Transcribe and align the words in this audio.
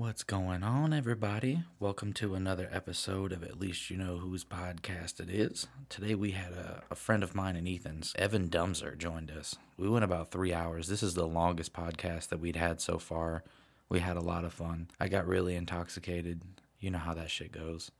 What's 0.00 0.22
going 0.22 0.62
on, 0.62 0.94
everybody? 0.94 1.64
Welcome 1.78 2.14
to 2.14 2.34
another 2.34 2.70
episode 2.72 3.32
of 3.32 3.42
At 3.42 3.60
Least 3.60 3.90
You 3.90 3.98
Know 3.98 4.16
Whose 4.16 4.46
podcast 4.46 5.20
it 5.20 5.28
is. 5.28 5.66
Today 5.90 6.14
we 6.14 6.30
had 6.30 6.52
a, 6.54 6.82
a 6.90 6.94
friend 6.94 7.22
of 7.22 7.34
mine 7.34 7.54
and 7.54 7.68
Ethan's, 7.68 8.14
Evan 8.16 8.48
Dumser, 8.48 8.96
joined 8.96 9.30
us. 9.30 9.56
We 9.76 9.90
went 9.90 10.06
about 10.06 10.30
three 10.30 10.54
hours. 10.54 10.88
This 10.88 11.02
is 11.02 11.12
the 11.12 11.26
longest 11.26 11.74
podcast 11.74 12.28
that 12.28 12.40
we'd 12.40 12.56
had 12.56 12.80
so 12.80 12.96
far. 12.96 13.44
We 13.90 14.00
had 14.00 14.16
a 14.16 14.22
lot 14.22 14.46
of 14.46 14.54
fun. 14.54 14.88
I 14.98 15.08
got 15.08 15.28
really 15.28 15.54
intoxicated. 15.54 16.40
You 16.78 16.92
know 16.92 16.98
how 16.98 17.12
that 17.12 17.30
shit 17.30 17.52
goes. 17.52 17.90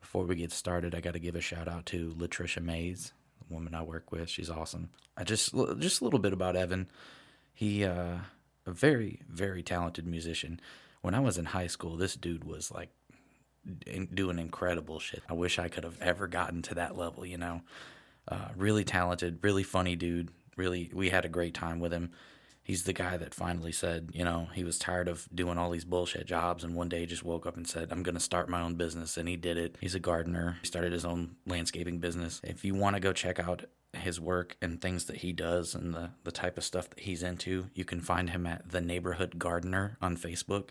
Before 0.00 0.24
we 0.24 0.36
get 0.36 0.50
started, 0.50 0.94
I 0.94 1.00
got 1.00 1.12
to 1.12 1.18
give 1.18 1.36
a 1.36 1.42
shout 1.42 1.68
out 1.68 1.84
to 1.86 2.14
Latricia 2.18 2.62
Mays, 2.62 3.12
the 3.46 3.52
woman 3.52 3.74
I 3.74 3.82
work 3.82 4.10
with. 4.10 4.30
She's 4.30 4.48
awesome. 4.48 4.88
I 5.14 5.24
just 5.24 5.54
just 5.78 6.00
a 6.00 6.04
little 6.04 6.20
bit 6.20 6.32
about 6.32 6.56
Evan. 6.56 6.88
He 7.52 7.84
uh, 7.84 8.16
a 8.64 8.72
very 8.72 9.20
very 9.28 9.62
talented 9.62 10.06
musician. 10.06 10.58
When 11.04 11.14
I 11.14 11.20
was 11.20 11.36
in 11.36 11.44
high 11.44 11.66
school, 11.66 11.98
this 11.98 12.14
dude 12.14 12.44
was 12.44 12.72
like 12.72 12.88
doing 14.14 14.38
incredible 14.38 14.98
shit. 14.98 15.22
I 15.28 15.34
wish 15.34 15.58
I 15.58 15.68
could 15.68 15.84
have 15.84 16.00
ever 16.00 16.26
gotten 16.26 16.62
to 16.62 16.76
that 16.76 16.96
level. 16.96 17.26
You 17.26 17.36
know, 17.36 17.60
uh, 18.26 18.48
really 18.56 18.84
talented, 18.84 19.38
really 19.42 19.64
funny 19.64 19.96
dude. 19.96 20.30
Really, 20.56 20.90
we 20.94 21.10
had 21.10 21.26
a 21.26 21.28
great 21.28 21.52
time 21.52 21.78
with 21.78 21.92
him. 21.92 22.12
He's 22.62 22.84
the 22.84 22.94
guy 22.94 23.18
that 23.18 23.34
finally 23.34 23.70
said, 23.70 24.12
you 24.14 24.24
know, 24.24 24.48
he 24.54 24.64
was 24.64 24.78
tired 24.78 25.06
of 25.06 25.28
doing 25.34 25.58
all 25.58 25.68
these 25.68 25.84
bullshit 25.84 26.26
jobs 26.26 26.64
and 26.64 26.74
one 26.74 26.88
day 26.88 27.04
just 27.04 27.22
woke 27.22 27.44
up 27.46 27.58
and 27.58 27.68
said, 27.68 27.92
I'm 27.92 28.02
going 28.02 28.14
to 28.14 28.20
start 28.20 28.48
my 28.48 28.62
own 28.62 28.76
business. 28.76 29.18
And 29.18 29.28
he 29.28 29.36
did 29.36 29.58
it. 29.58 29.76
He's 29.82 29.94
a 29.94 30.00
gardener. 30.00 30.56
He 30.62 30.66
started 30.66 30.94
his 30.94 31.04
own 31.04 31.36
landscaping 31.46 31.98
business. 31.98 32.40
If 32.42 32.64
you 32.64 32.74
want 32.74 32.96
to 32.96 33.00
go 33.00 33.12
check 33.12 33.38
out 33.38 33.66
his 33.92 34.18
work 34.18 34.56
and 34.62 34.80
things 34.80 35.04
that 35.04 35.16
he 35.16 35.34
does 35.34 35.74
and 35.74 35.92
the, 35.92 36.12
the 36.24 36.32
type 36.32 36.56
of 36.56 36.64
stuff 36.64 36.88
that 36.88 37.00
he's 37.00 37.22
into, 37.22 37.68
you 37.74 37.84
can 37.84 38.00
find 38.00 38.30
him 38.30 38.46
at 38.46 38.70
The 38.70 38.80
Neighborhood 38.80 39.38
Gardener 39.38 39.98
on 40.00 40.16
Facebook. 40.16 40.70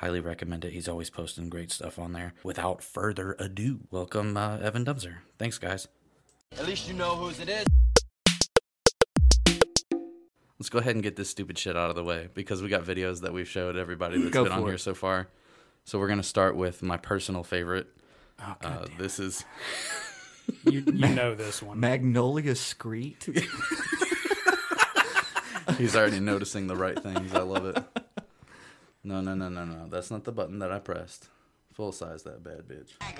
Highly 0.00 0.20
recommend 0.20 0.64
it. 0.64 0.72
He's 0.72 0.88
always 0.88 1.10
posting 1.10 1.50
great 1.50 1.70
stuff 1.70 1.98
on 1.98 2.14
there. 2.14 2.32
Without 2.42 2.82
further 2.82 3.36
ado, 3.38 3.80
welcome 3.90 4.34
uh, 4.34 4.56
Evan 4.56 4.82
Dumser. 4.82 5.16
Thanks, 5.38 5.58
guys. 5.58 5.88
At 6.58 6.66
least 6.66 6.88
you 6.88 6.94
know 6.94 7.16
whose 7.16 7.38
it 7.38 7.50
is. 7.50 7.66
Let's 10.58 10.70
go 10.70 10.78
ahead 10.78 10.94
and 10.94 11.02
get 11.02 11.16
this 11.16 11.28
stupid 11.28 11.58
shit 11.58 11.76
out 11.76 11.90
of 11.90 11.96
the 11.96 12.02
way 12.04 12.28
because 12.32 12.62
we 12.62 12.70
got 12.70 12.84
videos 12.84 13.20
that 13.20 13.34
we've 13.34 13.46
showed 13.46 13.76
everybody 13.76 14.18
that's 14.18 14.30
Go 14.32 14.44
been 14.44 14.52
on 14.54 14.62
for 14.62 14.68
here 14.68 14.78
so 14.78 14.94
far. 14.94 15.28
So 15.84 15.98
we're 15.98 16.08
gonna 16.08 16.22
start 16.22 16.56
with 16.56 16.82
my 16.82 16.96
personal 16.96 17.42
favorite. 17.44 17.86
Oh, 18.42 18.56
Uh, 18.64 18.86
this 18.96 19.18
is 19.18 19.44
You, 20.64 20.80
you 20.80 21.08
know 21.14 21.34
this 21.34 21.62
one. 21.62 21.78
Magnolia 21.78 22.54
Street. 22.54 23.28
he's 25.76 25.94
already 25.94 26.20
noticing 26.20 26.68
the 26.68 26.76
right 26.76 26.98
things. 26.98 27.34
I 27.34 27.40
love 27.42 27.66
it. 27.66 27.84
No, 29.02 29.20
no, 29.20 29.34
no, 29.34 29.48
no, 29.48 29.64
no. 29.64 29.86
That's 29.88 30.10
not 30.10 30.24
the 30.24 30.32
button 30.32 30.58
that 30.58 30.70
I 30.70 30.78
pressed. 30.78 31.28
Full 31.72 31.92
size 31.92 32.22
that 32.24 32.42
bad 32.42 32.68
bitch. 32.68 32.90
Rag 33.00 33.18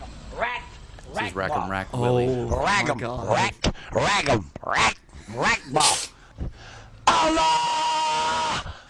'em, 0.00 0.10
rack, 0.38 0.62
This 1.14 1.28
is 1.28 1.34
Rack 1.36 1.52
'em 1.52 1.70
Rack 1.70 1.88
Oh 1.92 2.00
Willie. 2.00 2.26
rag 2.26 2.86
my 2.86 2.90
'em, 2.92 2.98
god. 2.98 3.28
rack, 3.28 3.54
rag 3.92 4.28
'em, 4.28 4.50
rack, 4.66 4.96
rack 5.34 5.60
ball. 5.72 5.96
Allah, 7.06 7.40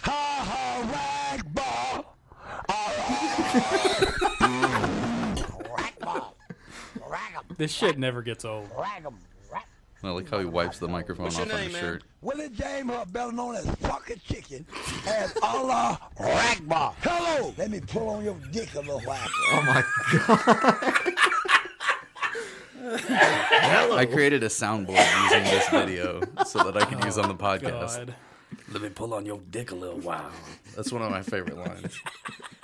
ha 0.00 0.22
ha, 0.48 0.80
rag 0.94 1.54
ball. 1.54 2.16
Allah. 2.68 2.96
rack 5.76 5.98
ball, 6.00 6.36
rag 7.10 7.32
'em, 7.36 7.56
This 7.58 7.72
shit 7.72 7.98
never 7.98 8.22
gets 8.22 8.44
old. 8.46 8.70
rag 8.78 9.04
'em, 9.04 9.12
rack. 9.14 9.25
I 10.06 10.10
like 10.10 10.30
how 10.30 10.38
he 10.38 10.44
wipes 10.46 10.78
the 10.78 10.88
microphone 10.88 11.24
What's 11.24 11.38
off 11.38 11.46
your 11.46 11.56
on 11.56 11.62
his 11.62 11.72
man? 11.72 11.80
shirt. 11.80 12.04
Willie 12.20 12.48
James, 12.50 12.90
her 12.90 13.04
better 13.06 13.32
known 13.32 13.56
as 13.56 13.66
fucking 13.76 14.20
chicken, 14.26 14.66
as 15.06 15.34
Allah 15.42 15.98
rag 16.18 16.66
ball. 16.68 16.94
Hello, 17.00 17.54
let 17.56 17.70
me 17.70 17.80
pull 17.80 18.08
on 18.08 18.24
your 18.24 18.36
dick 18.52 18.74
a 18.74 18.80
little 18.80 19.00
while. 19.00 19.26
Oh 19.52 19.62
my 19.62 19.82
god. 20.26 21.14
I 23.98 24.06
created 24.06 24.42
a 24.42 24.48
soundboard 24.48 25.22
using 25.24 25.44
this 25.44 25.68
video 25.70 26.20
so 26.44 26.70
that 26.70 26.76
I 26.80 26.84
could 26.84 27.02
use 27.04 27.18
on 27.18 27.28
the 27.28 27.34
podcast. 27.34 27.96
God. 28.06 28.14
Let 28.72 28.82
me 28.82 28.88
pull 28.88 29.14
on 29.14 29.24
your 29.24 29.40
dick 29.50 29.70
a 29.70 29.74
little 29.74 30.00
while. 30.00 30.30
That's 30.74 30.92
one 30.92 31.02
of 31.02 31.10
my 31.10 31.22
favorite 31.22 31.56
lines. 31.56 31.98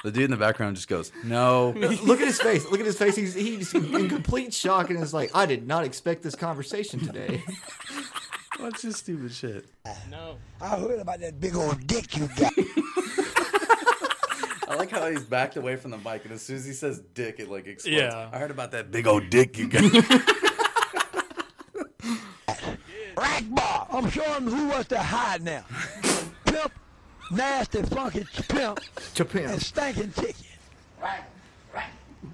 The 0.03 0.11
dude 0.11 0.25
in 0.25 0.31
the 0.33 0.37
background 0.37 0.77
just 0.77 0.89
goes, 0.89 1.13
"No." 1.25 1.71
Look 1.77 2.21
at 2.21 2.27
his 2.27 2.41
face. 2.41 2.65
Look 2.71 2.81
at 2.81 2.87
his 2.87 2.99
face. 2.99 3.15
He's 3.15 3.35
he's 3.35 3.73
in 3.75 4.09
complete 4.09 4.53
shock 4.53 4.91
and 4.91 5.01
is 5.01 5.15
like, 5.15 5.31
I 5.35 5.47
did 5.47 5.67
not 5.67 5.85
expect 5.85 6.23
this 6.23 6.35
conversation 6.35 7.01
today. 7.01 7.43
What's 8.59 8.83
this 8.83 8.97
stupid 8.99 9.33
shit? 9.33 9.65
No. 10.11 10.37
I 10.61 10.77
heard 10.79 11.01
about 11.01 11.21
that 11.21 11.41
big 11.41 11.57
old 11.57 11.87
dick 11.87 12.17
you 12.17 12.29
got. 12.37 12.53
I 14.69 14.75
like 14.77 14.91
how 14.91 15.09
he's 15.11 15.23
backed 15.25 15.57
away 15.57 15.77
from 15.77 15.91
the 15.91 15.99
mic, 15.99 16.25
and 16.25 16.33
as 16.33 16.43
soon 16.43 16.57
as 16.57 16.65
he 16.65 16.73
says 16.73 17.01
"dick," 17.15 17.37
it 17.39 17.51
like 17.51 17.67
explodes. 17.67 17.97
Yeah. 17.97 18.29
I 18.33 18.39
heard 18.39 18.51
about 18.51 18.71
that 18.73 18.91
big 18.91 19.07
old 19.07 19.31
dick 19.31 19.59
you 19.59 19.69
got. 19.69 19.83
Rack 23.17 23.45
bar. 23.51 23.72
I'm 23.93 24.09
showing 24.11 24.47
who 24.47 24.69
was 24.69 24.87
to 24.89 24.99
hide 24.99 25.43
now. 25.43 25.65
Pimp, 26.47 26.73
nasty, 27.31 27.83
funky 27.83 28.25
pimp, 28.49 28.81
Japan. 29.13 29.51
and 29.51 29.63
stinking 29.63 30.13
chicken. 30.15 30.47
Right, 31.01 31.21
right, 31.75 31.91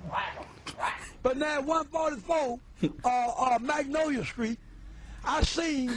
right, 0.08 0.46
right. 0.78 0.92
But 1.22 1.36
now 1.36 1.58
at 1.58 1.64
144 1.64 2.60
uh, 3.04 3.08
uh, 3.08 3.58
Magnolia 3.60 4.24
Street, 4.24 4.58
I 5.24 5.42
seen 5.42 5.90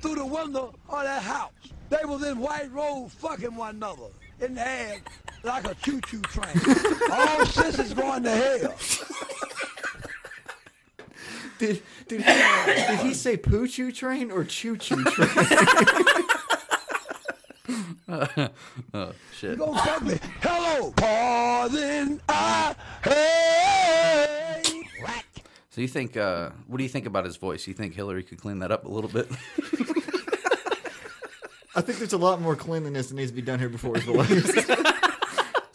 through 0.00 0.16
the 0.16 0.26
window 0.26 0.74
of 0.88 1.02
that 1.04 1.22
house. 1.22 1.52
They 1.90 2.04
was 2.04 2.24
in 2.24 2.38
white 2.38 2.72
robes 2.72 3.14
fucking 3.14 3.54
one 3.54 3.76
another 3.76 4.08
in 4.40 4.54
the 4.54 4.66
air 4.66 4.96
like 5.44 5.70
a 5.70 5.74
choo-choo 5.76 6.20
train. 6.22 6.76
All 7.12 7.46
sisters 7.46 7.94
going 7.94 8.24
to 8.24 8.30
hell. 8.30 8.74
Did 11.58 11.82
did 12.08 12.22
he, 12.22 12.32
did 12.66 13.00
he 13.00 13.14
say 13.14 13.36
poo 13.36 13.68
choo 13.68 13.92
train 13.92 14.30
or 14.30 14.44
choo 14.44 14.76
choo 14.76 15.02
train? 15.04 15.28
oh 18.94 19.12
shit! 19.32 19.56
Don't 19.58 19.76
fuck 19.78 20.02
me. 20.02 20.18
Hello. 20.42 20.92
Pardon 20.92 22.20
I 22.28 22.74
hey. 23.02 24.62
So 25.70 25.80
you 25.80 25.88
think? 25.88 26.16
uh 26.16 26.50
What 26.66 26.76
do 26.76 26.82
you 26.82 26.88
think 26.88 27.06
about 27.06 27.24
his 27.24 27.36
voice? 27.36 27.66
You 27.66 27.74
think 27.74 27.94
Hillary 27.94 28.22
could 28.22 28.38
clean 28.38 28.58
that 28.60 28.70
up 28.70 28.84
a 28.84 28.88
little 28.88 29.10
bit? 29.10 29.28
I 31.76 31.80
think 31.80 31.98
there's 31.98 32.12
a 32.12 32.18
lot 32.18 32.40
more 32.40 32.54
cleanliness 32.54 33.08
that 33.08 33.16
needs 33.16 33.32
to 33.32 33.34
be 33.34 33.42
done 33.42 33.58
here 33.58 33.68
before 33.68 33.96
his 33.96 34.04
voice. 34.04 34.93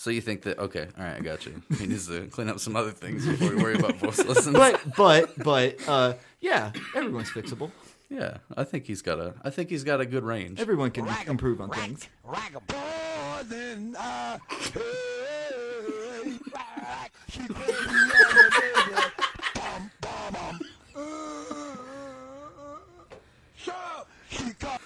So 0.10 0.14
you 0.16 0.22
think 0.22 0.42
that? 0.42 0.58
Okay, 0.58 0.88
all 0.98 1.04
right, 1.04 1.18
I 1.18 1.20
got 1.20 1.46
you. 1.46 1.62
He 1.78 1.86
needs 1.86 2.08
to 2.08 2.26
clean 2.28 2.50
up 2.50 2.60
some 2.60 2.76
other 2.76 2.90
things 2.90 3.28
before 3.28 3.50
we 3.56 3.62
worry 3.62 3.76
about 3.76 3.96
voice 3.98 4.18
lessons. 4.26 4.56
but 4.56 4.82
but 4.98 5.38
but 5.44 5.78
uh 5.88 6.14
yeah, 6.42 6.72
everyone's 6.96 7.30
fixable. 7.30 7.70
yeah, 8.10 8.38
I 8.58 8.64
think 8.64 8.86
he's 8.88 9.04
got 9.04 9.20
a. 9.20 9.36
I 9.44 9.52
think 9.52 9.70
he's 9.70 9.84
got 9.84 10.02
a 10.02 10.06
good 10.08 10.24
range. 10.24 10.60
Everyone 10.60 10.90
can 10.90 11.06
Rag 11.06 11.26
'em, 11.28 11.32
improve 11.34 11.62
on 11.62 11.70
rack, 11.70 11.80
things. 11.82 12.10
Rag. 12.24 12.56
Uh, 13.96 14.38
Shut 23.56 23.76
up. 23.76 24.08
She 24.30 24.44
got. 24.60 24.82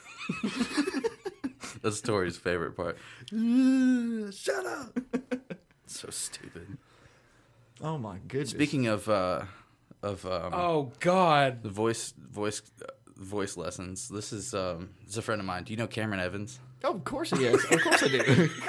That's 1.84 2.02
Tori's 2.02 2.38
favorite 2.38 2.76
part. 2.76 2.98
Shut 3.30 4.66
up. 4.66 4.98
so 5.86 6.10
stupid. 6.10 6.78
Oh 7.82 7.98
my 7.98 8.18
goodness. 8.28 8.52
Speaking 8.52 8.88
of 8.88 9.08
uh 9.10 9.44
of 10.02 10.26
um 10.26 10.54
Oh 10.54 10.92
God. 11.00 11.62
the 11.62 11.70
voice 11.70 12.14
voice 12.18 12.62
uh, 12.82 12.86
voice 13.18 13.58
lessons, 13.58 14.08
this 14.10 14.32
is 14.34 14.54
um 14.54 14.90
this 15.04 15.12
is 15.12 15.18
a 15.18 15.22
friend 15.22 15.42
of 15.42 15.46
mine. 15.46 15.64
Do 15.66 15.74
you 15.74 15.78
know 15.78 15.88
Cameron 15.88 16.20
Evans? 16.22 16.60
Oh, 16.86 16.94
of 16.96 17.04
course 17.04 17.30
he 17.32 17.46
is. 17.46 17.64
Of 17.66 17.82
course 17.84 18.02
I 18.04 18.08
do. 18.08 18.50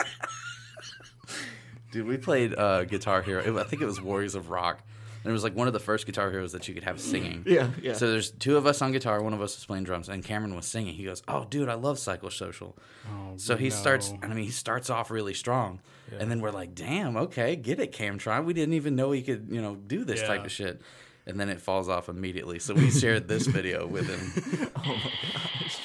Dude, 1.93 2.07
we 2.07 2.17
played 2.17 2.55
uh 2.59 2.85
Guitar 2.85 3.23
Hero. 3.23 3.43
It- 3.43 3.59
I 3.61 3.65
think 3.65 3.81
it 3.83 3.87
was 3.87 4.01
Warriors 4.01 4.35
of 4.35 4.51
Rock. 4.51 4.83
And 5.25 5.31
it 5.31 5.33
was 5.33 5.43
like 5.43 5.57
one 5.57 5.67
of 5.67 5.73
the 5.73 5.81
first 5.81 6.05
Guitar 6.05 6.31
Heroes 6.31 6.53
that 6.53 6.69
you 6.69 6.75
could 6.75 6.85
have 6.85 7.01
singing. 7.01 7.43
Yeah, 7.47 7.71
yeah. 7.81 7.95
So 7.95 8.11
there's 8.11 8.31
two 8.31 8.57
of 8.59 8.67
us 8.67 8.83
on 8.83 8.93
guitar, 8.93 9.23
one 9.23 9.33
of 9.33 9.41
us 9.41 9.57
is 9.57 9.65
playing 9.65 9.85
drums, 9.85 10.09
and 10.11 10.23
Cameron 10.23 10.55
was 10.55 10.67
singing. 10.67 10.95
He 10.95 11.05
goes, 11.05 11.23
"Oh, 11.27 11.47
dude, 11.49 11.69
I 11.71 11.75
love 11.75 11.97
Psychosocial." 11.97 12.75
Oh, 13.09 13.33
so 13.37 13.57
he 13.57 13.71
starts. 13.71 14.13
no. 14.13 14.19
I 14.23 14.29
mean, 14.29 14.45
he 14.45 14.51
starts 14.51 14.91
off 14.91 15.11
really 15.11 15.33
strong, 15.35 15.81
and 16.19 16.31
then 16.31 16.41
we're 16.41 16.51
like, 16.53 16.75
"Damn, 16.75 17.17
okay, 17.17 17.57
get 17.57 17.81
it, 17.81 17.93
Camtron." 17.93 18.45
We 18.45 18.53
didn't 18.53 18.75
even 18.75 18.95
know 18.97 19.13
he 19.13 19.23
could, 19.23 19.49
you 19.51 19.63
know, 19.63 19.75
do 19.77 20.05
this 20.05 20.23
type 20.23 20.45
of 20.45 20.53
shit. 20.53 20.83
And 21.27 21.41
then 21.41 21.49
it 21.49 21.63
falls 21.63 21.89
off 21.89 22.11
immediately. 22.11 22.59
So 22.59 22.75
we 22.75 22.91
shared 22.91 23.29
this 23.29 23.47
video 23.47 23.87
with 23.87 24.07
him. 24.09 24.71
Oh 24.77 24.89
my 24.89 25.11
gosh. 25.33 25.79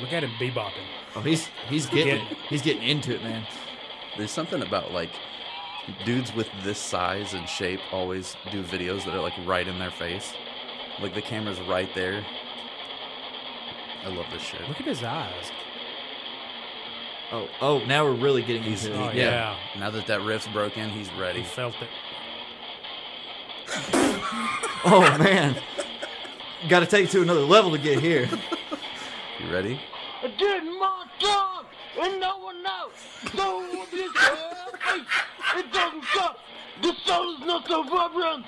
Look 0.00 0.12
at 0.12 0.24
him 0.24 0.30
bebopping. 0.40 0.72
Oh, 1.14 1.20
he's 1.20 1.46
he's 1.68 1.86
getting 1.86 2.20
he's 2.48 2.62
getting 2.62 2.82
into 2.82 3.14
it, 3.14 3.22
man. 3.22 3.46
There's 4.18 4.30
something 4.32 4.60
about 4.62 4.92
like 4.92 5.10
dudes 6.04 6.34
with 6.34 6.48
this 6.62 6.78
size 6.78 7.34
and 7.34 7.48
shape 7.48 7.80
always 7.92 8.36
do 8.50 8.62
videos 8.62 9.04
that 9.04 9.14
are 9.14 9.20
like 9.20 9.34
right 9.44 9.66
in 9.66 9.78
their 9.78 9.90
face. 9.90 10.32
Like 11.00 11.14
the 11.14 11.22
camera's 11.22 11.60
right 11.60 11.88
there. 11.94 12.24
I 14.04 14.08
love 14.08 14.26
this 14.32 14.42
shit. 14.42 14.60
Look 14.68 14.80
at 14.80 14.86
his 14.86 15.02
eyes. 15.02 15.50
Oh, 17.32 17.48
oh, 17.60 17.78
now 17.86 18.04
we're 18.04 18.14
really 18.14 18.42
getting 18.42 18.64
into 18.64 18.94
Oh, 18.96 19.08
it. 19.08 19.16
yeah. 19.16 19.56
Now 19.78 19.90
that 19.90 20.06
that 20.06 20.22
riff's 20.22 20.46
broken, 20.48 20.90
he's 20.90 21.08
He 21.08 21.20
ready. 21.20 21.42
felt 21.42 21.74
it. 21.82 21.88
Oh 24.88 25.00
man, 25.18 25.56
got 26.68 26.80
to 26.80 26.86
take 26.86 27.06
it 27.06 27.10
to 27.10 27.22
another 27.22 27.40
level 27.40 27.72
to 27.72 27.78
get 27.78 27.98
here. 28.00 28.28
You 29.40 29.52
ready? 29.52 29.80
I 30.22 30.28
did 30.28 30.64
my 30.64 31.04
job, 31.18 31.55
and 32.00 32.20
no 32.20 32.38
one 32.38 32.64
else. 32.66 32.92
Don't 33.34 33.90
be 33.90 34.04
afraid. 34.04 35.06
It 35.56 35.72
doesn't 35.72 36.04
stop. 36.04 36.38
The 36.82 36.92
soul 37.04 37.34
is 37.34 37.40
not 37.40 37.66
so 37.66 37.82
vibrant. 37.84 38.46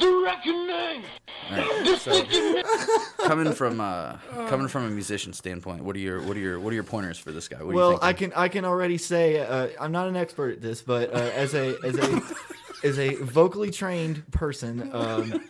The 0.00 0.22
reckoning. 0.24 1.04
All 1.50 1.56
right. 1.56 1.84
The 1.84 1.96
So 1.96 3.26
coming 3.26 3.52
from 3.52 3.80
uh, 3.80 4.16
coming 4.48 4.68
from 4.68 4.84
a 4.86 4.90
musician 4.90 5.32
standpoint, 5.32 5.84
what 5.84 5.96
are 5.96 6.00
your 6.00 6.22
what 6.22 6.36
are 6.36 6.40
your 6.40 6.58
what 6.58 6.70
are 6.70 6.74
your 6.74 6.84
pointers 6.84 7.18
for 7.18 7.30
this 7.30 7.48
guy? 7.48 7.58
What 7.58 7.70
are 7.70 7.72
you 7.72 7.76
Well. 7.76 7.98
I 8.00 8.12
can 8.12 8.32
I 8.34 8.48
can 8.48 8.64
already 8.64 8.98
say 8.98 9.40
uh, 9.40 9.68
I'm 9.80 9.92
not 9.92 10.08
an 10.08 10.16
expert 10.16 10.54
at 10.54 10.62
this, 10.62 10.82
but 10.82 11.12
uh, 11.14 11.18
as 11.18 11.54
a 11.54 11.76
as 11.84 11.98
a 11.98 12.22
as 12.84 12.98
a 12.98 13.16
vocally 13.16 13.70
trained 13.70 14.30
person, 14.32 14.90
um, 14.94 15.48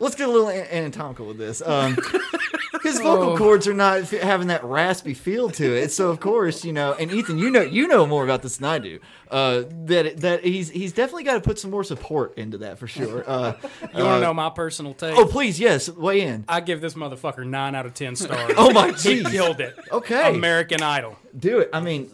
let's 0.00 0.14
get 0.16 0.28
a 0.28 0.32
little 0.32 0.50
anatomical 0.50 1.26
with 1.26 1.38
this. 1.38 1.62
Um, 1.64 1.96
his 2.92 3.00
vocal 3.00 3.36
cords 3.36 3.66
are 3.68 3.74
not 3.74 3.98
f- 4.00 4.10
having 4.10 4.48
that 4.48 4.64
raspy 4.64 5.14
feel 5.14 5.50
to 5.50 5.76
it, 5.76 5.90
so 5.92 6.10
of 6.10 6.20
course 6.20 6.64
you 6.64 6.72
know. 6.72 6.94
And 6.94 7.10
Ethan, 7.12 7.38
you 7.38 7.50
know 7.50 7.62
you 7.62 7.86
know 7.88 8.06
more 8.06 8.24
about 8.24 8.42
this 8.42 8.56
than 8.58 8.68
I 8.68 8.78
do. 8.78 8.98
Uh, 9.30 9.62
that 9.86 10.18
that 10.18 10.44
he's 10.44 10.70
he's 10.70 10.92
definitely 10.92 11.24
got 11.24 11.34
to 11.34 11.40
put 11.40 11.58
some 11.58 11.70
more 11.70 11.84
support 11.84 12.36
into 12.38 12.58
that 12.58 12.78
for 12.78 12.86
sure. 12.86 13.22
Uh, 13.28 13.52
You 13.94 14.04
want 14.04 14.16
to 14.16 14.20
know 14.20 14.34
my 14.34 14.50
personal 14.50 14.94
take? 14.94 15.16
oh, 15.16 15.26
please, 15.26 15.60
yes, 15.60 15.88
weigh 15.90 16.22
in. 16.22 16.44
I 16.48 16.60
give 16.60 16.80
this 16.80 16.94
motherfucker 16.94 17.46
nine 17.46 17.74
out 17.74 17.86
of 17.86 17.94
ten 17.94 18.16
stars. 18.16 18.54
Oh 18.56 18.72
my 18.72 18.86
he 18.98 19.20
jeez, 19.22 19.30
killed 19.30 19.60
it. 19.60 19.78
Okay. 19.92 20.34
American 20.34 20.82
Idol. 20.82 21.16
do 21.38 21.58
it. 21.60 21.70
I 21.72 21.80
mean, 21.80 22.10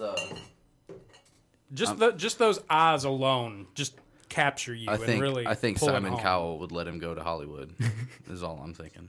Just 1.73 1.99
the, 1.99 2.13
just 2.13 2.39
those 2.39 2.61
eyes 2.71 3.05
alone 3.05 3.67
just 3.75 3.97
capture 4.29 4.75
you 4.75 4.89
I 4.91 4.95
and 4.95 5.03
think 5.03 5.23
really. 5.23 5.47
I 5.47 5.55
think 5.55 5.79
pull 5.79 5.89
it 5.89 5.93
Simon 5.93 6.13
home. 6.13 6.21
Cowell 6.21 6.59
would 6.61 6.73
let 6.73 6.87
him 6.87 6.99
go 6.99 7.15
to 7.15 7.23
Hollywood. 7.23 7.75
is 8.31 8.43
all 8.43 8.61
I'm 8.63 8.75
thinking. 8.75 9.09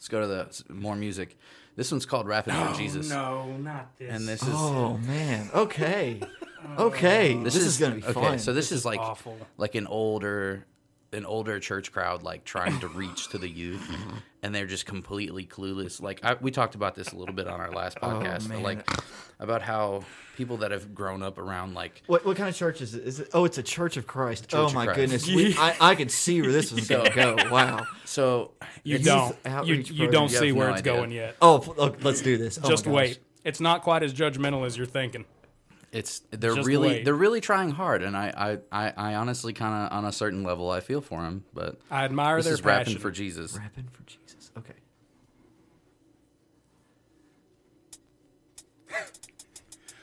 Let's 0.00 0.08
go 0.08 0.22
to 0.22 0.26
the 0.26 0.72
more 0.72 0.96
music. 0.96 1.36
This 1.76 1.92
one's 1.92 2.06
called 2.06 2.26
"Rapping 2.26 2.54
for 2.54 2.72
Jesus," 2.72 3.10
No, 3.10 3.54
not 3.58 3.98
this. 3.98 4.10
and 4.10 4.26
this 4.26 4.40
is 4.40 4.48
oh 4.50 4.96
man, 4.96 5.50
okay, 5.52 6.22
okay, 6.78 7.34
this, 7.34 7.54
is, 7.54 7.76
gonna 7.76 7.96
be 7.96 8.04
okay. 8.04 8.12
fun. 8.14 8.38
So 8.38 8.54
this, 8.54 8.72
is, 8.72 8.86
like 8.86 8.98
awful. 8.98 9.36
like 9.58 9.74
an 9.74 9.86
older 9.86 10.64
an 11.12 11.26
older 11.26 11.58
church 11.58 11.92
crowd 11.92 12.22
like 12.22 12.44
trying 12.44 12.78
to 12.80 12.88
reach 12.94 13.28
to 13.28 13.38
the 13.38 13.48
youth, 13.48 13.80
mm-hmm. 13.80 14.16
and 14.42 14.54
they're 14.54 14.66
just 14.66 14.86
completely 14.86 15.44
clueless. 15.44 16.00
Like 16.00 16.24
I, 16.24 16.36
we 16.40 16.50
talked 16.50 16.74
about 16.74 16.94
this 16.94 17.12
a 17.12 17.16
little 17.16 17.34
bit 17.34 17.46
on 17.46 17.60
our 17.60 17.72
last 17.72 17.98
oh, 18.02 18.08
podcast, 18.08 18.48
man. 18.48 18.62
like 18.62 18.88
about 19.38 19.62
how 19.62 20.02
people 20.36 20.58
that 20.58 20.70
have 20.70 20.94
grown 20.94 21.22
up 21.22 21.38
around 21.38 21.74
like 21.74 22.02
What 22.06 22.24
what 22.24 22.36
kind 22.36 22.48
of 22.48 22.54
church 22.54 22.80
is 22.80 22.94
it? 22.94 23.04
Is 23.04 23.20
it? 23.20 23.28
Oh, 23.34 23.44
it's 23.44 23.58
a 23.58 23.62
Church 23.62 23.96
of 23.96 24.06
Christ. 24.06 24.48
Church 24.48 24.60
oh 24.60 24.66
of 24.66 24.74
my 24.74 24.84
Christ. 24.84 25.00
goodness, 25.00 25.26
we, 25.28 25.56
I 25.56 25.76
I 25.80 25.94
could 25.94 26.10
see 26.10 26.40
where 26.40 26.52
this 26.52 26.72
was 26.72 26.88
gonna 26.88 27.10
go. 27.10 27.36
Wow. 27.50 27.86
so. 28.04 28.52
you 28.84 28.98
don't. 28.98 29.36
You, 29.64 29.76
you 29.76 30.10
don't 30.10 30.28
see 30.28 30.48
have 30.48 30.56
where 30.56 30.68
no 30.68 30.74
it's 30.74 30.80
idea. 30.80 30.92
going 30.92 31.10
yet. 31.10 31.36
Oh, 31.42 31.74
look, 31.76 32.02
let's 32.04 32.20
do 32.20 32.36
this. 32.36 32.58
Oh 32.62 32.68
Just 32.68 32.84
gosh. 32.84 32.94
wait. 32.94 33.18
It's 33.44 33.60
not 33.60 33.82
quite 33.82 34.02
as 34.02 34.12
judgmental 34.12 34.66
as 34.66 34.76
you're 34.76 34.86
thinking. 34.86 35.24
It's 35.92 36.20
they're 36.30 36.54
Just 36.54 36.68
really 36.68 36.88
wait. 36.88 37.04
they're 37.04 37.14
really 37.14 37.40
trying 37.40 37.70
hard, 37.70 38.02
and 38.02 38.16
I 38.16 38.58
I, 38.72 38.86
I, 38.86 38.92
I 38.96 39.14
honestly 39.16 39.52
kind 39.52 39.86
of 39.86 39.92
on 39.96 40.04
a 40.04 40.12
certain 40.12 40.44
level 40.44 40.70
I 40.70 40.78
feel 40.80 41.00
for 41.00 41.24
him, 41.24 41.44
but 41.52 41.80
I 41.90 42.04
admire 42.04 42.36
this 42.36 42.44
their 42.46 42.54
is 42.54 42.64
rapping 42.64 42.98
for 42.98 43.10
Jesus. 43.10 43.56
Rapping 43.56 43.88
for 43.92 44.02
Jesus. 44.04 44.52
Okay. 44.56 44.74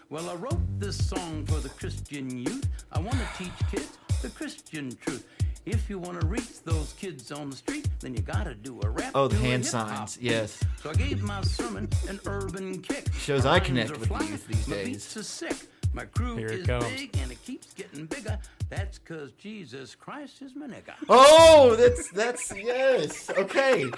Well, 0.09 0.29
I 0.29 0.35
wrote 0.35 0.61
this 0.79 1.05
song 1.05 1.45
for 1.47 1.59
the 1.59 1.67
Christian 1.67 2.37
youth. 2.37 2.65
I 2.93 2.99
want 2.99 3.15
to 3.17 3.27
teach 3.37 3.51
kids 3.69 3.97
the 4.21 4.29
Christian 4.29 4.95
truth. 5.01 5.27
If 5.69 5.89
you 5.89 5.99
want 5.99 6.21
to 6.21 6.25
reach 6.27 6.63
those 6.63 6.93
kids 6.97 7.29
on 7.29 7.49
the 7.49 7.55
street, 7.57 7.89
then 7.99 8.13
you 8.13 8.21
gotta 8.21 8.55
do 8.55 8.79
a 8.83 8.89
rap. 8.89 9.11
Oh, 9.13 9.27
the 9.27 9.35
hand 9.35 9.65
signs. 9.65 10.17
Yes. 10.21 10.63
So 10.81 10.91
I 10.91 10.93
gave 10.93 11.21
my 11.21 11.41
sermon 11.41 11.89
an 12.07 12.21
urban 12.25 12.81
kick. 12.81 13.13
Shows 13.13 13.43
My 13.43 13.49
I 13.49 13.53
rhymes 13.55 13.67
connect 13.67 13.89
are 13.89 13.93
with 13.93 14.01
the 14.03 14.07
fly, 14.07 14.21
youth 14.21 14.47
these 14.47 14.65
my 14.69 14.75
days. 14.77 14.87
beats 14.87 15.17
are 15.17 15.23
sick. 15.23 15.57
My 15.93 16.05
crew 16.05 16.37
Here 16.37 16.47
it 16.47 16.59
is 16.61 16.67
comes. 16.67 16.85
big 16.85 17.17
and 17.17 17.31
it 17.33 17.43
keeps 17.43 17.73
getting 17.73 18.05
bigger. 18.05 18.39
That's 18.69 18.97
cause 18.99 19.31
Jesus 19.37 19.93
Christ 19.93 20.41
is 20.41 20.55
my 20.55 20.67
nigga. 20.67 20.93
Oh, 21.09 21.75
that's 21.77 22.09
that's 22.11 22.53
yes. 22.55 23.29
Okay. 23.31 23.91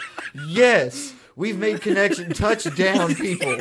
Yes, 0.48 1.13
we've 1.36 1.60
made 1.60 1.81
connection. 1.81 2.31
Touchdown, 2.33 3.13
people. 3.13 3.57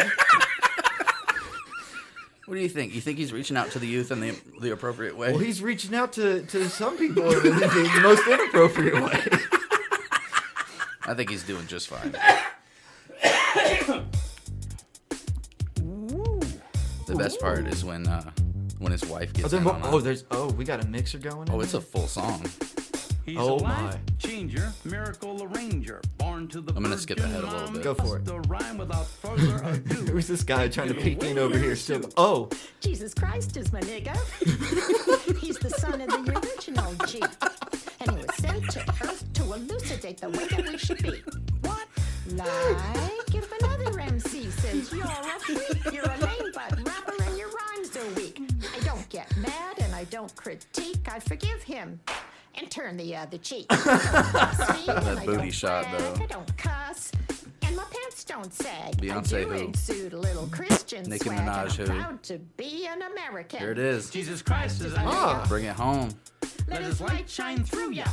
What 2.49 2.55
do 2.55 2.63
you 2.63 2.69
think? 2.71 2.95
You 2.95 3.03
think 3.03 3.19
he's 3.19 3.31
reaching 3.31 3.59
out 3.59 3.73
to 3.73 3.79
the 3.79 3.87
youth 3.87 4.11
in 4.11 4.21
the 4.21 4.35
the 4.59 4.73
appropriate 4.73 5.19
way? 5.19 5.33
Well, 5.33 5.39
he's 5.39 5.61
reaching 5.61 5.95
out 5.95 6.15
to, 6.15 6.41
to 6.47 6.67
some 6.71 6.97
people 6.97 7.25
in 7.25 7.43
the, 7.43 8.01
most 8.03 8.27
inappropriate 8.27 8.95
way. 8.95 9.23
I 11.07 11.13
think 11.13 11.29
he's 11.29 11.43
doing 11.43 11.67
just 11.67 11.89
fine. 11.89 12.13
the 17.07 17.15
best 17.19 17.39
part 17.39 17.67
is 17.67 17.85
when 17.85 18.07
uh, 18.09 18.31
when 18.79 18.93
his 18.93 19.05
wife 19.05 19.31
Oh, 19.31 19.41
gets 19.41 19.51
there 19.51 19.59
in 19.59 19.65
mo- 19.65 19.73
on 19.73 19.81
oh, 19.85 20.01
there's 20.01 20.25
oh, 20.31 20.51
we 20.53 20.65
got 20.65 20.83
a 20.83 20.87
mixer 20.89 21.19
going. 21.19 21.51
Oh, 21.51 21.61
it's 21.61 21.75
a 21.75 21.83
full 21.83 22.07
song. 22.07 22.47
He's 23.29 23.37
Oh, 23.39 23.59
a 23.59 23.63
my. 23.63 23.85
life 23.91 23.97
changer, 24.19 24.73
miracle 24.85 25.43
arranger, 25.43 26.01
born 26.17 26.49
to 26.49 26.63
the 26.63 26.73
I'm 26.75 26.83
gonna 26.83 26.97
skip 26.97 27.21
ahead 27.21 27.45
a 27.45 27.47
little 27.47 27.71
bit. 27.73 27.83
Go 27.83 27.93
for 27.95 28.17
it. 28.17 28.25
The 28.25 28.41
rhyme 28.41 28.79
without 28.79 29.07
further 29.07 29.57
ado. 29.65 29.95
Who's 30.13 30.27
this 30.27 30.43
guy 30.43 30.67
trying 30.69 30.89
to 30.89 30.95
peek 30.95 31.23
in 31.23 31.37
over 31.37 31.59
here? 31.59 31.77
Still. 31.77 32.09
Oh, 32.17 32.49
Jesus 32.81 33.13
Christ 33.13 33.59
is 33.59 33.71
my 33.71 33.81
nigga. 33.83 34.17
He's 35.39 35.59
the 35.59 35.69
son 35.69 36.01
of 36.01 36.09
the 36.09 36.41
original 36.41 36.95
G. 37.07 37.21
And 38.01 38.11
he 38.13 38.17
was 38.27 38.35
sent 38.37 38.71
to 38.71 38.81
Earth 39.03 39.31
to 39.35 39.43
elucidate 39.43 40.23
the 40.23 40.31
way 40.31 40.47
that 40.47 40.65
we 40.67 40.79
should 40.79 41.03
be. 41.03 41.23
What? 41.61 41.87
Like 42.35 43.35
if 43.35 43.53
another 43.61 44.01
MC 44.01 44.51
says 44.51 44.91
you're 44.93 45.05
a 45.05 45.39
freak, 45.41 45.93
you're 45.93 46.05
a 46.05 46.17
lame 46.19 46.53
butt 46.55 46.79
rapper 46.87 47.23
and 47.25 47.37
your 47.39 47.49
rhymes 47.51 47.95
are 47.97 48.07
weak. 48.17 48.41
I 48.75 48.81
don't 48.85 49.07
get 49.11 49.35
mad 49.37 49.79
and 49.81 49.95
I 49.95 50.05
don't 50.05 50.35
critique. 50.35 51.09
I 51.13 51.19
forgive 51.21 51.63
him 51.63 52.01
and 52.55 52.71
turn 52.71 52.97
the 52.97 53.17
other 53.17 53.39
cheek. 53.39 53.69
that 53.69 55.23
booty 55.25 55.51
shot, 55.51 55.87
though. 55.97 56.15
I 56.23 56.27
don't 56.27 56.57
cuss. 56.57 57.13
And 57.63 57.77
my 57.77 57.85
pants 57.85 58.25
don't 58.25 58.53
sag. 58.53 58.97
Beyonce 58.97 59.41
I 59.41 59.45
do 59.45 59.51
who? 59.51 59.69
exude 59.69 60.13
a 60.15 60.19
little 60.19 60.47
Christian 60.49 61.05
Nicki 61.09 61.25
swag, 61.27 61.39
and 61.41 61.49
Minaj 61.49 61.81
I'm 61.81 61.87
who? 61.87 62.01
proud 62.01 62.23
to 62.25 62.39
be 62.57 62.87
an 62.87 63.03
American. 63.03 63.61
There 63.61 63.73
it 63.73 63.79
is. 63.79 64.11
Jesus 64.11 64.43
Christ 64.43 64.81
is 64.83 64.93
a 64.95 65.01
Ah. 65.05 65.45
Bring 65.49 65.65
it 65.67 65.77
home. 65.77 66.11
Let 66.67 66.83
his 66.83 67.01
light 67.01 67.29
shine 67.29 67.63
through 67.65 67.93
ya. 67.93 68.05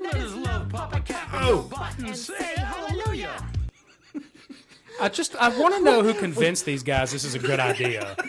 Let 0.00 0.14
his 0.14 0.34
love 0.34 0.68
pop 0.68 0.94
a 0.94 1.00
cap 1.00 1.32
on 1.32 1.44
Oh. 1.44 1.48
your 1.48 1.62
butt 1.64 1.96
and 1.98 2.06
And 2.08 2.16
say 2.16 2.34
say 2.38 2.54
hallelujah. 2.60 3.28
hallelujah. 3.28 3.46
I 5.00 5.08
just 5.08 5.34
I 5.36 5.48
want 5.48 5.74
to 5.74 5.80
know 5.82 6.02
who 6.02 6.14
convinced 6.14 6.64
these 6.64 6.82
guys 6.82 7.10
this 7.12 7.24
is 7.24 7.34
a 7.34 7.38
good 7.38 7.58
idea. 7.60 8.14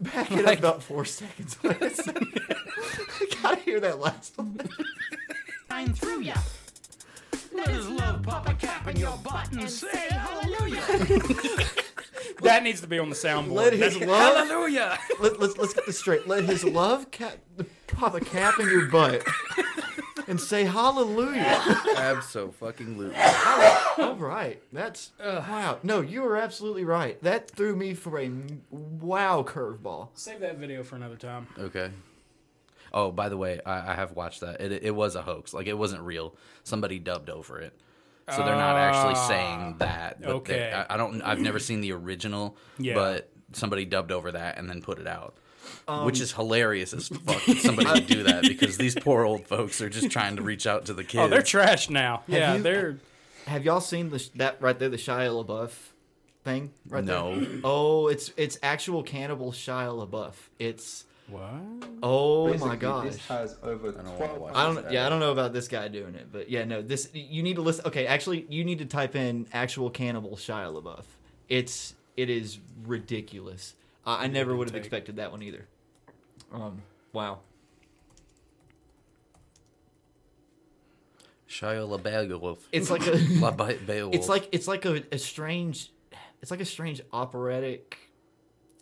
back 0.14 0.30
it 0.32 0.46
up 0.46 0.58
about 0.58 0.82
four 0.82 1.04
seconds. 1.04 1.56
Wait 1.62 1.80
a 1.82 1.90
second. 1.90 2.40
I 2.48 3.26
gotta 3.42 3.60
hear 3.60 3.80
that 3.80 3.98
last 3.98 4.36
one. 4.38 4.58
Shine 5.68 5.92
through 5.92 6.20
ya. 6.22 6.34
Let 7.52 7.68
his 7.68 7.88
love 7.88 8.22
pop 8.22 8.48
a 8.48 8.54
cap 8.54 8.86
on 8.86 8.96
your 8.96 9.16
butt 9.18 9.52
and 9.52 9.68
say 9.68 10.08
hallelujah. 10.08 10.82
That 12.42 12.62
needs 12.62 12.80
to 12.80 12.86
be 12.86 12.98
on 12.98 13.10
the 13.10 13.16
soundboard. 13.16 13.52
Let 13.52 13.72
his 13.74 13.98
That's- 13.98 14.08
love. 14.08 14.48
Hallelujah. 14.48 14.98
Let, 15.20 15.40
let's 15.40 15.58
let's 15.58 15.74
get 15.74 15.84
this 15.86 15.98
straight. 15.98 16.26
Let 16.26 16.44
his 16.44 16.64
love 16.64 17.10
cap 17.10 17.36
pop 17.88 18.14
a 18.14 18.20
cap 18.20 18.58
in 18.58 18.68
your 18.68 18.86
butt 18.86 19.22
and 20.28 20.40
say 20.40 20.64
hallelujah. 20.64 21.60
Absolutely. 21.96 23.14
All 23.98 24.14
right, 24.16 24.62
that's 24.72 25.12
wow. 25.20 25.78
No, 25.82 26.00
you 26.00 26.22
were 26.22 26.36
absolutely 26.36 26.84
right. 26.84 27.20
That 27.22 27.50
threw 27.50 27.76
me 27.76 27.94
for 27.94 28.18
a 28.18 28.24
m- 28.26 28.62
wow 28.70 29.42
curveball. 29.42 30.08
Save 30.14 30.40
that 30.40 30.56
video 30.58 30.82
for 30.82 30.96
another 30.96 31.16
time. 31.16 31.46
Okay. 31.58 31.90
Oh, 32.92 33.10
by 33.12 33.28
the 33.28 33.36
way, 33.36 33.60
I, 33.64 33.92
I 33.92 33.94
have 33.94 34.12
watched 34.12 34.40
that. 34.40 34.60
It, 34.60 34.82
it 34.82 34.94
was 34.94 35.14
a 35.14 35.22
hoax. 35.22 35.54
Like 35.54 35.66
it 35.66 35.78
wasn't 35.78 36.02
real. 36.02 36.34
Somebody 36.64 36.98
dubbed 36.98 37.30
over 37.30 37.60
it, 37.60 37.72
so 38.28 38.38
they're 38.44 38.56
not 38.56 38.76
actually 38.76 39.14
ah, 39.14 39.28
saying 39.28 39.76
that. 39.78 40.20
But 40.20 40.26
they- 40.44 40.54
okay. 40.54 40.72
I, 40.72 40.94
I 40.94 40.96
don't. 40.96 41.22
I've 41.22 41.40
never 41.40 41.58
seen 41.58 41.80
the 41.80 41.92
original. 41.92 42.56
Yeah. 42.78 42.94
But 42.94 43.30
somebody 43.52 43.84
dubbed 43.84 44.12
over 44.12 44.32
that 44.32 44.58
and 44.58 44.68
then 44.68 44.82
put 44.82 44.98
it 44.98 45.06
out. 45.06 45.36
Um, 45.88 46.04
Which 46.06 46.20
is 46.20 46.32
hilarious 46.32 46.92
as 46.92 47.08
fuck. 47.08 47.44
that 47.46 47.56
Somebody 47.58 47.90
would 47.90 48.06
do 48.06 48.22
that 48.24 48.42
because 48.42 48.76
these 48.78 48.94
poor 49.00 49.24
old 49.24 49.46
folks 49.46 49.80
are 49.80 49.88
just 49.88 50.10
trying 50.10 50.36
to 50.36 50.42
reach 50.42 50.66
out 50.66 50.86
to 50.86 50.94
the 50.94 51.04
kids. 51.04 51.22
Oh, 51.24 51.28
they're 51.28 51.42
trash 51.42 51.90
now. 51.90 52.22
yeah, 52.26 52.54
you- 52.56 52.62
they're. 52.62 52.98
Have 53.46 53.64
y'all 53.64 53.80
seen 53.80 54.10
the 54.10 54.28
that 54.36 54.60
right 54.60 54.78
there, 54.78 54.88
the 54.90 54.96
Shia 54.98 55.44
LaBeouf 55.44 55.72
thing? 56.44 56.70
Right 56.88 57.02
No. 57.04 57.40
there. 57.40 57.60
Oh, 57.64 58.06
it's 58.08 58.32
it's 58.36 58.58
actual 58.62 59.02
cannibal 59.02 59.50
Shia 59.50 60.06
LaBeouf. 60.08 60.34
It's 60.58 61.04
What? 61.28 61.42
oh 62.02 62.46
my 62.46 62.52
Basically, 62.52 62.76
gosh. 62.76 63.04
This 63.06 63.26
has 63.28 63.56
over 63.62 63.92
don't 63.92 64.04
wanna 64.04 64.16
12 64.18 64.38
watch 64.40 64.54
I 64.54 64.72
don't. 64.72 64.92
Yeah, 64.92 65.06
I 65.06 65.08
don't 65.08 65.20
know 65.20 65.32
about 65.32 65.52
this 65.52 65.66
guy 65.68 65.88
doing 65.88 66.14
it, 66.14 66.28
but 66.30 66.50
yeah, 66.50 66.64
no. 66.64 66.82
This 66.82 67.08
you 67.12 67.42
need 67.42 67.56
to 67.56 67.62
listen. 67.62 67.86
Okay, 67.86 68.06
actually, 68.06 68.46
you 68.50 68.62
need 68.64 68.78
to 68.78 68.86
type 68.86 69.16
in 69.16 69.46
actual 69.52 69.90
cannibal 69.90 70.36
Shia 70.36 70.72
LaBeouf. 70.72 71.04
It's 71.48 71.94
It 72.16 72.28
is 72.30 72.58
ridiculous. 72.86 73.74
Uh, 74.06 74.16
I 74.20 74.26
never 74.28 74.54
would 74.56 74.68
have 74.68 74.74
take. 74.74 74.80
expected 74.84 75.16
that 75.16 75.30
one 75.30 75.42
either. 75.42 75.66
Um, 76.52 76.82
wow. 77.12 77.40
Shia 81.48 81.86
LaBeouf. 82.00 82.58
It's 82.72 82.90
like 82.90 83.06
a 83.06 83.10
LaBe- 83.12 83.78
Beowulf. 83.86 84.14
it's 84.14 84.28
like 84.28 84.48
it's 84.52 84.68
like 84.68 84.84
a, 84.84 85.02
a 85.12 85.18
strange 85.18 85.90
it's 86.40 86.50
like 86.50 86.60
a 86.60 86.64
strange 86.64 87.00
operatic 87.12 87.98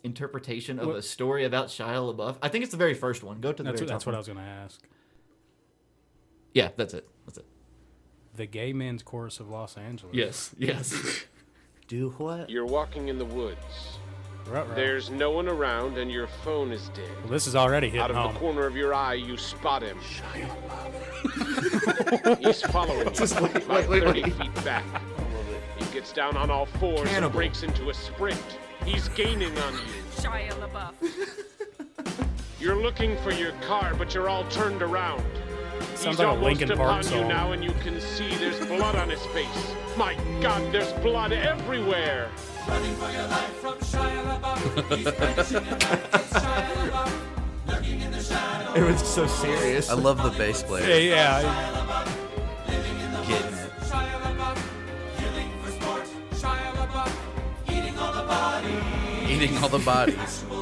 interpretation 0.03 0.79
of 0.79 0.87
What- 0.87 0.95
a 0.97 1.01
story 1.01 1.45
about 1.45 1.67
Shia 1.67 2.15
LaBeouf. 2.15 2.37
I 2.41 2.49
think 2.49 2.63
it's 2.63 2.71
the 2.71 2.77
very 2.77 2.93
first 2.93 3.23
one. 3.23 3.41
Go 3.41 3.51
to 3.51 3.63
the 3.63 3.69
That's, 3.69 3.79
very 3.81 3.87
what- 3.87 3.93
that's 3.93 4.03
top 4.03 4.11
what 4.13 4.15
I 4.15 4.19
was 4.19 4.27
going 4.27 4.37
to 4.39 4.43
ask. 4.43 4.81
Yeah, 6.53 6.69
that's 6.77 6.93
it. 6.93 7.07
That's 7.25 7.37
it. 7.39 7.45
The 8.35 8.45
Gay 8.45 8.71
Men's 8.73 9.03
Chorus 9.03 9.39
of 9.39 9.49
Los 9.49 9.75
Angeles. 9.77 10.15
Yes, 10.15 10.55
yes. 10.57 11.25
do 11.87 12.09
what? 12.17 12.49
You're 12.49 12.65
walking 12.65 13.09
in 13.09 13.17
the 13.17 13.25
woods. 13.25 13.57
Right, 14.49 14.65
right. 14.67 14.75
There's 14.75 15.09
no 15.09 15.31
one 15.31 15.47
around, 15.47 15.97
and 15.97 16.11
your 16.11 16.27
phone 16.27 16.71
is 16.71 16.89
dead. 16.89 17.09
Well, 17.23 17.31
this 17.31 17.45
is 17.47 17.55
already 17.55 17.87
hitting 17.87 18.01
Out 18.01 18.09
of 18.11 18.17
home. 18.17 18.33
the 18.33 18.39
corner 18.39 18.65
of 18.65 18.75
your 18.75 18.93
eye, 18.93 19.13
you 19.13 19.37
spot 19.37 19.83
him. 19.83 19.97
He's 22.39 22.61
following 22.63 22.99
you. 23.07 23.13
Just 23.13 23.39
wait, 23.39 23.55
about 23.57 23.69
wait, 23.69 23.89
wait, 23.89 24.03
30 24.03 24.23
wait. 24.23 24.33
feet 24.33 24.55
back. 24.65 24.83
He 25.77 25.85
gets 25.93 26.11
down 26.11 26.35
on 26.35 26.49
all 26.49 26.65
fours 26.65 27.01
Cannibal. 27.07 27.25
and 27.25 27.33
breaks 27.33 27.63
into 27.63 27.89
a 27.89 27.93
sprint. 27.93 28.41
He's 28.85 29.07
gaining 29.09 29.55
on 29.59 29.73
you. 29.73 29.79
Shia 30.17 30.49
LaBeouf. 30.51 30.93
You're 32.59 32.75
looking 32.81 33.15
for 33.17 33.31
your 33.31 33.51
car, 33.67 33.93
but 33.97 34.13
you're 34.13 34.27
all 34.27 34.43
turned 34.49 34.81
around. 34.81 35.23
Sounds 35.95 36.03
He's 36.03 36.19
like 36.19 36.27
a 36.27 36.31
almost 36.31 36.43
Linkin 36.43 36.71
upon 36.71 36.87
Park 36.87 37.03
you 37.05 37.09
song. 37.19 37.27
now, 37.29 37.51
and 37.53 37.63
you 37.63 37.71
can 37.81 38.01
see 38.01 38.35
there's 38.35 38.59
blood 38.65 38.95
on 38.95 39.09
his 39.09 39.25
face. 39.27 39.73
My 39.95 40.15
God, 40.41 40.69
there's 40.73 40.91
blood 41.01 41.31
everywhere. 41.31 42.29
it 48.75 48.83
was 48.83 49.01
so 49.01 49.25
serious. 49.27 49.89
I 49.89 49.93
love 49.95 50.21
the 50.21 50.29
bass 50.37 50.61
player. 50.63 50.87
Yeah, 50.87 51.41
yeah. 51.41 52.75
Getting 53.27 53.53
it. 53.53 53.69
Eating 59.29 59.57
all 59.57 59.69
the 59.69 59.79
bodies. 59.79 60.45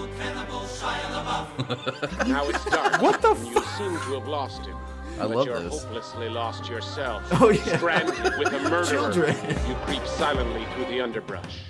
Now 2.27 2.47
it's 2.47 2.63
dark. 2.65 3.01
What 3.01 3.21
the 3.21 3.31
and 3.31 3.47
You 3.47 3.61
seem 3.77 3.91
to 3.93 4.13
have 4.19 4.27
lost 4.27 4.65
him. 4.65 4.77
I 5.15 5.19
but 5.21 5.29
love 5.31 5.45
you're 5.47 5.59
this. 5.59 5.83
hopelessly 5.83 6.29
lost 6.29 6.69
yourself. 6.69 7.23
Oh, 7.41 7.49
yeah. 7.49 7.77
Stranded 7.77 8.37
with 8.37 8.53
a 8.53 8.59
murderer. 8.69 8.85
Children. 8.85 9.35
You 9.67 9.75
creep 9.85 10.05
silently 10.05 10.65
through 10.75 10.85
the 10.85 11.01
underbrush. 11.01 11.63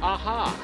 Aha! 0.00 0.56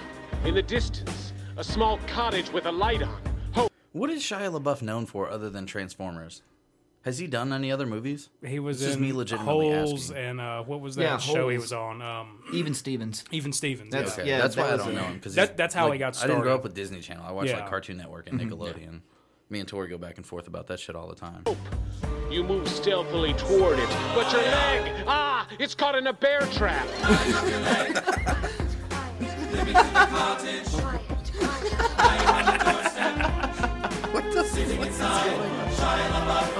In 0.44 0.54
the 0.54 0.62
distance, 0.62 1.32
a 1.56 1.64
small 1.64 1.98
cottage 2.06 2.50
with 2.50 2.66
a 2.66 2.72
light 2.72 3.02
on. 3.02 3.20
Ho! 3.52 3.68
What 3.92 4.10
is 4.10 4.22
Shia 4.22 4.50
LaBeouf 4.58 4.82
known 4.82 5.06
for 5.06 5.28
other 5.28 5.50
than 5.50 5.66
Transformers? 5.66 6.42
Has 7.02 7.18
he 7.18 7.26
done 7.26 7.52
any 7.52 7.70
other 7.72 7.86
movies? 7.86 8.28
He 8.44 8.58
was 8.58 8.80
This 8.80 8.90
is 8.90 8.96
in 8.96 9.02
me 9.02 9.12
legitimately 9.12 9.70
Holes 9.72 10.10
asking. 10.10 10.16
and 10.24 10.40
uh, 10.40 10.62
what 10.62 10.80
was 10.80 10.96
that 10.96 11.02
Yeah, 11.02 11.16
show 11.18 11.48
he 11.48 11.56
was 11.56 11.72
on? 11.72 12.02
Um, 12.02 12.42
Even 12.52 12.74
Stevens. 12.74 13.24
Even 13.30 13.52
Stevens. 13.52 13.90
That's- 13.90 14.16
yeah. 14.16 14.22
Okay, 14.22 14.30
Yeah, 14.30 14.38
that's 14.40 14.54
that 14.56 14.62
why 14.68 14.74
I 14.74 14.76
don't 14.76 14.88
a- 14.90 14.92
know 14.92 15.02
him 15.04 15.14
because 15.14 15.34
That- 15.34 15.56
that's 15.56 15.74
how 15.74 15.90
he 15.92 15.98
got 15.98 16.14
started. 16.14 16.32
I 16.32 16.36
didn't 16.36 16.44
grow 16.44 16.54
up 16.54 16.62
with 16.62 16.74
Disney 16.74 17.00
Channel. 17.00 17.24
I 17.26 17.32
watched 17.32 17.50
Yeah. 17.50 17.60
like 17.60 17.68
Cartoon 17.70 17.96
Network 17.96 18.28
and 18.30 18.38
Nickelodeon. 18.40 19.00
Me 19.48 19.60
and 19.60 19.68
Tori 19.68 19.88
go 19.88 19.98
back 19.98 20.16
and 20.18 20.26
forth 20.26 20.46
about 20.46 20.66
that 20.68 20.78
shit 20.78 20.94
all 20.94 21.08
the 21.08 21.14
time. 21.14 21.42
You 22.30 22.44
move 22.44 22.68
stealthily 22.68 23.32
toward 23.34 23.78
it, 23.78 23.88
but 24.14 24.30
your 24.32 24.42
leg! 24.42 25.04
Ah! 25.08 25.46
It's 25.58 25.74
caught 25.74 25.96
in 25.96 26.06
a 26.06 26.12
bear 26.12 26.40
trap! 26.52 26.86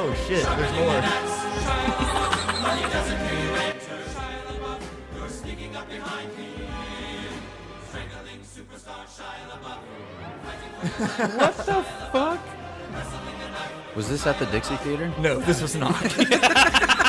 Oh 0.03 0.15
shit, 0.27 0.45
there's 0.45 0.73
more. 0.77 1.03
What 11.37 11.57
the 11.67 11.83
fuck? 12.13 12.41
Was 13.97 14.09
this 14.09 14.27
at 14.27 14.39
the 14.39 14.47
Dixie 14.47 14.77
Theater? 14.77 15.13
No, 15.19 15.39
this 15.41 15.61
was 15.61 15.75
not. 15.77 15.95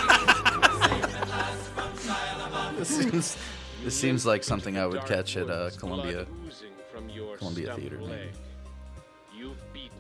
This 2.82 2.98
seems, 2.98 3.38
this 3.84 3.96
seems 4.00 4.26
like 4.26 4.44
something 4.44 4.78
I 4.78 4.86
would 4.86 5.06
catch 5.06 5.38
at 5.38 5.50
uh, 5.50 5.70
Columbia. 5.78 6.26
from 6.92 7.10
your 7.10 7.38
Columbia 7.38 7.76
Theater, 7.76 7.98
maybe. 8.00 8.32
You've 9.36 9.74
beaten 9.74 9.98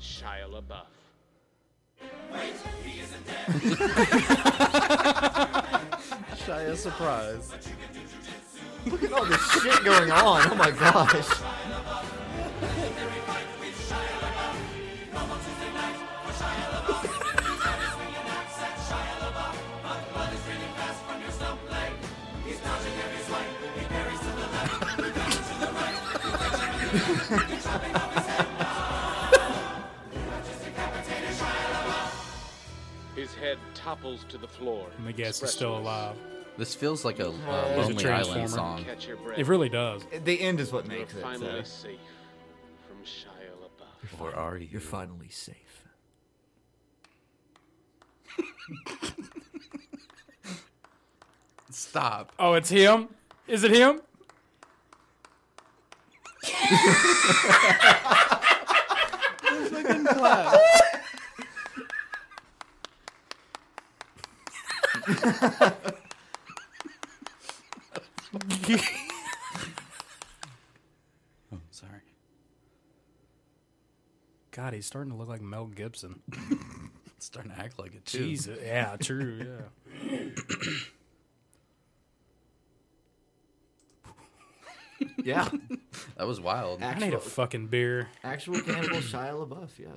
Shia 0.00 0.48
LaBeouf. 0.50 0.86
Shia 6.44 6.76
surprise. 6.76 7.52
Look 8.86 9.02
at 9.04 9.12
all 9.12 9.24
this 9.24 9.50
shit 9.52 9.84
going 9.84 10.10
on. 10.10 10.50
Oh 10.50 10.54
my 10.54 10.70
gosh. 10.70 11.28
topples 33.82 34.24
to 34.28 34.38
the 34.38 34.48
floor. 34.48 34.86
Let 34.98 35.06
me 35.06 35.12
guess, 35.12 35.40
he's 35.40 35.50
still 35.50 35.78
alive. 35.78 36.16
This 36.58 36.74
feels 36.74 37.04
like 37.04 37.18
a 37.18 37.28
uh, 37.28 37.32
He's 37.32 37.42
a 37.42 37.48
Lonely 37.48 37.80
Island 37.80 37.98
Transformer. 38.00 38.48
song. 38.48 38.84
Catch 38.84 39.08
your 39.08 39.16
breath. 39.16 39.38
It 39.38 39.46
really 39.46 39.70
does. 39.70 40.02
The 40.24 40.40
end 40.40 40.60
is 40.60 40.70
what 40.72 40.86
You're 40.86 40.98
makes 40.98 41.14
it. 41.14 41.22
finally 41.22 41.64
so. 41.64 41.88
safe 41.88 41.98
from 42.86 42.98
Shia 43.04 43.52
LaBeouf. 43.62 44.20
Or 44.20 44.34
are 44.36 44.58
you? 44.58 44.68
You're 44.70 44.80
finally 44.80 45.30
safe. 45.30 45.56
Stop. 51.70 52.32
Oh, 52.38 52.54
it's 52.54 52.68
him. 52.68 53.08
Is 53.48 53.64
it 53.64 53.70
him? 53.70 54.00
Oh, 71.52 71.58
sorry. 71.70 71.90
God, 74.50 74.74
he's 74.74 74.86
starting 74.86 75.12
to 75.12 75.18
look 75.18 75.28
like 75.28 75.40
Mel 75.42 75.66
Gibson. 75.66 76.20
Starting 77.18 77.52
to 77.52 77.58
act 77.58 77.78
like 77.78 77.94
it 77.94 78.04
too. 78.04 78.18
Jesus. 78.18 78.58
Yeah, 78.64 78.96
true. 79.00 79.46
Yeah. 80.02 80.18
Yeah. 85.24 85.48
That 86.16 86.26
was 86.28 86.40
wild. 86.40 86.80
I 86.82 86.94
need 86.94 87.12
a 87.14 87.18
fucking 87.18 87.66
beer. 87.68 88.08
Actual 88.22 88.60
cannibal 88.60 88.98
Shia 88.98 89.32
LaBeouf. 89.34 89.70
Yeah. 89.78 89.88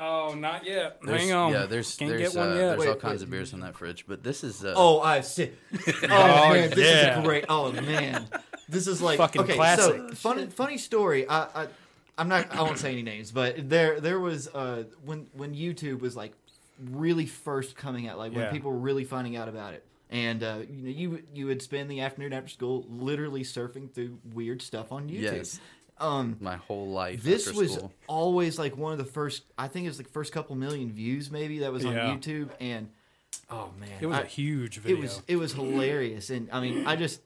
Oh, 0.00 0.34
not 0.34 0.64
yet. 0.66 0.98
There's- 1.02 1.20
Hang 1.22 1.32
on. 1.32 1.52
Yeah, 1.52 1.66
there's 1.66 1.94
Can't 1.96 2.10
there's, 2.10 2.32
get 2.32 2.38
one 2.38 2.52
uh, 2.52 2.54
yet. 2.54 2.60
there's 2.76 2.86
all 2.86 2.92
Wait, 2.94 3.00
kinds 3.00 3.22
of 3.22 3.30
beers 3.30 3.52
in 3.52 3.60
that 3.60 3.76
fridge, 3.76 4.06
but 4.08 4.22
this 4.22 4.42
is 4.44 4.64
uh, 4.64 4.74
Oh, 4.76 5.00
I 5.00 5.20
see. 5.20 5.50
Oh, 5.86 5.92
Oh, 6.04 6.52
man, 6.52 6.70
this 6.70 6.78
yeah. 6.78 7.18
is 7.20 7.24
great. 7.26 7.44
Oh 7.48 7.70
man, 7.72 8.26
this 8.68 8.86
is 8.86 9.00
like 9.02 9.18
Fucking 9.18 9.42
okay. 9.42 9.54
classic. 9.54 9.96
So 10.10 10.14
funny, 10.14 10.46
funny 10.46 10.78
story. 10.78 11.28
I, 11.28 11.42
I, 11.64 11.68
I'm 12.18 12.28
not. 12.28 12.54
I 12.54 12.62
won't 12.62 12.78
say 12.78 12.92
any 12.92 13.02
names, 13.02 13.30
but 13.32 13.68
there, 13.68 14.00
there 14.00 14.20
was 14.20 14.48
uh, 14.48 14.84
when 15.04 15.26
when 15.34 15.54
YouTube 15.54 16.00
was 16.00 16.16
like 16.16 16.32
really 16.90 17.26
first 17.26 17.76
coming 17.76 18.08
out, 18.08 18.18
like 18.18 18.32
when 18.32 18.42
Yeah. 18.42 18.50
people 18.52 18.70
were 18.72 18.78
really 18.78 19.04
finding 19.04 19.36
out 19.36 19.48
about 19.48 19.74
it, 19.74 19.84
and 20.10 20.42
uh, 20.42 20.58
you 20.70 20.82
know, 20.82 20.90
you 20.90 21.22
you 21.34 21.46
would 21.46 21.60
spend 21.62 21.90
the 21.90 22.00
afternoon 22.00 22.32
after 22.32 22.48
school 22.48 22.84
literally 22.88 23.42
surfing 23.42 23.90
through 23.92 24.18
weird 24.32 24.62
stuff 24.62 24.92
on 24.92 25.08
YouTube. 25.08 25.20
yes, 25.22 25.60
Um, 26.04 26.36
my 26.40 26.56
whole 26.56 26.88
life. 26.88 27.22
this 27.22 27.48
after 27.48 27.58
was 27.60 27.72
school. 27.74 27.92
always 28.06 28.58
like 28.58 28.76
one 28.76 28.92
of 28.92 28.98
the 28.98 29.04
first. 29.04 29.42
I 29.58 29.68
think 29.68 29.86
it 29.86 29.88
was 29.88 29.98
like 29.98 30.08
first 30.10 30.32
couple 30.32 30.54
million 30.56 30.92
views, 30.92 31.30
maybe 31.30 31.60
that 31.60 31.72
was 31.72 31.84
on 31.84 31.94
Yeah. 31.94 32.14
YouTube, 32.14 32.50
and 32.60 32.88
oh 33.50 33.70
man, 33.78 33.88
It 34.00 34.06
was 34.06 34.18
I- 34.18 34.22
a 34.22 34.26
huge 34.26 34.78
video. 34.78 34.96
it 34.96 35.00
was 35.02 35.22
it 35.28 35.36
was 35.36 35.52
hilarious, 35.52 36.30
and 36.30 36.48
I 36.52 36.60
mean, 36.60 36.86
I 36.86 36.96
just 36.96 37.20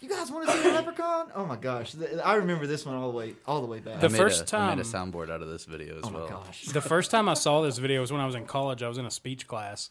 you 0.00 0.08
guys 0.08 0.30
want 0.30 0.48
to 0.48 0.52
see 0.62 0.68
a 0.68 0.72
leprechaun? 0.72 1.32
Oh 1.34 1.44
my 1.44 1.56
gosh, 1.56 1.94
I 2.24 2.34
remember 2.36 2.66
this 2.68 2.86
one 2.86 2.94
all 2.94 3.10
the 3.10 3.16
way 3.18 3.34
all 3.46 3.60
the 3.60 3.66
way 3.66 3.80
back. 3.80 4.00
The 4.00 4.06
I 4.06 4.10
made 4.10 4.18
first 4.18 4.52
a, 4.52 4.56
I 4.56 4.74
made 4.76 4.80
a 4.80 4.84
soundboard 4.86 5.28
out 5.30 5.42
of 5.42 5.48
this 5.48 5.64
video 5.64 5.98
as 5.98 6.04
oh 6.04 6.10
my 6.10 6.28
gosh, 6.28 6.66
the 6.66 6.80
first 6.80 7.10
time 7.10 7.28
I 7.28 7.34
saw 7.34 7.62
this 7.62 7.78
video 7.78 8.00
was 8.00 8.12
when 8.12 8.20
I 8.20 8.26
was 8.26 8.34
in 8.36 8.46
college. 8.46 8.82
I 8.82 8.88
was 8.88 8.98
in 8.98 9.06
a 9.06 9.10
speech 9.10 9.46
class, 9.48 9.90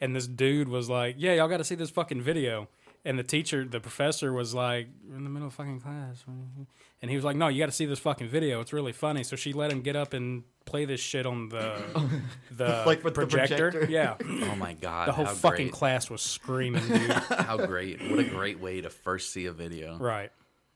and 0.00 0.14
this 0.14 0.26
dude 0.26 0.68
was 0.68 0.90
like, 0.90 1.16
"Yeah, 1.18 1.32
y'all 1.34 1.48
got 1.48 1.56
to 1.56 1.64
see 1.64 1.74
this 1.74 1.90
fucking 1.90 2.20
video." 2.20 2.68
And 3.06 3.18
the 3.18 3.22
teacher, 3.22 3.64
the 3.64 3.80
professor 3.80 4.32
was 4.32 4.52
like, 4.54 4.88
in 5.14 5.24
the 5.24 5.30
middle 5.30 5.48
of 5.48 5.54
fucking 5.54 5.80
class," 5.80 6.24
and 7.00 7.10
he 7.10 7.16
was 7.16 7.24
like, 7.24 7.36
"No, 7.36 7.48
you 7.48 7.58
got 7.58 7.66
to 7.66 7.72
see 7.72 7.86
this 7.86 7.98
fucking 8.00 8.28
video. 8.28 8.60
It's 8.60 8.72
really 8.72 8.92
funny." 8.92 9.22
So 9.22 9.36
she 9.36 9.52
let 9.54 9.72
him 9.72 9.80
get 9.80 9.96
up 9.96 10.12
and 10.12 10.42
play 10.66 10.84
this 10.84 11.00
shit 11.00 11.24
on 11.26 11.48
the 11.48 11.80
the 12.50 12.82
Like 12.86 13.04
with 13.04 13.14
the 13.14 13.26
projector. 13.26 13.70
projector? 13.70 13.90
Yeah, 13.92 14.16
Oh 14.50 14.56
my 14.56 14.74
god! 14.74 15.08
the 15.08 15.12
whole 15.12 15.24
how 15.24 15.34
fucking 15.34 15.66
great. 15.66 15.72
class 15.72 16.10
was 16.10 16.20
screaming, 16.22 16.86
dude. 16.86 17.10
How 17.38 17.56
great! 17.64 18.00
What 18.10 18.18
a 18.18 18.24
great 18.24 18.58
way 18.60 18.80
to 18.80 18.90
first 18.90 19.32
see 19.32 19.46
a 19.46 19.52
video. 19.52 19.96
right. 19.98 20.30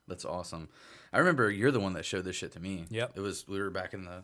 That's 0.09 0.25
awesome. 0.25 0.69
I 1.13 1.19
remember 1.19 1.51
you're 1.51 1.71
the 1.73 1.81
one 1.81 1.93
that 1.95 2.05
showed 2.05 2.25
this 2.25 2.37
shit 2.37 2.53
to 2.53 2.61
me. 2.61 2.87
Yep. 2.91 3.13
It 3.17 3.21
was 3.21 3.47
we 3.49 3.61
were 3.61 3.71
back 3.71 3.95
in 3.95 4.05
the 4.05 4.23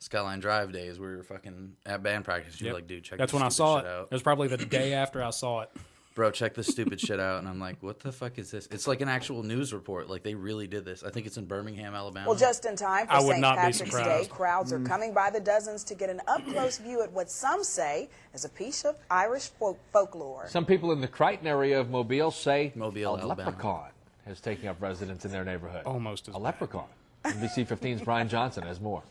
Skyline 0.00 0.38
Drive 0.40 0.72
days. 0.72 0.98
We 1.00 1.06
were 1.08 1.22
fucking 1.24 1.74
at 1.86 2.02
band 2.02 2.24
practice. 2.24 2.60
You're 2.60 2.68
Yep. 2.68 2.74
like, 2.74 2.86
dude, 2.86 3.04
check. 3.04 3.18
That's 3.18 3.32
this 3.32 3.38
when 3.40 3.44
I 3.46 3.50
saw 3.50 3.78
it. 3.78 3.82
shit 3.82 4.06
It 4.10 4.14
was 4.14 4.22
probably 4.22 4.46
the 4.48 4.56
day 4.58 4.92
after 4.94 5.22
I 5.22 5.30
saw 5.30 5.60
it. 5.62 5.70
Bro, 6.18 6.32
check 6.32 6.54
this 6.54 6.66
stupid 6.66 7.00
shit 7.00 7.20
out. 7.20 7.38
And 7.38 7.48
I'm 7.48 7.60
like, 7.60 7.80
what 7.80 8.00
the 8.00 8.10
fuck 8.10 8.40
is 8.40 8.50
this? 8.50 8.66
It's 8.72 8.88
like 8.88 9.00
an 9.00 9.08
actual 9.08 9.44
news 9.44 9.72
report. 9.72 10.10
Like 10.10 10.24
they 10.24 10.34
really 10.34 10.66
did 10.66 10.84
this. 10.84 11.04
I 11.04 11.10
think 11.10 11.26
it's 11.26 11.36
in 11.36 11.44
Birmingham, 11.44 11.94
Alabama. 11.94 12.28
Well, 12.28 12.36
just 12.36 12.64
in 12.64 12.74
time 12.74 13.06
for 13.06 13.12
I 13.12 13.20
would 13.20 13.34
St. 13.34 13.40
not 13.40 13.54
be 13.54 13.60
Patrick's 13.60 13.78
Day, 13.78 13.86
surprised. 13.86 14.30
crowds 14.30 14.72
are 14.72 14.80
mm. 14.80 14.86
coming 14.88 15.14
by 15.14 15.30
the 15.30 15.38
dozens 15.38 15.84
to 15.84 15.94
get 15.94 16.10
an 16.10 16.20
up-close 16.26 16.78
view 16.78 17.04
at 17.04 17.12
what 17.12 17.30
some 17.30 17.62
say 17.62 18.08
is 18.34 18.44
a 18.44 18.48
piece 18.48 18.84
of 18.84 18.96
Irish 19.08 19.50
folk- 19.60 19.78
folklore. 19.92 20.48
Some 20.48 20.66
people 20.66 20.90
in 20.90 21.00
the 21.00 21.06
Crichton 21.06 21.46
area 21.46 21.78
of 21.78 21.88
Mobile 21.88 22.32
say 22.32 22.72
Mobile, 22.74 23.14
a 23.14 23.20
Alabama. 23.20 23.50
leprechaun 23.50 23.90
is 24.26 24.40
taking 24.40 24.68
up 24.68 24.82
residence 24.82 25.24
in 25.24 25.30
their 25.30 25.44
neighborhood. 25.44 25.84
Almost 25.86 26.26
as 26.26 26.34
a 26.34 26.38
bad. 26.38 26.42
leprechaun. 26.46 26.88
NBC 27.26 27.64
15's 27.64 28.02
Brian 28.02 28.28
Johnson 28.28 28.64
has 28.64 28.80
more. 28.80 29.04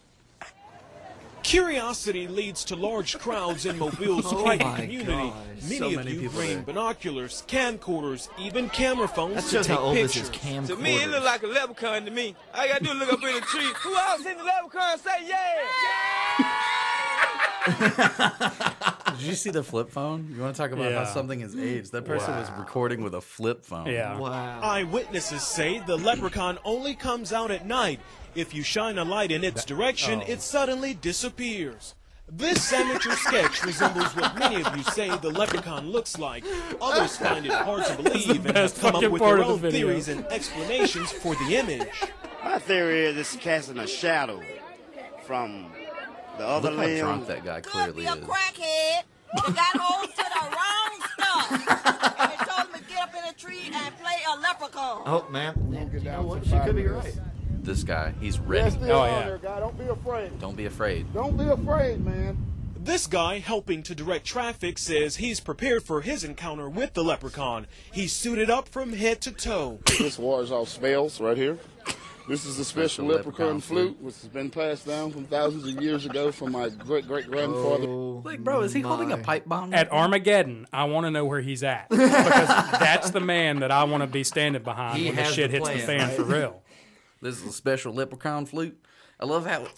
Curiosity 1.47 2.27
leads 2.27 2.65
to 2.65 2.75
large 2.75 3.17
crowds 3.19 3.65
in 3.65 3.79
Mobile's 3.79 4.25
Oh 4.33 4.43
Crichton 4.43 4.75
community. 4.75 5.05
God. 5.29 5.33
Many 5.63 5.77
So 5.77 5.85
of 5.87 5.95
many 5.95 6.11
you 6.11 6.19
people 6.19 6.35
bring 6.39 6.49
there. 6.55 6.61
binoculars, 6.63 7.43
camcorders, 7.47 8.27
even 8.37 8.67
camera 8.69 9.07
phones 9.07 9.35
That 9.35 9.43
to 9.45 9.49
shows 9.49 9.67
take 9.67 9.77
how 9.77 9.83
old 9.83 9.95
this 9.95 10.17
is. 10.17 10.29
pictures. 10.29 10.67
To 10.67 10.75
me, 10.75 11.01
it 11.01 11.09
look 11.09 11.23
like 11.23 11.43
a 11.43 11.47
leprechaun 11.47 12.03
to 12.03 12.11
me. 12.11 12.35
I 12.53 12.67
gotta 12.67 12.83
do 12.83 12.91
is 12.91 12.97
look 12.97 13.13
up 13.13 13.23
in 13.23 13.35
the 13.35 13.39
tree. 13.41 13.71
Who 13.81 13.95
else 13.95 14.25
in 14.25 14.37
the 14.37 14.43
leprechaun? 14.43 14.99
Say 14.99 15.25
yeah! 15.25 16.53
Did 19.17 19.21
you 19.25 19.33
see 19.35 19.49
the 19.49 19.63
flip 19.63 19.89
phone? 19.89 20.29
You 20.35 20.41
want 20.41 20.53
to 20.55 20.61
talk 20.61 20.71
about 20.71 20.91
how 20.91 21.05
something 21.05 21.39
is 21.41 21.55
aged? 21.55 21.91
That 21.93 22.05
person 22.05 22.35
was 22.35 22.49
recording 22.57 23.01
with 23.03 23.15
a 23.15 23.21
flip 23.21 23.63
phone. 23.63 23.87
Yeah. 23.87 24.17
Wow. 24.17 24.59
Eyewitnesses 24.61 25.43
say 25.43 25.79
the 25.87 25.95
leprechaun 25.97 26.59
only 26.65 26.93
comes 26.93 27.31
out 27.31 27.51
at 27.51 27.65
night. 27.65 27.99
If 28.37 28.53
you 28.53 28.61
shine 28.61 28.99
a 28.99 29.03
light 29.03 29.31
in 29.31 29.43
its 29.43 29.65
direction, 29.65 30.21
oh. 30.21 30.31
it 30.31 30.41
suddenly 30.41 30.93
disappears. 30.93 31.95
This 32.31 32.71
amateur 32.71 33.13
sketch 33.13 33.63
resembles 33.63 34.15
what 34.15 34.37
many 34.37 34.63
of 34.63 34.77
you 34.77 34.83
say 34.83 35.09
the 35.17 35.31
leprechaun 35.31 35.89
looks 35.89 36.19
like. 36.19 36.45
Others 36.79 37.17
find 37.17 37.47
it 37.47 37.51
hard 37.51 37.85
to 37.85 37.95
believe 37.95 38.45
and 38.45 38.55
have 38.55 38.79
come 38.79 38.95
up 38.95 39.09
with 39.09 39.23
their 39.23 39.41
of 39.41 39.61
the 39.61 39.67
own 39.67 39.71
theories 39.71 40.07
and 40.07 40.23
explanations 40.25 41.11
for 41.11 41.33
the 41.33 41.55
image. 41.55 42.03
My 42.43 42.59
theory 42.59 43.05
is 43.05 43.17
it's 43.17 43.35
casting 43.37 43.79
a 43.79 43.87
shadow 43.87 44.39
from 45.23 45.71
the 46.37 46.45
other 46.45 46.69
Look 46.69 46.87
how 46.87 46.97
drunk 46.99 47.27
that 47.27 47.43
guy 47.43 47.61
clearly 47.61 48.05
is. 48.05 48.11
crackhead 48.17 49.01
that 49.33 49.55
got 49.55 49.81
hold 49.81 50.11
to 50.11 50.15
the 50.15 50.43
wrong 50.55 51.01
stuff. 51.13 52.29
and 52.29 52.47
told 52.47 52.67
him 52.67 52.83
to 52.83 52.87
get 52.87 53.01
up 53.01 53.15
in 53.15 53.29
a 53.29 53.33
tree 53.33 53.71
and 53.73 53.97
play 53.97 54.17
a 54.31 54.39
leprechaun. 54.39 55.01
Oh, 55.07 55.25
man. 55.31 55.89
You 55.91 55.99
know 56.01 56.21
what? 56.21 56.45
She 56.45 56.59
could 56.59 56.75
be 56.75 56.85
right. 56.85 57.17
This 57.67 57.83
guy, 57.83 58.13
he's 58.21 58.39
ready. 58.39 58.73
Oh 58.83 59.03
yeah. 59.03 59.37
guy. 59.41 59.59
Don't 59.59 59.77
be 59.77 59.87
afraid. 59.87 60.39
Don't 60.39 60.55
be 60.55 60.65
afraid. 60.67 61.13
Don't 61.13 61.35
be 61.37 61.43
afraid, 61.43 61.99
man. 62.05 62.37
This 62.79 63.07
guy 63.07 63.39
helping 63.39 63.83
to 63.83 63.93
direct 63.93 64.25
traffic 64.25 64.77
says 64.77 65.17
he's 65.17 65.41
prepared 65.41 65.83
for 65.83 65.99
his 65.99 66.23
encounter 66.23 66.69
with 66.69 66.93
the 66.93 67.03
leprechaun. 67.03 67.67
He's 67.91 68.13
suited 68.13 68.49
up 68.49 68.69
from 68.69 68.93
head 68.93 69.19
to 69.19 69.33
toe. 69.33 69.79
This 69.99 70.17
wars 70.17 70.49
off 70.49 70.69
spells 70.69 71.19
right 71.19 71.35
here. 71.35 71.57
This 72.29 72.45
is 72.45 72.57
a 72.57 72.63
special 72.63 72.87
Special 72.89 73.05
leprechaun 73.05 73.45
leprechaun 73.47 73.59
flute. 73.61 73.83
flute, 73.97 74.01
which 74.01 74.15
has 74.15 74.27
been 74.29 74.49
passed 74.49 74.87
down 74.87 75.11
from 75.11 75.25
thousands 75.25 75.67
of 75.67 75.81
years 75.83 76.05
ago 76.05 76.31
from 76.31 76.53
my 76.53 76.69
great 76.69 77.05
great 77.05 77.29
grandfather. 77.29 77.87
Oh, 77.89 78.21
Like, 78.23 78.39
bro, 78.39 78.61
is 78.61 78.71
he 78.71 78.79
holding 78.79 79.11
a 79.11 79.17
pipe 79.17 79.43
bomb? 79.45 79.73
At 79.73 79.91
Armageddon, 79.91 80.67
I 80.71 80.85
want 80.85 81.05
to 81.05 81.11
know 81.11 81.25
where 81.25 81.41
he's 81.41 81.63
at 81.63 81.89
because 81.89 82.07
that's 82.47 83.11
the 83.11 83.19
man 83.19 83.59
that 83.59 83.71
I 83.71 83.83
want 83.83 84.03
to 84.03 84.07
be 84.07 84.23
standing 84.23 84.63
behind 84.63 84.99
He 84.99 85.07
when 85.07 85.17
the 85.17 85.23
shit 85.25 85.51
the 85.51 85.57
hits 85.57 85.69
the 85.69 85.79
fan 85.79 86.07
right? 86.07 86.15
for 86.15 86.23
real. 86.23 86.61
This 87.21 87.41
is 87.41 87.47
a 87.47 87.51
special 87.51 87.93
leprechaun 87.93 88.45
flute. 88.45 88.77
I 89.19 89.25
love 89.25 89.45
how. 89.45 89.65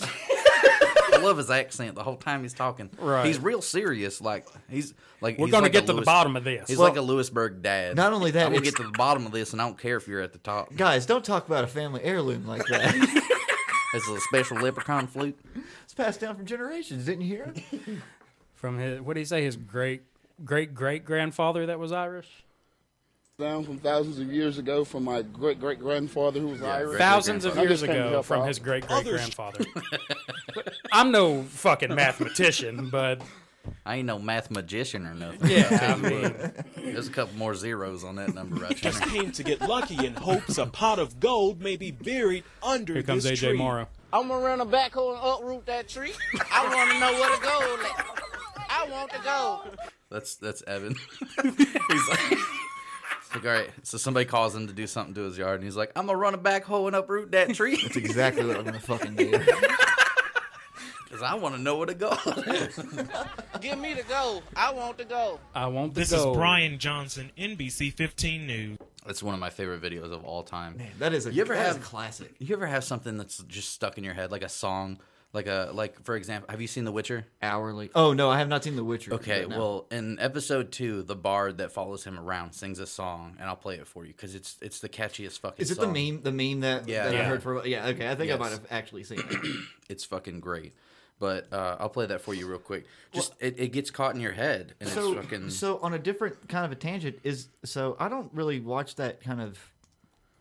I 1.11 1.21
love 1.21 1.37
his 1.37 1.49
accent 1.49 1.95
the 1.95 2.03
whole 2.03 2.15
time 2.15 2.43
he's 2.43 2.53
talking. 2.53 2.89
Right. 2.97 3.25
He's 3.25 3.39
real 3.39 3.61
serious. 3.61 4.21
Like 4.21 4.45
he's 4.69 4.93
like. 5.21 5.37
We're 5.37 5.47
he's 5.47 5.51
gonna 5.51 5.63
like 5.63 5.71
get 5.73 5.83
a 5.83 5.87
to 5.87 5.93
the 5.93 6.01
bottom 6.03 6.35
of 6.35 6.43
this. 6.43 6.69
He's 6.69 6.77
Well, 6.77 6.87
like 6.87 6.97
a 6.97 7.01
Lewisburg 7.01 7.61
dad. 7.61 7.95
not 7.95 8.13
only 8.13 8.31
that, 8.31 8.47
I'm 8.47 8.53
get 8.61 8.75
to 8.77 8.83
the 8.83 8.91
bottom 8.97 9.25
of 9.25 9.31
this, 9.31 9.51
and 9.53 9.61
I 9.61 9.65
don't 9.65 9.77
care 9.77 9.97
if 9.97 10.07
you're 10.07 10.21
at 10.21 10.33
the 10.33 10.39
top. 10.39 10.75
Guys, 10.75 11.05
don't 11.05 11.25
talk 11.25 11.47
about 11.47 11.63
a 11.63 11.67
family 11.67 12.01
heirloom 12.03 12.45
like 12.47 12.65
that. 12.67 13.25
This 13.91 14.03
is 14.07 14.17
a 14.17 14.21
special 14.21 14.57
leprechaun 14.57 15.07
flute. 15.07 15.35
it's 15.83 15.95
passed 15.95 16.19
down 16.19 16.35
from 16.35 16.45
generations. 16.45 17.05
Didn't 17.07 17.21
you 17.21 17.27
hear 17.37 17.51
it? 17.55 17.63
From 18.53 18.77
his, 18.77 19.01
what 19.01 19.15
did 19.15 19.21
he 19.21 19.25
say? 19.25 19.43
His 19.43 19.55
great 19.55 20.03
great 20.45 20.75
great 20.75 21.03
grandfather 21.05 21.65
that 21.65 21.79
was 21.79 21.91
Irish. 21.91 22.43
Down 23.39 23.63
from 23.63 23.77
thousands 23.77 24.19
of 24.19 24.33
years 24.33 24.57
ago 24.57 24.83
from 24.83 25.05
my 25.05 25.21
great 25.21 25.61
great 25.61 25.79
grandfather 25.79 26.41
who 26.41 26.47
was 26.47 26.61
Irish. 26.61 26.97
Thousands 26.97 27.45
of 27.45 27.55
years 27.55 27.83
ago 27.83 28.21
from 28.21 28.41
out. 28.41 28.49
his 28.49 28.59
great 28.59 28.85
great 28.85 29.05
grandfather. 29.05 29.63
I'm 30.91 31.13
no 31.13 31.43
fucking 31.43 31.95
mathematician, 31.95 32.89
but 32.89 33.21
I 33.85 33.95
ain't 33.95 34.07
no 34.07 34.19
math 34.19 34.51
magician 34.51 35.07
or 35.07 35.13
nothing. 35.13 35.49
yeah, 35.49 35.95
I 35.95 36.09
mean, 36.09 36.51
There's 36.75 37.07
a 37.07 37.11
couple 37.11 37.37
more 37.37 37.55
zeros 37.55 38.03
on 38.03 38.17
that 38.17 38.35
number 38.35 38.57
right 38.57 38.77
there. 38.81 38.91
Just 38.91 39.03
came 39.03 39.31
to 39.31 39.43
get 39.43 39.61
lucky 39.61 40.05
in 40.05 40.15
hopes 40.15 40.57
a 40.57 40.65
pot 40.65 40.99
of 40.99 41.21
gold 41.21 41.61
may 41.61 41.77
be 41.77 41.91
buried 41.91 42.43
under 42.61 42.93
here 42.93 43.03
comes 43.03 43.23
this 43.23 43.39
AJ 43.39 43.49
tree. 43.51 43.57
Morrow. 43.57 43.87
I'm 44.11 44.27
gonna 44.27 44.43
run 44.43 44.59
a 44.59 44.65
backhoe 44.65 45.15
and 45.15 45.19
uproot 45.23 45.65
that 45.67 45.87
tree. 45.87 46.11
I 46.51 46.75
want 46.75 46.91
to 46.91 46.99
know 46.99 47.13
where 47.13 47.35
to 47.37 47.41
go. 47.41 47.93
I 48.69 48.89
want 48.91 49.13
the 49.13 49.19
go. 49.19 49.61
That's 50.09 50.35
that's 50.35 50.61
Evan. 50.63 50.95
he's 51.43 52.09
like, 52.09 52.19
it's 52.31 52.68
like, 53.35 53.45
all 53.45 53.51
right. 53.51 53.69
So 53.83 53.97
somebody 53.97 54.25
calls 54.25 54.55
him 54.55 54.67
to 54.67 54.73
do 54.73 54.87
something 54.87 55.13
to 55.15 55.21
his 55.21 55.37
yard, 55.37 55.55
and 55.55 55.63
he's 55.63 55.75
like, 55.75 55.91
"I'm 55.95 56.05
gonna 56.07 56.17
run 56.17 56.33
a 56.33 56.37
backhoe 56.37 56.87
and 56.87 56.95
uproot 56.95 57.31
that 57.31 57.53
tree 57.55 57.77
That's 57.81 57.95
exactly 57.97 58.45
what 58.45 58.57
I'm 58.57 58.63
gonna 58.65 58.79
fucking 58.79 59.15
do. 59.15 59.31
because 61.03 61.21
I 61.23 61.33
want 61.35 61.55
to 61.55 61.61
know 61.61 61.77
where 61.77 61.87
to 61.87 61.93
go." 61.93 62.09
Give 63.61 63.77
me 63.77 63.93
the 63.93 64.03
go. 64.07 64.41
I 64.55 64.71
want 64.73 64.97
to 64.99 65.05
go. 65.05 65.39
I 65.53 65.67
want 65.67 65.93
to 65.93 65.99
This 65.99 66.11
go. 66.11 66.31
is 66.31 66.37
Brian 66.37 66.77
Johnson, 66.79 67.31
NBC 67.37 67.91
15 67.93 68.47
News. 68.47 68.77
That's 69.05 69.23
one 69.23 69.33
of 69.33 69.39
my 69.39 69.49
favorite 69.49 69.81
videos 69.81 70.11
of 70.11 70.23
all 70.23 70.43
time. 70.43 70.77
Man, 70.77 70.91
That 70.99 71.13
is 71.13 71.25
a, 71.25 71.33
You 71.33 71.41
ever 71.41 71.55
that 71.55 71.67
is 71.69 71.73
have- 71.75 71.83
a 71.83 71.85
classic. 71.85 72.33
You 72.39 72.55
ever 72.55 72.67
have 72.67 72.83
something 72.83 73.17
that's 73.17 73.39
just 73.43 73.71
stuck 73.71 73.97
in 73.97 74.03
your 74.03 74.13
head, 74.13 74.31
like 74.31 74.43
a 74.43 74.49
song, 74.49 74.99
like 75.33 75.47
a 75.47 75.69
like 75.73 76.03
for 76.03 76.15
example, 76.15 76.47
have 76.49 76.59
you 76.61 76.67
seen 76.67 76.85
The 76.85 76.91
Witcher? 76.91 77.25
Hourly. 77.41 77.89
Oh 77.93 78.13
no, 78.13 78.29
I 78.29 78.39
have 78.39 78.47
not 78.47 78.63
seen 78.63 78.75
The 78.75 78.83
Witcher. 78.83 79.13
Okay, 79.15 79.41
but 79.41 79.49
no. 79.51 79.57
well, 79.57 79.85
in 79.91 80.17
episode 80.19 80.71
two, 80.71 81.03
the 81.03 81.15
bard 81.15 81.57
that 81.59 81.71
follows 81.71 82.03
him 82.03 82.19
around 82.19 82.53
sings 82.53 82.79
a 82.79 82.87
song, 82.87 83.35
and 83.39 83.47
I'll 83.47 83.55
play 83.55 83.75
it 83.75 83.87
for 83.87 84.05
you 84.05 84.13
because 84.13 84.33
it's 84.35 84.57
it's 84.61 84.79
the 84.79 84.89
catchiest 84.89 85.39
fucking. 85.39 85.63
Song. 85.65 85.71
Is 85.71 85.71
it 85.71 85.75
song. 85.75 85.93
the 85.93 86.11
meme? 86.11 86.21
The 86.23 86.31
meme 86.31 86.61
that, 86.61 86.87
Yeah. 86.87 87.03
that 87.05 87.13
I 87.13 87.17
Yeah. 87.19 87.23
heard 87.25 87.43
for 87.43 87.65
yeah. 87.67 87.87
Okay, 87.89 88.09
I 88.09 88.15
think 88.15 88.29
Yes. 88.29 88.37
I 88.39 88.39
might 88.43 88.51
have 88.51 88.65
actually 88.71 89.03
seen 89.03 89.19
it. 89.19 89.55
It's 89.89 90.05
fucking 90.05 90.39
great. 90.39 90.73
But 91.19 91.51
uh, 91.51 91.75
I'll 91.79 91.89
play 91.89 92.05
that 92.05 92.21
for 92.21 92.33
you 92.33 92.47
real 92.47 92.59
quick. 92.59 92.85
Just 93.11 93.33
it, 93.39 93.59
it 93.59 93.67
gets 93.73 93.91
caught 93.91 94.15
in 94.15 94.21
your 94.21 94.31
head, 94.31 94.73
and 94.79 94.87
so, 94.89 95.13
it's 95.13 95.21
fucking. 95.25 95.49
so 95.49 95.77
on 95.81 95.93
a 95.93 95.99
different 95.99 96.47
kind 96.47 96.63
of 96.65 96.71
a 96.71 96.75
tangent 96.75 97.19
is 97.23 97.49
so 97.65 97.97
I 97.99 98.07
don't 98.07 98.31
really 98.33 98.59
watch 98.61 98.95
that 98.95 99.19
kind 99.21 99.41
of 99.41 99.59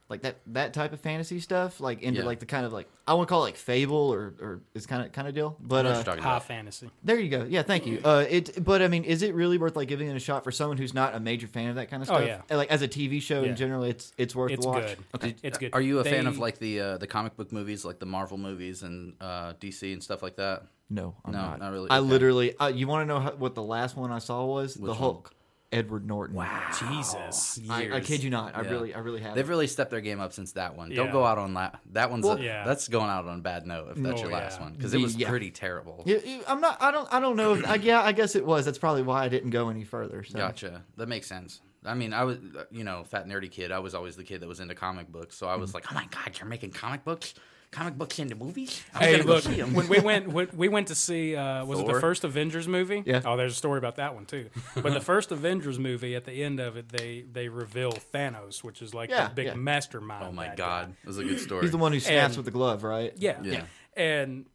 like 0.09 0.23
that 0.23 0.37
that 0.47 0.73
type 0.73 0.93
of 0.95 1.01
fantasy 1.01 1.39
stuff 1.39 1.81
like 1.81 2.01
into 2.03 2.21
Yeah. 2.21 2.27
like 2.27 2.41
the 2.41 2.47
kind 2.47 2.65
of 2.65 2.73
like 2.73 2.89
I 3.07 3.13
want 3.15 3.29
to 3.29 3.31
call 3.33 3.43
it 3.43 3.49
like 3.49 3.57
fable 3.57 4.13
or 4.13 4.35
or 4.41 4.61
is 4.75 4.87
kind 4.87 5.05
of 5.05 5.13
kind 5.13 5.29
of 5.29 5.35
deal. 5.35 5.57
But 5.61 5.85
I 5.87 5.91
know 5.93 5.99
what 5.99 6.09
uh, 6.09 6.13
high 6.13 6.19
about. 6.37 6.45
fantasy. 6.47 6.91
there 7.05 7.19
you 7.19 7.29
go. 7.29 7.45
Yeah, 7.49 7.63
thank 7.63 7.87
you. 7.87 8.01
Uh, 8.05 8.25
it 8.29 8.65
but 8.65 8.81
I 8.81 8.89
mean, 8.89 9.05
is 9.05 9.23
it 9.23 9.35
really 9.35 9.59
worth 9.59 9.77
like 9.77 9.89
giving 9.89 10.09
it 10.09 10.17
a 10.17 10.21
shot 10.21 10.45
for 10.45 10.51
someone 10.51 10.79
who's 10.79 10.95
not 10.95 11.15
a 11.15 11.21
major 11.21 11.47
fan 11.47 11.69
of 11.69 11.75
that 11.77 11.91
kind 11.91 12.03
of 12.03 12.07
stuff? 12.09 12.23
Oh, 12.23 12.27
stuff? 12.27 12.43
yeah. 12.51 12.57
Like 12.57 12.71
as 12.71 12.81
a 12.83 12.89
TV 12.89 13.21
show 13.21 13.43
Yeah. 13.43 13.51
in 13.51 13.57
general, 13.57 13.85
it's 13.85 14.13
it's 14.17 14.35
worth 14.35 14.51
It's 14.53 14.67
watch. 14.67 14.87
good. 14.87 14.99
Okay. 15.17 15.35
It's 15.43 15.59
good. 15.59 15.75
Are 15.75 15.81
you 15.81 15.99
a 15.99 16.05
fan 16.05 16.27
of 16.27 16.39
like 16.39 16.59
the 16.59 16.81
uh, 16.81 16.99
the 16.99 17.07
comic 17.07 17.37
book 17.37 17.53
movies, 17.53 17.85
like 17.85 17.99
the 17.99 18.07
Marvel 18.07 18.39
movies 18.39 18.83
and 18.83 19.15
uh, 19.21 19.53
DC 19.61 19.93
and 19.93 20.03
stuff 20.03 20.23
like 20.23 20.37
that? 20.37 20.65
No, 20.91 21.15
I'm 21.23 21.33
No, 21.33 21.39
not. 21.39 21.59
not 21.59 21.73
really. 21.73 21.91
I 21.91 21.99
Okay. 21.99 22.09
literally. 22.09 22.57
Uh, 22.57 22.69
you 22.69 22.87
want 22.87 23.03
to 23.03 23.07
know 23.15 23.21
how, 23.21 23.33
what 23.33 23.55
the 23.55 23.63
last 23.63 23.95
one 23.95 24.11
I 24.11 24.21
saw 24.21 24.47
was? 24.47 24.73
the 24.75 24.95
one? 24.95 25.23
Hulk, 25.73 25.85
Edward 25.85 26.07
Norton. 26.07 26.37
Wow, 26.37 26.71
Jesus. 26.91 27.61
I, 27.69 27.97
I 27.97 28.01
kid 28.01 28.23
you 28.23 28.31
not. 28.31 28.57
I 28.57 28.63
Yeah. 28.63 28.71
really, 28.71 28.95
I 28.95 28.99
really 28.99 29.21
have. 29.21 29.35
They've 29.35 29.49
really 29.49 29.67
stepped 29.67 29.91
their 29.91 30.01
game 30.01 30.21
up 30.21 30.33
since 30.33 30.53
that 30.53 30.77
one. 30.77 30.91
Don't 30.91 31.07
Yeah. 31.07 31.13
go 31.13 31.25
out 31.25 31.39
on 31.39 31.55
that. 31.55 31.81
That 31.93 32.11
one's 32.11 32.27
a, 32.27 32.39
yeah. 32.41 32.65
that's 32.65 32.89
going 32.89 33.11
out 33.11 33.27
on 33.27 33.39
a 33.39 33.43
bad 33.43 33.67
note 33.67 33.89
if 33.91 33.97
that's 34.03 34.21
Oh, 34.21 34.25
your 34.25 34.33
last 34.33 34.59
yeah. 34.59 34.65
one 34.65 34.73
because 34.75 34.95
it 34.95 35.01
was 35.01 35.17
Yeah. 35.17 35.29
pretty 35.29 35.51
terrible. 35.51 36.03
Yeah, 36.07 36.19
you- 36.25 36.43
I'm 36.47 36.61
not. 36.61 36.81
I 36.81 36.91
don't. 36.91 37.09
I 37.13 37.21
don't 37.21 37.37
know. 37.37 37.55
If, 37.55 37.67
I, 37.69 37.77
yeah, 37.77 38.03
I 38.03 38.13
guess 38.13 38.35
it 38.35 38.45
was. 38.45 38.65
That's 38.65 38.79
probably 38.79 39.03
why 39.03 39.25
I 39.25 39.29
didn't 39.29 39.51
go 39.51 39.69
any 39.69 39.85
further. 39.85 40.25
So. 40.25 40.39
Gotcha. 40.39 40.85
That 40.97 41.09
makes 41.09 41.27
sense. 41.27 41.61
I 41.85 41.95
mean, 41.95 42.13
I 42.13 42.25
was, 42.25 42.39
you 42.73 42.83
know, 42.85 43.05
fat 43.05 43.27
nerdy 43.29 43.51
kid. 43.51 43.71
I 43.71 43.79
was 43.79 43.95
always 43.95 44.17
the 44.17 44.25
kid 44.25 44.41
that 44.41 44.49
was 44.49 44.59
into 44.61 44.75
comic 44.75 45.09
books. 45.13 45.37
So 45.37 45.47
I 45.49 45.53
Mm-hmm. 45.53 45.61
was 45.61 45.75
like, 45.75 45.85
oh 45.91 45.95
my 45.95 46.07
god, 46.11 46.37
you're 46.39 46.49
making 46.49 46.73
comic 46.73 47.05
books. 47.05 47.35
Comic 47.71 47.95
books 47.99 48.19
in 48.19 48.29
the 48.29 48.35
movies. 48.35 48.83
I'm 48.95 49.01
Hey, 49.03 49.13
gonna 49.13 49.25
go 49.25 49.35
look, 49.35 49.43
see 49.45 49.61
'em." 49.61 49.75
when 49.75 49.89
we 49.89 50.01
went 50.01 50.29
when 50.29 50.49
we 50.57 50.69
went 50.69 50.89
to 50.89 50.95
see 50.95 51.37
uh, 51.37 51.65
was 51.65 51.81
it 51.81 51.87
the 51.87 52.01
first 52.01 52.25
Avengers 52.25 52.67
movie? 52.67 53.03
Yeah. 53.05 53.23
Oh, 53.25 53.37
there's 53.37 53.53
a 53.53 53.57
story 53.57 53.79
about 53.79 53.97
that 53.97 54.15
one 54.15 54.25
too. 54.27 54.49
But 54.75 54.95
the 54.95 55.01
first 55.01 55.31
Avengers 55.33 55.79
movie, 55.79 56.15
at 56.17 56.25
the 56.25 56.43
end 56.43 56.61
of 56.61 56.77
it, 56.77 56.89
they 56.89 57.25
they 57.31 57.49
reveal 57.49 57.93
Thanos, 57.93 58.65
which 58.65 58.81
is 58.83 58.95
like 58.95 59.11
Yeah, 59.11 59.29
the 59.29 59.35
big 59.35 59.47
yeah. 59.49 59.55
mastermind. 59.55 60.25
Oh 60.25 60.33
my 60.33 60.47
god, 60.49 60.57
guy. 60.57 60.83
that 60.87 61.07
was 61.07 61.19
a 61.19 61.25
good 61.25 61.41
story. 61.41 61.63
He's 61.63 61.71
the 61.73 61.79
one 61.79 61.93
who 61.93 62.01
snaps 62.01 62.35
And- 62.35 62.37
with 62.39 62.45
the 62.47 62.51
glove, 62.53 62.85
right? 62.85 63.13
Yeah, 63.17 63.39
Yeah. 63.43 63.65
And 63.97 64.47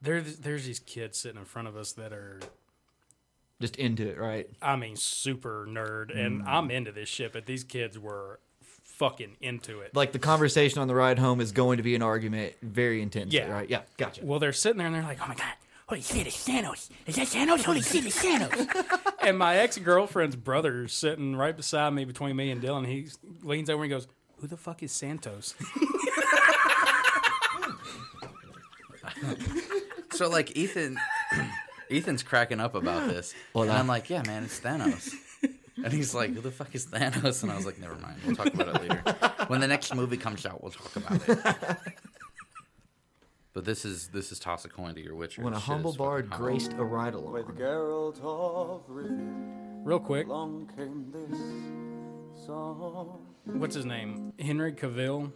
there's 0.00 0.38
there's 0.38 0.64
these 0.64 0.80
kids 0.80 1.18
sitting 1.18 1.38
in 1.38 1.44
front 1.44 1.68
of 1.68 1.76
us 1.76 1.92
that 1.92 2.12
are, 2.12 2.40
Just 3.60 3.76
into 3.76 4.08
it, 4.08 4.18
right? 4.18 4.48
I 4.60 4.74
mean, 4.76 4.96
super 4.96 5.66
nerd, 5.68 6.10
Mm. 6.14 6.26
and 6.26 6.42
I'm 6.48 6.70
into 6.70 6.90
this 6.90 7.08
shit, 7.08 7.32
but 7.32 7.46
these 7.46 7.62
kids 7.64 7.96
were 7.98 8.40
fucking 9.02 9.36
into 9.40 9.80
it. 9.80 9.96
Like 9.96 10.12
the 10.12 10.20
conversation 10.20 10.80
on 10.80 10.86
the 10.86 10.94
ride 10.94 11.18
home 11.18 11.40
is 11.40 11.50
going 11.50 11.78
to 11.78 11.82
be 11.82 11.96
an 11.96 12.02
argument, 12.02 12.52
very 12.62 13.02
intense. 13.02 13.32
Yeah. 13.32 13.50
Right. 13.50 13.68
Yeah. 13.68 13.80
Gotcha. 13.96 14.24
Well, 14.24 14.38
they're 14.38 14.52
sitting 14.52 14.78
there 14.78 14.86
and 14.86 14.94
they're 14.94 15.02
like, 15.02 15.18
"Oh 15.20 15.26
my 15.26 15.34
god, 15.34 15.54
holy 15.88 16.02
shit, 16.02 16.26
it's 16.28 16.46
Thanos! 16.46 16.88
Is 17.06 17.16
that 17.16 17.26
Thanos? 17.26 17.64
Holy 17.64 17.82
shit, 17.82 18.06
it's 18.06 18.22
Thanos!" 18.24 19.12
and 19.20 19.36
my 19.36 19.56
ex 19.56 19.76
girlfriend's 19.78 20.36
brother 20.36 20.84
is 20.84 20.92
sitting 20.92 21.34
right 21.34 21.56
beside 21.56 21.92
me, 21.94 22.04
between 22.04 22.36
me 22.36 22.52
and 22.52 22.62
Dylan. 22.62 22.86
He 22.86 23.08
leans 23.42 23.68
over 23.68 23.82
and 23.82 23.90
goes, 23.90 24.06
"Who 24.36 24.46
the 24.46 24.56
fuck 24.56 24.84
is 24.84 24.92
Santos?" 24.92 25.54
So 30.12 30.28
like 30.28 30.56
Ethan, 30.56 30.98
Ethan's 31.90 32.22
cracking 32.22 32.60
up 32.60 32.74
about 32.76 33.08
this, 33.08 33.34
Well, 33.54 33.64
and 33.64 33.72
I'm 33.72 33.88
like, 33.88 34.10
yeah, 34.10 34.22
man, 34.26 34.44
it's 34.44 34.60
Thanos. 34.60 35.12
And 35.84 35.92
he's 35.92 36.14
like, 36.14 36.32
who 36.34 36.40
the 36.40 36.50
fuck 36.50 36.74
is 36.74 36.86
Thanos? 36.86 37.42
And 37.42 37.50
I 37.50 37.56
was 37.56 37.66
like, 37.66 37.78
never 37.78 37.96
mind, 37.96 38.16
we'll 38.24 38.36
talk 38.36 38.52
about 38.54 38.68
it 38.68 38.82
later. 38.82 39.02
When 39.48 39.60
the 39.60 39.66
next 39.66 39.94
movie 39.94 40.16
comes 40.16 40.46
out, 40.46 40.62
we'll 40.62 40.72
talk 40.72 40.94
about 40.96 41.28
it. 41.28 41.76
But 43.54 43.66
this 43.66 43.84
is 43.84 44.08
this 44.08 44.32
is 44.32 44.38
toss 44.38 44.64
a 44.64 44.68
coin 44.70 44.94
to 44.94 45.02
your 45.02 45.14
Witcher. 45.14 45.42
When 45.42 45.52
a 45.52 45.56
Shit 45.56 45.62
is 45.62 45.66
humble 45.66 45.92
fucking 45.92 46.06
bard 46.06 46.28
hot. 46.30 46.38
graced 46.40 46.72
a 46.72 46.84
ride 46.84 47.12
along. 47.12 47.32
With 47.34 47.48
Geralt 47.48 48.18
of 48.22 48.86
Rivia, 48.88 49.80
Real 49.84 50.00
quick, 50.00 50.26
long 50.26 50.70
came 50.74 51.12
this 51.12 52.46
song. 52.46 53.26
what's 53.44 53.74
his 53.74 53.84
name? 53.84 54.32
Henry 54.38 54.72
Cavill. 54.72 55.32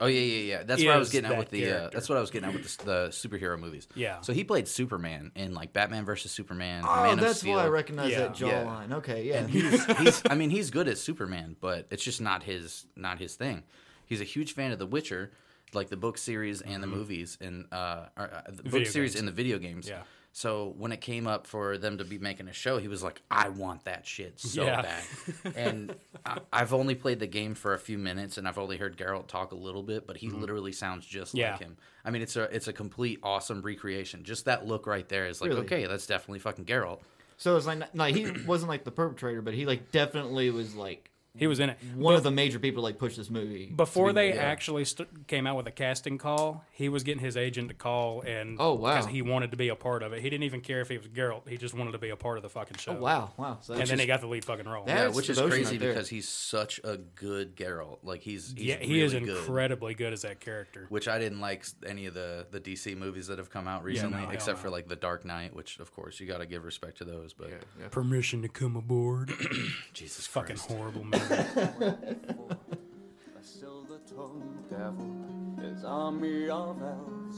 Oh 0.00 0.06
yeah, 0.06 0.20
yeah, 0.20 0.42
yeah. 0.58 0.62
That's 0.64 0.84
what 0.84 0.94
I 0.94 0.98
was 0.98 1.10
getting 1.10 1.30
at 1.30 1.38
with 1.38 1.50
the. 1.50 1.70
Uh, 1.70 1.90
that's 1.92 2.08
what 2.08 2.18
I 2.18 2.20
was 2.20 2.30
getting 2.30 2.48
at 2.48 2.54
with 2.54 2.76
the, 2.78 2.84
the 2.84 3.08
superhero 3.10 3.58
movies. 3.58 3.88
Yeah. 3.94 4.20
So 4.20 4.32
he 4.32 4.44
played 4.44 4.68
Superman 4.68 5.32
in 5.34 5.54
like 5.54 5.72
Batman 5.72 6.04
versus 6.04 6.32
Superman. 6.32 6.84
Oh, 6.86 7.02
Man 7.04 7.14
of 7.14 7.20
that's 7.20 7.38
Steel. 7.38 7.56
why 7.56 7.64
I 7.64 7.68
recognize 7.68 8.10
Yeah. 8.10 8.18
that 8.20 8.34
jawline. 8.34 8.92
Okay, 8.92 9.24
yeah. 9.24 9.38
And 9.38 9.50
he's, 9.50 9.84
he's 9.98 10.22
I 10.28 10.34
mean 10.34 10.50
he's 10.50 10.70
good 10.70 10.88
at 10.88 10.98
Superman, 10.98 11.56
but 11.60 11.86
it's 11.90 12.04
just 12.04 12.20
not 12.20 12.42
his 12.42 12.86
not 12.94 13.18
his 13.18 13.36
thing. 13.36 13.62
He's 14.04 14.20
a 14.20 14.24
huge 14.24 14.52
fan 14.52 14.70
of 14.72 14.78
The 14.78 14.86
Witcher, 14.86 15.32
like 15.72 15.88
the 15.88 15.96
book 15.96 16.18
series 16.18 16.60
and 16.60 16.82
the 16.82 16.86
movies 16.86 17.38
and 17.40 17.66
uh, 17.72 18.06
or, 18.16 18.24
uh 18.32 18.42
the 18.46 18.52
book 18.52 18.64
Mm-hmm. 18.64 18.70
Video 18.70 18.90
series 18.90 19.12
games. 19.12 19.18
and 19.20 19.28
the 19.28 19.32
video 19.32 19.58
games. 19.58 19.88
Yeah. 19.88 20.02
So 20.36 20.74
when 20.76 20.92
it 20.92 21.00
came 21.00 21.26
up 21.26 21.46
for 21.46 21.78
them 21.78 21.96
to 21.96 22.04
be 22.04 22.18
making 22.18 22.46
a 22.48 22.52
show, 22.52 22.76
he 22.76 22.88
was 22.88 23.02
like, 23.02 23.22
"I 23.30 23.48
want 23.48 23.84
that 23.84 24.04
shit 24.06 24.38
so 24.38 24.64
Yeah. 24.64 24.82
bad." 24.82 25.04
And 25.56 25.94
I, 26.26 26.40
I've 26.52 26.74
only 26.74 26.94
played 26.94 27.20
the 27.20 27.26
game 27.26 27.54
for 27.54 27.72
a 27.72 27.78
few 27.78 27.96
minutes, 27.96 28.36
and 28.36 28.46
I've 28.46 28.58
only 28.58 28.76
heard 28.76 28.98
Geralt 28.98 29.28
talk 29.28 29.52
a 29.52 29.54
little 29.56 29.82
bit, 29.82 30.06
but 30.06 30.18
he 30.18 30.28
literally 30.28 30.72
sounds 30.72 31.06
just 31.06 31.30
Mm-hmm. 31.30 31.38
Yeah. 31.38 31.50
like 31.52 31.60
him. 31.60 31.78
I 32.04 32.10
mean, 32.10 32.20
it's 32.20 32.36
a 32.36 32.42
it's 32.54 32.68
a 32.68 32.74
complete 32.74 33.18
awesome 33.22 33.62
recreation. 33.62 34.24
Just 34.24 34.44
that 34.44 34.66
look 34.66 34.86
right 34.86 35.08
there 35.08 35.26
is 35.26 35.40
like, 35.40 35.48
Really? 35.48 35.62
okay, 35.62 35.86
that's 35.86 36.06
definitely 36.06 36.40
fucking 36.40 36.66
Geralt. 36.66 37.00
So 37.38 37.56
it's 37.56 37.64
like, 37.66 37.82
like 37.94 38.14
he 38.14 38.30
wasn't 38.46 38.68
like 38.68 38.84
the 38.84 38.90
perpetrator, 38.90 39.40
but 39.40 39.54
he 39.54 39.64
like 39.64 39.90
definitely 39.90 40.50
was 40.50 40.74
like 40.74 41.10
He 41.38 41.46
was 41.46 41.60
in 41.60 41.70
it. 41.70 41.78
one 41.94 42.12
But- 42.14 42.18
of 42.18 42.22
the 42.24 42.30
major 42.30 42.58
people 42.58 42.82
like 42.82 42.98
push 42.98 43.16
this 43.16 43.30
movie. 43.30 43.66
Before 43.66 44.08
be 44.08 44.12
they 44.14 44.28
made. 44.30 44.36
Yeah. 44.36 44.42
actually 44.42 44.84
st- 44.84 45.26
came 45.28 45.46
out 45.46 45.56
with 45.56 45.66
a 45.66 45.70
casting 45.70 46.18
call, 46.18 46.64
he 46.72 46.88
was 46.88 47.02
getting 47.02 47.22
his 47.22 47.36
agent 47.36 47.68
to 47.68 47.74
call, 47.74 48.22
and 48.22 48.56
Oh, 48.60 48.74
wow. 48.74 48.94
because 48.96 49.10
he 49.10 49.22
wanted 49.22 49.50
to 49.52 49.56
be 49.56 49.68
a 49.68 49.74
part 49.76 50.02
of 50.02 50.12
it. 50.12 50.22
He 50.22 50.30
didn't 50.30 50.44
even 50.44 50.60
care 50.60 50.80
if 50.80 50.88
he 50.88 50.98
was 50.98 51.06
Geralt; 51.08 51.48
he 51.48 51.56
just 51.56 51.74
wanted 51.74 51.92
to 51.92 51.98
be 51.98 52.10
a 52.10 52.16
part 52.16 52.36
of 52.38 52.42
the 52.42 52.48
fucking 52.48 52.76
show. 52.78 52.92
Oh 52.96 53.00
wow, 53.00 53.32
wow. 53.36 53.58
So 53.60 53.72
and 53.72 53.80
that's 53.80 53.90
then 53.90 53.98
he 53.98 54.06
got 54.06 54.20
the 54.20 54.26
lead 54.26 54.44
fucking 54.44 54.66
role. 54.68 54.84
Yeah, 54.86 55.08
which 55.08 55.28
is 55.30 55.38
crazy 55.40 55.78
right 55.78 55.88
because 55.88 56.08
he's 56.08 56.28
such 56.28 56.80
a 56.84 56.96
good 56.96 57.56
Geralt. 57.56 57.98
Like 58.02 58.22
he's, 58.22 58.52
he's 58.56 58.66
yeah, 58.66 58.76
he 58.78 59.00
is 59.02 59.12
really 59.14 59.26
good. 59.26 59.36
incredibly 59.38 59.94
good 59.94 60.12
as 60.12 60.22
that 60.22 60.40
character. 60.40 60.86
Which 60.88 61.08
I 61.08 61.18
didn't 61.18 61.40
like 61.40 61.64
any 61.86 62.06
of 62.06 62.14
the 62.14 62.46
the 62.50 62.60
DC 62.60 62.96
movies 62.96 63.26
that 63.28 63.38
have 63.38 63.50
come 63.50 63.66
out 63.68 63.84
recently, 63.84 64.22
no, 64.22 64.30
except 64.30 64.58
for 64.58 64.70
like 64.70 64.88
the 64.88 64.96
Dark 64.96 65.24
Knight, 65.24 65.54
which 65.54 65.78
of 65.78 65.92
course 65.94 66.18
you 66.20 66.26
got 66.26 66.38
to 66.38 66.46
give 66.46 66.64
respect 66.64 66.98
to 66.98 67.04
those. 67.04 67.32
But 67.32 67.50
Permission 67.90 68.42
to 68.42 68.48
come 68.48 68.76
aboard. 68.76 69.32
Jesus 69.92 70.26
fucking 70.26 70.56
Christ. 70.56 70.70
horrible 70.70 71.04
movie. 71.04 71.18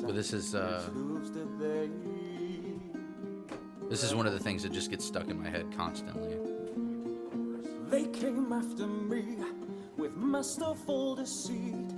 But 0.02 0.14
this 0.14 0.32
is, 0.32 0.54
uh, 0.54 0.88
this 3.90 4.02
is 4.04 4.14
one 4.14 4.26
of 4.26 4.32
the 4.32 4.38
things 4.38 4.62
that 4.62 4.72
just 4.72 4.90
gets 4.90 5.04
stuck 5.04 5.28
in 5.28 5.42
my 5.42 5.48
head 5.50 5.66
constantly. 5.76 6.36
They 7.90 8.04
came 8.06 8.52
after 8.52 8.86
me 8.86 9.36
with 9.96 10.16
masterful 10.16 11.16
deceit, 11.16 11.88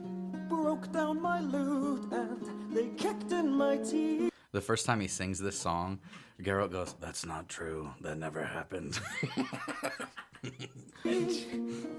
broke 0.48 0.90
down 0.92 1.20
my 1.20 1.40
loot, 1.40 2.10
and 2.12 2.72
they 2.72 2.88
kicked 2.96 3.32
in 3.32 3.50
my 3.52 3.76
teeth. 3.76 4.29
The 4.52 4.60
first 4.60 4.84
time 4.84 4.98
he 5.00 5.06
sings 5.06 5.38
this 5.38 5.58
song, 5.58 6.00
Geralt 6.42 6.72
goes, 6.72 6.94
"That's 7.00 7.24
not 7.24 7.48
true. 7.48 7.94
That 8.00 8.18
never 8.18 8.42
happened." 8.44 8.98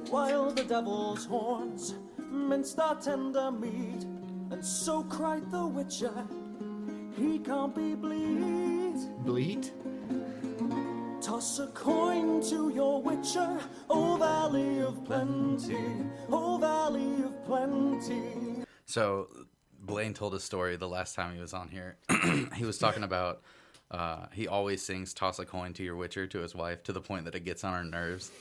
While 0.09 0.51
the 0.51 0.65
devil's 0.65 1.25
horns 1.25 1.95
minced 2.29 2.77
our 2.79 2.99
tender 2.99 3.51
meat, 3.51 4.03
and 4.51 4.65
so 4.65 5.03
cried 5.03 5.49
the 5.49 5.65
witcher, 5.65 6.27
he 7.15 7.39
can't 7.39 7.73
be 7.73 7.95
bleed. 7.95 8.97
bleat. 9.23 9.71
Toss 11.21 11.59
a 11.59 11.67
coin 11.67 12.41
to 12.49 12.69
your 12.69 13.01
witcher, 13.01 13.59
O 13.89 14.17
Valley 14.17 14.79
of 14.79 15.05
Plenty, 15.05 15.77
O 16.29 16.57
Valley 16.57 17.23
of 17.23 17.45
Plenty. 17.45 18.65
So 18.85 19.27
Blaine 19.81 20.13
told 20.13 20.33
a 20.33 20.39
story 20.39 20.75
the 20.75 20.87
last 20.87 21.15
time 21.15 21.33
he 21.33 21.41
was 21.41 21.53
on 21.53 21.67
here. 21.67 21.97
he 22.55 22.65
was 22.65 22.77
talking 22.77 23.03
about 23.03 23.41
uh, 23.89 24.27
he 24.31 24.47
always 24.47 24.81
sings 24.81 25.13
"Toss 25.13 25.39
a 25.39 25.45
coin 25.45 25.73
to 25.73 25.83
your 25.83 25.95
Witcher" 25.95 26.27
to 26.27 26.39
his 26.39 26.55
wife 26.55 26.83
to 26.83 26.93
the 26.93 27.01
point 27.01 27.25
that 27.25 27.35
it 27.35 27.43
gets 27.43 27.63
on 27.63 27.73
her 27.73 27.83
nerves. 27.83 28.31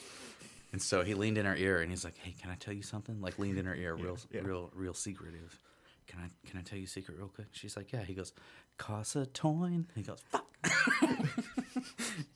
And 0.73 0.81
so 0.81 1.03
he 1.03 1.15
leaned 1.15 1.39
in 1.39 1.47
her 1.47 1.57
ear 1.57 1.81
and 1.81 1.91
he's 1.91 2.05
like, 2.05 2.17
"Hey, 2.19 2.35
can 2.41 2.51
I 2.51 2.55
tell 2.55 2.75
you 2.75 2.83
something?" 2.83 3.21
Like 3.21 3.39
leaned 3.39 3.59
in 3.59 3.65
her 3.65 3.75
ear, 3.75 3.95
real, 3.95 4.19
real, 4.33 4.71
real 4.75 4.95
secretive. 4.95 5.59
Can 6.07 6.21
I, 6.21 6.49
can 6.49 6.59
I 6.59 6.63
tell 6.63 6.79
you 6.79 6.85
a 6.85 6.89
secret 6.89 7.17
real 7.19 7.29
quick? 7.29 7.49
She's 7.53 7.77
like, 7.77 7.93
"Yeah." 7.93 8.03
He 8.03 8.15
goes, 8.15 8.33
"Cost 8.77 9.17
a 9.17 9.27
coin." 9.27 9.87
He 9.97 10.03
goes, 10.03 10.21
"Fuck." 10.31 10.47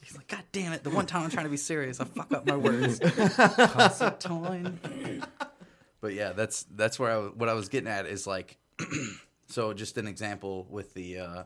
he's 0.03 0.17
like, 0.17 0.27
"God 0.27 0.43
damn 0.51 0.73
it!" 0.73 0.83
The 0.83 0.91
one 0.91 1.07
time 1.07 1.23
I'm 1.23 1.31
trying 1.31 1.47
to 1.47 1.51
be 1.51 1.57
serious, 1.57 2.01
I 2.01 2.05
fuck 2.05 2.33
up 2.33 2.47
my 2.47 2.57
words. 2.57 2.99
Cost 2.99 4.01
a 4.03 4.17
toin. 4.19 4.79
But 6.01 6.13
yeah, 6.13 6.33
that's 6.33 6.65
that's 6.65 6.99
where 6.99 7.11
I 7.11 7.17
what 7.29 7.49
I 7.49 7.55
was 7.55 7.71
getting 7.71 7.89
at 7.89 8.05
is 8.05 8.27
like, 8.27 8.59
so 9.49 9.73
just 9.73 9.99
an 9.99 10.07
example 10.07 10.67
with 10.71 10.95
the, 10.95 11.19
uh, 11.19 11.43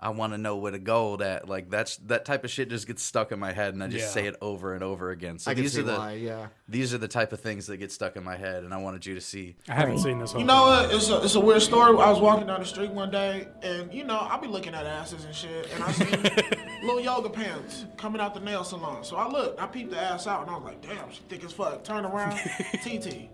I 0.00 0.10
want 0.10 0.32
to 0.32 0.38
know 0.38 0.56
where 0.56 0.72
to 0.72 0.78
go. 0.78 1.16
That 1.16 1.48
like 1.48 1.70
that's 1.70 1.96
that 1.98 2.24
type 2.24 2.44
of 2.44 2.50
shit 2.50 2.68
just 2.68 2.86
gets 2.86 3.02
stuck 3.02 3.30
in 3.32 3.38
my 3.38 3.52
head, 3.52 3.72
and 3.74 3.82
I 3.82 3.86
just 3.86 4.06
Yeah. 4.06 4.10
say 4.10 4.26
it 4.26 4.34
over 4.42 4.74
and 4.74 4.82
over 4.82 5.10
again. 5.12 5.38
So 5.38 5.50
I 5.50 5.54
can 5.54 5.62
these 5.62 5.72
see 5.72 5.80
are 5.80 5.84
the 5.84 5.94
why, 5.94 6.12
yeah. 6.14 6.48
these 6.68 6.92
are 6.92 6.98
the 6.98 7.08
type 7.08 7.32
of 7.32 7.40
things 7.40 7.68
that 7.68 7.76
get 7.78 7.92
stuck 7.92 8.16
in 8.16 8.24
my 8.24 8.36
head, 8.36 8.64
and 8.64 8.74
I 8.74 8.78
wanted 8.78 9.06
you 9.06 9.14
to 9.14 9.20
see. 9.20 9.54
I 9.68 9.72
haven't 9.74 10.00
seen 10.00 10.18
this 10.18 10.32
whole. 10.32 10.40
You 10.40 10.46
know 10.46 10.62
what? 10.66 10.92
It's 10.92 11.08
a, 11.08 11.22
it's 11.22 11.36
a 11.36 11.40
weird 11.40 11.62
story. 11.62 11.96
I 11.96 12.10
was 12.10 12.20
walking 12.20 12.48
down 12.48 12.60
the 12.60 12.66
street 12.66 12.90
one 12.90 13.10
day, 13.12 13.46
and 13.62 13.94
you 13.94 14.04
know, 14.04 14.18
I'll 14.18 14.40
be 14.40 14.48
looking 14.48 14.74
at 14.74 14.84
asses 14.84 15.24
and 15.24 15.34
shit, 15.34 15.70
and 15.72 15.82
I 15.82 15.92
seen 15.92 16.10
little 16.82 17.00
yoga 17.00 17.30
pants 17.30 17.86
coming 17.96 18.20
out 18.20 18.34
the 18.34 18.40
nail 18.40 18.64
salon. 18.64 19.04
So 19.04 19.16
I 19.16 19.28
looked, 19.28 19.60
I 19.60 19.66
peeped 19.68 19.90
the 19.92 19.98
ass 20.00 20.26
out, 20.26 20.42
and 20.42 20.50
I 20.50 20.54
was 20.56 20.64
like, 20.64 20.82
damn, 20.82 21.10
she 21.12 21.20
thick 21.28 21.44
as 21.44 21.52
fuck. 21.52 21.82
Turn 21.84 22.04
around, 22.04 22.36
TT. 22.82 23.30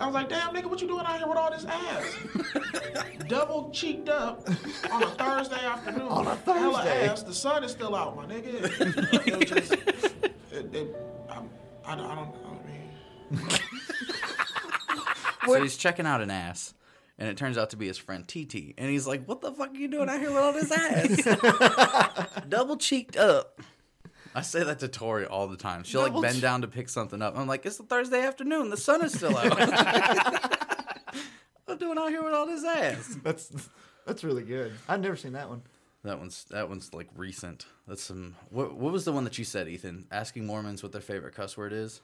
I 0.00 0.06
was 0.06 0.14
like, 0.14 0.28
damn, 0.28 0.54
nigga, 0.54 0.66
what 0.66 0.80
you 0.80 0.86
doing 0.88 1.04
out 1.04 1.18
here 1.18 1.26
with 1.28 1.36
all 1.38 1.50
this 1.50 1.64
ass? 1.64 2.16
Double 3.28 3.70
cheeked 3.70 4.08
up 4.08 4.48
on 4.92 5.02
a 5.02 5.06
Thursday 5.10 5.64
afternoon. 5.64 6.02
On 6.08 6.26
a 6.26 6.34
Hella 6.36 6.84
ass. 6.84 7.22
The 7.22 7.34
sun 7.34 7.64
is 7.64 7.72
still 7.72 7.94
out, 7.94 8.16
my 8.16 8.24
nigga. 8.26 9.26
It, 9.26 9.36
was 9.38 9.50
just, 9.50 9.72
it, 9.72 10.74
it, 10.74 10.96
I, 11.28 11.40
I, 11.84 11.94
don't- 11.96 12.06
I 12.06 12.14
don't, 12.14 12.34
I 12.46 13.32
mean. 13.36 13.40
So 15.46 15.62
he's 15.62 15.78
checking 15.78 16.04
out 16.06 16.20
an 16.20 16.30
ass, 16.30 16.74
and 17.18 17.26
it 17.26 17.38
turns 17.38 17.56
out 17.56 17.70
to 17.70 17.76
be 17.78 17.86
his 17.86 17.96
friend 17.96 18.28
TT, 18.28 18.74
and 18.76 18.90
he's 18.90 19.06
like, 19.06 19.24
"What 19.24 19.40
the 19.40 19.50
fuck 19.50 19.70
are 19.70 19.76
you 19.78 19.88
doing 19.88 20.06
out 20.10 20.20
here 20.20 20.28
with 20.28 20.36
all 20.38 20.52
this 20.52 20.70
ass? 20.70 22.42
Double 22.50 22.76
cheeked 22.76 23.16
up." 23.16 23.58
I 24.38 24.42
say 24.42 24.62
that 24.64 24.78
to 24.80 24.88
Tori 24.88 25.26
all 25.26 25.46
the 25.48 25.56
time. 25.56 25.84
She'll 25.84 26.02
like 26.02 26.20
bend 26.22 26.36
che- 26.36 26.40
down 26.40 26.62
to 26.62 26.68
pick 26.68 26.88
something 26.88 27.20
up. 27.22 27.36
I'm 27.36 27.46
like, 27.46 27.66
"It's 27.66 27.78
a 27.80 27.82
Thursday 27.82 28.22
afternoon. 28.22 28.70
The 28.70 28.76
sun 28.76 29.04
is 29.04 29.12
still 29.12 29.36
out." 29.36 29.50
what 29.50 29.68
I'm 31.68 31.78
doing 31.78 31.98
out 31.98 32.08
here 32.08 32.22
with 32.22 32.32
all 32.32 32.46
this 32.46 32.64
ass? 32.64 33.16
That's 33.22 33.68
that's 34.06 34.24
really 34.24 34.42
good. 34.44 34.72
I've 34.88 35.00
never 35.00 35.16
seen 35.16 35.32
that 35.32 35.48
one. 35.48 35.62
That 36.04 36.18
one's 36.18 36.44
that 36.50 36.68
one's 36.68 36.94
like 36.94 37.08
recent. 37.16 37.66
That's 37.86 38.02
some. 38.02 38.36
What 38.50 38.74
what 38.76 38.92
was 38.92 39.04
the 39.04 39.12
one 39.12 39.24
that 39.24 39.38
you 39.38 39.44
said, 39.44 39.68
Ethan? 39.68 40.06
Asking 40.10 40.46
Mormons 40.46 40.82
what 40.82 40.92
their 40.92 41.00
favorite 41.00 41.34
cuss 41.34 41.56
word 41.56 41.72
is. 41.72 42.00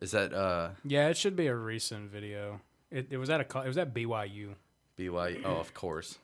Is 0.00 0.12
that 0.12 0.32
uh 0.32 0.70
Yeah, 0.84 1.08
it 1.08 1.16
should 1.16 1.36
be 1.36 1.46
a 1.46 1.54
recent 1.54 2.10
video. 2.10 2.60
It, 2.90 3.08
it 3.10 3.16
was 3.16 3.30
at 3.30 3.40
a 3.40 3.60
it 3.62 3.68
was 3.68 3.78
at 3.78 3.94
BYU. 3.94 4.54
BYU? 4.98 5.00
BYU. 5.10 5.42
Oh, 5.44 5.56
of 5.56 5.74
course. 5.74 6.18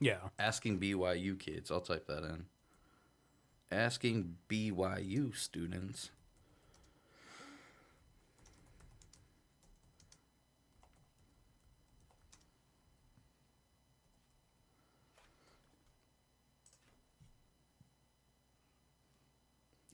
Yeah. 0.00 0.16
Asking 0.38 0.78
BYU 0.78 1.38
kids. 1.38 1.70
I'll 1.70 1.80
type 1.80 2.06
that 2.08 2.24
in. 2.24 2.46
Asking 3.72 4.36
BYU 4.50 5.34
students. 5.34 6.10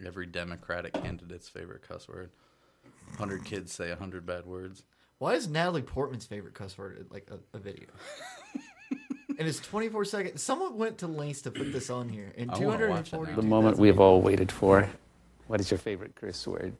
Every 0.05 0.27
Democratic 0.27 0.95
candidate's 0.95 1.49
favorite 1.49 1.83
cuss 1.87 2.09
word. 2.09 2.31
100 3.11 3.45
kids 3.45 3.73
say 3.73 3.91
100 3.91 4.27
bad 4.27 4.45
words. 4.45 4.83
Why 5.19 5.35
is 5.35 5.47
Natalie 5.47 5.83
Portman's 5.83 6.27
favorite 6.27 6.55
cuss 6.55 6.77
word 6.77 7.07
like 7.11 7.31
a, 7.31 7.39
a 7.57 7.61
video? 7.61 7.87
and 9.39 9.47
it's 9.47 9.61
24 9.61 10.05
seconds. 10.05 10.43
Someone 10.43 10.77
went 10.77 10.99
to 10.99 11.07
lengths 11.07 11.43
to 11.43 11.53
put 11.53 11.73
this 11.73 11.91
on 11.91 12.09
here. 12.09 12.33
And 12.37 12.51
I 12.51 12.59
wanna 12.59 12.89
watch 12.89 13.09
it 13.09 13.13
240. 13.13 13.35
The 13.35 13.43
moment 13.43 13.79
we've 13.79 14.01
all 14.01 14.21
waited 14.21 14.51
for. 14.51 14.89
What 15.47 15.61
is 15.61 15.71
your 15.71 15.79
favorite 15.79 16.17
curse 16.17 16.47
word? 16.47 16.77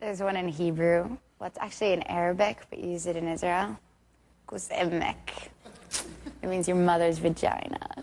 There's 0.00 0.20
one 0.20 0.36
in 0.36 0.48
Hebrew. 0.48 1.18
Well, 1.38 1.46
it's 1.46 1.58
actually 1.58 1.92
in 1.92 2.02
Arabic, 2.04 2.62
but 2.70 2.78
you 2.78 2.90
use 2.90 3.06
it 3.06 3.16
in 3.16 3.28
Israel. 3.28 3.78
Kusemek. 4.48 5.50
It 6.42 6.48
means 6.48 6.66
your 6.66 6.78
mother's 6.78 7.18
vagina. 7.18 7.78
a 7.98 8.02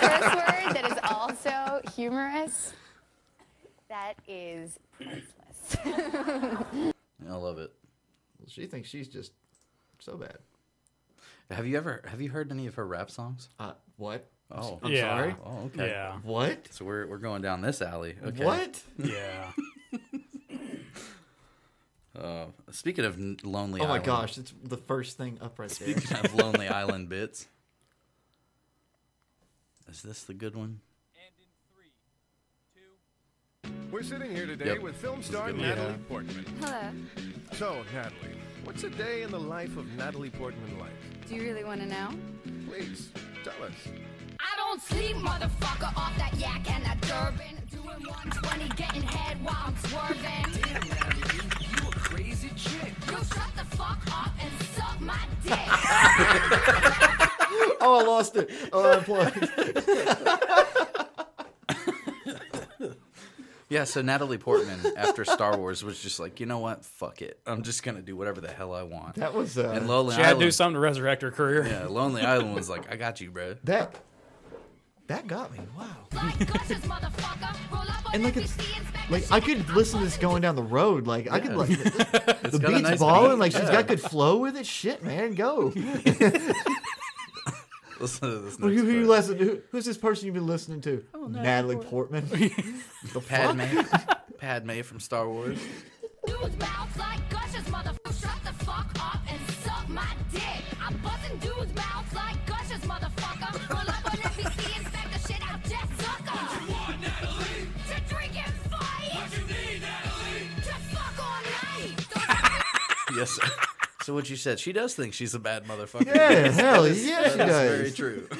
curse 0.00 0.34
word 0.34 0.74
that 0.74 0.84
is 0.90 0.98
also 1.04 1.80
humorous. 1.94 2.74
That 3.88 4.14
is 4.26 4.78
priceless. 4.92 5.76
I 7.28 7.34
love 7.34 7.58
it. 7.58 7.72
Well, 8.38 8.48
she 8.48 8.66
thinks 8.66 8.88
she's 8.88 9.08
just 9.08 9.32
so 10.04 10.16
bad. 10.16 10.36
Have 11.50 11.66
you 11.66 11.76
ever 11.76 12.02
have 12.06 12.20
you 12.20 12.30
heard 12.30 12.50
any 12.50 12.66
of 12.66 12.74
her 12.76 12.86
rap 12.86 13.10
songs? 13.10 13.48
Uh, 13.58 13.72
what? 13.96 14.24
Oh, 14.50 14.78
I'm 14.82 14.90
Yeah. 14.92 15.00
sorry? 15.16 15.36
Oh, 15.44 15.58
okay. 15.66 15.88
Yeah. 15.88 16.18
What? 16.22 16.68
So 16.72 16.84
we're 16.84 17.06
we're 17.06 17.18
going 17.18 17.42
down 17.42 17.60
this 17.62 17.80
alley. 17.82 18.16
Okay. 18.24 18.44
What? 18.44 18.82
Yeah. 18.98 19.52
Uh, 22.14 22.44
speaking 22.70 23.06
of 23.06 23.16
n- 23.16 23.38
Lonely 23.42 23.80
Oh 23.80 23.84
my 23.84 23.92
Island. 23.94 24.04
gosh, 24.04 24.36
it's 24.36 24.52
the 24.62 24.76
first 24.76 25.16
thing 25.16 25.38
up 25.40 25.58
right 25.58 25.70
there. 25.70 25.98
Speaking 25.98 26.16
of 26.18 26.34
Lonely 26.34 26.68
Island 26.68 27.08
bits. 27.08 27.48
Is 29.88 30.02
this 30.02 30.22
the 30.24 30.34
good 30.34 30.54
one? 30.54 30.80
We're 33.90 34.02
sitting 34.02 34.30
here 34.30 34.44
today 34.46 34.66
Yep. 34.74 34.82
with 34.82 34.96
film 34.96 35.22
star. 35.22 35.52
Natalie 35.52 35.92
Yeah. 35.92 35.96
Portman. 36.06 36.44
Hello. 36.60 36.90
So, 37.54 37.82
Natalie, 37.94 38.36
what's 38.64 38.82
a 38.84 38.90
day 38.90 39.22
in 39.22 39.30
the 39.30 39.38
life 39.38 39.76
of 39.76 39.86
Natalie 39.96 40.30
Portman 40.30 40.78
like? 40.78 40.90
Do 41.28 41.34
you 41.34 41.42
really 41.42 41.64
want 41.64 41.80
to 41.80 41.86
know? 41.86 42.08
Please, 42.68 43.10
tell 43.44 43.54
us. 43.64 43.72
I 44.40 44.56
don't 44.56 44.80
sleep, 44.82 45.16
motherfucker, 45.16 45.94
off 45.96 46.16
that 46.18 46.34
yak 46.36 46.68
and 46.70 46.84
that 46.84 47.00
Durban. 47.02 47.56
Doing 47.70 48.02
120, 48.06 48.68
getting 48.76 49.02
head 49.02 49.42
while 49.44 49.56
I'm 49.66 49.76
swerving. 49.76 50.22
Damn, 50.22 50.88
Natalie, 50.88 51.22
you, 51.34 51.42
you 51.60 51.88
a 51.88 51.90
crazy 51.92 52.50
chick. 52.56 52.92
You 53.06 53.16
shut 53.16 53.52
the 53.56 53.64
fuck 53.76 54.00
up 54.10 54.32
and 54.40 54.50
suck 54.74 55.00
my 55.00 55.18
dick. 55.44 55.52
oh, 57.80 58.00
I 58.00 58.02
lost 58.04 58.36
it. 58.36 58.50
Oh, 58.72 58.84
I 58.84 58.94
unplugged. 58.96 59.48
Yeah, 63.72 63.84
so 63.84 64.02
Natalie 64.02 64.36
Portman 64.36 64.80
after 64.98 65.24
Star 65.24 65.56
Wars 65.56 65.82
was 65.82 65.98
just 65.98 66.20
like, 66.20 66.40
you 66.40 66.46
know 66.46 66.58
what? 66.58 66.84
Fuck 66.84 67.22
it. 67.22 67.40
I'm 67.46 67.62
just 67.62 67.82
gonna 67.82 68.02
do 68.02 68.14
whatever 68.14 68.42
the 68.42 68.52
hell 68.52 68.74
I 68.74 68.82
want. 68.82 69.14
That 69.14 69.32
was, 69.32 69.56
uh, 69.56 69.72
and 69.74 69.88
Lonely 69.88 70.14
She 70.14 70.20
had 70.20 70.34
to 70.34 70.40
do 70.44 70.50
something 70.50 70.74
to 70.74 70.80
resurrect 70.80 71.22
her 71.22 71.30
career. 71.30 71.66
Yeah, 71.66 71.86
Lonely 71.86 72.20
Island 72.20 72.54
was 72.54 72.68
like, 72.68 72.92
I 72.92 72.96
got 72.96 73.22
you, 73.22 73.30
bro. 73.30 73.56
That 73.64 73.98
that 75.06 75.26
got 75.26 75.52
me. 75.52 75.60
Wow. 75.76 75.86
and 78.12 78.24
like 78.24 78.36
it's 78.36 78.54
like 79.08 79.32
I 79.32 79.40
could 79.40 79.66
listen 79.70 80.00
to 80.00 80.04
this 80.04 80.18
going 80.18 80.42
down 80.42 80.54
the 80.54 80.62
road. 80.62 81.06
Like 81.06 81.30
I 81.30 81.40
could 81.40 81.56
like 81.56 81.68
the, 81.70 82.48
the 82.52 82.58
beats 82.58 82.82
nice 82.82 82.98
balling. 82.98 83.32
beat, 83.32 83.38
Like 83.38 83.52
she's 83.52 83.62
yeah. 83.62 83.72
got 83.72 83.86
good 83.86 84.02
flow 84.02 84.36
with 84.36 84.54
it. 84.56 84.66
Shit, 84.66 85.02
man, 85.02 85.34
go. 85.34 85.72
Listen 88.02 88.30
to 88.30 88.38
this 88.40 88.56
Who, 88.56 88.68
next 88.68 88.82
who 88.82 88.90
you 88.90 89.06
listen? 89.06 89.38
Who, 89.38 89.60
who's 89.70 89.84
this 89.84 89.96
person 89.96 90.26
you've 90.26 90.34
been 90.34 90.48
listening 90.48 90.80
to? 90.80 91.04
Natalie 91.28 91.76
Portman. 91.76 92.26
the 93.12 93.20
Padme. 93.20 93.60
fuck? 93.60 94.38
Padme 94.38 94.80
from 94.82 94.98
Star 94.98 95.28
Wars. 95.28 95.56
Dudes 96.26 96.58
mouths 96.58 96.98
like 96.98 97.30
gushers, 97.30 97.62
motherfucker. 97.66 98.20
Shut 98.20 98.42
the 98.44 98.64
fuck 98.64 98.90
up 98.98 99.20
and 99.30 99.40
suck 99.62 99.88
my 99.88 100.04
dick. 100.32 100.42
I'm 100.84 100.96
busting 100.96 101.38
dudes 101.38 101.72
mouths 101.76 102.12
like 102.12 102.44
gushers, 102.44 102.80
motherfucker. 102.80 103.70
Roll 103.70 103.88
up 103.88 104.04
on 104.12 104.18
NBC, 104.18 104.78
inspect 104.78 105.12
the 105.12 105.32
shit 105.32 105.42
out 105.48 105.62
Jessica. 105.62 106.32
What 106.32 106.60
you 106.66 106.72
want, 106.74 107.00
Natalie? 107.02 107.68
To 107.86 108.14
drink 108.14 108.44
and 108.44 108.54
fight. 108.68 109.14
What 109.14 109.30
you 109.38 109.44
need, 109.46 109.80
Natalie? 109.80 110.48
To 110.56 110.74
fuck 110.90 111.18
all 111.24 111.42
night. 111.86 112.58
Yes, 113.16 113.30
sir. 113.30 113.46
So 114.02 114.14
what 114.14 114.28
you 114.28 114.36
said? 114.36 114.58
She 114.58 114.72
does 114.72 114.94
think 114.94 115.14
she's 115.14 115.34
a 115.34 115.38
bad 115.38 115.64
motherfucker. 115.64 116.06
Yeah, 116.06 116.30
Yes, 116.30 116.56
hell 116.58 116.82
that 116.82 116.90
is- 116.90 117.06
yeah, 117.06 117.28
she 117.30 117.36
that 117.38 117.48
is 117.48 117.54
does. 117.54 117.70
Very 117.70 117.90
true. 117.92 118.28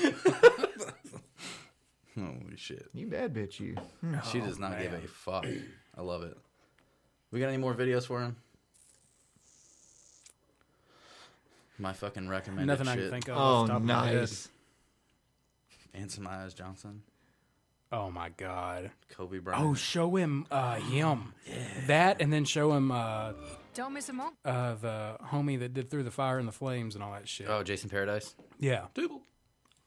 Holy 2.15 2.57
shit. 2.57 2.89
You 2.93 3.07
bad 3.07 3.33
bitch, 3.35 3.59
you. 3.61 3.77
Hmm. 4.01 4.17
She 4.31 4.41
does 4.41 4.59
not 4.59 4.79
give 4.79 4.93
a 4.93 5.01
fuck. 5.09 5.47
I 5.97 6.01
love 6.03 6.23
it. 6.25 6.37
We 7.31 7.41
got 7.41 7.49
any 7.49 7.57
more 7.57 7.75
videos 7.75 8.07
for 8.07 8.21
him? 8.21 8.37
My 11.79 11.93
fucking 11.93 12.29
recommended 12.29 12.67
Nothing 12.67 12.89
I 12.89 12.95
shit. 12.95 13.03
can 13.05 13.11
think 13.11 13.29
of. 13.29 13.37
Oh, 13.37 13.41
off 13.41 13.67
the 13.67 13.73
top 13.73 13.81
of 13.81 13.87
my 13.87 14.07
head. 14.09 14.17
nice. 14.17 14.49
Anson 15.95 16.23
Myers 16.23 16.55
Johnson. 16.55 17.03
Oh 17.91 18.11
my 18.11 18.29
god. 18.31 18.91
Kobe 19.11 19.39
Bryant. 19.39 19.65
Oh, 19.65 19.75
show 19.75 20.15
him 20.17 20.47
uh, 20.51 20.77
him. 20.77 21.33
That 21.87 22.21
and 22.21 22.33
then 22.33 22.45
show 22.45 22.73
him 22.73 22.91
uh, 22.91 23.33
Don't 23.75 23.95
miss 23.95 24.09
a 24.09 24.13
moment. 24.13 24.37
uh, 24.45 24.75
the 24.75 25.17
homie 25.33 25.59
that 25.61 25.73
did 25.73 25.91
through 25.91 26.03
the 26.03 26.11
fire 26.11 26.39
and 26.39 26.47
the 26.47 26.53
flames 26.53 26.95
and 26.95 27.03
all 27.03 27.13
that 27.13 27.27
shit. 27.29 27.47
Oh, 27.49 27.63
Jason 27.63 27.89
Paradise. 27.89 28.35
Yeah. 28.59 28.85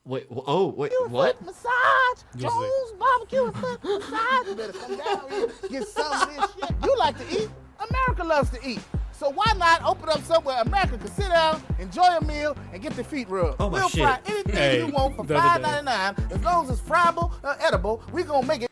Wait. 0.06 0.26
wh- 0.34 0.44
Oh, 0.48 0.68
wait. 0.68 0.92
What? 1.08 1.40
Massage, 1.46 2.24
Just 2.36 2.56
Jones, 2.56 2.94
barbecue, 3.00 3.46
and 3.46 3.56
foot 3.56 3.84
massage. 3.84 4.48
You 4.48 4.56
better 4.56 4.74
come 4.74 4.98
down 4.98 5.30
here, 5.30 5.48
get 5.70 5.88
some 5.88 6.12
of 6.12 6.36
this 6.36 6.68
shit. 6.68 6.76
You 6.84 6.98
like 6.98 7.18
to 7.18 7.44
eat. 7.44 7.50
America 7.90 8.24
loves 8.24 8.50
to 8.52 8.68
eat. 8.68 8.80
So 9.12 9.30
why 9.30 9.54
not 9.58 9.84
open 9.84 10.10
up 10.10 10.22
somewhere 10.24 10.58
America 10.62 10.98
can 10.98 11.08
sit 11.12 11.30
down, 11.30 11.62
enjoy 11.80 12.04
a 12.20 12.24
meal, 12.24 12.58
and 12.74 12.82
get 12.82 12.94
their 12.94 13.04
feet 13.06 13.30
rubbed? 13.30 13.56
Oh, 13.60 13.70
my 13.70 13.80
we'll 13.80 13.90
shit. 13.90 14.02
fry 14.04 14.20
anything 14.26 14.56
Hey, 14.56 14.86
you 14.86 14.88
want 14.94 15.16
for 15.16 15.26
the 15.26 15.38
other 15.38 15.48
five 15.48 15.62
day. 15.62 15.68
ninety 15.70 15.86
nine. 15.86 16.32
As 16.32 16.44
long 16.44 16.66
as 16.66 16.72
it's 16.72 16.82
friable, 16.82 17.34
uh, 17.44 17.56
edible, 17.62 18.04
we 18.12 18.24
gonna 18.24 18.46
make 18.46 18.64
it. 18.64 18.72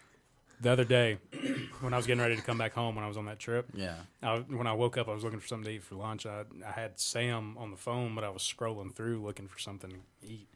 The 0.63 0.71
other 0.71 0.84
day, 0.86 1.17
when 1.82 1.93
I 1.93 1.97
was 1.97 2.08
getting 2.08 2.21
ready 2.21 2.36
to 2.38 2.41
come 2.41 2.58
back 2.58 2.73
home, 2.73 2.95
when 2.95 3.04
I 3.04 3.08
was 3.08 3.17
on 3.17 3.26
that 3.26 3.38
trip, 3.38 3.67
Yeah. 3.76 3.95
I, 4.21 4.38
when 4.39 4.65
I 4.65 4.73
woke 4.73 4.97
up, 4.97 5.08
I 5.10 5.13
was 5.13 5.23
looking 5.23 5.39
for 5.39 5.47
something 5.47 5.65
to 5.65 5.71
eat 5.76 5.84
for 5.84 5.95
lunch. 5.95 6.26
I, 6.26 6.43
I 6.65 6.71
had 6.71 6.99
Sam 6.99 7.58
on 7.58 7.69
the 7.69 7.78
phone, 7.78 8.15
but 8.15 8.23
I 8.23 8.30
was 8.30 8.41
scrolling 8.41 8.91
through 8.95 9.21
looking 9.21 9.47
for 9.47 9.60
something 9.60 9.89
to 9.91 9.97
eat, 10.28 10.47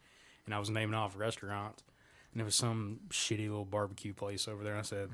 and 0.46 0.56
I 0.56 0.60
was 0.60 0.70
naming 0.70 0.96
off 0.96 1.18
restaurants, 1.18 1.84
and 2.32 2.42
it 2.42 2.46
was 2.46 2.56
some 2.56 3.02
shitty 3.10 3.50
little 3.50 3.66
barbecue 3.66 4.14
place 4.14 4.48
over 4.48 4.64
there. 4.64 4.72
And 4.74 4.80
I 4.80 4.84
said, 4.84 5.10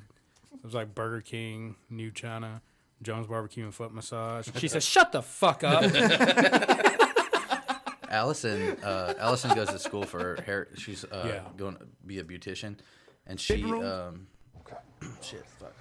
it 0.54 0.64
was 0.64 0.74
like 0.76 0.94
Burger 0.96 1.22
King, 1.22 1.76
New 1.90 2.12
China, 2.12 2.62
Jones 3.02 3.26
Barbecue 3.28 3.64
and 3.66 3.74
Foot 3.74 3.92
Massage. 3.94 4.48
She 4.58 4.68
said, 4.68 4.84
"Shut 4.84 5.12
the 5.12 5.22
fuck 5.24 5.64
up." 5.64 5.84
Allison, 8.10 8.78
uh, 8.84 9.16
Allison 9.20 9.56
goes 9.56 9.70
to 9.70 9.80
school 9.80 10.04
for 10.04 10.40
hair. 10.46 10.68
She's 10.78 11.04
uh, 11.06 11.24
Yeah. 11.28 11.42
going 11.58 11.78
to 11.78 11.86
be 12.06 12.20
a 12.20 12.24
beautician, 12.24 12.78
and 13.26 13.40
she. 13.42 13.64
Fitting 13.64 14.28
room? 14.72 14.78
Um, 15.02 15.18
shit. 15.22 15.46
Fuck. 15.60 15.74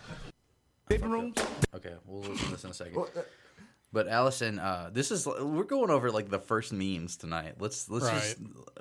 Fitting 0.88 1.10
rooms? 1.10 1.36
Okay, 1.74 1.94
we'll 2.06 2.20
listen 2.22 2.36
to 2.46 2.50
this 2.52 2.64
in 2.64 2.70
a 2.70 2.74
second. 2.74 2.98
Uh, 2.98 3.20
But 3.92 4.08
Allison, 4.08 4.58
uh, 4.58 4.90
this 4.92 5.10
is 5.10 5.26
we're 5.26 5.64
going 5.64 5.90
over 5.90 6.10
like 6.10 6.28
the 6.30 6.38
first 6.38 6.72
memes 6.72 7.16
tonight. 7.16 7.56
Let's 7.60 7.88
let's 7.90 8.06
Right. 8.06 8.14
just 8.22 8.38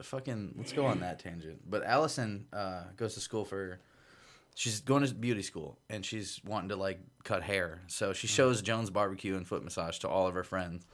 fucking 0.07 0.55
let's 0.57 0.71
go 0.73 0.85
on 0.85 1.01
that 1.01 1.19
tangent. 1.19 1.69
But 1.69 1.83
Allison 1.83 2.47
uh, 2.53 2.83
goes 2.95 3.13
to 3.15 3.19
school 3.19 3.43
for 3.45 3.79
she's 4.55 4.79
going 4.81 5.05
to 5.05 5.13
beauty 5.13 5.41
school 5.41 5.77
and 5.89 6.05
she's 6.05 6.39
wanting 6.45 6.69
to 6.69 6.75
like 6.77 6.99
cut 7.23 7.43
hair. 7.43 7.81
So 7.87 8.13
she 8.13 8.27
shows 8.27 8.61
Jones 8.61 8.89
barbecue 8.89 9.35
and 9.35 9.45
foot 9.47 9.63
massage 9.63 9.99
to 9.99 10.07
all 10.09 10.27
of 10.27 10.33
her 10.33 10.43
friends. 10.43 10.85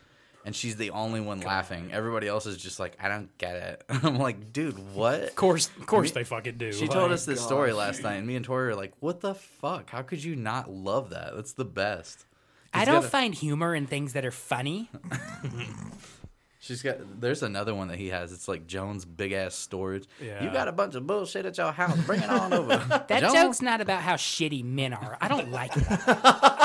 And 0.48 0.56
she's 0.56 0.78
the 0.78 0.92
only 0.92 1.20
one 1.20 1.42
laughing. 1.42 1.90
Everybody 1.92 2.26
else 2.30 2.46
is 2.46 2.56
just 2.56 2.80
like, 2.80 2.96
I 3.02 3.10
don't 3.10 3.38
get 3.38 3.58
it. 3.58 3.84
I'm 3.90 4.18
like, 4.18 4.54
dude, 4.54 4.80
what? 4.96 5.22
Of 5.24 5.36
course, 5.36 5.70
of 5.78 5.86
course 5.86 6.12
they 6.12 6.24
fucking 6.24 6.58
do. 6.58 6.72
She 6.72 6.88
told 6.88 7.12
us 7.12 7.26
this 7.26 7.42
story 7.42 7.74
last 7.74 8.02
night, 8.02 8.16
and 8.16 8.26
me 8.26 8.38
and 8.38 8.46
Tori 8.46 8.70
are 8.70 8.76
like, 8.76 8.94
"What 9.02 9.20
the 9.20 9.36
fuck? 9.36 9.90
How 9.90 10.04
could 10.04 10.24
you 10.24 10.38
not 10.38 10.72
love 10.72 11.10
that? 11.10 11.36
That's 11.36 11.52
the 11.52 11.66
best." 11.66 12.26
I 12.74 12.86
don't 12.86 13.04
a- 13.04 13.10
find 13.10 13.36
humor 13.36 13.76
in 13.76 13.88
things 13.88 14.14
that 14.14 14.24
are 14.24 14.32
funny. 14.32 14.90
She's 16.60 16.82
got. 16.82 17.20
There's 17.22 17.44
another 17.44 17.76
one 17.76 17.90
that 17.90 17.98
he 17.98 18.08
has. 18.08 18.32
It's 18.32 18.48
like 18.48 18.68
Jones' 18.68 19.06
big 19.06 19.32
ass 19.32 19.54
storage. 19.54 20.06
Yeah. 20.22 20.44
You 20.44 20.50
got 20.52 20.68
a 20.68 20.72
bunch 20.72 20.96
of 20.96 21.06
bullshit 21.08 21.46
at 21.46 21.58
your 21.58 21.72
house. 21.72 21.98
Bring 22.06 22.22
it 22.22 22.30
on 22.30 22.54
over. 22.54 22.78
That 23.08 23.22
Jones? 23.22 23.34
joke's 23.34 23.62
not 23.62 23.80
about 23.80 24.02
how 24.02 24.16
shitty 24.16 24.64
men 24.64 24.94
are. 24.94 25.18
I 25.22 25.28
don't 25.28 25.52
like 25.52 25.74
that. 25.74 26.57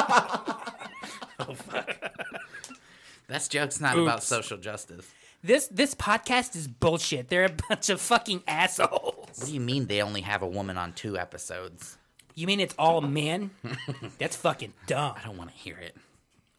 That's 3.32 3.48
joke's 3.48 3.80
not 3.80 3.98
about 3.98 4.22
social 4.22 4.58
justice. 4.58 5.10
This 5.42 5.66
this 5.68 5.94
podcast 5.94 6.54
is 6.54 6.68
bullshit. 6.68 7.30
They're 7.30 7.46
a 7.46 7.56
bunch 7.68 7.88
of 7.88 7.98
fucking 7.98 8.42
assholes. 8.46 9.26
What 9.38 9.46
do 9.46 9.54
you 9.54 9.60
mean 9.60 9.86
they 9.86 10.02
only 10.02 10.20
have 10.20 10.42
a 10.42 10.46
woman 10.46 10.76
on 10.76 10.92
two 10.92 11.16
episodes? 11.16 11.96
You 12.34 12.46
mean 12.46 12.60
it's 12.60 12.74
all 12.78 13.00
men? 13.00 13.50
That's 14.18 14.36
fucking 14.36 14.74
dumb. 14.86 15.14
I 15.16 15.24
don't 15.24 15.38
want 15.38 15.50
to 15.50 15.56
hear 15.56 15.78
it. 15.78 15.96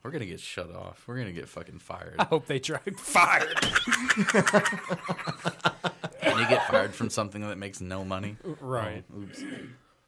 We're 0.02 0.10
gonna 0.10 0.26
get 0.26 0.40
shut 0.40 0.74
off. 0.74 1.04
We're 1.06 1.18
gonna 1.18 1.32
get 1.32 1.48
fucking 1.48 1.78
fired. 1.78 2.16
I 2.18 2.24
hope 2.24 2.48
they 2.48 2.60
try 2.60 2.80
fired. 2.98 3.56
and 6.24 6.40
you 6.40 6.48
get 6.50 6.68
fired 6.70 6.96
from 6.96 7.12
something 7.12 7.42
that 7.48 7.60
makes 7.60 7.82
no 7.82 8.04
money. 8.04 8.36
Right. 8.60 9.04
Oh, 9.16 9.22
oops. 9.22 9.44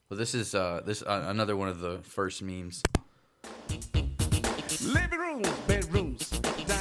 Well, 0.09 0.17
this 0.17 0.33
is 0.33 0.55
uh 0.55 0.81
this 0.83 1.03
uh, 1.03 1.25
another 1.27 1.55
one 1.55 1.69
of 1.69 1.79
the 1.79 1.99
first 1.99 2.41
memes. 2.41 2.81
Living 4.83 5.19
rooms, 5.19 5.49
bedrooms, 5.67 6.34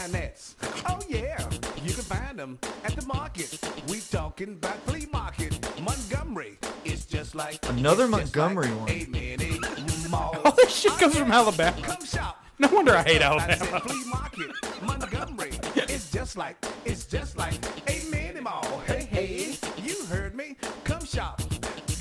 dinettes. 0.08 0.54
Oh 0.88 0.98
yeah, 1.08 1.38
you 1.82 1.92
can 1.92 2.02
find 2.04 2.38
them 2.38 2.58
at 2.84 2.94
the 2.96 3.04
market. 3.06 3.58
We 3.88 4.00
talking 4.00 4.50
about 4.50 4.76
flea 4.86 5.06
market. 5.12 5.58
Montgomery 5.80 6.58
is 6.84 7.06
just 7.06 7.34
like 7.34 7.58
Another 7.68 8.06
Montgomery 8.08 8.68
like 8.68 8.80
one. 8.80 8.90
A 8.90 9.06
mini 9.08 9.60
mall. 10.10 10.36
All 10.44 10.52
this 10.52 10.74
shit 10.74 10.92
comes 10.92 11.16
from 11.16 11.30
Alabama. 11.32 11.80
Come 11.82 12.04
shop. 12.04 12.42
No 12.58 12.68
wonder 12.68 12.94
I 12.96 13.02
hate 13.02 13.22
I 13.22 13.26
Alabama. 13.26 13.56
said 13.56 13.82
flea 13.82 14.04
market. 14.06 14.50
Montgomery 14.82 15.52
is 15.88 16.10
just 16.10 16.36
like 16.36 16.56
it's 16.84 17.06
just 17.06 17.36
like 17.36 17.54
a 17.88 18.02
mini 18.10 18.40
mall. 18.40 18.82
Hey 18.86 19.08
hey, 19.10 19.56
you 19.82 20.04
heard 20.06 20.34
me. 20.34 20.56
Come 20.84 21.04
shop. 21.04 21.40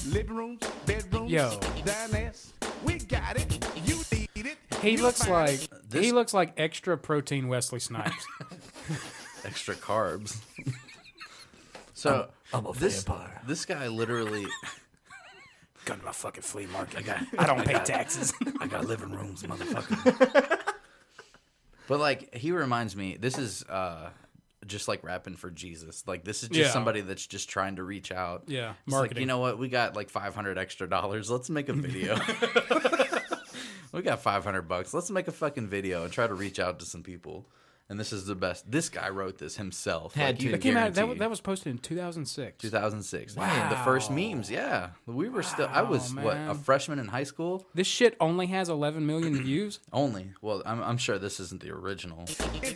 Living 0.10 0.36
rooms, 0.36 0.60
bedrooms, 0.86 1.32
Yo. 1.32 1.50
dinettes. 1.86 2.52
He 4.84 4.98
looks 4.98 5.28
like 5.28 5.62
it. 5.64 6.04
he 6.04 6.12
looks 6.12 6.34
like 6.34 6.54
extra 6.58 6.98
protein 6.98 7.48
Wesley 7.48 7.80
Snipes. 7.80 8.26
Extra 9.46 9.76
carbs. 9.76 10.38
so 11.94 12.30
I'm 12.54 12.66
a 12.66 12.72
this, 12.74 13.04
vampire. 13.04 13.42
This 13.46 13.66
guy 13.66 13.88
literally. 13.88 14.46
Got 15.86 16.04
my 16.06 16.12
fucking 16.14 16.44
flea 16.44 16.66
market. 16.68 17.00
I 17.00 17.02
got. 17.02 17.24
I 17.38 17.46
don't 17.48 17.66
pay 17.66 17.74
taxes. 17.84 18.34
I 18.62 18.68
got 18.68 18.86
living 18.86 19.12
rooms, 19.12 19.44
motherfucker. 19.44 20.60
but 21.90 22.00
like 22.00 22.34
he 22.34 22.54
reminds 22.54 22.96
me, 22.96 23.18
this 23.20 23.38
is 23.38 23.64
uh 23.64 24.12
just 24.66 24.88
like 24.88 25.04
rapping 25.04 25.36
for 25.36 25.52
Jesus. 25.52 26.04
Like 26.08 26.24
this 26.24 26.42
is 26.44 26.48
just 26.48 26.60
Yeah. 26.60 26.72
somebody 26.72 27.02
that's 27.02 27.28
just 27.28 27.50
trying 27.50 27.76
to 27.76 27.84
reach 27.84 28.14
out. 28.14 28.44
Yeah, 28.48 28.70
It's 28.70 28.94
like, 28.94 29.00
marketing. 29.00 29.22
you 29.24 29.28
know 29.28 29.40
what? 29.40 29.58
We 29.60 29.68
got 29.68 29.94
like 29.94 30.10
500 30.10 30.58
extra 30.58 30.88
dollars. 30.90 31.30
Let's 31.30 31.50
make 31.50 31.68
a 31.68 31.74
video. 31.74 32.16
We 33.94 34.02
got 34.02 34.22
500 34.22 34.64
bucks. 34.64 34.94
Let's 34.94 35.12
make 35.12 35.28
a 35.28 35.32
fucking 35.32 35.68
video 35.68 36.04
and 36.04 36.12
try 36.12 36.28
to 36.28 36.34
reach 36.34 36.60
out 36.60 36.80
to 36.80 36.86
some 36.86 37.04
people. 37.04 37.46
And 37.90 38.00
this 38.00 38.14
is 38.14 38.26
the 38.26 38.34
best. 38.34 38.72
This 38.72 38.88
guy 38.90 39.10
wrote 39.10 39.38
this 39.38 39.58
himself. 39.58 40.16
Had 40.16 40.36
like, 40.36 40.40
to. 40.40 40.52
that 40.52 40.62
came 40.62 40.78
out. 40.78 40.94
That, 40.94 41.02
guarantee- 41.02 41.20
that 41.20 41.30
was 41.30 41.42
posted 41.42 41.72
in 41.72 41.78
2006. 41.78 42.62
2006. 42.62 43.36
Wow. 43.36 43.70
The 43.70 43.76
first 43.78 44.10
memes, 44.10 44.50
yeah. 44.50 44.92
We 45.06 45.28
were 45.30 45.44
still. 45.44 45.68
I 45.70 45.82
was 45.82 46.16
what 46.16 46.38
a 46.38 46.56
freshman 46.56 46.98
in 46.98 47.08
high 47.08 47.26
school. 47.26 47.68
This 47.76 47.86
shit 47.86 48.16
only 48.22 48.48
has 48.48 48.70
11 48.70 49.06
million 49.06 49.36
views. 49.44 49.80
Only. 49.92 50.32
Well, 50.42 50.64
I'm, 50.66 50.82
I'm 50.82 50.98
sure 50.98 51.20
this 51.20 51.40
isn't 51.42 51.62
the 51.62 51.72
original. 51.72 52.26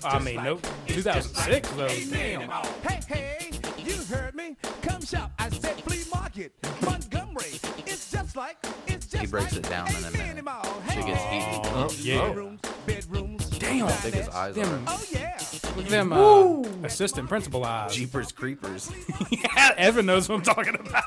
I 0.03 0.19
mean, 0.19 0.43
no, 0.43 0.59
2006 0.87 1.69
though. 1.71 1.87
Damn. 1.87 2.49
Hey, 2.49 2.99
hey, 3.07 3.51
you 3.77 3.93
heard 4.13 4.35
me. 4.35 4.57
Come 4.81 5.01
shop. 5.03 5.31
I 5.39 5.49
said 5.49 5.81
flea 5.81 6.03
market. 6.13 6.53
Montgomery. 6.83 7.53
It's 7.87 8.11
just 8.11 8.35
like, 8.35 8.57
it's 8.61 8.75
just 8.85 8.86
He 9.19 9.27
breaks 9.27 9.55
it 9.55 9.63
down 9.69 9.87
in 9.89 10.03
a 10.05 10.11
minute. 10.11 10.43
She 10.91 11.01
gets 11.03 11.23
heated. 11.23 11.61
Oh, 11.73 11.89
yeah. 11.99 12.27
Bedrooms, 12.29 12.61
bedrooms. 12.85 13.49
Damn. 13.59 13.87
How 13.87 14.03
big 14.03 14.13
his 14.13 14.29
eyes 14.29 14.55
Them, 14.55 14.83
Oh, 14.87 15.03
yeah. 15.11 15.37
look 15.75 15.85
at 15.85 15.89
them 15.91 16.13
uh, 16.13 16.61
assistant 16.85 17.27
principal 17.29 17.63
eyes. 17.65 17.93
Jeepers 17.95 18.31
creepers. 18.31 18.91
yeah, 19.29 19.73
Evan 19.77 20.05
knows 20.05 20.29
what 20.29 20.35
I'm 20.35 20.41
talking 20.43 20.75
about. 20.75 21.03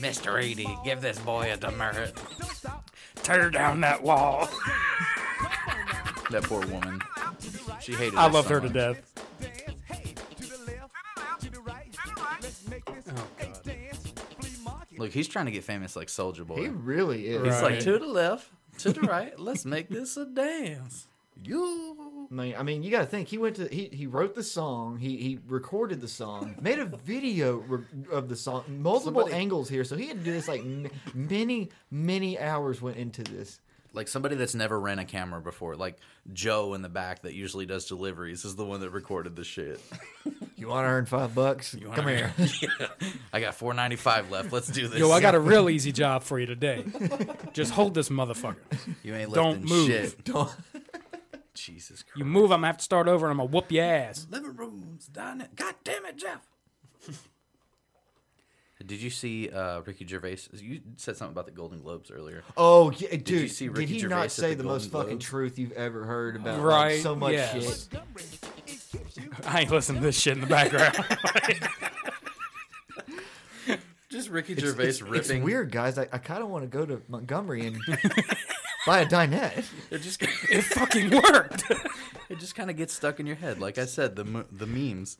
Mr. 0.00 0.38
Edie, 0.42 0.78
give 0.84 1.00
this 1.00 1.18
boy 1.18 1.52
a 1.52 1.56
demerit. 1.56 2.14
Tear 3.16 3.50
down 3.50 3.80
that 3.82 4.02
wall. 4.02 4.48
That 6.30 6.44
poor 6.44 6.64
woman. 6.66 7.00
She 7.80 7.92
hated. 7.92 8.14
I 8.14 8.26
us 8.26 8.32
loved 8.34 8.48
so 8.48 8.54
her 8.54 8.60
to 8.60 8.66
much. 8.66 8.74
death. 8.74 9.06
Look, 15.00 15.12
he's 15.12 15.26
trying 15.28 15.46
to 15.46 15.50
get 15.52 15.64
famous 15.64 15.96
like 15.96 16.08
Soldier 16.08 16.44
Boy. 16.44 16.56
He 16.62 16.68
really 16.68 17.26
is. 17.26 17.42
He's 17.42 17.62
like 17.62 17.72
Right. 17.72 17.80
to 17.80 17.98
the 17.98 18.06
left, 18.06 18.50
to 18.78 18.92
the 18.92 19.00
right. 19.00 19.38
Let's 19.38 19.64
make 19.64 19.88
this 19.88 20.16
a 20.16 20.26
dance. 20.26 21.06
You. 21.42 22.28
I 22.30 22.34
mean, 22.34 22.54
I 22.58 22.62
mean, 22.62 22.82
you 22.82 22.90
got 22.90 23.00
to 23.00 23.06
think 23.06 23.28
he 23.28 23.38
went 23.38 23.56
to 23.56 23.66
he 23.68 23.88
he 23.92 24.06
wrote 24.06 24.34
the 24.34 24.42
song, 24.42 24.98
he 24.98 25.16
he 25.16 25.38
recorded 25.48 26.00
the 26.02 26.06
song, 26.08 26.54
made 26.60 26.78
a 26.78 26.84
video 26.84 27.56
re- 27.66 27.84
of 28.12 28.28
the 28.28 28.36
song, 28.36 28.62
multiple 28.68 29.22
Somebody- 29.22 29.34
angles 29.42 29.68
here, 29.70 29.82
so 29.84 29.96
he 29.96 30.06
had 30.06 30.18
to 30.18 30.24
do 30.24 30.32
this 30.32 30.46
like 30.48 30.60
m- 30.60 30.90
many 31.14 31.70
many 31.90 32.38
hours 32.38 32.82
went 32.82 32.98
into 32.98 33.22
this. 33.22 33.58
Like 33.92 34.08
somebody 34.08 34.36
that's 34.36 34.54
never 34.54 34.78
ran 34.78 34.98
a 34.98 35.04
camera 35.04 35.40
before, 35.40 35.74
like 35.76 35.96
Joe 36.32 36.74
in 36.74 36.82
the 36.82 36.88
back 36.88 37.22
that 37.22 37.34
usually 37.34 37.66
does 37.66 37.86
deliveries, 37.86 38.44
is 38.44 38.54
the 38.56 38.64
one 38.64 38.80
that 38.80 38.90
recorded 38.90 39.36
the 39.36 39.44
shit. 39.44 39.80
You 40.56 40.68
want 40.68 40.84
to 40.84 40.90
earn 40.90 41.06
five 41.06 41.34
bucks? 41.34 41.72
You 41.72 41.88
Come 41.88 42.06
here. 42.08 42.34
Yeah. 42.60 42.68
I 43.32 43.40
got 43.40 43.54
four 43.54 43.72
ninety 43.72 43.96
five 43.96 44.30
left. 44.30 44.52
Let's 44.52 44.68
do 44.68 44.88
this. 44.88 44.98
Yo, 45.00 45.10
I 45.10 45.18
got 45.18 45.34
a 45.34 45.40
real 45.40 45.70
easy 45.70 45.90
job 45.90 46.22
for 46.22 46.38
you 46.38 46.44
today. 46.44 46.84
Just 47.54 47.72
hold 47.72 47.94
this 47.94 48.10
motherfucker. 48.10 48.56
You 49.02 49.14
ain't 49.14 49.32
Don't 49.32 49.62
lifting 49.62 49.68
move. 49.74 49.86
shit. 49.86 50.22
Don't. 50.22 50.50
Jesus 51.54 52.02
Christ. 52.02 52.18
You 52.18 52.26
move, 52.26 52.52
I'm 52.52 52.58
gonna 52.58 52.66
have 52.66 52.76
to 52.76 52.84
start 52.84 53.08
over, 53.08 53.24
and 53.24 53.30
I'm 53.32 53.38
gonna 53.38 53.48
whoop 53.56 53.72
your 53.72 53.84
ass. 53.84 54.26
Living 54.30 54.54
rooms, 54.54 55.08
it. 55.16 55.56
God 55.56 55.74
damn 55.82 56.04
it, 56.04 56.18
Jeff. 56.18 56.46
Did 58.84 59.02
you 59.02 59.10
see 59.10 59.50
uh, 59.50 59.82
Ricky 59.82 60.06
Gervais? 60.06 60.38
You 60.54 60.80
said 60.96 61.16
something 61.16 61.32
about 61.34 61.44
the 61.46 61.52
Golden 61.52 61.80
Globes 61.80 62.10
earlier. 62.10 62.42
Oh, 62.56 62.90
yeah, 62.92 63.10
dude! 63.10 63.24
Did 63.24 63.40
you 63.42 63.48
see 63.48 63.68
did 63.68 63.88
he 63.88 63.98
Gervais 63.98 64.14
not 64.14 64.30
say 64.30 64.54
the 64.54 64.62
the, 64.62 64.68
most 64.68 64.90
Golden 64.90 65.08
fucking 65.10 65.18
truth 65.18 65.58
you've 65.58 65.72
ever 65.72 66.04
heard 66.04 66.36
about 66.36 66.58
like, 66.60 66.66
Right, 66.66 67.02
so 67.02 67.14
much 67.14 67.32
yes. 67.32 67.88
shit? 67.90 68.00
I 69.46 69.60
ain't 69.60 69.70
listening 69.70 70.00
to 70.00 70.06
this 70.06 70.18
shit 70.18 70.34
in 70.34 70.40
the 70.40 70.46
background. 70.46 70.96
Just 74.10 74.28
Ricky 74.28 74.54
It's, 74.54 74.62
Gervais 74.62 74.88
it's, 74.88 75.02
ripping. 75.02 75.36
it's 75.36 75.44
weird, 75.44 75.70
guys. 75.70 75.96
I, 75.96 76.08
I 76.12 76.18
kind 76.18 76.42
of 76.42 76.48
want 76.48 76.64
to 76.64 76.68
go 76.68 76.84
to 76.84 77.00
Montgomery 77.08 77.66
and 77.66 77.78
buy 78.86 79.00
a 79.00 79.06
dinette. 79.06 79.64
It 79.90 79.98
just 80.02 80.20
it 80.22 80.62
fucking 80.62 81.10
worked. 81.10 81.62
it 82.28 82.40
just 82.40 82.56
kind 82.56 82.70
of 82.70 82.76
gets 82.76 82.92
stuck 82.92 83.20
in 83.20 83.26
your 83.26 83.36
head. 83.36 83.60
Like 83.60 83.78
I 83.78 83.84
said, 83.84 84.16
the 84.16 84.46
the 84.50 84.66
memes. 84.66 85.16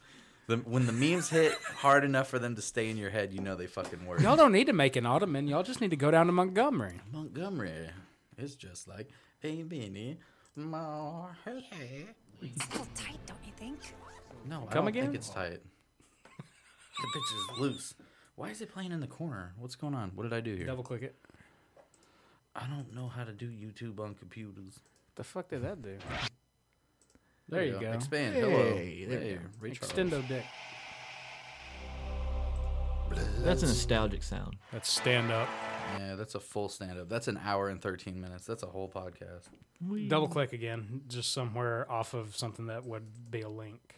The, 0.50 0.56
when 0.56 0.84
the 0.86 0.92
memes 0.92 1.28
hit 1.28 1.52
hard 1.76 2.02
enough 2.02 2.26
for 2.26 2.40
them 2.40 2.56
to 2.56 2.62
stay 2.62 2.90
in 2.90 2.96
your 2.96 3.10
head, 3.10 3.32
you 3.32 3.38
know 3.40 3.54
they 3.54 3.68
fucking 3.68 4.04
work. 4.04 4.20
Y'all 4.20 4.34
don't 4.36 4.50
need 4.50 4.66
to 4.66 4.72
make 4.72 4.96
an 4.96 5.06
ottoman. 5.06 5.46
Y'all 5.46 5.62
just 5.62 5.80
need 5.80 5.90
to 5.90 5.96
go 5.96 6.10
down 6.10 6.26
to 6.26 6.32
Montgomery. 6.32 7.00
Montgomery 7.12 7.88
is 8.36 8.56
just 8.56 8.88
like 8.88 9.10
a 9.44 9.62
mini. 9.62 10.18
more. 10.56 11.36
Hey, 11.44 11.60
hey. 11.70 12.06
It's 12.42 12.66
a 12.66 12.70
little 12.70 12.88
tight, 12.96 13.20
don't 13.26 13.38
you 13.46 13.52
think? 13.56 13.78
No, 14.44 14.66
I 14.68 14.72
Come 14.72 14.86
don't 14.86 14.88
again? 14.88 15.04
think 15.04 15.14
it's 15.14 15.28
tight. 15.30 15.60
the 16.32 17.06
bitch 17.14 17.54
is 17.54 17.60
loose. 17.60 17.94
Why 18.34 18.48
is 18.50 18.60
it 18.60 18.72
playing 18.72 18.90
in 18.90 18.98
the 18.98 19.06
corner? 19.06 19.52
What's 19.56 19.76
going 19.76 19.94
on? 19.94 20.10
What 20.16 20.24
did 20.24 20.32
I 20.32 20.40
do 20.40 20.56
here? 20.56 20.66
Double 20.66 20.82
click 20.82 21.02
it. 21.02 21.14
I 22.56 22.66
don't 22.66 22.92
know 22.92 23.06
how 23.06 23.22
to 23.22 23.32
do 23.32 23.46
YouTube 23.46 24.00
on 24.00 24.16
computers. 24.16 24.80
The 25.14 25.22
fuck 25.22 25.48
did 25.50 25.62
that 25.62 25.80
do? 25.80 25.96
There 27.50 27.64
you 27.64 27.78
go. 27.80 27.92
Expand. 27.92 28.34
Hey, 28.34 28.40
Hello. 28.40 28.62
there 28.64 28.74
we 28.74 28.80
Hey, 28.80 29.34
go. 29.34 29.40
Ray 29.60 29.70
Charles. 29.72 29.92
Extendo 29.92 30.28
dick. 30.28 30.44
That's 33.40 33.62
a 33.64 33.66
nostalgic 33.66 34.22
sound. 34.22 34.56
Let's 34.72 34.88
stand 34.88 35.32
up. 35.32 35.48
Yeah, 35.98 36.14
that's 36.14 36.36
a 36.36 36.40
full 36.40 36.68
stand 36.68 36.98
up. 36.98 37.08
That's 37.08 37.26
an 37.26 37.40
hour 37.44 37.68
and 37.68 37.82
13 37.82 38.20
minutes. 38.20 38.46
That's 38.46 38.62
a 38.62 38.66
whole 38.66 38.88
podcast. 38.88 39.48
Double 40.08 40.28
click 40.28 40.52
again, 40.52 41.02
just 41.08 41.32
somewhere 41.32 41.90
off 41.90 42.14
of 42.14 42.36
something 42.36 42.66
that 42.66 42.84
would 42.84 43.30
be 43.30 43.40
a 43.40 43.48
link. 43.48 43.96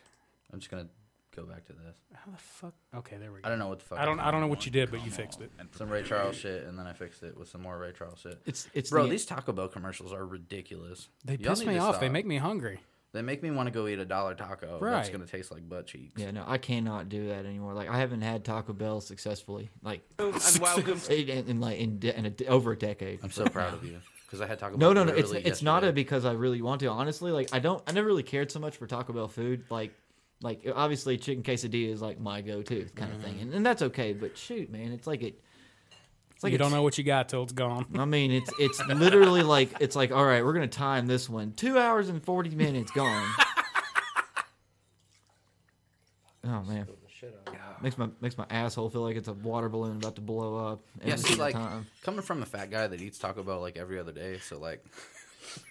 I'm 0.50 0.60
just 0.60 0.70
going 0.70 0.84
to 0.84 0.90
go 1.36 1.44
back 1.44 1.66
to 1.66 1.72
this. 1.74 1.96
How 2.14 2.30
the 2.30 2.38
fuck? 2.38 2.74
Okay, 2.96 3.16
there 3.18 3.30
we 3.32 3.40
go. 3.42 3.46
I 3.46 3.50
don't 3.50 3.58
know 3.58 3.68
what 3.68 3.80
the 3.80 3.84
fuck. 3.84 3.98
I 3.98 4.06
don't. 4.06 4.18
I 4.20 4.30
don't 4.30 4.40
know 4.40 4.46
what 4.46 4.64
you 4.64 4.72
did, 4.72 4.90
but 4.90 5.04
you 5.04 5.10
fixed 5.10 5.42
it. 5.42 5.50
Some 5.76 5.90
Ray 5.90 6.02
Charles 6.04 6.36
shit, 6.36 6.64
and 6.64 6.78
then 6.78 6.86
I 6.86 6.94
fixed 6.94 7.22
it 7.22 7.36
with 7.36 7.48
some 7.48 7.60
more 7.62 7.76
Ray 7.76 7.92
Charles 7.92 8.20
shit. 8.20 8.40
It's 8.46 8.68
it's 8.72 8.88
Bro, 8.90 9.04
the- 9.04 9.10
these 9.10 9.26
Taco 9.26 9.52
Bell 9.52 9.68
commercials 9.68 10.12
are 10.12 10.24
ridiculous. 10.24 11.08
They 11.24 11.36
Y'all 11.36 11.50
piss 11.50 11.66
me 11.66 11.74
to 11.74 11.80
off. 11.80 12.00
They 12.00 12.08
make 12.08 12.24
me 12.26 12.38
hungry. 12.38 12.80
They 13.12 13.20
make 13.20 13.42
me 13.42 13.50
want 13.50 13.66
to 13.66 13.70
go 13.70 13.86
eat 13.88 13.98
a 13.98 14.06
dollar 14.06 14.34
taco. 14.34 14.78
That's 14.80 14.82
Right. 14.82 15.12
gonna 15.12 15.26
taste 15.26 15.52
like 15.52 15.68
butt 15.68 15.86
cheeks. 15.86 16.20
Yeah, 16.20 16.30
no, 16.30 16.44
I 16.46 16.56
cannot 16.56 17.10
do 17.10 17.28
that 17.28 17.44
anymore. 17.44 17.74
Like 17.74 17.90
I 17.90 17.98
haven't 17.98 18.22
had 18.22 18.42
Taco 18.44 18.72
Bell 18.72 19.00
successfully, 19.02 19.70
like 19.82 20.00
oh, 20.18 20.32
And 20.32 20.88
in, 21.10 21.28
in, 21.28 21.46
in 21.48 21.60
like 21.60 21.78
in, 21.78 21.98
de- 21.98 22.16
in 22.18 22.24
a 22.26 22.30
de- 22.30 22.46
over 22.46 22.72
a 22.72 22.78
decade. 22.78 23.20
I'm 23.22 23.30
so 23.30 23.44
proud 23.44 23.74
of 23.74 23.84
you 23.86 23.98
because 24.26 24.40
I 24.40 24.46
had 24.46 24.58
Taco 24.58 24.76
No, 24.78 24.94
Bell. 24.94 25.04
no, 25.04 25.12
no. 25.12 25.18
It's 25.18 25.28
literally 25.30 25.46
it's 25.50 25.62
not 25.62 25.84
a 25.84 25.92
because 25.92 26.24
I 26.24 26.32
really 26.32 26.62
want 26.62 26.80
to. 26.80 26.86
Honestly, 26.86 27.30
like 27.32 27.50
I 27.52 27.58
don't. 27.58 27.82
I 27.86 27.92
never 27.92 28.06
really 28.06 28.22
cared 28.22 28.50
so 28.50 28.60
much 28.60 28.78
for 28.78 28.86
Taco 28.86 29.12
Bell 29.12 29.28
food. 29.28 29.64
Like, 29.68 29.92
like 30.40 30.66
obviously 30.74 31.18
chicken 31.18 31.42
quesadilla 31.42 31.92
is 31.92 32.00
like 32.00 32.18
my 32.18 32.40
go-to 32.40 32.86
kind 32.94 33.12
of 33.12 33.20
thing, 33.20 33.34
mm-hmm. 33.34 33.42
and, 33.42 33.54
and 33.56 33.66
that's 33.66 33.82
okay. 33.82 34.14
But 34.14 34.38
shoot, 34.38 34.70
man, 34.70 34.90
it's 34.92 35.06
like 35.06 35.22
it. 35.22 35.38
Like 36.42 36.52
you 36.52 36.58
don't 36.58 36.72
know 36.72 36.82
what 36.82 36.98
you 36.98 37.04
got 37.04 37.28
till 37.28 37.42
it's 37.42 37.52
gone. 37.52 37.86
I 37.96 38.04
mean, 38.04 38.30
it's 38.30 38.50
it's 38.58 38.84
literally 38.86 39.42
like 39.42 39.70
it's 39.80 39.96
like 39.96 40.12
all 40.12 40.24
right, 40.24 40.44
we're 40.44 40.52
gonna 40.52 40.68
time 40.68 41.06
this 41.06 41.28
one. 41.28 41.52
Two 41.52 41.78
hours 41.78 42.08
and 42.08 42.22
forty 42.24 42.50
minutes 42.50 42.90
gone. 42.90 43.28
oh 46.44 46.62
man, 46.62 46.86
makes 47.82 47.98
my 47.98 48.08
makes 48.20 48.38
my 48.38 48.46
asshole 48.50 48.90
feel 48.90 49.02
like 49.02 49.16
it's 49.16 49.28
a 49.28 49.32
water 49.32 49.68
balloon 49.68 49.96
about 49.96 50.16
to 50.16 50.20
blow 50.20 50.72
up. 50.72 50.80
Yeah, 51.04 51.16
see, 51.16 51.36
like 51.36 51.54
time. 51.54 51.86
coming 52.02 52.22
from 52.22 52.42
a 52.42 52.46
fat 52.46 52.70
guy 52.70 52.86
that 52.86 53.00
eats 53.00 53.18
Taco 53.18 53.42
Bell 53.42 53.60
like 53.60 53.76
every 53.76 53.98
other 53.98 54.12
day, 54.12 54.38
so 54.38 54.58
like, 54.58 54.84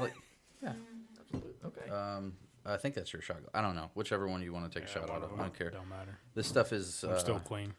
like 0.00 0.14
yeah, 0.62 0.72
absolutely. 1.20 1.52
Okay. 1.64 1.90
Um, 1.90 2.34
I 2.64 2.76
think 2.76 2.94
that's 2.94 3.12
your 3.12 3.22
shot. 3.22 3.38
I 3.54 3.62
don't 3.62 3.76
know. 3.76 3.90
Whichever 3.94 4.26
one 4.26 4.42
you 4.42 4.52
want 4.52 4.70
to 4.70 4.78
take 4.78 4.88
a 4.88 4.92
shot 4.92 5.08
out 5.08 5.22
of. 5.22 5.32
I 5.38 5.42
don't 5.42 5.56
care. 5.56 5.70
Don't 5.70 5.88
matter. 5.88 6.18
This 6.34 6.46
stuff 6.48 6.72
is 6.72 7.04
I'm 7.04 7.14
uh, 7.14 7.18
still 7.18 7.38
clean. 7.38 7.74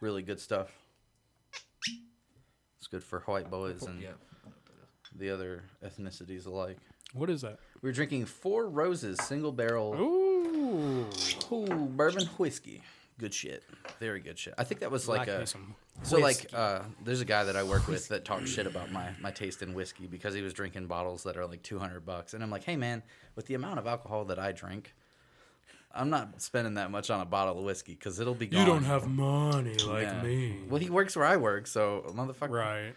Really 0.00 0.22
good 0.22 0.40
stuff. 0.40 0.70
It's 2.78 2.86
good 2.86 3.02
for 3.04 3.20
white 3.20 3.50
boys 3.50 3.82
and 3.82 4.00
Yeah. 4.00 4.10
the 5.14 5.30
other 5.30 5.64
ethnicities 5.84 6.46
alike. 6.46 6.78
What 7.14 7.30
is 7.30 7.42
that? 7.42 7.58
We're 7.82 7.92
drinking 7.92 8.26
Four 8.26 8.68
Roses 8.68 9.18
single 9.22 9.52
barrel. 9.52 9.94
Ooh. 9.94 11.06
Ooh, 11.52 11.66
bourbon 11.66 12.26
whiskey. 12.38 12.82
Good 13.18 13.32
shit. 13.32 13.62
Very 13.98 14.20
good 14.20 14.38
shit. 14.38 14.52
I 14.58 14.64
think 14.64 14.80
that 14.80 14.90
was 14.90 15.08
like, 15.08 15.20
Like 15.20 15.28
a. 15.28 15.46
so 16.02 16.18
like, 16.18 16.46
uh, 16.52 16.82
there's 17.02 17.22
a 17.22 17.24
guy 17.24 17.44
that 17.44 17.56
I 17.56 17.62
work 17.62 17.86
with 17.88 18.08
that 18.08 18.26
talks 18.26 18.50
shit 18.50 18.66
about 18.66 18.92
my 18.92 19.14
my 19.20 19.30
taste 19.30 19.62
in 19.62 19.72
whiskey 19.72 20.06
because 20.06 20.34
he 20.34 20.42
was 20.42 20.52
drinking 20.52 20.86
bottles 20.86 21.22
that 21.22 21.36
are 21.38 21.46
like 21.46 21.62
200 21.62 22.04
bucks, 22.04 22.34
and 22.34 22.42
I'm 22.42 22.50
like, 22.50 22.64
hey 22.64 22.76
man, 22.76 23.02
with 23.34 23.46
the 23.46 23.54
amount 23.54 23.78
of 23.78 23.86
alcohol 23.86 24.26
that 24.26 24.38
I 24.38 24.52
drink, 24.52 24.94
I'm 25.96 26.10
not 26.10 26.40
spending 26.42 26.74
that 26.74 26.90
much 26.90 27.10
on 27.10 27.20
a 27.20 27.24
bottle 27.24 27.58
of 27.58 27.64
whiskey 27.64 27.92
because 27.94 28.20
it'll 28.20 28.34
be 28.34 28.46
gone. 28.46 28.60
You 28.60 28.66
don't 28.66 28.84
have 28.84 29.06
money 29.08 29.74
like 29.86 30.02
Yeah. 30.02 30.22
me. 30.22 30.58
Well, 30.68 30.80
he 30.80 30.90
works 30.90 31.16
where 31.16 31.24
I 31.26 31.36
work, 31.36 31.66
so 31.66 32.04
motherfucker. 32.14 32.50
Right. 32.50 32.94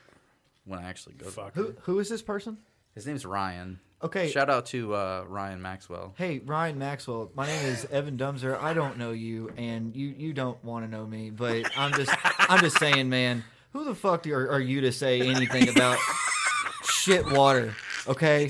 When 0.66 0.80
I 0.80 0.84
actually 0.90 1.16
go. 1.16 1.28
Fuck. 1.28 1.56
Who 1.56 1.74
who 1.82 2.00
is 2.00 2.10
this 2.10 2.22
person? 2.22 2.58
His 2.94 3.08
name's 3.08 3.26
Ryan. 3.26 3.80
Okay. 4.04 4.30
Shout 4.30 4.50
out 4.50 4.66
to 4.68 4.94
uh, 4.94 5.26
Ryan 5.28 5.62
Maxwell. 5.62 6.14
Hey 6.18 6.40
Ryan 6.40 6.78
Maxwell, 6.80 7.32
my 7.36 7.46
name 7.48 7.66
is 7.66 7.86
Evan 7.92 8.18
Dumser. 8.18 8.58
I 8.62 8.74
don't 8.74 8.98
know 8.98 9.12
you, 9.12 9.52
and 9.58 9.96
you 9.96 10.08
you 10.08 10.32
don't 10.34 10.64
want 10.64 10.86
to 10.86 10.92
know 10.92 11.06
me, 11.06 11.30
but 11.32 11.70
I'm 11.78 11.92
just 11.94 12.12
I'm 12.50 12.60
just 12.60 12.78
saying, 12.80 13.10
man. 13.10 13.44
Who 13.74 13.84
the 13.86 13.94
fuck 13.96 14.26
are, 14.28 14.50
are 14.52 14.60
you 14.60 14.82
to 14.82 14.92
say 14.92 15.22
anything 15.22 15.70
about 15.70 15.98
shit 16.84 17.30
water? 17.32 17.76
Okay. 18.08 18.48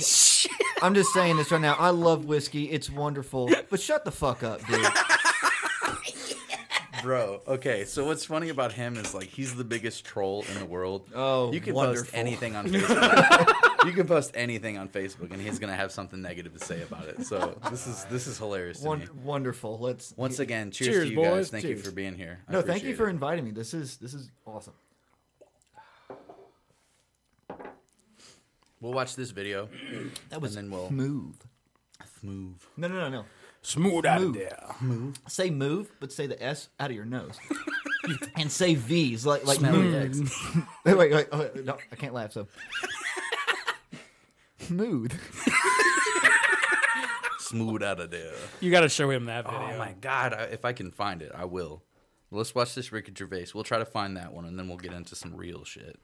I'm 0.81 0.93
just 0.95 1.13
saying 1.13 1.37
this 1.37 1.51
right 1.51 1.61
now. 1.61 1.75
I 1.77 1.89
love 1.89 2.25
whiskey. 2.25 2.65
It's 2.69 2.89
wonderful, 2.89 3.49
but 3.69 3.79
shut 3.79 4.05
the 4.05 4.11
fuck 4.11 4.43
up, 4.43 4.65
dude. 4.65 4.85
Bro, 7.01 7.41
okay. 7.47 7.85
So 7.85 8.03
what's 8.05 8.25
funny 8.25 8.49
about 8.49 8.73
him 8.73 8.97
is 8.97 9.13
like 9.13 9.29
he's 9.29 9.55
the 9.55 9.63
biggest 9.63 10.03
troll 10.03 10.43
in 10.51 10.59
the 10.59 10.65
world. 10.65 11.07
Oh, 11.15 11.49
you 11.53 11.61
can 11.61 11.73
wonderful. 11.73 12.03
post 12.03 12.13
anything 12.13 12.57
on 12.57 12.67
Facebook. 12.69 13.85
you 13.85 13.93
can 13.93 14.05
post 14.05 14.31
anything 14.35 14.77
on 14.77 14.89
Facebook, 14.89 15.31
and 15.31 15.41
he's 15.41 15.59
gonna 15.59 15.77
have 15.77 15.93
something 15.93 16.21
negative 16.21 16.51
to 16.57 16.59
say 16.65 16.81
about 16.81 17.05
it. 17.05 17.25
So 17.25 17.57
this 17.71 17.87
is 17.87 18.03
this 18.05 18.27
is 18.27 18.37
hilarious 18.37 18.81
to 18.81 18.85
Won- 18.87 18.99
me. 18.99 19.05
wonderful. 19.23 19.79
Let's 19.79 20.13
Once 20.17 20.39
again, 20.39 20.71
cheers, 20.71 20.89
Cheers, 20.89 21.03
to 21.05 21.09
you 21.11 21.15
boys. 21.15 21.25
guys. 21.29 21.49
Thank 21.51 21.63
you 21.63 21.73
Cheers. 21.75 21.85
for 21.85 21.91
being 21.91 22.15
here. 22.15 22.39
I 22.49 22.51
No, 22.51 22.57
thank 22.61 22.83
you 22.83 22.89
appreciate 22.89 22.97
for 22.97 23.07
it. 23.07 23.11
inviting 23.11 23.45
me. 23.45 23.51
This 23.51 23.73
is 23.73 23.95
this 23.97 24.13
is 24.13 24.29
awesome. 24.45 24.73
We'll 28.81 28.93
watch 28.93 29.15
this 29.15 29.31
video. 29.31 29.69
That 30.29 30.41
was 30.41 30.55
and 30.55 30.71
then 30.71 30.77
we'll 30.77 30.87
smooth. 30.87 31.35
smooth. 32.19 32.61
No, 32.77 32.87
no, 32.87 32.95
no, 32.95 33.09
no. 33.09 33.25
Smooth 33.61 34.05
out 34.05 34.21
of 34.21 34.27
Move. 34.27 34.35
there. 34.35 34.75
Move. 34.79 35.19
Say 35.27 35.49
move, 35.49 35.91
but 35.99 36.13
say 36.13 36.27
the 36.27 36.41
S 36.41 36.69
out 36.79 36.89
of 36.89 36.95
your 36.95 37.05
nose. 37.05 37.37
and 38.37 38.49
say 38.49 38.75
V's 38.75 39.25
like 39.25 39.45
like 39.45 39.57
Smelly 39.57 39.79
move. 39.79 40.33
wait, 40.85 40.97
wait, 40.97 41.11
wait, 41.13 41.27
oh, 41.31 41.39
wait, 41.39 41.65
no, 41.65 41.77
I 41.91 41.95
can't 41.95 42.13
laugh. 42.13 42.31
So 42.31 42.47
smooth. 44.59 45.11
Smooth 47.39 47.83
out 47.83 47.99
of 47.99 48.11
there. 48.11 48.33
You 48.61 48.71
got 48.71 48.81
to 48.81 48.89
show 48.89 49.09
him 49.09 49.25
that 49.25 49.45
oh, 49.45 49.51
video. 49.51 49.75
Oh 49.75 49.77
my 49.77 49.95
god! 49.99 50.33
I, 50.33 50.43
if 50.43 50.63
I 50.63 50.71
can 50.71 50.91
find 50.91 51.21
it, 51.21 51.31
I 51.35 51.45
will. 51.45 51.83
Let's 52.31 52.53
watch 52.53 52.75
this 52.75 52.91
Ricky 52.91 53.11
Gervais. 53.17 53.47
We'll 53.55 53.63
try 53.63 53.79
to 53.79 53.85
find 53.85 54.15
that 54.17 54.33
one, 54.33 54.45
and 54.45 54.57
then 54.57 54.67
we'll 54.67 54.77
get 54.77 54.93
into 54.93 55.15
some 55.15 55.35
real 55.35 55.63
shit. 55.63 55.99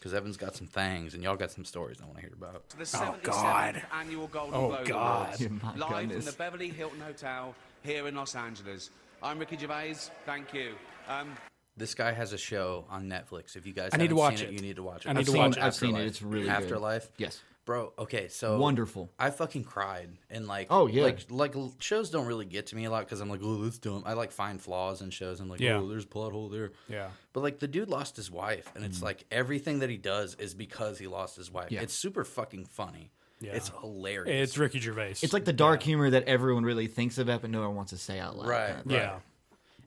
Because 0.00 0.14
Evan's 0.14 0.38
got 0.38 0.56
some 0.56 0.66
things, 0.66 1.12
and 1.12 1.22
y'all 1.22 1.36
got 1.36 1.50
some 1.50 1.64
stories 1.66 1.98
I 2.02 2.06
want 2.06 2.16
to 2.16 2.22
hear 2.22 2.32
about. 2.32 2.66
To 2.70 2.76
the 2.78 2.82
Oh, 2.84 2.86
77th 2.86 3.22
God. 3.22 3.82
annual 3.92 4.28
Golden 4.28 4.54
Oh, 4.54 4.68
Globe 4.68 4.86
God. 4.86 5.22
Awards, 5.26 5.40
Yeah, 5.42 5.48
my 5.62 5.74
live 5.76 5.88
from 5.90 6.08
goodness. 6.08 6.24
the 6.24 6.32
Beverly 6.32 6.68
Hilton 6.70 7.00
Hotel 7.00 7.54
here 7.82 8.06
in 8.08 8.14
Los 8.14 8.34
Angeles. 8.34 8.88
I'm 9.22 9.38
Ricky 9.38 9.58
Gervais. 9.58 9.96
Thank 10.24 10.54
you. 10.54 10.72
Um, 11.06 11.36
This 11.76 11.94
guy 11.94 12.12
has 12.12 12.32
a 12.32 12.38
show 12.38 12.86
on 12.88 13.08
Netflix. 13.10 13.56
If 13.56 13.66
you 13.66 13.74
guys 13.74 13.90
I 13.92 13.98
need 13.98 14.08
to 14.08 14.16
haven't 14.16 14.16
watch 14.16 14.38
seen 14.38 14.46
it, 14.48 14.50
it. 14.50 14.54
you 14.54 14.60
need 14.60 14.76
to 14.76 14.82
watch 14.82 15.04
it. 15.04 15.10
I 15.10 15.12
need 15.12 15.18
I've 15.20 15.24
to 15.26 15.32
seen 15.32 15.40
watch 15.40 15.56
it. 15.58 15.62
I've 15.62 15.74
seen 15.74 15.96
it. 15.96 16.06
It's 16.06 16.22
really 16.22 16.44
good. 16.44 16.50
Afterlife. 16.52 17.08
Yes. 17.18 17.40
Bro, 17.70 17.92
okay, 18.00 18.26
so 18.26 18.58
Wonderful. 18.58 19.12
I 19.16 19.30
fucking 19.30 19.62
cried 19.62 20.10
and 20.28 20.48
like 20.48 20.66
Oh, 20.70 20.88
yeah. 20.88 21.04
like 21.04 21.20
like 21.30 21.54
shows 21.78 22.10
don't 22.10 22.26
really 22.26 22.44
get 22.44 22.66
to 22.66 22.74
me 22.76 22.84
a 22.84 22.90
lot 22.90 23.04
because 23.04 23.20
I'm 23.20 23.28
like 23.30 23.38
oh 23.44 23.62
that's 23.62 23.78
dumb. 23.78 24.02
I 24.04 24.14
like 24.14 24.32
find 24.32 24.60
flaws 24.60 25.02
in 25.02 25.10
shows. 25.10 25.38
I'm 25.38 25.48
like 25.48 25.60
Yeah. 25.60 25.76
oh 25.76 25.88
there's 25.88 26.02
a 26.02 26.08
plot 26.08 26.32
hole 26.32 26.48
there. 26.48 26.72
Yeah. 26.88 27.10
But 27.32 27.44
like 27.44 27.60
the 27.60 27.68
dude 27.68 27.88
lost 27.88 28.16
his 28.16 28.28
wife, 28.28 28.72
and 28.74 28.84
it's 28.84 29.04
like 29.04 29.24
everything 29.30 29.78
that 29.78 29.88
he 29.88 29.98
does 29.98 30.34
is 30.34 30.52
because 30.52 30.98
he 30.98 31.06
lost 31.06 31.36
his 31.36 31.48
wife. 31.48 31.68
Mm. 31.68 31.74
Yeah. 31.74 31.82
It's 31.82 31.94
super 31.94 32.24
fucking 32.24 32.64
funny. 32.64 33.12
Yeah. 33.40 33.52
It's 33.52 33.70
hilarious. 33.80 34.48
It's 34.50 34.58
Ricky 34.58 34.80
Gervais. 34.80 35.18
It's 35.22 35.32
like 35.32 35.44
the 35.44 35.52
dark 35.52 35.80
humor 35.80 36.10
that 36.10 36.24
everyone 36.24 36.64
really 36.64 36.88
thinks 36.88 37.18
about, 37.18 37.40
but 37.40 37.50
no 37.50 37.60
one 37.60 37.76
wants 37.76 37.92
to 37.92 37.98
say 37.98 38.18
out 38.18 38.36
loud. 38.36 38.48
right, 38.48 38.68
kind 38.74 38.80
of 38.80 38.86
right. 38.90 38.96
Yeah. 38.96 39.18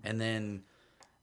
And 0.05 0.21
then, 0.21 0.63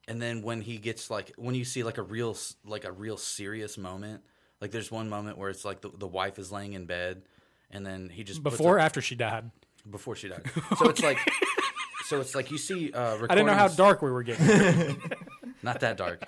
and 0.07 0.21
then 0.21 0.43
when 0.43 0.61
he 0.61 0.77
gets 0.77 1.09
like 1.09 1.33
when 1.39 1.55
you 1.55 1.65
see 1.65 1.85
like 1.85 1.97
a 1.97 2.03
real 2.03 2.37
like 2.67 2.85
a 2.85 2.93
real 2.93 3.17
serious 3.17 3.79
moment, 3.79 4.21
like 4.61 4.71
there's 4.71 4.91
one 4.91 5.09
moment 5.09 5.39
where 5.39 5.51
it's 5.51 5.65
like 5.65 5.81
the, 5.81 5.91
the 5.91 6.07
wife 6.07 6.39
is 6.39 6.51
laying 6.53 6.73
in 6.75 6.87
bed, 6.87 7.23
and 7.71 7.85
then 7.87 8.09
he 8.09 8.25
just 8.25 8.43
puts 8.43 8.57
Before 8.57 8.77
or 8.77 8.79
a- 8.79 8.83
after 8.83 9.01
she 9.01 9.15
died. 9.15 9.51
before 9.91 10.15
she 10.17 10.29
died. 10.29 10.43
So 10.79 10.89
it's 10.89 11.03
like, 11.03 11.19
so 12.07 12.21
it's 12.21 12.35
like 12.35 12.51
you 12.51 12.59
see. 12.59 12.93
Uh, 12.93 13.17
I 13.29 13.35
didn't 13.35 13.47
know 13.47 13.55
how 13.55 13.69
dark 13.69 14.03
we 14.03 14.11
were 14.11 14.23
getting. 14.23 15.01
not 15.63 15.81
that 15.81 15.97
dark 15.99 16.23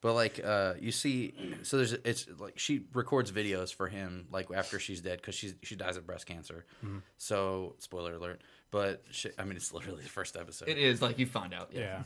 but 0.00 0.12
like 0.12 0.38
uh 0.44 0.74
you 0.78 0.92
see 0.92 1.32
so 1.62 1.78
there's 1.78 1.92
it's 1.92 2.26
like 2.38 2.56
she 2.58 2.82
records 2.92 3.32
videos 3.32 3.74
for 3.74 3.88
him 3.88 4.26
like 4.30 4.46
after 4.54 4.78
she's 4.78 5.00
dead 5.00 5.16
because 5.16 5.34
she's 5.34 5.54
she 5.62 5.74
dies 5.74 5.96
of 5.96 6.06
breast 6.06 6.26
cancer 6.26 6.64
Mm-hmm. 6.84 6.98
so 7.16 7.74
spoiler 7.78 8.12
alert 8.14 8.42
but 8.70 9.02
she, 9.10 9.30
i 9.38 9.44
mean 9.44 9.56
it's 9.56 9.72
literally 9.72 10.02
the 10.02 10.08
first 10.08 10.36
episode 10.36 10.68
It 10.68 10.78
is 10.78 11.00
like 11.02 11.18
you 11.18 11.24
find 11.26 11.52
out. 11.54 11.70
yeah. 11.72 12.02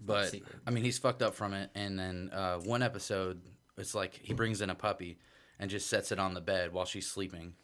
but 0.00 0.32
i 0.66 0.70
mean 0.70 0.84
he's 0.84 0.96
fucked 0.98 1.20
up 1.22 1.34
from 1.34 1.52
it 1.52 1.70
and 1.74 1.98
then 1.98 2.30
uh 2.32 2.58
one 2.58 2.82
episode 2.82 3.40
it's 3.80 3.94
like 3.94 4.20
he 4.22 4.32
brings 4.34 4.60
in 4.60 4.70
a 4.70 4.74
puppy 4.74 5.18
and 5.58 5.70
just 5.70 5.88
sets 5.88 6.12
it 6.12 6.18
on 6.18 6.34
the 6.34 6.40
bed 6.40 6.72
while 6.72 6.84
she's 6.84 7.06
sleeping 7.06 7.54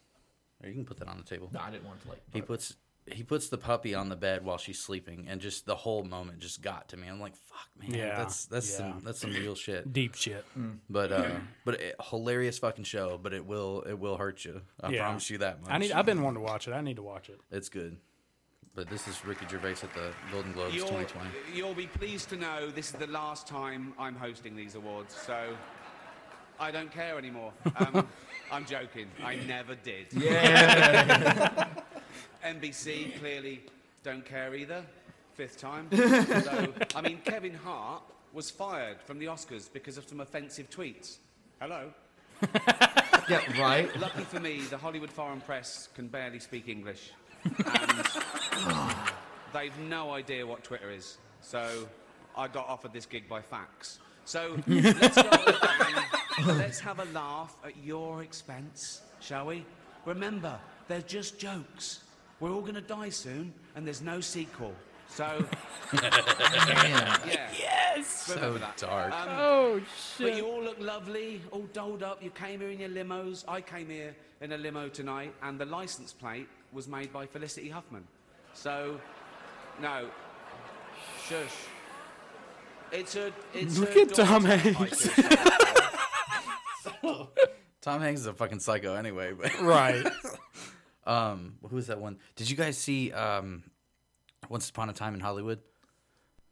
or 0.63 0.69
you 0.69 0.75
can 0.75 0.85
put 0.85 0.99
that 0.99 1.09
on 1.09 1.19
the 1.19 1.25
table 1.25 1.49
No, 1.53 1.61
I 1.61 1.71
didn't 1.71 1.85
want 1.87 2.01
to 2.03 2.09
like. 2.09 2.23
he 2.33 2.41
puts 2.43 2.77
he 3.13 3.23
puts 3.23 3.49
the 3.51 3.59
puppy 3.59 3.95
on 3.95 4.09
the 4.09 4.17
bed 4.17 4.45
while 4.45 4.59
she's 4.59 4.81
sleeping 4.81 5.27
and 5.29 5.41
just 5.41 5.65
the 5.65 5.77
whole 5.77 6.03
moment 6.03 6.41
just 6.41 6.61
got 6.61 6.89
to 6.89 6.97
me 6.97 7.07
i'm 7.07 7.21
like 7.21 7.37
fuck 7.37 7.69
man 7.79 7.95
Yeah, 7.95 8.17
that's 8.17 8.47
that's 8.47 8.69
yeah. 8.73 8.77
some 8.79 9.03
that's 9.05 9.21
some 9.21 9.31
real 9.33 9.55
shit 9.55 9.93
Deep 9.93 10.15
shit. 10.17 10.45
but 10.91 11.13
uh, 11.13 11.31
but 11.65 11.81
it, 11.81 11.95
hilarious 12.11 12.59
fucking 12.59 12.83
show. 12.85 13.17
But 13.23 13.33
it 13.33 13.47
will 13.47 13.83
it 13.83 13.97
will 13.99 14.17
hurt 14.17 14.45
you. 14.45 14.61
I 14.83 14.91
Yeah. 14.91 15.05
promise 15.05 15.31
you 15.31 15.39
that 15.39 15.61
much. 15.63 15.71
I 15.71 15.79
need. 15.79 15.93
I've 15.93 16.05
been 16.07 16.23
wanting 16.23 16.43
to 16.43 16.45
watch 16.53 16.67
it. 16.67 16.73
I 16.73 16.81
need 16.81 16.97
to 16.97 17.03
watch 17.03 17.29
it. 17.29 17.39
It's 17.53 17.69
good. 17.69 17.97
But 18.75 18.91
this 18.91 19.07
is 19.09 19.25
Ricky 19.25 19.47
Gervais 19.49 19.77
at 19.85 19.95
the 19.95 20.13
Golden 20.33 20.53
Globes 20.53 20.75
you'll, 20.75 20.89
2020. 20.89 21.31
you'll 21.55 21.75
be 21.75 21.87
pleased 21.87 22.29
to 22.31 22.37
know 22.37 22.69
this 22.71 22.87
is 22.93 22.93
the 22.99 23.07
last 23.07 23.47
time 23.47 23.95
I'm 23.99 24.15
hosting 24.17 24.55
these 24.57 24.75
awards, 24.75 25.15
so 25.15 25.57
I 26.59 26.71
don't 26.71 26.91
care 26.91 27.19
anymore. 27.19 27.53
Um, 27.77 28.07
I'm 28.53 28.65
joking. 28.65 29.09
I 29.23 29.37
never 29.37 29.75
did. 29.75 30.07
Yeah. 30.13 31.69
NBC 32.45 33.19
clearly 33.19 33.63
don't 34.03 34.25
care 34.25 34.55
either. 34.55 34.83
Fifth 35.35 35.59
time. 35.59 35.89
so, 35.95 36.73
I 36.95 37.01
mean, 37.03 37.19
Kevin 37.25 37.55
Hart 37.55 38.03
was 38.33 38.51
fired 38.51 39.01
from 39.03 39.19
the 39.19 39.27
Oscars 39.27 39.71
because 39.73 39.99
of 39.99 40.09
some 40.09 40.21
offensive 40.21 40.71
tweets. 40.71 41.19
Hello. 41.61 41.91
yeah. 43.29 43.41
Right. 43.61 43.89
Lucky 43.99 44.23
for 44.23 44.41
me, 44.41 44.61
the 44.71 44.79
Hollywood 44.79 45.11
Foreign 45.11 45.41
Press 45.41 45.89
can 45.95 46.07
barely 46.09 46.39
speak 46.39 46.69
English. 46.69 47.11
And 47.45 48.07
they've 49.53 49.79
no 49.89 50.13
idea 50.13 50.47
what 50.47 50.63
Twitter 50.65 50.91
is. 50.91 51.19
So 51.41 51.89
I 52.37 52.49
got 52.49 52.69
offered 52.69 52.93
this 52.93 53.07
gig 53.07 53.29
by 53.29 53.41
fax. 53.41 53.99
So 54.25 54.57
let's, 54.67 55.23
go 55.23 55.31
down, 56.47 56.59
let's 56.59 56.81
have 56.81 56.99
a 57.01 57.05
laugh 57.07 57.55
at 57.65 57.77
your 57.85 58.23
expense, 58.23 59.03
shall 59.21 59.47
we? 59.47 59.65
Remember, 60.05 60.59
they're 60.89 61.01
just 61.03 61.39
jokes. 61.39 62.01
We're 62.41 62.51
all 62.53 62.61
going 62.61 62.75
to 62.75 62.81
die 62.81 63.09
soon, 63.09 63.53
and 63.75 63.87
there's 63.87 64.03
no 64.03 64.21
sequel. 64.21 64.75
So, 65.09 65.45
yeah. 66.03 67.17
Yes. 67.27 68.29
Remember 68.29 68.59
So 68.59 68.59
that. 68.59 68.77
dark. 68.77 69.13
Um, 69.13 69.29
Oh 69.31 69.81
but 70.19 70.37
you 70.37 70.45
all 70.47 70.63
look 70.63 70.81
lovely, 70.81 71.41
all 71.51 71.67
dolled 71.73 72.03
up. 72.03 72.23
You 72.23 72.31
came 72.31 72.61
here 72.61 72.71
in 72.71 72.81
your 72.81 72.89
limos. 72.91 73.45
I 73.49 73.61
came 73.61 73.89
here 73.89 74.15
in 74.41 74.53
a 74.53 74.59
limo 74.59 74.89
tonight, 74.89 75.33
and 75.43 75.59
the 75.59 75.65
license 75.65 76.13
plate 76.13 76.49
was 76.73 76.89
made 76.89 77.13
by 77.13 77.27
Felicity 77.27 77.69
Huffman. 77.69 78.05
So, 78.53 79.01
no, 79.81 80.09
shush. 81.29 81.55
It's 82.93 83.17
a. 83.17 83.33
It's 83.55 83.79
Look 83.79 83.97
a 83.97 84.01
at 84.03 84.15
Tom 84.15 84.43
daughter 84.43 84.57
Hanks. 84.57 85.09
feel. 87.15 87.33
Tom 87.83 88.01
Hanks 88.01 88.21
is 88.23 88.27
a 88.27 88.33
fucking 88.35 88.61
psycho 88.61 88.95
anyway. 88.95 89.33
But 89.33 89.59
Right. 89.61 90.05
um, 91.07 91.55
who's 91.71 91.87
that 91.87 92.01
one? 92.01 92.19
Did 92.35 92.51
you 92.51 92.57
guys 92.57 92.77
see 92.77 93.13
um, 93.13 93.63
Once 94.49 94.69
Upon 94.71 94.89
a 94.91 94.93
Time 94.93 95.15
in 95.15 95.21
Hollywood? 95.21 95.61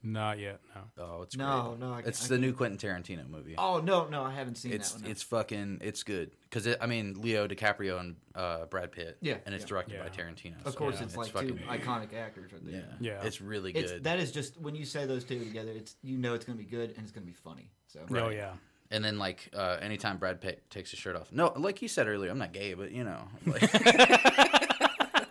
Not 0.07 0.39
yet. 0.39 0.61
No. 0.75 1.03
Oh, 1.03 1.23
it's 1.23 1.35
No, 1.35 1.69
great. 1.79 1.81
no, 1.89 1.95
I- 1.95 2.01
it's 2.01 2.27
I 2.27 2.29
the 2.29 2.39
new 2.39 2.53
Quentin 2.53 2.77
Tarantino 2.79 3.27
movie. 3.27 3.55
Oh 3.57 3.81
no, 3.81 4.07
no, 4.07 4.23
I 4.23 4.33
haven't 4.35 4.57
seen 4.57 4.73
it's 4.75 4.91
that 4.93 4.97
one. 4.99 5.05
no. 5.07 5.11
it's 5.11 5.23
fucking 5.23 5.79
it's 5.81 6.03
good 6.03 6.33
because 6.43 6.69
I 6.79 6.85
mean 6.85 7.15
Leo 7.23 7.49
DiCaprio 7.49 7.99
and 7.99 8.17
uh, 8.35 8.67
Brad 8.67 8.93
Pitt. 8.93 9.17
Yeah, 9.23 9.39
and 9.47 9.55
it's 9.55 9.65
yeah. 9.65 9.69
directed 9.69 10.01
by 10.01 10.11
Tarantino. 10.11 10.63
Of 10.67 10.75
so 10.75 10.79
course, 10.79 10.97
yeah, 10.99 11.05
it's 11.05 11.17
like 11.17 11.31
fucking, 11.33 11.57
two 11.57 11.65
iconic 11.65 12.13
actors 12.13 12.53
right 12.53 12.63
there. 12.67 12.85
Yeah, 13.01 13.13
Yeah. 13.15 13.25
it's 13.27 13.41
really 13.41 13.73
good. 13.73 13.85
It's, 13.85 14.03
that 14.05 14.19
is 14.19 14.31
just 14.31 14.61
when 14.61 14.75
you 14.75 14.85
say 14.85 15.07
those 15.07 15.25
two 15.25 15.39
together, 15.39 15.73
it's 15.75 15.97
you 16.03 16.19
know 16.19 16.35
it's 16.35 16.45
gonna 16.45 16.59
be 16.59 16.65
good 16.67 16.91
and 16.91 16.99
it's 16.99 17.11
gonna 17.11 17.25
be 17.25 17.33
funny. 17.33 17.71
So 17.87 18.01
Oh 18.11 18.29
yeah. 18.29 18.53
And 18.95 19.05
then 19.05 19.19
like 19.19 19.51
uh, 19.55 19.77
anytime 19.81 20.19
Brad 20.19 20.41
Pitt 20.41 20.63
takes 20.71 20.91
his 20.91 21.01
shirt 21.01 21.17
off. 21.17 21.33
No, 21.33 21.53
like 21.57 21.83
you 21.83 21.89
said 21.89 22.07
earlier, 22.07 22.31
I'm 22.31 22.39
not 22.39 22.53
gay, 22.53 22.75
but 22.75 22.93
you 22.93 23.05
know. 23.05 23.19
Like, 23.45 23.63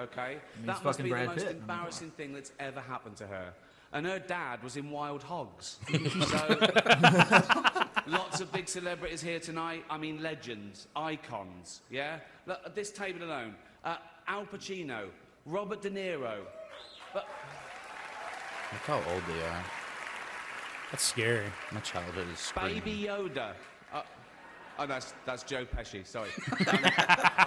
Okay, 0.00 0.38
means 0.56 0.66
that 0.66 0.84
must 0.84 1.02
be 1.02 1.10
Brad 1.10 1.24
the 1.24 1.26
most 1.28 1.38
Pitt. 1.38 1.44
I 1.44 1.52
mean, 1.52 1.60
come 1.60 1.70
embarrassing 1.70 2.10
thing 2.12 2.32
that's 2.32 2.52
ever 2.58 2.80
happened 2.80 3.16
to 3.16 3.26
her. 3.26 3.52
And 3.92 4.06
her 4.06 4.18
dad 4.18 4.62
was 4.62 4.76
in 4.76 4.90
Wild 4.90 5.22
Hogs. 5.22 5.78
so, 6.28 6.58
lots 8.06 8.40
of 8.40 8.50
big 8.52 8.68
celebrities 8.68 9.20
here 9.20 9.40
tonight. 9.40 9.84
I 9.90 9.98
mean, 9.98 10.22
legends, 10.22 10.86
icons. 10.94 11.82
Yeah, 11.90 12.20
Look, 12.46 12.60
at 12.64 12.74
this 12.74 12.90
table 12.90 13.24
alone, 13.24 13.56
uh, 13.84 13.96
Al 14.28 14.46
Pacino, 14.46 15.08
Robert 15.44 15.82
De 15.82 15.90
Niro. 15.90 16.38
But 17.12 17.26
look 18.72 18.82
how 18.82 19.12
old 19.12 19.22
they 19.28 19.42
are. 19.42 19.64
That's 20.90 21.04
scary. 21.04 21.46
My 21.72 21.80
childhood 21.80 22.26
is 22.32 22.38
screaming. 22.38 22.80
Baby 22.80 23.04
Yoda. 23.06 23.52
Uh, 23.92 24.02
oh, 24.78 24.86
that's 24.86 25.14
that's 25.24 25.42
Joe 25.44 25.64
Pesci. 25.64 26.06
Sorry. 26.06 26.30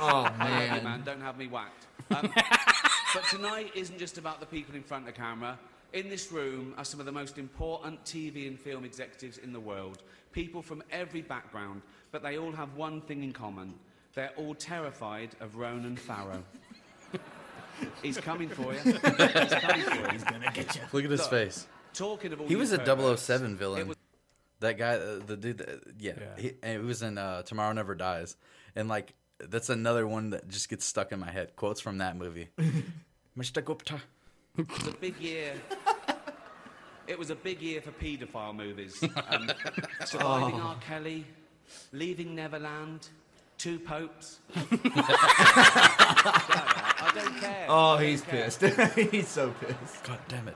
Oh 0.06 0.28
I 0.38 0.50
love 0.50 0.62
you, 0.62 0.68
man. 0.68 0.84
man. 0.84 1.04
Don't 1.06 1.22
have 1.22 1.38
me 1.38 1.48
whacked. 1.48 1.88
Um, 2.14 2.30
but 3.14 3.24
tonight 3.30 3.72
isn't 3.74 3.98
just 3.98 4.18
about 4.18 4.40
the 4.42 4.46
people 4.46 4.76
in 4.76 4.84
front 4.84 5.08
of 5.08 5.14
the 5.14 5.18
camera. 5.18 5.58
In 5.94 6.10
this 6.10 6.32
room 6.32 6.74
are 6.78 6.84
some 6.84 7.00
of 7.00 7.06
the 7.06 7.12
most 7.12 7.38
important 7.38 8.04
TV 8.04 8.48
and 8.48 8.60
film 8.60 8.84
executives 8.84 9.38
in 9.38 9.54
the 9.54 9.60
world. 9.60 10.02
People 10.32 10.62
from 10.62 10.84
every 10.92 11.22
background, 11.22 11.84
but 12.12 12.24
they 12.24 12.38
all 12.38 12.52
have 12.52 12.76
one 12.76 13.00
thing 13.02 13.24
in 13.24 13.32
common. 13.32 13.76
They're 14.14 14.32
all 14.36 14.56
terrified 14.56 15.30
of 15.40 15.56
Ronan 15.56 15.96
Farrow. 15.96 16.44
He's 18.02 18.18
coming 18.18 18.50
for 18.50 18.74
you. 18.74 18.80
He's 18.80 19.00
coming 19.00 19.82
for 19.84 19.96
you. 19.96 20.08
He's 20.12 20.24
gonna 20.24 20.52
get 20.54 20.76
you. 20.76 20.82
Look 20.92 21.06
at 21.06 21.12
his 21.12 21.22
Look, 21.22 21.30
face. 21.30 21.68
Talking 21.94 22.34
of 22.34 22.42
all 22.42 22.48
He 22.48 22.56
was 22.56 22.72
a 22.72 23.18
007 23.18 23.56
villain. 23.56 23.88
was- 23.88 23.98
that 24.60 24.78
guy, 24.78 24.96
uh, 24.96 25.20
the 25.26 25.36
dude, 25.36 25.58
that, 25.58 25.82
yeah, 26.00 26.14
Yeah. 26.20 26.42
He, 26.42 26.52
and 26.64 26.82
it 26.82 26.84
was 26.84 27.02
in 27.02 27.18
uh, 27.18 27.42
Tomorrow 27.44 27.74
Never 27.74 27.96
Dies, 27.96 28.38
and 28.76 28.88
like 28.88 29.14
that's 29.40 29.70
another 29.70 30.08
one 30.08 30.30
that 30.30 30.48
just 30.48 30.70
gets 30.70 30.86
stuck 30.86 31.12
in 31.12 31.20
my 31.20 31.30
head. 31.32 31.56
Quotes 31.58 31.82
from 31.82 31.98
that 31.98 32.16
movie. 32.16 32.48
Mr. 33.38 33.64
Gupta. 33.64 34.00
It 34.58 34.70
was 34.70 34.88
a 34.88 34.92
big 34.92 35.20
year. 35.20 35.54
It 37.08 37.18
was 37.20 37.30
a 37.32 37.36
big 37.36 37.62
year 37.62 37.82
for 37.82 37.92
paedophile 37.92 38.56
movies. 38.56 39.04
Um, 39.30 39.52
surviving 40.06 40.56
Oh. 40.62 40.68
R. 40.68 40.76
Kelly, 40.80 41.26
Leaving 41.92 42.34
Neverland, 42.36 43.10
Two 43.58 43.80
Popes. 43.80 44.40
I 44.56 44.62
don't 47.16 47.38
care. 47.42 47.66
Oh, 47.68 47.96
I 47.96 48.00
don't 48.00 48.08
he's 48.10 48.22
care. 48.22 48.46
pissed. 48.46 48.62
he's 49.12 49.28
so 49.28 49.50
pissed. 49.60 50.04
God 50.04 50.20
damn 50.30 50.48
it, 50.48 50.56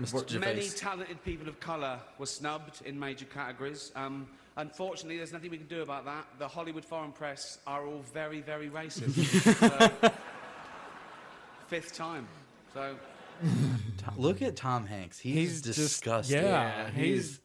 Mr. 0.00 0.40
Many 0.40 0.68
talented 0.68 1.22
people 1.24 1.48
of 1.48 1.60
colour 1.60 1.98
were 2.18 2.26
snubbed 2.26 2.82
in 2.86 2.98
major 2.98 3.24
categories. 3.26 3.92
Um, 3.96 4.26
unfortunately, 4.56 5.16
there's 5.16 5.32
nothing 5.32 5.50
we 5.50 5.58
can 5.58 5.66
do 5.66 5.82
about 5.82 6.04
that. 6.06 6.26
The 6.38 6.48
Hollywood 6.48 6.84
foreign 6.84 7.12
press 7.12 7.58
are 7.66 7.86
all 7.86 8.02
very, 8.12 8.40
very 8.40 8.68
racist. 8.70 9.14
so, 10.00 10.10
fifth 11.68 11.94
time. 11.94 12.26
So, 12.74 12.96
Tom- 13.98 14.14
Look 14.16 14.42
at 14.42 14.56
Tom 14.56 14.86
Hanks. 14.86 15.18
He's, 15.18 15.34
He's 15.34 15.62
just 15.62 15.78
disgusting. 15.78 16.42
yeah. 16.42 16.90
He's 16.90 17.04
he's 17.26 17.40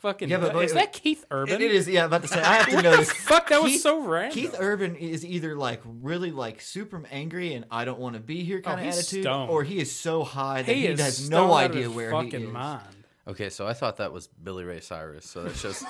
fucking. 0.00 0.28
Yeah, 0.28 0.38
but- 0.38 0.52
but- 0.52 0.64
is 0.64 0.74
that 0.74 0.92
Keith 0.92 1.24
Urban? 1.30 1.54
It, 1.54 1.60
it 1.62 1.72
is. 1.72 1.88
Yeah, 1.88 2.00
I'm 2.02 2.06
about 2.06 2.22
to 2.22 2.28
say. 2.28 2.40
I 2.40 2.54
have 2.56 2.68
to 2.68 2.74
What 2.76 2.84
know 2.84 2.90
the 2.92 2.96
this. 2.98 3.12
fuck? 3.12 3.48
That 3.48 3.62
was 3.62 3.72
Keith- 3.72 3.80
so 3.82 4.02
random. 4.02 4.32
Keith 4.32 4.56
Urban 4.58 4.96
is 4.96 5.24
either 5.24 5.54
like 5.56 5.80
really 5.84 6.30
like 6.30 6.60
super 6.60 7.02
angry 7.10 7.54
and 7.54 7.64
I 7.70 7.84
don't 7.84 7.98
want 7.98 8.14
to 8.14 8.20
be 8.20 8.42
here 8.44 8.60
kind 8.62 8.78
Oh, 8.80 8.82
of 8.82 8.88
attitude, 8.88 9.22
stoned. 9.24 9.50
or 9.50 9.64
he 9.64 9.78
is 9.78 9.94
so 9.94 10.22
high 10.24 10.62
that 10.62 10.72
He 10.74 10.82
he, 10.82 10.96
has 10.96 11.28
no 11.30 11.52
idea 11.54 11.82
his 11.82 11.88
where 11.90 12.10
fucking 12.10 12.30
he 12.40 12.46
is. 12.46 12.52
mind. 12.52 12.82
Okay, 13.28 13.50
so 13.50 13.66
I 13.66 13.74
thought 13.74 13.98
that 13.98 14.12
was 14.12 14.26
Billy 14.28 14.64
Ray 14.64 14.80
Cyrus. 14.80 15.24
So 15.26 15.44
that 15.44 15.54
shows 15.56 15.84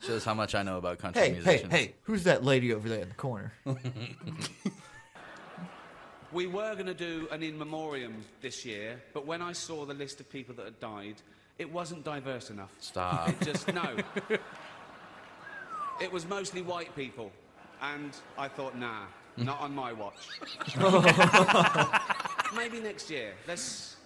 shows 0.06 0.24
how 0.24 0.34
much 0.34 0.54
I 0.54 0.62
know 0.62 0.76
about 0.78 0.98
country 0.98 1.22
Hey, 1.22 1.34
hey, 1.42 1.66
hey! 1.70 1.94
Who's 2.02 2.24
that 2.24 2.44
lady 2.44 2.72
over 2.74 2.88
there 2.88 3.00
in 3.00 3.08
the 3.08 3.14
corner? 3.14 3.52
we 6.32 6.46
were 6.46 6.74
going 6.74 6.86
to 6.86 6.94
do 6.94 7.28
an 7.30 7.42
in 7.42 7.56
memoriam 7.58 8.24
this 8.40 8.64
year, 8.64 9.00
but 9.12 9.24
when 9.26 9.40
I 9.40 9.52
saw 9.52 9.84
the 9.86 9.94
list 9.94 10.20
of 10.20 10.28
people 10.28 10.54
that 10.56 10.64
had 10.64 10.80
died, 10.80 11.14
it 11.58 11.70
wasn't 11.70 12.04
diverse 12.04 12.50
enough. 12.50 12.70
Stop. 12.80 13.28
It 13.28 13.40
just, 13.40 13.72
no. 13.72 13.96
it 16.00 16.12
was 16.12 16.26
mostly 16.26 16.62
white 16.62 16.94
people. 16.96 17.30
And 17.82 18.12
I 18.38 18.48
thought, 18.48 18.76
nah, 18.76 19.02
not 19.36 19.60
on 19.60 19.74
my 19.74 19.92
watch. 19.92 20.28
Maybe 22.56 22.80
next 22.80 23.10
year. 23.10 23.34
Let's 23.46 23.96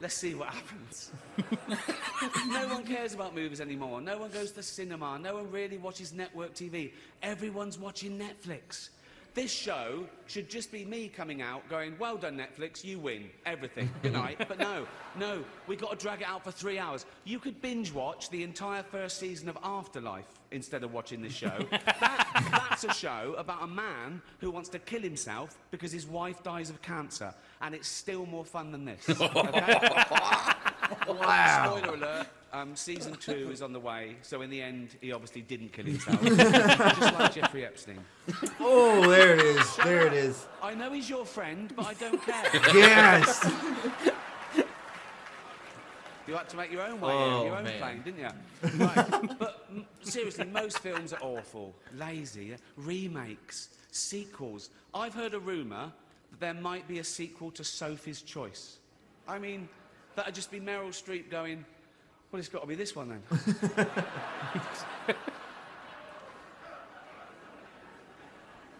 let's 0.00 0.14
see 0.14 0.34
what 0.34 0.48
happens. 0.48 1.10
no 2.48 2.68
one 2.68 2.84
cares 2.84 3.14
about 3.14 3.34
movies 3.34 3.60
anymore. 3.60 4.00
No 4.00 4.18
one 4.18 4.30
goes 4.30 4.50
to 4.50 4.56
the 4.56 4.62
cinema. 4.62 5.18
No 5.18 5.34
one 5.34 5.50
really 5.50 5.78
watches 5.78 6.12
network 6.12 6.54
TV. 6.54 6.92
Everyone's 7.22 7.78
watching 7.78 8.18
Netflix. 8.18 8.90
This 9.38 9.52
show 9.52 10.04
should 10.26 10.50
just 10.50 10.72
be 10.72 10.84
me 10.84 11.06
coming 11.06 11.42
out 11.42 11.62
going, 11.68 11.96
well 11.96 12.16
done, 12.16 12.36
Netflix, 12.36 12.82
you 12.82 12.98
win 12.98 13.30
everything. 13.46 13.88
Good 14.02 14.14
night. 14.14 14.36
but 14.48 14.58
no, 14.58 14.84
no, 15.16 15.44
we've 15.68 15.80
got 15.80 15.96
to 15.96 15.96
drag 15.96 16.22
it 16.22 16.26
out 16.26 16.42
for 16.42 16.50
three 16.50 16.76
hours. 16.76 17.06
You 17.22 17.38
could 17.38 17.62
binge 17.62 17.92
watch 17.92 18.30
the 18.30 18.42
entire 18.42 18.82
first 18.82 19.18
season 19.20 19.48
of 19.48 19.56
Afterlife 19.62 20.26
instead 20.50 20.82
of 20.82 20.92
watching 20.92 21.22
this 21.22 21.34
show. 21.34 21.56
That- 21.70 22.24
that's 22.50 22.82
a 22.84 22.92
show 22.92 23.36
about 23.38 23.62
a 23.62 23.66
man 23.68 24.22
who 24.40 24.50
wants 24.50 24.68
to 24.70 24.80
kill 24.80 25.02
himself 25.02 25.56
because 25.70 25.92
his 25.92 26.06
wife 26.06 26.42
dies 26.42 26.68
of 26.68 26.82
cancer, 26.82 27.32
and 27.60 27.76
it's 27.76 27.88
still 27.88 28.26
more 28.26 28.44
fun 28.44 28.72
than 28.72 28.84
this. 28.84 29.08
Okay? 29.20 29.78
Wow. 31.08 31.76
Spoiler 31.78 31.94
alert. 31.94 32.26
Um, 32.52 32.74
season 32.76 33.14
two 33.16 33.50
is 33.52 33.60
on 33.62 33.72
the 33.74 33.80
way, 33.80 34.16
so 34.22 34.40
in 34.42 34.48
the 34.50 34.62
end, 34.62 34.96
he 35.02 35.12
obviously 35.12 35.42
didn't 35.42 35.72
kill 35.72 35.84
himself. 35.86 36.22
Just 36.22 37.14
like 37.14 37.34
Jeffrey 37.34 37.64
Epstein. 37.66 37.98
Oh, 38.58 39.08
there 39.10 39.34
it 39.34 39.42
is. 39.42 39.76
There 39.76 40.06
it 40.06 40.12
is. 40.14 40.46
I 40.62 40.74
know 40.74 40.90
he's 40.92 41.10
your 41.10 41.26
friend, 41.26 41.72
but 41.76 41.86
I 41.86 41.94
don't 41.94 42.20
care. 42.22 42.44
Yes. 42.74 43.44
You 46.26 46.34
had 46.34 46.48
to 46.50 46.56
make 46.58 46.70
your 46.70 46.82
own 46.82 47.00
way, 47.00 47.10
Oh, 47.10 47.44
your 47.46 47.56
own 47.56 47.64
man. 47.64 47.78
plane, 47.78 48.02
didn't 48.04 48.20
you? 48.20 48.84
Right. 48.84 49.38
but 49.38 49.66
m- 49.74 49.86
seriously, 50.02 50.44
most 50.44 50.78
films 50.80 51.14
are 51.14 51.20
awful, 51.22 51.74
lazy, 51.96 52.54
remakes, 52.76 53.70
sequels. 53.92 54.68
I've 54.92 55.14
heard 55.14 55.32
a 55.32 55.38
rumour 55.38 55.90
that 56.32 56.40
there 56.40 56.52
might 56.54 56.86
be 56.86 56.98
a 56.98 57.04
sequel 57.04 57.50
to 57.52 57.64
Sophie's 57.64 58.20
Choice. 58.20 58.76
I 59.26 59.38
mean, 59.38 59.70
that'd 60.16 60.34
just 60.34 60.50
be 60.50 60.60
Meryl 60.60 60.88
Streep 60.90 61.30
going, 61.30 61.64
well, 62.30 62.40
it's 62.40 62.48
got 62.48 62.60
to 62.60 62.66
be 62.66 62.74
this 62.74 62.94
one 62.94 63.08
then. 63.08 63.22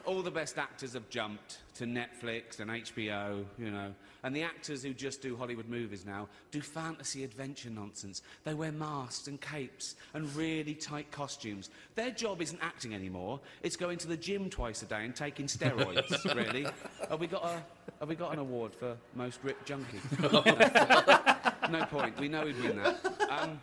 all 0.09 0.22
the 0.22 0.30
best 0.30 0.56
actors 0.56 0.94
have 0.94 1.09
jumped 1.11 1.59
to 1.74 1.84
Netflix 1.84 2.61
and 2.61 2.70
HBO, 2.70 3.44
you 3.59 3.70
know. 3.70 3.92
And 4.24 4.34
the 4.34 4.42
actors 4.42 4.82
who 4.82 4.94
just 4.94 5.20
do 5.20 5.36
Hollywood 5.36 5.68
movies 5.68 6.06
now 6.06 6.28
do 6.50 6.62
fantasy 6.62 7.24
adventure 7.24 7.68
nonsense. 7.68 8.22
They 8.44 8.54
wear 8.54 8.72
masks 8.72 9.28
and 9.28 9.38
capes 9.38 9.96
and 10.14 10.34
really 10.34 10.74
tight 10.74 11.11
costumes. 11.11 11.68
Their 11.94 12.11
job 12.11 12.40
isn't 12.40 12.59
acting 12.62 12.94
anymore. 12.94 13.38
It's 13.62 13.76
going 13.76 13.98
to 13.98 14.09
the 14.09 14.16
gym 14.16 14.48
twice 14.48 14.82
a 14.82 14.86
day 14.86 15.04
and 15.04 15.14
taking 15.14 15.46
steroids, 15.46 16.34
really. 16.34 16.66
Have 17.11 17.20
we 17.20 17.26
got 17.26 17.44
a 17.44 17.62
have 18.00 18.09
we 18.09 18.14
got 18.14 18.32
an 18.32 18.38
award 18.38 18.74
for 18.74 18.96
most 19.14 19.40
ripped 19.42 19.66
junkie? 19.66 20.00
no 21.70 21.84
point. 21.90 22.18
We 22.18 22.28
know 22.28 22.46
we'd 22.46 22.62
win 22.62 22.78
that. 22.78 23.28
Um, 23.28 23.61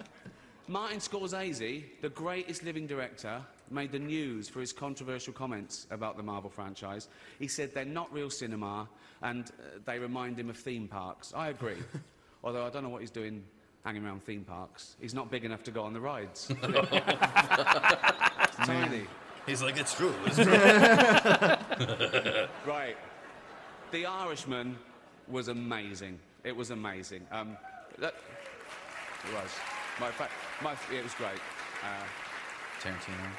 Martin 0.67 0.99
Scorsese, 0.99 1.83
the 2.01 2.09
greatest 2.09 2.63
living 2.63 2.85
director, 2.85 3.41
made 3.71 3.91
the 3.91 3.99
news 3.99 4.47
for 4.49 4.59
his 4.59 4.73
controversial 4.73 5.33
comments 5.33 5.87
about 5.91 6.17
the 6.17 6.23
Marvel 6.23 6.49
franchise. 6.49 7.07
He 7.39 7.47
said 7.47 7.73
they're 7.73 7.85
not 7.85 8.11
real 8.13 8.29
cinema 8.29 8.87
and 9.21 9.49
uh, 9.49 9.79
they 9.85 9.99
remind 9.99 10.37
him 10.39 10.49
of 10.49 10.57
theme 10.57 10.87
parks. 10.87 11.33
I 11.35 11.49
agree. 11.49 11.77
Although 12.43 12.65
I 12.65 12.69
don't 12.69 12.83
know 12.83 12.89
what 12.89 13.01
he's 13.01 13.11
doing 13.11 13.43
hanging 13.83 14.05
around 14.05 14.23
theme 14.23 14.43
parks. 14.43 14.95
He's 14.99 15.13
not 15.13 15.29
big 15.31 15.45
enough 15.45 15.63
to 15.63 15.71
go 15.71 15.83
on 15.83 15.93
the 15.93 16.01
rides. 16.01 16.49
It's 16.49 16.61
tiny. 18.67 19.05
He's 19.45 19.61
like, 19.61 19.77
it's 19.77 19.93
true. 19.93 20.13
It's 20.25 20.37
true. 20.37 20.45
right. 22.65 22.97
The 23.91 24.05
Irishman 24.07 24.75
was 25.27 25.49
amazing. 25.49 26.17
It 26.43 26.55
was 26.55 26.71
amazing. 26.71 27.27
Um, 27.31 27.57
that- 27.99 28.15
It 29.27 29.33
was. 29.33 29.49
My, 29.99 30.11
my, 30.61 30.73
it 30.93 31.03
was 31.03 31.13
great. 31.13 31.39
Uh, 31.83 32.03
Tarantino. 32.81 33.29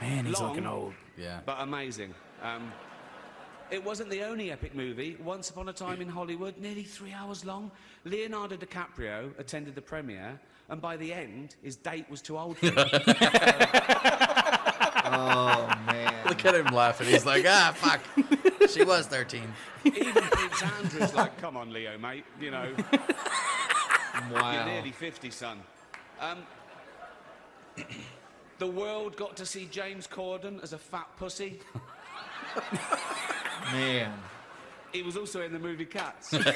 Man, 0.00 0.24
he's 0.24 0.40
long, 0.40 0.50
looking 0.50 0.66
old. 0.66 0.94
Yeah. 1.16 1.40
But 1.44 1.60
amazing. 1.60 2.14
Um, 2.42 2.72
it 3.70 3.82
wasn't 3.82 4.10
the 4.10 4.22
only 4.22 4.50
epic 4.50 4.74
movie. 4.74 5.16
Once 5.22 5.50
Upon 5.50 5.68
a 5.68 5.72
Time 5.72 6.00
in 6.00 6.08
Hollywood, 6.08 6.58
nearly 6.58 6.82
three 6.82 7.12
hours 7.12 7.44
long. 7.44 7.70
Leonardo 8.04 8.56
DiCaprio 8.56 9.38
attended 9.38 9.74
the 9.74 9.82
premiere, 9.82 10.38
and 10.68 10.80
by 10.80 10.96
the 10.96 11.12
end, 11.12 11.56
his 11.62 11.76
date 11.76 12.08
was 12.10 12.20
too 12.20 12.38
old 12.38 12.58
for 12.58 12.66
him. 12.66 12.74
Oh 15.04 15.68
man. 15.86 16.14
Look 16.26 16.44
at 16.44 16.54
him 16.54 16.66
laughing. 16.66 17.08
He's 17.08 17.26
like, 17.26 17.44
ah, 17.46 17.72
fuck. 17.76 18.00
She 18.70 18.82
was 18.84 19.06
13. 19.06 19.42
Even 19.84 20.12
Prince 20.12 20.62
Andrew's 20.62 21.14
like, 21.14 21.36
come 21.38 21.56
on, 21.56 21.72
Leo, 21.72 21.98
mate. 21.98 22.24
You 22.40 22.50
know, 22.52 22.74
wow. 24.32 24.54
you're 24.54 24.64
nearly 24.64 24.92
50, 24.92 25.30
son. 25.30 25.60
Um, 26.20 26.38
the 28.62 28.66
world 28.68 29.16
got 29.16 29.36
to 29.36 29.44
see 29.44 29.66
James 29.72 30.06
Corden 30.06 30.62
as 30.62 30.72
a 30.72 30.78
fat 30.78 31.08
pussy. 31.16 31.58
Man. 33.72 34.12
He 34.92 35.02
was 35.02 35.16
also 35.16 35.42
in 35.42 35.52
the 35.52 35.58
movie 35.58 35.84
Cats. 35.84 36.32
no 36.32 36.38
one 36.38 36.46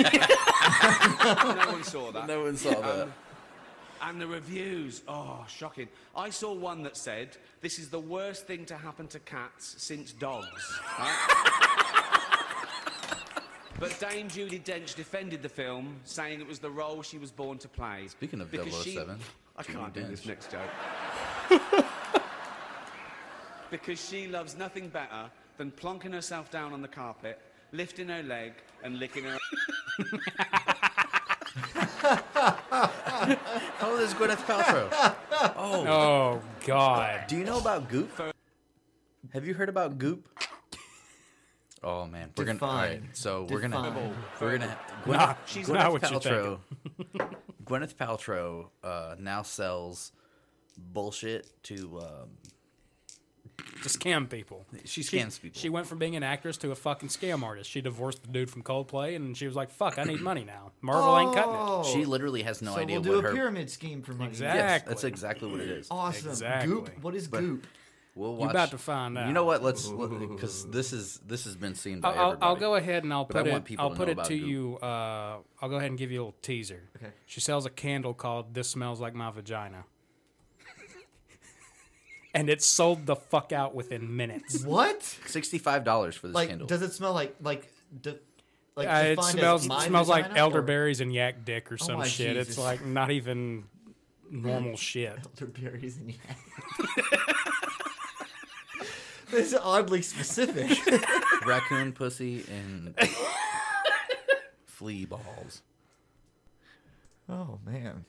saw 1.82 2.12
that. 2.12 2.28
No 2.28 2.44
one 2.44 2.57
saw 2.57 2.80
that. 2.80 3.02
Um, 3.02 3.12
and 4.02 4.20
the 4.20 4.26
reviews, 4.28 5.02
oh, 5.09 5.44
shocking. 5.48 5.88
I 6.14 6.30
saw 6.30 6.54
one 6.54 6.84
that 6.84 6.96
said, 6.96 7.36
this 7.61 7.80
is 7.80 7.88
the 7.88 7.98
worst 7.98 8.46
thing 8.46 8.64
to 8.66 8.76
happen 8.76 9.09
to 9.09 9.18
cats 9.18 9.74
since 9.78 10.12
dogs. 10.12 10.78
right? 11.00 11.42
but 13.80 13.98
Dame 13.98 14.28
Judi 14.28 14.62
Dench 14.62 14.94
defended 14.94 15.42
the 15.42 15.48
film, 15.48 15.96
saying 16.04 16.40
it 16.40 16.46
was 16.46 16.61
the 16.61 16.70
role 16.70 17.02
she 17.02 17.18
was 17.18 17.32
born 17.32 17.59
to 17.59 17.66
play. 17.66 18.07
Speaking 18.07 18.40
of 18.40 18.52
Because 18.52 18.80
she- 18.84 18.96
I 19.59 19.62
Judi 19.62 19.72
can't 19.72 19.92
do 19.92 20.02
Dench. 20.02 20.11
this 20.11 20.26
next 20.26 20.52
joke. 20.52 20.70
Because 23.70 24.04
she 24.08 24.26
loves 24.26 24.56
nothing 24.56 24.88
better 24.88 25.30
than 25.58 25.70
plonking 25.70 26.12
herself 26.12 26.50
down 26.50 26.72
on 26.72 26.82
the 26.82 26.88
carpet, 26.88 27.40
lifting 27.72 28.08
her 28.08 28.22
leg, 28.22 28.52
and 28.82 28.98
licking 28.98 29.24
her. 29.24 29.38
How 33.78 33.90
old 33.90 34.00
is 34.00 34.14
Gwyneth 34.14 34.44
Paltrow? 34.46 34.88
Oh. 35.56 35.86
Oh 35.86 36.42
God. 36.66 37.26
Do 37.28 37.36
you 37.36 37.44
know 37.44 37.58
about 37.58 37.88
Goop? 37.88 38.10
Have 39.32 39.46
you 39.46 39.54
heard 39.54 39.68
about 39.68 39.98
Goop? 39.98 40.28
Oh 41.82 42.06
man, 42.06 42.30
we're 42.36 42.44
gonna. 42.44 42.58
All 42.62 42.74
right, 42.74 42.94
Define. 43.00 43.08
so 43.12 43.46
we're 43.48 43.60
gonna. 43.60 43.82
Define. 43.82 44.14
We're 44.40 44.58
gonna. 44.58 44.78
Nah, 45.06 45.34
Gwyneth, 45.34 45.36
she's 45.46 45.68
Gwyneth 45.68 45.74
not 45.74 45.92
what 45.92 46.10
you're 46.10 46.20
Paltrow. 46.20 46.58
Gwyneth 47.64 47.94
Paltrow 47.94 48.68
uh, 48.82 49.14
now 49.18 49.42
sells 49.42 50.12
bullshit 50.76 51.50
to. 51.64 52.00
Um, 52.00 52.30
To 53.82 53.88
scam 53.88 54.28
people. 54.28 54.66
She 54.84 55.02
scams 55.02 55.40
people. 55.40 55.59
She 55.61 55.68
went 55.68 55.86
from 55.86 55.98
being 55.98 56.16
an 56.16 56.22
actress 56.22 56.57
to 56.59 56.72
a 56.72 56.74
fucking 56.74 57.09
scam 57.09 57.42
artist. 57.42 57.70
She 57.70 57.80
divorced 57.80 58.22
the 58.22 58.28
dude 58.28 58.50
from 58.50 58.62
Coldplay, 58.62 59.14
and 59.16 59.36
she 59.36 59.46
was 59.46 59.54
like, 59.54 59.70
"Fuck, 59.70 59.98
I 59.98 60.04
need 60.04 60.20
money 60.20 60.44
now. 60.44 60.72
Marvel 60.80 61.18
ain't 61.18 61.34
cutting 61.34 61.80
it." 61.92 61.98
She 61.98 62.04
literally 62.04 62.42
has 62.42 62.61
no 62.62 62.72
Oh. 62.72 62.74
so 62.76 62.80
idea 62.80 62.96
we'll 62.96 63.02
do 63.04 63.16
what 63.16 63.24
a 63.24 63.28
her. 63.28 63.34
pyramid 63.34 63.70
scheme 63.70 64.02
for 64.02 64.12
money. 64.12 64.30
Exactly. 64.30 64.59
Yes, 64.61 64.82
that's 64.86 65.04
exactly 65.04 65.50
what 65.50 65.61
it 65.61 65.68
is. 65.70 65.88
Awesome. 65.90 66.30
Exactly. 66.30 66.72
Goop. 66.74 66.90
What 67.02 67.14
is 67.14 67.28
But- 67.28 67.40
goop? 67.40 67.66
We'll 68.14 68.30
You 68.32 68.36
watch. 68.38 68.50
about 68.50 68.70
to 68.70 68.78
find 68.78 69.18
out. 69.18 69.26
You 69.26 69.34
know 69.34 69.44
what? 69.44 69.62
Let's 69.62 69.86
because 69.90 70.66
this 70.70 70.94
is 70.94 71.20
this 71.26 71.44
has 71.44 71.54
been 71.54 71.74
seen 71.74 72.00
by 72.00 72.09
I'll, 72.09 72.14
I'll, 72.14 72.26
everybody. 72.28 72.46
I'll 72.46 72.57
go 72.57 72.74
ahead 72.76 73.04
and 73.04 73.12
I'll 73.12 73.24
But 73.26 73.44
put 73.44 73.46
it. 73.46 73.76
I'll 73.78 73.90
to 73.90 73.96
put 73.96 74.09
it 74.09 74.24
to 74.24 74.38
Goop. 74.38 74.48
you. 74.48 74.78
Uh, 74.78 75.36
I'll 75.61 75.68
go 75.68 75.76
ahead 75.76 75.90
and 75.90 75.98
give 75.98 76.11
you 76.11 76.20
a 76.20 76.22
little 76.24 76.38
teaser. 76.40 76.82
Okay. 76.96 77.12
She 77.26 77.40
sells 77.40 77.66
a 77.66 77.70
candle 77.70 78.14
called 78.14 78.54
"This 78.54 78.70
Smells 78.70 79.00
Like 79.02 79.14
My 79.14 79.30
Vagina," 79.30 79.84
and 82.37 82.49
it 82.51 82.62
sold 82.62 83.07
the 83.07 83.16
fuck 83.16 83.51
out 83.53 83.74
within 83.74 84.14
minutes. 84.16 84.62
What? 84.64 85.03
Sixty-five 85.03 85.82
dollars 85.84 86.14
for 86.14 86.28
this 86.28 86.34
Like, 86.34 86.49
candle. 86.51 86.66
does 86.68 86.82
it 86.82 86.93
smell 86.93 87.12
like 87.12 87.34
like 87.43 87.66
d- 88.03 88.18
like 88.76 88.89
Uh, 88.89 88.93
it 89.07 89.16
defined 89.16 89.39
smells 89.39 89.66
my 89.66 89.87
smells 89.87 90.09
like 90.09 90.24
vagina, 90.26 90.41
or- 90.41 90.43
elderberries 90.45 91.01
and 91.01 91.12
yak 91.12 91.45
dick 91.45 91.72
or 91.72 91.74
Oh 91.80 91.84
some 91.84 91.99
my 91.99 92.07
shit. 92.07 92.37
It's 92.37 92.59
like 92.59 92.84
not 92.84 93.11
even 93.11 93.64
normal 94.30 94.76
shit. 94.89 95.18
Elderberries 95.41 95.97
and 95.97 96.11
yak. 96.11 96.39
this 99.30 99.53
is 99.53 99.55
oddly 99.55 100.03
specific. 100.03 100.78
Raccoon 101.47 101.93
pussy 101.93 102.45
and 102.51 102.95
flea 104.66 105.05
balls. 105.05 105.62
oh 107.28 107.59
man. 107.64 108.05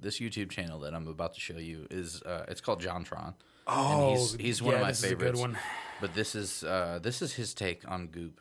This 0.00 0.18
YouTube 0.18 0.50
channel 0.50 0.80
that 0.80 0.94
I'm 0.94 1.06
about 1.08 1.34
to 1.34 1.40
show 1.40 1.58
you 1.58 1.86
is 1.90 2.22
uh, 2.22 2.46
it's 2.48 2.60
called 2.60 2.80
JonTron. 2.82 3.34
Oh, 3.66 4.08
and 4.10 4.18
he's, 4.18 4.34
he's 4.34 4.62
one 4.62 4.72
yeah, 4.72 4.76
of 4.78 4.82
my 4.82 4.88
this 4.88 5.04
is 5.04 5.12
a 5.12 5.14
good 5.16 5.36
one. 5.36 5.58
But 6.00 6.14
this 6.14 6.34
is 6.34 6.64
uh, 6.64 6.98
this 7.02 7.20
is 7.22 7.34
his 7.34 7.52
take 7.54 7.88
on 7.90 8.06
Goop, 8.08 8.40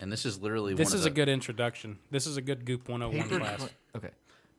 and 0.00 0.10
this 0.10 0.24
is 0.24 0.40
literally 0.40 0.74
This 0.74 0.86
one 0.88 0.94
of 0.94 1.00
is 1.00 1.06
a 1.06 1.10
the- 1.10 1.14
good 1.14 1.28
introduction. 1.28 1.98
This 2.10 2.26
is 2.26 2.36
a 2.38 2.42
good 2.42 2.64
Goop 2.64 2.88
101 2.88 3.40
class. 3.40 3.68
Okay. 3.94 4.10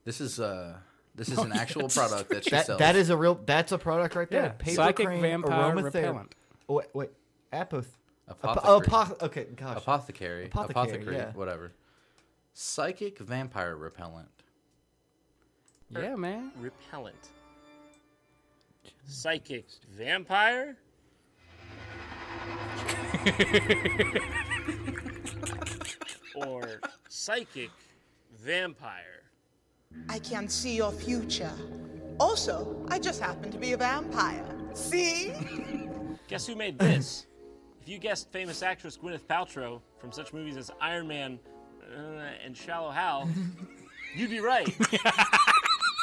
This 0.05 0.21
is 0.21 0.39
uh 0.39 0.75
this 1.15 1.29
is 1.29 1.38
Oh, 1.39 1.43
an 1.43 1.53
actual 1.53 1.85
it's- 1.85 1.97
product 1.97 2.29
that 2.29 2.43
she 2.43 2.51
That, 2.51 2.67
sells. 2.67 2.79
that 2.79 2.95
is 2.95 3.09
a 3.09 3.17
real. 3.17 3.39
That's 3.45 3.71
a 3.71 3.77
product 3.79 4.15
right 4.15 4.29
there. 4.29 4.43
Yeah, 4.43 4.49
Paper 4.49 4.75
psychic 4.75 5.07
cream, 5.07 5.21
vampire 5.21 5.73
aromatherapy. 5.73 5.83
repellent. 5.95 6.35
Oh, 6.69 6.73
wait, 6.75 6.88
wait. 6.93 7.09
Apoth. 7.51 7.85
Apothecary. 8.27 8.93
Apo- 8.93 9.25
okay, 9.25 9.45
gosh. 9.55 9.77
apothecary, 9.77 10.45
Apothecary, 10.47 10.71
apothecary, 10.71 11.15
yeah. 11.15 11.31
whatever. 11.31 11.71
Psychic 12.53 13.19
vampire 13.19 13.75
repellent. 13.75 14.27
Yeah, 15.89 16.15
man. 16.15 16.51
Repellent. 16.59 17.29
Psychic 19.05 19.65
vampire? 19.89 20.75
or 26.35 26.81
psychic 27.07 27.71
vampire? 28.39 29.23
I 30.09 30.19
can 30.19 30.49
see 30.49 30.75
your 30.75 30.91
future. 30.91 31.53
Also, 32.19 32.85
I 32.89 32.99
just 32.99 33.21
happen 33.21 33.51
to 33.51 33.57
be 33.57 33.71
a 33.73 33.77
vampire. 33.77 34.45
See? 34.73 35.33
Guess 36.27 36.47
who 36.47 36.55
made 36.55 36.77
this? 36.77 37.27
if 37.88 37.91
you 37.93 37.99
guessed 37.99 38.29
famous 38.33 38.61
actress 38.61 38.97
Gwyneth 38.97 39.23
Paltrow 39.29 39.79
from 39.97 40.11
such 40.11 40.33
movies 40.33 40.57
as 40.57 40.69
Iron 40.81 41.07
Man 41.07 41.39
uh, 41.81 41.99
and 42.43 42.55
Shallow 42.55 42.91
Hal, 42.91 43.29
you'd 44.15 44.29
be 44.29 44.41
right. 44.41 44.67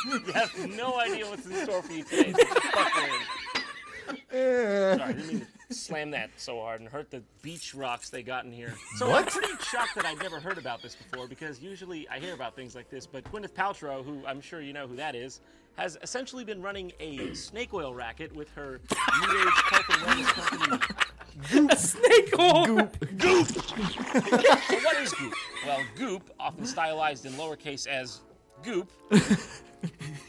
you 0.26 0.32
have 0.32 0.76
no 0.76 0.98
idea 1.00 1.26
what's 1.26 1.46
in 1.46 1.54
store 1.64 1.82
for 1.82 1.92
you 1.92 2.04
today. 2.04 2.32
so. 2.32 2.44
Sorry, 4.30 5.00
I 5.00 5.12
didn't 5.12 5.28
mean 5.28 5.46
to 5.68 5.74
slam 5.74 6.10
that 6.10 6.30
so 6.36 6.60
hard 6.60 6.80
and 6.80 6.88
hurt 6.88 7.10
the 7.10 7.22
beach 7.42 7.74
rocks 7.74 8.10
they 8.10 8.22
got 8.22 8.44
in 8.44 8.52
here. 8.52 8.74
So 8.96 9.12
I'm 9.12 9.24
pretty 9.24 9.52
shocked 9.62 9.94
that 9.96 10.04
I'd 10.04 10.18
never 10.18 10.40
heard 10.40 10.58
about 10.58 10.82
this 10.82 10.94
before 10.94 11.26
because 11.26 11.60
usually 11.60 12.08
I 12.08 12.18
hear 12.18 12.34
about 12.34 12.56
things 12.56 12.74
like 12.74 12.90
this. 12.90 13.06
But 13.06 13.24
Gwyneth 13.30 13.52
Paltrow, 13.52 14.04
who 14.04 14.22
I'm 14.26 14.40
sure 14.40 14.60
you 14.60 14.72
know 14.72 14.86
who 14.86 14.96
that 14.96 15.14
is, 15.14 15.40
has 15.76 15.98
essentially 16.02 16.44
been 16.44 16.62
running 16.62 16.92
a 17.00 17.34
snake 17.34 17.74
oil 17.74 17.94
racket 17.94 18.34
with 18.34 18.50
her 18.50 18.80
new 19.20 19.38
age 19.38 19.54
health 19.70 19.84
and 19.90 20.02
wellness 20.02 20.26
company. 20.34 20.78
Goop. 21.50 21.72
Snake 21.76 22.38
oil. 22.38 22.64
Goop. 22.64 23.18
Goop. 23.18 23.46
so 23.48 24.76
what 24.78 24.96
is 25.00 25.12
Goop? 25.14 25.34
Well, 25.66 25.80
Goop, 25.96 26.30
often 26.38 26.64
stylized 26.64 27.26
in 27.26 27.32
lowercase 27.32 27.88
as 27.88 28.20
Goop, 28.62 28.90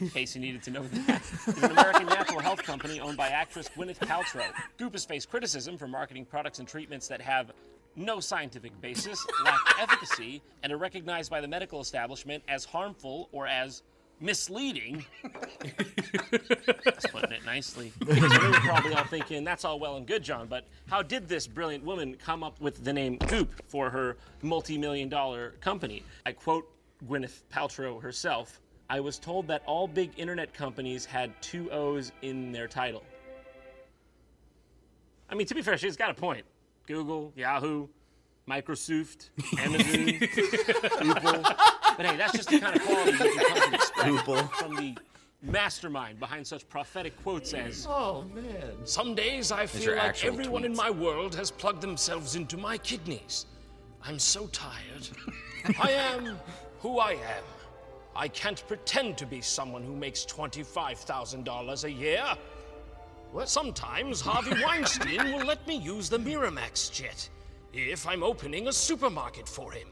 in 0.00 0.10
case 0.10 0.34
you 0.34 0.40
needed 0.40 0.62
to 0.64 0.70
know 0.70 0.82
that, 0.82 1.22
is 1.46 1.62
an 1.62 1.70
American 1.70 2.06
natural 2.06 2.40
health 2.40 2.62
company 2.62 3.00
owned 3.00 3.16
by 3.16 3.28
actress 3.28 3.68
Gwyneth 3.76 3.98
Paltrow. 3.98 4.46
Goop 4.76 4.92
has 4.92 5.04
faced 5.04 5.30
criticism 5.30 5.76
for 5.76 5.86
marketing 5.86 6.24
products 6.24 6.58
and 6.58 6.68
treatments 6.68 7.08
that 7.08 7.20
have 7.20 7.52
no 7.96 8.20
scientific 8.20 8.78
basis, 8.80 9.24
lack 9.44 9.60
efficacy, 9.80 10.42
and 10.62 10.72
are 10.72 10.76
recognized 10.76 11.30
by 11.30 11.40
the 11.40 11.48
medical 11.48 11.80
establishment 11.80 12.42
as 12.48 12.64
harmful 12.64 13.28
or 13.32 13.46
as 13.46 13.82
misleading. 14.20 15.04
That's 16.84 17.06
putting 17.06 17.32
it 17.32 17.44
nicely. 17.44 17.92
You're 18.06 18.52
probably 18.60 18.94
all 18.94 19.04
thinking, 19.04 19.44
that's 19.44 19.64
all 19.64 19.78
well 19.78 19.96
and 19.96 20.06
good, 20.06 20.22
John, 20.22 20.46
but 20.46 20.64
how 20.88 21.02
did 21.02 21.28
this 21.28 21.46
brilliant 21.46 21.84
woman 21.84 22.16
come 22.16 22.42
up 22.42 22.60
with 22.60 22.84
the 22.84 22.92
name 22.92 23.18
Goop 23.28 23.62
for 23.68 23.90
her 23.90 24.16
multi 24.42 24.78
million 24.78 25.08
dollar 25.08 25.50
company? 25.60 26.02
I 26.24 26.32
quote 26.32 26.70
Gwyneth 27.08 27.42
Paltrow 27.52 28.00
herself 28.00 28.60
I 28.88 29.00
was 29.00 29.18
told 29.18 29.48
that 29.48 29.62
all 29.66 29.88
big 29.88 30.12
internet 30.16 30.54
companies 30.54 31.04
had 31.04 31.32
two 31.42 31.70
O's 31.72 32.12
in 32.22 32.52
their 32.52 32.68
title. 32.68 33.02
I 35.28 35.34
mean, 35.34 35.46
to 35.48 35.54
be 35.54 35.62
fair, 35.62 35.76
she's 35.76 35.96
got 35.96 36.10
a 36.10 36.14
point. 36.14 36.44
Google, 36.86 37.32
Yahoo, 37.34 37.88
Microsoft, 38.48 39.30
Amazon, 39.58 40.18
Google. 41.00 41.42
But 41.96 42.06
hey, 42.06 42.16
that's 42.16 42.32
just 42.32 42.48
the 42.48 42.60
kind 42.60 42.76
of 42.76 42.82
quality 42.84 43.10
you 43.12 43.18
can 43.18 43.46
come 43.58 43.70
to 43.70 43.74
expect 43.74 44.08
Google. 44.08 44.42
from 44.48 44.76
the 44.76 44.96
mastermind 45.42 46.20
behind 46.20 46.46
such 46.46 46.68
prophetic 46.68 47.20
quotes 47.22 47.52
as 47.54 47.86
Oh 47.88 48.24
man. 48.34 48.72
Some 48.84 49.14
days 49.16 49.50
I 49.50 49.60
your 49.60 49.68
feel 49.68 49.92
like 49.96 50.02
actual 50.04 50.28
everyone 50.28 50.64
in 50.64 50.72
tweets. 50.72 50.76
my 50.76 50.90
world 50.90 51.34
has 51.34 51.50
plugged 51.50 51.80
themselves 51.80 52.36
into 52.36 52.56
my 52.56 52.78
kidneys. 52.78 53.46
I'm 54.04 54.18
so 54.20 54.46
tired. 54.48 55.08
I 55.80 55.90
am 55.90 56.38
who 56.80 57.00
I 57.00 57.12
am. 57.12 57.44
I 58.16 58.28
can't 58.28 58.66
pretend 58.66 59.18
to 59.18 59.26
be 59.26 59.40
someone 59.42 59.82
who 59.82 59.94
makes 59.94 60.24
$25,000 60.24 61.84
a 61.84 61.90
year. 61.90 62.24
Sometimes 63.44 64.20
Harvey 64.20 64.62
Weinstein 64.64 65.32
will 65.32 65.44
let 65.44 65.66
me 65.66 65.76
use 65.76 66.08
the 66.08 66.18
Miramax 66.18 66.90
jet 66.90 67.28
if 67.72 68.06
I'm 68.06 68.22
opening 68.22 68.68
a 68.68 68.72
supermarket 68.72 69.46
for 69.46 69.72
him. 69.72 69.88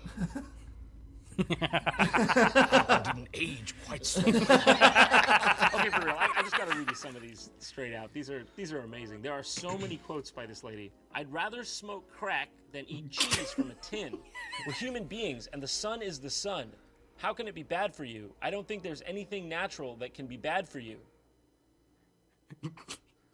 didn't 1.37 3.29
age 3.35 3.75
quite 3.87 4.07
so. 4.07 4.21
okay, 4.27 4.37
for 4.39 4.47
real, 4.47 6.15
I, 6.17 6.29
I 6.37 6.43
just 6.43 6.57
gotta 6.57 6.79
read 6.79 6.89
you 6.89 6.95
some 6.95 7.17
of 7.17 7.23
these 7.23 7.51
straight 7.59 7.93
out. 7.93 8.13
These 8.13 8.31
are 8.31 8.45
these 8.55 8.73
are 8.73 8.81
amazing. 8.81 9.21
There 9.21 9.33
are 9.33 9.43
so 9.43 9.77
many 9.77 9.97
quotes 9.97 10.31
by 10.31 10.47
this 10.47 10.63
lady. 10.63 10.93
I'd 11.13 11.31
rather 11.33 11.65
smoke 11.65 12.09
crack 12.17 12.51
than 12.73 12.85
eat 12.89 13.11
cheese 13.11 13.51
from 13.51 13.73
a 13.73 13.75
tin. 13.83 14.17
We're 14.65 14.75
human 14.75 15.05
beings, 15.05 15.49
and 15.53 15.61
the 15.61 15.69
sun 15.69 16.03
is 16.03 16.21
the 16.21 16.31
sun. 16.31 16.71
How 17.17 17.33
can 17.33 17.49
it 17.49 17.55
be 17.55 17.63
bad 17.63 17.95
for 17.95 18.05
you? 18.05 18.35
I 18.43 18.51
don't 18.51 18.67
think 18.67 18.83
there's 18.83 19.03
anything 19.07 19.49
natural 19.49 19.97
that 19.97 20.15
can 20.15 20.27
be 20.27 20.37
bad 20.37 20.69
for 20.69 20.79
you. 20.79 20.99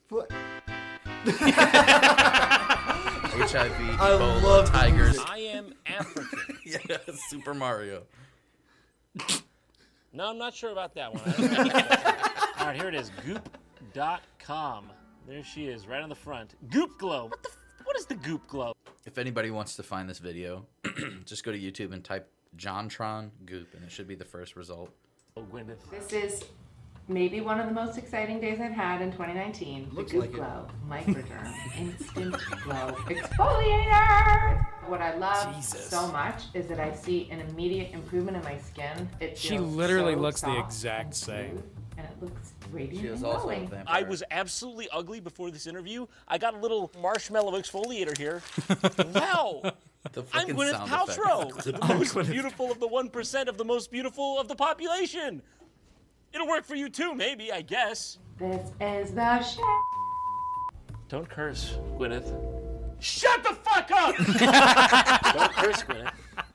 What? 0.08 0.30
HIV, 3.42 3.72
I 4.00 4.10
Ebola, 4.10 4.42
love 4.42 4.70
tigers. 4.70 5.18
I 5.26 5.38
am 5.38 5.74
African. 5.86 6.56
yeah, 6.64 6.96
Super 7.28 7.54
Mario. 7.54 8.02
No, 10.12 10.28
I'm 10.28 10.38
not 10.38 10.54
sure 10.54 10.72
about 10.72 10.94
that 10.94 11.12
one. 11.14 11.22
I 11.26 11.32
don't 11.32 11.54
know. 11.54 11.72
All 12.58 12.66
right, 12.66 12.76
here 12.76 12.88
it 12.88 12.94
is. 12.94 13.10
Goop.com. 13.24 14.90
There 15.28 15.44
she 15.44 15.66
is, 15.66 15.86
right 15.86 16.02
on 16.02 16.08
the 16.08 16.14
front. 16.14 16.54
Goop 16.70 16.98
Glow. 16.98 17.26
What 17.26 17.42
the? 17.42 17.48
F- 17.50 17.56
what 17.84 17.96
is 17.96 18.06
the 18.06 18.14
Goop 18.16 18.46
Glow? 18.48 18.72
If 19.06 19.18
anybody 19.18 19.50
wants 19.50 19.76
to 19.76 19.82
find 19.82 20.08
this 20.08 20.18
video, 20.18 20.66
just 21.24 21.44
go 21.44 21.52
to 21.52 21.58
YouTube 21.58 21.92
and 21.92 22.02
type 22.02 22.30
JonTron 22.56 23.30
Goop, 23.46 23.74
and 23.74 23.84
it 23.84 23.90
should 23.92 24.08
be 24.08 24.14
the 24.14 24.24
first 24.24 24.56
result. 24.56 24.90
Oh, 25.36 25.42
Gwyneth. 25.42 25.88
This 25.90 26.12
is 26.12 26.44
maybe 27.08 27.40
one 27.40 27.58
of 27.60 27.66
the 27.66 27.72
most 27.74 27.96
exciting 27.98 28.40
days 28.40 28.60
I've 28.60 28.72
had 28.72 29.00
in 29.02 29.10
2019. 29.12 29.90
Looks 29.92 30.12
the 30.12 30.18
Goop 30.18 30.26
like 30.26 30.30
it. 30.34 30.36
Glow 30.36 30.66
Microderm 30.88 31.78
Instant 31.78 32.36
Glow 32.64 32.94
Exfoliator. 33.08 34.66
What 34.88 35.00
I 35.00 35.16
love 35.16 35.54
Jesus. 35.54 35.86
so 35.88 36.08
much 36.08 36.44
is 36.54 36.66
that 36.66 36.80
I 36.80 36.92
see 36.94 37.28
an 37.30 37.40
immediate 37.40 37.92
improvement 37.92 38.36
in 38.36 38.42
my 38.42 38.58
skin. 38.58 39.08
It 39.20 39.38
She 39.38 39.58
literally 39.58 40.14
so 40.14 40.20
looks 40.20 40.40
the 40.40 40.58
exact 40.58 41.04
and 41.04 41.14
same. 41.14 41.50
smooth, 41.50 41.64
and 41.98 42.06
it 42.06 42.22
looks 42.22 42.52
radiant 42.72 43.00
She 43.00 43.06
is 43.06 43.22
and 43.22 43.26
also 43.26 43.48
a 43.50 43.54
glowing. 43.54 43.68
vampire. 43.68 43.96
I 43.96 44.02
was 44.02 44.22
absolutely 44.32 44.88
ugly 44.92 45.20
before 45.20 45.50
this 45.52 45.66
interview. 45.68 46.06
I 46.26 46.38
got 46.38 46.54
a 46.54 46.58
little 46.58 46.90
marshmallow 47.00 47.52
exfoliator 47.60 48.16
here. 48.18 48.42
wow. 49.14 49.62
The 50.12 50.24
I'm 50.32 50.48
Gwyneth 50.48 50.72
sound 50.72 50.90
Paltrow, 50.90 51.62
the 51.62 51.94
most 51.94 52.30
beautiful 52.30 52.72
of 52.72 52.80
the 52.80 52.88
1% 52.88 53.48
of 53.48 53.58
the 53.58 53.64
most 53.64 53.90
beautiful 53.90 54.40
of 54.40 54.48
the 54.48 54.54
population. 54.56 55.42
It'll 56.32 56.48
work 56.48 56.64
for 56.64 56.74
you 56.74 56.88
too, 56.88 57.14
maybe, 57.14 57.52
I 57.52 57.60
guess. 57.60 58.18
This 58.38 58.70
is 58.80 59.12
the 59.12 59.42
shit. 59.42 59.62
Don't 61.08 61.28
curse, 61.28 61.76
Gwyneth. 61.98 62.32
Shut 62.98 63.42
the 63.42 63.54
fuck 63.54 63.90
up! 63.92 64.16
Don't 65.34 65.52
curse, 65.52 65.82
Gwyneth. 65.82 66.12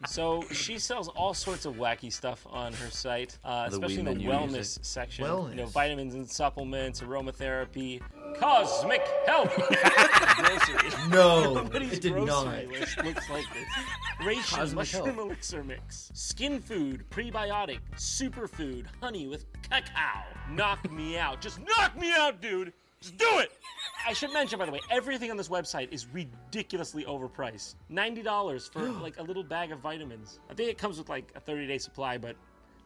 So 0.08 0.44
she 0.52 0.78
sells 0.78 1.08
all 1.10 1.34
sorts 1.34 1.66
of 1.66 1.76
wacky 1.76 2.12
stuff 2.12 2.46
on 2.50 2.74
her 2.74 2.90
site, 2.90 3.38
uh, 3.44 3.68
especially 3.70 4.00
in 4.00 4.06
the 4.06 4.16
wellness 4.16 4.52
music. 4.52 4.86
section. 4.86 5.26
You 5.26 5.56
know, 5.56 5.66
vitamins 5.68 6.14
and 6.14 6.30
supplements, 6.30 7.02
aromatherapy, 7.02 8.02
cosmic 8.38 9.02
health. 9.26 9.54
grocery. 10.36 11.10
No, 11.10 11.54
Nobody's 11.64 11.94
it 11.94 12.02
did 12.02 12.14
grocery 12.14 12.28
not. 12.28 12.68
list 12.68 13.04
looks 13.04 13.30
like 13.30 13.46
this. 13.54 13.66
Reishi 14.22 14.56
Cosmic 14.58 14.76
mushroom 14.76 15.06
health. 15.06 15.20
elixir 15.20 15.64
mix, 15.64 16.12
skin 16.14 16.60
food, 16.60 17.06
prebiotic, 17.10 17.80
superfood, 17.96 18.86
honey 19.02 19.28
with 19.28 19.46
cacao. 19.70 20.24
Knock 20.52 20.92
me 20.92 21.18
out. 21.18 21.42
Just 21.42 21.60
knock 21.60 21.98
me 22.00 22.12
out, 22.12 22.42
dude. 22.42 22.74
Just 23.06 23.18
do 23.18 23.38
it. 23.38 23.52
I 24.08 24.14
should 24.14 24.34
mention, 24.34 24.58
by 24.58 24.66
the 24.66 24.72
way, 24.72 24.80
everything 24.90 25.30
on 25.30 25.38
this 25.38 25.48
website 25.48 25.92
is 25.94 26.08
ridiculously 26.08 27.04
overpriced. 27.04 27.76
Ninety 27.88 28.24
dollars 28.24 28.68
for 28.68 28.80
like 29.06 29.20
a 29.20 29.22
little 29.22 29.44
bag 29.44 29.72
of 29.72 29.80
vitamins. 29.80 30.40
I 30.50 30.56
think 30.56 30.72
it 30.72 30.80
comes 30.80 30.98
with 30.98 31.08
like 31.08 31.32
a 31.36 31.40
thirty-day 31.40 31.78
supply, 31.78 32.18
but 32.18 32.36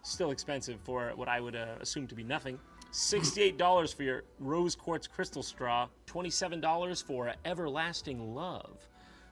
still 0.01 0.31
expensive 0.31 0.81
for 0.83 1.13
what 1.15 1.29
I 1.29 1.39
would 1.39 1.55
uh, 1.55 1.75
assume 1.79 2.05
to 2.07 2.15
be 2.15 2.23
nothing. 2.25 2.59
Sixty-eight 2.91 3.57
dollars 3.65 3.93
for 3.93 4.03
your 4.03 4.23
rose 4.39 4.75
quartz 4.75 5.07
crystal 5.07 5.41
straw. 5.41 5.87
Twenty-seven 6.05 6.59
dollars 6.59 7.01
for 7.01 7.33
everlasting 7.45 8.35
love. 8.35 8.88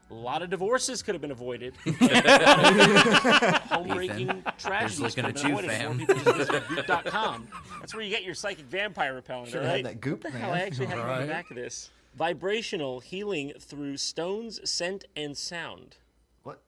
A 0.10 0.14
lot 0.14 0.42
of 0.42 0.50
divorces 0.50 1.04
could 1.04 1.16
have 1.16 1.22
been 1.22 1.32
avoided. 1.32 1.74
Homebreaking 1.86 4.22
Ethan, 4.22 4.44
tragedies 4.58 5.00
here's 5.00 5.16
could 5.16 5.26
have 5.26 5.34
been 5.36 5.46
avoided. 5.52 5.70
if 5.72 5.78
fam. 5.78 5.98
More 5.98 6.08
people 6.08 6.16
just 6.34 6.52
visit 6.52 6.68
goop.com. 6.70 7.48
That's 7.80 7.94
where 7.94 8.04
you 8.04 8.10
get 8.10 8.24
your 8.24 8.34
psychic 8.34 8.66
vampire 8.66 9.14
repellent. 9.16 9.50
Should've 9.50 9.66
had 9.68 9.86
that 9.86 10.00
goop, 10.02 10.24
What 10.24 10.32
the 10.34 10.40
hell? 10.40 10.54
I 10.54 10.60
actually 10.60 10.86
have 10.88 11.00
it 11.00 11.06
on 11.06 11.22
the 11.22 11.28
back 11.28 11.50
of 11.50 11.56
this. 11.58 11.90
Vibrational 12.16 13.00
healing 13.02 13.52
through 13.60 13.98
stones, 13.98 14.60
scent, 14.70 15.06
and 15.16 15.38
sound. 15.38 15.98
What? 16.44 16.62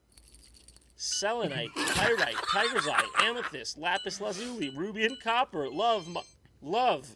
Selenite, 0.98 1.70
pyrite, 1.76 2.36
tiger's 2.52 2.88
eye, 2.88 3.04
amethyst, 3.20 3.78
lapis 3.78 4.20
lazuli, 4.22 4.70
ruby 4.76 5.06
and 5.06 5.20
copper, 5.22 5.70
love, 5.70 6.08
mu- 6.08 6.22
love, 6.62 7.16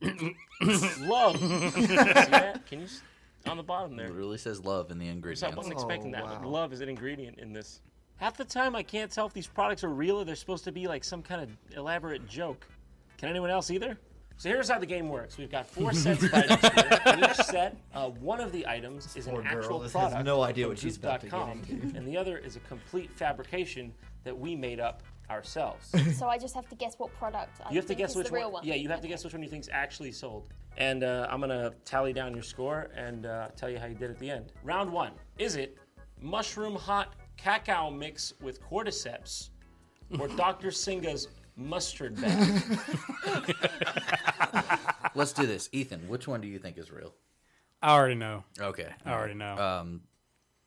love. 0.00 1.38
See 1.40 1.86
that? 1.86 2.62
Can 2.66 2.78
you 2.80 2.84
s- 2.86 3.02
on 3.48 3.56
the 3.56 3.62
bottom 3.62 3.96
there? 3.96 4.06
It 4.06 4.12
really 4.12 4.38
says 4.38 4.64
love 4.64 4.90
in 4.90 4.98
the 4.98 5.36
So 5.36 5.46
I 5.46 5.50
wasn't 5.54 5.74
expecting 5.74 6.10
that, 6.12 6.24
but 6.24 6.42
wow. 6.42 6.48
love 6.48 6.72
is 6.72 6.80
an 6.80 6.88
ingredient 6.88 7.38
in 7.38 7.52
this. 7.52 7.80
Half 8.16 8.36
the 8.36 8.44
time, 8.44 8.74
I 8.74 8.82
can't 8.82 9.10
tell 9.10 9.26
if 9.26 9.32
these 9.34 9.46
products 9.46 9.84
are 9.84 9.90
real 9.90 10.20
or 10.20 10.24
they're 10.24 10.36
supposed 10.36 10.64
to 10.64 10.72
be 10.72 10.86
like 10.88 11.04
some 11.04 11.22
kind 11.22 11.42
of 11.42 11.50
elaborate 11.76 12.26
joke. 12.26 12.66
Can 13.18 13.28
anyone 13.28 13.50
else 13.50 13.70
either? 13.70 13.98
So 14.38 14.48
here's 14.50 14.68
how 14.68 14.78
the 14.78 14.86
game 14.86 15.08
works. 15.08 15.38
We've 15.38 15.50
got 15.50 15.66
four 15.66 15.92
sets 15.94 16.22
of 16.22 16.32
items 16.34 16.60
here. 16.60 17.00
In 17.06 17.24
each 17.24 17.36
set, 17.36 17.76
uh, 17.94 18.08
one 18.08 18.40
of 18.40 18.52
the 18.52 18.66
items 18.66 19.16
is 19.16 19.26
Poor 19.26 19.40
an 19.40 19.46
girl, 19.48 19.58
actual 19.58 19.80
has 19.82 19.92
product. 19.92 20.24
no 20.24 20.42
idea 20.42 20.68
what 20.68 20.78
she's 20.78 20.96
about 20.96 21.20
to 21.22 21.28
get 21.28 21.48
into. 21.48 21.96
and 21.96 22.06
the 22.06 22.16
other 22.16 22.36
is 22.38 22.56
a 22.56 22.60
complete 22.60 23.10
fabrication 23.10 23.92
that 24.24 24.38
we 24.38 24.54
made 24.54 24.80
up 24.80 25.02
ourselves. 25.30 25.92
So 26.16 26.28
I 26.28 26.38
just 26.38 26.54
have 26.54 26.68
to 26.68 26.74
guess 26.76 26.94
what 26.98 27.12
product 27.18 27.60
I 27.64 27.70
You 27.70 27.76
have 27.76 27.86
to 27.86 27.94
guess 27.94 28.14
which 28.16 28.28
the 28.28 28.34
real 28.34 28.44
one. 28.44 28.52
one. 28.54 28.64
Yeah, 28.64 28.74
you 28.74 28.88
have 28.88 29.00
to 29.00 29.08
guess 29.08 29.24
which 29.24 29.32
one 29.32 29.42
you 29.42 29.48
think's 29.48 29.68
actually 29.72 30.12
sold. 30.12 30.48
And 30.78 31.02
uh, 31.04 31.26
I'm 31.30 31.40
gonna 31.40 31.72
tally 31.84 32.12
down 32.12 32.34
your 32.34 32.42
score 32.42 32.90
and 32.94 33.26
uh, 33.26 33.48
tell 33.56 33.68
you 33.70 33.78
how 33.78 33.86
you 33.86 33.94
did 33.94 34.10
at 34.10 34.18
the 34.18 34.30
end. 34.30 34.52
Round 34.62 34.90
one: 34.92 35.12
Is 35.38 35.56
it 35.56 35.76
mushroom 36.20 36.74
hot 36.76 37.14
cacao 37.36 37.90
mix 37.90 38.34
with 38.40 38.62
cordyceps, 38.62 39.50
or 40.18 40.28
Dr. 40.44 40.70
Singha's 40.70 41.28
mustard 41.56 42.20
bath? 42.20 42.62
Let's 45.14 45.32
do 45.32 45.46
this. 45.46 45.68
Ethan, 45.72 46.08
which 46.08 46.28
one 46.28 46.40
do 46.40 46.48
you 46.48 46.58
think 46.58 46.76
is 46.78 46.90
real? 46.90 47.14
I 47.82 47.94
already 47.94 48.14
know. 48.14 48.44
Okay. 48.60 48.88
I 49.04 49.12
already 49.12 49.34
know. 49.34 49.56
Um, 49.56 50.02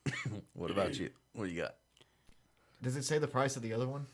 what 0.53 0.72
about 0.72 0.97
you? 0.97 1.10
What 1.34 1.45
do 1.45 1.51
you 1.51 1.62
got? 1.62 1.76
Does 2.82 2.95
it 2.95 3.03
say 3.03 3.18
the 3.20 3.28
price 3.28 3.55
of 3.55 3.62
the 3.62 3.74
other 3.74 3.88
one? 3.88 4.07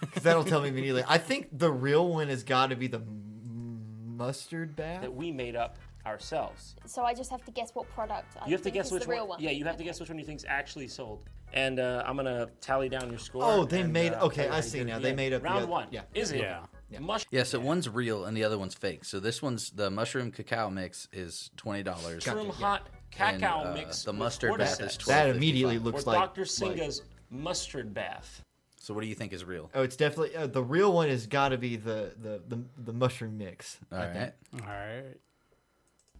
Because 0.00 0.22
that'll 0.22 0.44
tell 0.44 0.60
me 0.62 0.68
immediately. 0.68 1.04
I 1.06 1.18
think 1.18 1.48
the 1.52 1.70
real 1.72 2.08
one 2.08 2.28
has 2.28 2.44
got 2.44 2.70
to 2.70 2.76
be 2.76 2.86
the 2.86 2.98
m- 2.98 4.16
mustard 4.16 4.76
bath. 4.76 5.02
that 5.02 5.14
we 5.14 5.30
made 5.32 5.56
up 5.56 5.76
ourselves. 6.06 6.74
So 6.86 7.02
I 7.04 7.14
just 7.14 7.30
have 7.30 7.44
to 7.44 7.50
guess 7.52 7.70
what 7.74 7.88
product 7.90 8.36
I 8.40 8.46
You 8.46 8.52
have 8.52 8.60
to 8.60 8.64
think 8.64 8.74
guess 8.74 8.86
is 8.86 8.92
which 8.92 9.02
the 9.04 9.10
real 9.10 9.20
one. 9.20 9.28
one. 9.36 9.40
Yeah, 9.42 9.50
you 9.50 9.64
have 9.64 9.76
to 9.76 9.84
guess 9.84 10.00
which 10.00 10.08
one 10.08 10.18
you 10.18 10.24
think's 10.24 10.44
actually 10.46 10.88
sold. 10.88 11.20
And 11.54 11.78
uh, 11.78 12.02
I'm 12.06 12.16
gonna 12.16 12.48
tally 12.60 12.88
down 12.88 13.10
your 13.10 13.18
score. 13.18 13.42
Oh, 13.44 13.64
they 13.64 13.82
and, 13.82 13.92
made- 13.92 14.12
uh, 14.14 14.24
okay, 14.26 14.36
tell 14.36 14.44
you 14.46 14.50
I 14.50 14.52
how 14.52 14.56
you 14.56 14.62
see 14.62 14.78
did 14.78 14.86
now. 14.88 14.98
They 14.98 15.14
made 15.14 15.32
up 15.32 15.42
the 15.42 15.48
round 15.48 15.64
oth- 15.64 15.68
one. 15.70 15.88
yeah. 15.90 16.02
Is 16.14 16.32
it? 16.32 16.40
Yeah. 16.40 16.98
Mush- 17.00 17.24
Yeah, 17.30 17.42
so 17.44 17.58
one's 17.60 17.88
real 17.88 18.24
and 18.26 18.36
the 18.36 18.44
other 18.44 18.58
one's 18.58 18.74
fake. 18.74 19.04
So 19.06 19.18
this 19.20 19.40
one's 19.42 19.70
the 19.70 19.90
mushroom 19.90 20.30
cacao 20.30 20.68
mix 20.70 21.08
is 21.12 21.50
twenty 21.56 21.82
dollars. 21.82 22.26
mushroom 22.26 22.50
hot 22.50 22.88
cacao 23.10 23.70
uh, 23.70 23.74
mix. 23.74 24.02
the 24.04 24.12
with 24.12 24.18
mustard 24.18 24.58
bath 24.58 24.72
is 24.72 24.78
cordyceps. 24.78 25.00
is 25.00 25.06
That 25.06 25.22
twelve. 25.24 25.36
immediately 25.36 25.78
looks 25.78 26.02
or 26.06 26.12
like 26.12 26.18
Dr. 26.20 26.44
Singha's 26.44 27.02
mustard 27.30 27.94
bath. 27.94 28.42
So 28.82 28.92
what 28.94 29.02
do 29.02 29.06
you 29.06 29.14
think 29.14 29.32
is 29.32 29.44
real? 29.44 29.70
Oh, 29.76 29.82
it's 29.84 29.94
definitely 29.94 30.34
uh, 30.34 30.48
the 30.48 30.62
real 30.62 30.92
one. 30.92 31.08
Has 31.08 31.28
got 31.28 31.50
to 31.50 31.56
be 31.56 31.76
the, 31.76 32.14
the 32.20 32.42
the 32.48 32.64
the 32.86 32.92
mushroom 32.92 33.38
mix. 33.38 33.78
All 33.92 33.98
I 33.98 34.06
right. 34.06 34.12
think. 34.12 34.32
All 34.66 34.68
right. 34.74 35.14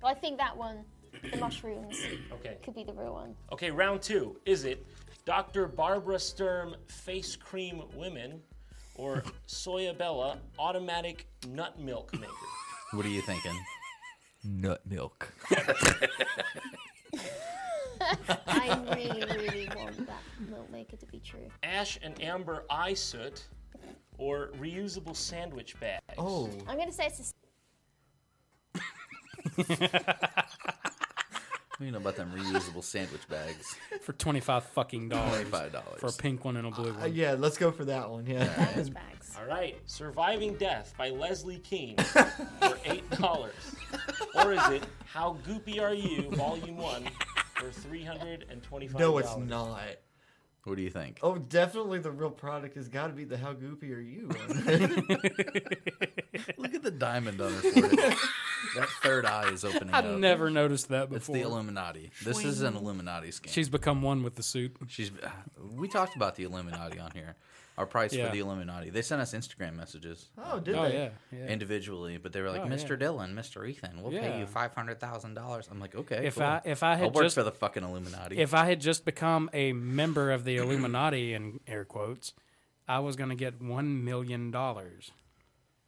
I 0.04 0.14
think 0.14 0.38
that 0.38 0.56
one, 0.56 0.84
the 1.32 1.38
mushrooms, 1.38 1.96
Okay. 2.34 2.58
could 2.62 2.76
be 2.76 2.84
the 2.84 2.92
real 2.92 3.14
one. 3.14 3.34
Okay, 3.52 3.72
round 3.72 4.00
two. 4.00 4.36
Is 4.46 4.64
it 4.64 4.86
Dr. 5.24 5.66
Barbara 5.66 6.20
Sturm 6.20 6.76
face 6.86 7.34
cream 7.34 7.82
women 7.96 8.40
or 8.94 9.24
Soya 9.48 9.96
Bella 9.98 10.38
automatic 10.56 11.26
nut 11.48 11.80
milk 11.80 12.12
maker? 12.14 12.32
What 12.92 13.04
are 13.04 13.08
you 13.10 13.22
thinking? 13.22 13.58
Nut 14.44 14.82
milk. 14.88 15.32
I 18.46 18.82
really, 18.94 19.24
really 19.36 19.68
want 19.76 20.06
that 20.06 20.22
milk 20.48 20.70
maker 20.70 20.96
to 20.96 21.06
be 21.06 21.18
true. 21.20 21.48
Ash 21.62 21.98
and 22.02 22.20
amber 22.22 22.64
eye 22.70 22.94
soot 22.94 23.48
or 24.18 24.50
reusable 24.60 25.16
sandwich 25.16 25.78
bags? 25.80 26.02
Oh, 26.18 26.50
I'm 26.66 26.78
gonna 26.78 26.92
say 26.92 27.06
it's 27.06 27.20
a 27.20 28.80
Do 31.78 31.84
you 31.86 31.90
know 31.90 31.98
about 31.98 32.16
them 32.16 32.30
reusable 32.36 32.84
sandwich 32.84 33.26
bags. 33.28 33.74
for 34.02 34.12
twenty 34.12 34.40
five 34.40 34.64
fucking 34.64 35.08
dollars. 35.08 35.46
$25. 35.48 35.98
for 35.98 36.06
a 36.06 36.12
pink 36.12 36.44
one 36.44 36.56
and 36.56 36.66
a 36.66 36.70
blue 36.70 36.90
Uh, 36.90 36.94
one. 36.94 37.14
yeah, 37.14 37.34
let's 37.38 37.56
go 37.58 37.70
for 37.72 37.84
that 37.86 38.08
one. 38.10 38.26
Yeah. 38.26 38.44
Those 38.76 38.90
bags. 38.90 39.34
All 39.38 39.46
right, 39.46 39.80
Surviving 39.86 40.54
Death 40.54 40.92
by 40.98 41.08
Leslie 41.10 41.58
Kean 41.60 41.96
for 41.96 42.78
eight 42.84 43.08
dollars, 43.10 43.54
or 44.36 44.52
is 44.52 44.68
it 44.68 44.82
How 45.06 45.36
Goopy 45.48 45.80
Are 45.80 45.94
You, 45.94 46.30
Volume 46.32 46.76
One, 46.76 47.08
for 47.56 47.70
three 47.70 48.04
hundred 48.04 48.44
and 48.50 48.62
twenty-five? 48.62 49.00
no, 49.00 49.16
it's 49.18 49.36
not. 49.38 49.80
What 50.64 50.76
do 50.76 50.82
you 50.82 50.90
think? 50.90 51.18
Oh, 51.22 51.36
definitely 51.38 51.98
the 51.98 52.12
real 52.12 52.30
product 52.30 52.76
has 52.76 52.88
got 52.88 53.08
to 53.08 53.12
be 53.12 53.24
the 53.24 53.36
How 53.36 53.52
Goopy 53.52 53.90
Are 53.92 54.00
You. 54.00 54.28
Look 56.56 56.74
at 56.74 56.82
the 56.82 56.92
diamond 56.96 57.40
on 57.40 57.52
her 57.52 57.60
forehead. 57.60 58.16
that 58.76 58.88
third 59.02 59.26
eye 59.26 59.50
is 59.50 59.64
opening 59.64 59.92
I've 59.92 60.04
up. 60.06 60.18
never 60.20 60.50
noticed 60.50 60.88
that 60.90 61.10
before. 61.10 61.16
It's 61.16 61.26
before. 61.26 61.36
the 61.36 61.42
Illuminati. 61.42 62.10
This 62.24 62.44
is 62.44 62.62
an 62.62 62.76
Illuminati 62.76 63.28
scam. 63.30 63.48
She's 63.48 63.68
become 63.68 64.02
one 64.02 64.22
with 64.22 64.36
the 64.36 64.42
suit. 64.44 64.76
She's. 64.86 65.10
Uh, 65.22 65.28
we 65.74 65.88
talked 65.88 66.14
about 66.14 66.36
the 66.36 66.44
Illuminati 66.44 66.98
on 67.00 67.10
here. 67.12 67.34
Our 67.78 67.86
price 67.86 68.12
Yeah. 68.12 68.26
for 68.26 68.32
the 68.32 68.40
Illuminati. 68.40 68.90
They 68.90 69.00
sent 69.00 69.22
us 69.22 69.32
Instagram 69.32 69.74
messages. 69.76 70.26
Oh, 70.36 70.60
did 70.60 70.74
Oh, 70.74 70.82
they? 70.88 70.92
yeah, 70.94 71.08
yeah. 71.38 71.46
Individually, 71.46 72.18
but 72.18 72.32
they 72.34 72.42
were 72.42 72.50
like, 72.50 72.60
Oh, 72.62 72.66
"Mr. 72.66 72.90
yeah. 72.90 72.96
Dillon, 72.96 73.34
Mr. 73.34 73.66
Ethan, 73.66 74.02
we'll 74.02 74.12
pay 74.12 74.38
you 74.40 74.46
five 74.46 74.74
hundred 74.74 75.00
thousand 75.00 75.34
dollars." 75.34 75.68
I'm 75.70 75.80
like, 75.80 75.94
"Okay." 75.94 76.26
If 76.26 76.34
cool. 76.34 76.42
I 76.44 76.60
if 76.64 76.82
I 76.82 76.96
had 76.96 77.04
I'll 77.06 77.10
work 77.12 77.24
just 77.24 77.34
for 77.34 77.42
the 77.42 77.50
fucking 77.52 77.82
Illuminati. 77.82 78.36
if 78.38 78.52
I 78.52 78.66
had 78.66 78.80
just 78.80 79.04
become 79.06 79.48
a 79.54 79.72
member 79.72 80.30
of 80.32 80.44
the 80.44 80.56
Illuminati 80.58 81.32
in 81.32 81.60
air 81.66 81.84
quotes, 81.86 82.34
I 82.86 82.98
was 82.98 83.16
gonna 83.16 83.36
get 83.36 83.62
one 83.62 84.04
million 84.04 84.50
dollars. 84.50 85.10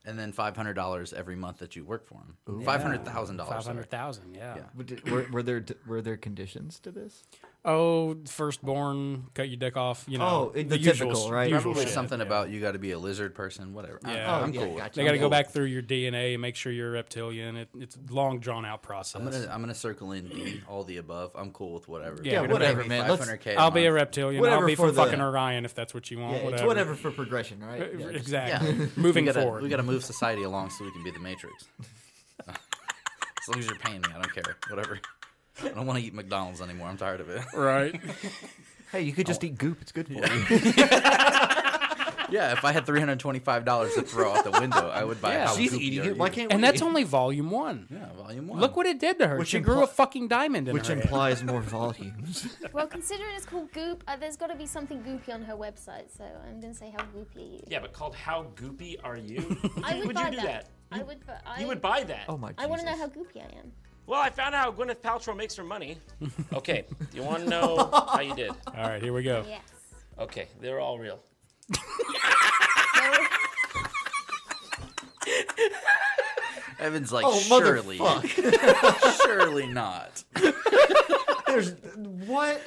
and 0.06 0.18
then 0.18 0.32
five 0.32 0.54
hundred 0.56 0.74
dollars 0.74 1.12
every 1.14 1.34
month 1.36 1.58
that 1.58 1.76
you 1.76 1.84
work 1.84 2.06
for 2.06 2.22
them. 2.46 2.62
Five 2.64 2.82
hundred 2.82 3.04
thousand 3.04 3.36
dollars. 3.38 3.54
Five 3.54 3.64
hundred 3.66 3.90
thousand, 3.90 4.34
yeah. 4.34 4.56
But 4.74 4.86
did- 4.86 5.10
were, 5.10 5.26
were 5.30 5.42
there 5.42 5.64
were 5.86 6.00
there 6.02 6.16
conditions 6.16 6.78
to 6.80 6.90
this? 6.90 7.24
Oh, 7.66 8.14
firstborn, 8.26 9.24
cut 9.32 9.48
your 9.48 9.56
dick 9.56 9.74
off. 9.74 10.04
You 10.06 10.18
know, 10.18 10.26
Oh, 10.26 10.52
it- 10.54 10.68
the 10.68 10.76
typical, 10.78 11.30
right? 11.32 11.48
usual 11.48 11.72
Probably 11.72 11.84
shit, 11.86 11.94
something 11.94 12.18
yeah. 12.20 12.26
about 12.26 12.50
you 12.50 12.60
got 12.60 12.72
to 12.72 12.78
be 12.78 12.90
a 12.90 12.98
lizard 12.98 13.34
person, 13.34 13.72
whatever. 13.72 13.98
I- 14.04 14.14
Yeah, 14.16 14.36
I'm 14.36 14.52
yeah, 14.52 14.60
cool. 14.60 14.68
with- 14.74 14.78
gotcha. 14.82 14.96
They 15.00 15.04
got 15.06 15.12
to 15.12 15.18
go 15.18 15.30
back 15.30 15.48
through 15.48 15.64
your 15.64 15.80
DNA 15.80 16.34
and 16.34 16.42
make 16.42 16.56
sure 16.56 16.70
you're 16.70 16.90
reptilian. 16.90 17.56
It, 17.56 17.70
it's 17.78 17.96
a 17.96 18.12
long, 18.12 18.38
drawn 18.40 18.66
out 18.66 18.82
process. 18.82 19.14
I'm 19.18 19.24
gonna 19.30 19.48
I'm 19.50 19.60
gonna 19.62 19.74
circle 19.74 20.12
in 20.12 20.60
all 20.68 20.84
the 20.84 20.98
above. 20.98 21.30
I'm 21.34 21.52
cool 21.52 21.72
with 21.72 21.88
whatever. 21.88 22.18
Yeah, 22.22 22.42
You're 22.42 22.50
whatever, 22.50 22.84
man. 22.84 23.08
Let's- 23.08 23.24
500K 23.24 23.56
I'll 23.56 23.70
be 23.70 23.86
a 23.86 23.92
reptilian. 23.92 24.42
Whatever 24.42 24.60
I'll 24.62 24.66
be 24.66 24.74
for 24.74 24.88
from 24.88 24.96
the- 24.96 25.02
fucking 25.02 25.20
Orion 25.22 25.64
if 25.64 25.74
that's 25.74 25.94
what 25.94 26.10
you 26.10 26.18
Yeah, 26.18 26.24
want. 26.24 26.36
it's 26.36 26.44
whatever. 26.44 26.66
whatever 26.66 26.94
for 26.96 27.10
progression, 27.12 27.60
right? 27.64 27.80
Uh, 27.80 27.84
Yeah, 27.98 27.98
just- 28.12 28.14
exactly. 28.16 28.72
Yeah. 28.74 28.86
Moving 28.96 29.24
we 29.24 29.32
gotta, 29.32 29.40
forward. 29.42 29.62
We 29.62 29.70
got 29.70 29.78
to 29.78 29.82
move 29.82 30.04
society 30.04 30.42
along 30.42 30.68
so 30.68 30.84
we 30.84 30.90
can 30.92 31.02
be 31.02 31.10
the 31.12 31.18
Matrix. 31.18 31.64
as 32.46 32.54
long 33.48 33.58
as 33.58 33.66
you're 33.66 33.78
paying 33.78 34.02
me, 34.02 34.08
I 34.10 34.20
don't 34.20 34.34
care. 34.34 34.56
Whatever. 34.68 35.00
I 35.62 35.68
don't 35.68 35.86
want 35.86 35.98
to 35.98 36.04
eat 36.04 36.14
McDonald's 36.14 36.60
anymore. 36.60 36.88
I'm 36.88 36.96
tired 36.96 37.20
of 37.20 37.28
it. 37.30 37.42
Right. 37.54 38.00
Hey, 38.92 39.02
you 39.02 39.12
could 39.12 39.26
just 39.26 39.42
eat 39.42 39.58
goop. 39.58 39.78
It's 39.82 39.90
good 39.90 40.06
for 40.06 40.12
you. 40.12 40.20
Yeah, 42.30 42.52
if 42.52 42.64
I 42.64 42.72
had 42.72 42.86
three 42.86 42.98
hundred 43.00 43.20
twenty-five 43.20 43.64
dollars 43.64 43.94
to 43.94 44.02
throw 44.02 44.32
out 44.32 44.44
the 44.44 44.50
window, 44.58 44.88
I 44.88 45.04
would 45.04 45.20
buy. 45.20 45.32
Yeah, 45.34 45.46
How 45.46 45.54
She's 45.56 45.72
goopy 45.72 45.80
eating 45.80 46.04
it. 46.06 46.16
Why 46.16 46.30
can't 46.30 46.50
and 46.50 46.62
we? 46.62 46.66
that's 46.66 46.80
only 46.80 47.04
volume 47.04 47.50
one. 47.50 47.86
Yeah, 47.90 48.06
volume 48.16 48.48
one. 48.48 48.60
Look 48.60 48.76
what 48.76 48.86
it 48.86 48.98
did 48.98 49.18
to 49.18 49.28
her. 49.28 49.38
Which 49.38 49.48
she 49.48 49.60
grew 49.60 49.82
a 49.82 49.86
impli- 49.86 49.90
fucking 49.90 50.28
diamond 50.28 50.68
in 50.68 50.74
Which 50.74 50.86
her 50.88 50.94
head. 50.94 51.04
implies 51.04 51.44
more 51.44 51.60
volumes. 51.60 52.46
Well, 52.72 52.86
considering 52.86 53.34
it's 53.36 53.44
called 53.46 53.70
Goop, 53.72 54.02
uh, 54.08 54.16
there's 54.16 54.36
got 54.36 54.46
to 54.48 54.56
be 54.56 54.66
something 54.66 55.00
goopy 55.02 55.32
on 55.32 55.42
her 55.42 55.54
website, 55.54 56.16
so 56.16 56.24
I'm 56.48 56.60
going 56.60 56.72
to 56.72 56.78
say 56.78 56.92
how 56.96 57.04
goopy 57.04 57.36
are 57.36 57.40
you. 57.40 57.62
Yeah, 57.68 57.80
but 57.80 57.92
called 57.92 58.14
How 58.16 58.46
Goopy 58.56 58.96
Are 59.04 59.16
You? 59.16 59.56
I 59.84 59.96
would, 59.98 60.06
would 60.06 60.14
buy 60.16 60.30
you 60.30 60.36
do 60.36 60.46
that? 60.46 60.70
I 60.90 61.02
would. 61.02 61.24
bu- 61.24 61.32
I, 61.46 61.60
You 61.60 61.66
would 61.68 61.80
buy 61.82 62.02
that? 62.04 62.24
Oh 62.28 62.36
my 62.38 62.52
gosh. 62.52 62.64
I 62.64 62.66
want 62.68 62.80
to 62.80 62.86
know 62.86 62.92
Jesus. 62.94 63.10
how 63.14 63.20
goopy 63.22 63.42
I 63.44 63.58
am. 63.58 63.70
Well, 64.06 64.20
I 64.20 64.28
found 64.30 64.54
out 64.54 64.64
how 64.64 64.72
Gwyneth 64.72 64.96
Paltrow 65.00 65.36
makes 65.36 65.54
her 65.56 65.64
money. 65.64 65.98
Okay, 66.52 66.84
you 67.12 67.22
want 67.22 67.42
to 67.44 67.48
know 67.50 67.88
how 67.92 68.20
you 68.20 68.34
did? 68.34 68.50
All 68.76 68.88
right, 68.88 69.02
here 69.02 69.12
we 69.12 69.22
go. 69.22 69.44
Yes. 69.48 69.60
Okay, 70.18 70.46
they're 70.60 70.80
all 70.80 70.98
real. 70.98 71.18
Evan's 76.78 77.12
like, 77.12 77.24
Oh, 77.26 77.38
surely, 77.38 77.98
motherfuck. 77.98 79.22
surely 79.24 79.66
not. 79.66 80.22
There's 81.46 81.72
what? 82.26 82.60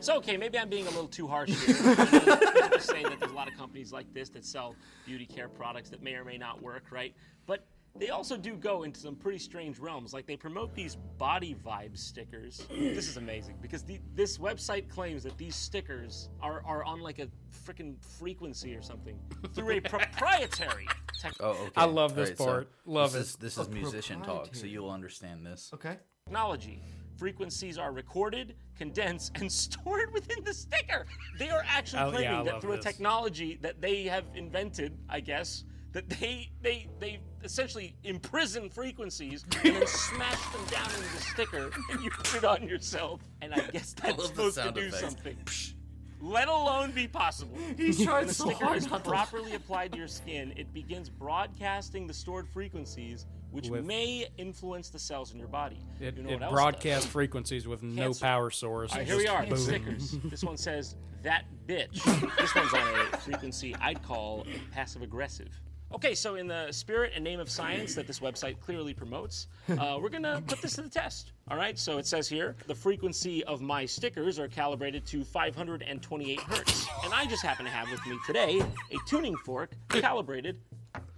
So, 0.00 0.16
okay, 0.16 0.36
maybe 0.36 0.58
I'm 0.58 0.68
being 0.68 0.86
a 0.86 0.90
little 0.90 1.06
too 1.06 1.28
harsh 1.28 1.50
here. 1.50 1.76
I'm 1.96 2.70
just 2.72 2.88
saying 2.88 3.04
that 3.04 3.20
there's 3.20 3.30
a 3.30 3.34
lot 3.34 3.46
of 3.48 3.56
companies 3.56 3.92
like 3.92 4.12
this 4.12 4.28
that 4.30 4.44
sell 4.44 4.74
beauty 5.06 5.26
care 5.26 5.48
products 5.48 5.90
that 5.90 6.02
may 6.02 6.14
or 6.14 6.24
may 6.24 6.38
not 6.38 6.60
work, 6.62 6.84
right? 6.90 7.14
But 7.46 7.64
they 7.98 8.08
also 8.10 8.36
do 8.36 8.54
go 8.56 8.84
into 8.84 8.98
some 9.00 9.14
pretty 9.14 9.38
strange 9.38 9.78
realms. 9.78 10.12
Like 10.12 10.26
they 10.26 10.36
promote 10.36 10.74
these 10.74 10.96
body 11.18 11.54
vibe 11.54 11.96
stickers. 11.96 12.66
this 12.70 13.08
is 13.08 13.16
amazing 13.16 13.56
because 13.60 13.82
the, 13.82 14.00
this 14.14 14.38
website 14.38 14.88
claims 14.88 15.22
that 15.24 15.36
these 15.36 15.54
stickers 15.54 16.28
are, 16.40 16.62
are 16.64 16.84
on 16.84 17.00
like 17.00 17.18
a 17.18 17.28
freaking 17.66 17.94
frequency 18.18 18.74
or 18.74 18.82
something 18.82 19.18
through 19.54 19.76
a 19.76 19.80
proprietary 19.88 20.86
tech- 21.20 21.34
Oh, 21.40 21.50
okay. 21.50 21.70
I 21.76 21.84
love 21.84 22.14
this 22.14 22.30
Alright, 22.30 22.38
so 22.38 22.44
part. 22.44 22.68
Love 22.86 23.12
this 23.12 23.20
it. 23.22 23.24
Is, 23.26 23.36
this 23.36 23.58
A 23.58 23.60
is 23.62 23.68
musician 23.68 24.22
talk, 24.22 24.54
so 24.54 24.66
you'll 24.66 24.90
understand 24.90 25.44
this. 25.46 25.70
Okay. 25.74 25.96
technology. 26.26 26.82
Frequencies 27.18 27.78
are 27.78 27.92
recorded, 27.92 28.56
condensed, 28.76 29.32
and 29.36 29.52
stored 29.52 30.12
within 30.12 30.42
the 30.44 30.54
sticker. 30.54 31.06
They 31.38 31.50
are 31.50 31.62
actually 31.68 32.02
Oh, 32.02 32.06
yeah, 32.06 32.16
claiming 32.30 32.44
that 32.46 32.60
through 32.62 32.76
this. 32.76 32.86
a 32.86 32.88
technology 32.88 33.58
that 33.60 33.80
they 33.80 34.04
have 34.04 34.24
invented, 34.34 34.98
I 35.08 35.20
guess, 35.20 35.64
that 35.92 36.08
they 36.08 36.50
they 36.62 36.88
they 37.00 37.20
essentially 37.44 37.94
imprison 38.04 38.70
frequencies 38.70 39.44
and 39.64 39.76
then 39.76 39.86
smash 39.86 40.40
them 40.52 40.64
down 40.70 40.86
into 40.86 41.00
the 41.14 41.20
sticker 41.20 41.70
and 41.90 42.02
you 42.02 42.10
put 42.10 42.34
it 42.36 42.44
on 42.44 42.66
yourself. 42.68 43.20
And 43.40 43.52
I 43.54 43.60
guess 43.72 43.92
that's 43.94 44.08
love 44.18 44.34
the 44.36 44.50
supposed 44.50 44.56
to 44.62 44.72
do 44.72 44.80
effects. 44.88 45.00
something. 45.00 45.36
Let 46.24 46.46
alone 46.46 46.92
be 46.92 47.08
possible. 47.08 47.58
He's 47.76 47.96
trying 47.96 48.18
when 48.18 48.26
the 48.28 48.34
so 48.34 48.44
sticker 48.44 48.64
hard 48.64 48.78
is 48.78 48.88
not 48.88 49.02
to- 49.02 49.10
properly 49.10 49.54
applied 49.54 49.90
to 49.92 49.98
your 49.98 50.06
skin, 50.06 50.52
it 50.56 50.72
begins 50.72 51.08
broadcasting 51.08 52.06
the 52.06 52.14
stored 52.14 52.48
frequencies, 52.48 53.26
which 53.50 53.68
With- 53.68 53.84
may 53.84 54.28
influence 54.38 54.88
the 54.88 55.00
cells 55.00 55.32
in 55.32 55.38
your 55.40 55.48
body. 55.48 55.80
It, 55.98 56.16
you 56.16 56.22
know 56.22 56.30
it 56.30 56.38
broadcasts 56.48 57.06
does? 57.06 57.12
frequencies 57.12 57.66
with 57.66 57.82
no 57.82 58.12
power 58.14 58.50
source. 58.50 58.92
All 58.92 58.98
right, 58.98 59.06
here 59.06 59.16
we 59.16 59.26
are. 59.26 59.44
boom. 59.44 59.58
Stickers. 59.58 60.12
This 60.26 60.44
one 60.44 60.56
says 60.56 60.94
that 61.24 61.44
bitch. 61.66 61.94
this 62.38 62.54
one's 62.54 62.72
on 62.72 62.88
a 63.12 63.16
frequency 63.18 63.74
I'd 63.80 64.00
call 64.04 64.46
passive 64.70 65.02
aggressive. 65.02 65.48
Okay, 65.94 66.14
so 66.14 66.36
in 66.36 66.46
the 66.46 66.72
spirit 66.72 67.12
and 67.14 67.22
name 67.22 67.38
of 67.38 67.50
science 67.50 67.94
that 67.94 68.06
this 68.06 68.18
website 68.20 68.58
clearly 68.60 68.94
promotes, 68.94 69.48
uh, 69.78 69.98
we're 70.02 70.08
gonna 70.08 70.42
put 70.46 70.60
this 70.62 70.74
to 70.74 70.82
the 70.82 70.88
test. 70.88 71.32
All 71.50 71.56
right, 71.56 71.78
so 71.78 71.98
it 71.98 72.06
says 72.06 72.26
here 72.28 72.56
the 72.66 72.74
frequency 72.74 73.44
of 73.44 73.60
my 73.60 73.84
stickers 73.84 74.38
are 74.38 74.48
calibrated 74.48 75.04
to 75.06 75.22
528 75.22 76.40
hertz, 76.40 76.86
and 77.04 77.12
I 77.12 77.26
just 77.26 77.42
happen 77.42 77.66
to 77.66 77.70
have 77.70 77.90
with 77.90 78.04
me 78.06 78.16
today 78.26 78.60
a 78.90 78.96
tuning 79.06 79.36
fork 79.44 79.72
calibrated 79.90 80.58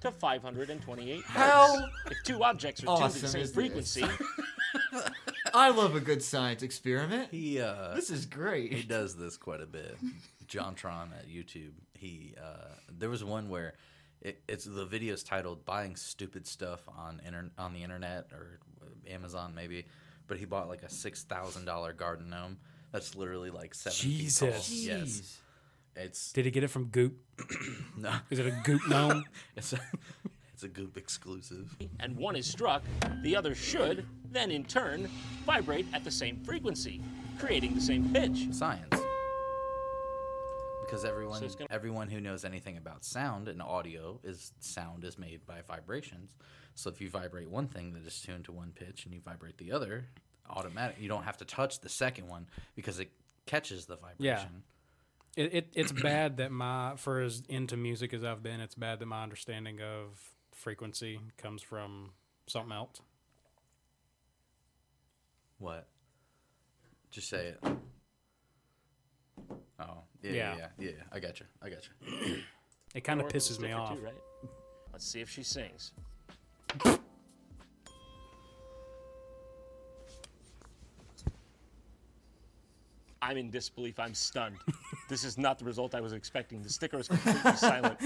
to 0.00 0.10
528 0.10 1.22
hertz. 1.22 1.26
How 1.28 1.86
If 2.10 2.22
two 2.24 2.42
objects 2.42 2.82
are 2.82 2.86
tuned 2.86 2.98
to 2.98 3.04
awesome 3.04 3.20
the 3.22 3.28
same 3.28 3.40
is 3.42 3.52
this? 3.52 3.54
frequency, 3.54 4.04
I 5.54 5.70
love 5.70 5.94
a 5.94 6.00
good 6.00 6.22
science 6.22 6.62
experiment. 6.64 7.28
He 7.30 7.60
uh, 7.60 7.94
This 7.94 8.10
is 8.10 8.26
great. 8.26 8.72
he 8.72 8.82
does 8.82 9.16
this 9.16 9.36
quite 9.36 9.60
a 9.60 9.66
bit. 9.66 9.96
JonTron 10.48 11.12
at 11.16 11.28
YouTube. 11.28 11.70
He 11.96 12.34
uh, 12.42 12.74
there 12.98 13.08
was 13.08 13.22
one 13.22 13.48
where 13.48 13.74
it, 14.24 14.42
it's 14.48 14.64
the 14.64 14.84
video's 14.86 15.22
titled 15.22 15.64
"Buying 15.64 15.94
Stupid 15.96 16.46
Stuff 16.46 16.80
on 16.88 17.20
inter- 17.26 17.50
on 17.58 17.74
the 17.74 17.82
Internet" 17.82 18.28
or 18.32 18.58
Amazon 19.08 19.52
maybe, 19.54 19.84
but 20.26 20.38
he 20.38 20.46
bought 20.46 20.68
like 20.68 20.82
a 20.82 20.90
six 20.90 21.22
thousand 21.22 21.66
dollar 21.66 21.92
garden 21.92 22.30
gnome. 22.30 22.56
That's 22.90 23.14
literally 23.14 23.50
like 23.50 23.74
seven 23.74 23.96
feet 23.96 24.34
tall. 24.34 24.48
Jesus. 24.48 24.70
Yes, 24.86 25.38
it's 25.96 26.32
Did 26.32 26.46
he 26.46 26.50
get 26.50 26.64
it 26.64 26.68
from 26.68 26.86
Goop? 26.86 27.16
no, 27.98 28.12
Is 28.30 28.38
it 28.38 28.46
a 28.46 28.56
Goop 28.64 28.88
gnome? 28.88 29.24
it's 29.56 29.72
a 29.72 29.80
it's 30.52 30.62
a 30.62 30.68
Goop 30.68 30.96
exclusive. 30.96 31.76
and 32.00 32.16
one 32.16 32.34
is 32.36 32.46
struck, 32.46 32.82
the 33.22 33.36
other 33.36 33.54
should 33.54 34.06
then 34.30 34.50
in 34.50 34.64
turn 34.64 35.08
vibrate 35.44 35.86
at 35.92 36.02
the 36.02 36.10
same 36.10 36.42
frequency, 36.44 37.00
creating 37.38 37.74
the 37.74 37.80
same 37.80 38.08
pitch. 38.12 38.48
Science. 38.52 39.03
Because 40.84 41.04
everyone 41.04 41.40
So 41.40 41.48
gonna- 41.58 41.70
everyone 41.70 42.08
who 42.08 42.20
knows 42.20 42.44
anything 42.44 42.76
about 42.76 43.04
sound 43.04 43.48
and 43.48 43.60
audio 43.62 44.20
is 44.22 44.52
sound 44.60 45.04
is 45.04 45.18
made 45.18 45.44
by 45.46 45.62
vibrations. 45.62 46.36
So 46.74 46.90
if 46.90 47.00
you 47.00 47.08
vibrate 47.08 47.48
one 47.48 47.68
thing 47.68 47.92
that 47.94 48.04
is 48.06 48.20
tuned 48.20 48.44
to 48.46 48.52
one 48.52 48.72
pitch 48.72 49.04
and 49.04 49.14
you 49.14 49.20
vibrate 49.20 49.58
the 49.58 49.72
other, 49.72 50.08
automatic 50.50 50.98
you 51.00 51.08
don't 51.08 51.24
have 51.24 51.38
to 51.38 51.44
touch 51.44 51.80
the 51.80 51.88
second 51.88 52.28
one 52.28 52.46
because 52.74 52.98
it 53.00 53.10
catches 53.46 53.86
the 53.86 53.96
vibration. 53.96 54.62
It, 55.36 55.54
it 55.54 55.68
it's 55.74 55.92
bad 56.02 56.36
that 56.36 56.52
my 56.52 56.94
for 56.96 57.20
as 57.20 57.42
into 57.48 57.76
music 57.76 58.12
as 58.12 58.22
I've 58.24 58.42
been, 58.42 58.60
it's 58.60 58.74
bad 58.74 58.98
that 59.00 59.06
my 59.06 59.22
understanding 59.22 59.80
of 59.80 60.20
frequency 60.52 61.20
comes 61.38 61.62
from 61.62 62.12
something 62.46 62.72
else. 62.72 63.00
What? 65.58 65.88
Just 67.10 67.28
say 67.28 67.48
it. 67.48 67.60
Oh, 69.80 70.02
yeah, 70.22 70.30
yeah, 70.32 70.32
Yeah. 70.32 70.56
yeah, 70.78 70.90
yeah. 70.90 71.02
I 71.12 71.20
got 71.20 71.40
you. 71.40 71.46
I 71.62 71.68
got 71.68 71.80
you. 71.86 72.36
It 72.94 73.02
kind 73.02 73.20
of 73.20 73.28
pisses 73.28 73.58
me 73.60 73.72
off. 73.72 73.94
Too, 73.96 74.04
right? 74.04 74.14
Let's 74.92 75.06
see 75.06 75.20
if 75.20 75.28
she 75.28 75.42
sings. 75.42 75.92
I'm 83.22 83.36
in 83.36 83.50
disbelief. 83.50 83.98
I'm 83.98 84.14
stunned. 84.14 84.56
this 85.08 85.24
is 85.24 85.38
not 85.38 85.58
the 85.58 85.64
result 85.64 85.94
I 85.94 86.00
was 86.00 86.12
expecting. 86.12 86.62
The 86.62 86.68
sticker 86.68 86.98
is 86.98 87.08
completely 87.08 87.52
silent. 87.56 87.98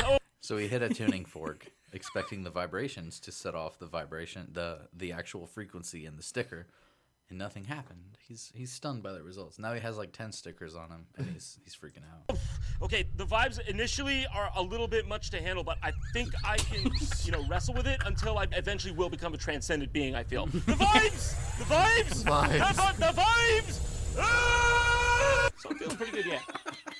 Oh, 0.00 0.18
So 0.40 0.58
he 0.58 0.68
hit 0.68 0.82
a 0.82 0.90
tuning 0.90 1.24
fork, 1.24 1.72
expecting 1.94 2.42
the 2.44 2.50
vibrations 2.50 3.18
to 3.20 3.32
set 3.32 3.54
off 3.54 3.78
the 3.78 3.86
vibration, 3.86 4.50
the 4.52 4.80
the 4.94 5.10
actual 5.10 5.46
frequency 5.46 6.04
in 6.04 6.16
the 6.16 6.22
sticker, 6.22 6.66
and 7.30 7.38
nothing 7.38 7.64
happened. 7.64 8.18
He's 8.26 8.50
he's 8.54 8.72
stunned 8.72 9.02
by 9.02 9.12
the 9.12 9.22
results. 9.22 9.58
Now 9.58 9.74
he 9.74 9.80
has 9.80 9.96
like 9.98 10.12
ten 10.12 10.32
stickers 10.32 10.74
on 10.74 10.90
him, 10.90 11.06
and 11.16 11.26
he's 11.26 11.58
he's 11.62 11.74
freaking 11.74 12.02
out. 12.30 12.38
okay, 12.82 13.04
the 13.16 13.26
vibes 13.26 13.66
initially 13.68 14.26
are 14.34 14.50
a 14.56 14.62
little 14.62 14.88
bit 14.88 15.06
much 15.06 15.30
to 15.30 15.40
handle, 15.40 15.62
but 15.64 15.78
I 15.82 15.92
think 16.12 16.30
I 16.44 16.56
can, 16.56 16.90
you 17.24 17.32
know, 17.32 17.44
wrestle 17.48 17.74
with 17.74 17.86
it 17.86 18.00
until 18.06 18.38
I 18.38 18.46
eventually 18.52 18.94
will 18.94 19.10
become 19.10 19.34
a 19.34 19.38
transcendent 19.38 19.92
being. 19.92 20.14
I 20.14 20.22
feel 20.22 20.46
the 20.46 20.58
vibes, 20.60 21.58
the 21.58 21.64
vibes, 21.64 22.24
Vibes. 22.24 22.96
the, 22.98 23.06
the 23.06 23.12
vibes. 23.20 24.16
Ah! 24.18 25.50
So 25.58 25.70
I'm 25.70 25.76
feeling 25.76 25.96
pretty 25.96 26.12
good 26.12 26.26
yet. 26.26 26.42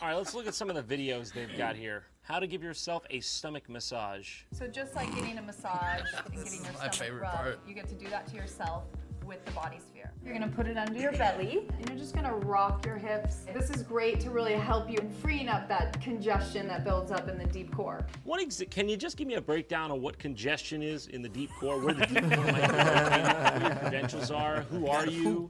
All 0.00 0.08
right, 0.08 0.16
let's 0.16 0.34
look 0.34 0.46
at 0.46 0.54
some 0.54 0.70
of 0.70 0.76
the 0.76 0.82
videos 0.96 1.32
they've 1.32 1.56
got 1.56 1.76
here. 1.76 2.04
How 2.22 2.38
to 2.38 2.46
give 2.46 2.62
yourself 2.62 3.04
a 3.10 3.20
stomach 3.20 3.68
massage. 3.68 4.42
So 4.52 4.66
just 4.66 4.94
like 4.94 5.14
getting 5.14 5.38
a 5.38 5.42
massage 5.42 6.00
and 6.24 6.34
getting 6.34 6.64
your 6.64 6.72
stomach 6.74 7.20
rubbed, 7.22 7.34
part. 7.34 7.58
you 7.68 7.74
get 7.74 7.88
to 7.88 7.94
do 7.94 8.08
that 8.08 8.26
to 8.28 8.36
yourself 8.36 8.84
with 9.26 9.44
the 9.44 9.50
body 9.52 9.78
sphere. 9.78 10.12
You're 10.24 10.34
gonna 10.34 10.48
put 10.48 10.66
it 10.66 10.76
under 10.76 10.98
your 10.98 11.12
belly 11.12 11.68
and 11.78 11.88
you're 11.88 11.98
just 11.98 12.14
gonna 12.14 12.34
rock 12.34 12.84
your 12.84 12.96
hips. 12.96 13.46
This 13.52 13.70
is 13.70 13.82
great 13.82 14.20
to 14.20 14.30
really 14.30 14.54
help 14.54 14.90
you 14.90 14.98
in 14.98 15.10
freeing 15.10 15.48
up 15.48 15.68
that 15.68 16.00
congestion 16.00 16.66
that 16.68 16.84
builds 16.84 17.10
up 17.10 17.28
in 17.28 17.38
the 17.38 17.44
deep 17.46 17.74
core. 17.74 18.06
What 18.24 18.40
ex- 18.40 18.62
can 18.70 18.88
you 18.88 18.96
just 18.96 19.16
give 19.16 19.26
me 19.26 19.34
a 19.34 19.40
breakdown 19.40 19.90
of 19.90 20.00
what 20.00 20.18
congestion 20.18 20.82
is 20.82 21.08
in 21.08 21.22
the 21.22 21.28
deep 21.28 21.50
core? 21.60 21.78
Where 21.78 21.94
the 21.94 22.06
deep 22.06 22.22
core 22.22 22.44
might 22.44 22.54
be 22.54 22.76
located, 22.76 23.52
what 23.52 23.62
your 23.62 23.76
credentials 23.76 24.30
are, 24.30 24.62
who 24.62 24.86
are 24.88 25.06
you? 25.06 25.48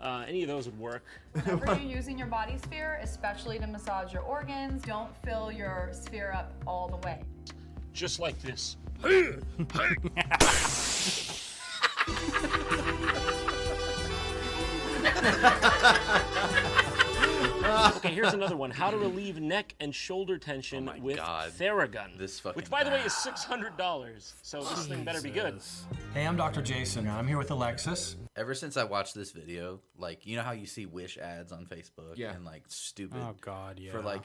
Uh, 0.00 0.24
any 0.26 0.42
of 0.42 0.48
those 0.48 0.66
would 0.66 0.78
work. 0.78 1.04
Whenever 1.44 1.74
you're 1.74 1.96
using 1.96 2.18
your 2.18 2.28
body 2.28 2.56
sphere, 2.58 2.98
especially 3.02 3.58
to 3.58 3.66
massage 3.66 4.12
your 4.12 4.22
organs, 4.22 4.82
don't 4.82 5.14
fill 5.24 5.52
your 5.52 5.90
sphere 5.92 6.32
up 6.34 6.52
all 6.66 6.88
the 6.88 7.06
way. 7.06 7.22
Just 7.92 8.18
like 8.20 8.40
this. 8.42 8.76
okay, 17.96 18.10
here's 18.10 18.34
another 18.34 18.56
one. 18.56 18.70
How 18.70 18.90
to 18.90 18.96
relieve 18.96 19.40
neck 19.40 19.74
and 19.80 19.94
shoulder 19.94 20.38
tension 20.38 20.88
oh 20.88 21.00
with 21.00 21.18
Theragun. 21.18 22.16
This 22.16 22.40
fucking 22.40 22.56
Which, 22.56 22.70
by 22.70 22.84
the 22.84 22.90
way, 22.90 23.00
is 23.02 23.12
$600. 23.12 24.32
So 24.42 24.60
this 24.60 24.86
thing 24.86 25.04
better 25.04 25.20
be 25.20 25.30
good. 25.30 25.60
Hey, 26.14 26.26
I'm 26.26 26.36
Dr. 26.36 26.62
Jason. 26.62 27.08
I'm 27.08 27.26
here 27.26 27.38
with 27.38 27.50
Alexis. 27.50 28.16
Ever 28.36 28.54
since 28.54 28.76
I 28.76 28.84
watched 28.84 29.14
this 29.14 29.32
video, 29.32 29.80
like 29.98 30.26
you 30.26 30.36
know 30.36 30.42
how 30.42 30.52
you 30.52 30.66
see 30.66 30.86
Wish 30.86 31.18
ads 31.18 31.52
on 31.52 31.66
Facebook, 31.66 32.16
Yeah. 32.16 32.34
and 32.34 32.44
like 32.44 32.62
stupid, 32.68 33.18
Oh, 33.20 33.34
God, 33.40 33.80
for 33.90 34.00
like 34.00 34.22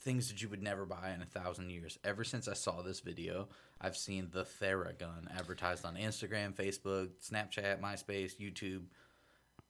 things 0.00 0.28
that 0.28 0.42
you 0.42 0.48
would 0.48 0.62
never 0.62 0.86
buy 0.86 1.12
in 1.14 1.22
a 1.22 1.26
thousand 1.26 1.70
years. 1.70 1.98
Ever 2.04 2.24
since 2.24 2.48
I 2.48 2.54
saw 2.54 2.82
this 2.82 3.00
video, 3.00 3.48
I've 3.80 3.96
seen 3.96 4.28
the 4.32 4.44
Theragun 4.44 5.30
advertised 5.36 5.84
on 5.84 5.96
Instagram, 5.96 6.54
Facebook, 6.54 7.10
Snapchat, 7.22 7.80
MySpace, 7.80 8.36
YouTube, 8.40 8.82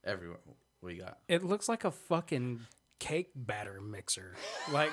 everywhere. 0.05 0.39
What 0.83 0.91
do 0.91 0.95
you 0.97 1.01
got? 1.03 1.18
It 1.28 1.43
looks 1.45 1.68
like 1.68 1.85
a 1.85 1.91
fucking 1.91 2.61
cake 2.99 3.30
batter 3.35 3.80
mixer. 3.80 4.35
Like, 4.70 4.91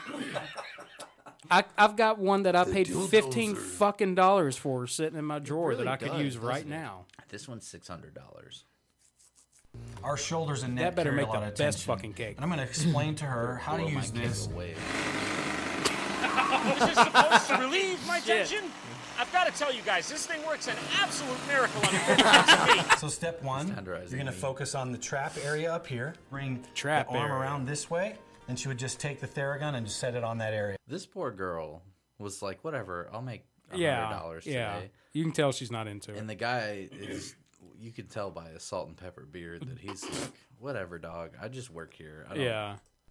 I, 1.52 1.64
I've 1.78 1.96
got 1.96 2.20
one 2.20 2.44
that 2.44 2.56
I 2.56 2.64
The 2.64 2.72
paid 2.72 2.88
dildos 2.88 3.10
fifteen 3.10 3.54
are- 3.54 3.56
fucking 3.56 4.14
dollars 4.16 4.56
for 4.56 4.86
sitting 4.88 5.18
in 5.18 5.26
my 5.26 5.40
drawer 5.40 5.70
really 5.70 5.86
that 5.86 5.92
I 5.94 5.98
could 5.98 6.12
does, 6.12 6.22
use 6.22 6.38
right 6.38 6.54
doesn't 6.58 6.72
it? 6.72 6.76
now. 6.76 7.06
This 7.30 7.48
one's 7.48 7.68
six 7.68 7.88
hundred 7.88 8.14
dollars. 8.14 8.66
Our 10.04 10.18
shoulders 10.18 10.64
and 10.64 10.76
neck 10.76 10.84
That 10.86 10.96
better 10.96 11.10
carry 11.12 11.22
make 11.24 11.28
a 11.28 11.32
lot 11.32 11.40
the 11.42 11.48
of 11.48 11.56
best 11.56 11.78
tension. 11.80 11.94
fucking 11.96 12.14
cake. 12.14 12.36
And 12.38 12.44
I'm 12.44 12.50
going 12.50 12.58
to 12.60 12.66
explain 12.66 13.16
to 13.16 13.26
her 13.26 13.56
how 13.64 13.74
to 13.78 13.84
Blow 13.84 13.90
my 13.92 14.00
use 14.02 14.12
this. 14.12 14.48
away. 14.48 14.74
this 16.80 16.90
is 16.90 16.98
supposed 16.98 17.48
to 17.48 17.58
relieve 17.60 18.08
my 18.08 18.20
tension? 18.20 18.64
I've 19.20 19.32
got 19.34 19.48
to 19.48 19.52
tell 19.52 19.74
you 19.74 19.82
guys, 19.82 20.08
this 20.10 20.26
thing 20.26 20.40
works 20.48 20.68
an 20.70 20.76
absolute 21.02 21.38
miracle 21.48 21.82
on 21.86 21.94
the 21.94 22.96
So 23.00 23.10
step 23.10 23.44
one, 23.44 23.68
you're 23.86 24.08
going 24.08 24.26
to 24.28 24.32
focus 24.32 24.76
on 24.76 24.94
the 24.94 24.98
trap 24.98 25.34
area 25.44 25.74
up 25.74 25.86
here. 25.86 26.14
Bring 26.30 26.64
Trap 26.74 27.10
the 27.10 27.18
arm 27.18 27.32
area. 27.32 27.42
around 27.42 27.66
this 27.66 27.90
way. 27.90 28.16
and 28.48 28.58
she 28.58 28.70
would 28.70 28.80
just 28.80 29.00
take 29.00 29.20
the 29.20 29.28
Theragun 29.28 29.76
and 29.76 29.86
just 29.86 30.00
set 30.00 30.16
it 30.16 30.24
on 30.24 30.38
that 30.38 30.54
area. 30.54 30.78
This 30.88 31.06
poor 31.06 31.32
girl 31.32 31.82
was 32.18 32.42
like, 32.42 32.64
"Whatever, 32.64 33.10
I'll 33.14 33.22
make 33.22 33.44
a 33.68 33.72
hundred 33.74 33.84
Yeah, 33.84 34.10
dollars 34.10 34.46
yeah. 34.48 34.76
today." 34.76 34.92
You 35.14 35.24
can 35.24 35.34
tell 35.34 35.52
she's 35.52 35.70
not 35.72 35.88
into 35.88 36.14
it. 36.14 36.18
And 36.18 36.30
the 36.30 36.36
guy 36.36 36.88
is, 36.92 37.36
you 37.78 37.92
can 37.92 38.08
tell 38.08 38.32
by 38.32 38.48
his 38.50 38.64
salt 38.64 38.88
and 38.88 38.96
pepper 38.98 39.26
beard 39.30 39.68
that 39.68 39.80
he's 39.80 40.04
like, 40.04 40.32
"Whatever, 40.60 40.98
dog. 40.98 41.32
I 41.42 41.48
just 41.50 41.70
work 41.70 41.94
here." 41.94 42.26
I 42.30 42.34
don't, 42.36 42.44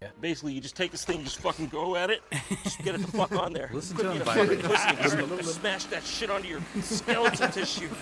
Yeah. 0.01 0.07
Basically, 0.21 0.53
you 0.53 0.61
just 0.61 0.77
take 0.77 0.91
this 0.91 1.03
thing, 1.03 1.17
you 1.19 1.25
just 1.25 1.41
fucking 1.41 1.67
go 1.67 1.97
at 1.97 2.09
it, 2.09 2.21
just 2.63 2.81
get 2.83 2.95
it 2.95 3.01
the 3.01 3.11
fuck 3.11 3.33
on 3.33 3.51
there. 3.51 3.69
Listen 3.73 3.97
to 3.97 4.11
him 4.11 4.15
in 4.15 4.21
a 4.21 4.25
fucking 4.25 4.59
vibrate. 4.59 5.45
smash 5.45 5.83
that 5.85 6.03
shit 6.03 6.29
onto 6.29 6.47
your 6.47 6.61
skeletal 6.81 7.49
tissue. 7.49 7.89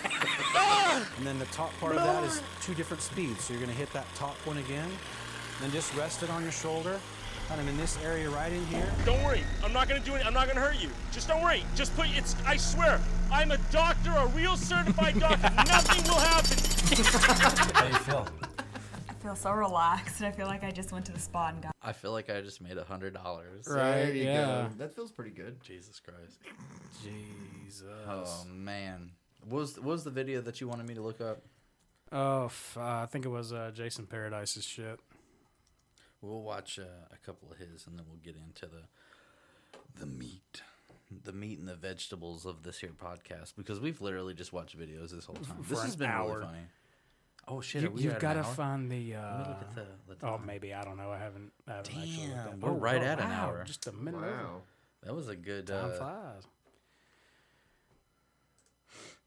Ah! 0.60 1.08
And 1.18 1.28
then 1.28 1.38
the 1.40 1.46
top 1.48 1.72
part 1.80 1.96
of 1.96 2.04
that 2.04 2.24
is 2.24 2.42
two 2.62 2.74
different 2.74 3.02
speeds. 3.02 3.44
So 3.44 3.54
you're 3.54 3.62
going 3.62 3.72
to 3.72 3.78
hit 3.78 3.92
that 3.94 4.06
top 4.16 4.36
one 4.46 4.58
again. 4.58 4.90
Then 5.62 5.72
just 5.72 5.96
rest 5.96 6.24
it 6.24 6.30
on 6.30 6.44
your 6.44 6.52
shoulder. 6.52 7.00
Kind 7.48 7.62
of 7.62 7.68
in 7.68 7.78
this 7.78 7.98
area 8.04 8.30
right 8.30 8.52
in 8.52 8.66
here. 8.68 8.92
Don't 9.06 9.24
worry, 9.24 9.42
I'm 9.64 9.72
not 9.72 9.88
gonna 9.88 10.02
do 10.02 10.16
it. 10.16 10.26
I'm 10.26 10.34
not 10.34 10.48
gonna 10.48 10.60
hurt 10.60 10.82
you. 10.82 10.90
Just 11.14 11.30
don't 11.30 11.42
worry. 11.42 11.64
Just 11.76 11.96
put 11.96 12.08
it's. 12.10 12.36
I 12.46 12.58
swear, 12.58 13.00
I'm 13.32 13.52
a 13.52 13.58
doctor, 13.72 14.12
a 14.12 14.28
real 14.28 14.58
certified 14.58 15.18
doctor. 15.18 15.50
Nothing 15.56 16.04
will 16.04 16.20
happen. 16.20 16.58
How 17.74 17.84
do 17.86 17.94
you 17.94 18.00
feel? 18.00 18.28
I 19.28 19.32
feel 19.32 19.36
so 19.36 19.52
relaxed. 19.52 20.22
I 20.22 20.32
feel 20.32 20.48
like 20.48 20.64
I 20.64 20.72
just 20.72 20.94
went 20.94 21.06
to 21.08 21.12
the 21.12 21.20
spa 21.20 21.50
and 21.50 21.62
got. 21.62 21.76
I 21.82 21.92
feel 21.92 22.14
like 22.14 22.30
I 22.30 22.40
just 22.40 22.62
made 22.62 22.78
a 22.78 22.86
hundred 22.86 23.14
dollars. 23.14 23.66
There 23.66 24.14
you 24.14 24.24
go. 24.24 24.70
That 24.78 24.96
feels 24.96 25.12
pretty 25.12 25.32
good. 25.32 25.62
Jesus 25.62 26.00
Christ. 26.00 26.40
Jesus. 27.04 27.84
Oh 28.08 28.46
man. 28.50 29.12
What 29.44 29.60
was 29.60 29.76
what 29.76 29.86
was 29.88 30.04
the 30.06 30.12
video 30.12 30.40
that 30.42 30.62
you 30.62 30.70
wanted 30.70 30.88
me 30.88 30.94
to 30.96 31.02
look 31.02 31.20
up? 31.20 31.42
Oh, 32.10 32.46
f- 32.46 32.78
uh, 32.80 33.02
I 33.02 33.06
think 33.06 33.26
it 33.26 33.30
was 33.30 33.52
uh, 33.52 33.72
Jason 33.74 34.06
Paradise's 34.06 34.64
shit. 34.64 34.98
We'll 36.22 36.42
watch 36.42 36.80
uh, 36.80 36.84
a 37.12 37.18
couple 37.26 37.52
of 37.52 37.58
his, 37.58 37.86
and 37.86 38.00
then 38.00 38.06
we'll 38.08 38.22
get 38.24 38.38
into 38.38 38.66
the 38.66 38.84
the 40.00 40.06
meat, 40.06 40.62
the 41.26 41.34
meat 41.34 41.60
and 41.60 41.68
the 41.68 41.76
vegetables 41.76 42.46
of 42.46 42.64
this 42.64 42.80
here 42.80 42.92
podcast 42.98 43.56
because 43.58 43.82
we've 43.82 44.00
literally 44.00 44.34
just 44.34 44.54
watched 44.54 44.80
videos 44.80 45.12
this 45.12 45.26
whole 45.26 45.36
time. 45.36 45.58
For 45.64 45.70
this 45.72 45.80
an 45.80 45.86
has 45.86 45.96
been 45.98 46.10
hour. 46.10 46.30
really 46.40 46.46
funny. 46.46 46.60
Oh 47.50 47.62
shit! 47.62 47.84
You, 47.84 47.94
you've 47.96 48.20
got 48.20 48.34
to 48.34 48.44
find 48.44 48.92
the. 48.92 49.16
Uh, 49.16 49.22
Let 49.22 49.40
me 49.40 49.48
look 49.48 49.62
at 49.62 49.76
the, 49.76 50.16
the 50.16 50.28
oh, 50.28 50.38
maybe 50.46 50.74
I 50.74 50.84
don't 50.84 50.98
know. 50.98 51.12
I 51.12 51.18
haven't. 51.18 51.52
I 51.68 51.76
haven't 51.76 51.98
actually 51.98 52.28
looked 52.28 52.36
Damn, 52.44 52.54
at 52.54 52.60
we're 52.60 52.72
Oh, 52.72 52.74
right 52.74 53.02
oh, 53.02 53.06
at 53.06 53.20
an 53.20 53.30
wow, 53.30 53.46
hour. 53.48 53.64
Just 53.66 53.88
a 53.88 53.94
minute. 53.94 54.18
over. 54.18 54.62
That 55.04 55.16
was 55.16 55.30
a 55.30 55.36
good. 55.36 55.68
Time 55.68 55.92
uh, 55.92 55.98
flies. 55.98 56.44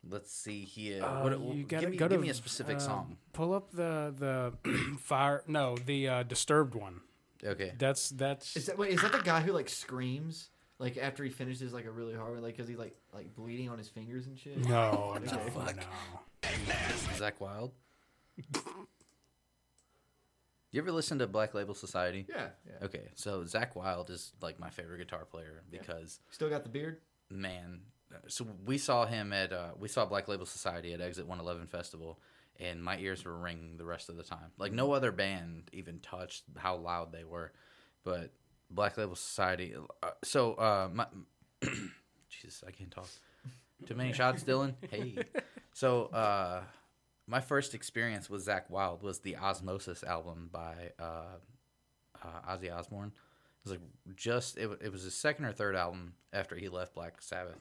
Let's 0.08 0.32
see 0.32 0.64
here. 0.64 1.02
Uh, 1.02 1.22
what, 1.22 1.40
you 1.40 1.64
gotta 1.64 1.88
me, 1.88 1.96
go 1.96 2.08
give 2.08 2.18
to 2.18 2.22
me 2.22 2.30
a 2.30 2.34
specific 2.34 2.76
uh, 2.76 2.80
song. 2.80 3.16
Pull 3.32 3.54
up 3.54 3.70
the 3.72 4.14
the 4.64 4.70
fire. 4.98 5.42
No, 5.46 5.76
the 5.76 6.08
uh, 6.08 6.22
disturbed 6.22 6.74
one. 6.74 7.00
Okay. 7.44 7.72
That's 7.78 8.10
that's. 8.10 8.56
Is 8.56 8.66
that 8.66 8.76
wait? 8.78 8.92
Is 8.92 9.02
that 9.02 9.12
the 9.12 9.18
guy 9.18 9.40
who 9.40 9.52
like 9.52 9.68
screams 9.68 10.50
like 10.78 10.96
after 10.96 11.22
he 11.22 11.30
finishes 11.30 11.72
like 11.72 11.84
a 11.84 11.90
really 11.90 12.14
hard 12.14 12.32
one, 12.34 12.42
like 12.42 12.56
because 12.56 12.68
he's 12.68 12.78
like 12.78 12.96
like 13.14 13.34
bleeding 13.34 13.68
on 13.68 13.78
his 13.78 13.88
fingers 13.88 14.26
and 14.26 14.38
shit? 14.38 14.56
No, 14.66 15.14
Okay. 15.16 15.26
no, 15.26 15.64
no. 15.64 16.50
Zakk 17.18 17.40
Wylde. 17.40 17.72
You 20.72 20.80
ever 20.80 20.92
listen 20.92 21.18
to 21.18 21.26
Black 21.26 21.52
Label 21.54 21.74
Society? 21.74 22.26
Yeah, 22.28 22.48
yeah. 22.64 22.84
Okay, 22.86 23.08
so 23.16 23.42
Zakk 23.42 23.74
Wylde 23.74 24.10
is 24.10 24.32
like 24.40 24.60
my 24.60 24.70
favorite 24.70 24.98
guitar 24.98 25.24
player 25.24 25.62
because 25.70 26.20
Still 26.30 26.48
got 26.48 26.62
the 26.62 26.68
beard. 26.68 26.98
man. 27.30 27.80
So 28.28 28.46
we 28.66 28.76
saw 28.78 29.06
him 29.06 29.32
at 29.32 29.52
uh, 29.52 29.70
we 29.78 29.86
saw 29.88 30.04
Black 30.04 30.26
Label 30.28 30.46
Society 30.46 30.92
at 30.94 31.00
Exit 31.00 31.26
111 31.26 31.66
Festival, 31.68 32.18
and 32.58 32.82
my 32.82 32.98
ears 32.98 33.24
were 33.24 33.36
ringing 33.36 33.76
the 33.76 33.84
rest 33.84 34.08
of 34.08 34.16
the 34.16 34.22
time. 34.24 34.50
Like 34.58 34.72
no 34.72 34.92
other 34.92 35.12
band 35.12 35.70
even 35.72 36.00
touched 36.00 36.42
how 36.56 36.76
loud 36.76 37.12
they 37.12 37.22
were, 37.24 37.52
but 38.04 38.32
Black 38.70 38.96
Label 38.96 39.14
Society. 39.16 39.74
Uh, 40.02 40.10
so 40.24 40.54
uh, 40.54 40.88
my 40.92 41.06
Jesus, 42.28 42.62
I 42.66 42.70
can't 42.72 42.90
talk. 42.90 43.08
Too 43.86 43.94
many 43.94 44.12
shots, 44.12 44.42
Dylan. 44.44 44.74
Hey, 44.90 45.16
so 45.72 46.06
uh, 46.06 46.62
my 47.30 47.40
first 47.40 47.74
experience 47.74 48.28
with 48.28 48.44
Zakk 48.46 48.68
Wylde 48.68 49.02
was 49.02 49.20
the 49.20 49.34
Ozzmosis 49.40 50.02
album 50.04 50.48
by 50.52 50.90
uh, 50.98 51.36
uh, 52.22 52.52
Ozzy 52.56 52.74
Osbourne. 52.76 53.12
It 53.12 53.68
was 53.68 53.72
like 53.72 53.80
just 54.16 54.58
it, 54.58 54.68
it 54.82 54.90
was 54.90 55.02
his 55.04 55.14
second 55.14 55.44
or 55.44 55.52
third 55.52 55.76
album 55.76 56.14
after 56.32 56.56
he 56.56 56.68
left 56.68 56.94
Black 56.94 57.20
Sabbath. 57.22 57.60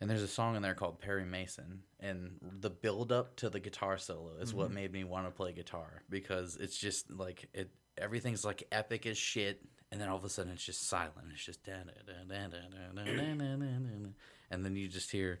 And 0.00 0.10
there's 0.10 0.22
a 0.22 0.28
song 0.28 0.56
in 0.56 0.62
there 0.62 0.74
called 0.74 1.00
Perry 1.00 1.24
Mason, 1.24 1.82
and 2.00 2.32
the 2.60 2.70
build 2.70 3.12
up 3.12 3.36
to 3.36 3.48
the 3.48 3.60
guitar 3.60 3.98
solo 3.98 4.32
is 4.40 4.52
what 4.52 4.70
Mhm. 4.70 4.74
made 4.74 4.92
me 4.92 5.04
want 5.04 5.26
to 5.26 5.30
play 5.30 5.52
guitar 5.52 6.02
because 6.10 6.56
it's 6.56 6.76
just 6.76 7.10
like 7.10 7.48
it 7.54 7.70
everything's 7.98 8.44
like 8.44 8.64
epic 8.72 9.06
as 9.06 9.16
shit, 9.16 9.62
and 9.92 10.00
then 10.00 10.08
all 10.08 10.16
of 10.16 10.24
a 10.24 10.28
sudden 10.28 10.52
it's 10.52 10.64
just 10.64 10.88
silent. 10.88 11.28
It's 11.32 11.44
just 11.44 11.62
da 11.64 11.72
da 11.84 11.92
da 12.04 12.24
da 12.28 12.48
da 12.48 12.48
da 12.48 12.58
da 12.94 13.04
da 13.04 13.04
da 13.04 13.44
da 13.48 13.78
da. 14.04 14.08
and 14.50 14.64
then 14.64 14.74
you 14.76 14.88
just 14.88 15.10
hear 15.12 15.40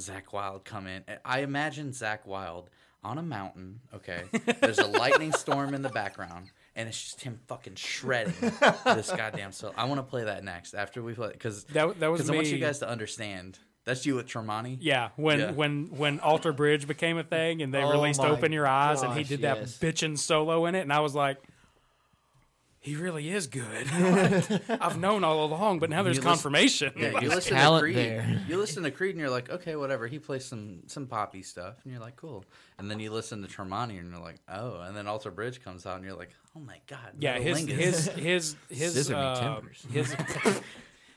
Zakk 0.00 0.32
Wylde 0.32 0.64
come 0.64 0.86
in. 0.86 1.04
I 1.24 1.40
imagine 1.40 1.90
Zakk 1.90 2.26
Wylde 2.26 2.70
on 3.02 3.18
a 3.18 3.22
mountain. 3.22 3.80
Okay, 3.94 4.24
there's 4.60 4.78
a 4.78 4.86
lightning 4.86 5.32
storm 5.32 5.74
in 5.74 5.82
the 5.82 5.88
background, 5.88 6.50
and 6.76 6.88
it's 6.88 7.02
just 7.02 7.20
him 7.22 7.38
fucking 7.48 7.76
shredding 7.76 8.34
this 8.84 9.10
goddamn 9.10 9.52
solo. 9.52 9.72
I 9.76 9.84
want 9.84 9.98
to 9.98 10.02
play 10.02 10.24
that 10.24 10.44
next 10.44 10.74
after 10.74 11.02
we 11.02 11.14
play 11.14 11.32
because 11.32 11.64
That- 11.64 12.00
that 12.00 12.10
was 12.10 12.20
because 12.20 12.30
I 12.30 12.34
want 12.34 12.46
you 12.48 12.58
guys 12.58 12.78
to 12.80 12.88
understand. 12.88 13.58
That's 13.84 14.04
you 14.04 14.14
with 14.16 14.26
Tremonti. 14.26 14.76
Yeah, 14.80 15.08
when 15.16 15.38
Yeah. 15.40 15.50
when 15.52 15.86
when 15.96 16.20
Alter 16.20 16.52
Bridge 16.52 16.86
became 16.86 17.16
a 17.16 17.24
thing 17.24 17.62
and 17.62 17.72
they 17.72 17.82
Oh 17.82 17.90
released 17.92 18.20
Open 18.20 18.52
Your 18.52 18.66
Eyes 18.66 19.02
and 19.02 19.14
he 19.14 19.24
did 19.24 19.40
yes. 19.40 19.78
that 19.78 19.86
bitchin' 19.94 20.18
solo 20.18 20.66
in 20.66 20.74
it, 20.74 20.80
and 20.80 20.92
I 20.92 21.00
was 21.00 21.14
like, 21.14 21.38
he 22.82 22.96
really 22.96 23.28
is 23.30 23.46
good. 23.46 23.86
I've 24.80 24.98
known 24.98 25.22
all 25.22 25.44
along, 25.44 25.80
but 25.80 25.90
now 25.90 26.02
there's 26.02 26.16
You 26.16 26.22
listen- 26.22 26.30
confirmation. 26.32 26.92
Yeah, 26.96 27.20
you 27.20 27.28
listen 27.28 27.56
to 27.56 27.78
Creed. 27.80 27.96
there. 27.96 28.40
You 28.48 28.56
listen 28.58 28.82
to 28.84 28.90
Creed 28.90 29.10
and 29.10 29.20
you're 29.20 29.28
like, 29.30 29.50
okay, 29.50 29.76
whatever. 29.76 30.06
He 30.06 30.18
plays 30.18 30.44
some 30.44 30.80
some 30.86 31.06
poppy 31.06 31.42
stuff, 31.42 31.76
and 31.84 31.92
you're 31.92 32.00
like, 32.00 32.16
cool. 32.16 32.44
And 32.78 32.90
then 32.90 32.98
you 32.98 33.10
listen 33.12 33.42
to 33.42 33.48
Tremonti 33.48 33.98
and 34.00 34.10
you're 34.10 34.20
like, 34.22 34.36
oh. 34.48 34.80
And 34.80 34.96
then 34.96 35.06
Alter 35.06 35.30
Bridge 35.30 35.62
comes 35.62 35.84
out 35.84 35.96
and 35.96 36.04
you're 36.04 36.16
like, 36.16 36.30
oh 36.56 36.60
my 36.60 36.80
god. 36.86 37.12
Yeah, 37.18 37.38
his 37.38 37.62
Metalingus. 37.66 38.08
his 38.16 38.56
his 38.68 38.94
his 38.96 39.10
uh, 39.10 39.34
timbers. 39.58 39.84
his 39.92 40.16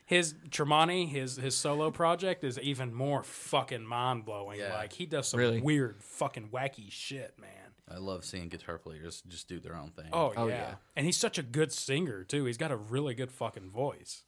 his 0.06 0.34
Tremonti, 0.50 1.08
his 1.08 1.38
his 1.38 1.56
solo 1.56 1.90
project 1.92 2.44
is 2.44 2.60
even 2.60 2.94
more 2.94 3.24
fucking 3.24 3.86
mind 3.86 4.26
blowing. 4.26 4.60
Yeah. 4.60 4.74
Like 4.76 4.92
he 4.92 5.06
does 5.06 5.30
some 5.30 5.40
Really? 5.40 5.62
weird 5.62 5.96
fucking 6.04 6.50
wacky 6.50 6.92
shit, 6.92 7.34
man. 7.40 7.50
I 7.94 7.98
love 7.98 8.26
seeing 8.26 8.50
guitar 8.50 8.78
players 8.78 9.22
just 9.28 9.48
do 9.48 9.60
their 9.60 9.76
own 9.76 9.92
thing. 9.92 10.08
Oh, 10.12 10.34
oh 10.36 10.48
yeah. 10.48 10.76
and 10.96 11.06
he's 11.06 11.18
such 11.18 11.38
a 11.38 11.44
good 11.44 11.72
singer 11.72 12.24
too. 12.24 12.46
He's 12.46 12.58
got 12.58 12.72
a 12.72 12.76
really 12.76 13.14
good 13.14 13.32
fucking 13.32 13.70
voice. 13.70 14.24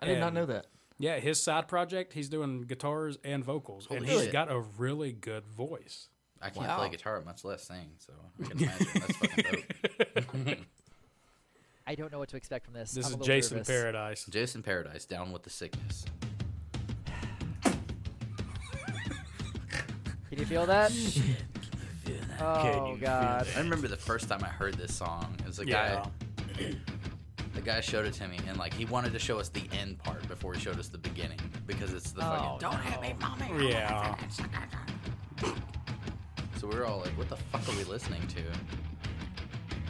I 0.00 0.06
did 0.06 0.18
not 0.20 0.34
know 0.34 0.46
that. 0.46 0.66
Yeah, 0.98 1.18
his 1.20 1.40
side 1.40 1.68
project, 1.68 2.12
he's 2.12 2.28
doing 2.28 2.62
guitars 2.62 3.18
and 3.22 3.44
vocals, 3.44 3.86
and 3.88 4.00
Holy 4.00 4.10
he's 4.12 4.22
shit. 4.24 4.32
got 4.32 4.50
a 4.50 4.58
really 4.58 5.12
good 5.12 5.46
voice. 5.46 6.08
I 6.42 6.50
can't 6.50 6.66
Wow. 6.66 6.78
play 6.78 6.88
guitar, 6.90 7.20
much 7.24 7.44
less 7.44 7.64
sing. 7.66 7.92
So 7.98 8.12
I 8.40 8.44
can 8.48 8.58
imagine 8.62 8.86
that's 8.94 9.16
fucking 9.16 9.44
dope. 10.14 10.58
I 11.86 11.94
don't 11.94 12.10
know 12.12 12.18
what 12.18 12.28
to 12.30 12.36
expect 12.36 12.64
from 12.64 12.74
this. 12.74 12.92
This 12.92 13.06
I'm 13.06 13.12
a 13.12 13.14
is 13.14 13.18
little 13.20 13.26
Jason 13.26 13.56
nervous. 13.58 13.68
Paradise. 13.68 14.26
Jason 14.28 14.62
Paradise, 14.62 15.04
down 15.04 15.30
with 15.32 15.42
the 15.44 15.50
sickness. 15.50 16.04
Can 17.62 17.78
you 20.38 20.44
feel 20.46 20.66
that? 20.66 20.92
Oh 22.40 22.96
God! 23.00 23.46
I 23.56 23.58
remember 23.60 23.88
the 23.88 23.96
first 23.96 24.28
time 24.28 24.42
I 24.44 24.48
heard 24.48 24.74
this 24.74 24.94
song. 24.94 25.34
It 25.40 25.46
was 25.46 25.58
a 25.58 25.64
guy. 25.64 26.04
The 27.54 27.60
guy 27.62 27.80
showed 27.80 28.06
it 28.06 28.14
to 28.14 28.28
me, 28.28 28.38
and 28.48 28.56
like 28.56 28.72
he 28.72 28.84
wanted 28.84 29.12
to 29.12 29.18
show 29.18 29.38
us 29.38 29.48
the 29.48 29.62
end 29.72 29.98
part 29.98 30.26
before 30.28 30.54
he 30.54 30.60
showed 30.60 30.78
us 30.78 30.88
the 30.88 30.98
beginning 30.98 31.40
because 31.66 31.92
it's 31.92 32.12
the 32.12 32.20
fucking 32.20 32.46
Oh, 32.46 32.58
don't 32.60 32.80
hit 32.80 33.00
me, 33.00 33.14
mommy. 33.20 33.68
Yeah. 33.70 34.14
So 36.60 36.66
we 36.68 36.76
were 36.76 36.86
all 36.86 36.98
like, 37.00 37.16
"What 37.18 37.28
the 37.28 37.36
fuck 37.36 37.68
are 37.68 37.76
we 37.76 37.84
listening 37.84 38.26
to?" 38.28 38.40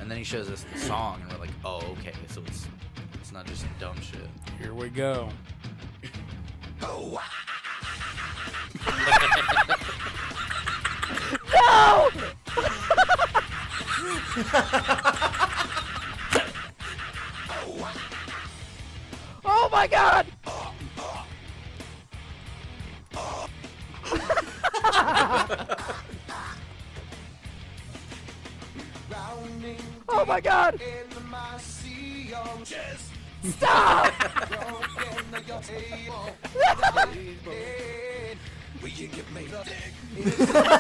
And 0.00 0.10
then 0.10 0.16
he 0.18 0.24
shows 0.24 0.48
us 0.50 0.64
the 0.72 0.78
song, 0.78 1.20
and 1.22 1.32
we're 1.32 1.38
like, 1.38 1.50
"Oh, 1.64 1.82
okay, 2.00 2.12
so 2.28 2.42
it's 2.46 2.66
it's 3.14 3.32
not 3.32 3.46
just 3.46 3.66
dumb 3.78 4.00
shit." 4.00 4.20
Here 4.60 4.72
we 4.74 4.88
go. 4.88 5.28
Oh, 6.82 7.20
No! 11.68 12.08
oh 19.44 19.68
my 19.70 19.86
God! 19.86 20.26
oh 30.08 30.24
my 30.26 30.40
God! 30.40 30.80
Stop! 33.42 34.14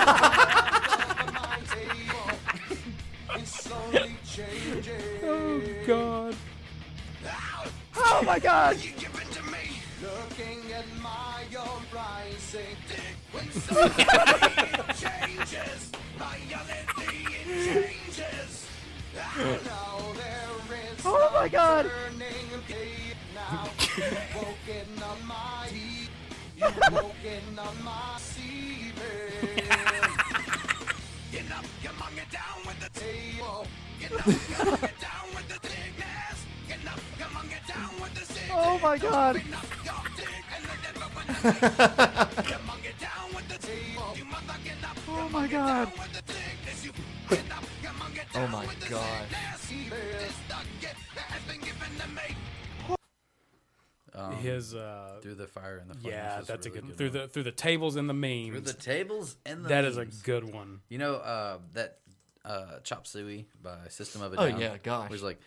the 57.22 57.28
through 57.28 57.42
the 57.44 57.52
tables 57.52 57.96
and 57.96 58.08
the 58.08 58.14
memes. 58.14 58.50
Through 58.50 58.60
the 58.60 58.72
tables 58.72 59.36
and 59.44 59.64
the 59.64 59.68
That 59.68 59.84
is 59.84 59.96
a 59.96 60.06
good 60.06 60.52
one. 60.52 60.80
You 60.88 60.98
know 60.98 61.14
uh, 61.14 61.58
that 61.74 61.98
uh, 62.44 62.78
Chop 62.84 63.06
Suey 63.06 63.46
by 63.62 63.76
System 63.88 64.22
of 64.22 64.32
a 64.32 64.36
Down. 64.36 64.54
Oh, 64.54 64.58
yeah, 64.58 64.76
gosh. 64.82 65.10
Was 65.10 65.22
like, 65.22 65.38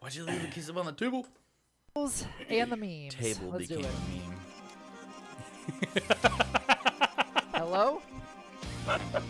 why'd 0.00 0.14
you 0.14 0.24
leave 0.24 0.42
the 0.42 0.48
kiss 0.48 0.68
on 0.68 0.86
the 0.86 0.92
table? 0.92 1.26
Tables 1.94 2.24
And 2.48 2.72
the 2.72 2.76
memes. 2.76 3.14
Table 3.14 3.50
Let's 3.50 3.68
do 3.68 3.76
became 3.76 3.90
it. 3.90 3.96
a 5.90 5.90
meme. 5.90 6.12
Hello? 7.54 8.02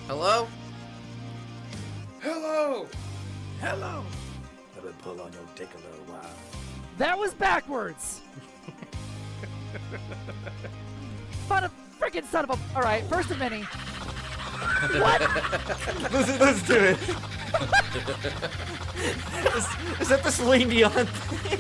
Hello? 0.06 0.48
Hello. 2.20 2.86
Hello. 3.60 4.04
Let 4.76 4.84
me 4.84 4.90
pull 5.02 5.20
on 5.20 5.32
your 5.32 5.42
dick 5.54 5.68
a 5.74 5.90
little 5.90 6.14
while. 6.14 6.30
That 6.98 7.18
was 7.18 7.34
backwards. 7.34 8.20
Son 11.52 11.64
of 11.64 11.72
freaking 12.00 12.24
son 12.24 12.44
of 12.44 12.50
a. 12.50 12.58
All 12.74 12.82
right, 12.82 13.04
first 13.10 13.30
of 13.30 13.38
many. 13.38 13.60
What? 14.92 15.20
let's, 16.10 16.40
let's 16.40 16.62
do 16.66 16.76
it. 16.76 16.98
is, 19.54 19.66
is 20.00 20.08
that 20.08 20.22
the 20.24 20.30
Celine 20.30 20.70
Dion 20.70 20.90
thing? 20.90 21.58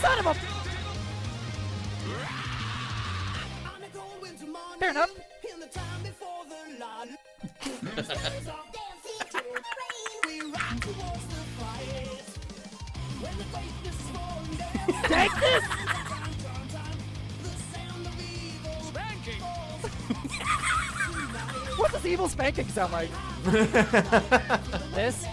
Son 0.00 0.18
of 0.18 0.26
a. 0.26 0.34
Fair 4.80 4.90
enough. 4.90 5.10
Take 15.04 15.30
this! 15.40 15.64
what 21.78 21.92
does 21.92 22.04
evil 22.06 22.28
spanking 22.28 22.68
sound 22.68 22.92
like? 22.92 23.08
this? 24.94 25.26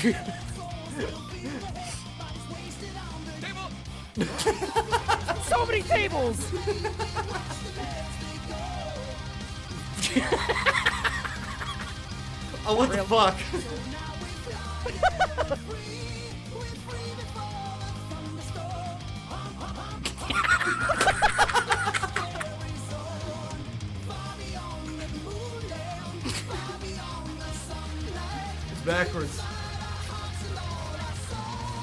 so 5.48 5.66
many 5.66 5.82
tables! 5.82 6.46
Oh, 12.66 12.74
what 12.76 12.90
the 12.92 13.02
fuck? 13.02 13.36
it's 28.70 28.80
backwards. 28.84 29.40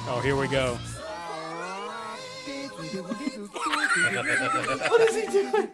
Oh, 0.09 0.21
here 0.23 0.35
we 0.35 0.47
go. 0.47 0.77
what 4.89 5.01
is 5.01 5.15
he 5.15 5.27
doing? 5.31 5.67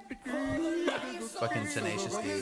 Fucking 1.40 1.68
Tenacious 1.68 2.16
D. 2.18 2.42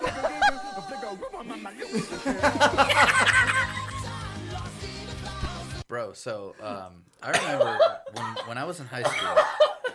Bro, 5.88 6.12
so 6.12 6.54
um, 6.62 7.02
I 7.22 7.30
remember 7.30 7.78
when, 8.14 8.24
when 8.48 8.58
I 8.58 8.64
was 8.64 8.80
in 8.80 8.86
high 8.86 9.02
school. 9.02 9.28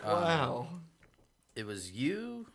Um, 0.04 0.22
Wow. 0.22 0.68
It 1.54 1.66
was 1.66 1.90
you. 1.90 2.46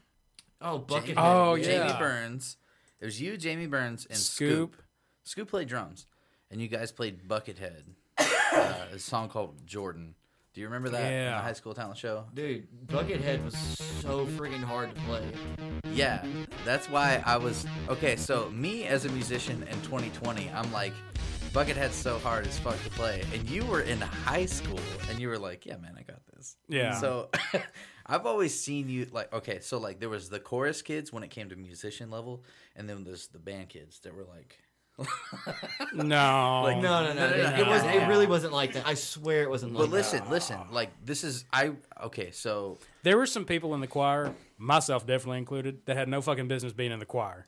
Oh, 0.61 0.77
Jamie, 0.87 1.01
Buckethead. 1.01 1.13
Oh, 1.17 1.57
Jamie. 1.57 1.93
Burns. 1.99 2.57
It 2.99 3.05
was 3.05 3.19
you, 3.19 3.35
Jamie 3.35 3.65
Burns, 3.67 4.05
and 4.05 4.17
Scoop. 4.17 4.73
Scoop. 4.73 4.83
Scoop 5.23 5.49
played 5.49 5.67
drums, 5.67 6.05
and 6.51 6.61
you 6.61 6.67
guys 6.67 6.91
played 6.91 7.27
Buckethead. 7.27 7.83
uh, 8.17 8.73
a 8.93 8.99
song 8.99 9.27
called 9.27 9.65
Jordan. 9.65 10.13
Do 10.53 10.61
you 10.61 10.67
remember 10.67 10.89
that? 10.89 11.05
in 11.05 11.11
Yeah. 11.11 11.37
the 11.37 11.41
high 11.43 11.53
school 11.53 11.73
talent 11.73 11.97
show. 11.97 12.25
Dude, 12.33 12.67
Buckethead 12.87 13.43
was 13.43 13.55
so 14.01 14.25
freaking 14.27 14.63
hard 14.63 14.93
to 14.93 15.01
play. 15.01 15.23
Yeah, 15.93 16.23
that's 16.65 16.89
why 16.89 17.23
I 17.25 17.37
was 17.37 17.65
okay. 17.89 18.15
So 18.17 18.49
me 18.51 18.83
as 18.85 19.05
a 19.05 19.09
musician 19.09 19.63
in 19.63 19.81
2020, 19.81 20.49
I'm 20.53 20.71
like, 20.71 20.93
Buckethead's 21.53 21.95
so 21.95 22.17
hard 22.19 22.47
as 22.47 22.57
fuck 22.59 22.81
to 22.83 22.89
play, 22.91 23.23
and 23.33 23.49
you 23.49 23.65
were 23.65 23.81
in 23.81 23.99
high 23.99 24.45
school, 24.45 24.79
and 25.09 25.19
you 25.19 25.27
were 25.27 25.37
like, 25.37 25.65
yeah, 25.65 25.75
man, 25.75 25.95
I 25.97 26.03
got 26.03 26.21
this. 26.33 26.55
Yeah. 26.69 26.93
So 26.93 27.29
I've 28.05 28.25
always 28.25 28.57
seen 28.57 28.87
you 28.87 29.07
like, 29.11 29.33
okay, 29.33 29.59
so 29.59 29.77
like 29.77 29.99
there 29.99 30.07
was 30.07 30.29
the 30.29 30.39
chorus 30.39 30.81
kids 30.81 31.11
when 31.11 31.23
it 31.23 31.29
came 31.29 31.49
to 31.49 31.57
musician 31.57 32.09
level, 32.09 32.45
and 32.75 32.87
then 32.87 33.03
there's 33.03 33.27
the 33.27 33.39
band 33.39 33.67
kids 33.67 33.99
that 33.99 34.15
were 34.15 34.23
like. 34.23 34.59
No. 35.93 36.61
Like, 36.63 36.77
No, 36.77 37.03
no, 37.03 37.13
no. 37.13 37.25
It, 37.25 37.59
it 37.59 37.67
was. 37.67 37.83
It 37.83 38.07
really 38.07 38.27
wasn't 38.27 38.53
like 38.53 38.73
that. 38.73 38.87
I 38.87 38.93
swear 38.93 39.43
it 39.43 39.49
wasn't. 39.49 39.73
Like 39.73 39.81
that. 39.81 39.89
But 39.89 39.93
like 39.93 40.05
listen, 40.05 40.19
that. 40.19 40.29
listen. 40.29 40.57
Like 40.71 40.89
this 41.03 41.23
is 41.25 41.43
I 41.51 41.71
okay. 42.03 42.31
So 42.31 42.77
There 43.03 43.17
were 43.17 43.25
some 43.25 43.43
people 43.43 43.73
in 43.73 43.81
the 43.81 43.87
choir, 43.87 44.33
myself 44.57 45.05
definitely 45.05 45.39
included, 45.39 45.85
that 45.85 45.97
had 45.97 46.07
no 46.07 46.21
fucking 46.21 46.47
business 46.47 46.71
being 46.71 46.91
in 46.93 46.99
the 46.99 47.05
choir. 47.05 47.47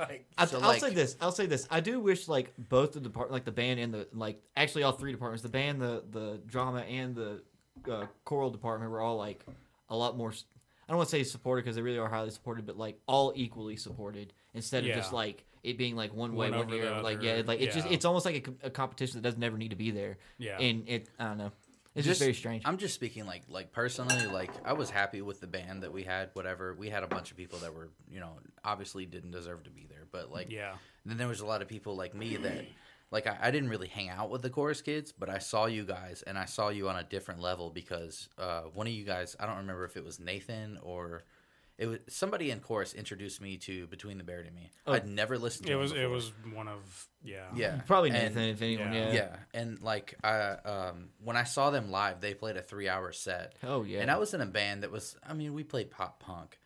I, 0.00 0.46
So, 0.46 0.56
I'll 0.58 0.68
like- 0.68 0.80
say 0.80 0.92
this. 0.94 1.16
I'll 1.20 1.32
say 1.32 1.46
this. 1.46 1.66
I 1.70 1.80
do 1.80 2.00
wish 2.00 2.28
like 2.28 2.52
both 2.58 2.92
the 2.92 3.00
department, 3.00 3.32
like 3.32 3.44
the 3.44 3.52
band 3.52 3.80
and 3.80 3.92
the 3.94 4.08
like, 4.12 4.40
actually 4.56 4.82
all 4.82 4.92
three 4.92 5.12
departments, 5.12 5.42
the 5.42 5.48
band, 5.48 5.80
the 5.80 6.02
the 6.10 6.40
drama, 6.46 6.80
and 6.80 7.14
the 7.14 7.42
uh, 7.90 8.06
choral 8.24 8.50
department 8.50 8.90
were 8.90 9.00
all 9.00 9.16
like 9.16 9.44
a 9.88 9.96
lot 9.96 10.16
more. 10.16 10.30
I 10.32 10.92
don't 10.92 10.96
want 10.98 11.08
to 11.10 11.16
say 11.16 11.22
supported 11.24 11.62
because 11.64 11.76
they 11.76 11.82
really 11.82 11.98
are 11.98 12.08
highly 12.08 12.30
supported, 12.30 12.66
but 12.66 12.76
like 12.76 12.98
all 13.06 13.32
equally 13.36 13.76
supported 13.76 14.32
instead 14.54 14.84
of 14.84 14.94
just 14.94 15.12
like 15.12 15.44
it 15.62 15.78
being 15.78 15.94
like 15.94 16.12
one 16.12 16.34
way, 16.34 16.50
One 16.50 16.58
one 16.58 16.66
over 16.66 16.74
year. 16.76 17.00
Like 17.02 17.22
yeah, 17.22 17.42
like 17.46 17.60
it's 17.60 17.74
just 17.74 17.88
it's 17.90 18.04
almost 18.04 18.26
like 18.26 18.48
a, 18.62 18.66
a 18.66 18.70
competition 18.70 19.16
that 19.16 19.22
doesn't 19.22 19.40
never 19.40 19.56
need 19.56 19.70
to 19.70 19.76
be 19.76 19.90
there. 19.90 20.18
Yeah. 20.38 20.58
and 20.58 20.88
it 20.88 21.08
I 21.18 21.24
don't 21.28 21.38
know. 21.38 21.52
It's 21.94 22.06
just, 22.06 22.20
very 22.20 22.32
strange. 22.32 22.62
I'm 22.64 22.78
just 22.78 22.94
speaking 22.94 23.26
like 23.26 23.42
like 23.48 23.72
personally, 23.72 24.26
like 24.26 24.50
I 24.64 24.72
was 24.72 24.88
happy 24.88 25.20
with 25.20 25.40
the 25.40 25.46
band 25.46 25.82
that 25.82 25.92
we 25.92 26.02
had. 26.02 26.30
Whatever 26.32 26.74
we 26.74 26.88
had 26.88 27.02
a 27.02 27.06
bunch 27.06 27.30
of 27.30 27.36
people 27.36 27.58
that 27.60 27.74
were 27.74 27.90
you 28.10 28.20
know 28.20 28.32
obviously 28.64 29.04
didn't 29.04 29.32
deserve 29.32 29.64
to 29.64 29.70
be 29.70 29.86
there, 29.88 30.06
but 30.10 30.32
like 30.32 30.50
Yeah. 30.50 30.74
Then 31.04 31.18
there 31.18 31.28
was 31.28 31.40
a 31.40 31.46
lot 31.46 31.60
of 31.62 31.68
people 31.68 31.94
like 31.94 32.14
me 32.14 32.36
that 32.36 32.64
like 33.10 33.26
I, 33.26 33.36
I 33.42 33.50
didn't 33.50 33.68
really 33.68 33.88
hang 33.88 34.08
out 34.08 34.30
with 34.30 34.40
the 34.40 34.50
chorus 34.50 34.80
kids, 34.80 35.12
but 35.12 35.28
I 35.28 35.38
saw 35.38 35.66
you 35.66 35.84
guys 35.84 36.22
and 36.26 36.38
I 36.38 36.46
saw 36.46 36.70
you 36.70 36.88
on 36.88 36.96
a 36.96 37.04
different 37.04 37.40
level 37.40 37.68
because 37.70 38.28
uh, 38.38 38.62
one 38.72 38.86
of 38.86 38.92
you 38.92 39.04
guys 39.04 39.36
I 39.38 39.46
don't 39.46 39.58
remember 39.58 39.84
if 39.84 39.96
it 39.96 40.04
was 40.04 40.18
Nathan 40.18 40.78
or. 40.82 41.24
It 41.82 41.86
was 41.86 41.98
somebody 42.08 42.50
in 42.52 42.60
chorus 42.60 42.94
introduced 42.94 43.40
me 43.40 43.56
to 43.58 43.86
Between 43.88 44.16
the 44.16 44.22
Buried 44.24 44.46
and 44.46 44.54
Me. 44.54 44.70
Oh. 44.86 44.92
I'd 44.92 45.06
never 45.08 45.36
listened 45.36 45.66
to 45.66 45.72
It 45.72 45.74
him 45.74 45.80
was 45.80 45.92
it 45.92 46.08
was 46.08 46.32
one 46.54 46.68
of 46.68 47.08
yeah. 47.24 47.46
Yeah, 47.56 47.80
Probably 47.86 48.10
And- 48.10 48.18
Nathan, 48.34 48.42
if 48.50 48.62
anyone, 48.62 48.92
yeah. 48.92 49.12
yeah. 49.12 49.36
And 49.52 49.80
like, 49.82 50.14
I 50.22 50.50
um, 50.64 51.08
when 51.24 51.36
I 51.36 51.42
saw 51.44 51.70
them 51.70 51.90
live, 51.90 52.20
they 52.20 52.34
played 52.34 52.56
a 52.56 52.62
three-hour 52.62 53.10
set. 53.12 53.56
Oh, 53.64 53.82
yeah. 53.82 54.00
And 54.00 54.10
I 54.10 54.16
was 54.18 54.32
in 54.32 54.40
a 54.40 54.46
band 54.46 54.84
that 54.84 54.90
was, 54.92 55.16
I 55.28 55.34
mean, 55.34 55.54
we 55.54 55.64
played 55.64 55.90
pop 55.90 56.20
punk, 56.20 56.58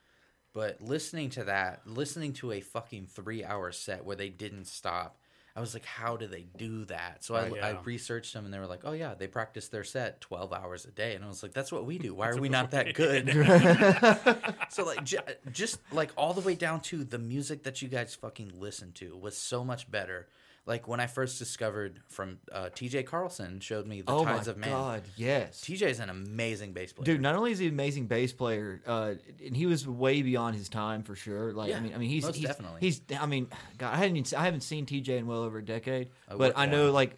but 0.52 0.80
listening 0.82 1.30
to 1.30 1.44
that, 1.44 1.86
listening 1.86 2.32
to 2.34 2.52
a 2.52 2.60
fucking 2.60 3.06
three-hour 3.06 3.72
set 3.72 4.04
where 4.04 4.16
they 4.16 4.28
didn't 4.28 4.66
stop, 4.66 5.18
I 5.56 5.60
was 5.60 5.72
like, 5.72 5.86
how 5.86 6.18
do 6.18 6.26
they 6.26 6.46
do 6.58 6.84
that? 6.84 7.24
So 7.24 7.34
I, 7.34 7.46
I 7.46 7.70
yeah. 7.70 7.76
researched 7.82 8.34
them, 8.34 8.44
and 8.44 8.52
they 8.52 8.58
were 8.58 8.66
like, 8.66 8.82
oh 8.84 8.92
yeah, 8.92 9.14
they 9.14 9.26
practice 9.26 9.68
their 9.68 9.84
set 9.84 10.20
twelve 10.20 10.52
hours 10.52 10.84
a 10.84 10.90
day, 10.90 11.14
and 11.14 11.24
I 11.24 11.28
was 11.28 11.42
like, 11.42 11.54
that's 11.54 11.72
what 11.72 11.86
we 11.86 11.98
do. 11.98 12.14
Why 12.16 12.28
are 12.28 12.36
we 12.36 12.50
not 12.50 12.72
that 12.72 12.92
good? 12.92 13.26
so 14.70 14.84
like, 14.84 15.02
j- 15.02 15.18
just 15.50 15.80
like 15.92 16.12
all 16.16 16.34
the 16.34 16.42
way 16.42 16.54
down 16.54 16.80
to 16.82 17.04
the 17.04 17.18
music 17.18 17.62
that 17.62 17.80
you 17.80 17.88
guys 17.88 18.14
fucking 18.14 18.52
listen 18.58 18.92
to 18.92 19.16
was 19.16 19.36
so 19.36 19.64
much 19.64 19.90
better. 19.90 20.28
Like 20.66 20.88
when 20.88 20.98
I 20.98 21.06
first 21.06 21.38
discovered 21.38 22.00
from 22.08 22.38
uh, 22.50 22.70
T.J. 22.74 23.04
Carlson 23.04 23.60
showed 23.60 23.86
me 23.86 24.02
the 24.02 24.10
oh 24.10 24.24
Tides 24.24 24.48
of 24.48 24.56
Man. 24.56 24.70
Oh, 24.70 24.72
God, 24.72 25.02
yes. 25.14 25.60
TJ 25.60 25.82
is 25.82 26.00
an 26.00 26.10
amazing 26.10 26.72
bass 26.72 26.92
player. 26.92 27.04
Dude, 27.04 27.20
not 27.20 27.36
only 27.36 27.52
is 27.52 27.60
he 27.60 27.68
an 27.68 27.72
amazing 27.72 28.06
bass 28.08 28.32
player, 28.32 28.82
uh, 28.84 29.14
and 29.44 29.56
he 29.56 29.66
was 29.66 29.86
way 29.86 30.22
beyond 30.22 30.56
his 30.56 30.68
time 30.68 31.04
for 31.04 31.14
sure. 31.14 31.52
Like, 31.52 31.70
Yeah, 31.70 31.76
I 31.76 31.80
mean, 31.80 31.94
I 31.94 31.98
mean, 31.98 32.10
he's 32.10 32.26
he's, 32.26 32.44
definitely. 32.44 32.80
he's. 32.80 33.00
I 33.18 33.26
mean, 33.26 33.46
God, 33.78 33.94
I 33.94 33.96
hadn't 33.96 34.16
even, 34.16 34.38
I 34.38 34.44
haven't 34.44 34.62
seen 34.62 34.86
TJ 34.86 35.10
in 35.10 35.28
well 35.28 35.42
over 35.42 35.58
a 35.58 35.64
decade, 35.64 36.10
Oh, 36.28 36.36
but 36.36 36.54
I 36.56 36.66
know 36.66 36.90
like 36.90 37.16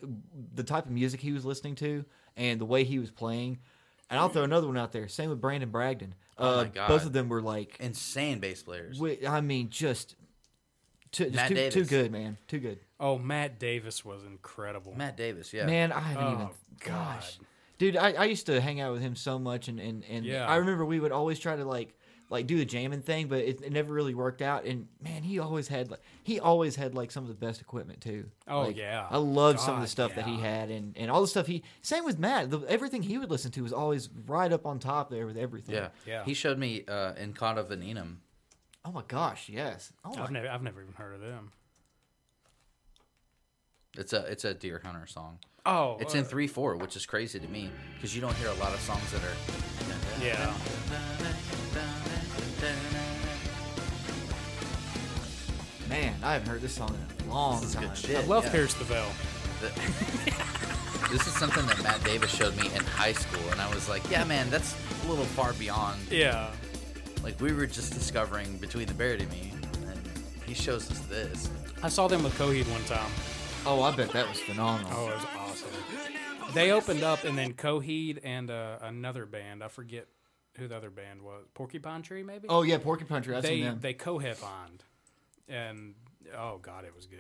the 0.54 0.62
type 0.62 0.84
of 0.84 0.92
music 0.92 1.20
he 1.20 1.32
was 1.32 1.46
listening 1.46 1.74
to 1.76 2.04
and 2.36 2.60
the 2.60 2.66
way 2.66 2.84
he 2.84 2.98
was 2.98 3.10
playing. 3.10 3.60
And 4.10 4.18
I'll 4.18 4.28
throw 4.28 4.42
another 4.42 4.66
one 4.66 4.78
out 4.78 4.92
there. 4.92 5.08
Same 5.08 5.30
with 5.30 5.40
Brandon 5.40 5.70
Bragdon. 5.70 6.14
Oh 6.38 6.60
uh, 6.60 6.62
my 6.64 6.68
God. 6.68 6.88
Both 6.88 7.06
of 7.06 7.12
them 7.12 7.28
were 7.28 7.42
like 7.42 7.76
insane 7.80 8.40
bass 8.40 8.62
players. 8.62 9.00
I 9.26 9.40
mean, 9.40 9.70
just, 9.70 10.16
too, 11.12 11.24
just 11.30 11.34
Matt 11.36 11.48
too, 11.48 11.70
too 11.70 11.84
good, 11.84 12.12
man. 12.12 12.36
Too 12.48 12.58
good. 12.58 12.78
Oh, 13.00 13.18
Matt 13.18 13.58
Davis 13.58 14.04
was 14.04 14.24
incredible. 14.24 14.94
Matt 14.96 15.16
Davis, 15.16 15.52
yeah. 15.52 15.66
Man, 15.66 15.92
I 15.92 16.00
haven't 16.00 16.24
Oh, 16.26 16.32
even. 16.32 16.46
God. 16.80 17.20
Gosh, 17.20 17.38
dude, 17.78 17.96
I, 17.96 18.12
I 18.12 18.24
used 18.24 18.46
to 18.46 18.60
hang 18.60 18.80
out 18.80 18.92
with 18.92 19.02
him 19.02 19.16
so 19.16 19.38
much, 19.38 19.68
and 19.68 19.78
and, 19.80 20.04
and 20.08 20.24
Yeah. 20.24 20.46
I 20.46 20.56
remember 20.56 20.84
we 20.84 21.00
would 21.00 21.12
always 21.12 21.38
try 21.38 21.56
to 21.56 21.64
like 21.64 21.94
like 22.30 22.46
do 22.46 22.58
the 22.58 22.64
jamming 22.66 23.00
thing, 23.00 23.26
but 23.28 23.38
it, 23.38 23.62
it 23.62 23.72
never 23.72 23.90
really 23.94 24.14
worked 24.14 24.42
out. 24.42 24.66
And 24.66 24.86
man, 25.02 25.22
he 25.22 25.38
always 25.38 25.66
had 25.68 25.90
like 25.90 26.00
he 26.24 26.38
always 26.40 26.76
had 26.76 26.94
like 26.94 27.10
some 27.10 27.22
of 27.24 27.28
the 27.28 27.34
best 27.34 27.60
equipment 27.62 28.02
too. 28.02 28.26
Oh, 28.46 28.62
Like, 28.64 28.76
yeah. 28.76 29.06
I 29.08 29.16
loved 29.16 29.60
some 29.60 29.76
of 29.76 29.80
the 29.80 29.84
God, 29.86 29.88
stuff 29.88 30.14
that 30.16 30.26
he 30.26 30.36
had, 30.38 30.68
and 30.70 30.94
and 30.98 31.10
all 31.10 31.22
the 31.22 31.26
stuff 31.28 31.46
he. 31.46 31.62
Same 31.80 32.04
with 32.04 32.18
Matt. 32.18 32.50
The, 32.50 32.60
everything 32.68 33.02
he 33.02 33.16
would 33.16 33.30
listen 33.30 33.50
to 33.52 33.62
was 33.62 33.72
always 33.72 34.10
right 34.26 34.52
up 34.52 34.66
on 34.66 34.78
top 34.78 35.08
there 35.08 35.24
with 35.26 35.38
everything. 35.38 35.76
Yeah, 35.76 35.88
Yeah. 36.06 36.24
He 36.24 36.34
showed 36.34 36.58
me 36.58 36.84
uh, 36.86 37.14
in 37.14 37.32
Cauda 37.32 37.64
Venenum. 37.64 38.16
Oh 38.84 38.92
my 38.92 39.02
gosh, 39.06 39.48
yes. 39.48 39.92
Oh 40.04 40.14
my 40.14 40.22
I've 40.22 40.30
never 40.30 40.48
I've 40.48 40.62
never 40.62 40.82
even 40.82 40.94
heard 40.94 41.14
of 41.14 41.20
them. 41.20 41.52
It's 43.96 44.12
a 44.12 44.24
it's 44.30 44.44
a 44.44 44.54
Dear 44.54 44.80
Hunter 44.84 45.06
song. 45.06 45.38
Oh, 45.66 45.96
it's 46.00 46.14
uh, 46.14 46.18
in 46.18 46.24
three 46.24 46.46
four, 46.46 46.76
which 46.76 46.96
is 46.96 47.04
crazy 47.04 47.38
to 47.40 47.48
me 47.48 47.70
because 47.96 48.14
you 48.14 48.20
don't 48.20 48.34
hear 48.36 48.48
a 48.48 48.54
lot 48.54 48.72
of 48.72 48.80
songs 48.80 49.10
that 49.12 49.22
are. 49.22 50.24
Yeah. 50.24 50.52
man, 55.88 56.14
I 56.22 56.34
haven't 56.34 56.48
heard 56.48 56.60
this 56.60 56.74
song 56.74 56.96
in 57.20 57.28
a 57.28 57.32
long 57.32 57.60
This 57.60 57.70
is 57.70 57.74
time. 57.74 57.88
good 57.88 57.96
shit. 57.96 58.16
I 58.16 58.22
love 58.26 58.44
yeah. 58.44 58.52
Pierce 58.52 58.74
the 58.74 58.84
Veil. 58.84 59.08
this 61.10 61.26
is 61.26 61.34
something 61.34 61.66
that 61.66 61.82
Matt 61.82 62.02
Davis 62.04 62.30
showed 62.30 62.56
me 62.56 62.66
in 62.74 62.84
high 62.84 63.12
school, 63.12 63.42
and 63.50 63.60
I 63.60 63.72
was 63.74 63.88
like, 63.88 64.08
yeah, 64.10 64.24
man, 64.24 64.50
that's 64.50 64.76
a 65.04 65.08
little 65.08 65.24
far 65.24 65.52
beyond. 65.54 66.00
Yeah. 66.10 66.50
Like 67.22 67.40
we 67.40 67.52
were 67.52 67.66
just 67.66 67.92
discovering 67.92 68.56
between 68.58 68.86
the 68.86 68.94
Buried 68.94 69.20
and 69.20 69.30
Me, 69.30 69.52
and 69.86 70.00
he 70.46 70.54
shows 70.54 70.90
us 70.90 71.00
this. 71.00 71.50
I 71.82 71.88
saw 71.88 72.08
them 72.08 72.22
with 72.22 72.36
Coheed 72.38 72.68
one 72.70 72.84
time. 72.84 73.10
Oh, 73.66 73.82
I 73.82 73.94
bet 73.94 74.10
that 74.12 74.28
was 74.28 74.40
phenomenal. 74.40 74.92
Oh, 74.94 75.08
it 75.08 75.14
was 75.14 75.26
awesome. 75.36 75.68
They 76.54 76.72
opened 76.72 77.02
up, 77.02 77.24
and 77.24 77.36
then 77.36 77.52
Coheed 77.52 78.20
and 78.24 78.50
uh, 78.50 78.78
another 78.82 79.26
band. 79.26 79.62
I 79.62 79.68
forget 79.68 80.06
who 80.56 80.68
the 80.68 80.76
other 80.76 80.90
band 80.90 81.22
was. 81.22 81.44
Porcupine 81.54 82.02
Tree, 82.02 82.22
maybe. 82.22 82.48
Oh 82.48 82.62
yeah, 82.62 82.78
Porcupine 82.78 83.22
Tree. 83.22 83.36
I've 83.36 83.42
they 83.42 83.48
seen 83.56 83.64
them. 83.64 83.78
they 83.80 83.94
co-headlined, 83.94 84.84
and 85.48 85.94
oh 86.36 86.58
god, 86.62 86.84
it 86.84 86.94
was 86.94 87.06
good. 87.06 87.18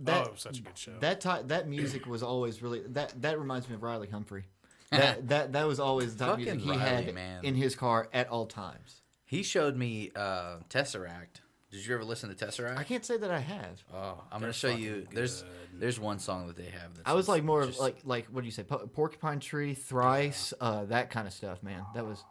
That, 0.00 0.22
oh, 0.22 0.24
it 0.24 0.32
was 0.32 0.40
such 0.40 0.58
a 0.58 0.62
good 0.62 0.76
show. 0.76 0.92
That 1.00 1.20
ti 1.20 1.46
that 1.46 1.68
music 1.68 2.06
was 2.06 2.22
always 2.22 2.62
really 2.62 2.80
that 2.88 3.14
that 3.22 3.38
reminds 3.38 3.68
me 3.68 3.74
of 3.76 3.82
Riley 3.82 4.08
Humphrey. 4.08 4.44
That 4.90 5.28
that 5.28 5.52
that 5.52 5.66
was 5.66 5.78
always 5.80 6.16
the 6.16 6.24
type 6.24 6.34
of 6.34 6.38
music 6.40 6.60
he 6.60 6.70
Riley, 6.70 6.80
had 6.80 7.14
man. 7.14 7.44
in 7.44 7.54
his 7.54 7.74
car 7.76 8.08
at 8.12 8.28
all 8.28 8.46
times. 8.46 9.02
He 9.24 9.42
showed 9.42 9.76
me 9.76 10.10
uh, 10.14 10.56
Tesseract. 10.68 11.40
Did 11.70 11.84
you 11.86 11.94
ever 11.94 12.04
listen 12.04 12.32
to 12.34 12.46
Tesseract? 12.46 12.78
I 12.78 12.84
can't 12.84 13.04
say 13.04 13.16
that 13.16 13.30
I 13.30 13.40
have. 13.40 13.82
Oh, 13.92 14.22
I'm 14.30 14.40
They're 14.40 14.48
gonna 14.48 14.52
show 14.52 14.68
you. 14.68 15.00
fucking 15.02 15.14
There's 15.14 15.42
good. 15.42 15.50
there's 15.80 15.98
one 15.98 16.18
song 16.20 16.46
that 16.46 16.56
they 16.56 16.66
have. 16.70 16.94
That's 16.94 17.02
I 17.08 17.14
was 17.14 17.22
just- 17.24 17.28
like 17.30 17.42
more 17.44 17.62
of 17.62 17.68
just- 17.68 17.80
like 17.80 17.96
like 18.04 18.26
what 18.26 18.42
do 18.42 18.46
you 18.46 18.52
say? 18.52 18.62
Po- 18.62 18.86
Porcupine 18.86 19.40
Tree, 19.40 19.74
Thrice, 19.74 20.54
uh, 20.60 20.84
that 20.84 21.10
kind 21.10 21.26
of 21.26 21.32
stuff, 21.32 21.62
man. 21.62 21.84
That 21.94 22.06
was 22.06 22.22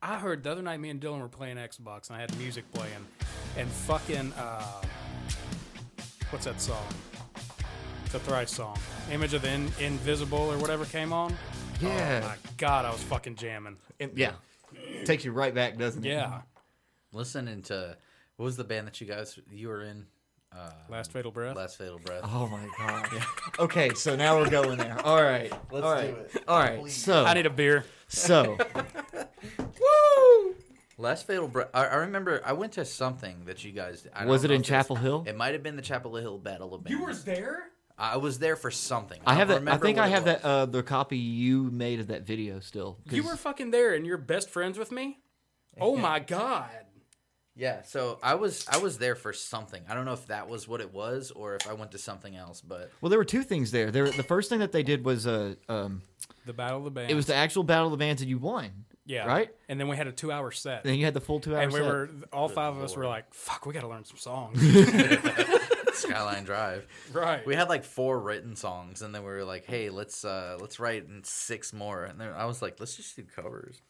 I 0.00 0.18
heard 0.18 0.42
the 0.44 0.50
other 0.52 0.62
night 0.62 0.80
me 0.80 0.90
and 0.90 1.00
Dylan 1.00 1.20
were 1.20 1.28
playing 1.28 1.56
Xbox 1.56 2.08
and 2.08 2.16
I 2.16 2.20
had 2.20 2.36
music 2.38 2.70
playing 2.72 3.06
and 3.58 3.68
fucking 3.68 4.32
uh, 4.34 4.82
what's 6.30 6.44
that 6.46 6.60
song? 6.60 6.86
The 8.12 8.18
Thrice 8.20 8.50
song. 8.52 8.78
Image 9.10 9.34
of 9.34 9.42
the 9.42 9.50
In- 9.50 9.72
Invisible 9.80 10.38
or 10.38 10.56
whatever 10.58 10.84
came 10.86 11.12
on. 11.12 11.36
Yeah. 11.80 12.20
Oh 12.22 12.28
my 12.28 12.36
god, 12.56 12.84
I 12.86 12.90
was 12.92 13.02
fucking 13.02 13.34
jamming. 13.36 13.76
yeah. 14.14 14.32
Takes 15.04 15.24
you 15.24 15.32
right 15.32 15.54
back, 15.54 15.76
doesn't 15.78 16.04
it? 16.04 16.08
Yeah. 16.08 16.40
listening 17.12 17.62
to 17.62 17.96
what 18.36 18.44
was 18.44 18.56
the 18.56 18.64
band 18.64 18.86
that 18.86 19.00
you 19.00 19.06
guys 19.06 19.38
you 19.50 19.68
were 19.68 19.82
in? 19.82 20.06
Uh, 20.52 20.70
Last 20.88 21.10
Fatal 21.12 21.32
Breath. 21.32 21.56
Last 21.56 21.78
Fatal 21.78 21.98
Breath. 21.98 22.20
Oh 22.24 22.46
my 22.48 22.66
god. 22.78 23.08
Okay, 23.58 23.90
so 23.94 24.14
now 24.14 24.38
we're 24.38 24.48
going 24.50 24.78
there. 24.78 25.00
All 25.04 25.20
right. 25.22 25.52
Let's 25.72 25.84
All 25.84 25.92
right. 25.92 26.14
do 26.14 26.38
it. 26.38 26.44
All 26.46 26.58
right. 26.58 26.78
Please. 26.80 26.94
So 26.94 27.24
I 27.24 27.34
need 27.34 27.46
a 27.46 27.50
beer. 27.50 27.84
So 28.08 28.56
Woo! 29.58 30.54
Last 30.96 31.26
Fatal 31.26 31.48
Breath. 31.48 31.68
I, 31.74 31.86
I 31.86 31.94
remember 31.96 32.40
I 32.44 32.52
went 32.52 32.72
to 32.74 32.84
something 32.84 33.44
that 33.46 33.64
you 33.64 33.72
guys. 33.72 34.06
I 34.14 34.26
Was 34.26 34.44
it 34.44 34.48
know 34.48 34.54
in 34.54 34.60
if 34.60 34.66
Chapel 34.66 34.96
Hill? 34.96 35.24
It 35.26 35.36
might 35.36 35.54
have 35.54 35.62
been 35.62 35.76
the 35.76 35.82
Chapel 35.82 36.14
Hill 36.16 36.38
Battle 36.38 36.72
of 36.74 36.88
You 36.88 37.02
were 37.02 37.14
there? 37.14 37.64
I 37.96 38.16
was 38.16 38.38
there 38.40 38.56
for 38.56 38.70
something. 38.70 39.20
I 39.24 39.34
have 39.34 39.48
don't 39.48 39.64
that. 39.66 39.74
I 39.74 39.78
think 39.78 39.98
I 39.98 40.08
have 40.08 40.24
was. 40.24 40.34
that 40.34 40.44
uh, 40.44 40.66
the 40.66 40.82
copy 40.82 41.16
you 41.18 41.64
made 41.70 42.00
of 42.00 42.08
that 42.08 42.22
video 42.26 42.58
still. 42.60 42.98
'cause- 43.06 43.14
You 43.16 43.22
were 43.22 43.36
fucking 43.36 43.70
there, 43.70 43.94
and 43.94 44.04
you're 44.04 44.18
best 44.18 44.50
friends 44.50 44.78
with 44.78 44.90
me. 44.90 45.20
Oh 45.80 45.96
my 45.96 46.18
god. 46.20 46.68
Yeah, 47.56 47.82
so 47.82 48.18
I 48.20 48.34
was 48.34 48.66
I 48.68 48.78
was 48.78 48.98
there 48.98 49.14
for 49.14 49.32
something. 49.32 49.80
I 49.88 49.94
don't 49.94 50.04
know 50.06 50.12
if 50.12 50.26
that 50.26 50.48
was 50.48 50.66
what 50.66 50.80
it 50.80 50.92
was 50.92 51.30
or 51.30 51.54
if 51.54 51.68
I 51.68 51.72
went 51.74 51.92
to 51.92 51.98
something 51.98 52.34
else, 52.34 52.60
but 52.60 52.90
Well, 53.00 53.10
there 53.10 53.18
were 53.18 53.24
two 53.24 53.44
things 53.44 53.70
there. 53.70 53.92
There, 53.92 54.10
the 54.10 54.24
first 54.24 54.48
thing 54.50 54.58
that 54.58 54.72
they 54.72 54.82
did 54.82 55.04
was 55.04 55.24
uh, 55.24 55.54
um, 55.68 56.02
The 56.46 56.52
Battle 56.52 56.78
of 56.78 56.84
the 56.84 56.90
Bands. 56.90 57.12
it 57.12 57.14
was 57.14 57.26
the 57.26 57.34
actual 57.36 57.62
battle 57.62 57.86
of 57.86 57.92
the 57.92 57.96
bands, 57.96 58.22
and 58.22 58.28
you 58.28 58.38
won. 58.38 58.86
Yeah. 59.06 59.26
Right. 59.26 59.50
And 59.68 59.78
then 59.78 59.86
we 59.86 59.96
had 59.96 60.08
a 60.08 60.12
two 60.12 60.32
hour 60.32 60.50
set. 60.50 60.82
Then 60.82 60.94
you 60.98 61.04
had 61.04 61.14
the 61.14 61.20
full 61.20 61.38
two-hour 61.38 61.60
And 61.62 61.72
we 61.72 61.78
set. 61.78 61.86
were 61.86 62.10
all 62.32 62.48
five 62.48 62.76
of 62.76 62.82
us 62.82 62.96
were 62.96 63.06
like, 63.06 63.32
"Fuck, 63.34 63.66
we 63.66 63.72
got 63.74 63.82
to 63.82 63.88
learn 63.88 64.04
some 64.04 64.16
songs." 64.16 64.58
Skyline 66.08 66.44
Drive. 66.52 66.86
Right. 67.12 67.46
We 67.46 67.54
had 67.54 67.68
like 67.68 67.84
four 67.84 68.18
written 68.20 68.56
songs, 68.56 69.02
and 69.02 69.14
then 69.14 69.22
we 69.22 69.30
were 69.30 69.44
like, 69.44 69.64
"Hey, 69.66 69.90
let's 69.90 70.24
uh 70.24 70.56
let's 70.60 70.78
write 70.80 71.06
six 71.26 71.72
more." 71.72 72.04
And 72.04 72.20
then 72.20 72.32
I 72.34 72.44
was 72.46 72.62
like, 72.62 72.76
"Let's 72.80 72.96
just 72.96 73.16
do 73.16 73.22
covers." 73.24 73.80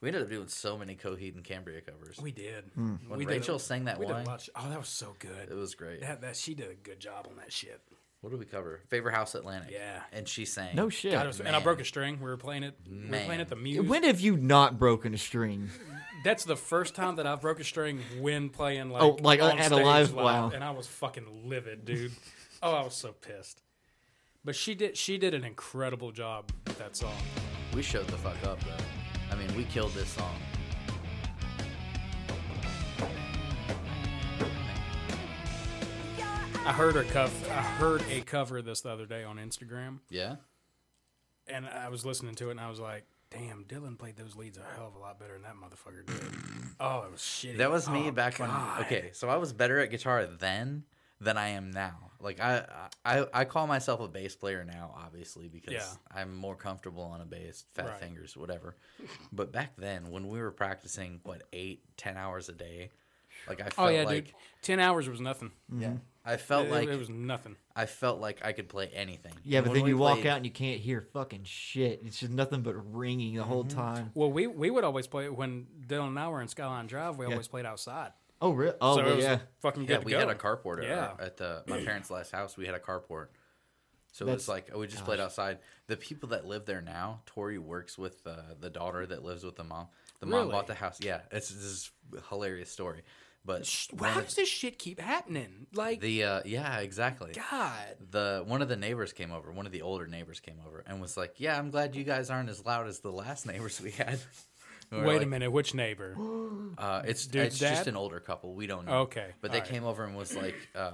We 0.00 0.08
ended 0.08 0.22
up 0.22 0.30
doing 0.30 0.46
so 0.46 0.78
many 0.78 0.94
Coheed 0.94 1.34
and 1.34 1.42
Cambria 1.42 1.80
covers. 1.80 2.18
we 2.22 2.30
did. 2.30 2.64
When 2.76 3.00
We 3.10 3.24
did 3.24 3.32
Rachel 3.32 3.56
a- 3.56 3.60
sang 3.60 3.86
that 3.86 3.98
we 3.98 4.06
did 4.06 4.12
a 4.12 4.14
one, 4.18 4.24
lot 4.26 4.46
of- 4.46 4.54
oh, 4.64 4.68
that 4.70 4.78
was 4.78 4.88
so 4.88 5.16
good. 5.18 5.48
it 5.50 5.54
was 5.56 5.74
great. 5.74 6.02
That, 6.02 6.20
that 6.20 6.36
she 6.36 6.54
did 6.54 6.70
a 6.70 6.74
good 6.74 7.00
job 7.00 7.26
on 7.28 7.36
that 7.38 7.52
shit. 7.52 7.80
What 8.20 8.30
did 8.30 8.38
we 8.38 8.46
cover? 8.46 8.80
Favor 8.90 9.10
House 9.10 9.34
Atlantic. 9.34 9.70
Yeah. 9.72 10.02
and 10.12 10.28
she 10.28 10.44
sang. 10.44 10.76
No 10.76 10.88
shit. 10.88 11.12
God, 11.12 11.26
was- 11.26 11.40
and 11.40 11.54
I 11.54 11.58
broke 11.60 11.80
a 11.80 11.84
string. 11.84 12.18
We 12.20 12.26
were 12.26 12.36
playing 12.36 12.62
it. 12.62 12.76
We 12.88 12.96
were 13.10 13.24
playing 13.24 13.40
it 13.40 13.48
the 13.48 13.56
Muse. 13.56 13.86
When 13.88 14.04
have 14.04 14.20
you 14.20 14.36
not 14.36 14.78
broken 14.78 15.14
a 15.14 15.18
string? 15.18 15.68
That's 16.24 16.44
the 16.44 16.56
first 16.56 16.94
time 16.94 17.16
that 17.16 17.26
I've 17.26 17.40
broke 17.40 17.60
a 17.60 17.64
string 17.64 18.00
when 18.20 18.48
playing 18.48 18.90
like 18.90 19.02
Oh, 19.02 19.16
like, 19.20 19.40
on 19.40 19.58
at 19.58 19.70
a 19.70 19.76
live- 19.76 20.12
wow. 20.14 20.50
and 20.52 20.64
I 20.64 20.72
was 20.72 20.86
fucking 20.86 21.48
livid, 21.48 21.84
dude. 21.84 22.12
oh, 22.62 22.72
I 22.74 22.82
was 22.82 22.94
so 22.94 23.12
pissed. 23.12 23.62
But 24.44 24.56
she 24.56 24.74
did 24.74 24.96
she 24.96 25.18
did 25.18 25.34
an 25.34 25.44
incredible 25.44 26.10
job 26.12 26.50
with 26.66 26.78
that 26.78 26.96
song. 26.96 27.14
We 27.74 27.82
showed 27.82 28.06
the 28.08 28.16
fuck 28.18 28.42
up 28.46 28.58
though. 28.60 28.84
I 29.30 29.36
mean, 29.36 29.54
we 29.56 29.64
killed 29.64 29.92
this 29.92 30.08
song. 30.08 30.34
I 36.66 36.72
heard 36.72 36.94
her 36.96 37.04
cover. 37.04 37.50
I 37.50 37.62
heard 37.62 38.02
a 38.10 38.20
cover 38.20 38.58
of 38.58 38.64
this 38.64 38.82
the 38.82 38.90
other 38.90 39.06
day 39.06 39.24
on 39.24 39.36
Instagram, 39.38 40.00
Yeah. 40.10 40.36
and 41.46 41.66
I 41.66 41.88
was 41.88 42.04
listening 42.04 42.34
to 42.36 42.48
it, 42.48 42.52
and 42.52 42.60
I 42.60 42.68
was 42.68 42.78
like, 42.78 43.04
"Damn, 43.30 43.64
Dylan 43.64 43.98
played 43.98 44.16
those 44.16 44.34
leads 44.36 44.58
a 44.58 44.62
hell 44.76 44.88
of 44.88 44.94
a 44.94 44.98
lot 44.98 45.18
better 45.18 45.34
than 45.34 45.42
that 45.42 45.54
motherfucker 45.56 46.06
did." 46.06 46.16
oh, 46.80 47.02
it 47.02 47.12
was 47.12 47.20
shitty. 47.20 47.58
That 47.58 47.70
was 47.70 47.88
me 47.88 48.08
Oh, 48.08 48.12
back 48.12 48.38
God. 48.38 48.76
when. 48.78 48.86
Okay, 48.86 49.10
so 49.12 49.28
I 49.28 49.36
was 49.36 49.52
better 49.52 49.78
at 49.80 49.90
guitar 49.90 50.26
then 50.26 50.84
than 51.20 51.36
I 51.36 51.48
am 51.48 51.70
now. 51.70 52.10
Like 52.20 52.40
I, 52.40 52.64
I, 53.04 53.26
I 53.32 53.44
call 53.44 53.66
myself 53.66 54.00
a 54.00 54.08
bass 54.08 54.34
player 54.34 54.64
now, 54.64 54.92
obviously 54.96 55.46
because 55.48 55.72
Yeah. 55.74 55.86
I'm 56.12 56.34
more 56.34 56.56
comfortable 56.56 57.02
on 57.04 57.20
a 57.20 57.24
bass, 57.24 57.64
fat 57.74 57.86
Right. 57.86 58.00
fingers, 58.00 58.36
whatever. 58.36 58.76
But 59.32 59.52
back 59.52 59.72
then, 59.76 60.10
when 60.10 60.28
we 60.28 60.40
were 60.40 60.50
practicing, 60.50 61.20
what 61.24 61.42
eight, 61.52 61.82
ten 61.96 62.16
hours 62.16 62.48
a 62.48 62.52
day, 62.52 62.90
like 63.48 63.60
I 63.60 63.66
Oh 63.66 63.70
felt 63.70 63.92
yeah, 63.94 64.02
like 64.04 64.24
dude. 64.26 64.34
Ten 64.62 64.80
hours 64.80 65.08
was 65.08 65.20
nothing. 65.20 65.52
yeah, 65.76 65.88
mm-hmm. 65.88 65.96
I 66.30 66.36
felt 66.36 66.66
It- 66.66 66.72
like 66.72 66.88
it 66.88 66.98
was 66.98 67.08
nothing. 67.08 67.56
I 67.74 67.86
felt 67.86 68.20
like 68.20 68.44
I 68.44 68.52
could 68.52 68.68
play 68.68 68.88
anything. 68.88 69.32
Yeah, 69.44 69.62
but 69.62 69.72
then 69.72 69.86
you 69.86 69.96
walk 69.96 70.16
played- 70.18 70.26
out 70.26 70.36
and 70.36 70.44
you 70.46 70.52
can't 70.52 70.78
hear 70.80 71.00
fucking 71.00 71.44
shit. 71.44 72.02
It's 72.04 72.20
just 72.20 72.32
nothing 72.32 72.60
but 72.62 72.74
ringing 72.94 73.34
the 73.36 73.44
whole 73.44 73.64
time. 73.64 74.10
Well, 74.14 74.30
we 74.30 74.46
we 74.46 74.70
would 74.70 74.84
always 74.84 75.06
play 75.06 75.28
when 75.30 75.66
Dylan 75.86 76.08
and 76.08 76.18
I 76.18 76.28
were 76.28 76.42
in 76.42 76.48
Skyline 76.48 76.86
Drive. 76.86 77.16
We 77.16 77.24
Yeah. 77.26 77.32
always 77.32 77.48
played 77.48 77.64
outside. 77.66 78.12
Oh, 78.40 78.50
really? 78.52 78.76
Oh, 78.80 78.96
so 78.96 79.02
well, 79.02 79.12
it 79.12 79.16
was 79.16 79.24
yeah. 79.24 79.38
fucking 79.60 79.86
good 79.86 79.90
Yeah, 79.94 79.98
to 80.00 80.04
we 80.04 80.12
go. 80.12 80.18
had 80.20 80.28
a 80.28 80.34
carport 80.34 80.78
at, 80.78 80.84
Yeah. 80.84 81.06
our- 81.08 81.20
at 81.20 81.36
the 81.38 81.64
my 81.66 81.82
parents' 81.84 82.10
last 82.10 82.30
house. 82.30 82.56
We 82.56 82.66
had 82.66 82.74
a 82.74 82.78
carport, 82.80 83.28
so 84.12 84.26
it 84.28 84.32
was 84.34 84.48
like 84.48 84.74
we 84.76 84.86
just 84.86 85.04
played 85.04 85.18
outside. 85.20 85.58
The 85.86 85.96
people 85.96 86.28
that 86.30 86.44
live 86.46 86.64
there 86.66 86.82
now, 86.82 87.22
Tori 87.26 87.58
works 87.58 87.96
with 87.96 88.26
uh, 88.26 88.54
the 88.60 88.70
daughter 88.70 89.06
that 89.06 89.24
lives 89.24 89.44
with 89.44 89.56
the 89.56 89.64
mom. 89.64 89.88
The 90.20 90.26
mom 90.26 90.40
Really? 90.40 90.52
bought 90.52 90.66
the 90.66 90.74
house. 90.74 90.98
Yeah, 91.00 91.22
it's 91.32 91.48
this 91.48 91.64
is 91.64 91.90
a 92.16 92.20
hilarious 92.28 92.70
story. 92.70 93.02
But 93.44 93.66
one 93.92 94.22
does 94.22 94.34
this 94.34 94.48
shit 94.48 94.78
keep 94.78 95.00
happening? 95.00 95.66
Like, 95.72 96.00
the 96.00 96.24
uh, 96.24 96.40
yeah, 96.44 96.78
exactly. 96.80 97.32
God. 97.50 97.96
The 98.10 98.42
one 98.46 98.60
of 98.60 98.68
the 98.68 98.76
neighbors 98.76 99.12
came 99.12 99.32
over. 99.32 99.50
One 99.52 99.64
of 99.64 99.72
the 99.72 99.82
older 99.82 100.06
neighbors 100.06 100.40
came 100.40 100.58
over 100.66 100.84
and 100.86 101.00
was 101.00 101.16
like, 101.16 101.34
"Yeah, 101.38 101.58
I'm 101.58 101.70
glad 101.70 101.96
you 101.96 102.04
guys 102.04 102.28
aren't 102.28 102.50
as 102.50 102.64
loud 102.66 102.86
as 102.86 103.00
the 103.00 103.10
last 103.12 103.46
neighbors 103.50 103.80
we 103.80 103.92
had." 103.92 104.18
We 104.90 105.02
Wait 105.02 105.22
a 105.22 105.26
minute, 105.26 105.50
which 105.52 105.74
neighbor? 105.74 106.16
uh, 106.78 107.02
it's 107.04 107.26
Dude's 107.26 107.46
it's 107.48 107.58
just 107.58 107.86
an 107.88 107.94
older 107.94 108.20
couple. 108.20 108.54
We 108.54 108.66
don't 108.66 108.86
know. 108.86 109.00
Okay, 109.00 109.34
But 109.42 109.52
they 109.52 109.58
alright. 109.58 109.70
came 109.70 109.84
over 109.84 110.02
and 110.04 110.16
was 110.16 110.34
like, 110.34 110.54
uh, 110.74 110.92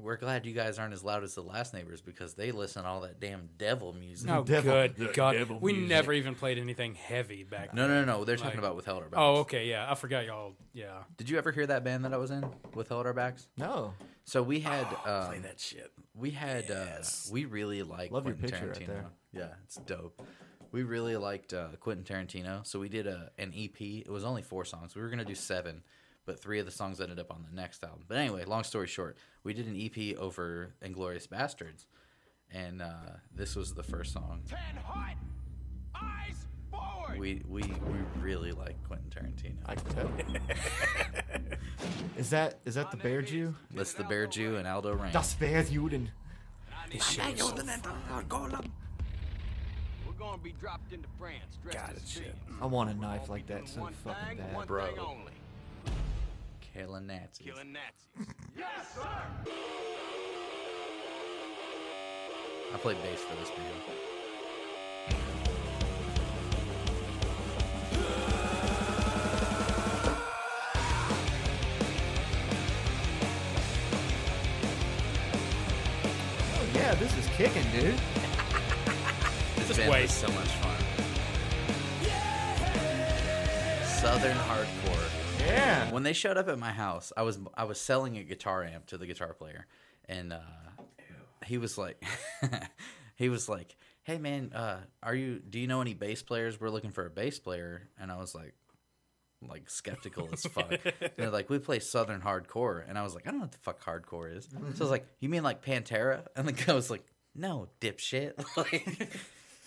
"We're 0.00 0.16
glad 0.16 0.46
you 0.46 0.52
guys 0.52 0.78
aren't 0.78 0.92
as 0.94 1.02
loud 1.04 1.22
as 1.24 1.34
the 1.34 1.42
last 1.42 1.74
neighbors 1.74 2.00
because 2.00 2.34
they 2.34 2.52
listen 2.52 2.82
to 2.82 2.88
all 2.88 3.00
that 3.02 3.20
damn 3.20 3.48
devil 3.58 3.92
music." 3.92 4.30
Oh, 4.30 4.42
good 4.44 5.12
God. 5.14 5.32
devil 5.32 5.58
We 5.60 5.72
music. 5.72 5.88
never 5.88 6.12
even 6.12 6.34
played 6.34 6.58
anything 6.58 6.94
heavy 6.94 7.44
back 7.44 7.74
No, 7.74 7.88
then. 7.88 8.04
no, 8.06 8.12
no. 8.12 8.18
no. 8.18 8.24
They're 8.24 8.36
talking 8.36 8.58
about 8.58 8.76
with 8.76 8.86
Held 8.86 9.02
Our 9.02 9.08
Backs. 9.08 9.18
Oh, 9.20 9.36
okay, 9.40 9.68
yeah. 9.68 9.90
I 9.90 9.94
forgot 9.94 10.26
y'all. 10.26 10.54
Yeah. 10.72 11.02
Did 11.16 11.28
you 11.30 11.38
ever 11.38 11.50
hear 11.52 11.66
that 11.66 11.84
band 11.84 12.04
that 12.04 12.12
I 12.14 12.16
was 12.18 12.30
in 12.30 12.44
with 12.74 12.88
Held 12.88 13.06
Our 13.06 13.12
Backs? 13.14 13.48
No. 13.56 13.94
So 14.24 14.42
we 14.42 14.60
had 14.60 14.86
um, 15.04 15.26
play 15.26 15.38
that 15.40 15.58
shit. 15.58 15.90
We 16.14 16.30
had 16.30 16.70
uh, 16.70 17.02
we 17.30 17.44
really 17.44 17.82
liked 17.82 18.12
Love 18.12 18.26
your 18.26 18.34
Quentin 18.34 18.50
picture 18.60 18.68
right 18.68 18.76
Tarantino. 18.78 18.86
there. 18.86 19.06
Yeah, 19.32 19.48
it's 19.64 19.76
dope. 19.76 20.22
We 20.70 20.84
really 20.84 21.16
liked 21.16 21.52
uh, 21.52 21.68
Quentin 21.80 22.04
Tarantino, 22.04 22.66
so 22.66 22.78
we 22.78 22.88
did 22.88 23.06
a 23.06 23.30
an 23.36 23.52
EP. 23.56 23.80
It 23.80 24.08
was 24.10 24.24
only 24.24 24.42
four 24.42 24.64
songs. 24.64 24.94
We 24.94 25.02
were 25.02 25.08
gonna 25.10 25.24
do 25.24 25.34
seven, 25.34 25.82
but 26.26 26.40
three 26.40 26.58
of 26.58 26.66
the 26.66 26.72
songs 26.72 27.00
ended 27.00 27.18
up 27.18 27.30
on 27.30 27.44
the 27.48 27.54
next 27.54 27.82
album. 27.82 28.04
But 28.08 28.18
anyway, 28.18 28.44
long 28.44 28.64
story 28.64 28.86
short, 28.86 29.16
we 29.44 29.54
did 29.54 29.66
an 29.66 29.76
EP 29.80 30.16
over 30.18 30.74
Inglourious 30.84 31.26
Basterds, 31.26 31.86
and 32.50 32.82
uh, 32.82 33.16
this 33.34 33.56
was 33.56 33.74
the 33.74 33.82
first 33.82 34.12
song. 34.12 34.42
We 37.18 37.42
we 37.46 37.62
we 37.62 37.98
really 38.20 38.52
like 38.52 38.76
Quentin 38.86 39.10
Tarantino. 39.10 39.56
I 39.66 39.74
can 39.74 39.94
tell. 39.94 40.10
Is 42.16 42.30
that 42.30 42.58
is 42.64 42.74
that 42.74 42.90
the 42.90 42.96
Bear 42.96 43.22
Jew? 43.22 43.54
That's 43.74 43.94
the 43.94 44.04
Bear 44.04 44.26
Jew 44.26 44.56
and 44.56 44.66
Aldo 44.66 44.94
Raine. 44.94 45.12
Das 45.12 45.34
Bear 45.34 45.62
Juden. 45.62 46.08
This 46.90 47.04
shit 47.04 47.38
so 47.38 47.54
We're 50.06 50.12
gonna 50.18 50.38
be 50.38 50.52
dropped 50.52 50.92
into 50.92 51.08
France. 51.18 51.58
God, 51.70 51.94
it's 51.96 52.10
shit. 52.10 52.34
I 52.60 52.66
want 52.66 52.90
a 52.90 52.94
knife 52.94 53.28
like 53.28 53.46
that 53.46 53.68
so 53.68 53.88
fucking 54.04 54.38
bad. 54.38 54.66
Bro. 54.66 55.16
Thing 56.72 56.84
only. 56.84 56.98
Killing 57.02 57.06
Nazis. 57.06 57.46
Killing 57.46 57.72
Nazis. 57.72 58.34
yes, 58.56 58.94
sir. 58.94 59.08
I 62.74 62.78
played 62.78 63.02
bass 63.02 63.20
for 63.20 63.36
this 63.36 63.50
band. 63.50 65.12
Oh 75.34 76.66
yeah, 76.74 76.94
this 76.94 77.16
is 77.16 77.26
kicking, 77.36 77.64
dude. 77.72 77.94
This 79.56 79.68
Just 79.68 79.78
band 79.80 79.92
wait. 79.92 80.02
was 80.02 80.10
so 80.12 80.26
much 80.28 80.48
fun. 80.58 80.76
Southern 83.86 84.36
hardcore. 84.38 84.81
Yeah. 85.52 85.92
When 85.92 86.02
they 86.02 86.12
showed 86.12 86.36
up 86.36 86.48
at 86.48 86.58
my 86.58 86.72
house, 86.72 87.12
I 87.16 87.22
was 87.22 87.38
I 87.54 87.64
was 87.64 87.80
selling 87.80 88.16
a 88.18 88.22
guitar 88.22 88.64
amp 88.64 88.86
to 88.86 88.98
the 88.98 89.06
guitar 89.06 89.34
player, 89.34 89.66
and 90.08 90.32
uh, 90.32 90.38
he 91.46 91.58
was 91.58 91.76
like, 91.78 92.02
he 93.16 93.28
was 93.28 93.48
like, 93.48 93.76
"Hey 94.02 94.18
man, 94.18 94.52
uh, 94.54 94.80
are 95.02 95.14
you? 95.14 95.38
Do 95.38 95.58
you 95.58 95.66
know 95.66 95.80
any 95.80 95.94
bass 95.94 96.22
players? 96.22 96.60
We're 96.60 96.70
looking 96.70 96.90
for 96.92 97.06
a 97.06 97.10
bass 97.10 97.38
player." 97.38 97.88
And 98.00 98.10
I 98.10 98.16
was 98.18 98.34
like, 98.34 98.54
like 99.48 99.68
skeptical 99.68 100.28
as 100.32 100.42
fuck. 100.44 100.72
They're 101.16 101.30
like, 101.30 101.50
"We 101.50 101.58
play 101.58 101.78
Southern 101.80 102.20
hardcore," 102.20 102.84
and 102.88 102.98
I 102.98 103.02
was 103.02 103.14
like, 103.14 103.26
"I 103.26 103.30
don't 103.30 103.40
know 103.40 103.44
what 103.44 103.52
the 103.52 103.58
fuck 103.58 103.84
hardcore 103.84 104.36
is." 104.36 104.48
So 104.50 104.58
I 104.58 104.78
was 104.78 104.90
like, 104.90 105.06
"You 105.20 105.28
mean 105.28 105.42
like 105.42 105.64
Pantera?" 105.64 106.26
And 106.36 106.46
the 106.48 106.52
guy 106.52 106.72
was 106.72 106.90
like, 106.90 107.04
"No, 107.34 107.68
dipshit." 107.80 108.44
like. 108.56 109.10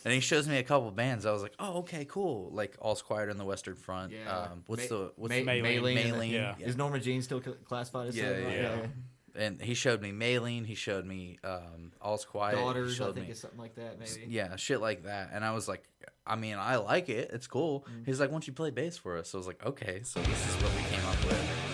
And 0.06 0.14
he 0.14 0.20
shows 0.22 0.48
me 0.48 0.58
a 0.58 0.64
couple 0.64 0.90
bands. 0.92 1.26
I 1.26 1.32
was 1.32 1.42
like, 1.42 1.56
"Oh, 1.60 1.80
okay, 1.80 2.06
cool." 2.06 2.52
Like 2.54 2.78
All's 2.80 3.02
Quiet 3.02 3.30
on 3.30 3.38
the 3.38 3.44
Western 3.44 3.76
Front. 3.76 4.14
Um, 4.30 4.64
what's 4.68 4.90
Ma- 4.90 4.98
the 4.98 5.12
what's 5.16 5.32
Ma- 5.34 5.40
the 5.40 5.62
Maylene? 5.62 5.98
Maylene, 5.98 6.32
yeah. 6.32 6.56
Is 6.60 6.78
Norma 6.78 7.00
Jean 7.00 7.22
still 7.24 7.42
classified 7.42 8.10
as 8.10 8.16
yeah, 8.16 8.38
yeah, 8.38 8.50
yeah. 8.50 8.88
And 9.38 9.62
he 9.62 9.74
showed 9.74 10.02
me 10.02 10.12
Maylene. 10.12 10.66
He 10.66 10.76
showed 10.76 11.06
me 11.06 11.40
um, 11.44 11.92
All's 12.02 12.24
Quiet. 12.24 12.56
he 12.58 12.64
Daughters, 12.64 12.94
I 12.94 12.98
showed 13.04 13.16
think 13.16 13.26
me- 13.26 13.32
it's 13.32 13.42
something 13.42 13.60
like 13.60 13.76
that, 13.76 14.00
maybe. 14.00 14.28
Yeah, 14.32 14.56
shit 14.56 14.80
like 14.80 15.04
that. 15.04 15.32
And 15.34 15.44
I 15.44 15.52
was 15.54 15.68
like, 15.68 15.84
I 16.26 16.36
mean, 16.36 16.56
I 16.58 16.78
like 16.78 17.10
it. 17.10 17.32
It's 17.34 17.48
cool. 17.48 17.86
Mm. 17.92 18.06
He's 18.06 18.20
like, 18.20 18.30
"Why 18.30 18.36
don't 18.36 18.48
you 18.48 18.54
play 18.54 18.70
bass 18.70 18.98
for 18.98 19.18
us?" 19.18 19.30
So 19.32 19.38
I 19.38 19.40
was 19.40 19.48
like, 19.48 19.66
"Okay." 19.66 20.02
So 20.04 20.22
this 20.22 20.48
is 20.48 20.56
what 20.64 20.72
we 20.76 20.84
came 20.96 21.06
up 21.06 21.26
with. 21.26 21.65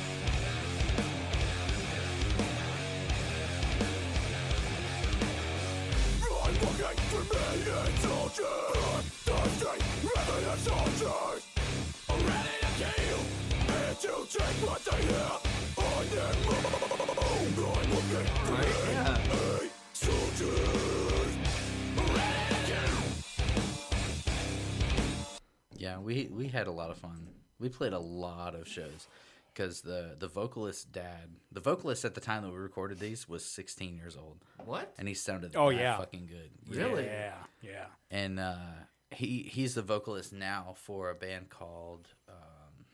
Yeah, 25.75 25.97
we 25.99 26.29
we 26.31 26.47
had 26.47 26.67
a 26.67 26.71
lot 26.71 26.89
of 26.91 26.97
fun. 26.97 27.27
We 27.59 27.69
played 27.69 27.93
a 27.93 27.99
lot 27.99 28.55
of 28.55 28.67
shows 28.67 29.07
because 29.53 29.81
the 29.81 30.15
the 30.19 30.27
vocalist 30.27 30.91
dad, 30.91 31.29
the 31.51 31.59
vocalist 31.61 32.05
at 32.05 32.13
the 32.13 32.21
time 32.21 32.43
that 32.43 32.51
we 32.51 32.57
recorded 32.57 32.99
these 32.99 33.27
was 33.27 33.43
16 33.45 33.95
years 33.97 34.15
old. 34.15 34.37
What? 34.65 34.93
And 34.99 35.07
he 35.07 35.13
sounded 35.13 35.55
Oh, 35.55 35.71
that 35.71 35.79
yeah. 35.79 35.97
fucking 35.97 36.27
good. 36.27 36.51
Really? 36.67 37.05
Yeah, 37.05 37.33
yeah. 37.61 37.85
And 38.11 38.39
uh, 38.39 38.55
he 39.11 39.43
he's 39.51 39.75
the 39.75 39.81
vocalist 39.81 40.33
now 40.33 40.73
for 40.77 41.09
a 41.09 41.15
band 41.15 41.49
called 41.49 42.07
um, 42.29 42.85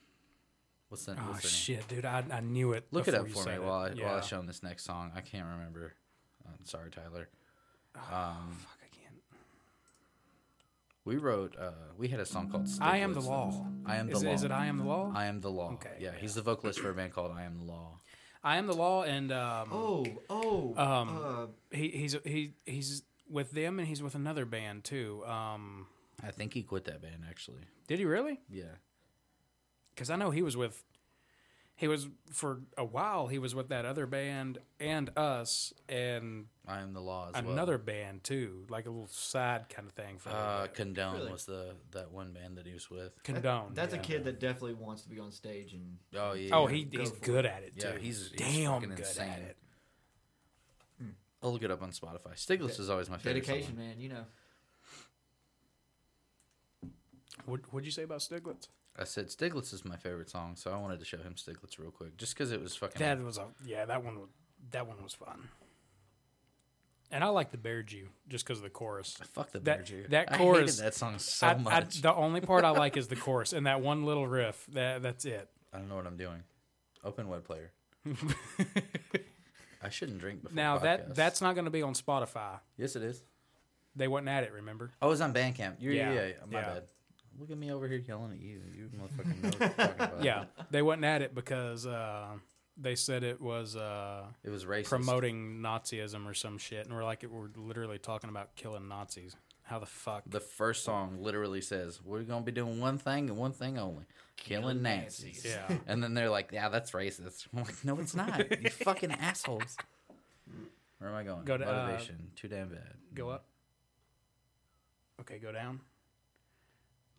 what's 0.89 1.05
the 1.05 1.13
Oh 1.13 1.15
what's 1.31 1.41
their 1.43 1.75
name? 1.77 1.81
shit, 1.81 1.87
dude! 1.87 2.05
I, 2.05 2.23
I 2.31 2.39
knew 2.41 2.73
it. 2.73 2.87
Look 2.91 3.07
it 3.07 3.11
before 3.11 3.41
up 3.41 3.45
for 3.45 3.49
me 3.49 3.55
it. 3.55 3.61
while 3.63 3.79
I, 3.85 3.89
while 3.91 4.15
I 4.17 4.21
show 4.21 4.39
him 4.39 4.47
this 4.47 4.63
next 4.63 4.83
song. 4.85 5.11
I 5.15 5.21
can't 5.21 5.45
remember. 5.47 5.93
Uh, 6.45 6.51
sorry, 6.63 6.89
Tyler. 6.91 7.29
Um, 7.95 8.01
fuck, 8.59 8.79
I 8.83 8.89
can't. 8.95 9.15
We 11.05 11.17
wrote. 11.17 11.55
Uh, 11.57 11.71
we 11.97 12.07
had 12.09 12.19
a 12.19 12.25
song 12.25 12.49
called. 12.49 12.67
I 12.81 12.97
Am 12.97 13.13
the 13.13 13.21
Law. 13.21 13.65
I 13.85 13.95
am 13.97 14.07
the 14.07 14.13
Is 14.17 14.23
law. 14.23 14.31
is 14.33 14.43
it 14.43 14.51
I 14.51 14.65
Am 14.67 14.77
the 14.77 14.83
Law? 14.85 15.11
I 15.15 15.25
am 15.25 15.41
the 15.41 15.49
law. 15.51 15.73
Okay, 15.73 15.95
Yeah, 15.99 16.11
he's 16.17 16.35
the 16.35 16.41
vocalist 16.41 16.79
for 16.79 16.89
a 16.89 16.93
band 16.93 17.13
called 17.13 17.31
I 17.31 17.43
Am 17.43 17.57
the 17.57 17.63
Law. 17.65 17.99
I 18.43 18.57
am 18.57 18.67
the 18.67 18.73
law, 18.75 19.03
and 19.03 19.31
um, 19.31 19.69
Oh, 19.71 20.05
oh, 20.29 20.73
um, 20.77 21.19
uh, 21.23 21.75
he 21.75 21.89
he's 21.89 22.15
he 22.23 22.53
he's 22.65 23.03
with 23.29 23.51
them, 23.51 23.79
and 23.79 23.87
he's 23.87 24.01
with 24.01 24.15
another 24.15 24.45
band 24.45 24.83
too. 24.85 25.23
Um, 25.25 25.87
I 26.27 26.31
think 26.31 26.53
he 26.53 26.61
quit 26.63 26.85
that 26.85 27.01
band 27.01 27.23
actually. 27.29 27.61
did 27.87 27.99
he 27.99 28.05
really? 28.05 28.39
Yeah. 28.49 28.75
Because 29.95 30.09
I 30.09 30.15
know 30.17 30.29
he 30.29 30.41
was 30.43 30.55
with, 30.57 30.83
he 31.75 31.87
was 31.87 32.07
for 32.31 32.61
a 32.77 32.83
while. 32.85 33.27
He 33.27 33.39
was 33.39 33.55
with 33.55 33.69
that 33.69 33.85
other 33.85 34.05
band 34.05 34.59
and 34.79 35.09
us, 35.17 35.73
and 35.89 36.45
I 36.67 36.81
am 36.81 36.93
the 36.93 36.99
law 37.01 37.29
as 37.33 37.41
well. 37.43 37.51
another 37.53 37.77
band 37.77 38.23
too, 38.23 38.65
like 38.69 38.85
a 38.85 38.89
little 38.89 39.07
side 39.07 39.69
kind 39.69 39.87
of 39.87 39.93
thing 39.93 40.17
for. 40.19 40.29
a 40.29 40.33
little 40.33 40.47
Uh. 40.49 40.67
Condone 40.67 41.13
Really? 41.15 41.31
was 41.31 41.45
the 41.45 41.75
that 41.91 42.11
one 42.11 42.31
band 42.33 42.57
that 42.57 42.67
he 42.67 42.73
was 42.73 42.89
with. 42.91 43.11
Condone. 43.23 43.73
That's 43.73 43.93
yeah. 43.93 43.99
a 43.99 44.03
kid 44.03 44.23
that 44.25 44.39
definitely 44.39 44.73
wants 44.75 45.03
to 45.03 45.09
be 45.09 45.19
on 45.19 45.31
stage 45.31 45.73
and. 45.73 45.97
Oh 46.15 46.33
yeah. 46.33 46.55
Oh, 46.55 46.65
he 46.67 46.83
Go 46.83 46.99
he's 46.99 47.09
for 47.11 47.19
good 47.25 47.45
it. 47.45 47.51
at 47.55 47.63
it 47.63 47.73
Yeah, 47.75 47.91
too. 47.93 47.99
he's- 47.99 48.29
he's 48.31 48.31
damn 48.31 48.73
fucking 48.73 48.89
good 48.89 48.99
insane. 48.99 49.29
at 49.29 49.39
it. 49.41 49.57
I'll 51.43 51.53
look 51.53 51.61
it 51.61 51.69
up 51.69 51.83
on 51.83 51.91
Spotify. 51.91 52.33
Stiglitz 52.35 52.79
is 52.79 52.89
always 52.89 53.09
my 53.11 53.17
favorite. 53.17 53.45
Dedication, 53.45 53.75
song. 53.75 53.85
man. 53.85 53.99
You 53.99 54.09
know. 54.09 54.25
What 57.45 57.61
what'd 57.71 57.85
you 57.85 57.91
say 57.91 58.03
about 58.03 58.19
Stiglitz? 58.19 58.67
I 58.99 59.03
said 59.03 59.27
Stiglitz 59.27 59.73
is 59.73 59.85
my 59.85 59.95
favorite 59.95 60.29
song, 60.29 60.55
so 60.55 60.71
I 60.71 60.77
wanted 60.77 60.99
to 60.99 61.05
show 61.05 61.17
him 61.17 61.35
Stiglitz 61.35 61.77
real 61.79 61.91
quick, 61.91 62.17
just 62.17 62.33
because 62.33 62.51
it 62.51 62.61
was 62.61 62.75
fucking. 62.75 62.99
That 62.99 63.21
was 63.23 63.37
a 63.37 63.45
yeah. 63.65 63.85
That 63.85 64.03
one 64.03 64.19
was 64.19 64.29
that 64.71 64.87
one 64.87 65.01
was 65.03 65.13
fun. 65.13 65.47
And 67.09 67.23
I 67.23 67.27
like 67.27 67.51
the 67.51 67.57
Bear 67.57 67.83
Jew 67.83 68.09
just 68.27 68.45
because 68.45 68.57
of 68.57 68.63
the 68.65 68.69
chorus. 68.69 69.15
Fuck 69.31 69.51
the 69.51 69.59
that, 69.59 69.77
Bear 69.77 69.83
Jew. 69.83 70.05
That 70.09 70.27
I 70.29 70.37
hated 70.37 70.43
chorus. 70.43 70.77
that 70.79 70.93
song 70.93 71.19
so 71.19 71.47
I- 71.47 71.51
I- 71.51 71.57
much. 71.57 72.01
the 72.01 72.13
only 72.13 72.41
part 72.41 72.65
I 72.65 72.71
like 72.71 72.97
is 72.97 73.07
the 73.07 73.15
chorus 73.15 73.53
and 73.53 73.65
that 73.65 73.79
one 73.81 74.03
little 74.05 74.27
riff. 74.27 74.65
That 74.73 75.01
that's 75.01 75.23
it. 75.23 75.47
I 75.71 75.77
don't 75.77 75.87
know 75.87 75.95
what 75.95 76.05
I'm 76.07 76.17
doing. 76.17 76.43
Open 77.05 77.29
web 77.29 77.45
player. 77.45 77.71
I 79.81 79.89
shouldn't 79.89 80.19
drink 80.19 80.41
before. 80.43 80.55
Now 80.55 80.79
that 80.79 81.15
that's 81.15 81.39
not 81.41 81.53
going 81.55 81.65
to 81.65 81.71
be 81.71 81.81
on 81.81 81.93
Spotify. 81.93 82.59
yes, 82.77 82.95
it 82.95 83.03
is. 83.03 83.23
They 83.95 84.07
wasn't 84.07 84.29
at 84.29 84.43
it. 84.43 84.51
Remember? 84.53 84.91
Oh, 85.01 85.09
was 85.09 85.21
on 85.21 85.33
Bandcamp. 85.33 85.75
You're, 85.79 85.93
yeah, 85.93 86.13
Yeah, 86.13 86.25
yeah, 86.25 86.33
my 86.51 86.59
yeah. 86.59 86.65
bad. 86.73 86.83
Look 87.39 87.51
at 87.51 87.57
me 87.57 87.71
over 87.71 87.87
here 87.87 87.99
yelling 88.07 88.31
at 88.33 88.39
you. 88.41 88.61
You 88.75 88.89
motherfucking 88.99 89.43
know 89.43 89.49
what 89.49 89.59
you're 89.59 89.69
talking 89.69 89.95
about. 90.05 90.23
Yeah, 90.23 90.45
they 90.71 90.81
wasn't 90.81 91.05
at 91.05 91.21
it 91.21 91.35
because 91.35 91.85
uh, 91.85 92.27
they 92.77 92.95
said 92.95 93.23
it 93.23 93.39
was 93.41 93.75
uh, 93.75 94.23
It 94.43 94.49
was 94.49 94.65
racist. 94.65 94.85
promoting 94.89 95.59
Nazism 95.61 96.25
or 96.27 96.33
some 96.33 96.57
shit, 96.57 96.85
and 96.87 96.95
we're 96.95 97.03
like, 97.03 97.23
we're 97.29 97.49
literally 97.55 97.99
talking 97.99 98.29
about 98.29 98.55
killing 98.55 98.87
Nazis. 98.87 99.35
How 99.63 99.79
the 99.79 99.85
fuck? 99.85 100.23
The 100.25 100.39
first 100.39 100.83
song 100.85 101.17
literally 101.21 101.59
says, 101.59 101.99
"We're 102.01 102.23
gonna 102.23 102.45
be 102.45 102.53
doing 102.53 102.79
one 102.79 102.97
thing 102.97 103.29
and 103.29 103.37
one 103.37 103.51
thing 103.51 103.77
only: 103.77 104.05
killing 104.37 104.81
Nazis." 104.81 105.45
Yeah. 105.45 105.77
And 105.87 106.01
then 106.01 106.13
they're 106.13 106.29
like, 106.29 106.51
"Yeah, 106.53 106.69
that's 106.69 106.91
racist." 106.91 107.47
I'm 107.53 107.63
like, 107.65 107.83
"No, 107.83 107.99
it's 107.99 108.15
not. 108.15 108.49
you 108.63 108.69
fucking 108.69 109.11
assholes." 109.11 109.75
Where 110.99 111.09
am 111.09 111.15
I 111.17 111.23
going? 111.23 111.43
Go 111.43 111.57
to, 111.57 111.69
uh, 111.69 111.85
motivation. 111.85 112.31
Too 112.37 112.47
damn 112.47 112.69
bad. 112.69 112.93
Go 113.13 113.29
up. 113.29 113.43
Okay, 115.19 115.37
go 115.37 115.51
down. 115.51 115.81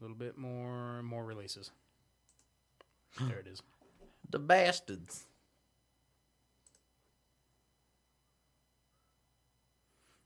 A 0.01 0.05
little 0.05 0.17
bit 0.17 0.39
more, 0.39 1.03
more 1.03 1.25
releases. 1.25 1.71
There 3.21 3.39
it 3.39 3.47
is. 3.47 3.63
The 4.31 4.39
bastards. 4.39 5.25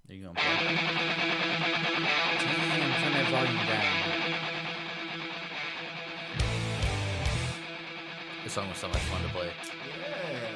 There 0.09 0.17
you 0.17 0.25
go. 0.25 0.33
Damn, 0.35 0.77
turn 3.01 3.13
that 3.13 3.29
volume 3.31 3.67
down. 3.67 3.85
This 8.43 8.53
song 8.53 8.69
was 8.69 8.79
so 8.79 8.89
much 8.89 8.99
fun 8.99 9.23
to 9.23 9.29
play. 9.29 9.47
Yeah, 9.47 10.52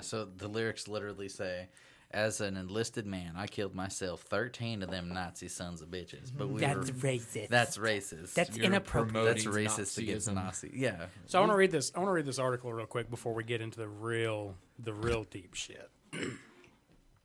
so 0.00 0.24
the 0.24 0.48
lyrics 0.48 0.88
literally 0.88 1.28
say, 1.28 1.68
"As 2.10 2.40
an 2.40 2.56
enlisted 2.56 3.06
man, 3.06 3.34
I 3.36 3.46
killed 3.46 3.74
myself 3.74 4.22
thirteen 4.22 4.82
of 4.82 4.90
them 4.90 5.08
Nazi 5.12 5.48
sons 5.48 5.82
of 5.82 5.88
bitches." 5.88 6.32
But 6.36 6.48
we 6.48 6.60
That's 6.60 6.90
were, 6.90 6.98
racist. 6.98 7.48
That's 7.48 7.78
racist. 7.78 8.34
That's 8.34 8.56
You're 8.56 8.66
inappropriate. 8.66 9.26
That's 9.26 9.44
racist 9.44 9.98
against 9.98 10.28
Nazism. 10.28 10.34
Nazi. 10.34 10.70
Yeah. 10.74 11.06
So 11.26 11.38
I 11.38 11.40
want 11.40 11.52
to 11.52 11.56
read 11.56 11.70
this. 11.70 11.92
I 11.94 11.98
want 11.98 12.08
to 12.08 12.14
read 12.14 12.26
this 12.26 12.38
article 12.38 12.72
real 12.72 12.86
quick 12.86 13.10
before 13.10 13.34
we 13.34 13.44
get 13.44 13.60
into 13.60 13.78
the 13.78 13.88
real, 13.88 14.54
the 14.78 14.92
real 14.92 15.24
deep 15.24 15.54
shit. 15.54 15.90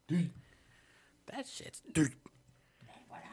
that 0.07 1.47
shit's 1.47 1.81
deep. 1.93 2.09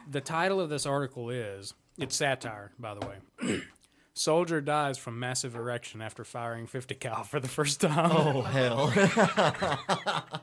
The 0.09 0.21
title 0.21 0.59
of 0.59 0.69
this 0.69 0.85
article 0.85 1.29
is 1.29 1.73
it's 1.97 2.15
satire, 2.15 2.71
by 2.79 2.95
the 2.95 3.05
way. 3.05 3.61
Soldier 4.13 4.59
dies 4.61 4.97
from 4.97 5.19
massive 5.19 5.55
erection 5.55 6.01
after 6.01 6.23
firing 6.25 6.67
50 6.67 6.95
cal 6.95 7.23
for 7.23 7.39
the 7.39 7.47
first 7.47 7.79
time. 7.81 8.11
Oh 8.13 8.41
hell. 8.41 8.87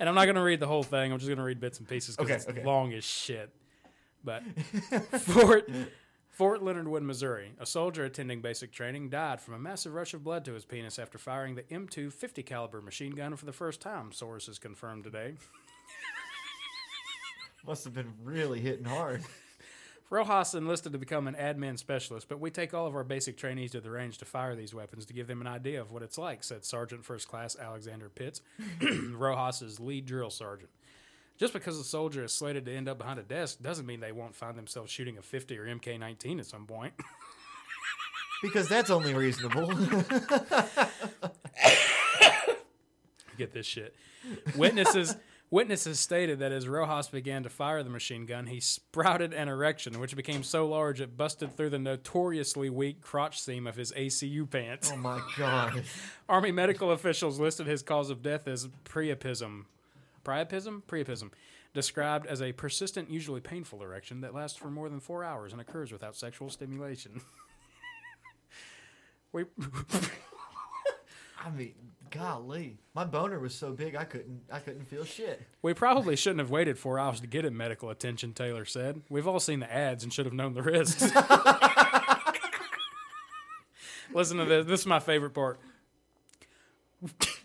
and 0.00 0.08
I'm 0.08 0.14
not 0.16 0.24
going 0.24 0.34
to 0.34 0.42
read 0.42 0.58
the 0.60 0.66
whole 0.66 0.82
thing. 0.82 1.12
I'm 1.12 1.18
just 1.18 1.28
going 1.28 1.38
to 1.38 1.44
read 1.44 1.60
bits 1.60 1.78
and 1.78 1.88
pieces 1.88 2.16
because 2.16 2.28
Okay, 2.30 2.34
it's 2.34 2.48
okay. 2.48 2.64
long 2.64 2.92
as 2.92 3.04
shit. 3.04 3.50
But 4.24 4.42
Fort 5.20 5.70
Fort 6.28 6.62
Leonard 6.62 6.88
Wood, 6.88 7.02
Missouri, 7.04 7.52
a 7.60 7.66
soldier 7.66 8.04
attending 8.04 8.40
basic 8.40 8.72
training 8.72 9.10
died 9.10 9.40
from 9.40 9.54
a 9.54 9.58
massive 9.58 9.94
rush 9.94 10.12
of 10.14 10.24
blood 10.24 10.44
to 10.46 10.52
his 10.54 10.64
penis 10.64 10.98
after 10.98 11.18
firing 11.18 11.54
the 11.54 11.62
M2 11.62 12.12
50 12.12 12.42
caliber 12.42 12.80
machine 12.80 13.12
gun 13.12 13.36
for 13.36 13.44
the 13.46 13.52
first 13.52 13.80
time. 13.80 14.10
Sources 14.12 14.58
confirmed 14.58 15.04
today. 15.04 15.34
Must 17.66 17.84
have 17.84 17.94
been 17.94 18.12
really 18.24 18.60
hitting 18.60 18.84
hard. 18.86 19.22
Rojas 20.10 20.54
enlisted 20.54 20.92
to 20.92 20.98
become 20.98 21.26
an 21.26 21.34
admin 21.34 21.78
specialist, 21.78 22.28
but 22.28 22.40
we 22.40 22.50
take 22.50 22.72
all 22.72 22.86
of 22.86 22.94
our 22.94 23.04
basic 23.04 23.36
trainees 23.36 23.72
to 23.72 23.80
the 23.80 23.90
range 23.90 24.18
to 24.18 24.24
fire 24.24 24.56
these 24.56 24.74
weapons 24.74 25.04
to 25.06 25.12
give 25.12 25.26
them 25.26 25.40
an 25.40 25.46
idea 25.46 25.80
of 25.80 25.92
what 25.92 26.02
it's 26.02 26.16
like, 26.16 26.42
said 26.42 26.64
Sergeant 26.64 27.04
First 27.04 27.28
Class 27.28 27.56
Alexander 27.56 28.08
Pitts, 28.08 28.40
Rojas's 28.80 29.78
lead 29.78 30.06
drill 30.06 30.30
sergeant. 30.30 30.70
Just 31.36 31.52
because 31.52 31.78
a 31.78 31.84
soldier 31.84 32.24
is 32.24 32.32
slated 32.32 32.64
to 32.64 32.74
end 32.74 32.88
up 32.88 32.98
behind 32.98 33.20
a 33.20 33.22
desk 33.22 33.62
doesn't 33.62 33.86
mean 33.86 34.00
they 34.00 34.12
won't 34.12 34.34
find 34.34 34.56
themselves 34.58 34.90
shooting 34.90 35.18
a 35.18 35.22
50 35.22 35.56
or 35.58 35.66
MK 35.66 36.00
19 36.00 36.40
at 36.40 36.46
some 36.46 36.66
point. 36.66 36.94
Because 38.40 38.68
that's 38.68 38.88
only 38.88 39.14
reasonable. 39.14 39.66
get 43.36 43.52
this 43.52 43.66
shit. 43.66 43.96
Witnesses 44.56 45.16
witnesses 45.50 46.00
stated 46.00 46.38
that 46.38 46.52
as 46.52 46.68
Rojas 46.68 47.08
began 47.08 47.42
to 47.42 47.48
fire 47.48 47.82
the 47.82 47.90
machine 47.90 48.26
gun, 48.26 48.46
he 48.46 48.60
sprouted 48.60 49.32
an 49.32 49.48
erection, 49.48 50.00
which 50.00 50.16
became 50.16 50.42
so 50.42 50.66
large 50.66 51.00
it 51.00 51.16
busted 51.16 51.56
through 51.56 51.70
the 51.70 51.78
notoriously 51.78 52.70
weak 52.70 53.00
crotch 53.00 53.40
seam 53.40 53.66
of 53.66 53.76
his 53.76 53.92
ACU 53.92 54.48
pants. 54.48 54.90
Oh 54.92 54.96
my 54.96 55.20
god. 55.36 55.82
Army 56.28 56.52
medical 56.52 56.90
officials 56.90 57.38
listed 57.38 57.66
his 57.66 57.82
cause 57.82 58.10
of 58.10 58.22
death 58.22 58.46
as 58.46 58.68
priapism. 58.84 59.64
Priapism? 60.24 60.82
Priapism. 60.82 61.30
Described 61.74 62.26
as 62.26 62.42
a 62.42 62.52
persistent, 62.52 63.10
usually 63.10 63.40
painful 63.40 63.82
erection 63.82 64.22
that 64.22 64.34
lasts 64.34 64.58
for 64.58 64.70
more 64.70 64.88
than 64.88 65.00
four 65.00 65.22
hours 65.22 65.52
and 65.52 65.60
occurs 65.60 65.92
without 65.92 66.16
sexual 66.16 66.50
stimulation. 66.50 67.20
we. 69.32 69.44
I 71.44 71.50
mean, 71.50 71.74
golly, 72.10 72.78
my 72.94 73.04
boner 73.04 73.38
was 73.38 73.54
so 73.54 73.72
big 73.72 73.94
I 73.94 74.04
couldn't 74.04 74.42
I 74.52 74.58
couldn't 74.60 74.84
feel 74.86 75.04
shit. 75.04 75.42
We 75.62 75.74
probably 75.74 76.16
shouldn't 76.16 76.40
have 76.40 76.50
waited 76.50 76.78
four 76.78 76.98
hours 76.98 77.20
to 77.20 77.26
get 77.26 77.44
him 77.44 77.56
medical 77.56 77.90
attention, 77.90 78.32
Taylor 78.32 78.64
said. 78.64 79.02
We've 79.08 79.26
all 79.28 79.40
seen 79.40 79.60
the 79.60 79.72
ads 79.72 80.04
and 80.04 80.12
should 80.12 80.26
have 80.26 80.34
known 80.34 80.54
the 80.54 80.62
risks. 80.62 81.02
Listen 84.12 84.38
to 84.38 84.44
this. 84.44 84.66
This 84.66 84.80
is 84.80 84.86
my 84.86 85.00
favorite 85.00 85.34
part. 85.34 85.60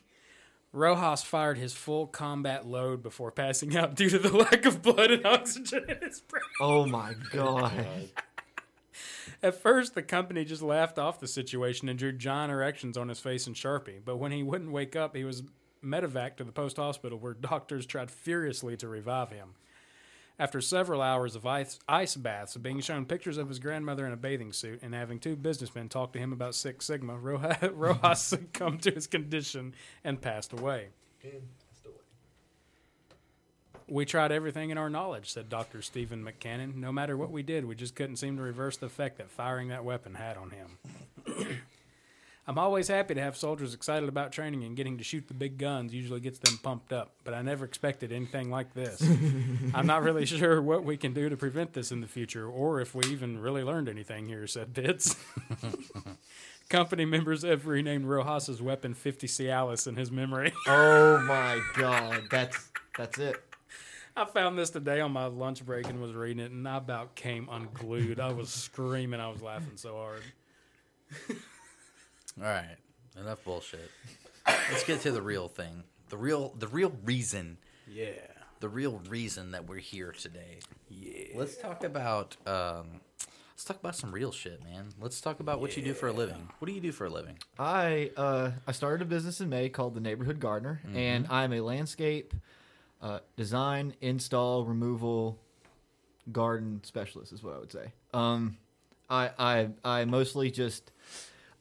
Rojas 0.71 1.21
fired 1.21 1.57
his 1.59 1.73
full 1.73 2.07
combat 2.07 2.65
load 2.65 3.03
before 3.03 3.31
passing 3.31 3.77
out 3.77 3.93
due 3.95 4.09
to 4.09 4.17
the 4.17 4.35
lack 4.37 4.65
of 4.65 4.81
blood 4.81 5.11
and 5.11 5.25
oxygen 5.25 5.85
in 5.87 5.99
his 6.01 6.21
brain. 6.21 6.41
Oh 6.59 6.85
my 6.87 7.13
god. 7.31 7.85
Oh 7.87 8.07
At 9.43 9.61
first, 9.61 9.95
the 9.95 10.03
company 10.03 10.45
just 10.45 10.61
laughed 10.61 10.99
off 10.99 11.19
the 11.19 11.27
situation 11.27 11.89
and 11.89 11.97
drew 11.97 12.11
giant 12.11 12.51
erections 12.51 12.97
on 12.97 13.09
his 13.09 13.19
face 13.19 13.47
in 13.47 13.53
Sharpie. 13.53 14.01
But 14.03 14.17
when 14.17 14.31
he 14.31 14.43
wouldn't 14.43 14.71
wake 14.71 14.95
up, 14.95 15.15
he 15.15 15.23
was 15.23 15.43
medevac 15.83 16.37
to 16.37 16.43
the 16.43 16.51
post 16.51 16.77
hospital 16.77 17.19
where 17.19 17.33
doctors 17.39 17.85
tried 17.85 18.11
furiously 18.11 18.77
to 18.77 18.87
revive 18.87 19.29
him. 19.29 19.55
After 20.39 20.61
several 20.61 21.01
hours 21.01 21.35
of 21.35 21.45
ice, 21.45 21.79
ice 21.87 22.15
baths, 22.15 22.57
being 22.57 22.79
shown 22.79 23.05
pictures 23.05 23.37
of 23.37 23.49
his 23.49 23.59
grandmother 23.59 24.07
in 24.07 24.13
a 24.13 24.17
bathing 24.17 24.51
suit, 24.51 24.81
and 24.81 24.93
having 24.93 25.19
two 25.19 25.35
businessmen 25.35 25.89
talk 25.89 26.11
to 26.13 26.19
him 26.19 26.33
about 26.33 26.55
Six 26.55 26.87
Sigma, 26.87 27.15
Rojas, 27.15 27.57
Rojas 27.73 28.21
succumbed 28.21 28.81
to 28.81 28.91
his 28.91 29.05
condition 29.05 29.75
and 30.03 30.19
passed 30.19 30.51
away. 30.51 30.87
We 33.87 34.05
tried 34.05 34.31
everything 34.31 34.69
in 34.69 34.77
our 34.77 34.89
knowledge, 34.89 35.31
said 35.31 35.49
Dr. 35.49 35.81
Stephen 35.81 36.23
McCannon. 36.23 36.75
No 36.75 36.91
matter 36.91 37.17
what 37.17 37.31
we 37.31 37.43
did, 37.43 37.65
we 37.65 37.75
just 37.75 37.95
couldn't 37.95 38.17
seem 38.17 38.37
to 38.37 38.43
reverse 38.43 38.77
the 38.77 38.85
effect 38.85 39.17
that 39.17 39.29
firing 39.29 39.69
that 39.69 39.83
weapon 39.83 40.15
had 40.15 40.37
on 40.37 40.51
him. 40.51 40.77
I'm 42.45 42.57
always 42.57 42.89
happy 42.89 43.13
to 43.13 43.21
have 43.21 43.37
soldiers 43.37 43.73
excited 43.73 44.09
about 44.09 44.33
training 44.33 44.65
and 44.65 44.75
getting 44.75 44.97
to 44.97 45.03
shoot 45.03 45.29
the 45.29 45.33
big 45.33 45.57
guns 45.57 45.93
usually 45.93 46.19
gets 46.19 46.39
them 46.39 46.57
pumped 46.61 46.91
up, 46.91 47.13
but 47.23 47.33
I 47.33 47.41
never 47.41 47.63
expected 47.63 48.11
anything 48.11 48.49
like 48.49 48.73
this. 48.73 49.01
I'm 49.73 49.87
not 49.87 50.03
really 50.03 50.25
sure 50.25 50.61
what 50.61 50.83
we 50.83 50.97
can 50.97 51.13
do 51.13 51.29
to 51.29 51.37
prevent 51.37 51.71
this 51.71 51.93
in 51.93 52.01
the 52.01 52.07
future 52.07 52.45
or 52.45 52.81
if 52.81 52.93
we 52.93 53.05
even 53.05 53.39
really 53.39 53.63
learned 53.63 53.87
anything 53.87 54.27
here, 54.27 54.45
said 54.47 54.73
Pitts. 54.73 55.15
Company 56.69 57.05
members 57.05 57.43
have 57.43 57.65
renamed 57.65 58.05
Rojas's 58.05 58.61
weapon 58.61 58.93
50 58.93 59.27
Cialis 59.27 59.87
in 59.87 59.95
his 59.95 60.11
memory. 60.11 60.51
Oh 60.67 61.19
my 61.25 61.61
god. 61.75 62.23
That's 62.29 62.71
that's 62.97 63.19
it. 63.19 63.41
I 64.15 64.25
found 64.25 64.59
this 64.59 64.69
today 64.69 65.01
on 65.01 65.11
my 65.11 65.25
lunch 65.25 65.65
break 65.65 65.89
and 65.89 65.99
was 65.99 66.13
reading 66.13 66.43
it, 66.43 66.51
and 66.51 66.67
I 66.67 66.77
about 66.77 67.15
came 67.15 67.49
unglued. 67.49 68.19
I 68.19 68.31
was 68.31 68.49
screaming. 68.49 69.19
I 69.19 69.29
was 69.29 69.41
laughing 69.41 69.75
so 69.75 69.95
hard. 69.95 70.21
All 72.39 72.47
right, 72.47 72.77
enough 73.19 73.43
bullshit. 73.43 73.89
Let's 74.45 74.83
get 74.83 75.01
to 75.01 75.11
the 75.11 75.21
real 75.21 75.47
thing. 75.47 75.83
The 76.09 76.17
real, 76.17 76.53
the 76.59 76.67
real 76.67 76.93
reason. 77.03 77.57
Yeah. 77.91 78.11
The 78.59 78.69
real 78.69 79.01
reason 79.09 79.51
that 79.51 79.67
we're 79.67 79.77
here 79.77 80.11
today. 80.11 80.59
Yeah. 80.89 81.35
Let's 81.35 81.57
talk 81.57 81.83
about. 81.83 82.37
Um, 82.45 83.01
let's 83.51 83.65
talk 83.65 83.79
about 83.79 83.95
some 83.95 84.11
real 84.11 84.31
shit, 84.31 84.63
man. 84.63 84.89
Let's 85.01 85.21
talk 85.21 85.39
about 85.39 85.59
what 85.59 85.75
you 85.75 85.83
do 85.83 85.93
for 85.93 86.07
a 86.07 86.13
living. 86.13 86.49
What 86.59 86.67
do 86.67 86.73
you 86.73 86.81
do 86.81 86.91
for 86.91 87.05
a 87.05 87.09
living? 87.09 87.39
I 87.57 88.11
uh, 88.15 88.51
I 88.67 88.73
started 88.73 89.01
a 89.01 89.05
business 89.05 89.41
in 89.41 89.49
May 89.49 89.69
called 89.69 89.95
the 89.95 90.01
Neighborhood 90.01 90.39
Gardener, 90.39 90.81
and 90.93 91.25
I'm 91.29 91.51
a 91.51 91.61
landscape 91.61 92.33
uh, 93.03 93.19
design, 93.35 93.93
install, 94.01 94.65
removal, 94.65 95.37
garden 96.31 96.79
specialist 96.83 97.33
is 97.33 97.43
what 97.43 97.53
I 97.53 97.59
would 97.59 97.71
say. 97.71 97.91
Um, 98.13 98.57
I 99.09 99.29
I 99.37 99.69
I 99.83 100.05
mostly 100.05 100.49
just 100.49 100.91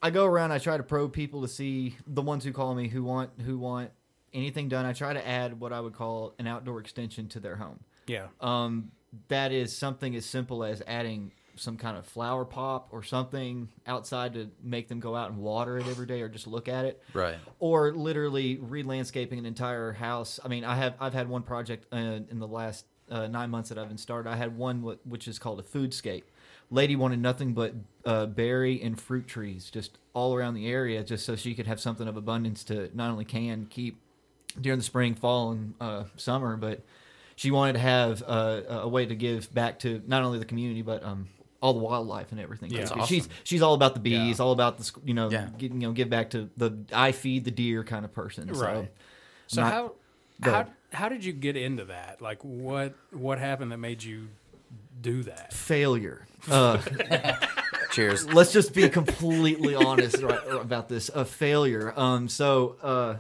I 0.03 0.11
go 0.11 0.25
around. 0.25 0.53
I 0.53 0.59
try 0.59 0.77
to 0.77 0.83
probe 0.83 1.13
people 1.13 1.43
to 1.43 1.49
see 1.49 1.97
the 2.07 2.23
ones 2.23 2.45
who 2.45 2.53
call 2.53 2.75
me 2.75 2.89
who 2.89 3.03
want 3.03 3.31
who 3.45 3.59
want 3.59 3.91
anything 4.33 4.69
done. 4.69 4.87
I 4.87 4.93
try 4.93 5.13
to 5.13 5.29
add 5.29 5.59
what 5.61 5.73
I 5.73 5.81
would 5.81 5.95
call 5.95 6.35
an 6.39 6.47
outdoor 6.47 6.79
extension 6.79 7.29
to 7.31 7.41
their 7.41 7.57
home. 7.57 7.81
Yeah. 8.07 8.29
Um, 8.41 8.93
that 9.29 9.53
is 9.53 9.77
something 9.77 10.15
as 10.15 10.25
simple 10.25 10.65
as 10.65 10.81
adding 10.87 11.33
some 11.57 11.77
kind 11.77 11.97
of 11.97 12.07
flower 12.07 12.45
pop 12.45 12.89
or 12.93 13.03
something 13.03 13.69
outside 13.87 14.35
to 14.35 14.51
make 14.63 14.89
them 14.89 15.01
go 15.01 15.15
out 15.15 15.31
and 15.31 15.39
water 15.39 15.79
it 15.79 15.87
every 15.87 16.07
day 16.07 16.23
or 16.23 16.29
just 16.29 16.47
look 16.47 16.69
at 16.69 16.85
it. 16.85 17.03
Right. 17.13 17.37
Or 17.59 17.93
literally 17.93 18.57
re-landscaping 18.57 19.39
an 19.39 19.47
entire 19.47 19.93
house. 19.93 20.41
I 20.45 20.49
mean, 20.49 20.65
I 20.65 20.77
have 20.77 20.95
I've 21.01 21.15
had 21.15 21.29
one 21.29 21.43
project 21.43 21.87
uh, 21.93 21.97
in 21.97 22.39
the 22.39 22.49
last 22.49 22.87
uh, 23.11 23.27
nine 23.27 23.51
months 23.51 23.69
that 23.69 23.79
I've 23.79 23.89
been 23.89 23.99
started. 23.99 24.29
I 24.31 24.37
had 24.37 24.57
one 24.57 24.83
wh- 24.83 25.07
which 25.07 25.29
is 25.29 25.39
called 25.39 25.61
a 25.61 25.63
foodscape. 25.63 26.25
Lady 26.71 26.97
wanted 26.97 27.21
nothing 27.21 27.53
but 27.53 27.75
uh, 28.07 28.27
berry 28.27 28.81
and 28.83 28.99
fruit 28.99 29.27
trees 29.27 29.71
just 29.71 29.99
all 30.15 30.35
around 30.35 30.55
the 30.55 30.67
area, 30.67 31.05
just 31.05 31.27
so 31.27 31.37
she 31.37 31.55
could 31.55 31.67
have 31.67 31.79
something 31.79 32.09
of 32.09 32.17
abundance 32.17 32.65
to 32.65 32.91
not 32.95 33.11
only 33.11 33.27
can 33.27 33.67
keep 33.67 34.01
during 34.59 34.79
the 34.79 34.85
spring, 34.85 35.15
fall, 35.15 35.53
and 35.53 35.75
uh, 35.81 36.05
summer, 36.17 36.57
but 36.57 36.81
she 37.37 37.51
wanted 37.51 37.75
to 37.75 37.79
have 37.79 38.23
uh, 38.27 38.63
a 38.69 38.89
way 38.89 39.05
to 39.05 39.15
give 39.15 39.53
back 39.53 39.79
to 39.81 40.03
not 40.07 40.23
only 40.23 40.39
the 40.39 40.45
community 40.45 40.83
but 40.83 41.03
um, 41.03 41.29
all 41.63 41.73
the 41.73 41.79
wildlife 41.79 42.33
and 42.33 42.41
everything. 42.41 42.71
Yeah. 42.71 42.81
That's 42.81 42.93
Because 42.93 43.09
she's 43.09 43.29
she's 43.45 43.63
all 43.63 43.73
about 43.75 43.95
the 43.95 44.01
bees, 44.01 44.41
all 44.41 44.53
about 44.53 44.77
the 44.79 44.93
you 45.05 45.15
know 45.15 45.31
Yeah. 45.31 45.49
get, 45.57 45.73
you 45.73 45.79
know 45.79 45.93
give 45.93 46.11
back 46.11 46.31
to 46.31 46.51
the 46.59 46.77
I 46.93 47.13
feed 47.13 47.45
the 47.45 47.51
deer 47.51 47.85
kind 47.85 48.05
of 48.05 48.13
person. 48.13 48.53
So, 48.55 48.61
Right. 48.61 48.93
So 49.47 49.63
not- 49.63 49.73
how 49.73 49.93
how 50.43 50.67
how 50.93 51.09
did 51.09 51.25
you 51.25 51.33
get 51.33 51.57
into 51.57 51.85
that? 51.87 52.21
Like 52.21 52.43
what 52.43 52.95
what 53.13 53.39
happened 53.39 53.73
that 53.73 53.79
made 53.79 54.03
you 54.03 54.29
do 55.01 55.23
that? 55.23 55.53
failure. 55.55 56.27
Uh, 56.51 56.79
Cheers. 57.93 58.27
Let's 58.33 58.53
just 58.53 58.73
be 58.75 58.89
completely 58.89 59.75
honest 59.75 60.23
right, 60.23 60.41
about 60.51 60.89
this. 60.89 61.09
A 61.11 61.25
failure. 61.25 61.93
Um. 61.97 62.29
So, 62.29 62.77
uh, 62.83 63.17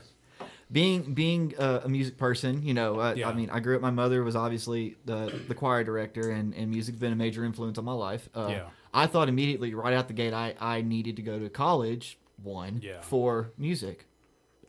being 0.73 1.13
being 1.15 1.55
uh, 1.59 1.81
a 1.85 1.89
music 1.89 2.17
person, 2.17 2.63
you 2.63 2.73
know, 2.75 2.99
uh, 3.01 3.15
Yeah. 3.15 3.29
I 3.29 3.35
mean, 3.35 3.51
I 3.51 3.61
grew 3.61 3.77
up. 3.77 3.83
My 3.83 3.91
mother 3.91 4.25
was 4.25 4.35
obviously 4.35 4.97
the 5.05 5.41
the 5.49 5.55
choir 5.55 5.85
director, 5.85 6.31
and 6.31 6.55
and 6.55 6.71
music's 6.71 6.99
been 6.99 7.13
a 7.13 7.17
major 7.17 7.45
influence 7.45 7.79
on 7.79 7.85
my 7.85 7.93
life. 7.93 8.29
Uh, 8.35 8.49
Yeah. 8.51 8.65
I 8.95 9.07
thought 9.07 9.29
immediately, 9.29 9.73
right 9.75 9.95
out 9.95 10.09
the 10.09 10.15
gate, 10.15 10.33
I 10.33 10.55
I 10.61 10.81
needed 10.83 11.17
to 11.17 11.23
go 11.23 11.39
to 11.39 11.49
college. 11.49 12.19
One 12.43 12.81
Yeah. 12.83 13.01
for 13.03 13.53
music. 13.57 14.07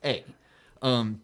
A. 0.04 0.24
Um, 0.82 1.22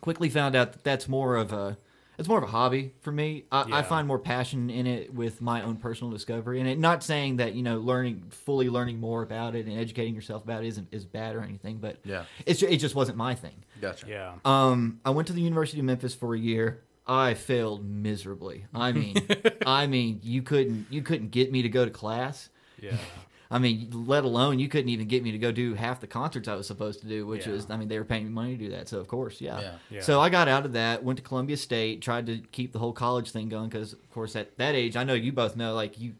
quickly 0.00 0.28
found 0.28 0.54
out 0.54 0.72
that 0.74 0.84
that's 0.84 1.08
more 1.08 1.34
of 1.36 1.52
a 1.52 1.76
it's 2.18 2.28
more 2.28 2.38
of 2.38 2.44
a 2.44 2.48
hobby 2.48 2.92
for 3.00 3.12
me. 3.12 3.44
I, 3.52 3.78
I 3.78 3.82
find 3.82 4.06
more 4.08 4.18
passion 4.18 4.70
in 4.70 4.86
it 4.86 5.14
with 5.14 5.40
my 5.40 5.62
own 5.62 5.76
personal 5.76 6.10
discovery, 6.12 6.58
and 6.60 6.68
it, 6.68 6.78
not 6.78 7.02
saying 7.04 7.36
that 7.36 7.54
you 7.54 7.62
know 7.62 7.78
learning 7.78 8.24
fully 8.30 8.68
learning 8.68 8.98
more 9.00 9.22
about 9.22 9.54
it 9.54 9.66
and 9.66 9.78
educating 9.78 10.14
yourself 10.14 10.42
about 10.44 10.64
it 10.64 10.68
isn't 10.68 10.88
is 10.92 11.04
bad 11.04 11.36
or 11.36 11.42
anything, 11.42 11.78
but 11.78 11.96
Yeah. 12.04 12.24
it's 12.44 12.62
it 12.62 12.78
just 12.78 12.94
wasn't 12.94 13.16
my 13.18 13.34
thing. 13.34 13.64
Gotcha. 13.80 14.06
Yeah. 14.08 14.32
Um, 14.44 15.00
I 15.04 15.10
went 15.10 15.28
to 15.28 15.32
the 15.34 15.42
University 15.42 15.78
of 15.78 15.84
Memphis 15.84 16.14
for 16.14 16.34
a 16.34 16.38
year. 16.38 16.82
I 17.06 17.34
failed 17.34 17.88
miserably. 17.88 18.66
I 18.74 18.92
mean, 18.92 19.16
I 19.66 19.86
mean, 19.86 20.20
you 20.22 20.42
couldn't 20.42 20.86
you 20.90 21.02
couldn't 21.02 21.30
get 21.30 21.50
me 21.52 21.62
to 21.62 21.68
go 21.68 21.84
to 21.84 21.90
class. 21.90 22.50
Yeah. 22.80 22.96
I 23.50 23.58
mean, 23.58 23.88
let 24.06 24.24
alone 24.24 24.58
you 24.58 24.68
couldn't 24.68 24.90
even 24.90 25.08
get 25.08 25.22
me 25.22 25.32
to 25.32 25.38
go 25.38 25.50
do 25.52 25.72
half 25.74 26.00
the 26.00 26.06
concerts 26.06 26.48
I 26.48 26.54
was 26.54 26.66
supposed 26.66 27.00
to 27.00 27.06
do, 27.06 27.26
which 27.26 27.46
Yeah. 27.46 27.54
is, 27.54 27.70
I 27.70 27.76
mean, 27.78 27.88
they 27.88 27.98
were 27.98 28.04
paying 28.04 28.24
me 28.24 28.30
money 28.30 28.56
to 28.58 28.64
do 28.64 28.70
that. 28.72 28.88
So, 28.88 29.00
of 29.00 29.08
course, 29.08 29.40
yeah. 29.40 29.60
Yeah. 29.60 29.72
Yeah. 29.90 30.00
So 30.02 30.20
I 30.20 30.28
got 30.28 30.48
out 30.48 30.66
of 30.66 30.74
that, 30.74 31.02
went 31.02 31.16
to 31.16 31.22
Columbia 31.22 31.56
State, 31.56 32.02
tried 32.02 32.26
to 32.26 32.38
keep 32.52 32.72
the 32.72 32.78
whole 32.78 32.92
college 32.92 33.30
thing 33.30 33.48
going 33.48 33.70
because, 33.70 33.94
of 33.94 34.10
course, 34.10 34.36
at 34.36 34.56
that 34.58 34.74
age, 34.74 34.96
I 34.96 35.04
know 35.04 35.14
you 35.14 35.32
both 35.32 35.56
know, 35.56 35.74
like, 35.74 35.98
you, 35.98 36.14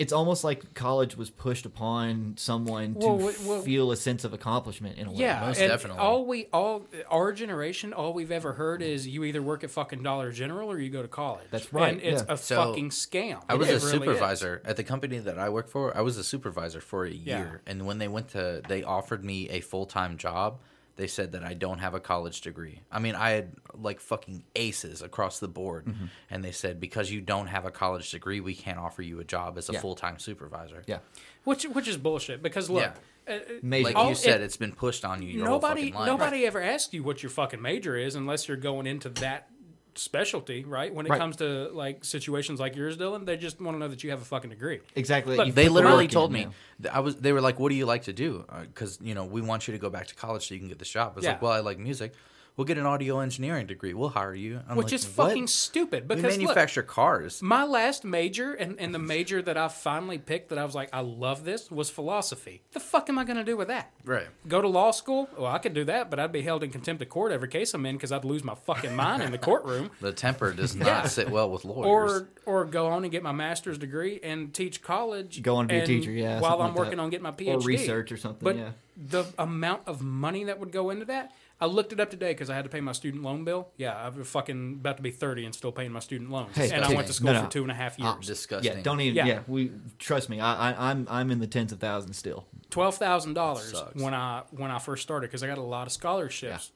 it's 0.00 0.12
almost 0.12 0.42
like 0.44 0.74
college 0.74 1.16
was 1.16 1.28
pushed 1.30 1.66
upon 1.66 2.34
someone 2.36 2.94
to 2.94 3.06
Well, 3.06 3.16
well, 3.18 3.34
well- 3.44 3.62
feel 3.62 3.92
a 3.92 3.96
sense 3.96 4.24
of 4.24 4.32
accomplishment 4.32 4.98
in 4.98 5.06
a 5.06 5.10
way. 5.10 5.18
Yeah, 5.18 5.40
Most 5.46 5.58
definitely. 5.58 6.00
All 6.00 6.24
we 6.24 6.46
all 6.52 6.86
our 7.10 7.32
generation, 7.32 7.92
all 7.92 8.12
we've 8.14 8.32
ever 8.32 8.54
heard 8.54 8.80
is 8.82 9.06
you 9.06 9.24
either 9.24 9.42
work 9.42 9.62
at 9.62 9.70
fucking 9.70 10.02
Dollar 10.02 10.32
General 10.32 10.70
or 10.72 10.78
you 10.78 10.88
go 10.90 11.02
to 11.02 11.08
college. 11.08 11.44
That's 11.50 11.72
right, 11.72 11.92
And 11.92 12.02
it's 12.02 12.24
yeah. 12.26 12.32
a 12.34 12.36
So, 12.36 12.56
fucking 12.56 12.90
scam. 12.90 13.42
I 13.48 13.54
was 13.54 13.68
It 13.68 13.82
a 13.82 13.86
really 13.86 14.06
supervisor 14.06 14.62
at 14.64 14.76
the 14.76 14.84
company 14.84 15.18
that 15.18 15.38
I 15.38 15.48
work 15.50 15.68
for. 15.68 15.96
I 15.96 16.00
was 16.00 16.16
a 16.16 16.24
supervisor 16.24 16.80
for 16.80 17.04
a 17.04 17.10
Yeah. 17.10 17.38
year, 17.38 17.62
and 17.66 17.86
when 17.86 17.98
they 17.98 18.08
went 18.08 18.28
to, 18.30 18.62
they 18.66 18.82
offered 18.82 19.24
me 19.24 19.48
a 19.50 19.60
full 19.60 19.84
time 19.86 20.16
job. 20.16 20.60
They 21.00 21.06
said 21.06 21.32
that 21.32 21.42
I 21.42 21.54
don't 21.54 21.78
have 21.78 21.94
a 21.94 22.00
college 22.00 22.42
degree. 22.42 22.80
I 22.92 22.98
mean, 22.98 23.14
I 23.14 23.30
had 23.30 23.52
like 23.74 24.00
fucking 24.00 24.44
aces 24.54 25.00
across 25.02 25.38
the 25.40 25.48
board, 25.48 25.86
Mhm. 25.86 26.10
and 26.30 26.44
they 26.44 26.52
said 26.52 26.78
because 26.78 27.10
you 27.10 27.20
don't 27.22 27.46
have 27.46 27.64
a 27.64 27.70
college 27.70 28.10
degree, 28.10 28.40
we 28.40 28.54
can't 28.54 28.78
offer 28.78 29.00
you 29.02 29.18
a 29.20 29.24
job 29.24 29.56
as 29.56 29.68
a 29.70 29.72
Yeah. 29.72 29.80
full 29.80 29.94
time 29.94 30.18
supervisor. 30.18 30.82
Yeah. 30.86 30.98
which 31.44 31.64
which 31.64 31.88
is 31.88 31.96
bullshit 31.96 32.42
because 32.42 32.68
look, 32.68 32.82
Yeah. 33.26 33.34
uh, 33.34 33.38
uh, 33.38 33.82
like 33.82 33.96
all- 33.96 34.10
you 34.10 34.14
said, 34.14 34.42
it- 34.42 34.44
it's 34.44 34.58
been 34.58 34.72
pushed 34.72 35.06
on 35.06 35.22
you. 35.22 35.30
Your 35.38 35.46
nobody 35.46 35.88
whole 35.90 36.02
life. 36.02 36.06
nobody 36.06 36.44
ever 36.46 36.60
asks 36.60 36.92
you 36.92 37.02
what 37.02 37.22
your 37.22 37.30
fucking 37.30 37.62
major 37.62 37.96
is 37.96 38.14
unless 38.14 38.46
you're 38.46 38.58
going 38.58 38.86
into 38.86 39.08
that 39.08 39.48
specialty, 39.94 40.64
right? 40.64 40.92
When 40.94 41.06
it 41.06 41.10
Right. 41.10 41.18
comes 41.18 41.36
to 41.36 41.68
like 41.72 42.04
situations 42.04 42.60
like 42.60 42.76
yours, 42.76 42.96
Dylan, 42.96 43.26
they 43.26 43.36
just 43.36 43.60
want 43.60 43.74
to 43.74 43.78
know 43.78 43.88
that 43.88 44.02
you 44.04 44.10
have 44.10 44.22
a 44.22 44.24
fucking 44.24 44.50
degree. 44.50 44.80
Exactly. 44.94 45.36
Look, 45.36 45.54
they 45.54 45.64
put 45.64 45.68
the 45.68 45.74
literally 45.74 46.08
told 46.08 46.32
me 46.32 46.48
yeah. 46.82 46.96
I 46.96 47.00
was. 47.00 47.16
They 47.16 47.32
were 47.32 47.40
like, 47.40 47.58
"What 47.58 47.68
do 47.70 47.74
you 47.74 47.86
like 47.86 48.04
to 48.04 48.12
do?" 48.12 48.44
Uh, 48.48 48.62
because 48.62 48.98
you 49.02 49.14
know, 49.14 49.24
we 49.24 49.40
want 49.40 49.68
you 49.68 49.72
to 49.72 49.78
go 49.78 49.90
back 49.90 50.06
to 50.08 50.14
college 50.14 50.48
so 50.48 50.54
you 50.54 50.60
can 50.60 50.68
get 50.68 50.78
this 50.78 50.90
job. 50.90 51.12
I 51.14 51.16
was 51.16 51.24
like, 51.26 51.42
"Well, 51.42 51.52
I 51.52 51.60
like 51.60 51.78
music. 51.78 52.12
We'll 52.60 52.66
get 52.66 52.76
an 52.76 52.84
audio 52.84 53.20
engineering 53.20 53.66
degree. 53.66 53.94
We'll 53.94 54.10
hire 54.10 54.34
you." 54.34 54.60
I'm 54.68 54.76
which 54.76 54.88
like, 54.88 54.92
is 54.92 55.06
"What? 55.16 55.28
fucking 55.28 55.46
stupid 55.46 56.06
We 56.10 56.16
because 56.16 56.36
look, 56.36 56.40
manufacture 56.42 56.82
cars. 56.82 57.40
My 57.40 57.64
last 57.64 58.04
major 58.04 58.52
and, 58.52 58.78
and 58.78 58.94
the 58.94 58.98
major 58.98 59.40
that 59.40 59.56
I 59.56 59.68
finally 59.68 60.18
picked 60.18 60.50
that 60.50 60.58
I 60.58 60.64
was 60.66 60.74
like, 60.74 60.90
I 60.92 61.00
love 61.00 61.44
this 61.44 61.70
was 61.70 61.88
philosophy. 61.88 62.60
The 62.72 62.80
fuck 62.80 63.08
am 63.08 63.18
I 63.18 63.24
going 63.24 63.38
to 63.38 63.44
do 63.44 63.56
with 63.56 63.68
that? 63.68 63.90
Right. 64.04 64.26
Go 64.46 64.60
to 64.60 64.68
law 64.68 64.90
school? 64.90 65.30
Well, 65.38 65.50
I 65.50 65.56
could 65.56 65.72
do 65.72 65.84
that, 65.84 66.10
but 66.10 66.20
I'd 66.20 66.32
be 66.32 66.42
held 66.42 66.62
in 66.62 66.70
contempt 66.70 67.00
of 67.00 67.08
court 67.08 67.32
every 67.32 67.48
case 67.48 67.72
I'm 67.72 67.86
in 67.86 67.96
because 67.96 68.12
I'd 68.12 68.26
lose 68.26 68.44
my 68.44 68.54
fucking 68.54 68.94
mind 68.94 69.22
in 69.22 69.32
the 69.32 69.38
courtroom. 69.38 69.90
The 70.02 70.12
temper 70.12 70.52
does 70.52 70.76
not 70.76 70.86
Yeah. 70.86 71.06
sit 71.06 71.30
well 71.30 71.50
with 71.50 71.64
lawyers. 71.64 71.86
Or 71.86 72.28
or 72.44 72.64
go 72.66 72.88
on 72.88 73.04
and 73.04 73.10
get 73.12 73.22
my 73.22 73.32
master's 73.32 73.78
degree 73.78 74.20
and 74.22 74.52
teach 74.52 74.82
college. 74.82 75.40
Go 75.42 75.56
on 75.56 75.68
to 75.68 75.74
be 75.74 75.80
a 75.80 75.86
teacher, 75.86 76.10
yeah, 76.10 76.40
While 76.40 76.60
I'm 76.60 76.68
like 76.70 76.76
working 76.76 76.96
that. 76.96 77.02
on 77.04 77.10
getting 77.10 77.22
my 77.22 77.30
Or 77.30 77.32
PhD. 77.32 77.64
research 77.64 78.12
or 78.12 78.16
something, 78.18 78.44
But 78.44 78.56
yeah. 78.56 78.70
the 78.96 79.24
amount 79.38 79.82
of 79.86 80.02
money 80.02 80.44
that 80.44 80.58
would 80.60 80.72
go 80.72 80.90
into 80.90 81.04
that, 81.06 81.32
I 81.62 81.66
looked 81.66 81.92
it 81.92 82.00
up 82.00 82.08
today 82.10 82.32
because 82.32 82.48
I 82.48 82.54
had 82.54 82.64
to 82.64 82.70
pay 82.70 82.80
my 82.80 82.92
student 82.92 83.22
loan 83.22 83.44
bill. 83.44 83.68
Yeah, 83.76 83.94
I'm 84.06 84.24
fucking 84.24 84.78
about 84.80 84.96
to 84.96 85.02
be 85.02 85.10
30 85.10 85.44
and 85.44 85.54
still 85.54 85.72
paying 85.72 85.92
my 85.92 86.00
student 86.00 86.30
loans. 86.30 86.56
Hey, 86.56 86.70
and 86.70 86.82
I 86.84 86.94
went 86.94 87.06
to 87.08 87.12
school 87.12 87.32
no, 87.32 87.40
no. 87.40 87.44
for 87.44 87.50
two 87.50 87.62
and 87.62 87.70
a 87.70 87.74
half 87.74 87.98
years. 87.98 88.30
Uh, 88.30 88.56
years. 88.56 88.64
Yeah, 88.64 88.80
don't 88.82 89.00
even. 89.02 89.26
Yeah. 89.26 89.40
we 89.46 89.70
trust 89.98 90.30
me. 90.30 90.40
I, 90.40 90.70
I, 90.70 90.90
I'm 90.90 91.06
I'm 91.10 91.30
in 91.30 91.38
the 91.38 91.46
tens 91.46 91.70
of 91.72 91.78
thousands 91.78 92.16
still. 92.16 92.46
twelve 92.70 92.96
thousand 92.96 93.34
dollars 93.34 93.74
when 93.94 94.14
I 94.14 94.42
when 94.52 94.70
I 94.70 94.78
first 94.78 95.02
started 95.02 95.28
because 95.28 95.42
I 95.42 95.48
got 95.48 95.58
a 95.58 95.62
lot 95.62 95.86
of 95.86 95.92
scholarships 95.92 96.70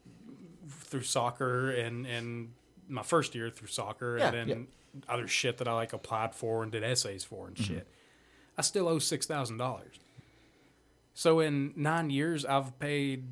through 0.68 1.02
soccer 1.02 1.70
and 1.70 2.06
and 2.06 2.52
my 2.86 3.02
first 3.02 3.34
year 3.34 3.48
through 3.48 3.68
soccer 3.68 4.18
Yeah, 4.18 4.32
and 4.32 4.50
then 4.50 4.66
other 5.08 5.26
shit 5.26 5.58
that 5.58 5.66
I 5.66 5.72
like 5.72 5.94
applied 5.94 6.34
for 6.34 6.62
and 6.62 6.70
did 6.70 6.84
essays 6.84 7.24
for 7.24 7.46
and 7.48 7.56
Mhm. 7.56 7.64
shit. 7.64 7.88
I 8.58 8.62
still 8.62 8.86
owe 8.86 8.98
six 8.98 9.24
thousand 9.26 9.56
dollars. 9.56 9.98
So 11.14 11.40
in 11.40 11.72
nine 11.76 12.10
years, 12.10 12.44
I've 12.44 12.78
paid 12.78 13.24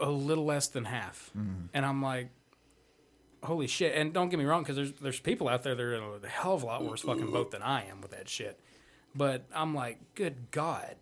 a 0.00 0.10
little 0.10 0.44
less 0.44 0.68
than 0.68 0.84
half, 0.84 1.30
Mhm. 1.36 1.68
and 1.74 1.86
I'm 1.86 2.02
like, 2.02 2.28
holy 3.42 3.66
shit! 3.66 3.94
And 3.94 4.12
don't 4.12 4.28
get 4.28 4.38
me 4.38 4.44
wrong, 4.44 4.62
because 4.62 4.76
there's 4.76 4.92
there's 4.94 5.20
people 5.20 5.48
out 5.48 5.62
there 5.62 5.74
that 5.74 5.82
are 5.82 5.94
in 5.94 6.24
a 6.24 6.28
hell 6.28 6.54
of 6.54 6.62
a 6.62 6.66
lot 6.66 6.84
worse 6.84 7.02
fucking 7.02 7.30
boat 7.30 7.50
than 7.50 7.62
I 7.62 7.86
am 7.86 8.00
with 8.00 8.10
that 8.12 8.28
shit. 8.28 8.60
But 9.14 9.44
I'm 9.54 9.74
like, 9.74 9.98
good 10.14 10.50
god. 10.50 10.96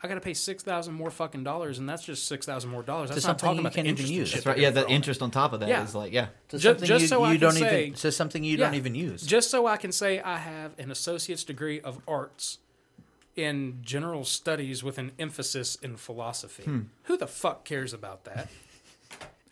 I 0.00 0.06
gotta 0.06 0.20
pay 0.20 0.34
six 0.34 0.62
thousand 0.62 0.94
more 0.94 1.10
fucking 1.10 1.42
dollars, 1.42 1.78
and 1.80 1.88
that's 1.88 2.04
just 2.04 2.28
six 2.28 2.46
thousand 2.46 2.70
more 2.70 2.84
dollars. 2.84 3.10
That's 3.10 3.26
not 3.26 3.36
talking 3.40 3.58
about 3.58 3.72
the 3.72 3.80
interest 3.84 4.12
use. 4.12 4.32
That's 4.32 4.46
right. 4.46 4.56
Yeah, 4.56 4.70
the 4.70 4.88
interest 4.88 5.22
on 5.22 5.32
top 5.32 5.52
of 5.52 5.58
that 5.60 5.68
is 5.82 5.92
like, 5.94 6.12
yeah. 6.12 6.28
To 6.50 6.58
Ju- 6.58 6.68
something 6.68 6.86
just 6.86 7.02
you- 7.02 7.08
so 7.08 7.24
I 7.24 7.32
you 7.32 7.38
don't 7.38 7.52
say, 7.52 7.86
even- 7.86 7.94
to 7.98 8.12
something 8.12 8.44
you 8.44 8.56
don't 8.56 8.74
even 8.74 8.94
use. 8.94 9.22
Just 9.26 9.50
so 9.50 9.66
I 9.66 9.76
can 9.76 9.90
say 9.90 10.20
I 10.20 10.38
have 10.38 10.78
an 10.78 10.92
associate's 10.92 11.42
degree 11.42 11.80
of 11.80 11.98
arts 12.06 12.58
in 13.38 13.78
general 13.82 14.24
studies 14.24 14.82
with 14.82 14.98
an 14.98 15.12
emphasis 15.18 15.76
in 15.76 15.96
philosophy. 15.96 16.64
Hmm. 16.64 16.80
Who 17.04 17.16
the 17.16 17.26
fuck 17.28 17.64
cares 17.64 17.92
about 17.92 18.24
that? 18.24 18.48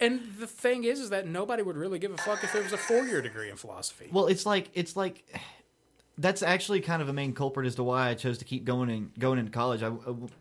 and 0.00 0.20
the 0.38 0.46
thing 0.46 0.84
is, 0.84 1.00
is 1.00 1.10
that 1.10 1.26
nobody 1.26 1.62
would 1.62 1.76
really 1.76 1.98
give 1.98 2.12
a 2.12 2.16
fuck 2.18 2.42
if 2.44 2.52
there 2.52 2.62
was 2.62 2.72
a 2.72 2.76
four-year 2.78 3.22
degree 3.22 3.48
in 3.48 3.56
philosophy. 3.56 4.08
Well, 4.12 4.26
it's 4.26 4.44
like 4.44 4.70
it's 4.74 4.96
like 4.96 5.24
that's 6.18 6.42
actually 6.42 6.80
kind 6.80 7.00
of 7.02 7.08
a 7.08 7.12
main 7.12 7.32
culprit 7.34 7.66
as 7.66 7.74
to 7.76 7.82
why 7.82 8.08
I 8.08 8.14
chose 8.14 8.38
to 8.38 8.44
keep 8.44 8.64
going 8.64 8.90
and 8.90 9.18
going 9.18 9.38
into 9.38 9.52
college. 9.52 9.82
I, 9.82 9.92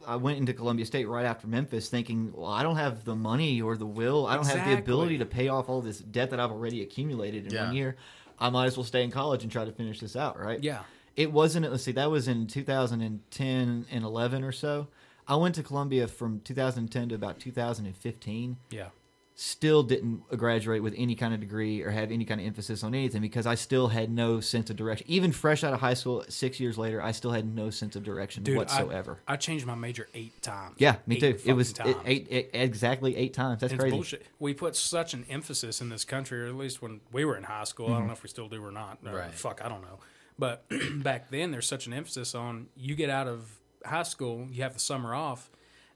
I 0.07 0.15
went 0.15 0.37
into 0.37 0.53
Columbia 0.53 0.85
State 0.85 1.07
right 1.07 1.25
after 1.25 1.47
Memphis, 1.47 1.89
thinking, 1.89 2.31
well, 2.33 2.49
I 2.49 2.63
don't 2.63 2.77
have 2.77 3.03
the 3.03 3.15
money 3.15 3.61
or 3.61 3.75
the 3.77 3.85
will. 3.85 4.25
I 4.25 4.35
don't 4.35 4.47
have 4.47 4.65
the 4.67 4.77
ability 4.77 5.17
to 5.19 5.25
pay 5.25 5.49
off 5.49 5.67
all 5.69 5.81
this 5.81 5.99
debt 5.99 6.29
that 6.31 6.39
I've 6.39 6.51
already 6.51 6.81
accumulated 6.81 7.45
in 7.47 7.53
Yeah. 7.53 7.65
one 7.67 7.75
year. 7.75 7.97
I 8.39 8.49
might 8.49 8.65
as 8.67 8.77
well 8.77 8.85
stay 8.85 9.03
in 9.03 9.11
college 9.11 9.43
and 9.43 9.51
try 9.51 9.63
to 9.65 9.71
finish 9.71 9.99
this 9.99 10.15
out, 10.15 10.39
right? 10.39 10.61
Yeah. 10.63 10.79
It 11.15 11.31
wasn't. 11.31 11.69
Let's 11.71 11.83
see, 11.83 11.91
that 11.93 12.11
was 12.11 12.27
in 12.27 12.47
2010 12.47 13.85
and 13.91 14.03
11 14.03 14.43
or 14.43 14.51
so. 14.51 14.87
I 15.27 15.35
went 15.37 15.55
to 15.55 15.63
Columbia 15.63 16.07
from 16.07 16.41
2010 16.41 17.09
to 17.09 17.15
about 17.15 17.39
2015 17.39 18.57
Yeah. 18.69 18.89
still 19.33 19.81
didn't 19.83 20.21
graduate 20.37 20.83
with 20.83 20.93
any 20.95 21.15
kind 21.15 21.33
of 21.33 21.39
degree 21.39 21.81
or 21.81 21.89
have 21.89 22.11
any 22.11 22.23
kind 22.25 22.39
of 22.39 22.45
emphasis 22.47 22.83
on 22.83 22.93
anything 22.93 23.21
because 23.21 23.45
I 23.47 23.55
still 23.55 23.87
had 23.87 24.09
no 24.11 24.39
sense 24.39 24.69
of 24.69 24.75
direction. 24.75 25.07
Even 25.09 25.31
fresh 25.31 25.63
out 25.63 25.73
of 25.73 25.79
high 25.79 25.95
school, 25.95 26.23
six 26.29 26.59
years 26.59 26.77
later, 26.77 27.01
I 27.01 27.11
still 27.11 27.31
had 27.31 27.45
no 27.55 27.69
sense 27.71 27.95
of 27.95 28.03
direction 28.03 28.43
Dude, 28.43 28.55
I- 28.55 28.59
whatsoever. 28.59 29.17
I, 29.27 29.35
changed 29.37 29.65
my 29.65 29.73
major 29.75 30.07
eight 30.13 30.39
times. 30.43 30.75
yeah, 30.77 30.97
me 31.07 31.15
Eight 31.15 31.19
too. 31.39 31.49
It 31.49 31.53
was 31.53 31.73
eight, 32.05 32.27
eight- 32.29 32.49
exactly 32.53 33.15
eight 33.17 33.33
times. 33.33 33.61
That's 33.61 33.73
it's 33.73 33.79
crazy. 33.79 33.95
bullshit. 33.95 34.25
We 34.39 34.53
put 34.53 34.75
such 34.75 35.13
an 35.15 35.25
emphasis 35.29 35.81
in 35.81 35.89
this 35.89 36.05
country, 36.05 36.41
or 36.43 36.47
at 36.47 36.55
least 36.55 36.81
when 36.83 37.01
we 37.11 37.25
were 37.25 37.35
in 37.35 37.43
high 37.43 37.63
school. 37.63 37.87
I 37.87 37.89
Mhm. 37.89 37.97
don't 37.97 38.07
know 38.07 38.13
if 38.13 38.21
we 38.23 38.29
still 38.29 38.47
do 38.47 38.63
or 38.63 38.71
not. 38.71 38.99
Right. 39.03 39.31
Fuck, 39.33 39.59
I 39.65 39.69
don't 39.69 39.81
know. 39.81 39.99
But 40.37 40.65
back 41.03 41.29
then, 41.29 41.51
there's 41.51 41.67
such 41.67 41.87
an 41.87 41.93
emphasis 41.93 42.35
on 42.35 42.67
you 42.75 42.95
get 42.95 43.09
out 43.09 43.27
of 43.27 43.59
high 43.85 44.03
school, 44.03 44.47
you 44.51 44.63
have 44.63 44.73
the 44.73 44.79
summer 44.79 45.13
off, 45.13 45.49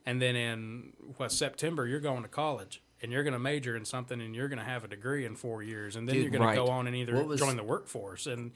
and 0.06 0.20
then 0.20 0.36
in 0.36 0.92
what 1.16 1.32
September 1.32 1.86
you're 1.86 2.00
going 2.00 2.22
to 2.22 2.28
college. 2.28 2.82
And 3.02 3.10
you're 3.10 3.22
going 3.22 3.32
to 3.32 3.38
major 3.38 3.76
in 3.76 3.86
something, 3.86 4.20
and 4.20 4.34
you're 4.36 4.48
going 4.48 4.58
to 4.58 4.64
have 4.64 4.84
a 4.84 4.88
degree 4.88 5.24
in 5.24 5.34
four 5.34 5.62
years, 5.62 5.96
and 5.96 6.06
then 6.06 6.16
Dude, 6.16 6.24
you're 6.24 6.30
going 6.32 6.42
right. 6.42 6.54
to 6.54 6.64
go 6.66 6.70
on 6.70 6.86
and 6.86 6.94
either 6.94 7.24
was- 7.24 7.40
join 7.40 7.56
the 7.56 7.64
workforce, 7.64 8.26
and 8.26 8.52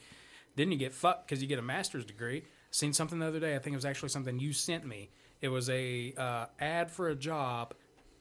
then 0.57 0.71
you 0.71 0.77
get 0.77 0.93
fucked 0.93 1.27
because 1.27 1.41
you 1.41 1.49
get 1.49 1.59
a 1.59 1.63
master's 1.63 2.05
degree. 2.05 2.45
Seen 2.71 2.93
something 2.93 3.19
the 3.21 3.27
other 3.27 3.41
day. 3.41 3.55
I 3.55 3.59
think 3.59 3.73
it 3.73 3.77
was 3.77 3.87
actually 3.87 4.11
something 4.11 4.39
you 4.39 4.53
sent 4.53 4.85
me. 4.85 5.09
It 5.41 5.49
was 5.49 5.71
a 5.71 6.13
uh, 6.19 6.47
ad 6.61 6.91
for 6.91 7.09
a 7.09 7.15
job 7.15 7.73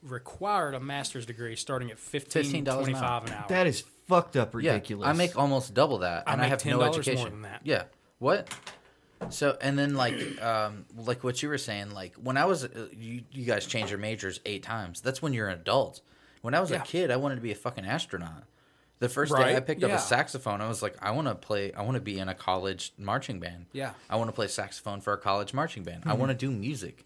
required 0.02 0.74
a 0.74 0.80
master's 0.80 1.26
degree 1.26 1.56
starting 1.56 1.90
at 1.90 1.98
15 1.98 2.42
$15 2.42 2.56
an 2.56 2.64
25 2.64 3.02
hour. 3.02 3.24
an 3.26 3.32
hour. 3.32 3.44
That 3.48 3.66
is 3.66 3.84
fucked 4.06 4.36
up 4.36 4.54
ridiculous. 4.54 4.64
Yeah, 4.64 4.72
ridiculous. 4.74 5.08
I 5.08 5.12
make 5.12 5.36
almost 5.38 5.74
double 5.74 5.98
that, 5.98 6.24
I 6.26 6.32
and 6.32 6.40
I, 6.40 6.44
make 6.44 6.50
have 6.50 6.64
no 6.66 6.78
$10 6.78 6.80
more 6.80 6.88
education. 6.88 7.30
than 7.30 7.42
that. 7.42 7.60
Yeah. 7.64 7.84
What? 8.18 8.48
So 9.30 9.56
and 9.60 9.78
then 9.78 9.94
like 9.94 10.42
um 10.42 10.84
like 10.96 11.24
what 11.24 11.42
you 11.42 11.48
were 11.48 11.56
saying 11.58 11.92
like 11.92 12.14
when 12.16 12.36
I 12.36 12.44
was 12.44 12.64
uh, 12.64 12.88
you 12.92 13.22
you 13.30 13.44
guys 13.46 13.64
change 13.64 13.90
your 13.90 13.98
majors 13.98 14.40
eight 14.44 14.62
times. 14.62 15.00
That's 15.00 15.22
when 15.22 15.32
you're 15.32 15.48
an 15.48 15.58
adult. 15.58 16.00
When 16.42 16.52
I 16.54 16.60
was 16.60 16.70
Yeah. 16.70 16.82
a 16.82 16.84
kid, 16.84 17.10
I 17.10 17.16
wanted 17.16 17.36
to 17.36 17.40
be 17.40 17.52
a 17.52 17.54
fucking 17.54 17.86
astronaut. 17.86 18.44
The 18.98 19.08
first 19.08 19.32
day 19.34 19.42
I 19.42 19.54
Right, 19.54 19.66
picked 19.66 19.82
up 19.82 19.90
a 19.90 19.98
saxophone, 19.98 20.60
I 20.60 20.68
was 20.68 20.82
like, 20.82 20.94
I 21.02 21.10
want 21.12 21.28
to 21.28 21.34
play. 21.34 21.72
I 21.72 21.82
want 21.82 21.94
to 21.96 22.00
be 22.00 22.18
in 22.18 22.28
a 22.28 22.34
college 22.34 22.92
marching 22.98 23.40
band. 23.40 23.66
Yeah. 23.72 23.92
I 24.10 24.16
want 24.16 24.28
to 24.28 24.32
play 24.32 24.46
saxophone 24.46 25.00
for 25.00 25.12
a 25.12 25.18
college 25.18 25.52
marching 25.54 25.82
band. 25.84 26.04
I 26.06 26.14
Mhm. 26.14 26.18
want 26.18 26.30
to 26.30 26.36
do 26.36 26.50
music. 26.50 27.04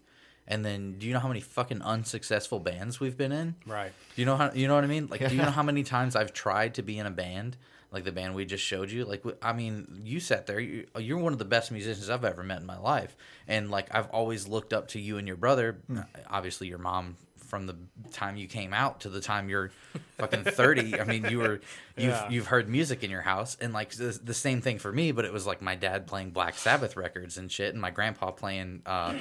And 0.51 0.65
then, 0.65 0.97
do 0.97 1.05
you 1.07 1.13
know 1.13 1.19
how 1.19 1.27
many 1.27 1.39
fucking 1.41 1.81
unsuccessful 1.83 2.59
bands 2.59 2.99
we've 2.99 3.15
been 3.15 3.31
in? 3.31 3.55
Right. 3.67 3.91
Do 4.15 4.21
you 4.21 4.25
know 4.25 4.35
how? 4.35 4.51
You 4.51 4.67
know 4.67 4.75
what 4.75 4.83
I 4.83 4.87
mean? 4.87 5.07
Like, 5.07 5.19
do 5.29 5.35
you 5.35 5.41
know 5.41 5.51
how 5.59 5.63
many 5.63 5.83
times 5.83 6.15
I've 6.15 6.33
tried 6.33 6.73
to 6.75 6.81
be 6.81 6.97
in 6.97 7.05
a 7.05 7.11
band, 7.11 7.55
like 7.91 8.03
the 8.03 8.11
band 8.11 8.33
we 8.33 8.45
just 8.45 8.63
showed 8.63 8.89
you? 8.89 9.05
Like, 9.05 9.23
I 9.43 9.53
mean, 9.53 10.01
you 10.03 10.19
sat 10.19 10.47
there. 10.47 10.59
You, 10.59 10.87
you're 10.97 11.19
one 11.19 11.33
of 11.33 11.39
the 11.39 11.45
best 11.45 11.71
musicians 11.71 12.09
I've 12.09 12.25
ever 12.25 12.41
met 12.43 12.61
in 12.61 12.65
my 12.65 12.79
life, 12.79 13.15
and 13.47 13.69
like 13.69 13.93
I've 13.93 14.09
always 14.09 14.47
looked 14.47 14.73
up 14.73 14.87
to 14.89 14.99
you 14.99 15.19
and 15.19 15.27
your 15.27 15.37
brother. 15.37 15.77
Hmm. 15.87 15.99
Obviously, 16.29 16.67
your 16.67 16.79
mom 16.79 17.15
from 17.37 17.65
the 17.67 17.75
time 18.11 18.35
you 18.37 18.47
came 18.47 18.73
out 18.75 18.99
to 19.01 19.09
the 19.09 19.19
time 19.19 19.49
you're 19.49 19.71
fucking 20.19 20.43
30 20.43 20.99
i 20.99 21.03
mean 21.03 21.25
you 21.31 21.39
were 21.39 21.53
you've 21.97 22.11
Yeah. 22.11 22.29
you've 22.29 22.45
heard 22.45 22.69
music 22.69 23.03
in 23.03 23.09
your 23.09 23.23
house 23.23 23.57
and 23.59 23.73
like 23.73 23.89
the, 23.89 24.19
the 24.23 24.35
same 24.35 24.61
thing 24.61 24.77
for 24.77 24.91
me 24.91 25.11
but 25.11 25.25
it 25.25 25.33
was 25.33 25.47
like 25.47 25.59
my 25.59 25.73
dad 25.73 26.05
playing 26.05 26.29
black 26.29 26.53
sabbath 26.53 26.95
records 26.95 27.39
and 27.39 27.51
shit 27.51 27.73
and 27.73 27.81
my 27.81 27.89
grandpa 27.89 28.29
playing 28.29 28.83
uh 28.85 29.15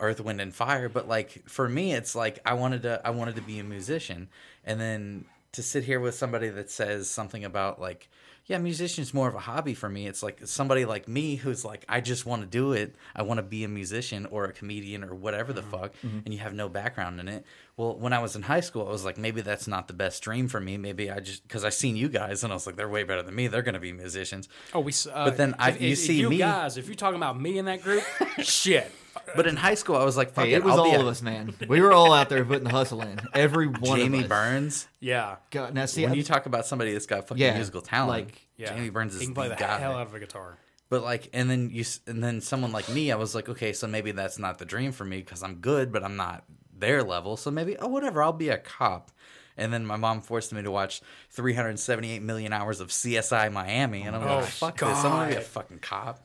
earth 0.00 0.20
wind 0.20 0.40
and 0.40 0.54
fire 0.54 0.88
but 0.88 1.08
like 1.08 1.42
for 1.48 1.68
me 1.68 1.92
it's 1.92 2.14
like 2.14 2.38
i 2.44 2.52
wanted 2.54 2.82
to 2.82 3.00
i 3.04 3.10
wanted 3.10 3.34
to 3.36 3.42
be 3.42 3.58
a 3.58 3.64
musician 3.64 4.28
and 4.64 4.80
then 4.80 5.24
to 5.52 5.62
sit 5.62 5.84
here 5.84 6.00
with 6.00 6.14
somebody 6.14 6.48
that 6.48 6.70
says 6.70 7.08
something 7.08 7.44
about 7.44 7.80
like 7.80 8.08
yeah 8.44 8.58
musician's 8.58 9.12
more 9.12 9.26
of 9.26 9.34
a 9.34 9.38
hobby 9.40 9.74
for 9.74 9.88
me 9.88 10.06
it's 10.06 10.22
like 10.22 10.38
somebody 10.44 10.84
like 10.84 11.08
me 11.08 11.34
who's 11.36 11.64
like 11.64 11.84
i 11.88 12.00
just 12.00 12.24
want 12.26 12.42
to 12.42 12.46
do 12.46 12.72
it 12.72 12.94
i 13.16 13.22
want 13.22 13.38
to 13.38 13.42
be 13.42 13.64
a 13.64 13.68
musician 13.68 14.26
or 14.26 14.44
a 14.44 14.52
comedian 14.52 15.02
or 15.02 15.14
whatever 15.14 15.52
the 15.52 15.62
fuck 15.62 15.92
Mhm. 16.04 16.22
and 16.24 16.32
you 16.34 16.38
have 16.40 16.52
no 16.54 16.68
background 16.68 17.18
in 17.18 17.26
it 17.26 17.44
well 17.76 17.96
when 17.96 18.12
i 18.12 18.18
was 18.20 18.36
in 18.36 18.42
high 18.42 18.60
school 18.60 18.86
i 18.86 18.90
was 18.90 19.04
like 19.04 19.16
maybe 19.18 19.40
that's 19.40 19.66
not 19.66 19.88
the 19.88 19.94
best 19.94 20.22
dream 20.22 20.46
for 20.46 20.60
me 20.60 20.76
maybe 20.76 21.10
i 21.10 21.18
just 21.18 21.42
because 21.48 21.64
i 21.64 21.70
seen 21.70 21.96
you 21.96 22.08
guys 22.08 22.44
and 22.44 22.52
i 22.52 22.54
was 22.54 22.66
like 22.66 22.76
they're 22.76 22.88
way 22.88 23.02
better 23.02 23.22
than 23.22 23.34
me 23.34 23.48
they're 23.48 23.62
gonna 23.62 23.80
be 23.80 23.92
musicians 23.92 24.48
Oh, 24.74 24.80
we. 24.80 24.92
Uh, 25.12 25.24
but 25.24 25.36
then 25.38 25.54
i 25.58 25.70
if, 25.70 25.80
you 25.80 25.90
if 25.92 25.98
see 25.98 26.20
you 26.20 26.30
me 26.30 26.36
guys. 26.38 26.76
If 26.76 26.86
you're 26.86 26.94
talking 26.94 27.16
about 27.16 27.40
me 27.40 27.58
in 27.58 27.64
that 27.64 27.82
group, 27.82 28.04
shit. 28.38 28.92
But 29.34 29.46
in 29.46 29.56
high 29.56 29.74
school 29.74 29.96
i 29.96 30.04
was 30.04 30.16
like 30.16 30.32
fuck 30.32 30.44
Hey, 30.46 30.52
it, 30.52 30.56
it 30.58 30.64
was 30.64 30.74
I'll 30.74 30.84
be 30.84 30.90
all 30.90 30.96
a- 30.96 31.00
of 31.00 31.06
us, 31.06 31.22
man. 31.22 31.54
We 31.68 31.80
were 31.80 31.92
all 31.92 32.12
out 32.12 32.28
there 32.28 32.44
putting 32.44 32.64
the 32.64 32.70
hustle 32.70 33.02
in. 33.02 33.18
Every 33.34 33.66
one 33.66 33.98
Jamie 33.98 34.18
of 34.18 34.24
us. 34.24 34.28
Burns. 34.28 34.88
Yeah. 35.00 35.36
God, 35.50 35.74
now 35.74 35.86
see, 35.86 36.02
when 36.02 36.12
I- 36.12 36.14
you 36.16 36.22
talk 36.22 36.46
about 36.46 36.66
somebody 36.66 36.92
that's 36.92 37.06
got 37.06 37.26
fucking 37.28 37.42
Yeah, 37.42 37.54
musical 37.54 37.80
talent, 37.82 38.08
like- 38.28 38.46
Yeah. 38.56 38.74
Jamie 38.74 38.90
Burns 38.90 39.14
is 39.14 39.20
He 39.20 39.26
can 39.26 39.34
play 39.34 39.48
the 39.48 39.54
guy. 39.56 39.78
hell 39.78 39.96
out 39.96 40.06
of 40.06 40.14
a 40.14 40.18
guitar. 40.20 40.56
But 40.88 41.02
like, 41.02 41.28
and 41.32 41.50
then 41.50 41.70
you, 41.70 41.80
s- 41.80 42.00
and 42.06 42.22
then 42.22 42.40
someone 42.40 42.70
like 42.72 42.88
me, 42.88 43.10
I 43.10 43.16
was 43.16 43.34
like, 43.34 43.48
okay, 43.48 43.72
so 43.72 43.86
maybe 43.86 44.12
that's 44.12 44.38
not 44.38 44.58
the 44.58 44.64
dream 44.64 44.92
for 44.92 45.04
me 45.04 45.18
because 45.18 45.42
I'm 45.42 45.56
good, 45.56 45.90
but 45.92 46.04
I'm 46.04 46.16
not 46.16 46.44
their 46.78 47.02
level. 47.02 47.36
So 47.36 47.50
maybe 47.50 47.76
oh 47.78 47.88
whatever, 47.88 48.22
I'll 48.22 48.32
be 48.32 48.50
a 48.50 48.58
cop. 48.58 49.10
And 49.56 49.72
then 49.72 49.84
my 49.86 49.96
mom 49.96 50.20
forced 50.20 50.52
me 50.52 50.62
to 50.62 50.70
watch 50.70 51.00
378 51.30 52.22
million 52.22 52.52
hours 52.52 52.80
of 52.80 52.88
CSI 52.90 53.50
Miami, 53.50 54.02
and 54.02 54.14
I'm 54.14 54.22
Oh, 54.22 54.36
like, 54.36 54.44
fuck 54.46 54.78
this, 54.78 54.88
I'm 54.88 55.02
gonna 55.02 55.26
be 55.28 55.32
a 55.32 55.36
God. 55.36 55.44
fucking 55.44 55.78
cop. 55.80 56.20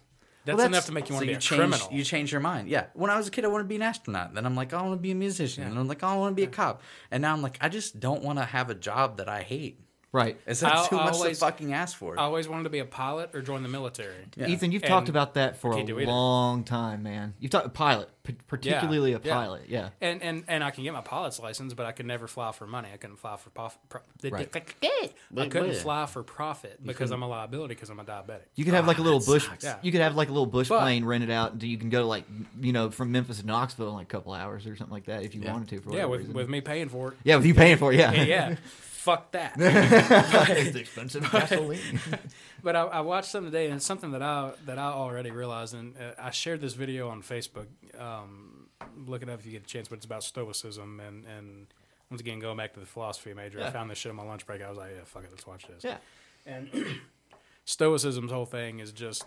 That's 0.45 0.63
enough 0.63 0.85
to 0.87 0.91
make 0.91 1.07
you 1.09 1.15
wanna 1.15 1.27
be 1.27 1.33
a 1.33 1.37
change, 1.37 1.59
criminal. 1.59 1.87
You 1.91 2.03
change 2.03 2.31
your 2.31 2.41
mind. 2.41 2.67
Yeah. 2.67 2.85
When 2.93 3.11
I 3.11 3.17
was 3.17 3.27
a 3.27 3.31
kid, 3.31 3.45
I 3.45 3.47
wanted 3.47 3.65
to 3.65 3.69
be 3.69 3.75
an 3.75 3.83
astronaut. 3.83 4.33
Then 4.33 4.45
I'm 4.45 4.55
like, 4.55 4.73
oh, 4.73 4.77
I 4.77 4.81
want 4.81 4.93
to 4.93 5.01
be 5.01 5.11
a 5.11 5.15
musician. 5.15 5.63
And 5.63 5.77
I'm 5.77 5.87
like, 5.87 6.03
oh, 6.03 6.07
I 6.07 6.15
want 6.15 6.31
to 6.31 6.35
be 6.35 6.43
a 6.43 6.47
cop. 6.47 6.81
And 7.11 7.21
now 7.21 7.33
I'm 7.33 7.41
like, 7.41 7.57
I 7.61 7.69
just 7.69 7.99
don't 7.99 8.23
want 8.23 8.39
to 8.39 8.45
have 8.45 8.69
a 8.69 8.75
job 8.75 9.17
that 9.17 9.29
I 9.29 9.43
hate. 9.43 9.79
Right. 10.13 10.37
Is 10.45 10.59
that 10.59 10.75
I- 10.75 10.87
too 10.87 10.97
I 10.99 11.05
much 11.05 11.13
always- 11.13 11.39
to 11.39 11.45
fucking 11.45 11.71
ask 11.73 11.95
for? 11.97 12.19
I 12.19 12.23
always 12.23 12.47
wanted 12.47 12.63
to 12.63 12.69
be 12.69 12.79
a 12.79 12.85
pilot 12.85 13.29
or 13.33 13.41
join 13.41 13.63
the 13.63 13.69
military. 13.69 14.13
Ethan, 14.37 14.71
you've 14.73 14.83
And 14.83 14.89
talked 14.89 15.07
about 15.09 15.35
that 15.35 15.55
for 15.57 15.71
a 15.71 15.75
can't 15.75 15.87
do 15.87 15.99
either. 15.99 16.11
long 16.11 16.63
time, 16.65 17.01
man. 17.03 17.33
You've 17.39 17.51
talked 17.51 17.73
pilot, 17.73 18.09
p- 18.23 18.35
particularly 18.47 19.13
a 19.13 19.19
pilot. 19.19 19.63
Yeah. 19.69 19.89
And 20.01 20.21
and 20.21 20.43
and 20.49 20.65
I 20.65 20.71
can 20.71 20.83
get 20.83 20.91
my 20.91 20.99
pilot's 20.99 21.39
license, 21.39 21.73
but 21.73 21.85
I 21.85 21.93
could 21.93 22.05
never 22.05 22.27
fly 22.27 22.51
for 22.51 22.67
money. 22.67 22.89
I 22.93 22.97
couldn't 22.97 23.17
fly 23.19 23.37
for 23.37 23.51
profit. 23.51 23.79
pro- 23.87 24.01
Right. 24.29 24.49
I 25.37 25.47
couldn't 25.47 25.75
fly 25.75 26.05
for 26.07 26.23
profit 26.23 26.85
because 26.85 27.11
I'm 27.11 27.21
a 27.23 27.27
liability 27.27 27.75
because 27.75 27.89
I'm 27.89 27.99
a 27.99 28.03
diabetic. 28.03 28.41
You 28.55 28.65
could 28.65 28.73
have 28.73 28.87
like 28.87 28.97
a 28.97 29.01
little 29.01 29.21
bush. 29.21 29.47
Yeah. 29.63 29.77
You 29.81 29.93
could 29.93 30.01
have 30.01 30.15
like 30.15 30.27
a 30.27 30.31
little 30.33 30.45
bush 30.45 30.67
But- 30.67 30.81
plane 30.81 31.05
rented 31.05 31.31
out, 31.31 31.53
and 31.53 31.63
you 31.63 31.77
can 31.77 31.89
go 31.89 32.01
to 32.01 32.05
like 32.05 32.25
you 32.59 32.73
know 32.73 32.89
from 32.89 33.13
Memphis 33.13 33.39
to 33.39 33.45
Knoxville 33.45 33.87
in 33.87 33.93
like 33.95 34.07
a 34.07 34.09
couple 34.09 34.33
hours 34.33 34.67
or 34.67 34.75
something 34.75 34.91
like 34.93 35.05
that 35.05 35.23
if 35.23 35.33
you 35.35 35.41
wanted 35.41 35.69
to. 35.69 35.79
For 35.79 35.93
yeah, 35.95 36.03
with, 36.03 36.27
with 36.27 36.49
me 36.49 36.59
paying 36.59 36.89
for 36.89 37.13
it. 37.13 37.17
Yeah, 37.23 37.37
with 37.37 37.45
you 37.45 37.53
paying 37.53 37.77
for 37.77 37.93
it. 37.93 37.99
Yeah. 37.99 38.11
yeah. 38.11 38.55
yeah. 39.07 39.15
Fuck 39.15 39.31
that. 39.31 39.55
It's 40.57 40.75
expensive 40.75 41.31
gasoline. 41.31 41.79
but 42.63 42.75
I, 42.75 42.81
I 42.83 43.01
watched 43.01 43.29
something 43.29 43.51
today, 43.51 43.65
and 43.65 43.75
it's 43.75 43.85
something 43.85 44.11
that 44.11 44.21
I 44.21 44.51
that 44.65 44.77
I 44.77 44.91
already 44.91 45.31
realized, 45.31 45.73
and 45.73 45.95
uh, 45.97 46.13
I 46.19 46.31
shared 46.31 46.61
this 46.61 46.73
video 46.73 47.09
on 47.09 47.21
Facebook. 47.21 47.67
Um, 47.99 48.67
look 49.05 49.21
it 49.21 49.29
up 49.29 49.39
if 49.39 49.45
you 49.45 49.51
get 49.51 49.63
a 49.63 49.65
chance, 49.65 49.87
but 49.87 49.97
it's 49.97 50.05
about 50.05 50.23
stoicism 50.23 50.99
and 50.99 51.25
and 51.25 51.67
once 52.09 52.21
again 52.21 52.39
going 52.39 52.57
back 52.57 52.73
to 52.73 52.79
the 52.79 52.85
philosophy 52.85 53.33
major. 53.33 53.63
I 53.63 53.69
found 53.69 53.89
this 53.89 53.97
shit 53.97 54.09
on 54.09 54.15
my 54.15 54.23
lunch 54.23 54.45
break. 54.45 54.61
I 54.61 54.69
was 54.69 54.77
like, 54.77 54.91
yeah, 54.95 55.03
fuck 55.05 55.23
it, 55.23 55.29
let's 55.31 55.47
watch 55.47 55.65
this. 55.67 55.83
Yeah. 55.83 55.97
And 56.45 56.69
stoicism's 57.65 58.31
whole 58.31 58.45
thing 58.45 58.79
is 58.79 58.91
just 58.91 59.23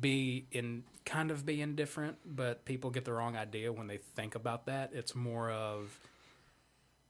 be 0.00 0.46
in 0.50 0.82
kind 1.04 1.30
of 1.30 1.46
be 1.46 1.62
indifferent, 1.62 2.16
but 2.24 2.64
people 2.64 2.90
get 2.90 3.04
the 3.04 3.12
wrong 3.12 3.36
idea 3.36 3.72
when 3.72 3.86
they 3.86 3.98
think 3.98 4.34
about 4.34 4.66
that. 4.66 4.90
It's 4.92 5.14
more 5.14 5.50
of 5.50 5.98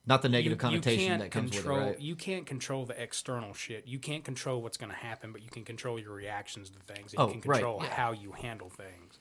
Not 0.07 0.23
the 0.23 0.29
negative 0.29 0.57
you- 0.57 0.61
connotation 0.61 1.13
you 1.13 1.19
that 1.19 1.31
comes 1.31 1.51
with 1.57 1.67
it, 1.67 1.69
right? 1.69 2.01
You 2.01 2.15
can't 2.15 2.47
control 2.47 2.87
the 2.87 3.01
external 3.01 3.55
shit. 3.55 3.87
You 3.89 3.99
can't 3.99 4.25
control 4.25 4.63
what's 4.63 4.77
going 4.77 4.91
to 4.91 4.97
happen, 4.97 5.33
but 5.33 5.43
you 5.43 5.51
can 5.51 5.65
control 5.65 5.99
your 5.99 6.13
reactions 6.13 6.71
to 6.71 6.79
things. 6.95 7.13
And 7.13 7.21
Oh, 7.21 7.27
you 7.33 7.41
can 7.41 7.51
right, 7.51 7.57
control 7.59 7.81
yeah. 7.83 7.91
how 7.91 8.13
you 8.13 8.33
handle 8.33 8.69
things. 8.71 9.19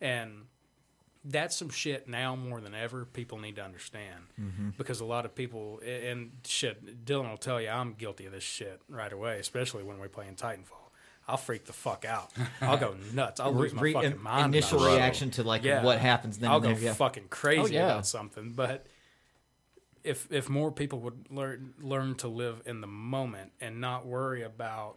And 0.00 0.46
that's 1.24 1.54
some 1.56 1.68
shit 1.68 2.08
now 2.08 2.34
more 2.34 2.60
than 2.60 2.74
ever 2.74 3.04
people 3.04 3.38
need 3.38 3.56
to 3.56 3.62
understand 3.62 4.24
Mhm. 4.40 4.74
because 4.78 5.00
a 5.00 5.04
lot 5.04 5.26
of 5.26 5.34
people 5.34 5.78
and 5.86 6.32
shit 6.46 7.04
dylan 7.04 7.28
will 7.28 7.36
tell 7.36 7.60
you 7.60 7.68
i'm 7.68 7.92
guilty 7.92 8.24
of 8.24 8.32
this 8.32 8.42
shit 8.42 8.80
right 8.88 9.12
away 9.12 9.38
especially 9.38 9.82
when 9.84 9.98
we're 9.98 10.08
playing 10.08 10.34
titanfall 10.34 10.88
i'll 11.28 11.36
freak 11.36 11.66
the 11.66 11.74
fuck 11.74 12.06
out 12.06 12.30
i'll 12.62 12.78
go 12.78 12.96
nuts 13.12 13.38
i'll 13.38 13.52
lose 13.52 13.74
my 13.74 13.82
re- 13.82 13.92
fucking 13.92 14.12
in- 14.12 14.22
mind 14.22 14.54
initial 14.54 14.78
reaction 14.82 15.30
to, 15.30 15.42
like, 15.42 15.62
what 15.84 15.98
happens 15.98 16.38
then 16.38 16.50
i'll 16.50 16.58
go 16.58 16.70
yeah. 16.70 16.94
fucking 16.94 17.28
crazy 17.28 17.60
Oh, 17.60 17.66
yeah. 17.66 17.84
about 17.90 18.06
something 18.06 18.52
but 18.52 18.86
if 20.04 20.30
if 20.32 20.48
more 20.48 20.70
people 20.72 21.00
would 21.00 21.26
learn 21.30 21.74
learn 21.80 22.14
to 22.16 22.28
live 22.28 22.62
in 22.66 22.80
the 22.80 22.86
moment 22.86 23.52
and 23.60 23.80
not 23.80 24.06
worry 24.06 24.42
about 24.42 24.96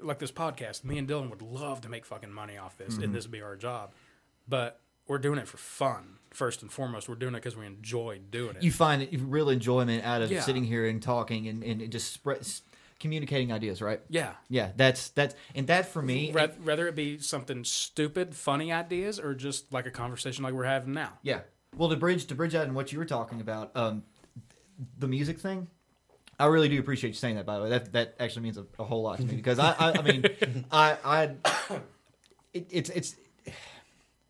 like 0.00 0.18
this 0.18 0.30
podcast, 0.32 0.84
me 0.84 0.96
and 0.98 1.08
Dylan 1.08 1.28
would 1.30 1.42
love 1.42 1.80
to 1.82 1.88
make 1.88 2.04
fucking 2.06 2.32
money 2.32 2.56
off 2.56 2.76
this, 2.78 2.96
Mhm. 2.96 3.04
and 3.04 3.14
this 3.14 3.24
would 3.24 3.32
be 3.32 3.42
our 3.42 3.56
job. 3.56 3.92
But 4.46 4.80
we're 5.06 5.18
doing 5.18 5.38
it 5.38 5.48
for 5.48 5.56
fun 5.56 6.18
first 6.30 6.62
and 6.62 6.70
foremost. 6.70 7.08
We're 7.08 7.14
doing 7.16 7.34
it 7.34 7.38
because 7.38 7.56
we 7.56 7.66
enjoy 7.66 8.20
doing 8.30 8.56
it. 8.56 8.62
You 8.62 8.70
find 8.70 9.08
real 9.30 9.48
enjoyment 9.50 10.04
out 10.04 10.22
of 10.22 10.30
Yeah. 10.30 10.42
sitting 10.42 10.64
here 10.64 10.86
and 10.86 11.02
talking 11.02 11.48
and, 11.48 11.64
and 11.64 11.90
just 11.90 12.12
spread, 12.12 12.46
communicating 13.00 13.52
ideas, 13.52 13.80
right? 13.82 14.00
Yeah. 14.08 14.34
Yeah. 14.48 14.72
That's 14.76 15.08
that's 15.10 15.34
and 15.54 15.66
that 15.68 15.86
for 15.88 16.02
me. 16.02 16.30
Ra- 16.32 16.48
Whether 16.62 16.86
it 16.86 16.94
be 16.94 17.18
something 17.18 17.64
stupid, 17.64 18.34
funny 18.36 18.72
ideas, 18.72 19.18
or 19.18 19.34
just 19.34 19.72
like 19.72 19.86
a 19.86 19.90
conversation 19.90 20.44
like 20.44 20.54
we're 20.54 20.64
having 20.64 20.92
now. 20.94 21.18
Yeah. 21.22 21.40
Well, 21.78 21.88
to 21.88 21.96
bridge 21.96 22.26
to 22.26 22.34
bridge 22.34 22.54
out 22.54 22.64
and 22.66 22.74
what 22.74 22.92
you 22.92 22.98
were 22.98 23.04
talking 23.04 23.40
about, 23.40 23.70
um, 23.76 24.02
the 24.98 25.08
music 25.08 25.38
thing. 25.38 25.68
I 26.40 26.46
really 26.46 26.68
do 26.68 26.78
appreciate 26.78 27.10
you 27.10 27.14
saying 27.14 27.36
that. 27.36 27.46
By 27.46 27.56
the 27.56 27.62
way, 27.64 27.70
that 27.70 27.92
that 27.92 28.14
actually 28.20 28.42
means 28.42 28.58
a, 28.58 28.66
a 28.78 28.84
whole 28.84 29.02
lot 29.02 29.18
to 29.18 29.24
me 29.24 29.34
because 29.34 29.58
I 29.58 29.72
I, 29.78 29.92
I 29.98 30.02
mean 30.02 30.24
I 30.72 30.96
I 31.04 31.22
it, 32.52 32.66
it's 32.70 32.90
it's 32.90 33.16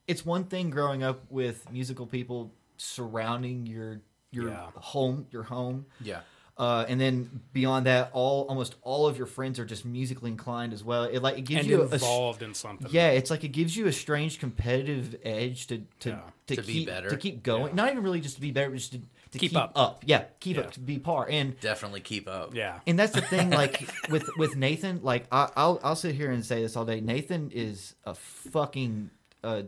it's 0.07 0.25
one 0.25 0.45
thing 0.45 0.71
growing 0.71 1.03
up 1.03 1.21
with 1.31 1.71
musical 1.73 2.07
people 2.07 2.53
surrounding 2.77 3.67
your 3.67 4.01
your 4.31 4.49
Yeah. 4.49 4.71
home 4.77 5.27
your 5.31 5.43
home 5.43 5.87
Yeah. 6.01 6.21
Uh, 6.59 6.85
and 6.89 7.01
then 7.01 7.41
beyond 7.53 7.87
that 7.87 8.11
all 8.13 8.45
almost 8.49 8.75
all 8.83 9.07
of 9.07 9.17
your 9.17 9.27
friends 9.27 9.59
are 9.61 9.65
just 9.65 9.85
musically 9.85 10.31
inclined 10.31 10.73
as 10.73 10.83
well 10.83 11.05
it 11.05 11.21
like 11.23 11.39
it 11.39 11.43
gives 11.43 11.61
And 11.61 11.69
you 11.71 11.83
a- 11.83 11.87
a, 11.87 11.91
involved 11.93 12.43
in 12.43 12.53
something. 12.55 12.89
yeah 12.91 13.11
it's 13.11 13.31
like 13.31 13.45
it 13.45 13.49
gives 13.53 13.77
you 13.77 13.87
a 13.87 13.93
strange 13.93 14.41
competitive 14.41 15.15
edge 15.25 15.67
to 15.69 15.83
to, 16.01 16.09
Yeah. 16.11 16.21
to, 16.49 16.57
To 16.57 16.63
be 16.63 16.73
keep 16.73 16.89
better. 16.89 17.09
to 17.11 17.17
keep 17.17 17.43
going 17.43 17.69
Yeah. 17.69 17.75
not 17.75 17.91
even 17.93 18.03
really 18.03 18.21
just 18.21 18.35
to 18.37 18.41
be 18.41 18.51
better 18.51 18.75
just 18.75 18.93
to, 18.93 18.99
to 18.99 19.39
Keep 19.39 19.51
keep, 19.51 19.59
up. 19.59 19.73
up. 19.77 20.03
yeah 20.07 20.25
keep 20.41 20.57
Yeah. 20.57 20.63
up 20.65 20.73
to 20.73 20.81
be 20.81 20.99
par 20.99 21.27
and 21.31 21.59
Definitely 21.61 22.01
keep 22.01 22.27
up. 22.29 22.55
Yeah. 22.55 22.81
and 22.87 22.99
that's 22.99 23.13
the 23.13 23.21
thing, 23.21 23.51
like 23.51 23.89
with 24.11 24.29
with 24.37 24.57
Nathan, 24.57 25.01
like 25.03 25.27
I, 25.31 25.49
I'll 25.55 25.79
I'll 25.85 25.97
sit 25.97 26.15
here 26.15 26.31
and 26.31 26.45
say 26.45 26.63
this 26.63 26.77
all 26.77 26.85
day. 26.85 27.01
Nathan 27.01 27.51
is 27.53 27.95
a 28.05 28.15
fucking 28.15 29.11
uh, 29.45 29.63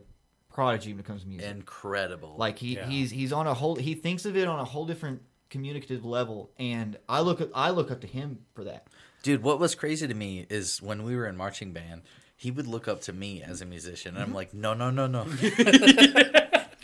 prodigy 0.53 0.93
when 0.93 1.01
it 1.01 1.07
comes 1.07 1.23
to 1.23 1.29
music. 1.29 1.49
Incredible. 1.51 2.35
Like 2.37 2.59
he 2.59 2.75
Yeah. 2.77 2.87
he's 2.89 3.11
he's 3.11 3.33
on 3.33 3.47
a 3.47 3.55
whole 3.55 3.77
he 3.77 3.95
thinks 3.95 4.25
of 4.25 4.37
it 4.37 4.49
on 4.49 4.59
a 4.59 4.65
whole 4.65 4.87
different 4.87 5.23
communicative 5.51 6.05
level, 6.05 6.51
and 6.59 6.97
I 7.09 7.21
look 7.21 7.41
at 7.41 7.51
I 7.55 7.71
look 7.71 7.91
up 7.91 8.01
to 8.01 8.07
him 8.07 8.39
for 8.55 8.65
that. 8.65 8.87
Dude, 9.23 9.43
what 9.43 9.59
was 9.61 9.75
crazy 9.75 10.09
to 10.09 10.15
me 10.15 10.47
is 10.49 10.81
when 10.81 11.03
we 11.03 11.15
were 11.15 11.27
in 11.27 11.37
marching 11.37 11.73
band, 11.73 12.03
he 12.37 12.51
would 12.51 12.67
look 12.67 12.89
up 12.89 13.03
to 13.03 13.13
me 13.13 13.43
as 13.43 13.61
a 13.61 13.67
musician, 13.67 14.15
and 14.15 14.25
I'm 14.25 14.33
like, 14.33 14.55
no, 14.55 14.73
no, 14.73 14.91
no, 14.91 15.07
no. 15.07 15.25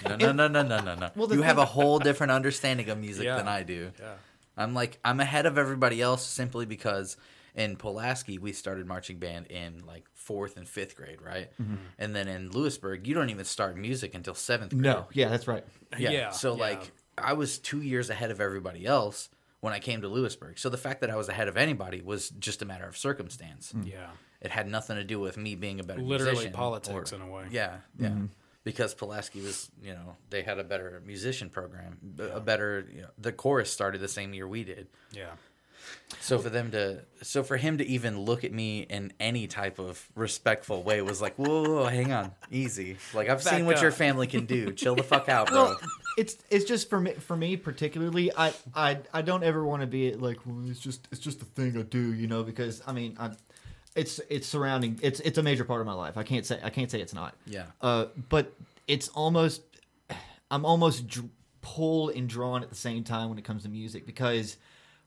no, 0.07 0.17
no, 0.17 0.33
no, 0.33 0.49
no, 0.49 0.63
no, 0.63 0.81
no, 0.81 0.95
no. 0.95 1.11
Well, 1.17 1.33
you 1.33 1.43
have 1.43 1.59
a 1.59 1.65
whole 1.77 1.99
different 1.99 2.33
understanding 2.33 2.89
of 2.91 2.99
music 2.99 3.25
Yeah. 3.25 3.37
than 3.37 3.49
I 3.49 3.63
do. 3.63 3.93
Yeah. 3.99 4.15
I'm 4.57 4.75
like, 4.75 4.99
I'm 5.05 5.21
ahead 5.21 5.47
of 5.47 5.59
everybody 5.59 6.01
else 6.01 6.27
simply 6.27 6.67
because 6.67 7.17
in 7.55 7.77
Pulaski, 7.77 8.39
we 8.39 8.53
started 8.53 8.87
marching 8.87 9.19
band 9.19 9.47
in 9.47 9.83
like 9.87 10.05
fourth 10.15 10.57
and 10.57 10.69
fifth 10.69 10.97
grade, 10.97 11.21
right? 11.23 11.51
Mhm. 11.61 11.79
And 11.99 12.15
then 12.15 12.29
in 12.29 12.51
Lewisburg, 12.51 13.07
you 13.07 13.15
don't 13.15 13.31
even 13.31 13.45
start 13.45 13.77
music 13.77 14.15
until 14.15 14.35
seventh 14.35 14.73
grade. 14.73 14.83
No, 14.83 15.07
yeah, 15.13 15.29
that's 15.29 15.47
right. 15.49 15.65
Yeah. 15.99 16.11
Yeah, 16.11 16.31
So 16.31 16.55
yeah. 16.55 16.61
like 16.63 16.93
I 17.19 17.33
was 17.33 17.59
two 17.59 17.81
years 17.81 18.11
ahead 18.11 18.31
of 18.31 18.41
everybody 18.41 18.87
else 18.87 19.29
when 19.61 19.73
I 19.73 19.79
came 19.79 20.03
to 20.03 20.09
Lewisburg. 20.09 20.59
So 20.59 20.69
the 20.69 20.77
fact 20.79 21.01
that 21.01 21.11
I 21.11 21.17
was 21.17 21.29
ahead 21.29 21.49
of 21.49 21.57
anybody 21.57 22.01
was 22.03 22.31
just 22.31 22.63
a 22.63 22.65
matter 22.65 22.87
of 22.87 22.97
circumstance. 22.97 23.73
Yeah. 23.83 24.11
It 24.41 24.51
had 24.51 24.69
nothing 24.69 24.97
to 24.97 25.05
do 25.05 25.19
with 25.19 25.37
me 25.37 25.55
being 25.55 25.81
a 25.81 25.83
better 25.83 25.99
musician. 26.01 26.11
Literally 26.11 26.33
musician 26.33 26.53
politics 26.53 27.13
in 27.13 27.21
a 27.23 27.27
way. 27.29 27.47
Yeah, 27.51 27.79
yeah. 27.99 28.09
Mhm. 28.11 28.29
Because 28.65 28.95
Pulaski 28.95 29.41
was, 29.41 29.71
you 29.81 29.93
know, 29.95 30.17
they 30.31 30.43
had 30.43 30.59
a 30.59 30.65
better 30.65 31.01
musician 31.07 31.49
program, 31.51 31.99
a 32.19 32.41
better. 32.41 32.85
You 32.93 33.03
know, 33.03 33.09
the 33.17 33.33
chorus 33.33 33.71
started 33.71 34.01
the 34.01 34.09
same 34.09 34.35
year 34.35 34.47
we 34.49 34.65
did. 34.65 34.89
Yeah. 35.13 35.31
So 36.21 36.39
for 36.39 36.51
them 36.51 36.71
to, 36.73 37.03
so 37.23 37.43
for 37.43 37.57
him 37.57 37.79
to 37.79 37.87
even 37.87 38.21
look 38.21 38.45
at 38.45 38.53
me 38.53 38.81
in 38.81 39.13
any 39.21 39.47
type 39.47 39.79
of 39.79 40.09
respectful 40.15 40.83
way 40.83 41.01
was 41.03 41.21
like, 41.21 41.37
whoa, 41.37 41.63
whoa, 41.63 41.75
whoa, 41.83 41.85
hang 41.87 42.13
on, 42.13 42.33
easy. 42.51 42.97
Like 43.15 43.29
I've 43.29 43.43
Back 43.45 43.55
seen 43.55 43.67
what 43.67 43.81
your 43.81 43.93
family 43.93 44.27
can 44.27 44.47
do. 44.47 44.73
Chill 44.73 44.97
the 44.97 45.03
fuck 45.03 45.29
out, 45.29 45.49
bro. 45.49 45.65
Well, 45.65 45.81
it's 46.19 46.37
it's 46.51 46.65
just 46.65 46.89
for 46.89 47.01
me 47.01 47.13
for 47.13 47.37
me 47.37 47.57
particularly. 47.57 48.33
I 48.37 48.53
I 48.75 48.99
I 49.13 49.23
don't 49.23 49.45
ever 49.45 49.65
want 49.65 49.83
to 49.83 49.87
be 49.87 50.15
like 50.15 50.39
well, 50.47 50.65
it's 50.69 50.81
just 50.81 51.07
it's 51.13 51.21
just 51.21 51.43
a 51.43 51.45
thing 51.45 51.77
I 51.79 51.83
do, 51.83 52.13
you 52.15 52.27
know, 52.27 52.43
because 52.43 52.83
I 52.87 52.93
mean 52.93 53.17
I. 53.19 53.31
It's 53.95 54.21
it's 54.29 54.47
surrounding 54.47 54.99
it's 55.03 55.21
it's 55.21 55.39
a 55.39 55.43
major 55.43 55.65
part 55.65 55.81
of 55.81 55.87
my 55.87 55.95
life. 55.95 56.19
I 56.19 56.23
can't 56.23 56.45
say 56.45 56.61
I 56.63 56.69
can't 56.69 56.91
say 56.91 57.01
it's 57.01 57.15
not. 57.15 57.35
Yeah. 57.47 57.65
Uh, 57.81 58.07
but 58.29 58.53
it's 58.87 59.09
almost 59.09 59.63
I'm 60.51 60.67
almost 60.67 61.07
dr- 61.07 61.31
pulled 61.63 62.11
and 62.11 62.29
drawn 62.29 62.63
at 62.63 62.69
the 62.69 62.77
same 62.77 63.05
time 63.05 63.31
when 63.31 63.39
it 63.39 63.45
comes 63.45 63.63
to 63.63 63.69
music 63.71 64.07
because 64.07 64.59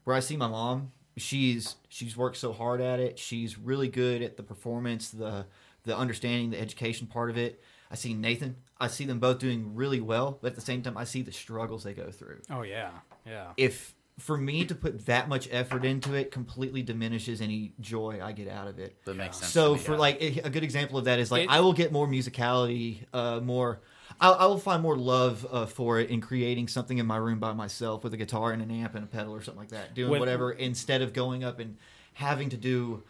where 0.04 0.16
I 0.16 0.20
see 0.20 0.38
my 0.38 0.48
mom, 0.48 0.92
she's 1.18 1.76
she's 1.90 2.16
worked 2.18 2.38
so 2.38 2.54
hard 2.54 2.82
at 2.82 3.00
it. 3.00 3.20
She's 3.20 3.58
really 3.58 3.88
good 3.90 4.22
at 4.22 4.38
the 4.38 4.44
performance, 4.44 5.10
the 5.10 5.46
the 5.84 5.96
understanding, 5.96 6.50
the 6.52 6.60
education 6.60 7.08
part 7.08 7.30
of 7.30 7.38
it. 7.38 7.62
I 7.92 7.96
see 7.96 8.14
Nathan. 8.14 8.56
I 8.80 8.88
see 8.88 9.06
them 9.06 9.20
both 9.20 9.40
doing 9.40 9.74
really 9.76 10.00
well, 10.02 10.38
but 10.42 10.50
at 10.50 10.56
the 10.56 10.62
same 10.62 10.82
time, 10.82 10.96
I 10.98 11.04
see 11.06 11.22
the 11.22 11.32
struggles 11.32 11.84
they 11.84 11.94
go 11.94 12.12
through. 12.12 12.42
Oh 12.50 12.62
yeah. 12.62 12.92
Yeah. 13.26 13.48
If 13.58 13.96
for 14.20 14.36
me 14.38 14.66
to 14.66 14.76
put 14.76 15.06
that 15.06 15.30
much 15.30 15.48
effort 15.50 15.86
into 15.86 16.14
it 16.14 16.30
completely 16.30 16.82
diminishes 16.82 17.40
any 17.40 17.72
joy 17.80 18.20
I 18.22 18.34
get 18.34 18.50
out 18.50 18.68
of 18.68 18.78
it. 18.78 18.98
That 19.06 19.16
makes 19.16 19.38
sense 19.38 19.52
So 19.52 19.74
me, 19.74 19.80
for 19.80 19.94
yeah. 19.94 19.98
like 19.98 20.22
a 20.22 20.42
a 20.46 20.50
good 20.50 20.64
example 20.64 20.98
of 20.98 21.06
that 21.06 21.20
is 21.20 21.32
like 21.32 21.44
It- 21.46 21.50
I 21.50 21.62
will 21.62 21.72
get 21.74 21.92
more 21.94 22.06
musicality, 22.08 23.06
uh, 23.14 23.40
more. 23.40 23.82
I, 24.22 24.30
I 24.32 24.46
will 24.48 24.58
find 24.60 24.82
more 24.82 24.98
love 24.98 25.46
uh, 25.50 25.66
for 25.66 26.00
it 26.00 26.10
in 26.10 26.22
creating 26.22 26.68
something 26.68 26.98
in 26.98 27.06
my 27.06 27.18
room 27.18 27.40
by 27.40 27.54
myself 27.54 28.04
with 28.04 28.14
a 28.14 28.18
guitar 28.18 28.52
and 28.52 28.62
an 28.62 28.72
amp 28.72 28.96
and 28.96 29.04
a 29.04 29.08
pedal 29.08 29.34
or 29.34 29.42
something 29.42 29.62
like 29.62 29.70
that, 29.70 29.94
doing 29.94 30.12
With- 30.12 30.20
whatever 30.20 30.52
instead 30.52 31.02
of 31.02 31.14
going 31.14 31.44
up 31.44 31.60
and 31.60 31.78
having 32.14 32.50
to 32.50 32.58
do 32.58 33.04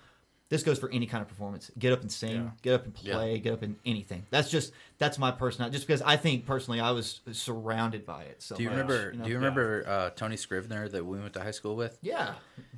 this 0.50 0.64
goes 0.64 0.80
for 0.80 0.90
any 0.90 1.06
kind 1.06 1.22
of 1.22 1.28
performance. 1.28 1.70
Get 1.78 1.94
up 1.94 2.02
and 2.02 2.12
sing. 2.12 2.32
Yeah. 2.32 2.50
Get 2.64 2.74
up 2.74 2.86
and 2.86 2.98
Yeah. 3.04 3.14
play. 3.14 3.38
Get 3.38 3.54
up 3.54 3.62
and 3.62 3.76
anything. 3.86 4.26
That's 4.32 4.50
just 4.50 4.74
that's 4.98 5.20
my 5.20 5.30
personality. 5.30 5.76
Just 5.78 5.86
because 5.86 6.02
I 6.02 6.18
think 6.18 6.48
personally 6.48 6.80
I 6.80 6.90
was 6.90 7.22
surrounded 7.34 8.04
by 8.04 8.24
it. 8.24 8.42
So 8.42 8.56
do 8.56 8.64
you 8.64 8.70
much, 8.70 8.78
remember? 8.80 9.14
know? 9.14 9.24
Do 9.26 9.30
you 9.30 9.36
remember 9.36 9.84
uh, 9.88 10.10
Tony 10.10 10.38
Scrivener 10.38 10.90
that 10.90 11.06
we 11.06 11.20
went 11.20 11.34
to 11.34 11.40
high 11.44 11.52
school 11.52 11.76
with? 11.76 12.00
Yeah. 12.02 12.34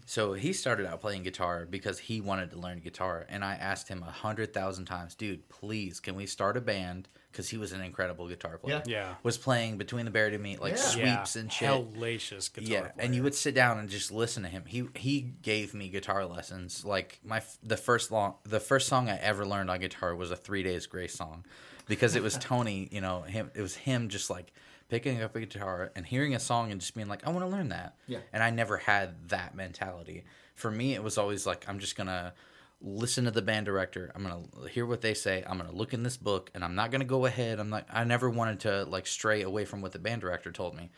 So 0.05 0.33
he 0.33 0.51
started 0.51 0.85
out 0.85 0.99
playing 0.99 1.23
guitar 1.23 1.65
because 1.69 1.97
he 1.97 2.19
wanted 2.19 2.51
to 2.51 2.59
learn 2.59 2.79
guitar, 2.79 3.25
and 3.29 3.41
I 3.45 3.53
asked 3.55 3.87
him 3.87 4.03
a 4.03 4.11
hundred 4.11 4.53
thousand 4.53 4.83
times, 4.85 5.15
dude, 5.15 5.47
please, 5.47 6.01
can 6.01 6.15
we 6.15 6.25
start 6.25 6.57
a 6.57 6.61
band? 6.61 7.07
Because 7.31 7.49
he 7.49 7.57
was 7.57 7.71
an 7.71 7.81
incredible 7.81 8.27
guitar 8.27 8.57
player. 8.57 8.81
Yeah. 8.85 8.91
Yeah. 9.07 9.15
Was 9.23 9.37
playing 9.37 9.77
between 9.77 10.05
the 10.05 10.11
Buried 10.11 10.33
and 10.33 10.43
Me 10.43 10.57
like 10.57 10.73
Yeah. 10.73 10.77
sweeps 10.77 11.35
Yeah. 11.35 11.41
and 11.41 11.51
shit. 11.53 11.69
Hellacious 11.69 12.53
guitar 12.53 12.91
Yeah, 12.97 13.03
and 13.03 13.15
you 13.15 13.23
would 13.23 13.35
sit 13.35 13.55
down 13.55 13.79
and 13.79 13.89
just 13.89 14.11
listen 14.11 14.43
to 14.43 14.49
him. 14.49 14.65
He 14.67 14.87
he 14.95 15.21
gave 15.41 15.73
me 15.73 15.89
guitar 15.89 16.25
lessons. 16.25 16.83
Like 16.85 17.19
my 17.23 17.41
the 17.63 17.77
first 17.77 18.11
long 18.11 18.35
the 18.43 18.59
first 18.59 18.87
song 18.87 19.09
I 19.09 19.17
ever 19.17 19.45
learned 19.45 19.69
on 19.71 19.79
guitar 19.79 20.15
was 20.15 20.31
a 20.31 20.35
Three 20.35 20.63
Days 20.63 20.85
Grace 20.87 21.13
song, 21.13 21.45
because 21.87 22.15
it 22.15 22.23
was 22.23 22.37
Tony. 22.41 22.89
You 22.91 23.01
know 23.01 23.21
him. 23.21 23.49
It 23.55 23.61
was 23.61 23.75
him 23.75 24.09
just 24.09 24.29
like 24.29 24.51
picking 24.89 25.21
up 25.21 25.33
a 25.35 25.39
guitar 25.39 25.89
and 25.95 26.05
hearing 26.05 26.35
a 26.35 26.39
song 26.39 26.69
and 26.69 26.81
just 26.81 26.93
being 26.95 27.07
like, 27.07 27.25
I 27.25 27.29
want 27.29 27.45
to 27.45 27.49
learn 27.49 27.69
that. 27.69 27.95
Yeah. 28.07 28.19
And 28.33 28.43
I 28.43 28.49
never 28.49 28.75
had 28.75 29.29
that 29.29 29.55
mentality. 29.55 30.25
For 30.55 30.69
me, 30.69 30.93
it 30.95 31.01
was 31.01 31.17
always 31.17 31.45
like 31.47 31.63
I'm 31.69 31.79
just 31.79 31.95
gonna 31.95 32.33
listen 32.81 33.25
to 33.25 33.31
the 33.31 33.41
band 33.41 33.65
director. 33.65 34.11
I'm 34.15 34.23
gonna 34.23 34.69
hear 34.69 34.85
what 34.85 35.01
they 35.01 35.13
say. 35.13 35.43
I'm 35.47 35.57
gonna 35.57 35.71
look 35.71 35.93
in 35.93 36.03
this 36.03 36.17
book, 36.17 36.51
and 36.53 36.63
I'm 36.63 36.75
not 36.75 36.91
gonna 36.91 37.05
go 37.05 37.25
ahead. 37.25 37.59
I'm 37.59 37.69
not. 37.69 37.85
I 37.91 38.03
never 38.03 38.29
wanted 38.29 38.61
to 38.61 38.85
like 38.85 39.07
stray 39.07 39.41
away 39.41 39.65
from 39.65 39.81
what 39.81 39.91
the 39.91 39.99
band 39.99 40.21
director 40.21 40.51
told 40.51 40.75
me. 40.75 40.89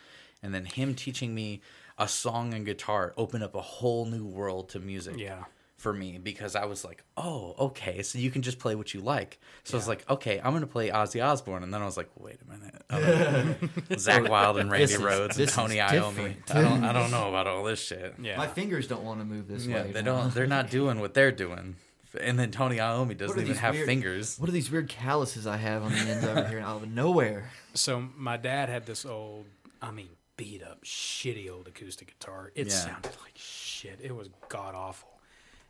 And 0.41 0.53
then 0.53 0.65
him 0.65 0.95
teaching 0.95 1.33
me 1.33 1.61
a 1.97 2.07
song 2.07 2.53
and 2.53 2.65
guitar 2.65 3.13
opened 3.17 3.43
up 3.43 3.55
a 3.55 3.61
whole 3.61 4.05
new 4.05 4.25
world 4.25 4.69
to 4.69 4.79
music. 4.79 5.17
Yeah. 5.17 5.43
For 5.83 5.91
me, 5.93 6.17
because 6.17 6.55
I 6.55 6.63
was 6.63 6.85
like, 6.85 7.03
oh, 7.17 7.55
okay, 7.59 8.03
so 8.03 8.17
you 8.17 8.31
can 8.31 8.41
just 8.41 8.57
play 8.57 8.73
what 8.73 8.93
you 8.93 9.01
like. 9.01 9.37
So 9.65 9.75
I 9.75 9.79
was 9.79 9.87
like, 9.89 10.09
okay, 10.09 10.39
I'm 10.41 10.53
gonna 10.53 10.65
play 10.65 10.89
Ozzy 10.91 11.21
Osbourne, 11.21 11.61
and 11.61 11.73
then 11.73 11.81
I 11.81 11.85
was 11.85 11.97
like, 11.97 12.09
wait 12.17 12.37
a 12.41 12.51
minute, 12.51 12.81
oh, 12.89 12.97
Zakk 13.95 14.29
Wylde 14.29 14.59
and 14.59 14.71
Randy 14.71 14.85
This 14.85 14.95
is- 14.95 15.01
Rhoads 15.01 15.37
and 15.37 15.49
Tony 15.49 15.79
is 15.79 15.91
Iommi. 15.91 16.35
I 16.51 16.61
don't, 16.61 16.83
I 16.85 16.93
don't 16.93 17.11
know 17.11 17.27
about 17.27 17.47
all 17.47 17.65
this 17.65 17.81
shit. 17.83 18.15
Yeah. 18.21 18.37
My 18.37 18.47
fingers 18.47 18.87
don't 18.87 19.03
want 19.03 19.19
to 19.19 19.25
move 19.25 19.47
this 19.49 19.65
Yeah, 19.65 19.83
way. 19.83 19.91
they 19.91 20.01
don't. 20.01 20.33
They're 20.33 20.47
not 20.47 20.69
doing 20.69 21.01
what 21.01 21.13
they're 21.13 21.33
doing. 21.33 21.75
And 22.21 22.39
then 22.39 22.51
Tony 22.51 22.77
Iommi 22.77 23.17
doesn't 23.17 23.37
even 23.41 23.55
have 23.57 23.73
weird- 23.75 23.85
fingers. 23.87 24.37
What 24.39 24.47
are 24.47 24.53
these 24.53 24.71
weird 24.71 24.87
calluses 24.87 25.45
I 25.45 25.57
have 25.57 25.83
on 25.83 25.91
the 25.91 25.97
ends 25.97 26.23
over 26.25 26.47
here 26.47 26.59
out 26.59 26.83
of 26.83 26.89
nowhere? 26.89 27.49
So 27.73 28.07
my 28.15 28.37
dad 28.37 28.69
had 28.69 28.85
this 28.85 29.05
old, 29.05 29.47
I 29.81 29.91
mean, 29.91 30.07
beat 30.37 30.63
up, 30.63 30.85
shitty 30.85 31.51
old 31.51 31.67
acoustic 31.67 32.17
guitar. 32.17 32.51
It 32.55 32.67
Yeah. 32.67 32.73
sounded 32.73 33.11
like 33.21 33.33
shit. 33.35 33.99
It 34.01 34.15
was 34.15 34.29
god 34.47 34.75
awful. 34.75 35.09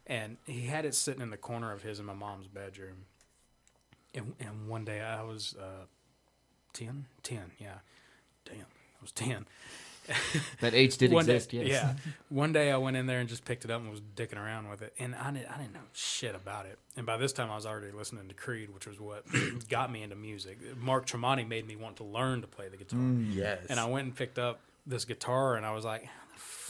And 0.05 0.37
he 0.45 0.61
had 0.67 0.85
it 0.85 0.95
sitting 0.95 1.21
in 1.21 1.29
the 1.29 1.37
corner 1.37 1.71
of 1.71 1.81
his 1.83 1.97
and 1.99 2.07
my 2.07 2.13
mom's 2.13 2.47
bedroom. 2.47 3.05
And, 4.13 4.33
and 4.39 4.67
one 4.67 4.83
day 4.85 5.01
I 5.01 5.23
was 5.23 5.55
uh, 5.59 5.85
10? 6.73 7.05
10, 7.23 7.39
yeah. 7.59 7.75
Damn, 8.45 8.57
I 8.57 9.01
was 9.01 9.11
10. 9.11 9.45
That 10.59 10.73
age 10.73 10.97
did 10.97 11.13
One 11.13 11.25
day- 11.25 11.35
exist, 11.35 11.53
yes. 11.53 11.67
Yeah. 11.67 11.93
One 12.29 12.51
day 12.51 12.71
I 12.73 12.77
went 12.77 12.97
in 12.97 13.05
there 13.05 13.19
and 13.21 13.29
just 13.29 13.45
picked 13.45 13.63
it 13.63 13.71
up 13.71 13.79
and 13.81 13.89
was 13.89 14.01
dicking 14.01 14.35
around 14.37 14.69
with 14.69 14.81
it. 14.81 14.93
And 14.99 15.15
I, 15.15 15.31
didn't, 15.31 15.49
I 15.49 15.57
didn't 15.57 15.73
know 15.73 15.79
shit 15.93 16.35
about 16.35 16.65
it. 16.65 16.77
And 16.97 17.05
by 17.05 17.15
this 17.15 17.31
time 17.31 17.49
I 17.49 17.55
was 17.55 17.65
already 17.65 17.91
listening 17.93 18.27
to 18.27 18.33
Creed, 18.33 18.73
which 18.73 18.85
was 18.85 18.99
what 18.99 19.23
got 19.69 19.89
me 19.89 20.03
into 20.03 20.17
music. 20.17 20.57
Mark 20.77 21.05
Tremonti 21.07 21.47
made 21.47 21.65
me 21.65 21.77
want 21.77 21.95
to 21.97 22.03
learn 22.03 22.41
to 22.41 22.47
play 22.47 22.67
the 22.67 22.75
guitar. 22.75 22.99
Mm, 22.99 23.33
yes. 23.33 23.59
And 23.69 23.79
I 23.79 23.85
went 23.85 24.05
and 24.07 24.13
picked 24.13 24.37
up 24.37 24.59
this 24.85 25.05
guitar 25.05 25.55
and 25.55 25.65
I 25.65 25.71
was 25.71 25.85
like, 25.85 26.03
how 26.03 26.11
the 26.11 26.22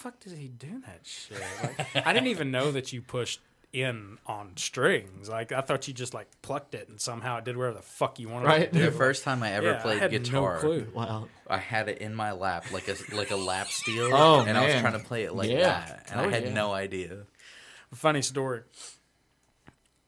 fuck 0.04 0.20
does 0.20 0.34
he 0.34 0.48
do 0.50 0.82
that 0.86 1.00
shit? 1.04 1.42
Like, 1.64 2.06
I 2.08 2.12
didn't 2.14 2.28
even 2.28 2.52
know 2.52 2.72
that 2.72 2.92
you 2.92 3.02
pushed 3.02 3.40
in 3.72 4.18
on 4.28 4.52
strings. 4.56 5.30
Like 5.30 5.52
I 5.52 5.62
thought 5.62 5.88
you 5.88 5.94
just 5.96 6.14
like 6.14 6.28
plucked 6.44 6.76
it 6.76 6.90
and 6.90 7.02
somehow 7.02 7.38
it 7.38 7.46
did 7.46 7.58
whatever 7.58 7.78
the 7.78 7.82
fuck 7.82 8.20
you 8.20 8.30
wanted 8.30 8.50
it 8.62 8.74
to 8.74 8.80
do. 8.80 8.86
The 8.86 8.92
first 8.92 9.24
time 9.24 9.42
I 9.42 9.54
ever 9.54 9.68
Yeah, 9.72 9.78
I 9.78 9.82
played 9.82 10.00
had 10.00 10.12
no 10.12 10.20
guitar, 10.20 10.60
clue. 10.60 10.88
Wow. 10.94 11.28
I 11.48 11.58
had 11.58 11.90
it 11.90 11.98
in 12.00 12.14
my 12.14 12.34
lap 12.34 12.66
like 12.72 12.88
a 12.88 12.96
like 13.16 13.32
a 13.32 13.36
lap 13.36 13.68
steel, 13.68 14.10
Oh, 14.14 14.42
and 14.42 14.56
I 14.58 14.66
was 14.66 14.76
trying 14.82 14.94
to 14.94 15.00
play 15.00 15.24
it 15.24 15.34
like 15.34 15.50
Yeah. 15.50 15.60
that, 15.86 16.08
and 16.12 16.20
Oh, 16.22 16.26
I 16.26 16.30
had 16.30 16.44
yeah. 16.44 16.54
no 16.54 16.72
idea. 16.72 17.24
Funny 17.94 18.22
story. 18.22 18.62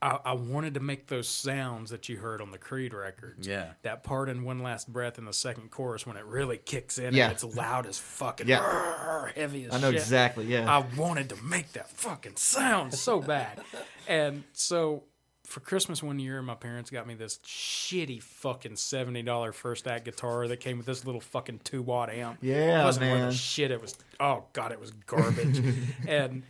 I, 0.06 0.19
I 0.23 0.34
wanted 0.34 0.76
to 0.76 0.80
make 0.80 1.07
those 1.07 1.27
sounds 1.27 1.90
that 1.90 2.07
you 2.10 2.18
heard 2.18 2.40
on 2.41 2.52
the 2.52 2.57
Creed 2.60 2.94
records. 2.94 3.48
Yeah. 3.48 3.72
That 3.82 4.03
part 4.03 4.30
in 4.30 4.44
One 4.44 4.60
Last 4.61 4.91
Breath 4.91 5.18
in 5.18 5.26
the 5.26 5.34
second 5.34 5.72
chorus 5.72 6.06
when 6.06 6.15
it 6.15 6.26
really 6.26 6.57
kicks 6.57 6.99
in 6.99 7.14
Yeah. 7.15 7.26
and 7.26 7.34
it's 7.34 7.44
loud 7.44 7.88
as 7.88 7.98
fucking 7.98 8.48
Yeah. 8.48 8.60
"Rrrr," 8.60 9.34
heavy 9.34 9.65
as 9.65 9.73
I 9.73 9.80
know 9.80 9.91
shit. 9.91 10.02
exactly, 10.02 10.45
yeah. 10.45 10.72
I 10.72 10.86
wanted 10.95 11.30
to 11.30 11.44
make 11.44 11.72
that 11.73 11.90
fucking 11.90 12.36
sound 12.36 12.94
so 12.94 13.19
bad. 13.19 13.61
and 14.07 14.44
so 14.53 15.03
for 15.48 15.60
Christmas 15.60 16.02
one 16.03 16.18
year, 16.19 16.41
my 16.41 16.56
parents 16.56 16.90
got 16.90 17.06
me 17.07 17.14
this 17.15 17.38
shitty 17.45 18.22
fucking 18.22 18.73
$70 18.73 19.53
first 19.53 19.88
act 19.88 20.06
guitar 20.06 20.48
that 20.48 20.57
came 20.60 20.77
with 20.77 20.86
this 20.88 21.06
little 21.06 21.22
fucking 21.22 21.60
two 21.64 21.82
watt 21.82 22.10
amp. 22.10 22.40
Yeah, 22.41 22.82
it 22.82 22.84
wasn't 22.84 23.11
worth 23.11 23.19
man. 23.22 23.27
a 23.30 23.34
shit. 23.34 23.72
It 23.72 23.82
was, 23.82 23.95
oh 24.19 24.44
God, 24.53 24.72
it 24.72 24.80
was 24.80 24.91
garbage. 24.91 25.61
and 26.07 26.44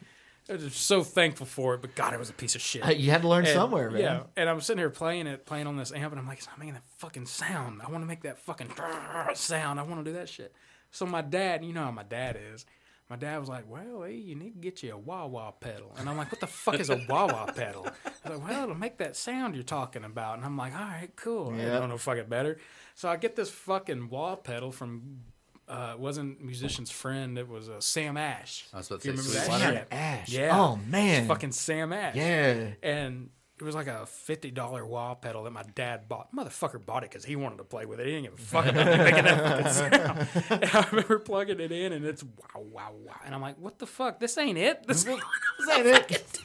I 0.49 0.53
was 0.53 0.75
so 0.75 1.03
thankful 1.03 1.45
for 1.45 1.73
it, 1.73 1.81
but 1.81 1.95
God, 1.95 2.13
it 2.13 2.19
was 2.19 2.29
a 2.29 2.33
piece 2.33 2.55
of 2.55 2.61
shit. 2.61 2.85
You 2.99 3.09
had 3.11 3.23
to 3.23 3.27
learn 3.27 3.45
And, 3.45 3.53
somewhere, 3.53 3.89
man. 3.89 4.01
Yeah, 4.01 4.23
and 4.37 4.47
I'm 4.49 4.61
sitting 4.61 4.79
here 4.79 4.89
playing 4.91 5.25
it, 5.27 5.45
playing 5.45 5.65
on 5.67 5.75
this 5.75 5.91
amp, 5.91 6.11
and 6.13 6.19
I'm 6.19 6.27
like, 6.27 6.37
it's 6.37 6.47
not 6.47 6.59
making 6.59 6.75
that 6.75 6.83
fucking 6.97 7.25
sound. 7.25 7.81
I 7.81 7.89
want 7.89 8.03
to 8.03 8.07
make 8.07 8.21
that 8.23 8.37
fucking 8.39 8.69
sound. 9.33 9.79
I 9.79 9.83
want 9.83 10.05
to 10.05 10.11
do 10.11 10.17
that 10.17 10.29
shit. 10.29 10.53
So 10.91 11.05
my 11.05 11.21
dad, 11.21 11.65
you 11.65 11.73
know 11.73 11.83
how 11.83 11.91
my 11.91 12.03
dad 12.03 12.37
is. 12.53 12.65
My 13.09 13.15
dad 13.17 13.39
was 13.39 13.47
like, 13.49 13.65
"Well, 13.69 14.01
hey, 14.01 14.15
you 14.15 14.33
need 14.33 14.53
to 14.53 14.59
get 14.59 14.81
you 14.81 14.93
a 14.93 14.97
wah 14.97 15.27
wah 15.27 15.51
pedal," 15.51 15.93
and 15.99 16.09
I'm 16.09 16.17
like, 16.17 16.31
"What 16.31 16.41
the 16.41 16.47
fuck 16.47 16.79
is 16.79 16.89
a 16.89 16.95
wah 17.09 17.27
wah 17.27 17.45
pedal?" 17.51 17.83
He's 18.03 18.31
like, 18.31 18.47
"Well, 18.47 18.63
it'll 18.63 18.73
make 18.73 18.97
that 18.97 19.15
sound 19.15 19.53
you're 19.53 19.63
talking 19.63 20.03
about," 20.03 20.37
and 20.37 20.45
I'm 20.45 20.57
like, 20.57 20.73
"All 20.73 20.79
right, 20.81 21.11
cool. 21.15 21.53
I 21.53 21.65
don't 21.79 21.89
know 21.89 21.99
fucking 21.99 22.29
better." 22.29 22.57
So 22.95 23.07
I 23.07 23.17
get 23.17 23.35
this 23.35 23.51
fucking 23.51 24.09
wah 24.09 24.35
pedal 24.35 24.71
from. 24.71 25.19
Uh, 25.67 25.91
it 25.93 25.99
wasn't 25.99 26.41
musician's 26.43 26.91
friend. 26.91 27.37
It 27.39 27.47
was 27.49 27.69
uh, 27.69 27.79
Sam 27.81 28.17
Ash. 28.17 28.65
I 28.73 28.77
was 28.77 28.87
about 28.87 29.03
You 29.05 29.13
to 29.13 29.17
say 29.17 29.39
remember 29.39 29.45
Sweet 29.51 29.59
that 29.59 29.73
Leonard. 29.73 29.87
Ash. 29.91 30.29
Yeah. 30.29 30.59
Oh, 30.59 30.79
man. 30.87 31.27
Fucking 31.27 31.51
Sam 31.53 31.91
Ash. 31.91 32.15
Yeah. 32.15 32.67
And 32.83 33.29
it 33.59 33.63
was 33.63 33.73
like 33.73 33.87
a 33.87 34.05
fifty 34.05 34.51
dollar 34.51 34.85
wah 34.85 35.15
pedal 35.15 35.43
that 35.45 35.51
my 35.51 35.63
dad 35.75 36.09
bought. 36.09 36.27
Motherfucker 36.35 36.85
bought 36.85 37.03
it 37.03 37.09
because 37.09 37.23
he 37.23 37.35
wanted 37.37 37.57
to 37.59 37.63
play 37.63 37.85
with 37.85 37.99
it. 38.01 38.05
He 38.05 38.11
didn't 38.11 38.25
give 38.25 38.33
a 38.33 38.37
fuck 38.43 38.65
about 38.65 38.85
me 38.85 38.97
making 38.97 39.23
that 39.23 39.63
fucking 39.63 39.71
sound. 39.71 40.61
And 40.61 40.71
I 40.75 40.87
remember 40.91 41.19
plugging 41.19 41.59
it 41.61 41.71
in, 41.71 41.93
and 41.93 42.05
it's 42.05 42.21
wow, 42.23 42.61
wow, 42.61 42.91
wow. 43.05 43.15
And 43.25 43.33
I'm 43.33 43.41
like, 43.41 43.57
what 43.57 43.79
the 43.79 43.87
fuck? 43.87 44.19
This 44.19 44.37
ain't 44.37 44.57
it. 44.57 44.85
This, 44.85 45.05
this 45.05 45.19
ain't 45.71 45.85
it. 45.87 46.37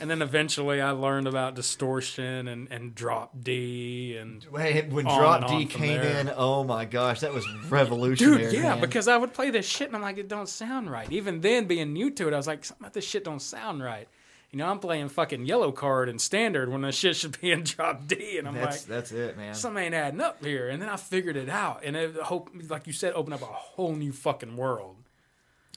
And 0.00 0.08
then 0.08 0.22
eventually 0.22 0.80
I 0.80 0.92
learned 0.92 1.26
about 1.26 1.56
distortion 1.56 2.46
and, 2.46 2.70
and 2.70 2.94
drop 2.94 3.32
D 3.42 4.16
and 4.16 4.46
Wait, 4.50 4.88
when 4.90 5.06
on 5.06 5.18
Drop 5.18 5.40
and 5.40 5.48
D 5.48 5.54
on 5.54 5.66
from 5.66 5.80
came 5.80 6.00
there. 6.00 6.20
in, 6.20 6.32
oh 6.36 6.62
my 6.62 6.84
gosh, 6.84 7.20
that 7.20 7.34
was 7.34 7.44
revolutionary. 7.68 8.44
Dude, 8.44 8.52
yeah, 8.52 8.70
man. 8.70 8.80
because 8.80 9.08
I 9.08 9.16
would 9.16 9.34
play 9.34 9.50
this 9.50 9.66
shit 9.66 9.88
and 9.88 9.96
I'm 9.96 10.02
like, 10.02 10.18
it 10.18 10.28
don't 10.28 10.48
sound 10.48 10.90
right. 10.90 11.10
Even 11.10 11.40
then, 11.40 11.66
being 11.66 11.92
new 11.92 12.10
to 12.10 12.28
it, 12.28 12.34
I 12.34 12.36
was 12.36 12.46
like, 12.46 12.64
something 12.64 12.84
about 12.84 12.94
this 12.94 13.04
shit 13.04 13.24
don't 13.24 13.42
sound 13.42 13.82
right. 13.82 14.06
You 14.52 14.58
know, 14.58 14.66
I'm 14.66 14.78
playing 14.78 15.10
fucking 15.10 15.46
Yellowcard 15.46 16.08
and 16.08 16.20
standard 16.20 16.70
when 16.70 16.80
the 16.80 16.92
shit 16.92 17.16
should 17.16 17.38
be 17.40 17.50
in 17.50 17.64
drop 17.64 18.06
D, 18.06 18.38
and 18.38 18.48
I'm 18.48 18.54
that's 18.54 18.88
like, 18.88 18.88
that's 18.88 19.12
it, 19.12 19.36
man. 19.36 19.52
something 19.54 19.82
ain't 19.82 19.94
adding 19.94 20.22
up 20.22 20.42
here. 20.42 20.70
And 20.70 20.80
then 20.80 20.88
I 20.88 20.96
figured 20.96 21.36
it 21.36 21.50
out, 21.50 21.82
and 21.84 21.94
it 21.96 22.14
hope, 22.16 22.50
like 22.68 22.86
you 22.86 22.94
said, 22.94 23.12
opened 23.12 23.34
up 23.34 23.42
a 23.42 23.46
whole 23.46 23.94
new 23.94 24.12
fucking 24.12 24.56
world. 24.56 24.96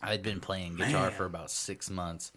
I'd 0.01 0.23
been 0.23 0.39
playing 0.39 0.77
guitar 0.77 1.09
Man. 1.09 1.11
for 1.11 1.25
about 1.25 1.51
six 1.51 1.89
months 1.89 2.31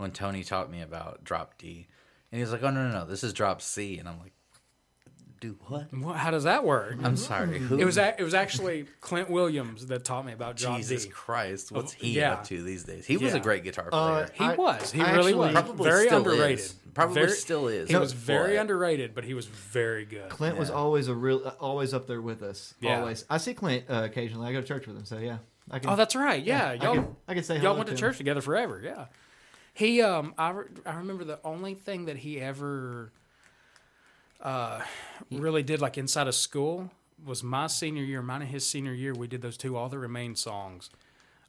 when 0.00 0.10
Tony 0.12 0.42
taught 0.42 0.70
me 0.70 0.80
about 0.82 1.22
drop 1.24 1.58
D, 1.58 1.86
and 2.32 2.38
he 2.38 2.42
was 2.42 2.52
like, 2.52 2.62
"Oh 2.62 2.70
no, 2.70 2.88
no, 2.88 3.00
no, 3.00 3.04
this 3.06 3.22
is 3.22 3.32
drop 3.32 3.60
C," 3.62 3.98
and 3.98 4.08
I'm 4.08 4.18
like, 4.18 4.32
"Do 5.40 5.56
what?" 5.68 5.92
What, 5.92 6.16
how 6.16 6.30
does 6.30 6.44
that 6.44 6.64
work? 6.64 6.96
I'm 7.02 7.16
sorry, 7.16 7.58
who? 7.58 7.78
It 7.78 7.84
was 7.84 7.98
a, 7.98 8.14
it 8.18 8.22
was 8.24 8.34
actually 8.34 8.86
Clint 9.00 9.30
Williams 9.30 9.86
that 9.86 10.04
taught 10.04 10.24
me 10.26 10.32
about 10.32 10.56
drop 10.56 10.76
Jesus 10.78 11.04
D. 11.04 11.10
Christ, 11.10 11.70
what's 11.72 11.92
he 11.92 12.12
yeah. 12.18 12.32
up 12.34 12.44
to 12.44 12.62
these 12.62 12.84
days? 12.84 13.06
He 13.06 13.16
was 13.16 13.34
a 13.34 13.40
great 13.40 13.62
guitar 13.64 13.88
Uh, 13.92 14.26
player. 14.26 14.30
He 14.34 14.44
I- 14.44 14.54
was. 14.56 14.90
He 14.92 15.00
I 15.00 15.14
really 15.16 15.34
was. 15.34 15.52
Probably 15.52 15.84
very 15.88 16.06
still 16.06 16.18
underrated. 16.18 16.58
is. 16.58 16.74
Probably 16.92 17.14
Very- 17.14 17.30
still 17.30 17.68
is, 17.68 17.88
He 17.88 17.94
was 17.96 18.12
but- 18.12 18.20
very 18.22 18.56
underrated, 18.56 19.14
but 19.14 19.22
he 19.22 19.32
was 19.32 19.46
very 19.46 20.04
good. 20.04 20.28
Clint 20.28 20.56
was 20.58 20.70
always 20.70 21.06
a 21.06 21.14
real, 21.14 21.40
uh, 21.44 21.52
always 21.60 21.94
up 21.94 22.08
there 22.08 22.20
with 22.20 22.42
us. 22.42 22.74
Yeah. 22.80 22.98
Always. 22.98 23.24
I 23.30 23.38
see 23.38 23.54
Clint 23.54 23.84
uh, 23.88 24.02
occasionally. 24.10 24.48
I 24.48 24.52
go 24.52 24.60
to 24.60 24.66
church 24.66 24.88
with 24.88 24.96
him, 24.96 25.04
so 25.04 25.18
yeah. 25.18 25.38
I 25.70 25.78
can, 25.78 25.90
Oh, 25.90 25.94
that's 25.94 26.16
right. 26.16 26.42
Yeah, 26.42 26.70
I 26.70 26.72
y'all. 26.74 26.94
can, 26.94 27.16
I 27.28 27.34
can 27.34 27.44
say 27.44 27.54
y'all 27.54 27.62
hello 27.62 27.74
went 27.76 27.86
to 27.86 27.92
him. 27.92 27.98
church 27.98 28.16
together 28.18 28.40
forever. 28.40 28.80
Yeah. 28.84 29.04
He 29.80 30.02
um 30.02 30.34
I, 30.36 30.50
re- 30.50 30.64
I 30.84 30.94
remember 30.96 31.24
the 31.24 31.40
only 31.42 31.74
thing 31.74 32.04
that 32.04 32.18
he 32.18 32.38
ever 32.40 33.10
uh 34.40 34.80
really 35.30 35.62
did 35.62 35.80
like 35.80 35.96
inside 35.98 36.28
of 36.28 36.34
school 36.34 36.90
was 37.24 37.42
my 37.42 37.66
senior 37.66 38.02
year, 38.02 38.22
mine 38.22 38.42
and 38.42 38.50
his 38.50 38.66
senior 38.66 38.92
year. 38.94 39.12
We 39.14 39.26
did 39.26 39.42
those 39.42 39.56
two 39.56 39.76
All 39.76 39.88
That 39.88 39.98
Remain 39.98 40.36
songs. 40.36 40.90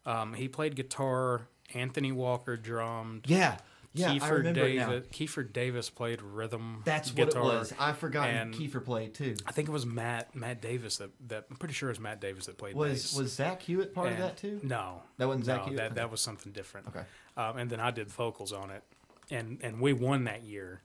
Um, 0.05 0.33
he 0.33 0.47
played 0.47 0.75
guitar. 0.75 1.47
Anthony 1.73 2.11
Walker 2.11 2.57
drummed. 2.57 3.25
Yeah. 3.29 3.57
Yeah, 3.93 4.17
I 4.21 4.29
remember 4.29 4.61
it 4.65 4.75
now. 4.77 4.89
Davis. 4.89 5.07
Kiefer 5.09 5.51
Davis 5.51 5.89
played 5.89 6.21
rhythm. 6.21 6.81
That's 6.85 7.11
guitar, 7.11 7.43
what 7.43 7.53
it 7.55 7.57
was. 7.59 7.73
I 7.77 7.91
forgot 7.91 8.29
and 8.29 8.53
Kiefer 8.53 8.83
played 8.83 9.13
too. 9.13 9.35
I 9.45 9.51
think 9.51 9.67
it 9.67 9.71
was 9.73 9.85
Matt 9.85 10.33
Matt 10.33 10.61
Davis 10.61 10.95
that, 10.97 11.09
that 11.27 11.45
I'm 11.49 11.57
pretty 11.57 11.73
sure 11.73 11.89
it 11.89 11.91
was 11.91 11.99
Matt 11.99 12.21
Davis 12.21 12.45
that 12.45 12.57
played 12.57 12.75
Was 12.75 12.91
bass. 13.03 13.15
was 13.17 13.33
Zach 13.33 13.61
Hewitt 13.61 13.93
part 13.93 14.07
And- 14.07 14.15
of 14.15 14.21
that 14.21 14.37
too? 14.37 14.61
No, 14.63 15.03
That 15.17 15.27
wasn't 15.27 15.43
Zach 15.45 15.57
no, 15.59 15.63
Hewitt? 15.65 15.77
That, 15.77 15.95
that 15.95 16.09
was 16.11 16.21
something 16.21 16.53
different. 16.53 16.87
Okay. 16.87 17.03
Um, 17.37 17.57
and 17.57 17.69
then 17.69 17.79
I 17.79 17.91
did 17.91 18.09
vocals 18.09 18.51
on 18.53 18.69
it. 18.71 18.83
and 19.29 19.59
and 19.61 19.79
we 19.79 19.93
won 19.93 20.25
that 20.25 20.43
year. 20.43 20.81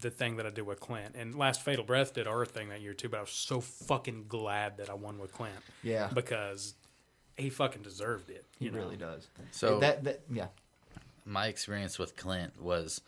The 0.00 0.10
thing 0.10 0.36
that 0.36 0.46
I 0.46 0.50
did 0.50 0.66
with 0.66 0.80
Clint 0.80 1.14
and 1.14 1.34
Last 1.36 1.62
Fatal 1.62 1.84
Breath 1.84 2.14
did 2.14 2.26
our 2.26 2.44
thing 2.44 2.68
that 2.70 2.80
year 2.80 2.94
too. 2.94 3.08
But 3.08 3.18
I 3.18 3.20
was 3.20 3.30
so 3.30 3.60
fucking 3.60 4.24
glad 4.28 4.78
that 4.78 4.90
I 4.90 4.94
won 4.94 5.18
with 5.18 5.32
Clint. 5.32 5.54
Yeah. 5.82 6.08
because 6.12 6.74
he 7.36 7.50
fucking 7.50 7.82
deserved 7.82 8.30
it. 8.30 8.44
He 8.58 8.68
know? 8.70 8.78
really 8.78 8.96
does. 8.96 9.28
So 9.52 9.78
that, 9.80 10.04
that 10.04 10.22
yeah. 10.32 10.46
my 11.24 11.46
experience 11.46 11.98
with 11.98 12.16
Clint 12.16 12.60
was 12.60 13.00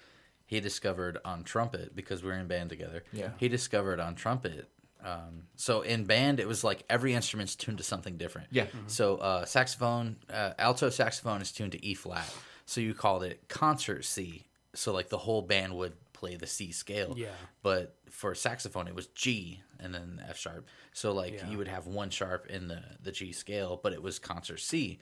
he 0.46 0.60
discovered 0.60 1.18
on 1.24 1.44
trumpet 1.44 1.96
because 1.96 2.22
we 2.22 2.28
were 2.28 2.38
in 2.38 2.46
band 2.46 2.70
together. 2.70 3.02
Yeah. 3.12 3.30
He 3.38 3.48
discovered 3.48 4.00
on 4.00 4.14
trumpet. 4.14 4.68
Um, 5.04 5.44
so 5.56 5.82
in 5.82 6.04
band, 6.04 6.40
it 6.40 6.48
was 6.48 6.62
like 6.64 6.84
every 6.90 7.14
instrument's 7.14 7.54
tuned 7.56 7.78
to 7.78 7.84
something 7.84 8.16
different. 8.16 8.48
Yeah. 8.50 8.66
Mhm. 8.66 8.88
So 8.88 9.16
uh, 9.16 9.44
saxophone, 9.44 10.16
uh, 10.32 10.52
alto 10.58 10.88
saxophone 10.90 11.40
is 11.40 11.52
tuned 11.52 11.72
to 11.72 11.84
E 11.84 11.94
flat. 11.94 12.32
So 12.68 12.82
you 12.82 12.92
called 12.92 13.22
it 13.22 13.48
concert 13.48 14.04
C. 14.04 14.44
So 14.74 14.92
like 14.92 15.08
the 15.08 15.16
whole 15.16 15.40
band 15.40 15.74
would 15.78 15.94
play 16.12 16.36
the 16.36 16.46
C 16.46 16.70
scale. 16.70 17.14
Yeah. 17.16 17.28
But 17.62 17.96
for 18.10 18.34
saxophone, 18.34 18.88
it 18.88 18.94
was 18.94 19.06
G 19.06 19.62
and 19.80 19.94
then 19.94 20.22
F 20.28 20.36
sharp. 20.36 20.66
So 20.92 21.12
like 21.12 21.32
Yeah. 21.32 21.48
you 21.50 21.56
would 21.56 21.68
have 21.68 21.86
one 21.86 22.10
sharp 22.10 22.46
in 22.48 22.68
the 22.68 22.82
the 23.02 23.10
G 23.10 23.32
scale, 23.32 23.80
but 23.82 23.94
it 23.94 24.02
was 24.02 24.18
concert 24.18 24.58
C. 24.60 24.98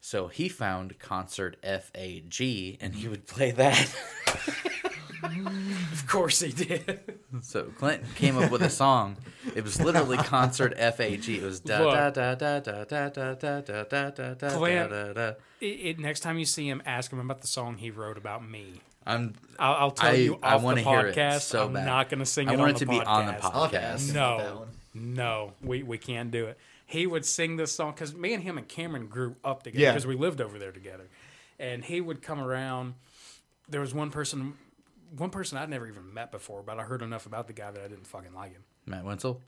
So 0.00 0.28
he 0.28 0.48
found 0.48 0.98
concert 0.98 1.56
F 1.62 1.90
A 1.94 2.20
G, 2.20 2.78
and 2.80 2.94
he 2.94 3.08
would 3.08 3.26
play 3.26 3.50
that. 3.52 3.94
of 5.22 6.04
course 6.08 6.40
he 6.40 6.52
did. 6.52 7.00
So 7.42 7.64
Clint 7.78 8.02
came 8.14 8.38
up 8.38 8.50
with 8.50 8.62
a 8.62 8.70
song. 8.70 9.16
It 9.54 9.64
was 9.64 9.80
literally 9.80 10.16
concert 10.18 10.72
F 10.76 11.00
A 11.00 11.16
G. 11.16 11.36
It 11.38 11.42
was 11.42 11.60
da 11.60 11.78
Look. 11.80 11.94
da 11.94 12.10
da 12.10 12.34
da 12.34 12.60
da 12.60 12.84
da 12.84 13.08
da 13.10 13.34
da 13.34 13.60
da 13.60 13.82
da 13.82 14.10
da 14.10 14.34
da 14.34 14.50
Clint, 14.50 14.90
da 14.90 15.06
da. 15.06 15.12
Da. 15.12 15.32
It, 15.60 15.64
it, 15.66 15.98
next 15.98 16.20
time 16.20 16.38
you 16.38 16.44
see 16.44 16.68
him, 16.68 16.80
ask 16.86 17.12
him 17.12 17.18
about 17.18 17.40
the 17.40 17.48
song 17.48 17.76
he 17.76 17.90
wrote 17.90 18.16
about 18.16 18.48
me. 18.48 18.74
I'm. 19.06 19.34
I'll, 19.58 19.74
I'll 19.74 19.90
tell 19.90 20.10
I- 20.10 20.14
you 20.14 20.38
I 20.42 20.54
off 20.54 20.62
wanna 20.62 20.82
the 20.82 20.88
hear 20.88 21.06
it 21.08 21.16
podcast. 21.16 21.40
so 21.40 21.66
I'm 21.66 21.72
bad. 21.72 21.86
not 21.86 22.08
going 22.08 22.20
to 22.20 22.26
sing 22.26 22.48
I 22.48 22.52
it 22.54 22.58
want 22.58 22.68
on 22.70 22.76
it 22.76 22.78
the 22.78 22.84
to 22.84 22.90
be 22.90 22.98
podcast. 22.98 23.06
on 23.08 23.26
the 23.26 23.44
I'll 23.44 23.62
have 23.62 23.70
to 23.72 23.76
podcast. 23.78 23.82
ask 23.82 24.08
him 24.10 24.16
about 24.16 24.38
that 24.38 24.44
No, 24.54 24.58
one. 24.60 25.14
no, 25.14 25.52
we 25.62 25.82
we 25.82 25.98
can't 25.98 26.30
do 26.30 26.46
it. 26.46 26.58
He 26.90 27.06
would 27.06 27.26
sing 27.26 27.56
this 27.56 27.70
song 27.70 27.92
because 27.92 28.14
me 28.14 28.32
and 28.32 28.42
him 28.42 28.56
and 28.56 28.66
Cameron 28.66 29.08
grew 29.08 29.36
up 29.44 29.62
together 29.62 29.82
Yeah. 29.82 29.90
because 29.92 30.06
we 30.06 30.16
lived 30.16 30.40
over 30.40 30.58
there 30.58 30.72
together, 30.72 31.08
and 31.58 31.84
he 31.84 32.00
would 32.00 32.22
come 32.22 32.40
around. 32.40 32.94
There 33.68 33.82
was 33.82 33.92
one 33.92 34.10
person, 34.10 34.54
one 35.14 35.28
person 35.28 35.58
I'd 35.58 35.68
never 35.68 35.86
even 35.86 36.14
met 36.14 36.32
before, 36.32 36.62
but 36.62 36.78
I 36.78 36.84
heard 36.84 37.02
enough 37.02 37.26
about 37.26 37.46
the 37.46 37.52
guy 37.52 37.70
that 37.70 37.84
I 37.84 37.88
didn't 37.88 38.06
fucking 38.06 38.32
like 38.32 38.52
him. 38.52 38.64
Matt 38.86 39.04
Wenzel. 39.04 39.42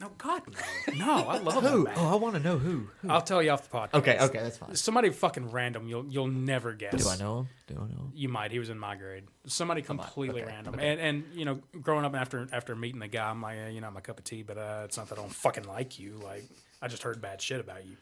No, 0.00 0.10
God, 0.18 0.42
no, 0.88 0.94
no, 1.06 1.12
I 1.28 1.38
love 1.38 1.62
Who? 1.62 1.86
him. 1.86 1.94
Oh, 1.96 2.08
I 2.12 2.16
want 2.16 2.34
to 2.34 2.40
know 2.42 2.58
who. 2.58 2.88
who? 3.00 3.08
I'll 3.08 3.20
tell 3.22 3.40
you 3.42 3.50
off 3.52 3.70
the 3.70 3.74
podcast. 3.76 3.94
Okay, 3.94 4.18
okay, 4.18 4.38
that's 4.40 4.56
fine. 4.58 4.74
Somebody 4.74 5.10
fucking 5.10 5.50
random. 5.52 5.86
You'll 5.86 6.04
you'll 6.06 6.26
never 6.26 6.72
guess. 6.72 7.04
Do 7.04 7.08
I 7.08 7.16
know 7.16 7.38
him? 7.40 7.48
Do 7.68 7.74
I 7.76 7.78
know 7.94 8.00
him? 8.02 8.12
You 8.14 8.28
might. 8.28 8.50
He 8.50 8.58
was 8.58 8.68
in 8.68 8.78
my 8.80 8.96
grade. 8.96 9.24
Somebody 9.46 9.80
completely 9.80 10.42
okay, 10.42 10.50
random. 10.50 10.74
okay. 10.74 10.88
And 10.90 11.00
and 11.00 11.24
you 11.34 11.44
know, 11.44 11.60
growing 11.80 12.04
up 12.04 12.16
after 12.16 12.46
after 12.52 12.74
meeting 12.74 12.98
the 13.00 13.06
guy, 13.08 13.30
I'm 13.30 13.40
like, 13.40 13.56
eh, 13.58 13.68
you're 13.68 13.80
not 13.80 13.92
my 13.94 14.00
cup 14.00 14.18
of 14.18 14.24
tea. 14.24 14.42
But 14.42 14.58
uh, 14.58 14.82
it's 14.86 14.96
not 14.98 15.08
that 15.08 15.18
I 15.18 15.22
don't 15.22 15.32
fucking 15.32 15.64
like 15.64 15.98
you. 16.00 16.18
Like 16.24 16.44
I 16.82 16.88
just 16.88 17.04
heard 17.04 17.22
bad 17.22 17.40
shit 17.40 17.60
about 17.60 17.86
you. 17.86 17.96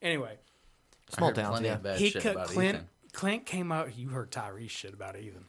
Anyway, 0.00 0.38
Small 1.10 1.28
heard 1.28 1.34
towns, 1.34 1.48
plenty 1.50 1.68
of 1.68 1.84
yeah. 1.84 1.90
bad 1.90 1.98
he 1.98 2.10
shit 2.10 2.22
ca- 2.22 2.30
about 2.30 2.46
Clint. 2.48 2.76
Ethan. 2.76 2.88
Clint 3.12 3.46
came 3.46 3.72
out. 3.72 3.98
You 3.98 4.08
heard 4.08 4.30
Tyrese 4.30 4.70
shit 4.70 4.94
about 4.94 5.16
Ethan. 5.16 5.44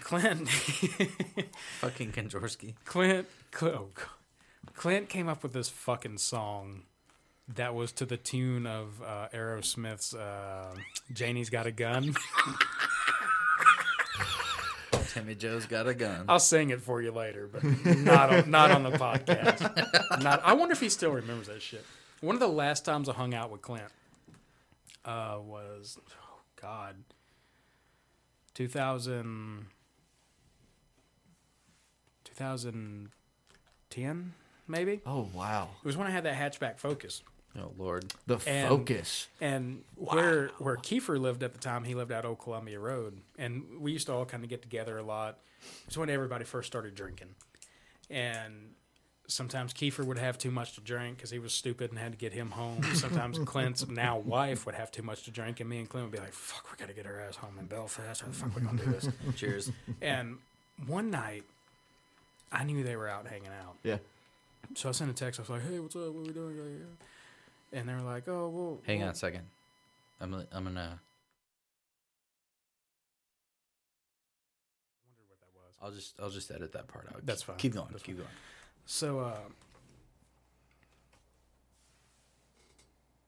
Clint. 0.00 0.48
Fucking 1.80 2.12
Kondrarsky. 2.12 2.74
Clint. 2.84 3.26
Cl- 3.54 3.72
oh, 3.72 3.88
Clint 4.74 5.08
came 5.08 5.28
up 5.28 5.42
with 5.42 5.52
this 5.52 5.68
fucking 5.68 6.18
song 6.18 6.82
that 7.54 7.74
was 7.74 7.92
to 7.92 8.06
the 8.06 8.16
tune 8.16 8.66
of 8.66 9.02
uh, 9.02 9.28
Aerosmith's 9.34 10.14
uh, 10.14 10.74
"Janie's 11.12 11.50
Got 11.50 11.66
a 11.66 11.72
Gun." 11.72 12.14
Timmy 15.08 15.34
Joe's 15.34 15.64
got 15.64 15.86
a 15.86 15.94
gun. 15.94 16.26
I'll 16.28 16.38
sing 16.38 16.68
it 16.68 16.82
for 16.82 17.00
you 17.00 17.10
later, 17.10 17.48
but 17.50 17.64
not 17.64 18.30
on, 18.30 18.50
not 18.50 18.70
on 18.70 18.82
the 18.82 18.90
podcast. 18.90 20.20
Not. 20.22 20.42
I 20.44 20.52
wonder 20.52 20.72
if 20.72 20.80
he 20.80 20.90
still 20.90 21.10
remembers 21.10 21.46
that 21.46 21.62
shit. 21.62 21.84
One 22.20 22.34
of 22.34 22.40
the 22.40 22.48
last 22.48 22.84
times 22.84 23.08
I 23.08 23.12
hung 23.12 23.34
out 23.34 23.50
with 23.50 23.62
Clint 23.62 23.88
uh, 25.04 25.38
was, 25.40 25.98
oh 26.10 26.38
God, 26.60 26.96
2000, 28.54 29.66
2010, 32.24 34.34
maybe. 34.68 35.00
Oh 35.06 35.28
wow! 35.34 35.68
It 35.82 35.86
was 35.86 35.96
when 35.96 36.06
I 36.06 36.10
had 36.10 36.24
that 36.24 36.34
hatchback 36.36 36.78
Focus. 36.78 37.22
Oh 37.58 37.72
Lord. 37.78 38.12
The 38.26 38.38
And- 38.46 38.68
Focus. 38.68 39.28
And 39.40 39.82
where 39.94 40.48
where 40.58 40.76
Kiefer 40.76 41.18
lived 41.18 41.42
at 41.42 41.52
the 41.52 41.58
time, 41.58 41.84
he 41.84 41.94
lived 41.94 42.12
out 42.12 42.24
Old 42.24 42.38
Columbia 42.38 42.78
Road, 42.78 43.18
and 43.38 43.64
we 43.80 43.92
used 43.92 44.06
to 44.08 44.12
all 44.12 44.26
kind 44.26 44.42
of 44.44 44.50
get 44.50 44.62
together 44.62 44.98
a 44.98 45.02
lot. 45.02 45.38
It's 45.86 45.96
when 45.96 46.10
everybody 46.10 46.44
first 46.44 46.66
started 46.66 46.94
drinking, 46.94 47.34
and 48.10 48.74
sometimes 49.28 49.72
Kiefer 49.72 50.04
would 50.04 50.18
have 50.18 50.38
too 50.38 50.50
much 50.50 50.74
to 50.74 50.80
drink 50.80 51.16
because 51.16 51.30
he 51.30 51.38
was 51.38 51.52
stupid 51.52 51.90
and 51.90 51.98
had 51.98 52.12
to 52.12 52.18
get 52.18 52.32
him 52.32 52.50
home. 52.50 52.82
Sometimes 52.94 53.38
Clint's 53.44 53.86
now 53.88 54.18
wife 54.18 54.66
would 54.66 54.74
have 54.74 54.90
too 54.90 55.02
much 55.02 55.24
to 55.24 55.30
drink, 55.30 55.60
and 55.60 55.68
me 55.68 55.78
and 55.78 55.88
Clint 55.88 56.06
would 56.06 56.12
be 56.12 56.18
like, 56.18 56.32
"Fuck, 56.32 56.70
we 56.70 56.76
got 56.78 56.88
to 56.88 56.94
get 56.94 57.06
her 57.06 57.20
ass 57.20 57.36
home 57.36 57.58
in 57.58 57.66
Belfast. 57.66 58.20
How 58.20 58.28
the 58.28 58.32
fuck 58.34 58.54
we 58.54 58.62
gonna 58.62 58.78
do 58.82 58.90
this?" 58.90 59.08
Cheers. 59.36 59.70
And 60.00 60.38
one 60.86 61.10
night, 61.10 61.44
I 62.52 62.64
knew 62.64 62.82
they 62.84 62.96
were 62.96 63.08
out 63.08 63.26
hanging 63.26 63.48
out. 63.48 63.76
Yeah. 63.82 63.98
So 64.74 64.88
I 64.88 64.92
sent 64.92 65.10
a 65.10 65.14
text. 65.14 65.40
I 65.40 65.42
was 65.42 65.50
like, 65.50 65.62
"Hey, 65.68 65.78
what's 65.80 65.96
up? 65.96 66.02
What 66.12 66.20
are 66.20 66.22
we 66.22 66.32
doing?" 66.32 66.56
Yeah, 66.56 66.62
yeah. 67.72 67.78
And 67.80 67.88
they 67.88 67.94
were 67.94 68.00
like, 68.02 68.28
"Oh, 68.28 68.48
well." 68.48 68.78
Hang 68.86 68.98
well- 69.00 69.08
on 69.08 69.14
a 69.14 69.16
second. 69.16 69.42
I'm 70.20 70.30
gonna- 70.30 70.46
I'm 70.52 70.64
gonna. 70.64 71.00
I'll 75.82 75.90
just 75.92 76.14
I'll 76.20 76.30
just 76.30 76.50
edit 76.50 76.72
that 76.72 76.88
part 76.88 77.06
out. 77.14 77.24
That's 77.24 77.42
fine. 77.42 77.56
Keep 77.58 77.74
going. 77.74 77.88
That's 77.90 78.02
keep 78.02 78.16
fine. 78.16 78.24
going. 78.24 78.34
So 78.86 79.18
uh, 79.20 79.36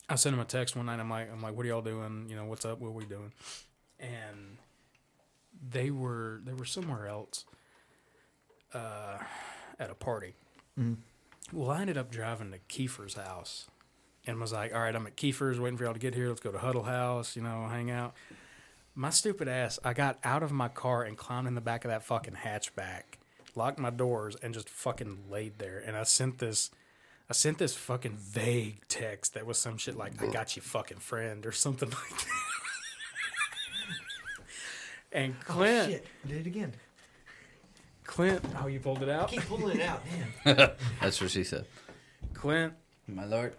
I 0.09 0.15
sent 0.15 0.35
him 0.35 0.41
a 0.41 0.45
text 0.45 0.77
one 0.77 0.87
night. 0.87 1.01
I'm 1.01 1.11
like, 1.11 1.31
I'm 1.31 1.43
like, 1.43 1.55
what 1.57 1.67
are 1.67 1.69
y'all 1.69 1.83
doing? 1.83 2.27
You 2.31 2.37
know, 2.37 2.45
what's 2.47 2.65
up? 2.65 2.81
What 2.81 2.89
are 2.89 2.93
we 2.93 3.05
doing? 3.05 3.33
And 4.01 4.57
they 5.71 5.91
were 5.91 6.41
they 6.45 6.53
were 6.53 6.65
somewhere 6.65 7.07
else 7.09 7.45
uh, 8.73 9.19
at 9.79 9.91
a 9.91 9.95
party. 9.95 10.35
Mhm. 10.79 10.97
Well, 11.53 11.71
I 11.71 11.81
ended 11.81 11.97
up 11.99 12.11
driving 12.11 12.53
to 12.53 12.59
Kiefer's 12.69 13.15
house 13.15 13.67
and 14.27 14.39
was 14.39 14.53
like, 14.53 14.73
all 14.75 14.81
right, 14.81 14.95
I'm 14.95 15.07
at 15.07 15.17
Kiefer's 15.17 15.59
waiting 15.59 15.79
for 15.79 15.85
y'all 15.85 15.95
to 15.95 15.99
get 15.99 16.15
here. 16.15 16.29
Let's 16.29 16.41
go 16.41 16.53
to 16.53 16.59
Huddle 16.59 16.83
House, 16.85 17.35
you 17.37 17.43
know, 17.43 17.67
hang 17.69 17.91
out. 17.91 18.15
My 18.95 19.11
stupid 19.11 19.49
ass, 19.49 19.79
I 19.85 19.95
got 19.95 20.19
out 20.25 20.43
of 20.43 20.53
my 20.53 20.69
car 20.69 21.03
and 21.05 21.17
climbed 21.17 21.49
in 21.49 21.55
the 21.55 21.61
back 21.61 21.85
of 21.85 21.91
that 21.91 22.03
fucking 22.03 22.35
hatchback, 22.35 23.03
locked 23.59 23.79
my 23.79 23.91
doors, 23.91 24.37
and 24.43 24.55
just 24.55 24.71
fucking 24.71 25.25
laid 25.31 25.59
there. 25.59 25.83
And 25.87 25.97
I 25.97 26.05
sent 26.05 26.39
this, 26.39 26.71
I 27.29 27.35
sent 27.35 27.59
this 27.59 27.75
fucking 27.77 28.17
vague 28.17 28.81
text 28.89 29.35
that 29.35 29.45
was 29.45 29.59
some 29.59 29.77
shit 29.77 29.97
like, 29.97 30.23
I 30.23 30.29
got 30.29 30.57
you 30.57 30.63
fucking 30.63 30.99
friend 30.99 31.45
or 31.45 31.53
something 31.53 31.91
like 31.91 32.09
that. 32.09 32.27
and 35.13 35.35
oh, 35.41 35.53
Clint, 35.53 35.89
Oh, 35.89 35.91
shit. 35.91 36.07
I 36.25 36.29
did 36.29 36.37
it 36.39 36.47
again. 36.47 36.73
Clint, 38.05 38.43
oh, 38.63 38.69
you 38.69 38.81
pulled 38.81 39.03
it 39.03 39.09
out? 39.11 39.29
Keep 39.29 39.43
pulling 39.47 39.79
it 39.81 39.83
out, 39.83 40.01
man. 40.45 40.57
That's 41.03 41.21
what 41.21 41.31
she 41.31 41.45
said. 41.45 41.67
Clint, 42.33 42.73
my 43.07 43.25
lord. 43.27 43.53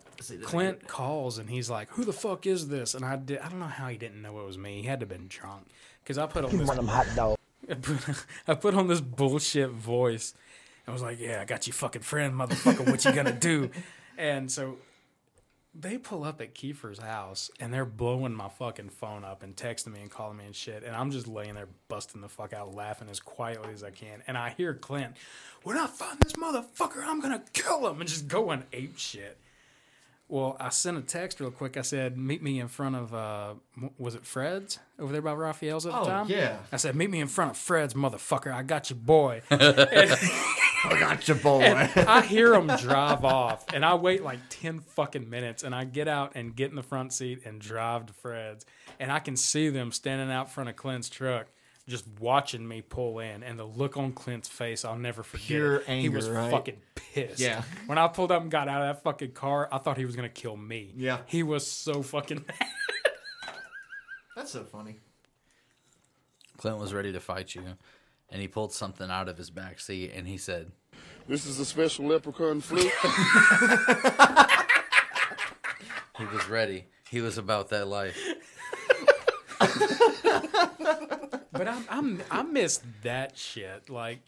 Clint 0.43 0.88
calls 0.88 1.38
and 1.38 1.49
he's 1.49 1.69
like, 1.69 1.89
"Who 1.91 2.03
the 2.03 2.11
fuck 2.13 2.45
is 2.45 2.67
this?" 2.67 2.93
And 2.93 3.05
I 3.05 3.15
did. 3.15 3.39
I 3.39 3.47
don't 3.47 3.59
know 3.59 3.65
how 3.67 3.88
he 3.88 3.97
didn't 3.97 4.21
know 4.21 4.38
it 4.41 4.45
was 4.45 4.57
me. 4.57 4.81
He 4.81 4.88
had 4.88 4.99
to 4.99 5.05
have 5.05 5.09
been 5.09 5.27
drunk 5.30 5.67
because 6.03 6.17
I 6.17 6.26
put 6.26 6.43
on 6.43 6.51
Give 6.51 6.59
this. 6.59 6.67
me 6.67 6.69
one 6.69 6.77
of 6.80 6.85
them 6.85 6.93
hot 6.93 7.07
dogs. 7.15 7.38
I 7.69 7.75
put, 7.75 8.25
I 8.47 8.53
put 8.55 8.73
on 8.73 8.87
this 8.87 9.01
bullshit 9.01 9.69
voice. 9.69 10.33
I 10.87 10.91
was 10.91 11.01
like, 11.01 11.19
"Yeah, 11.19 11.41
I 11.41 11.45
got 11.45 11.67
you, 11.67 11.73
fucking 11.73 12.01
friend, 12.01 12.33
motherfucker. 12.33 12.89
What 12.89 13.05
you 13.05 13.11
gonna 13.11 13.31
do?" 13.31 13.69
And 14.17 14.51
so 14.51 14.75
they 15.73 15.97
pull 15.97 16.25
up 16.25 16.41
at 16.41 16.53
Kiefer's 16.53 16.99
house 16.99 17.49
and 17.57 17.73
they're 17.73 17.85
blowing 17.85 18.33
my 18.33 18.49
fucking 18.49 18.89
phone 18.89 19.23
up 19.23 19.43
and 19.43 19.55
texting 19.55 19.93
me 19.93 20.01
and 20.01 20.11
calling 20.11 20.37
me 20.37 20.45
and 20.45 20.55
shit. 20.55 20.83
And 20.83 20.93
I'm 20.93 21.09
just 21.09 21.25
laying 21.25 21.55
there 21.55 21.69
busting 21.87 22.19
the 22.19 22.27
fuck 22.27 22.51
out 22.51 22.75
laughing 22.75 23.07
as 23.09 23.21
quietly 23.21 23.71
as 23.71 23.81
I 23.81 23.91
can. 23.91 24.23
And 24.27 24.37
I 24.37 24.49
hear 24.49 24.73
Clint, 24.73 25.15
when 25.63 25.77
I 25.77 25.87
find 25.87 26.19
this 26.19 26.33
motherfucker, 26.33 27.01
I'm 27.05 27.21
gonna 27.21 27.41
kill 27.53 27.87
him 27.87 28.01
and 28.01 28.09
just 28.09 28.27
going 28.27 28.63
ape 28.73 28.97
shit. 28.97 29.37
Well, 30.31 30.56
I 30.60 30.69
sent 30.69 30.95
a 30.95 31.01
text 31.01 31.39
real 31.39 31.49
quick. 31.49 31.76
I 31.76 31.81
said, 31.81 32.15
meet 32.15 32.43
me 32.43 32.60
in 32.60 32.68
front 32.68 32.95
of, 32.95 33.14
uh, 33.15 33.56
was 33.97 34.14
it 34.14 34.26
Fred's 34.27 34.77
over 34.99 35.11
there 35.11 35.23
by 35.23 35.34
Raphael's 35.34 35.88
at 35.88 35.91
the 35.91 35.99
Oh, 35.99 36.06
time? 36.06 36.27
yeah. 36.30 36.60
I 36.72 36.77
said, 36.77 36.95
meet 36.95 37.10
me 37.10 37.19
in 37.19 37.27
front 37.27 37.49
of 37.51 37.57
Fred's, 37.57 37.95
motherfucker. 37.95 38.53
I 38.53 38.61
got 38.61 38.91
you, 38.91 38.95
boy. 38.95 39.41
I 39.51 40.97
got 40.99 41.27
you, 41.27 41.34
boy. 41.35 41.61
And 41.64 42.07
I 42.07 42.22
hear 42.22 42.51
them 42.51 42.68
drive 42.77 43.26
off, 43.26 43.65
and 43.73 43.84
I 43.84 43.95
wait 43.95 44.23
like 44.23 44.39
10 44.49 44.81
fucking 44.81 45.27
minutes, 45.30 45.64
and 45.64 45.73
I 45.73 45.84
get 45.84 46.07
out 46.07 46.34
and 46.35 46.56
get 46.56 46.69
in 46.69 46.76
the 46.76 46.84
front 46.84 47.11
seat 47.11 47.41
and 47.45 47.60
drive 47.60 48.06
to 48.06 48.14
Fred's. 48.14 48.65
And 48.99 49.11
I 49.11 49.19
can 49.19 49.35
see 49.35 49.69
them 49.69 49.91
standing 49.91 50.31
out 50.31 50.51
front 50.51 50.69
of 50.69 50.76
Clint's 50.76 51.10
truck, 51.10 51.47
just 51.89 52.05
watching 52.19 52.65
me 52.65 52.81
pull 52.81 53.19
in. 53.19 53.43
And 53.43 53.59
the 53.59 53.65
look 53.65 53.97
on 53.97 54.13
Clint's 54.13 54.47
face, 54.47 54.85
I'll 54.85 54.97
never 54.97 55.23
forget. 55.23 55.47
Pure 55.47 55.75
it. 55.77 55.87
he 55.87 56.09
was 56.09 56.29
right? 56.29 56.51
fucking 56.51 56.77
pissed. 56.95 57.39
Yeah. 57.39 57.63
When 57.87 57.97
I 57.97 58.07
pulled 58.07 58.31
up 58.31 58.41
and 58.41 58.51
got 58.51 58.67
out 58.67 58.81
of 58.81 58.95
that 58.95 59.03
fucking 59.03 59.31
car, 59.31 59.67
I 59.71 59.79
thought 59.79 59.97
he 59.97 60.05
was 60.05 60.15
going 60.15 60.29
to 60.29 60.33
kill 60.33 60.55
me. 60.55 60.93
Yeah. 60.95 61.19
He 61.25 61.43
was 61.43 61.67
so 61.67 62.01
fucking 62.01 62.45
mad. 62.47 62.67
That's 64.35 64.51
so 64.51 64.63
funny. 64.63 64.97
Clint 66.57 66.77
was 66.77 66.93
ready 66.93 67.11
to 67.13 67.19
fight 67.19 67.55
you, 67.55 67.63
and 68.29 68.41
he 68.41 68.47
pulled 68.47 68.71
something 68.73 69.09
out 69.09 69.27
of 69.29 69.37
his 69.37 69.49
back 69.49 69.79
seat, 69.79 70.11
and 70.13 70.27
he 70.27 70.37
said, 70.37 70.71
This 71.27 71.45
is 71.45 71.59
a 71.59 71.65
special 71.65 72.05
leprechaun 72.05 72.61
flute. 72.61 72.91
he 76.17 76.25
was 76.25 76.47
ready. 76.49 76.85
He 77.09 77.21
was 77.21 77.37
about 77.37 77.69
that 77.69 77.87
life. 77.87 78.17
But 81.52 81.68
I'm, 81.68 81.84
I'm 81.90 82.22
I 82.31 82.44
miss 82.44 82.80
that 83.03 83.38
shit. 83.38 83.90
Like 83.90 84.19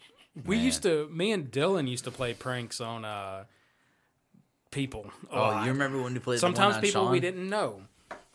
we 0.44 0.58
used 0.58 0.82
to, 0.82 1.08
me 1.10 1.32
and 1.32 1.50
Dylan 1.50 1.88
used 1.88 2.04
to 2.04 2.10
play 2.10 2.34
pranks 2.34 2.78
on 2.80 3.04
uh 3.06 3.44
people. 4.70 5.06
a 5.30 5.34
Oh, 5.34 5.38
lot. 5.40 5.64
you 5.64 5.72
remember 5.72 6.02
when 6.02 6.12
you 6.14 6.20
played 6.20 6.40
the 6.40 6.46
one 6.46 6.54
Sometimes 6.54 6.76
on 6.76 6.82
people 6.82 7.08
we 7.08 7.20
didn't 7.20 7.48
know. 7.48 7.82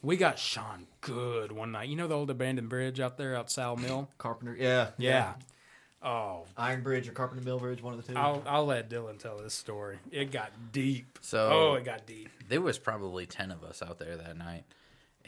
We 0.01 0.17
got 0.17 0.39
Sean 0.39 0.87
good 1.01 1.51
one 1.51 1.71
night. 1.73 1.89
You 1.89 1.95
know 1.95 2.07
the 2.07 2.15
old 2.15 2.29
abandoned 2.31 2.69
bridge 2.69 2.99
out 2.99 3.17
there 3.17 3.35
out 3.35 3.51
Sal 3.51 3.75
Mill. 3.75 4.09
Carpenter, 4.17 4.55
yeah, 4.59 4.89
yeah. 4.97 5.33
Oh, 6.01 6.45
Iron 6.57 6.81
Bridge 6.81 7.07
or 7.07 7.11
Carpenter 7.11 7.43
Mill 7.43 7.59
Bridge, 7.59 7.81
one 7.83 7.93
of 7.93 8.03
the 8.05 8.13
two. 8.13 8.17
I'll 8.17 8.41
I'll 8.47 8.65
let 8.65 8.89
Dylan 8.89 9.19
tell 9.19 9.37
this 9.37 9.53
story. 9.53 9.97
It 10.11 10.31
got 10.31 10.51
deep. 10.71 11.19
So 11.21 11.49
oh, 11.51 11.73
it 11.75 11.83
got 11.83 12.05
deep. 12.07 12.29
There 12.49 12.61
was 12.61 12.77
probably 12.79 13.25
ten 13.27 13.51
of 13.51 13.63
us 13.63 13.81
out 13.83 13.99
there 13.99 14.15
that 14.17 14.37
night, 14.37 14.63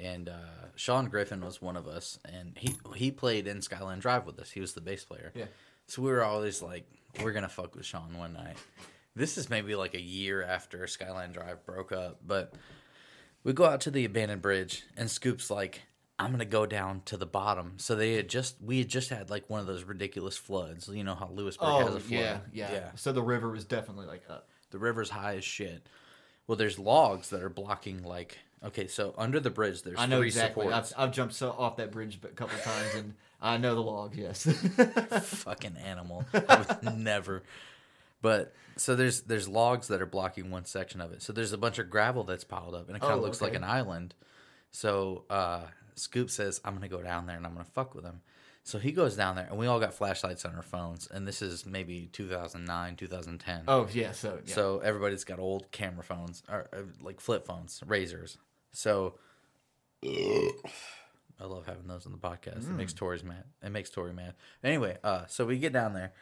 and 0.02 0.30
uh, 0.30 0.34
Sean 0.76 1.10
Griffin 1.10 1.42
was 1.44 1.62
one 1.62 1.76
of 1.78 1.88
us, 1.88 2.20
and 2.26 2.54
he 2.58 2.76
he 2.96 3.12
played 3.12 3.48
in 3.48 3.62
Skyline 3.62 4.00
Drive 4.00 4.26
with 4.26 4.40
us. 4.40 4.52
He 4.52 4.60
was 4.62 4.74
the 4.74 4.82
bass 4.82 5.04
player. 5.04 5.32
Yeah. 5.36 5.46
So 5.88 6.02
we 6.02 6.12
were 6.12 6.24
always 6.24 6.62
like, 6.62 6.86
we're 7.24 7.32
gonna 7.34 7.50
fuck 7.50 7.76
with 7.76 7.86
Sean 7.86 8.18
one 8.18 8.34
night. 8.34 8.58
This 9.16 9.38
is 9.38 9.50
maybe 9.50 9.76
like 9.76 9.94
a 9.96 10.02
year 10.02 10.44
after 10.44 10.86
Skyline 10.88 11.32
Drive 11.32 11.66
broke 11.66 11.92
up, 11.92 12.20
but 12.26 12.54
we 13.44 13.54
go 13.54 13.66
out 13.66 13.82
to 13.82 13.92
the 13.92 14.06
abandoned 14.06 14.42
bridge, 14.42 14.84
and 14.96 15.10
Scoop's 15.10 15.50
like, 15.50 15.82
I'm 16.20 16.32
gonna 16.32 16.46
go 16.46 16.66
down 16.66 17.02
to 17.06 17.18
the 17.18 17.26
bottom. 17.26 17.74
So 17.78 17.96
they 17.96 18.14
had 18.14 18.30
just 18.30 18.62
we 18.62 18.80
had 18.80 18.88
just 18.88 19.10
had 19.10 19.30
like 19.30 19.50
one 19.50 19.60
of 19.60 19.68
those 19.68 19.84
ridiculous 19.84 20.38
floods. 20.38 20.88
You 20.88 21.04
know 21.04 21.16
how 21.16 21.30
Lewisburg 21.34 21.68
has 21.68 21.88
Oh 21.90 21.96
a 21.98 22.00
flood. 22.00 22.04
yeah, 22.10 22.40
yeah, 22.54 22.92
So 22.96 23.12
the 23.12 23.24
river 23.24 23.50
was 23.50 23.66
definitely 23.66 24.06
like 24.06 24.24
up. 24.30 24.48
The 24.72 24.80
river's 24.80 25.10
high 25.10 25.38
as 25.38 25.44
shit. 25.44 25.88
Well, 26.46 26.56
there's 26.56 26.78
logs 26.80 27.30
that 27.30 27.42
are 27.42 27.50
blocking 27.50 28.04
like 28.04 28.38
okay, 28.64 28.88
so 28.88 29.14
under 29.18 29.40
the 29.40 29.50
bridge 29.50 29.84
there's 29.84 30.00
I 30.00 30.06
know 30.06 30.22
exactly. 30.22 30.68
I've, 30.68 30.88
supports. 30.88 30.94
I've 30.98 31.12
jumped 31.12 31.34
so 31.34 31.52
off 31.58 31.78
that 31.78 31.92
bridge 31.92 32.20
a 32.24 32.28
couple 32.28 32.58
of 32.58 32.64
times, 32.64 32.96
and 32.96 33.14
I 33.42 33.58
know 33.58 33.76
the 33.76 33.82
log. 33.82 34.16
Yes. 34.16 34.44
Fucking 35.24 35.78
animal. 35.78 36.26
I 36.34 36.66
would 36.84 36.98
never. 36.98 37.44
But 38.22 38.54
so 38.76 38.96
there's 38.96 39.22
there's 39.22 39.48
logs 39.48 39.88
that 39.88 40.02
are 40.02 40.06
blocking 40.06 40.52
one 40.52 40.66
section 40.66 41.02
of 41.02 41.12
it. 41.14 41.22
So 41.22 41.34
there's 41.34 41.54
a 41.54 41.58
bunch 41.58 41.80
of 41.80 41.90
gravel 41.90 42.24
that's 42.24 42.44
piled 42.44 42.76
up, 42.76 42.88
and 42.88 42.96
it 42.98 43.00
kind 43.00 43.14
of 43.14 43.20
Oh, 43.20 43.22
looks 43.22 43.42
like 43.42 43.56
an 43.56 43.64
island. 43.64 44.14
So 44.72 45.24
uh, 45.30 45.62
Scoop 45.96 46.30
says, 46.30 46.60
"I'm 46.66 46.74
gonna 46.74 46.90
go 46.90 47.02
down 47.02 47.26
there 47.28 47.38
and 47.38 47.46
I'm 47.46 47.54
gonna 47.54 47.66
fuck 47.66 47.96
with 47.96 48.04
him." 48.06 48.22
So 48.64 48.78
he 48.78 48.92
goes 48.92 49.16
down 49.16 49.36
there, 49.36 49.48
and 49.50 49.58
we 49.58 49.66
all 49.66 49.80
got 49.80 49.94
flashlights 49.96 50.46
on 50.46 50.54
our 50.54 50.62
phones, 50.62 51.08
and 51.08 51.28
this 51.28 51.42
is 51.42 51.66
maybe 51.66 52.08
2009, 52.12 52.98
2010. 52.98 53.64
Oh, 53.68 53.88
yeah, 53.92 54.12
so, 54.12 54.38
yeah. 54.46 54.54
so 54.54 54.80
everybody's 54.80 55.24
got 55.24 55.40
old 55.40 55.72
camera 55.72 56.04
phones 56.04 56.44
or 56.48 56.68
uh, 56.72 56.82
like 57.02 57.20
flip 57.20 57.48
phones, 57.48 57.82
razors. 57.88 58.38
So 58.72 59.16
I 60.04 61.46
love 61.46 61.66
having 61.66 61.88
those 61.88 62.06
on 62.06 62.12
the 62.12 62.18
podcast. 62.18 62.70
It 62.70 62.74
makes 62.76 62.94
Mm. 62.94 62.98
Tori's 62.98 63.24
mad. 63.24 63.44
It 63.64 63.70
makes 63.72 63.90
Tori 63.90 64.14
mad. 64.14 64.34
Anyway, 64.64 64.98
uh, 65.04 65.26
so 65.28 65.46
we 65.46 65.58
get 65.58 65.74
down 65.74 65.94
there. 65.94 66.14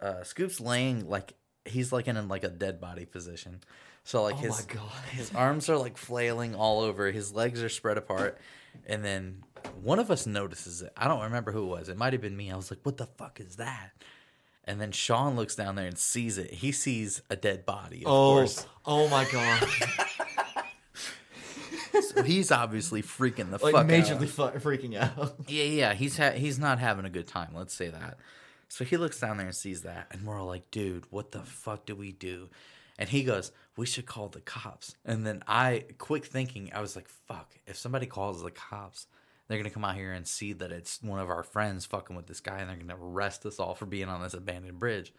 Uh, 0.00 0.22
Scoop's 0.24 0.60
laying 0.60 1.08
like 1.08 1.34
he's 1.64 1.92
like 1.92 2.08
in 2.08 2.28
like 2.28 2.44
a 2.44 2.48
dead 2.50 2.80
body 2.80 3.04
position. 3.06 3.60
So 4.02 4.22
like 4.22 4.34
Oh 4.34 4.38
his 4.38 4.66
my 4.66 4.74
God. 4.74 5.04
his 5.12 5.34
arms 5.34 5.68
are 5.70 5.76
like 5.78 5.96
flailing 5.96 6.54
all 6.54 6.80
over. 6.80 7.10
His 7.10 7.32
legs 7.32 7.62
are 7.62 7.68
spread 7.68 7.96
apart, 7.96 8.38
and 8.86 9.02
then 9.04 9.44
one 9.82 9.98
of 9.98 10.10
us 10.10 10.26
notices 10.26 10.82
it. 10.82 10.92
I 10.96 11.08
don't 11.08 11.22
remember 11.22 11.52
who 11.52 11.62
it 11.62 11.68
was. 11.68 11.88
It 11.88 11.96
might 11.96 12.12
have 12.12 12.20
been 12.20 12.36
me. 12.36 12.50
I 12.50 12.56
was 12.56 12.70
like, 12.70 12.80
"What 12.82 12.96
the 12.98 13.06
fuck 13.06 13.40
is 13.40 13.56
that?" 13.56 13.90
And 14.64 14.80
then 14.80 14.92
Sean 14.92 15.36
looks 15.36 15.54
down 15.54 15.74
there 15.76 15.86
and 15.86 15.96
sees 15.98 16.36
it. 16.38 16.50
He 16.54 16.72
sees 16.72 17.22
a 17.30 17.36
dead 17.36 17.64
body. 17.64 17.98
Of 18.04 18.08
oh, 18.10 18.32
course. 18.34 18.66
oh 18.84 19.08
my 19.08 19.24
god! 19.30 19.68
So 22.02 22.22
he's 22.22 22.50
obviously 22.50 23.02
freaking 23.02 23.50
the 23.50 23.58
like 23.62 23.72
fuck 23.74 23.86
majorly 23.86 24.22
out. 24.40 24.60
fu- 24.60 24.68
freaking 24.68 24.96
out. 24.96 25.34
Yeah, 25.48 25.64
yeah, 25.64 25.94
he's 25.94 26.16
ha- 26.16 26.32
he's 26.32 26.58
not 26.58 26.78
having 26.78 27.04
a 27.04 27.10
good 27.10 27.26
time. 27.26 27.50
Let's 27.54 27.74
say 27.74 27.88
that. 27.88 28.18
So 28.68 28.84
he 28.84 28.96
looks 28.96 29.20
down 29.20 29.36
there 29.36 29.46
and 29.46 29.54
sees 29.54 29.82
that, 29.82 30.08
and 30.10 30.26
we're 30.26 30.38
all 30.40 30.46
like, 30.46 30.70
"Dude, 30.70 31.04
what 31.10 31.30
the 31.32 31.40
fuck 31.42 31.86
do 31.86 31.94
we 31.94 32.12
do?" 32.12 32.48
And 32.98 33.08
he 33.08 33.22
goes, 33.24 33.52
"We 33.76 33.86
should 33.86 34.06
call 34.06 34.28
the 34.28 34.40
cops." 34.40 34.96
And 35.04 35.26
then 35.26 35.42
I, 35.46 35.84
quick 35.98 36.24
thinking, 36.24 36.70
I 36.74 36.80
was 36.80 36.96
like, 36.96 37.08
"Fuck! 37.08 37.52
If 37.66 37.76
somebody 37.76 38.06
calls 38.06 38.42
the 38.42 38.50
cops, 38.50 39.06
they're 39.46 39.58
gonna 39.58 39.70
come 39.70 39.84
out 39.84 39.94
here 39.96 40.12
and 40.12 40.26
see 40.26 40.52
that 40.54 40.72
it's 40.72 41.00
one 41.02 41.20
of 41.20 41.28
our 41.28 41.42
friends 41.42 41.84
fucking 41.86 42.16
with 42.16 42.26
this 42.26 42.40
guy, 42.40 42.58
and 42.58 42.68
they're 42.70 42.76
gonna 42.76 42.96
arrest 43.00 43.44
us 43.46 43.60
all 43.60 43.74
for 43.74 43.86
being 43.86 44.08
on 44.08 44.22
this 44.22 44.34
abandoned 44.34 44.80
bridge." 44.80 45.12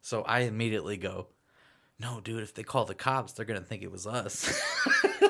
So 0.00 0.22
I 0.22 0.40
immediately 0.40 0.96
go, 0.96 1.26
"No, 1.98 2.20
dude! 2.20 2.42
If 2.42 2.54
they 2.54 2.62
call 2.62 2.84
the 2.86 2.94
cops, 2.94 3.32
they're 3.32 3.44
gonna 3.46 3.60
think 3.60 3.82
it 3.82 3.90
was 3.92 4.06
us." 4.06 4.58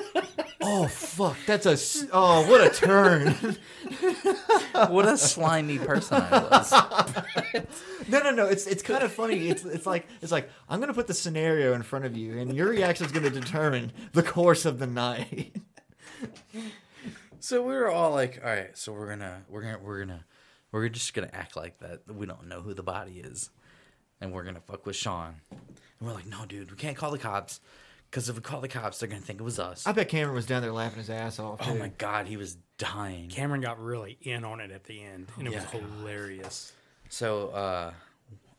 Oh 0.69 0.89
fuck! 0.89 1.37
That's 1.47 1.65
a 1.65 2.09
oh 2.13 2.51
what 2.51 2.61
a 2.61 2.71
turn! 2.71 3.29
what 4.89 5.07
a 5.07 5.17
slimy 5.17 5.79
person 5.79 6.21
I 6.21 6.43
was. 6.43 6.73
no, 8.09 8.21
no, 8.21 8.33
no. 8.33 8.47
It's 8.47 8.67
it's 8.67 8.83
kind 8.83 9.05
of 9.05 9.13
funny. 9.13 9.49
It's 9.49 9.65
it's 9.65 9.87
like 9.87 10.09
it's 10.21 10.33
like 10.33 10.51
I'm 10.69 10.81
gonna 10.81 10.93
put 10.93 11.07
the 11.07 11.15
scenario 11.15 11.73
in 11.75 11.83
front 11.83 12.05
of 12.05 12.17
you, 12.17 12.37
and 12.39 12.53
your 12.53 12.69
reaction 12.69 13.07
is 13.07 13.13
gonna 13.13 13.31
determine 13.31 13.93
the 14.13 14.25
course 14.25 14.65
of 14.65 14.81
the 14.81 14.89
night. 14.89 15.55
So 17.39 17.63
we 17.63 17.75
were 17.75 17.89
all 17.89 18.11
like, 18.11 18.41
all 18.43 18.51
right, 18.51 18.77
so 18.77 18.93
we're 18.93 19.09
gonna 19.09 19.45
we're 19.49 19.63
gonna 19.63 19.79
we're 19.79 20.01
gonna 20.01 20.25
we're 20.73 20.89
just 20.89 21.15
gonna 21.15 21.31
act 21.33 21.55
like 21.55 21.79
that 21.79 22.01
we 22.13 22.27
don't 22.27 22.49
know 22.49 22.61
who 22.61 22.75
the 22.75 22.83
body 22.83 23.21
is, 23.21 23.51
and 24.21 24.33
we're 24.33 24.43
gonna 24.43 24.63
fuck 24.67 24.85
with 24.85 24.97
Sean. 24.97 25.37
And 25.51 26.09
we're 26.09 26.13
like, 26.15 26.27
no, 26.27 26.45
dude, 26.45 26.73
we 26.73 26.77
can't 26.77 26.97
call 26.97 27.13
the 27.13 27.19
cops, 27.19 27.61
because 28.11 28.29
if 28.29 28.37
we 28.37 28.43
call 28.43 28.61
the 28.61 28.69
cops, 28.69 28.99
they're 28.99 29.09
gonna 29.09 29.21
think 29.21 29.41
it 29.41 29.45
was 29.45 29.59
us. 29.59 29.87
I 29.87 29.93
bet 29.93 30.09
Cameron 30.09 30.35
was 30.35 30.47
down 30.47 30.63
there 30.63 30.73
laughing 30.73 30.99
his 30.99 31.11
ass 31.11 31.39
off. 31.39 31.61
Oh 31.63 31.73
too. 31.73 31.79
my 31.79 31.89
god, 31.89 32.27
he 32.27 32.37
was 32.37 32.57
dying. 32.79 33.29
Cameron 33.29 33.61
got 33.61 33.83
really 33.83 34.19
in 34.23 34.45
on 34.45 34.61
it 34.61 34.71
at 34.71 34.85
the 34.85 35.03
end, 35.03 35.29
and 35.39 35.47
it 35.47 35.55
was 35.55 35.65
hilarious. 35.65 36.73
So 37.09 37.49
uh 37.49 37.93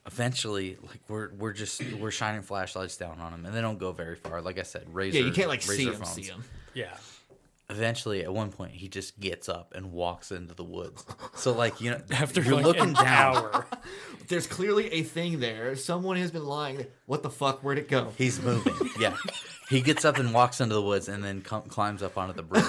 eventually, 0.05 0.77
like 0.81 1.01
we're 1.07 1.31
we're 1.33 1.53
just 1.53 1.81
we're 1.99 2.11
shining 2.11 2.41
flashlights 2.41 2.97
down 2.97 3.19
on 3.19 3.31
them, 3.31 3.45
and 3.45 3.55
they 3.55 3.61
don't 3.61 3.77
go 3.77 3.91
very 3.91 4.15
far. 4.15 4.41
Like 4.41 4.57
I 4.57 4.63
said, 4.63 4.85
razor. 4.91 5.19
Yeah, 5.19 5.25
you 5.25 5.31
can't 5.31 5.49
like 5.49 5.61
see 5.61 5.89
them, 5.89 6.03
See 6.05 6.23
him. 6.23 6.43
Yeah. 6.73 6.95
Eventually, 7.69 8.23
at 8.23 8.33
one 8.33 8.49
point, 8.51 8.71
he 8.71 8.87
just 8.87 9.19
gets 9.19 9.49
up 9.49 9.73
and 9.75 9.91
walks 9.91 10.31
into 10.31 10.53
the 10.53 10.63
woods. 10.63 11.05
So, 11.35 11.51
like 11.51 11.81
you 11.81 11.91
know, 11.91 12.01
After, 12.11 12.41
you're 12.41 12.55
like, 12.55 12.65
looking 12.65 12.81
an 12.89 12.93
down. 12.93 13.35
hour. 13.35 13.67
There's 14.29 14.47
clearly 14.47 14.87
a 14.93 15.03
thing 15.03 15.39
there. 15.39 15.75
Someone 15.75 16.15
has 16.17 16.31
been 16.31 16.45
lying. 16.45 16.85
What 17.07 17.23
the 17.23 17.29
fuck? 17.29 17.63
Where'd 17.63 17.77
it 17.77 17.89
go? 17.89 18.13
He's 18.17 18.41
moving. 18.41 18.73
Yeah. 18.99 19.15
He 19.69 19.81
gets 19.81 20.05
up 20.05 20.17
and 20.17 20.33
walks 20.33 20.59
into 20.61 20.73
the 20.75 20.81
woods 20.81 21.07
and 21.09 21.21
then 21.23 21.41
com- 21.41 21.63
climbs 21.63 22.01
up 22.01 22.17
onto 22.17 22.33
the 22.33 22.41
bridge. 22.41 22.63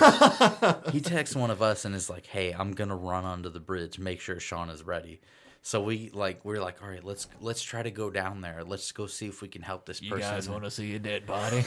he 0.93 1.01
texts 1.01 1.35
one 1.37 1.51
of 1.51 1.63
us 1.63 1.85
and 1.85 1.95
is 1.95 2.11
like, 2.11 2.27
"Hey, 2.27 2.53
I'm 2.53 2.73
gonna 2.73 2.97
run 2.97 3.25
onto 3.25 3.49
the 3.51 3.61
bridge. 3.61 3.99
Make 4.01 4.21
sure 4.21 4.39
Sean 4.41 4.69
is 4.69 4.83
ready." 4.83 5.21
So 5.63 5.81
we 5.81 6.11
like 6.13 6.45
we're 6.45 6.61
like, 6.61 6.83
"All 6.83 6.89
right, 6.89 7.05
let's 7.05 7.29
let's 7.41 7.63
try 7.63 7.83
to 7.85 7.91
go 7.93 8.11
down 8.11 8.41
there. 8.41 8.63
Let's 8.65 8.91
go 8.93 9.07
see 9.07 9.27
if 9.29 9.41
we 9.43 9.49
can 9.49 9.63
help 9.63 9.87
this 9.87 10.03
You 10.03 10.11
person." 10.11 10.29
guys 10.35 10.49
want 10.51 10.65
to 10.65 10.71
see 10.73 10.97
a 10.97 10.99
dead 10.99 11.25
body? 11.25 11.63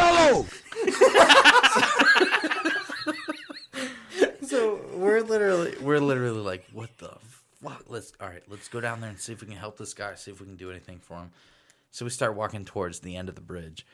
Hello. 0.00 0.46
so 4.46 4.80
we're 4.94 5.22
literally 5.22 5.74
we're 5.80 5.98
literally 5.98 6.40
like, 6.40 6.64
"What 6.72 6.96
the 6.98 7.10
fuck?" 7.62 7.84
Let's 7.88 8.12
all 8.20 8.28
right, 8.28 8.42
let's 8.48 8.68
go 8.68 8.80
down 8.80 9.00
there 9.00 9.10
and 9.10 9.18
see 9.18 9.32
if 9.32 9.40
we 9.40 9.48
can 9.48 9.56
help 9.56 9.76
this 9.76 9.94
guy. 9.94 10.14
See 10.14 10.30
if 10.30 10.40
we 10.40 10.46
can 10.46 10.56
do 10.56 10.70
anything 10.70 11.00
for 11.00 11.14
him. 11.14 11.30
So 11.90 12.04
we 12.04 12.10
start 12.10 12.36
walking 12.36 12.64
towards 12.64 13.00
the 13.00 13.16
end 13.16 13.28
of 13.28 13.34
the 13.34 13.40
bridge. 13.40 13.84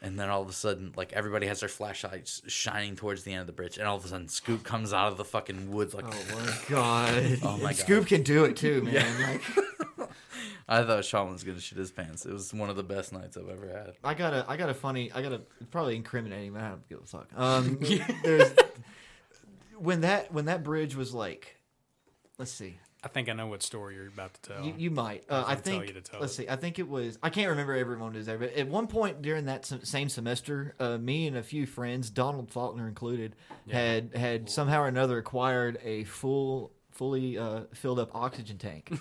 And 0.00 0.18
then 0.18 0.28
all 0.28 0.42
of 0.42 0.48
a 0.48 0.52
sudden, 0.52 0.92
like 0.96 1.12
everybody 1.12 1.46
has 1.46 1.60
their 1.60 1.68
flashlights 1.68 2.42
shining 2.46 2.94
towards 2.94 3.24
the 3.24 3.32
end 3.32 3.40
of 3.40 3.46
the 3.48 3.52
bridge, 3.52 3.78
and 3.78 3.86
all 3.86 3.96
of 3.96 4.04
a 4.04 4.08
sudden, 4.08 4.28
Scoop 4.28 4.62
comes 4.62 4.92
out 4.92 5.10
of 5.10 5.16
the 5.16 5.24
fucking 5.24 5.72
woods 5.72 5.94
like, 5.94 6.04
Oh 6.06 6.36
my 6.36 6.56
god! 6.68 7.38
oh 7.42 7.56
my 7.58 7.70
god, 7.70 7.76
Scoop 7.76 8.06
can 8.06 8.22
do 8.22 8.44
it 8.44 8.56
too, 8.56 8.82
man. 8.82 8.94
Yeah. 8.94 9.28
Like, 9.28 9.42
I 10.68 10.82
thought 10.84 11.04
Sean 11.04 11.32
was 11.32 11.44
gonna 11.44 11.60
shit 11.60 11.78
his 11.78 11.90
pants. 11.92 12.24
It 12.26 12.32
was 12.32 12.52
one 12.54 12.70
of 12.70 12.76
the 12.76 12.82
best 12.82 13.12
nights 13.12 13.36
I've 13.36 13.48
ever 13.48 13.68
had. 13.68 13.94
I 14.04 14.14
got 14.14 14.32
a, 14.34 14.44
I 14.48 14.56
got 14.56 14.68
a 14.70 14.74
funny, 14.74 15.10
I 15.12 15.22
got 15.22 15.32
a 15.32 15.40
probably 15.70 15.96
incriminating, 15.96 16.52
but 16.52 16.62
I 16.62 16.68
don't 16.70 16.88
give 16.88 17.00
a 17.02 17.06
fuck. 17.06 17.28
Um, 17.36 17.78
there's 18.22 18.52
when 19.78 20.02
that 20.02 20.32
when 20.32 20.46
that 20.46 20.62
bridge 20.62 20.94
was 20.94 21.12
like, 21.14 21.58
let's 22.38 22.52
see, 22.52 22.78
I 23.02 23.08
think 23.08 23.28
I 23.28 23.32
know 23.32 23.48
what 23.48 23.62
story 23.62 23.96
you're 23.96 24.06
about 24.06 24.34
to 24.34 24.52
tell. 24.52 24.64
You, 24.64 24.74
you 24.76 24.90
might. 24.90 25.24
I 25.28 25.34
Uh, 25.34 25.38
I 25.38 25.42
gonna 25.42 25.54
tell 25.56 25.62
think. 25.62 25.88
you 25.88 25.94
to 25.94 26.00
tell 26.00 26.20
let's 26.20 26.34
it. 26.34 26.36
see. 26.44 26.48
I 26.48 26.56
think 26.56 26.78
it 26.78 26.88
was. 26.88 27.18
I 27.22 27.30
can't 27.30 27.50
remember 27.50 27.74
everyone 27.74 28.12
was 28.12 28.26
there, 28.26 28.38
but 28.38 28.52
at 28.54 28.68
one 28.68 28.86
point 28.86 29.22
during 29.22 29.46
that 29.46 29.66
same 29.66 30.08
semester, 30.08 30.74
uh, 30.78 30.98
me 30.98 31.26
and 31.26 31.36
a 31.36 31.42
few 31.42 31.66
friends, 31.66 32.10
Donald 32.10 32.50
Faulkner 32.52 32.86
included, 32.86 33.34
Yeah. 33.66 33.76
had 33.78 34.14
had 34.16 34.50
somehow 34.50 34.82
or 34.82 34.86
another 34.88 35.18
acquired 35.18 35.78
a 35.82 36.04
full, 36.04 36.72
fully 36.92 37.38
uh, 37.38 37.62
filled 37.74 37.98
up 37.98 38.14
oxygen 38.14 38.58
tank. 38.58 38.92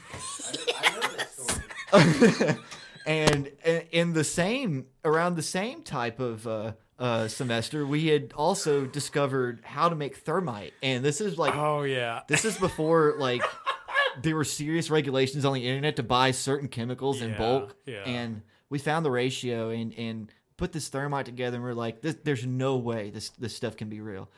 and 3.06 3.52
uh, 3.66 3.80
in 3.92 4.14
the 4.14 4.24
same 4.24 4.86
around 5.04 5.36
the 5.36 5.42
same 5.42 5.84
type 5.84 6.20
of 6.20 6.48
uh, 6.48 6.72
uh, 7.00 7.28
semester, 7.28 7.86
we 7.86 8.08
had 8.08 8.34
also 8.36 8.86
discovered 8.86 9.60
how 9.64 9.90
to 9.90 9.96
make 9.96 10.18
thermite, 10.18 10.74
and 10.82 11.04
this 11.04 11.22
is 11.22 11.38
like, 11.38 11.56
oh 11.56 11.84
yeah, 11.84 12.22
this 12.28 12.46
is 12.46 12.58
before 12.58 13.16
like 13.18 13.42
there 14.22 14.36
were 14.36 14.44
serious 14.44 14.90
regulations 14.90 15.46
on 15.46 15.54
the 15.54 15.68
internet 15.68 15.96
to 15.98 16.04
buy 16.04 16.32
certain 16.32 16.68
chemicals 16.68 17.22
in 17.22 17.32
Yeah, 17.32 17.38
bulk, 17.38 17.76
yeah. 17.86 18.04
and 18.06 18.42
we 18.70 18.80
found 18.80 19.06
the 19.06 19.12
ratio 19.12 19.70
and 19.70 19.94
and 19.98 20.32
put 20.58 20.72
this 20.72 20.90
thermite 20.90 21.26
together, 21.26 21.58
and 21.58 21.64
we're 21.64 21.74
like, 21.74 22.02
this, 22.02 22.16
there's 22.24 22.46
no 22.46 22.78
way 22.78 23.10
this 23.10 23.30
this 23.32 23.56
stuff 23.56 23.76
can 23.76 23.90
be 23.90 24.00
real. 24.00 24.30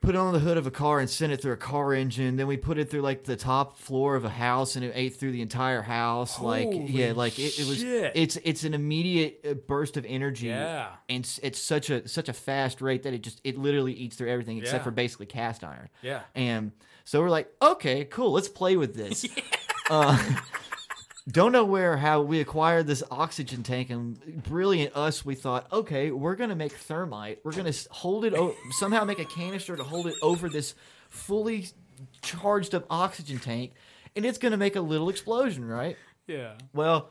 Put 0.00 0.14
it 0.14 0.18
on 0.18 0.32
the 0.32 0.38
hood 0.38 0.56
of 0.56 0.66
a 0.66 0.70
car 0.70 0.98
and 0.98 1.10
sent 1.10 1.30
it 1.30 1.42
through 1.42 1.52
a 1.52 1.56
car 1.58 1.92
engine. 1.92 2.36
Then 2.36 2.46
we 2.46 2.56
put 2.56 2.78
it 2.78 2.90
through 2.90 3.02
like 3.02 3.24
the 3.24 3.36
top 3.36 3.78
floor 3.78 4.16
of 4.16 4.24
a 4.24 4.30
house, 4.30 4.74
and 4.74 4.82
it 4.84 4.92
ate 4.94 5.16
through 5.16 5.32
the 5.32 5.42
entire 5.42 5.82
house. 5.82 6.40
like 6.40 6.68
yeah, 6.72 7.12
like 7.14 7.38
it, 7.38 7.58
it 7.58 7.68
was. 7.68 7.80
shit. 7.80 8.12
It's 8.14 8.36
it's 8.42 8.64
an 8.64 8.72
immediate 8.72 9.44
uh, 9.48 9.52
burst 9.54 9.98
of 9.98 10.06
energy. 10.08 10.46
Yeah. 10.46 10.88
and 11.10 11.22
it's, 11.24 11.38
it's 11.42 11.58
such 11.60 11.90
a 11.90 12.08
such 12.08 12.30
a 12.30 12.32
fast 12.32 12.80
rate 12.80 13.02
that 13.02 13.12
it 13.12 13.20
just 13.22 13.42
it 13.44 13.58
literally 13.58 13.92
eats 13.92 14.16
through 14.16 14.30
everything 14.30 14.56
except 14.56 14.80
Yeah. 14.80 14.84
for 14.84 14.90
basically 14.90 15.26
cast 15.26 15.62
iron. 15.64 15.90
Yeah. 16.00 16.20
And 16.34 16.72
so 17.04 17.20
we're 17.20 17.28
like, 17.28 17.52
okay, 17.60 18.04
cool, 18.06 18.32
let's 18.32 18.48
play 18.48 18.76
with 18.76 18.94
this. 18.94 19.26
uh, 19.90 20.16
don't 21.32 21.52
know 21.52 21.64
where 21.64 21.96
how 21.96 22.22
we 22.22 22.40
acquired 22.40 22.86
this 22.86 23.02
oxygen 23.10 23.62
tank, 23.62 23.90
and 23.90 24.42
brilliant 24.44 24.96
us, 24.96 25.24
we 25.24 25.34
thought, 25.34 25.66
okay, 25.72 26.10
we're 26.10 26.36
gonna 26.36 26.56
make 26.56 26.72
thermite. 26.72 27.40
We're 27.44 27.52
gonna 27.52 27.72
hold 27.90 28.24
it 28.24 28.34
o- 28.34 28.54
somehow 28.78 29.04
make 29.04 29.18
a 29.18 29.24
canister 29.24 29.76
to 29.76 29.82
hold 29.84 30.06
it 30.06 30.14
over 30.22 30.48
this 30.48 30.74
fully 31.08 31.66
charged 32.22 32.74
up 32.74 32.84
oxygen 32.90 33.38
tank, 33.38 33.72
and 34.16 34.24
it's 34.24 34.38
gonna 34.38 34.56
make 34.56 34.76
a 34.76 34.80
little 34.80 35.08
explosion, 35.08 35.64
right? 35.66 35.96
Yeah. 36.26 36.54
Well, 36.72 37.10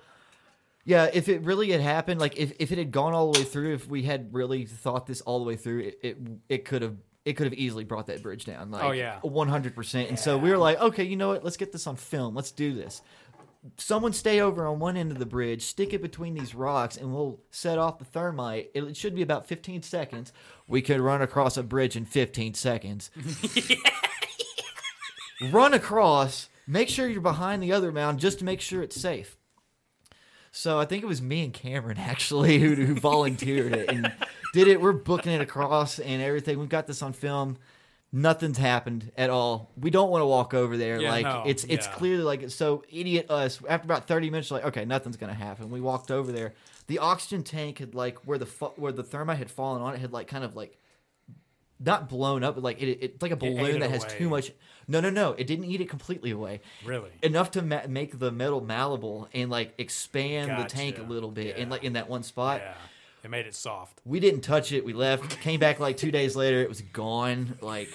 yeah, 0.86 1.10
if 1.14 1.30
it 1.30 1.42
really 1.44 1.72
had 1.72 1.82
happened, 1.82 2.20
like 2.20 2.38
if, 2.38 2.54
if 2.60 2.72
it 2.72 2.78
had 2.78 2.92
gone 2.92 3.14
all 3.14 3.32
the 3.32 3.40
way 3.40 3.46
through, 3.46 3.74
if 3.76 3.88
we 3.88 4.04
had 4.04 4.34
really 4.34 4.66
thought 4.66 5.06
this 5.08 5.22
all 5.22 5.40
the 5.40 5.46
way 5.46 5.56
through, 5.56 5.80
it 5.82 6.00
it, 6.02 6.18
it 6.48 6.66
could 6.66 6.82
have 6.82 6.96
it 7.26 7.34
could 7.34 7.46
have 7.46 7.54
easily 7.54 7.84
brought 7.84 8.08
that 8.08 8.24
bridge 8.24 8.46
down. 8.46 8.72
Like, 8.72 8.84
Oh, 8.84 8.92
yeah. 8.92 9.20
one 9.22 9.50
hundred 9.50 9.76
percent. 9.76 10.10
And 10.10 10.18
so 10.18 10.38
we 10.38 10.50
were 10.50 10.58
like, 10.58 10.80
okay, 10.80 11.04
you 11.04 11.16
know 11.18 11.28
what? 11.30 11.44
Let's 11.44 11.58
get 11.58 11.72
this 11.72 11.86
on 11.86 11.96
film. 11.98 12.34
Let's 12.34 12.52
do 12.52 12.74
this. 12.74 13.02
Someone 13.78 14.14
stay 14.14 14.40
over 14.40 14.66
on 14.66 14.80
one 14.80 14.96
end 14.96 15.12
of 15.12 15.20
the 15.20 15.26
bridge, 15.26 15.64
stick 15.64 15.94
it 15.94 16.02
between 16.02 16.34
these 16.34 16.56
rocks, 16.56 16.96
and 16.96 17.14
we'll 17.14 17.42
set 17.52 17.78
off 17.78 18.00
the 18.00 18.06
thermite. 18.06 18.72
It 18.74 18.96
should 18.96 19.16
be 19.16 19.22
about 19.22 19.48
fifteen 19.48 19.82
seconds. 19.82 20.32
We 20.68 20.82
could 20.82 21.02
run 21.02 21.22
across 21.22 21.58
a 21.58 21.64
bridge 21.64 21.96
in 21.98 22.06
fifteen 22.06 22.54
seconds. 22.54 23.12
run 25.52 25.74
across, 25.74 26.48
make 26.68 26.90
sure 26.90 27.08
you're 27.08 27.22
behind 27.22 27.62
the 27.62 27.74
other 27.74 27.92
mound 27.92 28.20
just 28.20 28.40
to 28.40 28.46
make 28.46 28.62
sure 28.62 28.82
it's 28.82 29.00
safe. 29.00 29.38
So 30.52 30.80
I 30.80 30.86
think 30.86 31.04
it 31.04 31.08
was 31.08 31.22
me 31.22 31.44
and 31.44 31.54
Cameron 31.54 31.98
actually 32.00 32.60
who, 32.60 32.76
who 32.76 32.96
volunteered 32.96 33.74
it 33.74 33.90
and 33.90 34.12
did 34.54 34.68
it. 34.68 34.82
We're 34.82 34.94
booking 34.94 35.34
it 35.34 35.42
across 35.42 36.00
and 36.00 36.22
everything. 36.22 36.60
We've 36.60 36.70
got 36.70 36.88
this 36.88 37.02
on 37.02 37.14
film. 37.14 37.58
Nothing's 38.12 38.58
happened 38.58 39.12
at 39.16 39.30
all. 39.30 39.70
We 39.80 39.92
don't 39.92 40.10
want 40.10 40.24
to 40.24 40.26
walk 40.26 40.56
over 40.56 40.78
there. 40.78 41.00
Yeah, 41.00 41.12
like 41.12 41.26
no, 41.26 41.44
it's 41.46 41.64
it's 41.66 41.86
yeah. 41.86 41.94
clearly 41.94 42.24
like 42.24 42.50
so 42.50 42.84
idiot 42.90 43.30
us. 43.30 43.60
After 43.70 43.86
about 43.86 44.08
thirty 44.08 44.32
minutes, 44.32 44.50
like 44.50 44.66
okay, 44.66 44.84
nothing's 44.84 45.18
gonna 45.18 45.34
happen. 45.36 45.70
We 45.70 45.80
walked 45.80 46.10
over 46.10 46.32
there. 46.32 46.54
The 46.88 46.98
oxygen 46.98 47.44
tank 47.44 47.78
had 47.78 47.94
like 47.94 48.18
where 48.26 48.40
the 48.40 48.46
where 48.78 48.92
the 48.92 49.04
thermite 49.04 49.38
had 49.38 49.52
fallen 49.52 49.84
on 49.84 49.94
it 49.94 50.00
had 50.00 50.12
like 50.12 50.28
kind 50.28 50.44
of 50.44 50.56
like 50.56 50.80
not 51.80 52.10
blown 52.10 52.44
up, 52.44 52.56
but 52.56 52.64
like 52.64 52.82
it, 52.82 52.98
it's 53.00 53.22
like 53.22 53.32
a 53.32 53.36
balloon 53.36 53.76
it 53.76 53.80
that 53.82 53.92
has 53.92 54.04
away. 54.04 54.18
too 54.18 54.30
much. 54.30 54.52
No, 54.88 55.00
no, 55.00 55.12
no. 55.12 55.34
It 55.34 55.46
didn't 55.46 55.66
eat 55.66 55.80
it 55.80 55.88
completely 55.88 56.32
away. 56.32 56.62
Really? 56.84 57.12
Enough 57.22 57.52
to 57.52 57.62
ma- 57.62 57.88
make 57.88 58.18
the 58.18 58.32
metal 58.32 58.60
malleable 58.60 59.30
and 59.36 59.52
like 59.52 59.76
expand 59.78 60.60
the 60.60 60.68
tank 60.68 60.98
a 60.98 61.04
little 61.04 61.30
bit, 61.32 61.58
and 61.58 61.70
like 61.70 61.84
in 61.84 61.94
that 61.94 62.10
one 62.10 62.24
spot. 62.24 62.62
Yeah. 63.22 63.28
It 63.28 63.30
made 63.32 63.46
it 63.46 63.56
soft. 63.56 64.02
We 64.06 64.20
didn't 64.20 64.42
touch 64.42 64.72
it. 64.72 64.84
We 64.86 64.94
left. 64.94 65.40
Came 65.42 65.60
back 65.60 65.80
like 65.80 65.98
two 65.98 66.12
days 66.12 66.36
later. 66.36 66.62
It 66.62 66.70
was 66.70 66.82
gone. 66.82 67.58
Like 67.62 67.90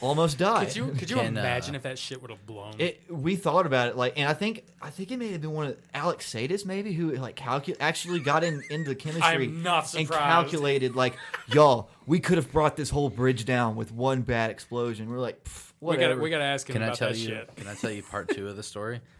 almost 0.00 0.36
died. 0.38 0.66
Could 0.68 0.76
you 0.76 0.86
could 0.98 1.10
you 1.10 1.16
Can, 1.16 1.36
uh, 1.36 1.40
imagine 1.40 1.74
if 1.74 1.82
that 1.84 1.98
shit 1.98 2.20
would 2.20 2.30
have 2.30 2.44
blown? 2.44 2.74
It, 2.78 3.00
we 3.08 3.34
thought 3.36 3.66
about 3.66 3.88
it 3.88 3.96
like, 3.96 4.14
and 4.18 4.28
I 4.28 4.34
think 4.34 4.64
I 4.82 4.90
think 4.90 5.10
it 5.10 5.16
may 5.18 5.32
have 5.32 5.40
been 5.40 5.52
one 5.52 5.66
of 5.68 5.76
Alex 5.94 6.30
Sadis 6.32 6.66
maybe 6.66 6.92
who 6.92 7.12
like 7.12 7.36
calculate 7.36 7.80
actually 7.80 8.20
got 8.20 8.44
in 8.44 8.62
into 8.70 8.94
chemistry 8.94 9.46
I'm 9.46 9.62
not 9.62 9.94
and 9.94 10.08
calculated 10.08 10.94
like, 10.94 11.16
y'all, 11.48 11.88
we 12.06 12.20
could 12.20 12.36
have 12.36 12.52
brought 12.52 12.76
this 12.76 12.90
whole 12.90 13.08
bridge 13.08 13.44
down 13.46 13.74
with 13.76 13.90
one 13.92 14.22
bad 14.22 14.50
explosion. 14.50 15.08
We're 15.10 15.18
like, 15.18 15.42
"Pff, 15.44 15.72
We 15.80 15.94
gotta- 15.96 16.02
whatever. 16.08 16.20
we 16.22 16.30
gotta 16.30 16.44
ask 16.44 16.68
him 16.68 16.74
Can 16.74 16.82
I 16.82 16.92
tell 16.92 17.08
that 17.08 17.16
you? 17.16 17.28
shit. 17.28 17.56
Can 17.56 17.66
I 17.66 17.74
tell 17.74 17.90
you 17.90 18.02
part 18.02 18.28
two 18.28 18.48
of 18.48 18.56
the 18.56 18.62
story? 18.62 19.00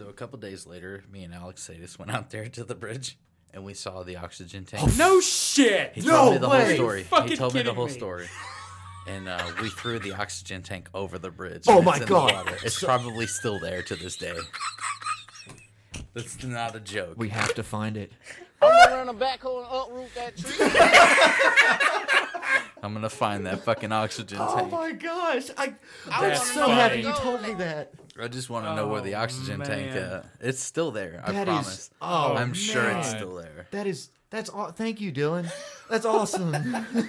What? 0.00 0.06
So 0.06 0.10
a 0.10 0.12
couple 0.14 0.38
days 0.38 0.66
later, 0.66 1.04
me 1.12 1.24
and 1.24 1.34
Alex 1.34 1.68
Sadis 1.68 1.98
went 1.98 2.10
out 2.10 2.30
there 2.30 2.46
to 2.48 2.64
the 2.64 2.74
bridge, 2.74 3.18
and 3.52 3.64
we 3.64 3.74
saw 3.74 4.02
the 4.02 4.16
oxygen 4.16 4.64
tank. 4.64 4.82
Oh, 4.86 4.94
no 4.96 5.20
shit! 5.20 5.92
He 5.94 6.00
No 6.00 6.10
told 6.10 6.32
me 6.32 6.38
the 6.38 6.48
way! 6.48 6.64
whole 6.66 6.74
story. 6.76 7.06
He 7.28 7.36
told 7.36 7.54
me 7.54 7.62
the 7.62 7.74
whole 7.74 7.86
me. 7.86 7.92
story. 7.92 8.26
And 9.06 9.28
uh, 9.28 9.44
we 9.60 9.68
threw 9.68 9.98
the 9.98 10.12
oxygen 10.12 10.62
tank 10.62 10.88
over 10.94 11.18
the 11.18 11.30
bridge. 11.30 11.64
Oh 11.68 11.82
my 11.82 11.92
it's 11.92 12.00
in 12.00 12.06
the 12.06 12.14
God. 12.14 12.54
It's 12.64 12.82
probably 12.82 13.26
still 13.26 13.58
there 13.58 13.82
to 13.82 13.96
this 13.96 14.16
day. 14.16 14.38
That's 16.14 16.42
not 16.44 16.74
a 16.76 16.80
joke. 16.80 17.14
We 17.16 17.28
have 17.28 17.54
to 17.54 17.62
find 17.62 17.96
it. 17.96 18.12
I'm 18.62 18.70
gonna 18.90 18.96
run 18.96 19.08
a 19.08 19.14
backhoe 19.14 19.58
and 19.58 19.68
uproot 19.70 20.14
that 20.14 20.36
tree. 20.36 20.54
I'm 22.82 22.94
gonna 22.94 23.08
find 23.10 23.46
that 23.46 23.64
fucking 23.64 23.92
oxygen 23.92 24.38
tank. 24.38 24.50
Oh 24.50 24.66
my 24.66 24.92
gosh! 24.92 25.50
I, 25.56 25.74
I 26.10 26.30
I'm 26.30 26.36
so 26.36 26.66
know 26.66 26.72
happy 26.74 27.00
you 27.00 27.12
told 27.12 27.42
me 27.42 27.54
that. 27.54 27.92
I 28.22 28.28
just 28.28 28.50
want 28.50 28.66
to 28.66 28.74
know 28.74 28.88
where 28.88 29.00
the 29.00 29.14
Oh, 29.14 29.20
oxygen 29.22 29.60
tank. 29.60 29.94
man. 29.94 29.98
Uh, 30.02 30.22
it's 30.40 30.60
still 30.62 30.90
there. 30.90 31.22
I 31.24 31.32
That 31.32 31.48
is- 31.48 31.54
promise. 31.54 31.90
oh, 32.02 32.34
I'm 32.34 32.52
sure 32.54 32.84
it's 32.90 33.08
man. 33.12 33.16
still 33.18 33.34
there. 33.36 33.66
That 33.70 33.86
is 33.86 34.10
that's 34.30 34.48
all. 34.48 34.70
Thank 34.72 35.00
you, 35.00 35.12
Dylan. 35.12 35.50
That's 35.88 36.04
awesome. 36.06 36.54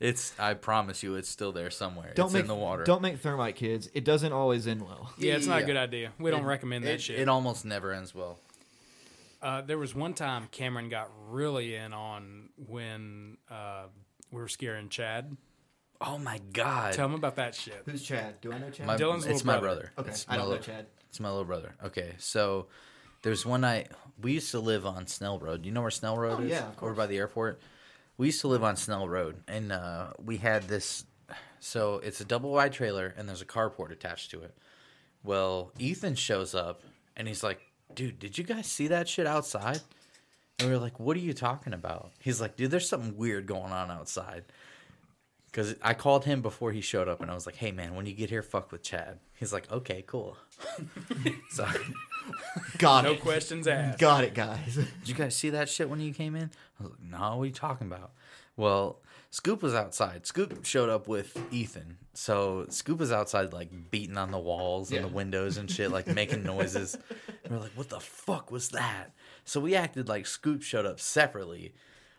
It's. 0.00 0.32
I 0.36 0.54
promise 0.54 1.04
you, 1.04 1.14
it's 1.14 1.28
still 1.28 1.52
there 1.52 1.70
somewhere. 1.70 2.10
don't 2.16 2.26
it's 2.26 2.34
make 2.34 2.42
in 2.42 2.48
the 2.48 2.56
water. 2.56 2.82
Don't 2.82 3.02
make 3.02 3.18
thermite, 3.20 3.54
kids. 3.54 3.88
It 3.94 4.04
doesn't 4.04 4.32
always 4.32 4.66
end 4.66 4.82
well. 4.82 5.12
Yeah, 5.16 5.34
it's 5.36 5.46
not 5.46 5.58
a 5.58 5.60
Yeah. 5.60 5.66
good 5.68 5.76
idea. 5.76 6.12
We 6.18 6.32
don't 6.32 6.42
It- 6.42 6.46
recommend 6.46 6.84
that 6.86 6.94
it, 6.94 7.02
shit. 7.02 7.20
It 7.20 7.28
almost 7.28 7.64
never 7.64 7.92
ends 7.92 8.12
well. 8.12 8.40
Uh, 9.40 9.60
there 9.60 9.78
was 9.78 9.94
one 9.94 10.12
time 10.14 10.48
Cameron 10.50 10.88
got 10.88 11.08
really 11.28 11.76
in 11.76 11.92
on 11.92 12.48
when 12.56 13.36
uh, 13.48 13.84
we 14.32 14.40
were 14.40 14.48
scaring 14.48 14.88
Chad. 14.88 15.36
Oh 16.04 16.18
my 16.18 16.40
god! 16.52 16.92
Tell 16.94 17.06
him 17.06 17.14
about 17.14 17.36
that 17.36 17.54
shit. 17.54 17.82
Who's 17.86 18.02
Chad? 18.02 18.40
Do 18.40 18.52
I 18.52 18.58
know 18.58 18.70
Chad? 18.70 18.86
My, 18.86 18.96
Dylan's 18.96 19.24
it's 19.26 19.44
little 19.44 19.46
my 19.46 19.58
brother. 19.60 19.92
brother. 19.94 20.08
Okay, 20.08 20.10
It's 20.10 20.26
I 20.28 20.36
don't 20.36 20.44
know 20.46 20.50
little- 20.50 20.64
Chad. 20.64 20.86
It's 21.08 21.20
my 21.20 21.28
little 21.28 21.44
brother. 21.44 21.74
Okay, 21.84 22.14
so 22.18 22.66
there's 23.22 23.44
one 23.44 23.60
night 23.60 23.88
we 24.20 24.32
used 24.32 24.50
to 24.52 24.60
live 24.60 24.86
on 24.86 25.06
Snell 25.06 25.38
Road. 25.38 25.64
You 25.66 25.72
know 25.72 25.82
where 25.82 25.90
Snell 25.90 26.16
Road 26.16 26.38
Oh, 26.40 26.42
is? 26.42 26.50
yeah, 26.50 26.68
of 26.68 26.82
Over 26.82 26.94
by 26.94 27.06
the 27.06 27.18
airport. 27.18 27.60
We 28.16 28.26
used 28.26 28.40
to 28.42 28.48
live 28.48 28.64
on 28.64 28.76
Snell 28.76 29.08
Road, 29.08 29.36
and 29.48 29.72
uh, 29.72 30.12
we 30.24 30.38
had 30.38 30.64
this. 30.68 31.04
So 31.60 31.96
it's 31.98 32.20
a 32.20 32.24
double 32.24 32.50
wide 32.50 32.72
trailer, 32.72 33.14
and 33.16 33.28
there's 33.28 33.42
a 33.42 33.46
carport 33.46 33.90
attached 33.92 34.30
to 34.32 34.42
it. 34.42 34.56
Well, 35.22 35.72
Ethan 35.78 36.14
shows 36.16 36.54
up, 36.54 36.82
and 37.16 37.28
he's 37.28 37.42
like, 37.42 37.60
"Dude, 37.94 38.18
did 38.18 38.36
you 38.38 38.44
guys 38.44 38.66
see 38.66 38.88
that 38.88 39.08
shit 39.08 39.26
outside?" 39.26 39.80
And 40.58 40.68
we 40.68 40.74
were 40.74 40.80
like, 40.80 40.98
"What 40.98 41.16
are 41.16 41.20
you 41.20 41.32
talking 41.34 41.72
about?" 41.72 42.12
He's 42.20 42.40
like, 42.40 42.56
"Dude, 42.56 42.70
there's 42.70 42.88
something 42.88 43.16
weird 43.16 43.46
going 43.46 43.72
on 43.72 43.90
outside." 43.90 44.44
Because 45.52 45.74
I 45.82 45.92
called 45.92 46.24
him 46.24 46.40
before 46.40 46.72
he 46.72 46.80
showed 46.80 47.08
up, 47.08 47.20
and 47.20 47.30
I 47.30 47.34
was 47.34 47.44
like, 47.44 47.56
"Hey, 47.56 47.72
man, 47.72 47.94
when 47.94 48.06
you 48.06 48.14
get 48.14 48.30
here, 48.30 48.42
fuck 48.42 48.72
with 48.72 48.82
Chad." 48.82 49.18
He's 49.34 49.52
like, 49.52 49.70
"Okay, 49.70 50.02
cool." 50.06 50.36
so, 51.50 51.68
Got 52.78 53.04
No 53.04 53.12
it. 53.12 53.20
questions 53.20 53.66
asked. 53.66 53.98
Got 53.98 54.24
it, 54.24 54.32
guys. 54.34 54.76
did 54.76 54.88
you 55.04 55.14
guys 55.14 55.36
see 55.36 55.50
that 55.50 55.68
shit 55.68 55.90
when 55.90 56.00
you 56.00 56.14
came 56.14 56.34
in? 56.36 56.50
I 56.80 56.82
was 56.84 56.92
like, 56.92 57.02
"No, 57.02 57.36
what 57.36 57.42
are 57.42 57.46
you 57.46 57.52
talking 57.52 57.86
about?" 57.86 58.12
Well, 58.56 59.00
Scoop 59.30 59.62
was 59.62 59.74
outside. 59.74 60.26
Scoop 60.26 60.64
showed 60.64 60.88
up 60.88 61.08
with 61.08 61.36
Ethan, 61.52 61.98
so 62.14 62.66
Scoop 62.68 62.98
was 62.98 63.10
outside, 63.12 63.52
like 63.52 63.90
beating 63.90 64.16
on 64.18 64.30
the 64.30 64.38
walls 64.38 64.90
and 64.90 65.00
Yeah. 65.00 65.06
the 65.06 65.12
windows 65.12 65.56
and 65.56 65.70
shit, 65.70 65.90
like 65.90 66.06
making 66.06 66.44
noises. 66.44 66.96
And 67.44 67.52
we're 67.54 67.60
like, 67.60 67.72
"What 67.76 67.88
the 67.90 68.00
fuck 68.00 68.50
was 68.50 68.68
that?" 68.70 69.12
So 69.44 69.60
we 69.60 69.74
acted 69.74 70.08
like 70.08 70.26
Scoop 70.26 70.62
showed 70.62 70.86
up 70.86 70.98
separately. 71.00 71.74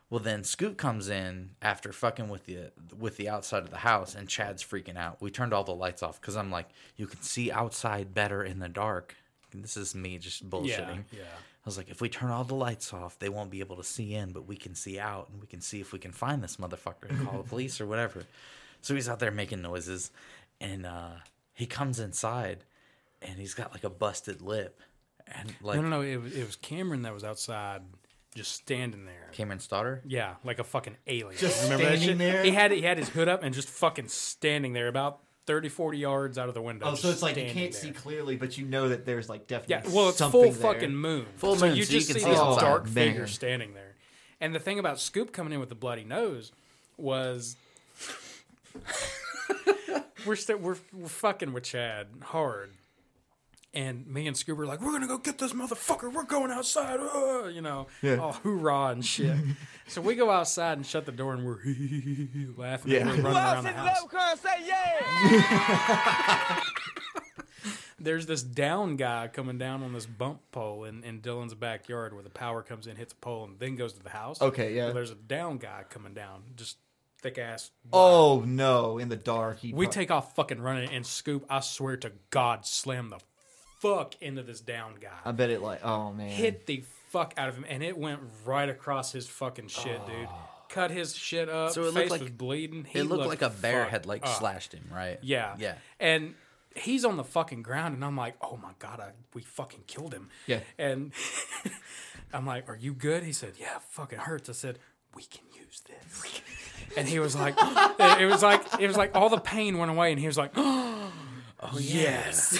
Well, 0.09 0.19
then 0.19 0.43
Scoop 0.43 0.77
comes 0.77 1.09
in 1.09 1.51
after 1.61 1.91
fucking 1.91 2.29
with 2.29 2.45
the 2.45 2.71
with 2.97 3.17
the 3.17 3.29
outside 3.29 3.63
of 3.63 3.71
the 3.71 3.77
house, 3.77 4.13
and 4.13 4.29
Chad's 4.29 4.63
freaking 4.63 4.97
out. 4.97 5.21
We 5.21 5.31
turned 5.31 5.53
all 5.53 5.63
the 5.63 5.73
lights 5.73 6.03
off 6.03 6.21
because 6.21 6.35
I'm 6.35 6.51
like, 6.51 6.69
you 6.95 7.07
can 7.07 7.21
see 7.21 7.51
outside 7.51 8.13
better 8.13 8.43
in 8.43 8.59
the 8.59 8.69
dark. 8.69 9.15
This 9.53 9.77
is 9.77 9.95
me 9.95 10.17
just 10.17 10.47
bullshitting. 10.49 11.05
yeah. 11.11 11.19
yeah. 11.19 11.23
I 11.65 11.69
was 11.69 11.77
like, 11.77 11.89
if 11.89 12.01
we 12.01 12.09
turn 12.09 12.29
all 12.29 12.43
the 12.43 12.55
lights 12.55 12.93
off, 12.93 13.17
they 13.19 13.29
won't 13.29 13.49
be 13.49 13.61
able 13.61 13.77
to 13.77 13.85
see 13.85 14.13
in, 14.13 14.31
but 14.33 14.45
we 14.45 14.57
can 14.57 14.75
see 14.75 14.99
out, 14.99 15.29
and 15.31 15.39
we 15.39 15.47
can 15.47 15.61
see 15.61 15.79
if 15.79 15.93
we 15.93 15.99
can 15.99 16.11
find 16.11 16.43
this 16.43 16.57
motherfucker 16.57 17.09
and 17.09 17.25
call 17.25 17.37
the 17.37 17.43
police 17.49 17.79
or 17.79 17.87
whatever. 17.87 18.23
So 18.81 18.93
he's 18.95 19.07
out 19.07 19.19
there 19.19 19.31
making 19.31 19.61
noises, 19.61 20.11
and 20.59 20.85
uh, 20.85 21.11
he 21.53 21.65
comes 21.65 22.01
inside, 22.01 22.65
and 23.21 23.39
he's 23.39 23.53
got 23.53 23.71
like 23.71 23.85
a 23.85 23.89
busted 23.89 24.41
lip, 24.41 24.81
and 25.25 25.53
like 25.61 25.77
no, 25.77 25.83
no, 25.83 25.89
no. 25.89 26.01
It 26.01 26.17
it 26.35 26.45
was 26.45 26.57
Cameron 26.57 27.03
that 27.03 27.13
was 27.13 27.23
outside, 27.23 27.81
just 28.33 28.51
standing 28.53 29.05
there. 29.05 29.29
Cameron 29.31 29.59
Stoddard. 29.59 30.01
Yeah, 30.05 30.35
like 30.43 30.59
a 30.59 30.63
fucking 30.63 30.97
alien. 31.07 31.37
Just 31.39 31.63
Remember 31.63 31.85
that 31.85 31.97
standing 31.99 32.09
shit? 32.09 32.33
there? 32.33 32.43
He 32.43 32.51
had 32.51 32.71
he 32.71 32.81
had 32.81 32.97
his 32.97 33.09
hood 33.09 33.27
up 33.27 33.43
and 33.43 33.53
just 33.53 33.69
fucking 33.69 34.07
standing 34.07 34.73
there, 34.73 34.87
about 34.87 35.19
30, 35.45 35.69
40 35.69 35.97
yards 35.97 36.37
out 36.37 36.47
of 36.47 36.53
the 36.53 36.61
window. 36.61 36.85
Oh, 36.87 36.95
so 36.95 37.09
it's 37.09 37.21
like 37.21 37.35
you 37.35 37.43
can't 37.43 37.71
there. 37.71 37.81
see 37.81 37.91
clearly, 37.91 38.35
but 38.37 38.57
you 38.57 38.65
know 38.65 38.89
that 38.89 39.05
there's 39.05 39.27
like 39.29 39.49
Yeah, 39.49 39.59
definitely 39.59 39.95
well, 39.97 40.09
it's 40.09 40.17
something 40.17 40.41
full 40.41 40.51
there. 40.51 40.73
fucking 40.73 40.95
moon. 40.95 41.25
Full 41.37 41.55
so 41.55 41.65
moon, 41.67 41.75
you 41.75 41.83
so 41.83 41.93
you 41.93 41.99
just 41.99 42.11
can 42.11 42.19
see 42.19 42.25
see 42.25 42.29
this 42.31 42.39
outside. 42.39 42.63
Oh, 42.65 42.69
dark 42.69 42.83
Oh, 42.85 42.89
figure 42.91 43.27
standing 43.27 43.73
there. 43.73 43.95
And 44.39 44.53
the 44.55 44.59
thing 44.59 44.79
about 44.79 44.99
Scoop 44.99 45.31
coming 45.31 45.53
in 45.53 45.59
with 45.59 45.69
the 45.69 45.75
bloody 45.75 46.03
nose 46.03 46.51
was 46.97 47.55
we're 50.25 50.35
still 50.35 50.57
we're, 50.57 50.77
we're 50.93 51.07
fucking 51.07 51.53
with 51.53 51.63
Chad 51.63 52.07
hard. 52.23 52.71
And 53.75 54.05
me 54.05 54.27
and 54.27 54.37
Scoop 54.37 54.59
are 54.59 54.67
like, 54.67 54.81
we're 54.81 54.91
gonna 54.91 55.07
go 55.07 55.17
get 55.17 55.39
this 55.39 55.51
motherfucker. 55.53 56.13
We're 56.13 56.25
going 56.25 56.51
outside, 56.51 56.99
uh, 56.99 57.47
you 57.47 57.61
know, 57.61 57.87
Yeah. 58.03 58.17
all 58.17 58.33
hoorah 58.33 58.89
and 58.91 59.03
shit. 59.03 59.35
so 59.87 59.99
we 59.99 60.13
go 60.13 60.29
outside 60.29 60.77
and 60.77 60.85
shut 60.85 61.07
the 61.07 61.11
door, 61.11 61.33
and 61.33 61.43
we're 61.43 61.57
laughing, 62.55 62.91
Yeah. 62.91 62.99
and 62.99 63.23
we're 63.23 63.31
running 63.31 63.35
around 63.35 63.63
the 63.63 63.71
house. 63.71 64.39
say 64.39 64.67
yeah. 64.67 66.59
there's 67.99 68.25
this 68.25 68.43
down 68.43 68.95
guy 68.95 69.27
coming 69.27 69.57
down 69.57 69.81
on 69.81 69.93
this 69.93 70.05
bump 70.05 70.41
pole 70.51 70.83
in, 70.83 71.03
in 71.03 71.21
Dylan's 71.21 71.53
backyard 71.55 72.13
where 72.13 72.23
the 72.23 72.29
power 72.29 72.61
comes 72.61 72.85
in, 72.85 72.95
hits 72.95 73.13
a 73.13 73.15
pole, 73.17 73.45
and 73.45 73.57
then 73.59 73.75
goes 73.75 73.93
to 73.93 74.03
the 74.03 74.09
house. 74.09 74.41
Okay, 74.41 74.75
yeah. 74.75 74.85
Well, 74.85 74.93
there's 74.95 75.11
a 75.11 75.15
down 75.15 75.57
guy 75.57 75.83
coming 75.89 76.13
down, 76.13 76.43
just 76.55 76.77
thick 77.21 77.37
ass. 77.37 77.71
Oh 77.91 78.43
no! 78.45 78.97
In 78.97 79.09
the 79.09 79.15
dark, 79.15 79.59
he 79.59 79.73
We 79.73 79.85
pro- 79.85 79.91
take 79.93 80.11
off 80.11 80.35
fucking 80.35 80.61
running 80.61 80.89
and 80.91 81.05
scoop. 81.05 81.45
I 81.49 81.61
swear 81.61 81.97
to 81.97 82.11
God, 82.29 82.65
slam 82.65 83.09
the 83.09 83.19
fuck 83.83 84.15
into 84.21 84.43
this 84.43 84.61
down 84.61 84.95
guy. 85.01 85.09
I 85.25 85.31
bet 85.33 85.49
it 85.49 85.61
like. 85.61 85.83
Oh 85.83 86.13
man. 86.13 86.29
Hit 86.29 86.65
the 86.65 86.83
fuck 87.09 87.33
out 87.37 87.49
of 87.49 87.55
him, 87.55 87.65
and 87.67 87.83
it 87.83 87.97
went 87.97 88.21
right 88.45 88.69
across 88.69 89.11
his 89.11 89.27
fucking 89.27 89.67
shit, 89.67 90.05
dude. 90.07 90.29
Cut 90.69 90.89
his 90.89 91.15
shit 91.15 91.49
up. 91.49 91.71
So 91.71 91.83
it 91.83 91.93
face 91.93 91.95
looked 91.95 92.11
like 92.11 92.21
was 92.21 92.29
bleeding. 92.31 92.85
He 92.85 92.99
it 92.99 93.03
looked 93.03 93.27
looked 93.27 93.41
like 93.41 93.41
a 93.41 93.53
bear 93.53 93.85
had 93.85 94.05
like 94.05 94.23
up. 94.23 94.39
slashed 94.39 94.73
him, 94.73 94.85
right? 94.91 95.19
Yeah. 95.21 95.55
Yeah. 95.59 95.75
And 95.99 96.33
he's 96.75 97.05
on 97.05 97.17
the 97.17 97.23
fucking 97.23 97.61
ground, 97.61 97.93
and 97.93 98.03
I'm 98.03 98.17
like, 98.17 98.35
oh 98.41 98.57
my 98.57 98.71
God, 98.79 98.99
I, 98.99 99.11
we 99.33 99.43
fucking 99.43 99.81
killed 99.85 100.13
him. 100.13 100.29
Yeah. 100.47 100.61
And 100.79 101.11
I'm 102.33 102.47
like, 102.47 102.67
are 102.69 102.75
you 102.75 102.93
good? 102.93 103.23
He 103.23 103.33
said, 103.33 103.53
yeah, 103.59 103.77
fucking 103.89 104.19
hurts. 104.19 104.49
I 104.49 104.53
said, 104.53 104.79
we 105.15 105.23
can 105.23 105.43
use 105.53 105.81
this. 105.81 106.41
And 106.97 107.07
he 107.07 107.19
was 107.19 107.35
like, 107.35 107.55
it 107.59 108.25
was 108.25 108.41
like, 108.41 108.61
it 108.79 108.87
was 108.87 108.97
like 108.97 109.15
all 109.15 109.29
the 109.29 109.39
pain 109.39 109.77
went 109.77 109.91
away, 109.91 110.11
and 110.11 110.19
he 110.19 110.25
was 110.25 110.37
like, 110.37 110.55
oh, 111.73 111.79
yes. 111.79 112.57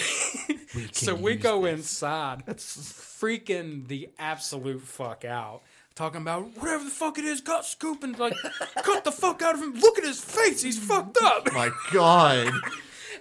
so 0.92 1.14
we 1.14 1.36
go 1.36 1.64
inside, 1.64 2.44
freaking 2.46 3.86
the 3.88 4.10
absolute 4.18 4.82
fuck 4.82 5.24
out. 5.24 5.62
Talking 5.94 6.22
about 6.22 6.56
whatever 6.56 6.82
the 6.84 6.90
fuck 6.90 7.18
it 7.18 7.24
is, 7.24 7.40
got 7.40 7.64
scooping 7.64 8.14
like 8.14 8.34
cut 8.82 9.04
the 9.04 9.12
fuck 9.12 9.42
out 9.42 9.54
of 9.54 9.62
him. 9.62 9.74
Look 9.74 9.96
at 9.98 10.04
his 10.04 10.20
face, 10.20 10.62
he's 10.62 10.78
fucked 10.78 11.18
up. 11.22 11.52
My 11.52 11.70
God. 11.92 12.52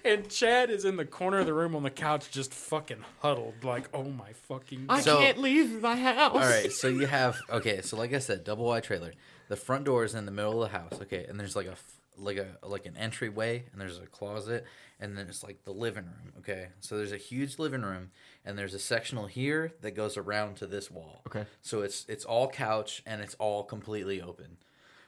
And 0.06 0.28
Chad 0.30 0.70
is 0.70 0.84
in 0.84 0.98
the 0.98 1.06
corner 1.06 1.40
of 1.40 1.46
the 1.46 1.54
room 1.54 1.78
on 1.78 1.84
the 1.84 1.90
couch, 1.90 2.30
just 2.30 2.54
fucking 2.54 3.06
huddled, 3.22 3.64
like, 3.64 3.88
oh 3.94 4.04
my 4.04 4.34
fucking. 4.34 4.88
I 4.90 5.00
So- 5.00 5.18
can't 5.20 5.38
leave 5.38 5.82
my 5.82 5.96
house. 5.96 6.34
All 6.34 6.40
right, 6.42 6.70
so 6.74 6.90
you 6.90 7.06
have 7.06 7.40
okay, 7.50 7.82
so 7.82 7.96
like 7.96 8.12
I 8.14 8.20
said, 8.20 8.44
double 8.44 8.66
wide 8.66 8.84
trailer. 8.84 9.14
The 9.48 9.56
front 9.56 9.86
door 9.86 10.04
is 10.04 10.14
in 10.14 10.26
the 10.26 10.32
middle 10.32 10.62
of 10.62 10.70
the 10.72 10.78
house, 10.78 11.00
okay, 11.04 11.26
and 11.30 11.40
there's 11.40 11.56
like 11.56 11.68
a 11.68 11.76
like 12.18 12.36
a 12.36 12.68
like 12.68 12.86
an 12.86 12.98
entryway, 12.98 13.64
and 13.72 13.80
there's 13.80 13.98
a 13.98 14.06
closet, 14.08 14.66
and 15.04 15.18
then 15.18 15.28
it's 15.28 15.44
like 15.44 15.64
the 15.66 15.72
living 15.74 16.06
room, 16.06 16.34
okay. 16.40 16.70
So 16.80 16.98
there's 16.98 17.12
a 17.12 17.18
huge 17.18 17.60
living 17.60 17.82
room, 17.84 18.12
and 18.46 18.58
there's 18.58 18.74
a 18.74 18.80
sectional 18.80 19.28
here 19.28 19.74
that 19.82 19.92
goes 19.96 20.18
around 20.18 20.56
to 20.58 20.66
this 20.68 20.90
wall. 20.90 21.22
Okay. 21.28 21.46
So 21.62 21.82
it's 21.82 22.06
it's 22.08 22.26
all 22.26 22.48
couch 22.50 23.04
and 23.06 23.22
it's 23.22 23.36
all 23.36 23.64
completely 23.64 24.22
open. 24.22 24.58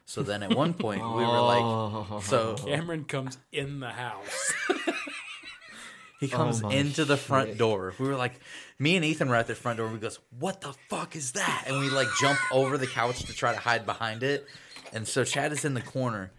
So 0.05 0.21
then 0.21 0.43
at 0.43 0.55
one 0.55 0.73
point 0.75 1.01
we 1.01 1.07
were 1.07 1.25
Oh. 1.25 2.07
like, 2.11 2.23
so 2.23 2.55
Cameron 2.55 3.05
comes 3.05 3.37
in 3.51 3.79
the 3.79 3.89
house. 3.89 4.53
He 6.21 6.29
comes 6.29 6.63
Oh 6.63 6.69
my 6.69 6.73
into 6.75 7.03
the 7.03 7.17
front 7.17 7.57
door. 7.57 7.93
We 7.99 8.07
were 8.07 8.15
like, 8.15 8.39
me 8.79 8.95
and 8.95 9.03
Ethan 9.03 9.27
were 9.27 9.35
at 9.35 9.47
the 9.47 9.53
front 9.53 9.77
door. 9.77 9.89
We 9.89 9.99
goes, 9.99 10.17
"What 10.39 10.61
the 10.61 10.73
fuck 10.89 11.13
is 11.15 11.33
that?" 11.33 11.65
And 11.67 11.77
we 11.81 11.89
like 11.89 12.07
jump 12.21 12.39
over 12.53 12.77
the 12.77 12.87
couch 12.87 13.19
to 13.25 13.33
try 13.33 13.51
to 13.53 13.59
hide 13.59 13.85
behind 13.85 14.23
it. 14.23 14.47
And 14.93 15.05
so 15.05 15.25
Chad 15.25 15.51
is 15.51 15.65
in 15.65 15.73
the 15.73 15.81
corner. 15.81 16.31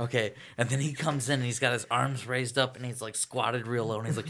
Okay, 0.00 0.34
and 0.56 0.68
then 0.68 0.80
he 0.80 0.92
comes 0.92 1.28
in 1.28 1.34
and 1.34 1.44
he's 1.44 1.58
got 1.58 1.72
his 1.72 1.86
arms 1.90 2.26
raised 2.26 2.58
up 2.58 2.76
and 2.76 2.84
he's 2.84 3.02
like 3.02 3.16
squatted 3.16 3.66
real 3.66 3.86
low 3.86 3.98
and 3.98 4.06
he's 4.06 4.16
like, 4.16 4.26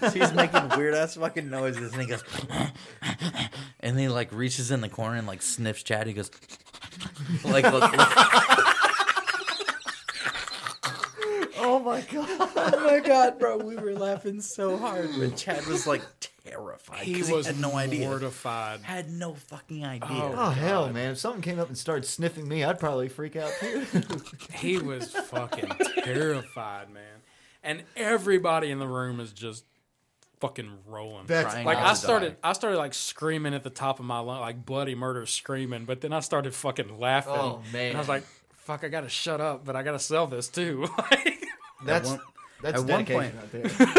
so 0.00 0.10
he's 0.18 0.32
making 0.32 0.68
weird 0.76 0.94
ass 0.94 1.16
fucking 1.16 1.50
noises 1.50 1.92
and 1.92 2.02
he 2.02 2.08
goes, 2.08 2.22
and 3.80 3.98
he 3.98 4.08
like 4.08 4.32
reaches 4.32 4.70
in 4.70 4.80
the 4.80 4.88
corner 4.88 5.16
and 5.16 5.26
like 5.26 5.42
sniffs 5.42 5.82
Chad. 5.82 6.06
He 6.06 6.12
goes, 6.12 6.30
like, 7.44 7.64
look, 7.64 7.82
look. 7.96 8.08
Oh 11.64 11.78
my 11.84 12.00
God. 12.00 12.28
oh 12.56 12.80
my 12.84 13.00
god, 13.00 13.38
bro, 13.38 13.56
we 13.58 13.76
were 13.76 13.94
laughing 13.94 14.40
so 14.40 14.76
hard, 14.76 15.10
when 15.16 15.34
Chad 15.36 15.66
was 15.66 15.86
like 15.86 16.02
terrified. 16.44 17.00
He 17.04 17.22
was 17.22 17.46
had 17.46 17.58
no 17.60 17.74
idea. 17.76 18.06
mortified. 18.08 18.80
Had 18.82 19.10
no 19.10 19.34
fucking 19.34 19.84
idea. 19.84 20.08
Oh, 20.10 20.34
oh 20.36 20.50
hell, 20.50 20.90
man! 20.92 21.12
If 21.12 21.18
something 21.18 21.42
came 21.42 21.58
up 21.58 21.68
and 21.68 21.78
started 21.78 22.04
sniffing 22.04 22.48
me, 22.48 22.64
I'd 22.64 22.78
probably 22.80 23.08
freak 23.08 23.36
out 23.36 23.52
too. 23.60 23.84
He 24.54 24.78
was 24.78 25.12
fucking 25.12 25.70
terrified, 26.04 26.90
man. 26.90 27.02
And 27.62 27.82
everybody 27.96 28.70
in 28.70 28.78
the 28.78 28.86
room 28.88 29.20
is 29.20 29.32
just 29.32 29.64
fucking 30.40 30.70
rolling. 30.86 31.26
That's 31.26 31.54
like 31.64 31.78
I 31.78 31.94
started 31.94 32.40
die. 32.42 32.50
I 32.50 32.52
started 32.52 32.76
like 32.78 32.94
screaming 32.94 33.54
at 33.54 33.62
the 33.62 33.70
top 33.70 34.00
of 34.00 34.04
my 34.04 34.18
lung, 34.18 34.40
like 34.40 34.66
bloody 34.66 34.94
murder 34.96 35.24
screaming, 35.26 35.84
but 35.84 36.00
then 36.00 36.12
I 36.12 36.20
started 36.20 36.54
fucking 36.54 36.98
laughing. 36.98 37.32
Oh, 37.36 37.62
man. 37.72 37.88
And 37.90 37.96
I 37.96 38.00
was 38.00 38.08
like, 38.08 38.24
fuck, 38.54 38.82
I 38.82 38.88
gotta 38.88 39.08
shut 39.08 39.40
up, 39.40 39.64
but 39.64 39.76
I 39.76 39.82
gotta 39.84 39.98
sell 40.00 40.26
this 40.26 40.48
too. 40.48 40.88
Like, 40.98 41.44
That's 41.84 42.08
one- 42.10 42.20
that's 42.62 42.80
at 42.80 42.88
one 42.88 43.04
point- 43.06 43.34
right 43.34 43.52
there. 43.78 43.94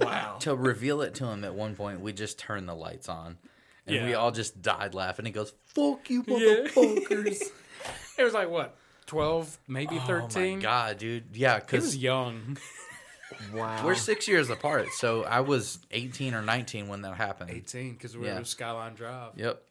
Wow. 0.00 0.36
To 0.40 0.54
reveal 0.54 1.02
it 1.02 1.14
to 1.16 1.26
him 1.26 1.44
at 1.44 1.54
one 1.54 1.74
point, 1.76 2.00
we 2.00 2.12
just 2.12 2.38
turned 2.38 2.68
the 2.68 2.74
lights 2.74 3.08
on. 3.08 3.38
And 3.86 4.06
we 4.06 4.12
all 4.14 4.30
just 4.30 4.60
died 4.60 4.94
laughing. 4.94 5.24
He 5.24 5.32
goes, 5.32 5.52
Fuck 5.64 6.10
you, 6.10 6.22
Yeah. 6.26 6.36
motherfuckers. 6.68 7.42
it 8.18 8.22
was 8.24 8.34
like 8.34 8.50
what, 8.50 8.76
twelve, 9.06 9.58
maybe 9.66 9.96
oh 9.96 10.06
thirteen. 10.06 10.58
my 10.58 10.62
god, 10.62 10.98
dude. 10.98 11.24
Yeah, 11.32 11.54
He 11.54 11.60
because 11.60 11.84
was 11.84 11.96
young. 11.96 12.58
Wow. 13.52 13.84
we're 13.84 13.94
six 13.94 14.26
years 14.26 14.48
apart. 14.48 14.88
So 14.96 15.22
I 15.22 15.40
was 15.40 15.78
18 15.90 16.32
or 16.34 16.40
19 16.40 16.88
when 16.88 17.02
that 17.02 17.14
happened. 17.14 17.50
Eighteen, 17.50 17.92
because 17.92 18.16
we 18.16 18.22
were 18.22 18.28
Yeah. 18.28 18.38
were 18.38 18.44
Skyline 18.44 18.94
Drive. 18.94 19.32
Yep. 19.36 19.62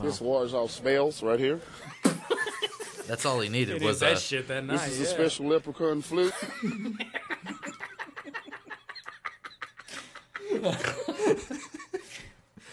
This 0.00 0.20
wars 0.20 0.54
all 0.54 0.68
smells 0.68 1.22
right 1.22 1.38
here. 1.38 1.60
That's 3.06 3.24
all 3.26 3.40
he 3.40 3.50
needed 3.50 3.82
It 3.82 3.84
was 3.84 4.00
that 4.00 4.14
a, 4.14 4.16
shit 4.20 4.48
that 4.48 4.64
night. 4.64 4.78
This 4.78 4.92
is 4.92 4.98
yeah. 5.00 5.04
a 5.04 5.08
special 5.08 5.46
leprechaun 5.48 6.00
flute. 6.02 6.32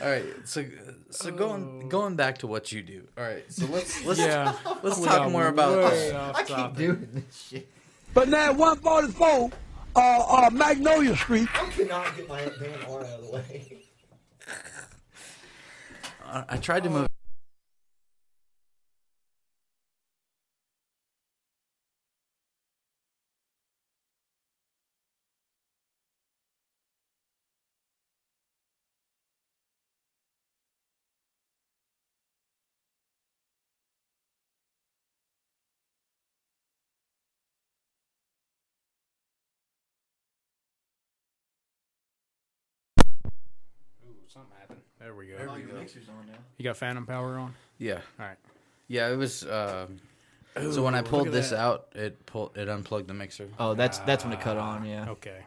All 0.01 0.09
right, 0.09 0.23
so 0.45 0.65
so 1.11 1.31
going 1.31 1.87
going 1.89 2.15
back 2.15 2.39
to 2.39 2.47
what 2.47 2.71
you 2.71 2.81
do. 2.81 3.07
All 3.17 3.23
right, 3.23 3.43
so 3.51 3.65
let's 3.67 4.03
let's 4.05 4.19
Yeah. 4.19 4.53
let's 4.81 4.99
We 4.99 5.05
talk 5.05 5.31
more 5.31 5.47
about 5.47 5.77
way 5.77 6.11
off 6.11 6.35
I 6.35 6.43
keep 6.43 6.55
topic. 6.55 6.77
doing 6.77 7.07
this 7.13 7.47
shit. 7.49 7.69
But 8.13 8.27
now 8.29 8.51
144, 8.53 9.51
uh, 9.95 9.99
uh, 9.99 10.49
Magnolia 10.51 11.15
Street. 11.15 11.47
I 11.53 11.65
cannot 11.69 12.15
get 12.17 12.27
my 12.27 12.41
damn 12.59 12.91
arm 12.91 13.03
out 13.05 13.09
of 13.19 13.25
the 13.25 13.31
way. 13.31 13.77
I, 16.25 16.43
I 16.49 16.57
tried 16.57 16.83
to 16.83 16.89
move. 16.89 17.07
Something 44.27 44.51
happened. 44.59 44.79
There 44.99 45.13
we 45.15 45.27
go. 45.27 45.35
Oh, 45.49 45.55
your 45.55 45.67
mixer's 45.79 46.07
on 46.09 46.25
now. 46.27 46.37
You 46.57 46.63
got 46.63 46.77
Phantom 46.77 47.05
Power 47.05 47.37
on? 47.37 47.53
Yeah, 47.77 47.95
All 48.19 48.25
right. 48.25 48.37
yeah. 48.87 49.09
It 49.09 49.15
was. 49.17 49.43
Um, 49.43 49.99
so 50.71 50.83
when 50.83 50.93
I 50.95 51.01
pulled 51.01 51.29
this 51.29 51.49
that. 51.49 51.59
out, 51.59 51.87
it 51.95 52.25
pulled 52.25 52.55
it 52.57 52.69
unplugged 52.69 53.07
the 53.07 53.13
mixer. 53.13 53.49
Oh, 53.59 53.73
that's 53.73 53.97
that's 53.99 54.23
when 54.23 54.33
it 54.33 54.39
cut 54.41 54.57
on. 54.57 54.85
Yeah. 54.85 55.09
Okay. 55.09 55.39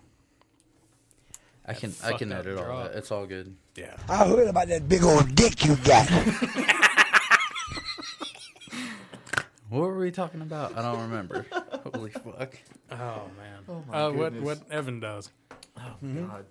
I 1.65 1.73
can 1.75 1.93
I 2.05 2.13
can 2.13 2.33
edit 2.33 2.59
all 2.59 2.65
drop. 2.65 2.93
that. 2.93 2.99
It's 2.99 3.11
all 3.11 3.27
good. 3.27 3.55
Yeah. 3.77 3.97
I 4.09 4.27
heard 4.27 4.49
about 4.49 4.69
that 4.69 4.89
big 4.89 5.03
old 5.03 5.35
dick 5.35 5.65
you 5.65 5.77
got. 5.77 6.09
What 9.69 9.81
were 9.81 9.99
we 9.99 10.13
talking 10.13 10.43
about? 10.43 10.79
I 10.79 10.83
don't 10.83 11.03
remember. 11.03 11.45
Holy 11.93 12.11
fuck! 12.11 12.55
Oh 12.93 12.97
man. 13.37 13.65
Oh, 13.69 13.83
my 13.89 13.95
uh, 14.05 14.11
what 14.13 14.33
what 14.35 14.59
Evan 14.71 15.01
does? 15.01 15.29
Oh 15.77 15.81
Mm-hmm. 16.05 16.27
God. 16.29 16.47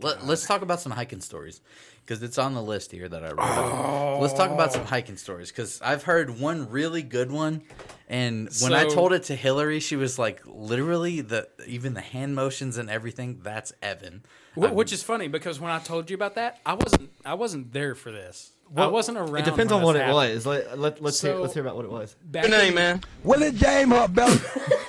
Let, 0.00 0.26
let's 0.26 0.46
talk 0.46 0.62
about 0.62 0.80
some 0.80 0.92
hiking 0.92 1.20
stories 1.20 1.60
because 2.08 2.22
it's 2.22 2.38
on 2.38 2.54
the 2.54 2.62
list 2.62 2.90
here 2.90 3.08
that 3.08 3.22
I 3.22 3.32
wrote. 3.32 4.20
Let's 4.20 4.32
talk 4.32 4.50
about 4.50 4.72
some 4.72 4.82
oh. 4.82 4.86
hiking 4.86 5.16
stories 5.16 5.50
because 5.50 5.80
I've 5.82 6.04
heard 6.04 6.40
one 6.40 6.70
really 6.70 7.02
good 7.02 7.30
one, 7.30 7.62
and 8.08 8.48
when 8.60 8.72
I 8.72 8.86
told 8.86 9.12
it 9.12 9.24
to 9.24 9.36
Hillary, 9.36 9.80
she 9.80 9.96
was 9.96 10.18
like, 10.18 10.40
literally 10.46 11.20
the 11.20 11.48
even 11.66 11.94
the 11.94 12.00
hand 12.00 12.34
motions 12.34 12.78
and 12.78 12.88
everything. 12.88 13.40
That's 13.42 13.72
Evan. 13.82 14.24
Wh- 14.54 14.72
Which 14.72 14.92
is 14.92 15.02
funny 15.02 15.28
because 15.28 15.60
when 15.60 15.70
I 15.70 15.78
told 15.80 16.08
you 16.10 16.14
about 16.14 16.36
that, 16.36 16.60
I 16.64 16.74
wasn't 16.74 17.10
I 17.24 17.34
wasn't 17.34 17.72
there 17.72 17.94
for 17.94 18.10
this. 18.10 18.52
I 18.76 18.86
wasn't 18.86 19.18
around. 19.18 19.36
It 19.36 19.44
depends 19.44 19.72
on 19.72 19.82
what 19.82 19.94
this 19.94 20.08
it 20.08 20.12
was. 20.12 20.46
Let, 20.46 20.78
let, 20.78 21.02
let's 21.02 21.20
hear, 21.22 21.36
let's 21.36 21.54
hear 21.54 21.62
about 21.62 21.76
what 21.76 21.86
it 21.86 21.90
was. 21.90 22.16
Back 22.22 22.44
in- 22.44 23.00
Willie 23.24 23.52
James 23.52 23.92
Hot 23.92 24.14
Belt. 24.14 24.40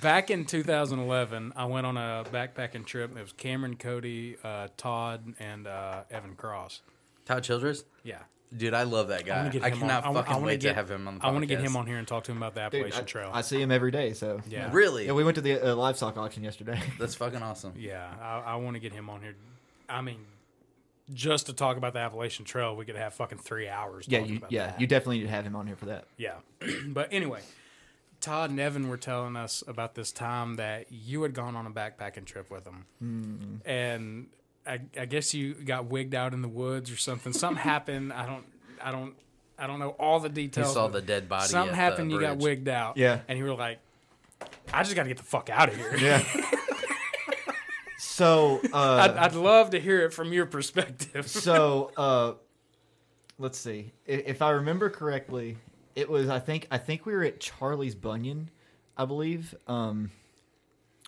Back 0.00 0.30
in 0.30 0.44
2011, 0.46 1.52
I 1.56 1.64
went 1.66 1.86
on 1.86 1.96
a 1.96 2.24
backpacking 2.32 2.86
trip. 2.86 3.16
It 3.16 3.20
was 3.20 3.32
Cameron, 3.32 3.76
Cody, 3.76 4.36
uh, 4.42 4.68
Todd, 4.76 5.34
and 5.38 5.66
uh, 5.66 6.02
Evan 6.10 6.34
Cross. 6.36 6.80
Todd 7.26 7.42
Childress. 7.44 7.84
Yeah. 8.02 8.18
Dude, 8.56 8.74
I 8.74 8.82
love 8.82 9.08
that 9.08 9.24
guy. 9.26 9.44
wanna 9.44 9.50
I, 9.64 9.68
him 9.68 9.74
on- 9.74 9.78
cannot 9.80 10.04
I 10.06 10.10
I 10.10 10.14
fucking 10.14 10.42
wait 10.42 10.60
get- 10.60 10.70
to 10.70 10.74
have 10.74 10.90
him 10.90 11.06
on 11.06 11.14
the 11.14 11.20
podcast. 11.20 11.24
I 11.24 11.30
want 11.30 11.42
to 11.42 11.46
get 11.46 11.60
him 11.60 11.76
on 11.76 11.86
here 11.86 11.98
and 11.98 12.08
talk 12.08 12.24
to 12.24 12.32
him 12.32 12.38
about 12.38 12.54
the 12.54 12.60
Dude, 12.68 12.80
Appalachian 12.86 13.00
I, 13.02 13.06
Trail. 13.06 13.30
I 13.32 13.40
see 13.42 13.60
him 13.60 13.70
every 13.70 13.90
day. 13.92 14.12
So 14.12 14.40
Yeah. 14.48 14.70
Really? 14.72 15.06
Yeah, 15.06 15.12
we 15.12 15.22
went 15.22 15.36
to 15.36 15.40
the 15.40 15.72
uh, 15.72 15.76
livestock 15.76 16.16
auction 16.16 16.42
yesterday. 16.42 16.80
That's 16.98 17.14
fucking 17.14 17.42
awesome. 17.42 17.74
Yeah, 17.76 18.10
I, 18.20 18.52
I 18.52 18.56
want 18.56 18.74
to 18.74 18.80
get 18.80 18.92
him 18.92 19.08
on 19.10 19.20
here. 19.22 19.36
I 19.88 20.00
mean, 20.00 20.18
just 21.12 21.46
to 21.46 21.52
talk 21.52 21.76
about 21.76 21.92
the 21.92 21.98
Appalachian 22.00 22.44
Trail, 22.44 22.74
we 22.74 22.84
could 22.84 22.96
have 22.96 23.14
fucking 23.14 23.38
three 23.38 23.68
hours. 23.68 24.06
yeah, 24.08 24.18
talking 24.20 24.32
you, 24.32 24.38
about 24.38 24.52
yeah, 24.52 24.66
that. 24.68 24.80
you 24.80 24.86
definitely 24.88 25.18
need 25.18 25.24
to 25.24 25.30
have 25.30 25.44
him 25.44 25.54
on 25.54 25.66
here 25.68 25.76
for 25.76 25.86
that. 25.86 26.06
Yeah. 26.16 26.34
but 26.88 27.08
anyway, 27.12 27.40
Todd 28.20 28.50
and 28.50 28.60
Evan 28.60 28.88
were 28.88 28.96
telling 28.96 29.36
us 29.36 29.62
about 29.66 29.94
this 29.94 30.12
time 30.12 30.56
that 30.56 30.86
you 30.90 31.22
had 31.22 31.32
gone 31.34 31.56
on 31.56 31.66
a 31.66 31.70
backpacking 31.70 32.24
trip 32.24 32.50
with 32.50 32.64
them. 32.64 32.84
Mm. 33.02 33.60
And 33.68 34.26
I, 34.66 34.80
I 34.98 35.06
guess 35.06 35.32
you 35.34 35.54
got 35.54 35.86
wigged 35.86 36.14
out 36.14 36.34
in 36.34 36.42
the 36.42 36.48
woods 36.48 36.90
or 36.90 36.96
something. 36.96 37.32
Something 37.32 37.62
happened. 37.62 38.12
I 38.12 38.26
don't, 38.26 38.44
I 38.82 38.90
don't, 38.90 39.14
I 39.58 39.66
don't 39.66 39.78
know 39.78 39.90
all 39.98 40.20
the 40.20 40.28
details. 40.28 40.68
You 40.68 40.74
saw 40.74 40.88
the 40.88 41.02
dead 41.02 41.28
body 41.28 41.48
Something 41.48 41.70
at 41.70 41.72
the 41.72 41.76
happened. 41.76 42.12
You 42.12 42.20
got 42.20 42.38
wigged 42.38 42.68
out. 42.68 42.96
Yeah. 42.96 43.20
And 43.28 43.38
you 43.38 43.44
were 43.44 43.54
like, 43.54 43.78
I 44.72 44.82
just 44.82 44.94
got 44.96 45.02
to 45.04 45.08
get 45.08 45.18
the 45.18 45.22
fuck 45.24 45.50
out 45.50 45.68
of 45.68 45.76
here. 45.76 45.96
Yeah. 45.96 46.24
So 47.98 48.60
uh, 48.72 49.08
I'd, 49.10 49.10
I'd 49.16 49.34
love 49.34 49.70
to 49.70 49.80
hear 49.80 50.04
it 50.04 50.12
from 50.12 50.32
your 50.32 50.44
perspective. 50.46 51.28
so 51.28 51.90
uh, 51.96 52.32
let's 53.38 53.58
see. 53.58 53.92
I- 54.08 54.12
If 54.26 54.42
I 54.42 54.50
remember 54.50 54.90
correctly, 54.90 55.56
it 55.96 56.08
was 56.08 56.28
I 56.28 56.38
think 56.38 56.66
I 56.70 56.78
think 56.78 57.06
we 57.06 57.12
were 57.12 57.24
at 57.24 57.40
Charlie's 57.40 57.94
Bunion, 57.94 58.50
I 58.96 59.04
believe. 59.04 59.54
Um, 59.66 60.10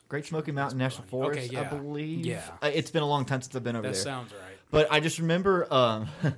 Great 0.08 0.26
Smoky 0.26 0.52
Mountain 0.52 0.76
National 0.78 1.04
Forest, 1.08 1.38
Okay, 1.46 1.48
yeah. 1.54 1.60
I 1.62 1.64
believe. 1.64 2.26
Yeah. 2.26 2.42
Uh, 2.60 2.70
it's 2.72 2.90
been 2.90 3.02
a 3.02 3.08
long 3.08 3.24
time 3.24 3.40
since 3.40 3.56
I've 3.56 3.64
been 3.64 3.76
over 3.76 3.86
That 3.88 3.94
there. 3.94 4.02
sounds 4.02 4.32
right. 4.32 4.58
But 4.70 4.88
I 4.92 5.00
just 5.00 5.18
remember. 5.18 5.66
Um, 5.72 6.08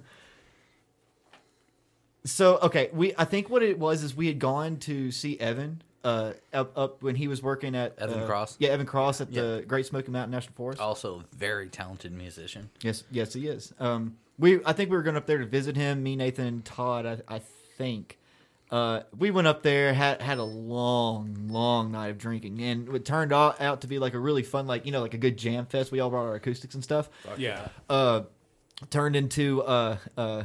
so 2.24 2.58
okay, 2.62 2.90
we 2.92 3.14
I 3.18 3.24
think 3.24 3.50
what 3.50 3.62
it 3.62 3.78
was 3.78 4.02
is 4.02 4.14
we 4.16 4.26
had 4.26 4.38
gone 4.38 4.76
to 4.78 5.10
see 5.10 5.38
Evan. 5.38 5.82
Uh, 6.02 6.34
up, 6.52 6.76
up 6.76 7.02
when 7.02 7.16
he 7.16 7.28
was 7.28 7.42
working 7.42 7.74
at 7.74 7.98
Evan 7.98 8.20
uh, 8.20 8.26
Cross? 8.26 8.56
yeah, 8.58 8.68
Evan 8.68 8.84
Cross 8.84 9.22
at 9.22 9.32
Yeah. 9.32 9.40
the 9.42 9.64
Great 9.66 9.86
Smoky 9.86 10.10
Mountain 10.10 10.32
National 10.32 10.52
Forest. 10.54 10.78
Also, 10.78 11.24
very 11.34 11.70
talented 11.70 12.12
musician. 12.12 12.68
Yes, 12.82 13.04
yes, 13.10 13.32
he 13.32 13.48
is. 13.48 13.72
Um, 13.80 14.18
we 14.38 14.62
I 14.66 14.74
think 14.74 14.90
we 14.90 14.96
were 14.98 15.02
going 15.02 15.16
up 15.16 15.24
there 15.24 15.38
to 15.38 15.46
visit 15.46 15.76
him. 15.76 16.02
Me, 16.02 16.14
Nathan, 16.14 16.44
and 16.46 16.64
Todd. 16.64 17.06
I, 17.06 17.36
I 17.36 17.40
think. 17.78 18.18
Uh, 18.70 19.02
we 19.16 19.30
went 19.30 19.46
up 19.46 19.62
there, 19.62 19.94
had 19.94 20.20
had 20.20 20.38
a 20.38 20.44
long, 20.44 21.48
long 21.48 21.92
night 21.92 22.08
of 22.08 22.18
drinking, 22.18 22.60
and 22.60 22.88
it 22.94 23.04
turned 23.04 23.32
out, 23.32 23.60
out 23.60 23.82
to 23.82 23.86
be 23.86 23.98
like 23.98 24.14
a 24.14 24.18
really 24.18 24.42
fun, 24.42 24.66
like 24.66 24.86
you 24.86 24.92
know, 24.92 25.00
like 25.00 25.14
a 25.14 25.18
good 25.18 25.36
jam 25.36 25.66
fest. 25.66 25.92
We 25.92 26.00
all 26.00 26.10
brought 26.10 26.24
our 26.26 26.34
acoustics 26.34 26.74
and 26.74 26.82
stuff. 26.82 27.08
yeah. 27.36 27.68
Uh, 27.88 28.22
turned 28.90 29.14
into 29.16 29.62
uh 29.62 29.96
uh, 30.16 30.44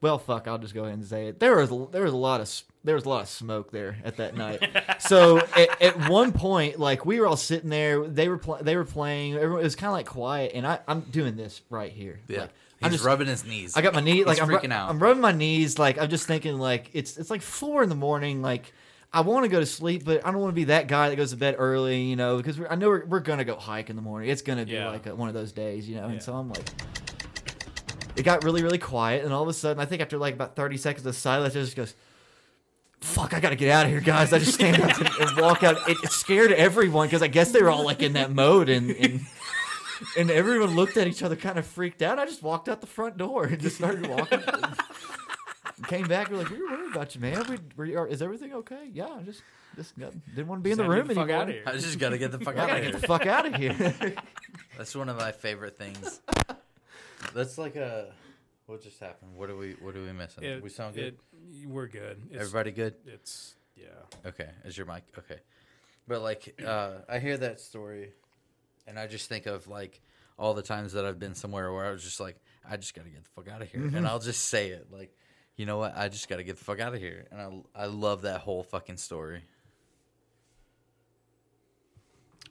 well, 0.00 0.18
fuck. 0.18 0.46
I'll 0.46 0.58
just 0.58 0.74
go 0.74 0.82
ahead 0.82 0.94
and 0.94 1.04
say 1.04 1.28
it. 1.28 1.40
There 1.40 1.56
was 1.56 1.70
there 1.90 2.04
was 2.04 2.12
a 2.12 2.16
lot 2.16 2.40
of 2.40 2.62
there 2.84 2.94
was 2.94 3.04
a 3.04 3.08
lot 3.08 3.22
of 3.22 3.28
smoke 3.28 3.70
there 3.72 3.98
at 4.04 4.16
that 4.18 4.36
night. 4.36 4.62
so 5.00 5.38
at, 5.38 5.82
at 5.82 6.08
one 6.08 6.32
point, 6.32 6.78
like 6.78 7.06
we 7.06 7.18
were 7.18 7.26
all 7.26 7.36
sitting 7.36 7.70
there, 7.70 8.06
they 8.06 8.28
were 8.28 8.38
pl- 8.38 8.58
they 8.62 8.76
were 8.76 8.84
playing. 8.84 9.34
Everyone, 9.34 9.60
it 9.60 9.64
was 9.64 9.76
kind 9.76 9.88
of 9.88 9.94
like 9.94 10.06
quiet, 10.06 10.52
and 10.54 10.66
I 10.66 10.80
I'm 10.86 11.00
doing 11.00 11.36
this 11.36 11.62
right 11.70 11.90
here. 11.90 12.20
Yeah. 12.28 12.42
Like, 12.42 12.50
He's 12.82 13.02
rubbing 13.02 13.26
his 13.26 13.44
knees. 13.44 13.76
I 13.76 13.80
got 13.82 13.94
my 13.94 14.00
knee 14.00 14.24
like 14.24 14.36
He's 14.36 14.42
I'm 14.42 14.48
ru- 14.48 14.58
freaking 14.58 14.72
out. 14.72 14.90
I'm 14.90 14.98
rubbing 14.98 15.20
my 15.22 15.32
knees. 15.32 15.78
Like 15.78 15.98
I'm 15.98 16.08
just 16.10 16.26
thinking 16.26 16.58
like 16.58 16.90
it's 16.92 17.16
it's 17.16 17.30
like 17.30 17.42
four 17.42 17.82
in 17.82 17.88
the 17.88 17.94
morning. 17.94 18.42
Like 18.42 18.72
I 19.12 19.20
want 19.22 19.44
to 19.44 19.48
go 19.48 19.60
to 19.60 19.66
sleep, 19.66 20.04
but 20.04 20.26
I 20.26 20.30
don't 20.30 20.40
want 20.40 20.52
to 20.52 20.56
be 20.56 20.64
that 20.64 20.86
guy 20.88 21.08
that 21.08 21.16
goes 21.16 21.30
to 21.30 21.36
bed 21.36 21.56
early. 21.58 22.02
You 22.02 22.16
know, 22.16 22.36
because 22.36 22.58
we're, 22.58 22.68
I 22.68 22.74
know 22.74 22.88
we're, 22.88 23.06
we're 23.06 23.20
gonna 23.20 23.44
go 23.44 23.56
hike 23.56 23.88
in 23.90 23.96
the 23.96 24.02
morning. 24.02 24.28
It's 24.28 24.42
gonna 24.42 24.66
be 24.66 24.72
Yeah. 24.72 24.90
like 24.90 25.06
a, 25.06 25.14
one 25.14 25.28
of 25.28 25.34
those 25.34 25.52
days. 25.52 25.88
You 25.88 25.96
know, 25.96 26.06
Yeah. 26.06 26.12
and 26.14 26.22
so 26.22 26.34
I'm 26.34 26.48
like. 26.48 26.68
It 28.14 28.22
got 28.24 28.44
really, 28.44 28.62
really 28.62 28.78
quiet, 28.78 29.24
and 29.26 29.32
all 29.34 29.42
of 29.42 29.48
a 29.48 29.52
sudden, 29.52 29.78
I 29.78 29.84
think 29.84 30.00
after 30.00 30.16
like 30.16 30.32
about 30.32 30.56
30 30.56 30.78
seconds 30.78 31.04
of 31.04 31.14
silence, 31.14 31.54
it 31.54 31.60
just 31.60 31.76
goes, 31.76 31.94
fuck, 33.02 33.34
I 33.34 33.40
gotta 33.40 33.56
get 33.56 33.68
out 33.70 33.84
of 33.84 33.90
here, 33.92 34.00
guys. 34.00 34.32
I 34.32 34.38
just 34.38 34.54
stand 34.54 34.80
up 34.82 34.98
and, 34.98 35.10
and 35.20 35.36
walk 35.38 35.62
out. 35.62 35.86
It, 35.86 35.98
it 36.02 36.10
scared 36.10 36.50
everyone 36.52 37.08
because 37.08 37.20
I 37.20 37.26
guess 37.28 37.50
they 37.52 37.60
were 37.60 37.68
all 37.68 37.84
like 37.84 38.02
in 38.02 38.14
that 38.14 38.32
mode, 38.32 38.70
and, 38.70 38.90
and 38.90 39.20
and 40.18 40.30
everyone 40.30 40.74
looked 40.74 40.96
at 40.96 41.06
each 41.06 41.22
other, 41.22 41.36
kind 41.36 41.58
of 41.58 41.66
freaked 41.66 42.02
out. 42.02 42.18
I 42.18 42.26
just 42.26 42.42
walked 42.42 42.68
out 42.68 42.80
the 42.80 42.86
front 42.86 43.16
door 43.16 43.44
and 43.44 43.60
just 43.60 43.76
started 43.76 44.06
walking. 44.06 44.42
Came 45.88 46.08
back, 46.08 46.30
we're 46.30 46.38
like, 46.38 46.50
we 46.50 46.58
were 46.60 46.70
worried 46.70 46.90
about 46.92 47.14
you, 47.14 47.20
man. 47.20 47.44
We, 47.76 47.84
we 47.90 47.96
are, 47.96 48.06
is 48.08 48.22
everything 48.22 48.54
okay? 48.54 48.88
Yeah, 48.92 49.08
I 49.08 49.22
just 49.22 49.42
just 49.76 49.96
got, 49.98 50.12
didn't 50.34 50.48
want 50.48 50.60
to 50.60 50.64
be 50.64 50.70
in 50.72 50.78
the 50.78 50.84
Just 50.84 50.94
had 50.96 50.96
to 50.96 51.00
room 51.00 51.06
get 51.08 51.08
the 51.08 51.14
fuck 51.14 51.28
anymore. 51.28 51.42
outta 51.42 51.52
here. 51.52 51.62
I 51.66 51.72
just 51.72 51.98
gotta 51.98 52.18
get 52.18 52.32
the 52.32 52.38
fuck 52.38 52.56
out 52.56 52.68
gotta 52.68 52.72
of 52.78 52.82
get 52.82 52.90
here. 52.92 53.00
the 53.00 53.06
fuck 53.06 53.26
out 53.26 53.46
of 53.46 53.54
here. 53.54 54.14
That's 54.78 54.96
one 54.96 55.08
of 55.10 55.18
my 55.18 55.32
favorite 55.32 55.76
things. 55.78 56.20
That's 57.34 57.58
like 57.58 57.76
a. 57.76 58.12
What 58.66 58.82
just 58.82 58.98
happened? 58.98 59.36
What 59.36 59.50
are 59.50 59.56
we? 59.56 59.72
What 59.74 59.94
are 59.96 60.02
we 60.02 60.12
missing? 60.12 60.44
It- 60.44 60.62
we 60.62 60.70
sound 60.70 60.94
good. 60.94 61.18
it- 61.62 61.68
we're 61.68 61.86
good. 61.88 62.22
It's- 62.30 62.40
Everybody 62.40 62.70
good? 62.72 62.94
It's 63.06 63.54
yeah. 63.76 63.84
Okay. 64.24 64.48
Is 64.64 64.76
your 64.78 64.86
mic 64.86 65.02
okay? 65.18 65.40
But 66.08 66.22
like, 66.22 66.58
uh, 66.64 66.92
I 67.08 67.18
hear 67.18 67.36
that 67.36 67.60
story, 67.60 68.12
and 68.86 68.98
I 68.98 69.06
just 69.06 69.28
think 69.28 69.46
of 69.46 69.66
like 69.68 70.00
all 70.38 70.54
the 70.54 70.62
times 70.62 70.92
that 70.92 71.04
I've 71.04 71.18
been 71.18 71.34
somewhere 71.34 71.72
where 71.72 71.86
I 71.86 71.90
was 71.90 72.02
just 72.04 72.20
like, 72.20 72.36
I 72.68 72.76
just 72.76 72.94
gotta 72.94 73.08
get 73.10 73.22
the 73.24 73.30
fuck 73.30 73.48
out 73.48 73.62
of 73.62 73.70
here, 73.70 73.80
Mhm. 73.82 73.96
and 73.96 74.06
I'll 74.06 74.18
just 74.18 74.46
say 74.46 74.68
it 74.70 74.88
like, 74.92 75.14
you 75.56 75.64
know 75.66 75.78
what? 75.78 75.96
I 75.96 76.08
just 76.08 76.28
gotta 76.28 76.42
get 76.42 76.56
the 76.58 76.64
fuck 76.64 76.80
out 76.80 76.94
of 76.94 77.00
here, 77.00 77.26
and 77.30 77.40
I 77.74 77.82
I 77.82 77.86
love 77.86 78.22
that 78.22 78.40
whole 78.42 78.62
fucking 78.62 78.96
story. 78.98 79.42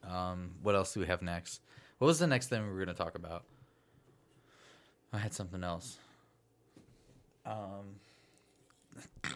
Um, 0.03 0.51
what 0.61 0.75
else 0.75 0.93
do 0.93 0.99
we 0.99 1.07
have 1.07 1.21
next? 1.21 1.61
What 1.97 2.07
was 2.07 2.19
the 2.19 2.27
next 2.27 2.47
thing 2.47 2.63
we 2.63 2.69
were 2.73 2.79
gonna 2.79 2.93
talk 2.97 3.15
about? 3.15 3.43
I 5.13 5.17
had 5.17 5.33
something 5.33 5.63
else. 5.63 5.97
Um, 7.45 7.95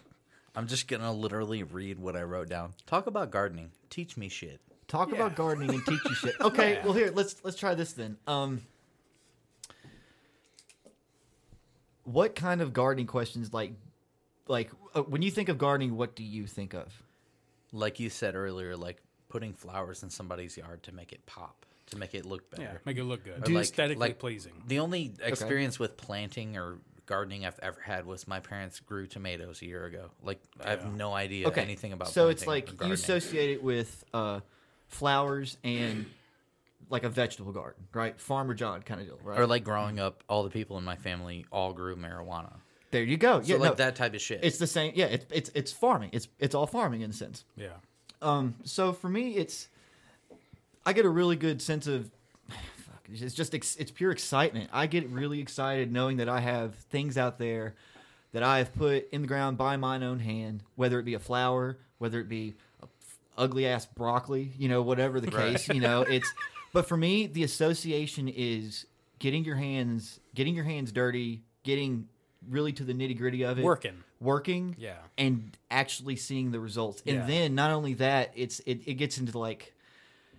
I'm 0.54 0.66
just 0.66 0.88
gonna 0.88 1.12
literally 1.12 1.62
read 1.62 1.98
what 1.98 2.16
I 2.16 2.22
wrote 2.22 2.48
down. 2.48 2.74
Talk 2.86 3.06
about 3.06 3.30
gardening. 3.30 3.70
Teach 3.88 4.16
me 4.16 4.28
shit. 4.28 4.60
Talk 4.90 5.12
about 5.12 5.36
gardening 5.36 5.70
and 5.70 5.86
teach 5.86 6.00
you 6.04 6.14
shit. 6.16 6.34
Okay, 6.40 6.72
Yeah. 6.74 6.84
well 6.84 6.92
here 6.92 7.12
let's 7.14 7.36
let's 7.44 7.56
try 7.56 7.74
this 7.76 7.92
then. 7.92 8.16
Um, 8.26 8.60
what 12.02 12.34
kind 12.34 12.60
of 12.60 12.72
gardening 12.72 13.06
questions 13.06 13.54
like 13.54 13.72
like 14.48 14.72
uh, 14.94 15.02
when 15.02 15.22
you 15.22 15.30
think 15.30 15.48
of 15.48 15.58
gardening? 15.58 15.96
What 15.96 16.16
do 16.16 16.24
you 16.24 16.44
think 16.46 16.74
of? 16.74 16.92
Like 17.72 18.00
you 18.00 18.10
said 18.10 18.34
earlier, 18.34 18.76
like 18.76 19.00
putting 19.28 19.52
flowers 19.52 20.02
in 20.02 20.10
somebody's 20.10 20.56
yard 20.56 20.82
to 20.82 20.92
make 20.92 21.12
it 21.12 21.24
pop, 21.24 21.64
to 21.86 21.96
make 21.96 22.14
it 22.16 22.26
look 22.26 22.50
better. 22.50 22.62
Yeah, 22.64 22.78
make 22.84 22.96
it 22.98 23.04
look 23.04 23.22
good. 23.22 23.38
Or 23.38 23.42
Do 23.42 23.58
aesthetically 23.58 24.12
pleasing. 24.14 24.54
The 24.66 24.80
only 24.80 25.14
experience 25.22 25.78
with 25.78 25.96
planting 25.96 26.56
or 26.56 26.78
gardening 27.06 27.46
I've 27.46 27.60
ever 27.60 27.80
had 27.80 28.06
was 28.06 28.26
my 28.26 28.40
parents 28.40 28.80
grew 28.80 29.06
tomatoes 29.06 29.62
a 29.62 29.66
year 29.66 29.84
ago. 29.84 30.10
Like 30.20 30.40
I 30.64 30.70
have 30.70 30.92
no 30.92 31.12
idea 31.14 31.46
Okay, 31.46 31.62
anything 31.62 31.92
about. 31.92 32.08
So 32.08 32.28
it's 32.28 32.42
planting 32.42 32.70
or 32.70 32.76
like 32.78 32.88
you 32.88 32.92
associate 32.92 33.50
it 33.50 33.62
with 33.62 34.02
uh, 34.12 34.40
flowers 34.90 35.56
and 35.64 36.06
like 36.90 37.04
a 37.04 37.08
vegetable 37.08 37.52
garden, 37.52 37.84
right? 37.94 38.20
Farmer 38.20 38.54
John 38.54 38.82
kind 38.82 39.00
of 39.00 39.06
deal, 39.06 39.18
right? 39.22 39.38
Or 39.38 39.46
like 39.46 39.64
growing 39.64 39.98
up, 39.98 40.22
all 40.28 40.42
the 40.42 40.50
people 40.50 40.76
in 40.78 40.84
my 40.84 40.96
family 40.96 41.46
all 41.50 41.72
grew 41.72 41.96
marijuana. 41.96 42.52
There 42.90 43.04
you 43.04 43.16
go. 43.16 43.40
So 43.40 43.54
yeah, 43.54 43.60
like 43.60 43.70
no, 43.70 43.74
that 43.76 43.96
type 43.96 44.14
of 44.14 44.20
shit. 44.20 44.40
It's 44.42 44.58
the 44.58 44.66
same. 44.66 44.92
Yeah, 44.96 45.06
it's 45.06 45.26
it's 45.30 45.50
it's 45.54 45.72
farming. 45.72 46.10
It's 46.12 46.28
it's 46.38 46.54
all 46.54 46.66
farming 46.66 47.02
in 47.02 47.10
a 47.10 47.14
sense. 47.14 47.44
Yeah. 47.56 47.68
Um. 48.20 48.56
So 48.64 48.92
for 48.92 49.08
me, 49.08 49.36
it's 49.36 49.68
I 50.84 50.92
get 50.92 51.04
a 51.04 51.10
really 51.10 51.36
good 51.36 51.62
sense 51.62 51.86
of. 51.86 52.10
fuck, 52.48 53.06
It's 53.08 53.34
just 53.34 53.54
ex- 53.54 53.76
it's 53.76 53.92
pure 53.92 54.10
excitement. 54.10 54.70
I 54.72 54.86
get 54.86 55.08
really 55.08 55.40
excited 55.40 55.92
knowing 55.92 56.16
that 56.16 56.28
I 56.28 56.40
have 56.40 56.74
things 56.74 57.16
out 57.16 57.38
there 57.38 57.74
that 58.32 58.42
I 58.42 58.58
have 58.58 58.74
put 58.74 59.08
in 59.10 59.22
the 59.22 59.28
ground 59.28 59.56
by 59.56 59.76
mine 59.76 60.02
own 60.02 60.18
hand, 60.20 60.62
whether 60.74 60.98
it 60.98 61.04
be 61.04 61.14
a 61.14 61.18
flower, 61.18 61.78
whether 61.98 62.20
it 62.20 62.28
be 62.28 62.50
a 62.50 62.54
ugly 63.40 63.66
ass 63.66 63.86
broccoli, 63.86 64.52
you 64.58 64.68
know, 64.68 64.82
whatever 64.82 65.20
the 65.20 65.30
Right. 65.30 65.52
case, 65.56 65.68
you 65.68 65.80
know, 65.80 66.02
it's. 66.02 66.32
But 66.72 66.86
for 66.86 66.96
me, 66.96 67.26
the 67.26 67.42
association 67.42 68.28
is 68.28 68.86
getting 69.18 69.44
your 69.44 69.56
hands, 69.56 70.20
getting 70.36 70.54
your 70.54 70.62
hands 70.62 70.92
dirty, 70.92 71.42
getting 71.64 72.06
really 72.48 72.72
to 72.74 72.84
the 72.84 72.92
nitty 72.94 73.18
gritty 73.18 73.42
of 73.44 73.58
it, 73.58 73.64
Working. 73.64 74.04
working, 74.20 74.76
Yeah. 74.78 74.94
and 75.18 75.58
actually 75.68 76.14
seeing 76.14 76.52
the 76.52 76.60
results. 76.60 77.02
And 77.04 77.16
Yeah. 77.16 77.26
then 77.26 77.54
not 77.56 77.72
only 77.72 77.94
that, 77.94 78.30
it's 78.36 78.60
it, 78.66 78.82
it 78.86 78.94
gets 78.94 79.18
into 79.18 79.36
like 79.36 79.74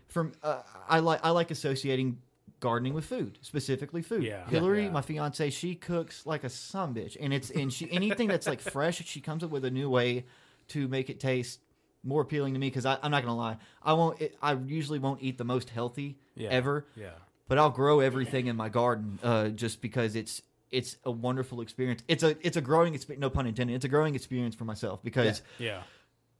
from 0.08 0.32
uh, 0.42 0.62
I 0.88 1.00
like 1.00 1.20
I 1.22 1.32
like 1.32 1.52
associating 1.52 2.20
gardening 2.62 2.94
with 2.94 3.04
food, 3.06 3.38
specifically 3.42 4.02
food. 4.02 4.24
Yeah. 4.24 4.48
Hillary, 4.48 4.86
Yeah. 4.86 4.92
my 4.92 5.02
fiance, 5.02 5.50
she 5.50 5.76
cooks 5.76 6.26
like 6.26 6.46
a 6.46 6.50
some 6.50 6.96
bitch, 6.96 7.18
and 7.20 7.34
it's 7.34 7.50
and 7.50 7.74
she 7.74 7.92
anything 7.92 8.30
that's 8.30 8.48
like 8.48 8.62
fresh, 8.62 9.04
she 9.06 9.20
comes 9.20 9.44
up 9.44 9.50
with 9.50 9.66
a 9.66 9.72
new 9.72 9.90
way 9.90 10.24
to 10.70 10.88
make 10.88 11.10
it 11.10 11.20
taste 11.20 11.60
more 12.04 12.22
appealing 12.22 12.54
to 12.54 12.60
me. 12.60 12.68
Because 12.68 12.86
I'm 12.86 13.12
not 13.12 13.24
gonna 13.24 13.36
lie, 13.38 13.58
I 13.84 13.94
won't. 13.94 14.22
It, 14.22 14.38
I 14.42 14.54
usually 14.54 15.00
won't 15.00 15.22
eat 15.22 15.38
the 15.38 15.44
most 15.44 15.70
healthy 15.70 16.18
Yeah. 16.36 16.50
ever. 16.50 16.86
Yeah. 16.96 17.12
But 17.48 17.58
I'll 17.58 17.70
grow 17.70 18.00
everything 18.00 18.48
in 18.48 18.56
my 18.56 18.70
garden 18.70 19.20
uh, 19.24 19.50
just 19.50 19.82
because 19.82 20.16
it's 20.16 20.42
it's 20.72 20.96
a 21.04 21.12
wonderful 21.12 21.60
experience. 21.62 22.02
It's 22.08 22.24
a 22.24 22.36
it's 22.46 22.58
a 22.58 22.62
growing 22.62 22.94
experience. 22.96 23.22
No 23.22 23.30
pun 23.30 23.46
intended. 23.48 23.76
It's 23.76 23.86
a 23.86 23.90
growing 23.90 24.16
experience 24.16 24.56
for 24.56 24.64
myself 24.66 25.04
because 25.04 25.42
Yeah. 25.60 25.84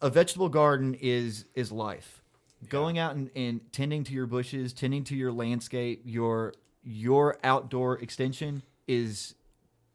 a 0.02 0.10
vegetable 0.10 0.50
garden 0.50 0.96
is 1.02 1.46
is 1.54 1.72
life. 1.72 2.22
Going 2.70 3.00
out 3.00 3.16
and, 3.16 3.30
and 3.36 3.60
tending 3.74 4.04
to 4.06 4.14
your 4.14 4.28
bushes, 4.28 4.72
tending 4.72 5.04
to 5.06 5.16
your 5.16 5.32
landscape, 5.32 6.04
your 6.06 6.54
your 6.84 7.38
outdoor 7.44 7.98
extension 8.00 8.62
is 8.88 9.36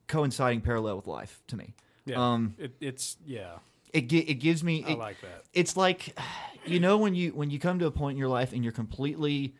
coinciding 0.09 0.61
parallel 0.61 0.97
with 0.97 1.07
life 1.07 1.43
to 1.49 1.57
me. 1.57 1.75
Yeah. 2.05 2.33
Um, 2.35 2.55
it, 2.59 2.75
it's 2.81 3.17
yeah. 3.25 3.59
It 3.93 4.13
it 4.13 4.35
gives 4.41 4.63
me. 4.65 4.85
I 4.87 4.95
like 4.95 5.21
that. 5.21 5.45
It's 5.53 5.77
like, 5.77 6.19
you 6.67 6.81
know, 6.81 6.97
when 6.99 7.15
you 7.15 7.31
when 7.31 7.51
you 7.51 7.59
come 7.59 7.79
to 7.79 7.87
a 7.87 7.91
point 7.91 8.13
in 8.15 8.19
your 8.19 8.29
life 8.29 8.53
and 8.53 8.63
you're 8.63 8.73
completely, 8.73 9.55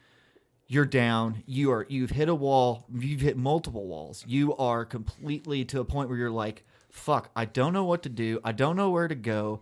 you're 0.67 0.85
down. 0.85 1.43
You 1.47 1.71
are 1.73 1.87
you've 1.89 2.11
hit 2.11 2.29
a 2.29 2.35
wall. 2.35 2.87
You've 2.95 3.21
hit 3.21 3.37
multiple 3.37 3.87
walls. 3.87 4.25
You 4.27 4.57
are 4.57 4.85
completely 4.85 5.65
to 5.67 5.81
a 5.81 5.85
point 5.85 6.09
where 6.09 6.19
you're 6.19 6.31
like, 6.31 6.65
fuck. 6.91 7.31
I 7.37 7.45
don't 7.45 7.73
know 7.73 7.85
what 7.85 8.03
to 8.05 8.09
do. 8.09 8.41
I 8.45 8.53
don't 8.53 8.77
know 8.77 8.91
where 8.91 9.09
to 9.09 9.15
go. 9.15 9.61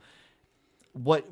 What 0.93 1.27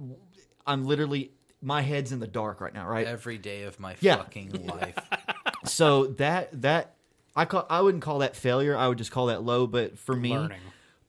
I'm 0.66 0.84
literally 0.84 1.32
my 1.60 1.80
head's 1.82 2.10
in 2.12 2.18
the 2.18 2.26
dark 2.26 2.60
right 2.60 2.74
now. 2.74 2.86
Right. 2.88 3.06
Every 3.06 3.38
day 3.38 3.62
of 3.62 3.78
my 3.78 3.96
Yeah. 4.00 4.16
fucking 4.16 4.66
life. 4.66 4.98
so 5.64 6.06
that 6.06 6.62
that 6.62 6.94
I 7.36 7.44
call 7.44 7.66
I 7.70 7.80
wouldn't 7.80 8.02
call 8.02 8.18
that 8.18 8.36
failure. 8.36 8.76
I 8.76 8.88
would 8.88 8.98
just 8.98 9.10
call 9.12 9.26
that 9.26 9.42
low. 9.42 9.66
But 9.66 9.98
for 9.98 10.14
me, 10.14 10.30
Learning. 10.36 10.58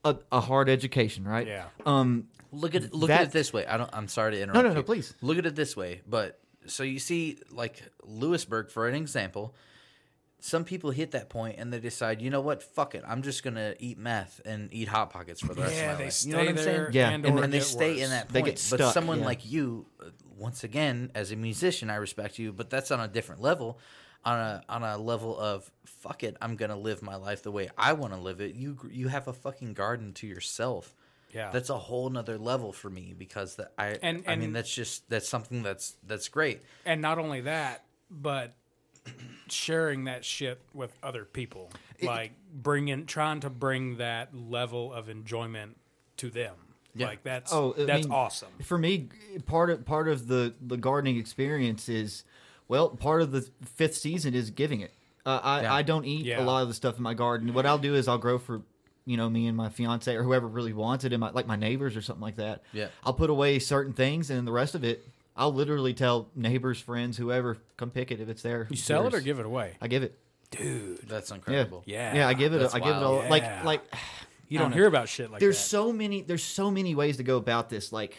A, 0.03 0.17
a 0.31 0.39
hard 0.41 0.69
education. 0.69 1.25
Right. 1.25 1.47
Yeah. 1.47 1.65
Um. 1.85 2.27
Look 2.51 2.75
at 2.75 2.83
it, 2.83 2.93
look 2.93 3.07
that- 3.07 3.21
at 3.21 3.27
it 3.27 3.31
this 3.31 3.51
way. 3.51 3.65
I 3.65 3.77
don't. 3.77 3.89
I'm 3.93 4.07
sorry 4.07 4.33
to 4.33 4.41
interrupt. 4.41 4.63
no, 4.63 4.69
no, 4.73 4.77
you. 4.77 4.83
please. 4.83 5.13
Look 5.21 5.37
at 5.37 5.45
it 5.45 5.55
this 5.55 5.75
way. 5.75 6.01
But 6.07 6.39
so 6.67 6.83
you 6.83 6.99
see, 6.99 7.39
like 7.51 7.81
Lewisburg, 8.03 8.69
for 8.69 8.87
an 8.87 8.93
example, 8.95 9.55
some 10.39 10.63
people 10.65 10.91
hit 10.91 11.11
that 11.11 11.29
point 11.29 11.55
and 11.57 11.71
they 11.73 11.79
decide, 11.79 12.21
you 12.21 12.29
know 12.29 12.41
what, 12.41 12.61
fuck 12.61 12.95
it, 12.95 13.03
I'm 13.07 13.21
just 13.21 13.43
gonna 13.43 13.73
eat 13.79 13.97
meth 13.97 14.39
and 14.45 14.69
eat 14.73 14.87
hot 14.89 15.09
pockets 15.09 15.39
for 15.41 15.53
the 15.53 15.61
rest 15.61 15.75
Yeah, 15.75 15.81
of 15.83 15.91
my 15.93 15.97
they 15.97 16.03
life. 16.05 16.25
You 16.25 16.31
know 16.33 16.37
what 16.37 16.43
stay 16.43 16.49
I'm 16.51 16.57
saying? 16.57 16.77
there 16.77 16.89
Yeah, 16.91 17.09
and 17.09 17.25
and 17.25 17.39
and 17.39 17.53
they 17.53 17.59
stay 17.61 17.93
worse. 17.93 18.01
in 18.03 18.09
that 18.11 18.29
They 18.29 18.41
point. 18.41 18.55
get 18.57 18.67
but 18.77 18.91
someone 18.93 19.19
yeah. 19.19 19.25
like 19.25 19.49
you, 19.49 19.85
uh, 20.01 20.05
once 20.37 20.63
again, 20.63 21.11
as 21.15 21.31
a 21.31 21.35
musician, 21.37 21.89
I 21.89 21.95
respect 21.95 22.37
you, 22.39 22.51
but 22.53 22.69
that's 22.69 22.91
on 22.91 22.99
a 22.99 23.07
different 23.07 23.41
level. 23.41 23.79
On 24.25 24.37
a 24.39 24.63
on 24.69 24.83
a 24.83 24.97
level 24.97 25.37
of 25.37 25.69
fuck 25.85 26.23
it, 26.23 26.37
I'm 26.41 26.55
gonna 26.55 26.77
live 26.77 27.01
my 27.01 27.15
life 27.17 27.43
the 27.43 27.51
way 27.51 27.69
I 27.77 27.91
want 27.93 28.13
to 28.13 28.19
live 28.19 28.39
it. 28.41 28.55
You 28.55 28.77
you 28.89 29.09
have 29.09 29.27
a 29.27 29.33
fucking 29.33 29.73
garden 29.73 30.13
to 30.13 30.27
yourself. 30.27 30.95
Yeah. 31.33 31.49
that's 31.49 31.71
a 31.71 31.77
whole 31.79 32.11
nother 32.11 32.37
level 32.37 32.71
for 32.71 32.91
me 32.91 33.15
because 33.17 33.55
that 33.55 33.71
I 33.75 33.97
And- 34.03 34.23
I 34.27 34.35
mean 34.35 34.53
that's 34.53 34.71
just 34.73 35.09
that's 35.09 35.27
something 35.27 35.63
that's 35.63 35.95
that's 36.05 36.27
great. 36.29 36.61
And 36.85 37.01
not 37.01 37.17
only 37.17 37.41
that, 37.41 37.83
but 38.11 38.53
sharing 39.49 40.05
that 40.05 40.23
shit 40.25 40.61
with 40.73 40.95
other 41.03 41.25
people, 41.25 41.71
like 42.01 42.31
bringing, 42.53 43.05
trying 43.05 43.39
to 43.41 43.49
bring 43.49 43.97
that 43.97 44.35
level 44.35 44.93
of 44.93 45.09
enjoyment 45.09 45.77
to 46.17 46.29
them. 46.29 46.55
Yeah. 46.95 47.07
Like 47.07 47.23
that's 47.23 47.51
Oh, 47.51 47.73
I 47.77 47.85
that's 47.85 48.03
mean, 48.05 48.13
awesome. 48.13 48.49
For 48.63 48.77
me, 48.77 49.09
part 49.47 49.69
of 49.71 49.83
part 49.85 50.07
of 50.07 50.27
the 50.27 50.53
the 50.61 50.77
gardening 50.77 51.17
experience 51.17 51.89
is, 51.89 52.23
well, 52.73 52.89
part 52.89 53.21
of 53.21 53.31
the 53.31 53.47
fifth 53.75 53.95
season 53.95 54.33
is 54.33 54.49
giving 54.49 54.81
it. 54.81 54.91
Uh, 55.25 55.39
I 55.43 55.61
Yeah. 55.61 55.73
I 55.73 55.81
don't 55.83 56.05
eat 56.05 56.25
Yeah. 56.25 56.43
a 56.43 56.45
lot 56.45 56.63
of 56.63 56.67
the 56.67 56.73
stuff 56.73 56.97
in 56.97 57.03
my 57.03 57.13
garden. 57.13 57.53
What 57.53 57.65
I'll 57.65 57.77
do 57.77 57.93
is 57.95 58.07
I'll 58.07 58.17
grow 58.17 58.37
for, 58.39 58.61
you 59.05 59.15
know, 59.15 59.29
me 59.29 59.47
and 59.47 59.55
my 59.55 59.69
fiance 59.69 60.13
or 60.15 60.23
whoever 60.23 60.47
really 60.47 60.73
wants 60.73 61.05
it, 61.05 61.13
and 61.13 61.19
my 61.21 61.29
like 61.31 61.47
my 61.47 61.55
neighbors 61.55 61.95
or 61.95 62.01
something 62.01 62.21
like 62.23 62.37
that. 62.37 62.63
Yeah. 62.73 62.87
I'll 63.05 63.13
put 63.13 63.29
away 63.29 63.59
certain 63.59 63.93
things, 63.93 64.29
and 64.29 64.37
then 64.37 64.45
the 64.45 64.51
rest 64.51 64.75
of 64.75 64.83
it, 64.83 65.07
I'll 65.37 65.53
literally 65.53 65.93
tell 65.93 66.29
neighbors, 66.35 66.79
friends, 66.79 67.17
whoever, 67.17 67.57
come 67.77 67.89
pick 67.91 68.11
it 68.11 68.19
if 68.19 68.27
it's 68.29 68.41
there. 68.41 68.67
You 68.69 68.75
sell 68.77 69.07
it 69.07 69.13
or 69.13 69.21
give 69.21 69.39
it 69.39 69.45
away, 69.45 69.77
I 69.81 69.87
give 69.87 70.03
it. 70.03 70.17
dude. 70.51 71.07
That's 71.07 71.31
incredible. 71.31 71.83
Yeah, 71.85 72.13
Yeah, 72.15 72.27
I 72.27 72.33
give 72.33 72.53
it. 72.53 72.59
That's 72.59 72.75
I 72.75 72.79
give 72.79 72.89
it 72.89 72.91
wild. 72.91 73.03
all. 73.03 73.23
Yeah. 73.23 73.29
Like 73.29 73.63
like. 73.63 73.81
You 74.49 74.59
I 74.59 74.63
don't 74.63 74.73
hear 74.73 74.85
about 74.85 75.09
shit 75.09 75.31
like 75.31 75.39
there's 75.39 75.57
that. 75.57 75.63
so 75.69 75.91
many 75.91 76.21
there's 76.21 76.43
so 76.43 76.69
many 76.69 76.93
ways 76.93 77.17
to 77.17 77.23
go 77.23 77.37
about 77.37 77.69
this 77.71 77.91
like 77.91 78.17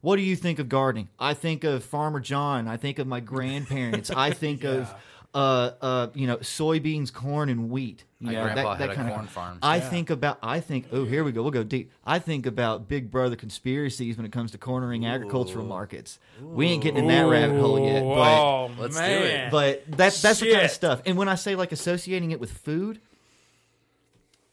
what 0.00 0.16
do 0.16 0.22
you 0.22 0.36
think 0.36 0.58
of 0.58 0.68
gardening? 0.68 1.08
I 1.18 1.34
think 1.34 1.64
of 1.64 1.84
farmer 1.84 2.20
john. 2.20 2.66
I 2.68 2.76
think 2.76 2.98
of 2.98 3.06
my 3.06 3.20
grandparents. 3.20 4.10
I 4.10 4.30
think 4.44 4.64
of 4.64 4.92
uh 5.32 5.70
uh 5.80 6.06
you 6.14 6.26
know 6.26 6.38
soybeans 6.38 7.12
corn 7.12 7.48
and 7.48 7.70
wheat. 7.70 8.02
You 8.18 8.26
My 8.26 8.32
know, 8.32 8.42
grandpa 8.44 8.74
had 8.74 8.90
a 8.90 8.94
kinda- 8.96 9.12
corn 9.14 9.26
farm. 9.28 9.58
i 9.62 9.76
Yeah. 9.76 9.88
think 9.88 10.10
about 10.10 10.38
i 10.42 10.58
think 10.60 10.86
oh 10.92 11.04
here 11.04 11.22
we 11.22 11.30
go. 11.32 11.42
We'll 11.42 11.52
go 11.52 11.62
deep. 11.62 11.92
I 12.04 12.18
think 12.18 12.46
about 12.46 12.88
big 12.88 13.10
brother 13.12 13.36
conspiracies 13.36 14.16
when 14.16 14.26
it 14.26 14.32
comes 14.32 14.50
to 14.52 14.58
cornering 14.58 15.06
agricultural 15.06 15.64
markets. 15.64 16.18
We 16.42 16.66
ain't 16.66 16.82
getting 16.82 17.04
in 17.04 17.08
that 17.08 17.26
rabbit 17.28 17.60
hole 17.60 17.78
yet 17.78 18.02
but 18.02 18.40
oh, 18.40 18.70
Let's 18.78 18.96
do 18.96 19.02
it. 19.04 19.50
but 19.52 19.84
that's 19.88 20.20
that's 20.20 20.40
the 20.40 20.50
kind 20.52 20.64
of 20.64 20.70
stuff. 20.72 21.00
And 21.06 21.16
when 21.16 21.28
I 21.28 21.36
say 21.36 21.54
like 21.54 21.70
associating 21.72 22.32
it 22.32 22.40
with 22.40 22.50
food, 22.52 23.00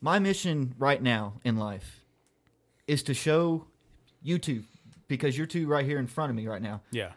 my 0.01 0.19
mission 0.19 0.75
right 0.77 1.01
now 1.01 1.33
in 1.43 1.57
life 1.57 2.01
is 2.85 3.01
to 3.03 3.13
show 3.13 3.65
you 4.21 4.37
two, 4.37 4.63
because 5.07 5.37
you're 5.37 5.47
two 5.47 5.67
right 5.67 5.85
here 5.85 5.99
in 5.99 6.07
front 6.07 6.29
of 6.29 6.35
me 6.35 6.47
right 6.47 6.61
now. 6.61 6.81
yeah, 6.91 7.11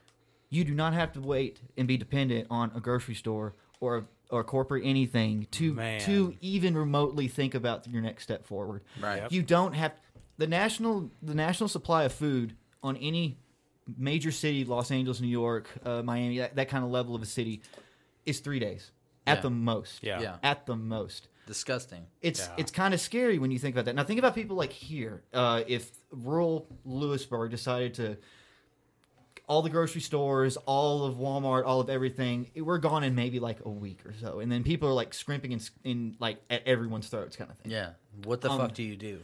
You 0.51 0.65
do 0.65 0.75
not 0.75 0.93
have 0.95 1.13
to 1.15 1.21
wait 1.21 1.61
and 1.77 1.87
be 1.89 1.97
dependent 1.97 2.47
on 2.51 2.71
a 2.75 2.81
grocery 2.81 3.15
store 3.15 3.55
or 3.81 4.07
or 4.31 4.45
corporate 4.45 4.83
anything 4.87 5.49
to 5.51 5.75
Man. 5.75 6.01
to 6.03 6.37
even 6.41 6.77
remotely 6.77 7.27
think 7.27 7.55
about 7.57 7.89
your 7.89 8.01
next 8.01 8.23
step 8.23 8.47
forward. 8.47 8.83
Right. 9.01 9.23
Yep. 9.23 9.33
You 9.33 9.43
don't 9.43 9.73
have 9.75 9.93
the 10.39 10.47
national 10.47 11.11
the 11.23 11.35
national 11.35 11.69
supply 11.69 12.05
of 12.05 12.13
food 12.13 12.55
on 12.83 12.97
any 12.99 13.39
major 13.99 14.31
city, 14.31 14.65
Los 14.65 14.93
Angeles, 14.93 15.21
New 15.21 15.27
York, 15.27 15.69
uh, 15.85 16.03
Miami, 16.03 16.39
that, 16.39 16.55
that 16.55 16.69
kind 16.69 16.85
of 16.85 16.91
level 16.91 17.17
of 17.17 17.23
a 17.23 17.27
city, 17.27 17.61
is 18.25 18.39
three 18.39 18.61
days 18.61 18.93
at 19.27 19.39
Yeah. 19.39 19.43
the 19.43 19.51
most. 19.51 20.03
Yeah. 20.05 20.21
Yeah. 20.21 20.37
At 20.45 20.65
the 20.67 20.77
most. 20.77 21.27
Disgusting. 21.51 22.07
It's 22.23 22.47
Yeah. 22.47 22.55
it's 22.59 22.71
kind 22.71 22.95
of 22.95 23.01
scary 23.01 23.41
when 23.41 23.51
you 23.51 23.59
think 23.59 23.75
about 23.75 23.87
that. 23.87 23.97
Now 23.97 24.05
think 24.05 24.21
about 24.21 24.37
people 24.37 24.55
like 24.57 24.73
here. 24.73 25.25
Uh, 25.33 25.65
if 25.67 25.91
rural 26.13 26.69
Lewisburg 26.85 27.51
decided 27.51 27.95
to 27.95 28.17
all 29.49 29.61
the 29.61 29.69
grocery 29.69 30.01
stores, 30.01 30.57
all 30.59 31.03
of 31.05 31.17
Walmart, 31.17 31.65
all 31.67 31.81
of 31.81 31.91
everything, 31.91 32.49
we're 32.55 32.79
gone 32.79 33.03
in 33.03 33.17
maybe 33.17 33.41
like 33.41 33.59
a 33.65 33.69
week 33.69 34.07
or 34.07 34.15
so, 34.21 34.39
and 34.39 34.53
then 34.53 34.63
people 34.63 34.89
are 34.89 34.93
like 34.93 35.13
scrimping 35.13 35.51
in, 35.51 35.61
in 35.83 36.17
like 36.21 36.37
at 36.49 36.65
everyone's 36.69 37.09
throats, 37.09 37.35
kind 37.35 37.51
of 37.51 37.59
thing. 37.59 37.73
Yeah. 37.73 37.95
What 38.23 38.43
the 38.43 38.49
Um, 38.49 38.59
fuck 38.61 38.75
do 38.75 38.85
you 38.85 38.95
do? 38.95 39.19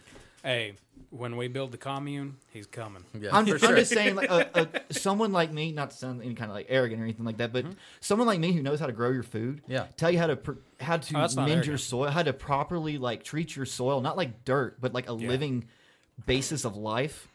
Hey, 0.46 0.74
when 1.10 1.36
we 1.36 1.48
build 1.48 1.72
the 1.72 1.76
commune, 1.78 2.36
he's 2.52 2.66
coming. 2.66 3.04
Yeah, 3.18 3.30
I'm, 3.32 3.44
for 3.46 3.52
I'm 3.54 3.58
sure. 3.58 3.76
just 3.76 3.92
saying, 3.92 4.14
like, 4.14 4.30
a, 4.30 4.68
a, 4.90 4.92
someone 4.94 5.32
like 5.32 5.52
me, 5.52 5.72
not 5.72 5.90
to 5.90 5.96
sound 5.96 6.22
any 6.22 6.34
kind 6.34 6.50
of 6.50 6.54
like 6.56 6.66
arrogant 6.68 7.00
or 7.00 7.04
anything 7.04 7.24
like 7.24 7.38
that, 7.38 7.52
but 7.52 7.66
someone 8.00 8.26
like 8.26 8.38
me 8.40 8.52
who 8.52 8.62
knows 8.62 8.80
how 8.80 8.86
to 8.86 8.92
grow 8.92 9.10
your 9.10 9.22
food, 9.22 9.62
Mm-hmm. 9.62 9.72
Yeah. 9.72 9.86
tell 9.96 10.10
you 10.10 10.18
how 10.18 10.26
to 10.28 10.36
pr- 10.36 10.52
how 10.80 10.96
to 10.98 11.16
Oh, 11.36 11.44
mend 11.46 11.66
your 11.66 11.78
soil, 11.78 12.10
how 12.10 12.22
to 12.22 12.32
properly 12.32 12.96
like 12.98 13.24
treat 13.24 13.54
your 13.56 13.66
soil, 13.66 14.00
not 14.00 14.16
like 14.16 14.44
dirt, 14.44 14.80
but 14.80 14.94
like 14.94 15.10
a 15.10 15.14
Yeah. 15.14 15.28
living 15.28 15.64
basis 16.26 16.64
of 16.64 16.76
life. 16.76 17.28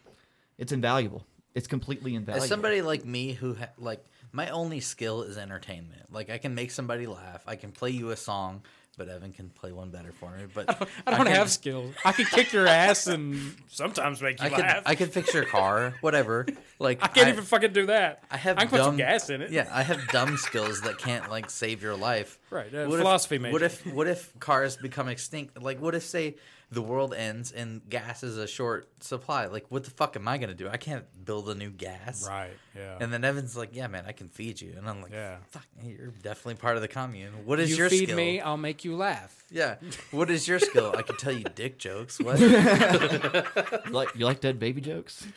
It's 0.58 0.72
invaluable. 0.72 1.26
It's 1.56 1.68
completely 1.68 2.16
invaluable. 2.16 2.44
As 2.44 2.50
somebody 2.50 2.82
like 2.82 3.04
me 3.06 3.34
who 3.34 3.56
ha- 3.56 3.70
like 3.78 4.04
my 4.32 4.50
only 4.50 4.80
skill 4.80 5.24
is 5.24 5.38
entertainment. 5.38 6.12
Like 6.14 6.30
I 6.30 6.38
can 6.38 6.56
make 6.56 6.72
somebody 6.72 7.08
laugh. 7.08 7.44
I 7.48 7.56
can 7.58 7.72
play 7.72 7.90
you 7.90 8.12
a 8.12 8.16
song, 8.18 8.62
but 9.06 9.10
Evan 9.16 9.32
can 9.34 9.50
play 9.50 9.72
one 9.72 9.90
better 9.90 10.12
for 10.12 10.30
me. 10.38 10.44
But 10.54 10.70
I 11.08 11.12
don't 11.16 11.26
can- 11.26 11.36
have 11.36 11.50
skills. 11.50 11.94
I 12.06 12.12
can 12.12 12.26
kick 12.26 12.54
your 12.54 12.68
ass 12.68 13.08
and 13.08 13.56
sometimes 13.68 14.22
make 14.22 14.40
you 14.40 14.48
I 14.48 14.50
laugh. 14.50 14.84
I 14.86 14.94
can 14.96 15.10
fix 15.10 15.34
your 15.34 15.46
car, 15.46 15.96
whatever. 16.02 16.46
Like 16.78 17.00
I 17.04 17.08
can't 17.08 17.30
even 17.30 17.44
fucking 17.44 17.74
do 17.74 17.88
that. 17.88 18.24
I 18.30 18.38
have 18.38 18.58
I 18.58 18.62
can 18.62 18.70
put 18.70 18.78
some 18.78 18.86
dumb- 18.90 18.98
gas 18.98 19.30
in 19.32 19.42
it. 19.42 19.50
Yeah, 19.52 19.68
I 19.72 19.82
have 19.84 20.08
dumb 20.10 20.38
skills 20.38 20.82
that 20.82 20.98
can't 21.00 21.30
like 21.32 21.50
save 21.50 21.82
your 21.82 21.96
life. 21.96 22.38
Right, 22.52 22.74
uh, 22.74 22.86
What 22.86 22.96
if- 22.96 23.00
philosophy 23.02 23.38
What 23.40 23.52
major. 23.54 23.66
if 23.66 23.86
what 23.88 24.08
if 24.08 24.40
cars 24.40 24.78
become 24.78 25.08
extinct? 25.08 25.62
Like 25.62 25.82
what 25.82 25.96
if 25.96 26.04
say 26.04 26.36
the 26.72 26.82
world 26.82 27.14
ends 27.14 27.52
and 27.52 27.82
gas 27.90 28.24
is 28.24 28.38
a 28.38 28.48
short 28.48 28.88
supply? 29.04 29.48
Like 29.48 29.66
what 29.70 29.84
the 29.84 29.92
fuck 29.92 30.16
am 30.16 30.28
I 30.28 30.38
gonna 30.38 30.54
do? 30.54 30.70
I 30.70 30.78
can't 30.78 31.06
build 31.26 31.50
a 31.50 31.56
new 31.56 31.70
gas. 31.70 32.28
Right. 32.28 32.52
Yeah. 32.76 32.98
And 33.00 33.12
then 33.12 33.26
Evan's 33.26 33.58
like, 33.58 33.76
"Yeah, 33.76 33.88
man, 33.88 34.06
I 34.08 34.14
can 34.14 34.30
feed 34.30 34.62
you," 34.62 34.74
and 34.78 34.90
I'm 34.90 35.02
like, 35.02 35.12
Yeah. 35.12 35.38
"Fuck, 35.50 35.66
you're 35.84 36.08
definitely 36.08 36.56
part 36.56 36.78
of 36.78 36.82
the 36.82 36.88
commune." 36.88 37.46
What 37.46 37.60
is 37.60 37.78
your 37.78 37.88
skill? 37.90 37.96
you 37.96 38.00
your 38.00 38.08
feed 38.08 38.10
skill? 38.10 38.18
me, 38.18 38.40
I'll 38.42 38.58
make 38.58 38.86
you 38.86 38.96
laugh. 38.96 39.44
Yeah. 39.52 39.76
What 40.12 40.30
is 40.30 40.48
your 40.48 40.60
skill? 40.60 40.94
I 40.98 41.02
can 41.02 41.18
tell 41.18 41.34
you 41.34 41.44
dick 41.44 41.78
jokes. 41.78 42.20
What? 42.20 42.40
You 43.86 43.92
like 43.92 44.16
you 44.16 44.26
like 44.26 44.40
dead 44.40 44.60
baby 44.60 44.82
jokes? 44.82 45.28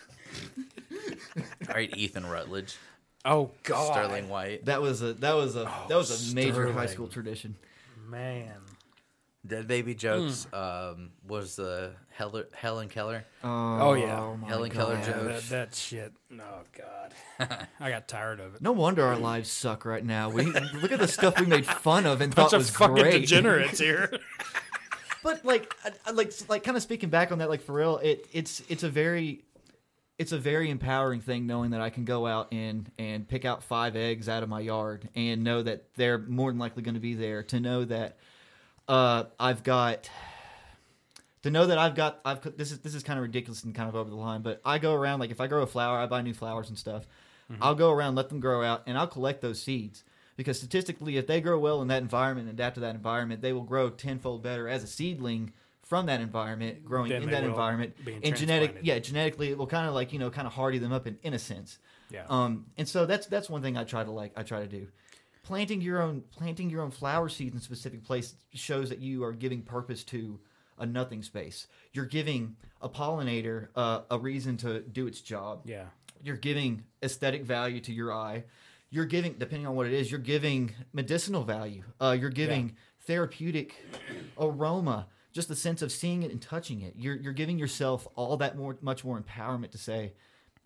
All 1.68 1.74
right, 1.74 1.94
Ethan 1.96 2.26
Rutledge, 2.26 2.76
Oh 3.24 3.50
God, 3.62 3.92
Sterling 3.92 4.28
White. 4.28 4.66
That 4.66 4.82
was 4.82 5.02
a 5.02 5.14
that 5.14 5.34
was 5.34 5.56
a 5.56 5.64
that 5.88 5.96
was 5.96 6.10
a 6.10 6.30
oh, 6.30 6.34
major 6.34 6.72
high 6.72 6.86
school 6.86 7.08
tradition. 7.08 7.56
man. 8.08 8.52
Dead 9.46 9.68
Baby 9.68 9.94
Jokes 9.94 10.46
um, 10.54 11.10
was 11.26 11.56
the 11.56 11.92
Heller, 12.10 12.46
Helen 12.54 12.88
Keller. 12.88 13.24
Oh, 13.42 13.92
yeah. 13.92 14.20
Oh, 14.20 14.36
my 14.36 14.48
Helen 14.48 14.70
Keller 14.70 14.94
God. 14.96 15.06
Yeah, 15.06 15.12
jokes. 15.12 15.48
that, 15.48 15.68
that 15.70 15.74
shit. 15.74 16.12
Oh 16.32 16.62
god, 16.76 17.66
I 17.80 17.90
got 17.90 18.08
tired 18.08 18.40
of 18.40 18.54
it. 18.54 18.62
No 18.62 18.72
wonder 18.72 19.04
our 19.04 19.16
lives 19.18 19.50
suck 19.50 19.84
right 19.84 20.04
now. 20.04 20.30
We 20.30 20.44
look 20.46 20.92
at 20.92 20.98
the 20.98 21.08
stuff 21.08 21.38
we 21.38 21.46
made 21.46 21.66
fun 21.66 22.06
of 22.06 22.20
and 22.20 22.34
Bunch 22.34 22.50
thought 22.50 22.56
of 22.56 22.60
was 22.60 22.70
fucking 22.70 22.94
great. 22.94 23.20
degenerates 23.20 23.78
here. 23.78 24.18
but 25.22 25.44
like, 25.44 25.74
I, 25.84 25.90
I 26.06 26.10
like, 26.12 26.32
like, 26.48 26.64
kind 26.64 26.76
of 26.76 26.82
speaking 26.82 27.10
back 27.10 27.30
on 27.30 27.38
that, 27.38 27.48
like 27.48 27.62
for 27.62 27.74
real, 27.74 27.98
it 27.98 28.26
it's 28.32 28.62
it's 28.68 28.82
a 28.82 28.88
very 28.88 29.42
it's 30.18 30.32
a 30.32 30.38
very 30.38 30.70
empowering 30.70 31.20
thing 31.20 31.46
knowing 31.46 31.70
that 31.70 31.80
I 31.80 31.90
can 31.90 32.04
go 32.04 32.26
out 32.26 32.48
and 32.52 32.90
and 32.98 33.28
pick 33.28 33.44
out 33.44 33.62
five 33.62 33.96
eggs 33.96 34.28
out 34.28 34.42
of 34.42 34.48
my 34.48 34.60
yard 34.60 35.08
and 35.14 35.44
know 35.44 35.62
that 35.62 35.84
they're 35.96 36.18
more 36.18 36.50
than 36.50 36.58
likely 36.58 36.82
going 36.82 36.94
to 36.94 37.00
be 37.00 37.14
there. 37.14 37.42
To 37.44 37.60
know 37.60 37.84
that 37.84 38.16
uh, 38.88 39.24
I've 39.38 39.62
got 39.62 40.10
to 41.42 41.50
know 41.50 41.66
that 41.66 41.78
I've 41.78 41.94
got 41.94 42.20
I've 42.24 42.56
this 42.56 42.72
is 42.72 42.80
this 42.80 42.94
is 42.94 43.02
kind 43.02 43.18
of 43.18 43.22
ridiculous 43.22 43.64
and 43.64 43.74
kind 43.74 43.88
of 43.88 43.94
over 43.94 44.10
the 44.10 44.16
line, 44.16 44.42
but 44.42 44.60
I 44.64 44.78
go 44.78 44.94
around 44.94 45.20
like 45.20 45.30
if 45.30 45.40
I 45.40 45.46
grow 45.46 45.62
a 45.62 45.66
flower, 45.66 45.98
I 45.98 46.06
buy 46.06 46.22
new 46.22 46.34
flowers 46.34 46.68
and 46.68 46.78
stuff. 46.78 47.06
I'll 47.60 47.74
go 47.74 47.92
around, 47.92 48.14
let 48.14 48.30
them 48.30 48.40
grow 48.40 48.64
out, 48.64 48.82
and 48.86 48.96
I'll 48.96 49.06
collect 49.06 49.42
those 49.42 49.62
seeds 49.62 50.02
because 50.36 50.58
statistically, 50.58 51.16
if 51.16 51.26
they 51.26 51.40
grow 51.40 51.58
well 51.58 51.82
in 51.82 51.88
that 51.88 52.02
environment 52.02 52.48
and 52.48 52.58
adapt 52.58 52.74
to 52.76 52.80
that 52.80 52.94
environment, 52.94 53.42
they 53.42 53.52
will 53.52 53.62
grow 53.62 53.90
tenfold 53.90 54.42
better 54.42 54.68
as 54.68 54.82
a 54.82 54.86
seedling 54.86 55.52
from 55.82 56.06
that 56.06 56.20
environment, 56.20 56.84
growing 56.84 57.10
Than 57.10 57.24
in 57.24 57.30
that 57.30 57.44
environment. 57.44 57.94
And 58.22 58.34
genetic, 58.36 58.78
yeah, 58.82 58.98
genetically, 58.98 59.50
it 59.50 59.58
will 59.58 59.66
kind 59.66 59.86
of 59.86 59.94
like 59.94 60.12
you 60.12 60.18
know 60.18 60.30
kind 60.30 60.46
of 60.46 60.54
hardy 60.54 60.78
them 60.78 60.92
up 60.92 61.06
in, 61.06 61.18
in 61.22 61.34
a 61.34 61.38
sense. 61.38 61.78
Yeah. 62.10 62.24
Um, 62.28 62.66
and 62.76 62.88
so 62.88 63.06
that's 63.06 63.26
that's 63.26 63.50
one 63.50 63.62
thing 63.62 63.76
I 63.76 63.84
try 63.84 64.02
to 64.02 64.10
like 64.10 64.32
I 64.36 64.42
try 64.42 64.60
to 64.60 64.66
do. 64.66 64.88
Planting 65.44 65.82
your 65.82 66.00
own 66.00 66.22
planting 66.30 66.70
your 66.70 66.80
own 66.80 66.90
flower 66.90 67.28
seeds 67.28 67.52
in 67.52 67.58
a 67.58 67.62
specific 67.62 68.02
place 68.02 68.34
shows 68.54 68.88
that 68.88 68.98
you 68.98 69.22
are 69.24 69.32
giving 69.32 69.62
purpose 69.62 70.02
to 70.04 70.40
a 70.78 70.86
nothing 70.86 71.22
space. 71.22 71.66
You're 71.92 72.06
giving 72.06 72.56
a 72.80 72.88
pollinator 72.88 73.68
uh, 73.76 74.00
a 74.10 74.18
reason 74.18 74.56
to 74.58 74.80
do 74.80 75.06
its 75.06 75.20
job. 75.20 75.62
Yeah. 75.64 75.84
You're 76.22 76.36
giving 76.36 76.84
aesthetic 77.02 77.44
value 77.44 77.80
to 77.80 77.92
your 77.92 78.12
eye. 78.12 78.44
You're 78.88 79.04
giving, 79.04 79.34
depending 79.34 79.66
on 79.66 79.74
what 79.74 79.86
it 79.86 79.92
is, 79.92 80.10
you're 80.10 80.20
giving 80.20 80.72
medicinal 80.92 81.44
value. 81.44 81.82
Uh, 82.00 82.16
you're 82.18 82.30
giving 82.30 82.76
therapeutic 83.06 83.74
aroma. 84.38 85.08
Just 85.32 85.48
the 85.48 85.56
sense 85.56 85.82
of 85.82 85.90
seeing 85.92 86.22
it 86.22 86.30
and 86.30 86.40
touching 86.40 86.80
it. 86.80 86.94
You're 86.96 87.16
you're 87.16 87.32
giving 87.32 87.58
yourself 87.58 88.06
all 88.14 88.36
that 88.38 88.56
more, 88.56 88.78
much 88.80 89.04
more 89.04 89.20
empowerment 89.20 89.72
to 89.72 89.78
say, 89.78 90.14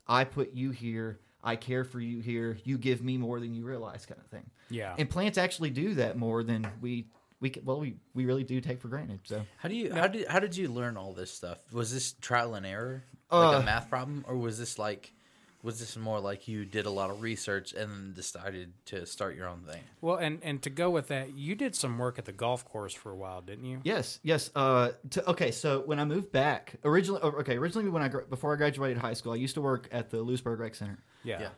I 0.06 0.24
put 0.24 0.52
you 0.52 0.70
here. 0.70 1.18
I 1.42 1.56
care 1.56 1.84
for 1.84 2.00
you 2.00 2.20
here. 2.20 2.58
You 2.64 2.78
give 2.78 3.02
me 3.02 3.16
more 3.16 3.40
than 3.40 3.54
you 3.54 3.64
realize, 3.64 4.04
kind 4.04 4.20
of 4.20 4.26
thing. 4.26 4.50
Yeah. 4.70 4.94
And 4.98 5.08
plants 5.08 5.38
actually 5.38 5.70
do 5.70 5.94
that 5.94 6.16
more 6.16 6.42
than 6.42 6.66
we 6.80 7.06
we 7.40 7.52
c- 7.52 7.60
well 7.64 7.78
we 7.80 7.96
we 8.14 8.26
really 8.26 8.44
do 8.44 8.60
take 8.60 8.80
for 8.80 8.88
granted. 8.88 9.20
So 9.24 9.44
How 9.58 9.68
do 9.68 9.74
you 9.74 9.92
how 9.94 10.06
did 10.08 10.26
how 10.28 10.40
did 10.40 10.56
you 10.56 10.68
learn 10.68 10.96
all 10.96 11.12
this 11.12 11.30
stuff? 11.30 11.58
Was 11.72 11.92
this 11.92 12.12
trial 12.14 12.54
and 12.54 12.66
error, 12.66 13.04
like 13.30 13.54
Uh, 13.54 13.60
a 13.60 13.62
math 13.64 13.88
problem, 13.88 14.24
or 14.28 14.36
was 14.36 14.58
this 14.58 14.78
like 14.78 15.12
was 15.60 15.80
this 15.80 15.96
more 15.96 16.20
like 16.20 16.46
you 16.46 16.64
did 16.64 16.86
a 16.86 16.90
lot 16.90 17.10
of 17.10 17.20
research 17.20 17.72
and 17.72 17.90
then 17.90 18.12
decided 18.14 18.72
to 18.86 19.04
start 19.06 19.34
your 19.34 19.48
own 19.48 19.60
thing? 19.62 19.82
Well, 20.00 20.16
and 20.16 20.38
and 20.44 20.62
to 20.62 20.70
go 20.70 20.88
with 20.90 21.08
that, 21.08 21.34
you 21.34 21.56
did 21.56 21.74
some 21.74 21.98
work 21.98 22.16
at 22.18 22.26
the 22.26 22.32
golf 22.32 22.64
course 22.64 22.94
for 22.94 23.10
a 23.10 23.16
while, 23.16 23.40
didn't 23.42 23.64
you? 23.64 23.80
Yes, 23.82 24.20
yes. 24.22 24.50
Uh, 24.54 24.90
to, 25.10 25.30
okay, 25.30 25.50
so 25.50 25.80
when 25.80 25.98
I 25.98 26.04
moved 26.04 26.30
back, 26.30 26.76
originally, 26.84 27.20
okay, 27.22 27.56
originally 27.56 27.88
when 27.90 28.02
I 28.02 28.08
gra- 28.08 28.26
before 28.26 28.52
I 28.54 28.56
graduated 28.56 28.98
high 28.98 29.14
school, 29.14 29.32
I 29.32 29.36
used 29.36 29.54
to 29.54 29.60
work 29.60 29.88
at 29.90 30.10
the 30.10 30.22
Lewisburg 30.22 30.60
Rec 30.60 30.74
Center. 30.76 30.98
Yeah. 31.24 31.40
Yeah. 31.40 31.48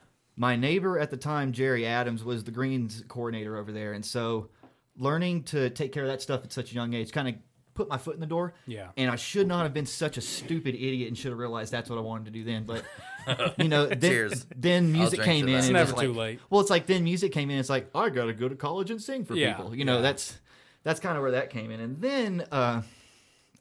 My 0.41 0.57
neighbor 0.57 0.99
at 0.99 1.11
the 1.11 1.19
time, 1.19 1.53
Jerry 1.53 1.85
Adams, 1.85 2.25
was 2.25 2.45
the 2.45 2.51
greens 2.51 3.05
coordinator 3.09 3.59
over 3.59 3.73
there, 3.73 3.93
and 3.93 4.03
so 4.03 4.49
learning 4.97 5.43
to 5.45 5.69
take 5.69 5.93
care 5.93 6.03
of 6.05 6.09
that 6.09 6.23
stuff 6.23 6.43
at 6.45 6.51
such 6.51 6.73
a 6.73 6.75
young 6.75 6.95
age 6.95 7.13
kind 7.13 7.29
of 7.29 7.35
put 7.75 7.91
my 7.91 7.99
foot 7.99 8.15
in 8.15 8.21
the 8.21 8.27
door. 8.27 8.55
Yeah. 8.67 8.89
And 8.97 9.11
I 9.11 9.17
should 9.17 9.47
not 9.47 9.65
have 9.65 9.75
been 9.75 9.85
such 9.85 10.17
a 10.17 10.23
stupid 10.23 10.75
idiot 10.75 11.09
and 11.09 11.19
should 11.19 11.31
have 11.31 11.39
realized 11.39 11.71
that's 11.71 11.91
what 11.91 11.99
I 11.99 12.03
wanted 12.03 12.25
to 12.25 12.31
do 12.31 12.43
then. 12.43 12.65
But 12.65 12.85
you 13.59 13.69
know, 13.69 13.85
then, 14.07 14.33
then 14.57 14.93
music 14.93 15.21
came 15.21 15.47
in. 15.47 15.57
It's 15.57 15.67
was 15.67 15.73
never 15.73 15.93
too 15.93 16.09
like- 16.15 16.17
late. 16.17 16.41
Well, 16.49 16.63
it's 16.63 16.71
like 16.71 16.87
then 16.87 17.05
music 17.05 17.33
came 17.33 17.51
in. 17.51 17.59
It's 17.59 17.69
like 17.69 17.91
I 17.95 18.09
got 18.09 18.25
to 18.25 18.33
go 18.33 18.49
to 18.49 18.57
college 18.57 18.91
and 18.91 19.01
sing 19.01 19.27
for 19.27 19.35
Yeah, 19.35 19.53
people. 19.53 19.75
You 19.75 19.85
know, 19.85 19.97
yeah. 19.97 20.03
that's 20.03 20.39
that's 20.85 21.01
kind 21.01 21.17
of 21.19 21.23
where 21.23 21.33
that 21.33 21.51
came 21.51 21.71
in. 21.71 21.81
And 21.81 22.01
then 22.01 22.47
uh, 22.51 22.81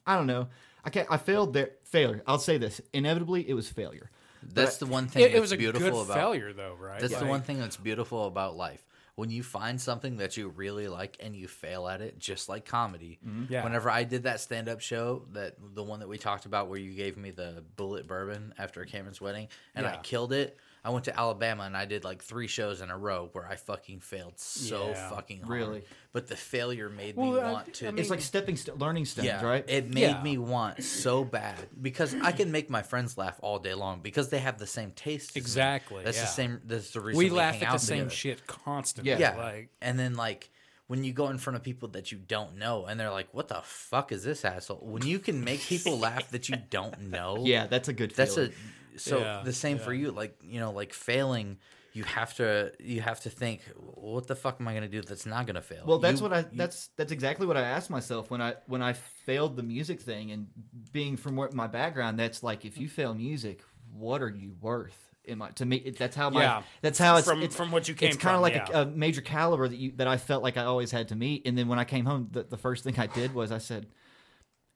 I 0.06 0.16
don't 0.16 0.26
know. 0.26 0.48
I 0.82 0.88
can't. 0.88 1.06
I 1.10 1.18
failed 1.18 1.52
there. 1.52 1.72
Failure. 1.84 2.22
I'll 2.26 2.38
say 2.38 2.56
this. 2.56 2.80
Inevitably, 2.94 3.46
it 3.48 3.52
was 3.52 3.68
failure. 3.68 4.10
That's 4.42 4.78
But 4.78 4.86
the 4.86 4.92
one 4.92 5.06
thing 5.08 5.22
It- 5.22 5.26
it 5.26 5.32
that's 5.32 5.40
was 5.42 5.52
a 5.52 5.56
beautiful 5.56 5.90
good 5.90 6.04
about 6.06 6.14
failure, 6.16 6.52
though, 6.52 6.74
right? 6.80 7.00
That's 7.00 7.16
the 7.18 7.26
one 7.26 7.42
thing 7.42 7.58
that's 7.58 7.76
beautiful 7.76 8.26
about 8.26 8.56
life. 8.56 8.84
When 9.16 9.28
you 9.28 9.42
find 9.42 9.78
something 9.78 10.16
that 10.16 10.36
you 10.38 10.48
really 10.48 10.88
like 10.88 11.16
and 11.20 11.36
you 11.36 11.46
fail 11.46 11.88
at 11.88 12.00
it, 12.00 12.18
just 12.18 12.48
like 12.48 12.64
comedy. 12.64 13.18
Mm-hmm. 13.26 13.52
Yeah. 13.52 13.64
Whenever 13.64 13.90
I 13.90 14.04
did 14.04 14.22
that 14.22 14.40
stand 14.40 14.68
up 14.68 14.80
show, 14.80 15.26
that 15.32 15.56
the 15.74 15.82
one 15.82 16.00
that 16.00 16.08
we 16.08 16.16
talked 16.16 16.46
about 16.46 16.68
where 16.68 16.78
you 16.78 16.92
gave 16.92 17.18
me 17.18 17.30
the 17.30 17.62
bullet 17.76 18.06
bourbon 18.06 18.54
after 18.56 18.82
Cameron's 18.86 19.20
wedding 19.20 19.48
and 19.74 19.86
I 19.86 19.98
killed 19.98 20.32
it. 20.32 20.56
I 20.84 20.90
went 20.90 21.04
to 21.04 21.18
Alabama 21.18 21.64
and 21.64 21.76
I 21.76 21.84
did 21.84 22.04
like 22.04 22.22
three 22.22 22.46
shows 22.46 22.80
in 22.80 22.90
a 22.90 22.96
row 22.96 23.28
where 23.32 23.46
I 23.46 23.56
fucking 23.56 24.00
failed 24.00 24.38
so 24.38 24.88
Yeah. 24.88 25.10
fucking 25.10 25.42
hard. 25.42 25.50
Really? 25.50 25.82
But 26.12 26.26
the 26.26 26.36
failure 26.36 26.88
made 26.88 27.16
Well, 27.16 27.32
me 27.32 27.40
I- 27.40 27.52
want 27.52 27.74
to 27.74 27.88
I 27.88 27.90
mean- 27.90 27.98
It's 28.00 28.08
like 28.10 28.22
stepping, 28.22 28.56
st- 28.56 28.78
learning 28.78 29.04
stones, 29.04 29.26
yeah, 29.26 29.44
right? 29.44 29.64
It 29.68 29.88
made 29.92 30.00
Yeah. 30.00 30.22
me 30.22 30.38
want 30.38 30.82
so 30.82 31.22
bad 31.24 31.68
because 31.80 32.14
I 32.22 32.32
can 32.32 32.50
make 32.50 32.70
my 32.70 32.82
friends 32.82 33.18
laugh 33.18 33.38
all 33.42 33.58
day 33.58 33.74
long 33.74 34.00
because 34.00 34.30
they 34.30 34.38
have 34.38 34.58
the 34.58 34.66
same 34.66 34.92
taste. 34.92 35.30
as 35.30 35.34
me. 35.36 35.40
Exactly, 35.40 36.02
That's 36.04 36.16
yeah. 36.16 36.22
the 36.24 36.28
same. 36.30 36.60
That's 36.64 36.90
the 36.92 37.00
reason 37.00 37.18
We 37.18 37.24
we 37.26 37.30
laugh 37.30 37.56
hang 37.56 37.64
at 37.64 37.72
the 37.72 37.78
same 37.78 37.98
together. 37.98 38.14
shit 38.14 38.46
constantly. 38.46 39.10
Yeah. 39.12 39.18
Yeah, 39.18 39.36
Like, 39.36 39.68
and 39.82 39.98
then 39.98 40.14
like 40.14 40.50
when 40.86 41.04
you 41.04 41.12
go 41.12 41.28
in 41.28 41.38
front 41.38 41.56
of 41.56 41.62
people 41.62 41.88
that 41.90 42.10
you 42.10 42.18
don't 42.18 42.56
know 42.56 42.86
and 42.86 42.98
they're 42.98 43.12
like, 43.12 43.28
"What 43.32 43.46
the 43.48 43.60
fuck 43.62 44.10
is 44.10 44.24
this 44.24 44.44
asshole?" 44.44 44.78
When 44.82 45.06
you 45.06 45.18
can 45.20 45.44
make 45.44 45.60
people 45.60 45.96
laugh 45.98 46.30
that 46.30 46.48
you 46.48 46.56
don't 46.70 46.98
know, 47.10 47.44
Yeah, 47.44 47.66
that's 47.68 47.88
a 47.88 47.92
good 47.92 48.10
thing. 48.10 48.16
That's 48.16 48.34
feeling. 48.34 48.50
a 48.50 48.54
so 48.96 49.18
Yeah, 49.20 49.42
the 49.44 49.52
same 49.52 49.78
for 49.78 49.92
you. 49.92 50.10
Like 50.10 50.36
you 50.42 50.60
know, 50.60 50.72
like 50.72 50.92
failing. 50.92 51.58
You 51.92 52.04
have 52.04 52.34
to 52.36 52.70
you 52.78 53.00
have 53.00 53.18
to 53.22 53.30
think, 53.30 53.62
what 53.76 54.28
the 54.28 54.36
fuck 54.36 54.58
am 54.60 54.68
I 54.68 54.74
gonna 54.74 54.86
do 54.88 55.02
that's 55.02 55.26
not 55.26 55.46
gonna 55.48 55.60
fail? 55.60 55.82
Well, 55.84 55.98
that's 55.98 56.20
You- 56.20 56.28
what 56.28 56.32
I. 56.32 56.38
you- 56.40 56.46
That's 56.52 56.88
that's 56.96 57.10
exactly 57.10 57.46
what 57.48 57.56
I 57.56 57.62
asked 57.62 57.90
myself 57.90 58.30
when 58.30 58.40
I 58.40 58.54
when 58.66 58.80
I 58.80 58.92
failed 58.92 59.56
the 59.56 59.64
music 59.64 60.00
thing, 60.00 60.30
and 60.30 60.46
being 60.92 61.16
from 61.16 61.34
what 61.34 61.52
my 61.52 61.66
background, 61.66 62.16
that's 62.16 62.44
like 62.44 62.64
if 62.64 62.78
you 62.78 62.88
fail 62.88 63.12
music, 63.12 63.62
what 63.92 64.22
are 64.22 64.30
you 64.30 64.54
worth? 64.60 64.96
In 65.24 65.38
my 65.38 65.50
to 65.50 65.66
me, 65.66 65.78
it- 65.78 65.98
that's 65.98 66.14
how 66.14 66.30
my 66.30 66.42
Yeah. 66.42 66.62
that's 66.80 66.98
how 67.00 67.16
it's 67.16 67.26
From- 67.26 67.42
it's, 67.42 67.56
from 67.56 67.72
what 67.72 67.88
you 67.88 67.94
came 67.94 68.10
It's 68.10 68.16
kind 68.16 68.36
of 68.36 68.42
like 68.42 68.54
yeah. 68.54 68.68
a, 68.72 68.82
a 68.82 68.86
major 68.86 69.20
caliber 69.20 69.66
that 69.66 69.76
you 69.76 69.90
that 69.96 70.06
I 70.06 70.16
felt 70.16 70.44
like 70.44 70.56
I 70.56 70.64
always 70.66 70.92
had 70.92 71.08
to 71.08 71.16
meet, 71.16 71.44
and 71.44 71.58
then 71.58 71.66
when 71.66 71.80
I 71.80 71.84
came 71.84 72.04
home, 72.06 72.28
the, 72.30 72.44
the 72.44 72.56
first 72.56 72.84
thing 72.84 73.00
I 73.00 73.06
did 73.08 73.34
was 73.34 73.50
I 73.50 73.58
said. 73.58 73.88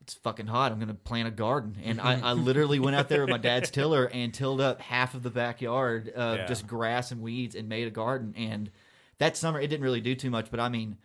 It's 0.04 0.14
fucking 0.14 0.46
hot. 0.48 0.70
I'm 0.70 0.78
gonna 0.78 0.94
plant 0.94 1.26
a 1.28 1.30
garden, 1.30 1.76
and 1.82 1.98
I, 2.00 2.20
I 2.20 2.32
literally 2.34 2.78
went 2.78 2.94
out 2.94 3.08
there 3.08 3.22
with 3.22 3.30
my 3.30 3.38
dad's 3.38 3.70
tiller 3.70 4.04
and 4.12 4.32
tilled 4.34 4.60
up 4.60 4.80
half 4.82 5.14
of 5.14 5.22
the 5.22 5.30
backyard, 5.30 6.10
of 6.10 6.36
Yeah. 6.38 6.46
just 6.46 6.66
grass 6.66 7.10
and 7.10 7.22
weeds, 7.22 7.54
and 7.54 7.68
made 7.68 7.86
a 7.86 7.90
garden. 7.90 8.34
And 8.36 8.70
that 9.18 9.36
summer, 9.36 9.58
it 9.58 9.68
didn't 9.68 9.82
really 9.82 10.02
do 10.02 10.14
too 10.14 10.30
much, 10.30 10.50
but 10.50 10.60
I 10.60 10.68
mean, 10.68 10.98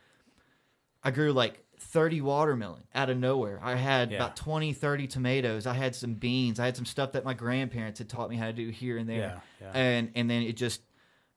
I 1.03 1.11
grew 1.11 1.31
like 1.31 1.63
30 1.79 2.19
watermelon 2.19 2.83
out 2.93 3.09
of 3.09 3.17
nowhere. 3.17 3.59
I 3.63 3.75
had 3.75 4.11
Yeah. 4.11 4.17
about 4.17 4.35
20, 4.35 4.73
30 4.73 5.07
tomatoes. 5.07 5.65
I 5.65 5.73
had 5.75 5.95
some 5.95 6.15
beans. 6.15 6.59
I 6.59 6.65
had 6.65 6.75
some 6.75 6.85
stuff 6.85 7.13
that 7.13 7.23
my 7.23 7.33
grandparents 7.33 7.99
had 7.99 8.09
taught 8.09 8.29
me 8.29 8.35
how 8.35 8.47
to 8.47 8.53
do 8.53 8.67
here 8.69 8.97
and 8.97 9.07
there. 9.07 9.41
Yeah. 9.61 9.71
And 9.73 10.11
and 10.13 10.29
then 10.29 10.41
it 10.43 10.57
just 10.57 10.81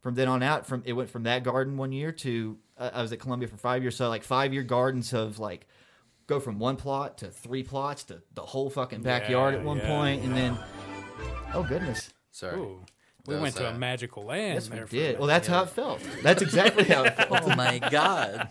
from 0.00 0.16
then 0.16 0.26
on 0.26 0.42
out 0.42 0.66
from 0.66 0.82
it 0.84 0.94
went 0.94 1.10
from 1.10 1.22
that 1.22 1.44
garden 1.44 1.76
one 1.76 1.92
year 1.92 2.10
to 2.10 2.58
uh, 2.76 2.90
I 2.92 3.02
was 3.02 3.12
at 3.12 3.20
Columbia 3.20 3.46
for 3.46 3.56
5 3.56 3.82
years. 3.82 3.94
So 3.94 4.08
like 4.08 4.24
5 4.24 4.52
year 4.52 4.64
gardens 4.64 5.12
of 5.12 5.38
like 5.38 5.68
go 6.32 6.40
from 6.40 6.58
one 6.58 6.76
plot 6.76 7.18
to 7.18 7.26
three 7.28 7.62
plots 7.62 8.04
to 8.04 8.22
the 8.34 8.42
whole 8.42 8.70
fucking 8.70 9.02
backyard 9.02 9.54
Yeah, 9.54 9.60
at 9.60 9.66
one 9.66 9.78
yeah, 9.78 9.86
point 9.86 10.24
and 10.24 10.34
then 10.34 10.58
oh 11.52 11.62
goodness. 11.62 12.12
Sorry. 12.30 12.58
ooh, 12.58 12.80
we 13.26 13.36
went 13.36 13.54
to 13.56 13.68
uh, 13.68 13.72
a 13.72 13.78
magical 13.78 14.24
land. 14.24 14.54
Yes, 14.54 14.70
we 14.70 14.76
there 14.76 14.86
for 14.86 14.92
did. 14.92 15.18
Well, 15.18 15.28
that's 15.28 15.46
how 15.46 15.64
it 15.64 15.68
felt. 15.70 16.00
That's 16.22 16.40
exactly 16.40 16.84
how 16.84 17.04
it 17.04 17.16
felt. 17.16 17.30
Oh 17.52 17.54
my 17.56 17.78
god! 17.78 18.48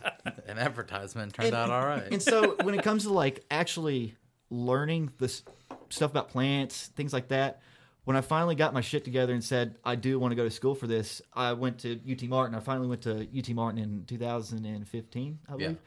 An 0.47 0.59
advertisement 0.59 1.33
turned 1.33 1.55
out 1.55 1.71
all 1.71 1.85
right. 1.85 2.03
And 2.11 2.21
so 2.21 2.55
when 2.61 2.75
it 2.75 2.83
comes 2.83 3.03
to 3.03 3.13
like 3.13 3.43
actually 3.49 4.15
learning 4.49 5.11
this 5.17 5.43
stuff 5.89 6.11
about 6.11 6.29
plants, 6.29 6.87
things 6.95 7.13
like 7.13 7.29
that, 7.29 7.61
when 8.03 8.15
I 8.15 8.21
finally 8.21 8.55
got 8.55 8.73
my 8.73 8.81
shit 8.81 9.03
together 9.03 9.33
and 9.33 9.43
said 9.43 9.75
I 9.83 9.95
do 9.95 10.19
want 10.19 10.31
to 10.31 10.35
go 10.35 10.43
to 10.43 10.51
school 10.51 10.75
for 10.75 10.85
this, 10.87 11.21
I 11.33 11.53
went 11.53 11.79
to 11.79 11.99
UT 12.09 12.21
Martin. 12.23 12.53
I 12.55 12.59
finally 12.59 12.87
went 12.87 13.01
to 13.03 13.27
UT 13.35 13.49
Martin 13.49 13.81
in 13.81 14.05
2015, 14.05 15.39
I 15.47 15.51
believe. 15.51 15.77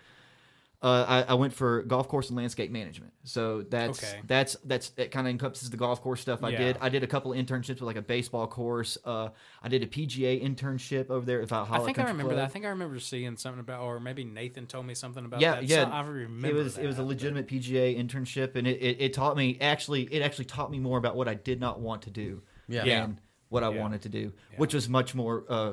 Uh, 0.84 1.24
I, 1.26 1.32
I 1.32 1.34
went 1.34 1.54
for 1.54 1.82
golf 1.84 2.08
course 2.08 2.28
and 2.28 2.36
landscape 2.36 2.70
management. 2.70 3.14
So 3.22 3.62
that's 3.62 4.04
Okay. 4.04 4.20
that's 4.26 4.54
that's 4.64 4.92
it. 4.98 5.10
Kind 5.10 5.26
of 5.26 5.30
encompasses 5.30 5.70
the 5.70 5.78
golf 5.78 6.02
course 6.02 6.20
stuff 6.20 6.44
I 6.44 6.50
Yeah. 6.50 6.58
did. 6.58 6.78
I 6.78 6.90
did 6.90 7.02
a 7.02 7.06
couple 7.06 7.32
of 7.32 7.38
internships 7.38 7.68
with 7.80 7.82
like 7.82 7.96
a 7.96 8.02
baseball 8.02 8.46
course. 8.46 8.98
Uh, 9.02 9.30
I 9.62 9.68
did 9.68 9.82
a 9.82 9.86
PGA 9.86 10.44
internship 10.44 11.08
over 11.08 11.24
there 11.24 11.40
at 11.40 11.48
Valhalla. 11.48 11.80
I 11.82 11.86
think 11.86 11.98
I 11.98 12.02
Country 12.02 12.12
remember 12.18 12.34
that. 12.34 12.44
I 12.44 12.48
think 12.48 12.66
I 12.66 12.68
remember 12.68 13.00
seeing 13.00 13.34
something 13.38 13.60
about, 13.60 13.80
or 13.82 13.98
maybe 13.98 14.24
Nathan 14.24 14.66
told 14.66 14.84
me 14.84 14.92
something 14.94 15.24
about 15.24 15.40
yeah, 15.40 15.54
that. 15.54 15.64
yeah. 15.64 15.84
So 15.86 15.90
I 15.90 16.00
remember 16.02 16.48
it 16.48 16.54
was 16.62 16.76
it 16.76 16.86
was 16.86 16.96
a 16.98 17.02
that. 17.02 17.08
legitimate 17.08 17.46
PGA 17.48 17.96
internship, 17.98 18.54
and 18.54 18.66
it, 18.66 18.76
it, 18.82 18.96
it 19.00 19.12
taught 19.14 19.38
me 19.38 19.56
actually 19.62 20.02
it 20.12 20.20
actually 20.20 20.44
taught 20.44 20.70
me 20.70 20.78
more 20.78 20.98
about 20.98 21.16
what 21.16 21.28
I 21.28 21.34
did 21.34 21.60
not 21.60 21.80
want 21.80 22.02
to 22.02 22.10
do 22.10 22.42
Yeah. 22.68 22.80
than 22.84 22.88
Yeah. 22.88 23.08
what 23.48 23.64
I 23.64 23.72
Yeah. 23.72 23.80
wanted 23.80 24.02
to 24.02 24.10
do, 24.10 24.34
which 24.58 24.74
was 24.74 24.86
much 24.86 25.14
more 25.14 25.44
uh, 25.48 25.72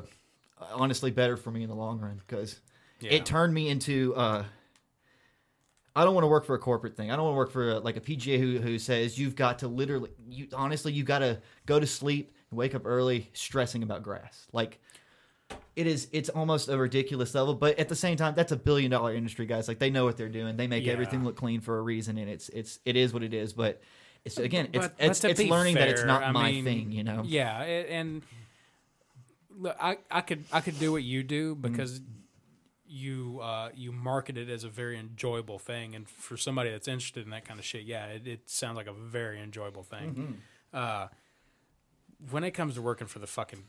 honestly 0.72 1.10
better 1.10 1.36
for 1.36 1.50
me 1.50 1.62
in 1.64 1.68
the 1.68 1.74
long 1.76 2.00
run 2.00 2.18
because 2.26 2.60
Yeah. 3.00 3.10
it 3.12 3.26
turned 3.26 3.52
me 3.52 3.68
into 3.68 4.14
uh, 4.16 4.44
I 5.94 6.04
don't 6.04 6.14
want 6.14 6.24
to 6.24 6.28
work 6.28 6.46
for 6.46 6.54
a 6.54 6.58
corporate 6.58 6.96
thing. 6.96 7.10
I 7.10 7.16
don't 7.16 7.24
want 7.26 7.34
to 7.34 7.38
work 7.38 7.50
for 7.52 7.70
a, 7.72 7.78
like 7.78 7.96
a 7.96 8.00
PGA 8.00 8.38
who 8.38 8.58
who 8.58 8.78
says 8.78 9.18
you've 9.18 9.36
got 9.36 9.58
to 9.60 9.68
literally, 9.68 10.10
you 10.28 10.48
honestly, 10.54 10.92
you've 10.92 11.06
got 11.06 11.18
to 11.18 11.40
go 11.66 11.78
to 11.78 11.86
sleep 11.86 12.32
and 12.50 12.58
wake 12.58 12.74
up 12.74 12.82
early 12.86 13.28
stressing 13.34 13.82
about 13.82 14.02
grass. 14.02 14.46
Like 14.52 14.80
it 15.76 15.86
is, 15.86 16.08
it's 16.12 16.30
almost 16.30 16.68
a 16.70 16.78
ridiculous 16.78 17.34
level. 17.34 17.54
But 17.54 17.78
at 17.78 17.88
the 17.90 17.96
same 17.96 18.16
time, 18.16 18.34
that's 18.34 18.52
a 18.52 18.56
billion 18.56 18.90
dollar 18.90 19.14
industry, 19.14 19.44
guys. 19.44 19.68
Like 19.68 19.78
they 19.78 19.90
know 19.90 20.04
what 20.04 20.16
they're 20.16 20.28
doing. 20.30 20.56
They 20.56 20.66
make 20.66 20.86
Yeah. 20.86 20.92
everything 20.94 21.24
look 21.24 21.36
clean 21.36 21.60
for 21.60 21.78
a 21.78 21.82
reason, 21.82 22.16
and 22.16 22.30
it's 22.30 22.48
it's 22.48 22.78
it 22.86 22.96
is 22.96 23.12
what 23.12 23.22
it 23.22 23.34
is. 23.34 23.52
But 23.52 23.82
it's 24.24 24.38
again, 24.38 24.68
it's 24.72 24.86
But- 24.86 24.96
but 24.98 25.06
it's, 25.06 25.20
to 25.20 25.30
it's 25.30 25.40
learning 25.42 25.74
that 25.74 25.88
it's 25.88 26.04
not 26.04 26.22
I 26.22 26.30
my 26.32 26.52
mean, 26.52 26.64
thing. 26.64 26.92
You 26.92 27.04
know. 27.04 27.22
Yeah, 27.26 27.60
and 27.60 28.22
look, 29.58 29.76
I, 29.78 29.98
I 30.10 30.22
could 30.22 30.44
I 30.52 30.60
could 30.62 30.78
do 30.78 30.90
what 30.92 31.02
you 31.02 31.22
do 31.22 31.54
Mm-hmm. 31.56 31.96
You 32.92 33.40
uh, 33.42 33.70
you 33.74 33.90
market 33.90 34.36
it 34.36 34.48
as 34.50 34.64
a 34.64 34.68
very 34.68 34.98
enjoyable 34.98 35.58
thing, 35.58 35.94
and 35.94 36.08
for 36.08 36.36
somebody 36.36 36.70
that's 36.70 36.86
interested 36.88 37.24
in 37.24 37.30
that 37.30 37.44
kind 37.44 37.58
of 37.58 37.64
shit, 37.66 37.82
yeah, 37.84 38.06
it, 38.06 38.26
it 38.26 38.50
sounds 38.50 38.76
like 38.76 38.86
a 38.86 38.92
very 38.92 39.40
enjoyable 39.40 39.82
thing. 39.82 40.38
Mhm. 40.74 40.78
Uh, 40.78 41.08
when 42.30 42.44
it 42.44 42.52
comes 42.52 42.74
to 42.74 42.82
working 42.82 43.06
for 43.06 43.18
the 43.18 43.26
fucking 43.26 43.64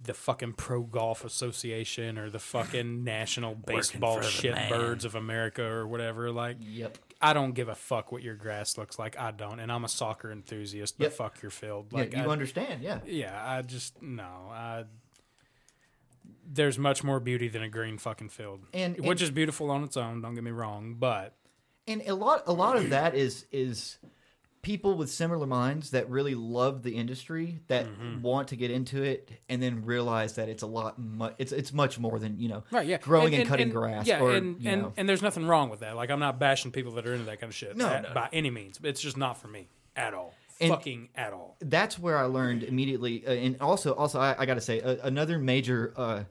the 0.00 0.12
fucking 0.12 0.52
Pro 0.52 0.82
Golf 0.82 1.24
Association 1.24 2.18
or 2.18 2.28
the 2.28 2.38
fucking 2.40 3.04
National 3.14 3.54
Baseball 3.54 4.16
man. 4.20 4.24
Shitbirds 4.28 5.04
of 5.06 5.14
America 5.14 5.64
or 5.64 5.86
whatever, 5.86 6.30
like, 6.30 6.58
yep. 6.60 6.98
I 7.22 7.32
don't 7.32 7.52
give 7.52 7.68
a 7.68 7.74
fuck 7.74 8.12
what 8.12 8.20
your 8.22 8.34
grass 8.34 8.76
looks 8.76 8.98
like. 8.98 9.18
I 9.18 9.30
don't, 9.30 9.60
and 9.60 9.72
I'm 9.72 9.82
a 9.84 9.88
soccer 9.88 10.30
enthusiast. 10.30 10.98
But 10.98 11.04
Yep. 11.04 11.12
fuck 11.14 11.42
your 11.42 11.50
field. 11.50 11.86
Yeah, 11.90 11.98
Like 12.00 12.12
you 12.12 12.22
I- 12.22 12.26
understand, 12.26 12.82
yeah. 12.82 12.98
Yeah, 13.06 13.40
I 13.42 13.62
just 13.62 14.02
no. 14.02 14.24
I, 14.50 14.84
there's 16.46 16.78
much 16.78 17.02
more 17.04 17.20
beauty 17.20 17.48
than 17.48 17.62
a 17.62 17.68
green 17.68 17.98
fucking 17.98 18.28
field, 18.28 18.60
And- 18.72 18.96
which 18.98 19.20
and- 19.20 19.22
is 19.22 19.30
beautiful 19.30 19.70
on 19.70 19.82
its 19.84 19.96
own. 19.96 20.20
Don't 20.22 20.34
get 20.34 20.44
me 20.44 20.50
wrong, 20.50 20.94
but 20.98 21.34
and 21.86 22.02
a 22.06 22.14
lot 22.14 22.42
a 22.46 22.52
lot 22.52 22.76
of 22.76 22.90
that 22.90 23.14
is 23.14 23.46
is 23.52 23.98
people 24.62 24.94
with 24.96 25.10
similar 25.10 25.46
minds 25.46 25.90
that 25.90 26.08
really 26.08 26.34
love 26.34 26.82
the 26.82 26.96
industry 26.96 27.60
that 27.66 27.84
Mm-hmm. 27.84 28.22
want 28.22 28.48
to 28.48 28.56
get 28.56 28.70
into 28.70 29.02
it 29.02 29.30
and 29.50 29.62
then 29.62 29.84
realize 29.84 30.36
that 30.36 30.48
it's 30.48 30.62
a 30.62 30.66
lot 30.66 30.98
mu- 30.98 31.28
it's 31.36 31.52
it's 31.52 31.72
much 31.74 31.98
more 31.98 32.18
than 32.18 32.38
you 32.40 32.48
know 32.48 32.64
right, 32.70 32.86
yeah, 32.86 32.96
growing 32.96 33.34
and, 33.34 33.46
cutting 33.46 33.68
grass 33.68 34.06
Yeah, 34.06 34.20
or 34.20 34.32
and 34.34 34.62
you 34.62 34.70
and, 34.70 34.82
know. 34.82 34.92
and 34.96 35.06
there's 35.06 35.20
nothing 35.20 35.46
wrong 35.46 35.68
with 35.68 35.80
that. 35.80 35.96
Like 35.96 36.10
I'm 36.10 36.20
not 36.20 36.38
bashing 36.38 36.72
people 36.72 36.92
that 36.92 37.06
are 37.06 37.12
into 37.12 37.26
that 37.26 37.40
kind 37.40 37.50
of 37.50 37.54
shit. 37.54 37.76
No, 37.76 37.88
at- 37.88 38.02
no. 38.04 38.14
by 38.14 38.30
any 38.32 38.48
means. 38.50 38.80
It's 38.82 39.02
just 39.02 39.18
not 39.18 39.36
for 39.36 39.48
me 39.48 39.68
at 39.96 40.14
all. 40.14 40.32
And- 40.60 40.70
Fucking 40.70 41.08
at 41.16 41.32
all. 41.32 41.56
that's 41.60 41.98
where 41.98 42.16
I 42.16 42.24
learned 42.24 42.62
immediately. 42.62 43.26
Uh, 43.26 43.32
and 43.32 43.60
also, 43.60 43.92
also, 43.94 44.20
I, 44.20 44.36
I 44.38 44.46
got 44.46 44.54
to 44.54 44.60
say, 44.60 44.80
uh, 44.80 44.96
another 45.02 45.38
major 45.38 45.92
uh, 45.96 46.24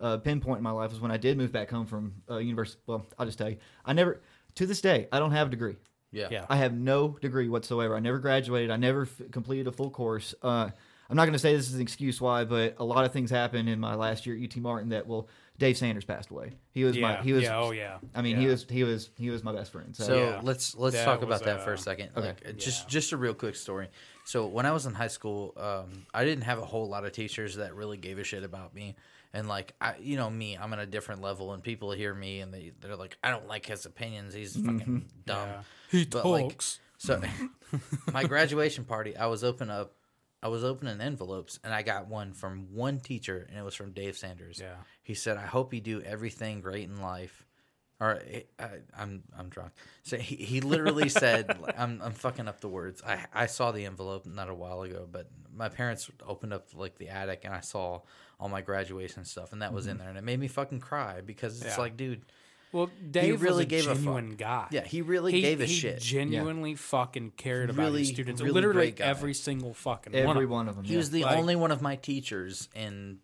uh, 0.00 0.16
pinpoint 0.18 0.58
in 0.58 0.62
my 0.62 0.70
life 0.70 0.90
was 0.90 1.00
when 1.00 1.10
I 1.10 1.16
did 1.16 1.38
move 1.38 1.50
back 1.50 1.70
home 1.70 1.86
from 1.86 2.14
uh, 2.30 2.36
university. 2.38 2.80
Well, 2.86 3.06
I'll 3.18 3.24
just 3.26 3.38
tell 3.38 3.48
you, 3.48 3.56
I 3.84 3.92
never, 3.94 4.20
to 4.56 4.66
this 4.66 4.80
day, 4.82 5.08
I 5.12 5.18
don't 5.18 5.32
have 5.32 5.46
a 5.46 5.50
degree. 5.50 5.76
Yeah. 6.12 6.28
Yeah. 6.30 6.44
I 6.50 6.56
have 6.56 6.74
no 6.74 7.16
degree 7.22 7.48
whatsoever. 7.48 7.96
I 7.96 8.00
never 8.00 8.18
graduated. 8.18 8.70
I 8.70 8.76
never 8.76 9.02
f- 9.02 9.30
completed 9.30 9.66
a 9.66 9.72
full 9.72 9.90
course. 9.90 10.34
Uh, 10.42 10.68
I'm 11.08 11.16
not 11.16 11.24
going 11.24 11.32
to 11.32 11.38
say 11.38 11.56
this 11.56 11.68
is 11.68 11.74
an 11.74 11.80
excuse 11.80 12.20
why, 12.20 12.44
but 12.44 12.74
a 12.78 12.84
lot 12.84 13.04
of 13.04 13.12
things 13.12 13.30
happened 13.30 13.68
in 13.68 13.80
my 13.80 13.94
last 13.94 14.26
year 14.26 14.36
at 14.36 14.42
UT 14.42 14.56
Martin 14.60 14.90
that 14.90 15.06
well, 15.06 15.28
Dave 15.60 15.76
Sanders 15.76 16.04
passed 16.06 16.30
away. 16.30 16.54
He 16.72 16.84
was 16.84 16.96
my 16.98 17.16
he 17.22 17.32
was 17.34 17.44
yeah, 17.44 17.58
oh, 17.60 17.70
yeah, 17.70 17.98
I 18.14 18.22
mean 18.22 18.36
he 18.38 18.46
was 18.46 18.66
he 18.68 18.82
was 18.82 19.10
he 19.18 19.28
was 19.30 19.44
my 19.44 19.52
best 19.52 19.70
friend. 19.70 19.94
So, 19.94 20.04
So 20.04 20.16
Yeah. 20.16 20.40
let's 20.42 20.74
let's 20.74 20.96
That 20.96 21.04
talk 21.04 21.20
was, 21.20 21.28
about 21.28 21.44
that 21.44 21.62
for 21.62 21.70
uh, 21.70 21.74
a 21.74 21.78
second. 21.78 22.10
Okay. 22.16 22.28
Like, 22.28 22.42
uh, 22.48 22.52
just 22.52 22.88
just 22.88 23.12
a 23.12 23.16
real 23.18 23.34
quick 23.34 23.54
story. 23.54 23.88
So 24.24 24.46
when 24.46 24.64
I 24.64 24.72
was 24.72 24.86
in 24.86 24.94
high 24.94 25.08
school, 25.08 25.52
um, 25.58 26.06
I 26.14 26.24
didn't 26.24 26.44
have 26.44 26.58
a 26.58 26.64
whole 26.64 26.88
lot 26.88 27.04
of 27.04 27.12
teachers 27.12 27.56
that 27.56 27.74
really 27.76 27.98
gave 27.98 28.18
a 28.18 28.24
shit 28.24 28.42
about 28.42 28.74
me. 28.74 28.96
And 29.34 29.48
like 29.48 29.74
I, 29.80 29.94
you 30.00 30.16
know 30.16 30.30
me, 30.30 30.56
I'm 30.56 30.72
at 30.72 30.78
a 30.78 30.86
different 30.86 31.20
level, 31.20 31.52
and 31.52 31.62
people 31.62 31.92
hear 31.92 32.14
me 32.14 32.40
and 32.40 32.52
they 32.54 32.72
they're 32.80 32.96
like, 32.96 33.18
I 33.22 33.30
don't 33.30 33.46
like 33.46 33.66
his 33.66 33.84
opinions. 33.84 34.32
He's 34.32 34.56
fucking 34.56 35.04
dumb. 35.26 35.48
Yeah. 35.48 35.62
He 35.90 36.04
But, 36.06 36.24
like, 36.24 36.48
talks. 36.48 36.80
so 36.96 37.20
my 38.12 38.24
graduation 38.24 38.84
party, 38.84 39.14
I 39.16 39.26
was 39.26 39.44
open 39.44 39.68
up. 39.70 39.92
I 40.42 40.48
was 40.48 40.64
opening 40.64 41.02
envelopes 41.02 41.60
and 41.62 41.74
I 41.74 41.82
got 41.82 42.08
one 42.08 42.32
from 42.32 42.68
one 42.72 42.98
teacher 42.98 43.46
and 43.50 43.58
it 43.58 43.62
was 43.62 43.74
from 43.74 43.92
Dave 43.92 44.16
Sanders. 44.16 44.58
Yeah. 44.58 44.76
He 45.10 45.14
said, 45.14 45.36
"I 45.36 45.46
hope 45.46 45.74
you 45.74 45.80
do 45.80 46.00
everything 46.02 46.60
great 46.60 46.84
in 46.88 47.02
life." 47.02 47.44
Or 47.98 48.22
eh, 48.30 48.42
I, 48.60 48.68
I'm 48.96 49.24
I'm 49.36 49.48
drunk. 49.48 49.72
So 50.04 50.16
he, 50.16 50.36
he 50.36 50.60
literally 50.60 51.08
said, 51.22 51.58
"I'm 51.76 52.00
I'm 52.00 52.12
fucking 52.12 52.46
up 52.46 52.60
the 52.60 52.68
words." 52.68 53.02
I 53.04 53.26
I 53.34 53.46
saw 53.46 53.72
the 53.72 53.86
envelope 53.86 54.24
not 54.24 54.48
a 54.48 54.54
while 54.54 54.82
ago, 54.82 55.08
but 55.10 55.26
my 55.52 55.68
parents 55.68 56.08
opened 56.24 56.52
up 56.52 56.68
like 56.76 56.96
the 56.96 57.08
attic 57.08 57.40
and 57.44 57.52
I 57.52 57.58
saw 57.60 58.02
all 58.38 58.48
my 58.48 58.60
graduation 58.60 59.24
stuff 59.24 59.52
and 59.52 59.62
that 59.62 59.72
was 59.72 59.86
in 59.88 59.94
mm-hmm. 59.94 59.98
there 60.00 60.08
and 60.10 60.16
it 60.18 60.22
made 60.22 60.38
me 60.38 60.46
fucking 60.46 60.78
cry 60.80 61.20
because 61.20 61.60
it's 61.60 61.76
Yeah. 61.76 61.82
like, 61.82 61.96
dude. 61.96 62.22
Well, 62.72 62.88
Dave 63.10 63.42
really 63.42 63.64
was 63.64 63.64
a 63.64 63.66
gave 63.66 63.86
a 63.88 63.96
fuck. 63.96 64.36
guy. 64.38 64.68
Yeah, 64.70 64.84
he 64.84 65.02
really 65.02 65.32
he, 65.32 65.40
gave 65.42 65.60
a 65.60 65.66
he 65.66 65.74
shit. 65.74 66.00
Genuinely 66.00 66.76
fucking 66.76 67.32
cared 67.36 67.68
about 67.68 67.82
Really, 67.82 67.98
his 67.98 68.10
students. 68.10 68.40
really 68.40 68.54
Literally 68.54 68.92
great 68.92 68.96
guy. 68.96 69.06
every 69.06 69.34
single 69.34 69.74
fucking 69.74 70.14
Every 70.14 70.46
one 70.46 70.48
one 70.50 70.68
of 70.68 70.76
them. 70.76 70.84
He 70.84 70.92
yeah. 70.92 70.98
was 70.98 71.10
the 71.10 71.24
Like- 71.24 71.36
only 71.36 71.56
one 71.56 71.72
of 71.72 71.82
my 71.82 71.96
teachers 71.96 72.68
in 72.76 73.18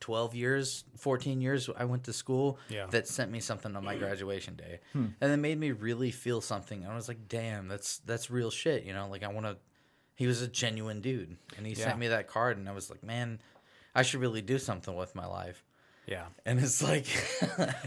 12 0.00 0.34
years, 0.34 0.84
14 0.98 1.40
years 1.40 1.70
I 1.76 1.84
went 1.84 2.04
to 2.04 2.12
school 2.12 2.58
Yeah. 2.68 2.86
that 2.90 3.08
sent 3.08 3.30
me 3.30 3.40
something 3.40 3.74
on 3.76 3.84
my 3.84 3.94
hmm. 3.94 4.00
graduation 4.00 4.56
day. 4.56 4.80
Hmm. 4.92 5.06
And 5.20 5.32
it 5.32 5.38
made 5.38 5.58
me 5.58 5.72
really 5.72 6.10
feel 6.10 6.40
something. 6.40 6.86
I 6.86 6.94
was 6.94 7.08
like, 7.08 7.28
"Damn, 7.28 7.68
that's 7.68 7.98
that's 7.98 8.30
real 8.30 8.50
shit." 8.50 8.84
You 8.84 8.92
know, 8.92 9.08
like 9.08 9.22
I 9.22 9.28
want 9.28 9.46
to 9.46 9.56
He 10.14 10.26
was 10.26 10.40
a 10.40 10.48
genuine 10.48 11.00
dude. 11.00 11.36
And 11.56 11.66
he 11.66 11.72
Yeah. 11.74 11.84
sent 11.84 11.98
me 11.98 12.08
that 12.08 12.26
card 12.28 12.56
and 12.56 12.68
I 12.68 12.72
was 12.72 12.88
like, 12.90 13.02
"Man, 13.02 13.40
I 13.94 14.02
should 14.02 14.20
really 14.20 14.42
do 14.42 14.58
something 14.58 14.94
with 14.94 15.14
my 15.14 15.26
life." 15.26 15.62
Yeah. 16.06 16.26
And 16.44 16.60
it's 16.60 16.82
like 16.82 17.06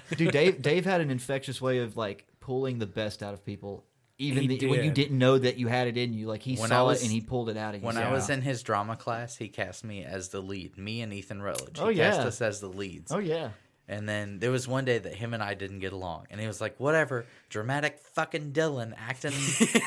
Dude, 0.17 0.31
Dave 0.31 0.61
Dave 0.61 0.85
had 0.85 1.01
an 1.01 1.09
infectious 1.09 1.61
way 1.61 1.79
of 1.79 1.95
like 1.97 2.27
pulling 2.39 2.79
the 2.79 2.87
best 2.87 3.23
out 3.23 3.33
of 3.33 3.45
people, 3.45 3.85
even 4.19 4.47
the, 4.47 4.67
when 4.67 4.83
you 4.83 4.91
did. 4.91 4.93
didn't 4.93 5.17
know 5.17 5.37
that 5.37 5.57
you 5.57 5.67
had 5.67 5.87
it 5.87 5.97
in 5.97 6.13
you. 6.13 6.27
Like 6.27 6.43
he 6.43 6.55
When 6.57 6.69
saw 6.69 6.85
was- 6.85 7.01
it 7.01 7.05
and 7.05 7.11
he 7.11 7.21
pulled 7.21 7.49
it 7.49 7.57
out 7.57 7.73
of 7.73 7.81
you. 7.81 7.87
When 7.87 7.97
I 7.97 8.11
was 8.11 8.29
in 8.29 8.41
his 8.41 8.61
drama 8.61 8.95
class, 8.95 9.35
he 9.37 9.47
cast 9.47 9.83
me 9.83 10.03
as 10.05 10.29
the 10.29 10.41
lead. 10.41 10.77
Me 10.77 11.01
and 11.01 11.11
Ethan 11.13 11.41
Rutledge. 11.41 11.79
Oh, 11.79 11.87
he 11.89 11.99
Oh, 11.99 12.03
yeah. 12.03 12.11
cast 12.11 12.27
us 12.27 12.41
as 12.41 12.59
the 12.59 12.67
leads. 12.67 13.11
Oh, 13.11 13.17
yeah. 13.19 13.49
And 13.87 14.07
then 14.07 14.37
there 14.37 14.51
was 14.51 14.67
one 14.67 14.85
day 14.85 14.99
that 14.99 15.15
him 15.15 15.33
and 15.33 15.41
I 15.41 15.55
didn't 15.55 15.79
get 15.79 15.93
along, 15.93 16.27
and 16.29 16.39
he 16.39 16.45
was 16.45 16.61
like, 16.61 16.79
"Whatever, 16.79 17.25
dramatic 17.49 17.97
fucking 18.13 18.51
Dylan 18.51 18.93
acting 18.95 19.33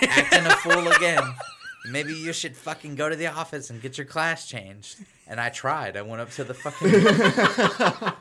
acting 0.03 0.45
a 0.45 0.57
fool 0.57 0.89
again. 0.89 1.23
Maybe 1.85 2.15
you 2.15 2.33
should 2.33 2.57
fucking 2.57 2.95
go 2.95 3.09
to 3.09 3.17
the 3.17 3.27
office 3.27 3.69
and 3.71 3.81
get 3.83 3.99
your 3.99 4.07
class 4.07 4.47
changed." 4.49 4.97
And 5.29 5.41
I 5.41 5.49
tried. 5.49 5.97
I 5.97 6.03
went 6.03 6.21
up 6.21 6.31
to 6.33 6.45
the 6.45 6.53
fucking 6.53 6.91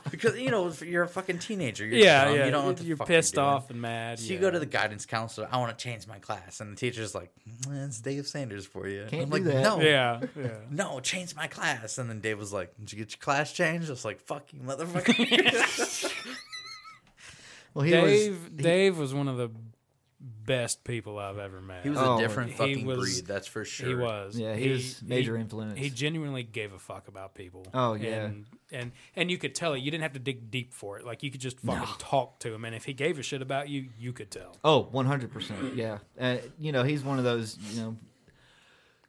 because 0.11 0.38
you 0.40 0.49
know 0.49 0.72
you're 0.85 1.03
a 1.03 1.07
fucking 1.07 1.40
teenager. 1.40 1.85
You're 1.85 1.98
Yeah, 1.99 2.25
dumb, 2.25 2.35
yeah, 2.35 2.45
You 2.45 2.51
don't 2.51 2.61
know 2.64 2.72
what 2.72 2.81
you're 2.83 2.95
fuck 2.98 3.07
pissed 3.07 3.33
doing. 3.35 3.45
off 3.45 3.69
and 3.69 3.81
mad, 3.81 4.19
So 4.19 4.31
you 4.31 4.40
go 4.40 4.49
to 4.49 4.59
the 4.59 4.65
guidance 4.65 5.06
counselor. 5.06 5.48
I 5.51 5.57
want 5.57 5.77
to 5.77 5.83
change 5.83 6.07
my 6.07 6.19
class, 6.19 6.61
and 6.61 6.72
the 6.72 6.75
teacher's 6.77 7.14
like, 7.14 7.31
"Mm, 7.67 7.88
"It's 7.88 7.99
Dave 7.99 8.27
Sanders 8.27 8.65
for 8.65 8.88
you." 8.88 9.06
Can't 9.09 9.23
I'm 9.23 9.30
do 9.30 9.33
like, 9.35 9.43
that. 9.45 9.61
No, 9.64 9.81
Yeah, 9.81 10.22
yeah. 10.38 10.49
no, 10.69 10.99
change 11.01 11.35
my 11.35 11.48
class. 11.48 11.98
And 11.98 12.09
then 12.09 12.22
Dave 12.22 12.40
was 12.40 12.53
like, 12.53 12.73
"Did 12.80 12.93
you 12.93 12.99
get 12.99 13.11
your 13.11 13.19
class 13.19 13.51
changed?" 13.51 13.88
I 13.88 13.91
was 13.91 14.06
like, 14.06 14.19
"Fuck 14.22 14.53
you, 14.53 14.59
motherfucker." 14.59 16.11
Well, 17.73 17.85
he 17.85 17.91
Dave 17.91 18.31
was. 18.43 18.49
Dave 18.64 18.98
was 18.98 19.14
one 19.14 19.27
of 19.30 19.38
the 19.38 19.49
best 20.22 20.83
people 20.83 21.17
I've 21.17 21.38
ever 21.38 21.61
met. 21.61 21.83
He 21.83 21.90
was 21.90 21.98
a 22.00 22.06
Oh, 22.06 22.19
different 22.19 22.51
He 22.51 22.58
fucking 22.58 22.85
was- 22.85 23.00
breed, 23.00 23.25
that's 23.27 23.48
for 23.48 23.66
sure. 23.66 23.88
He 23.90 23.95
was. 23.95 24.38
Yeah, 24.38 24.56
he 24.56 24.69
was 24.69 25.01
major 25.01 25.35
influence. 25.38 25.77
He 25.80 25.90
genuinely 25.90 26.43
gave 26.43 26.74
a 26.74 26.80
fuck 26.80 27.08
about 27.08 27.33
people. 27.35 27.66
Oh, 27.74 27.93
yeah. 27.93 28.25
and 28.25 28.45
and, 28.74 28.91
and 29.17 29.30
you 29.30 29.38
could 29.38 29.53
tell 29.53 29.74
it. 29.74 29.80
You 29.80 29.91
didn't 29.91 30.03
have 30.03 30.14
to 30.14 30.19
dig 30.19 30.50
deep 30.50 30.74
for 30.74 30.98
it. 30.98 31.06
Like 31.06 31.24
you 31.24 31.32
could 31.32 31.41
just 31.41 31.59
fucking 31.59 31.95
talk 31.98 32.40
to 32.40 32.53
him, 32.53 32.64
and 32.66 32.74
if 32.75 32.85
he 32.85 32.93
gave 32.93 33.19
a 33.19 33.24
shit 33.24 33.41
about 33.41 33.67
you, 33.69 33.90
you 34.00 34.14
could 34.14 34.32
tell. 34.32 34.56
Oh, 34.64 34.85
100%. 34.93 35.75
Yeah. 35.75 35.98
Uh, 36.19 36.38
you 36.59 36.72
know, 36.72 36.83
he's 36.83 37.03
one 37.03 37.17
of 37.17 37.24
those, 37.25 37.58
you 37.58 37.82
know, 37.82 37.98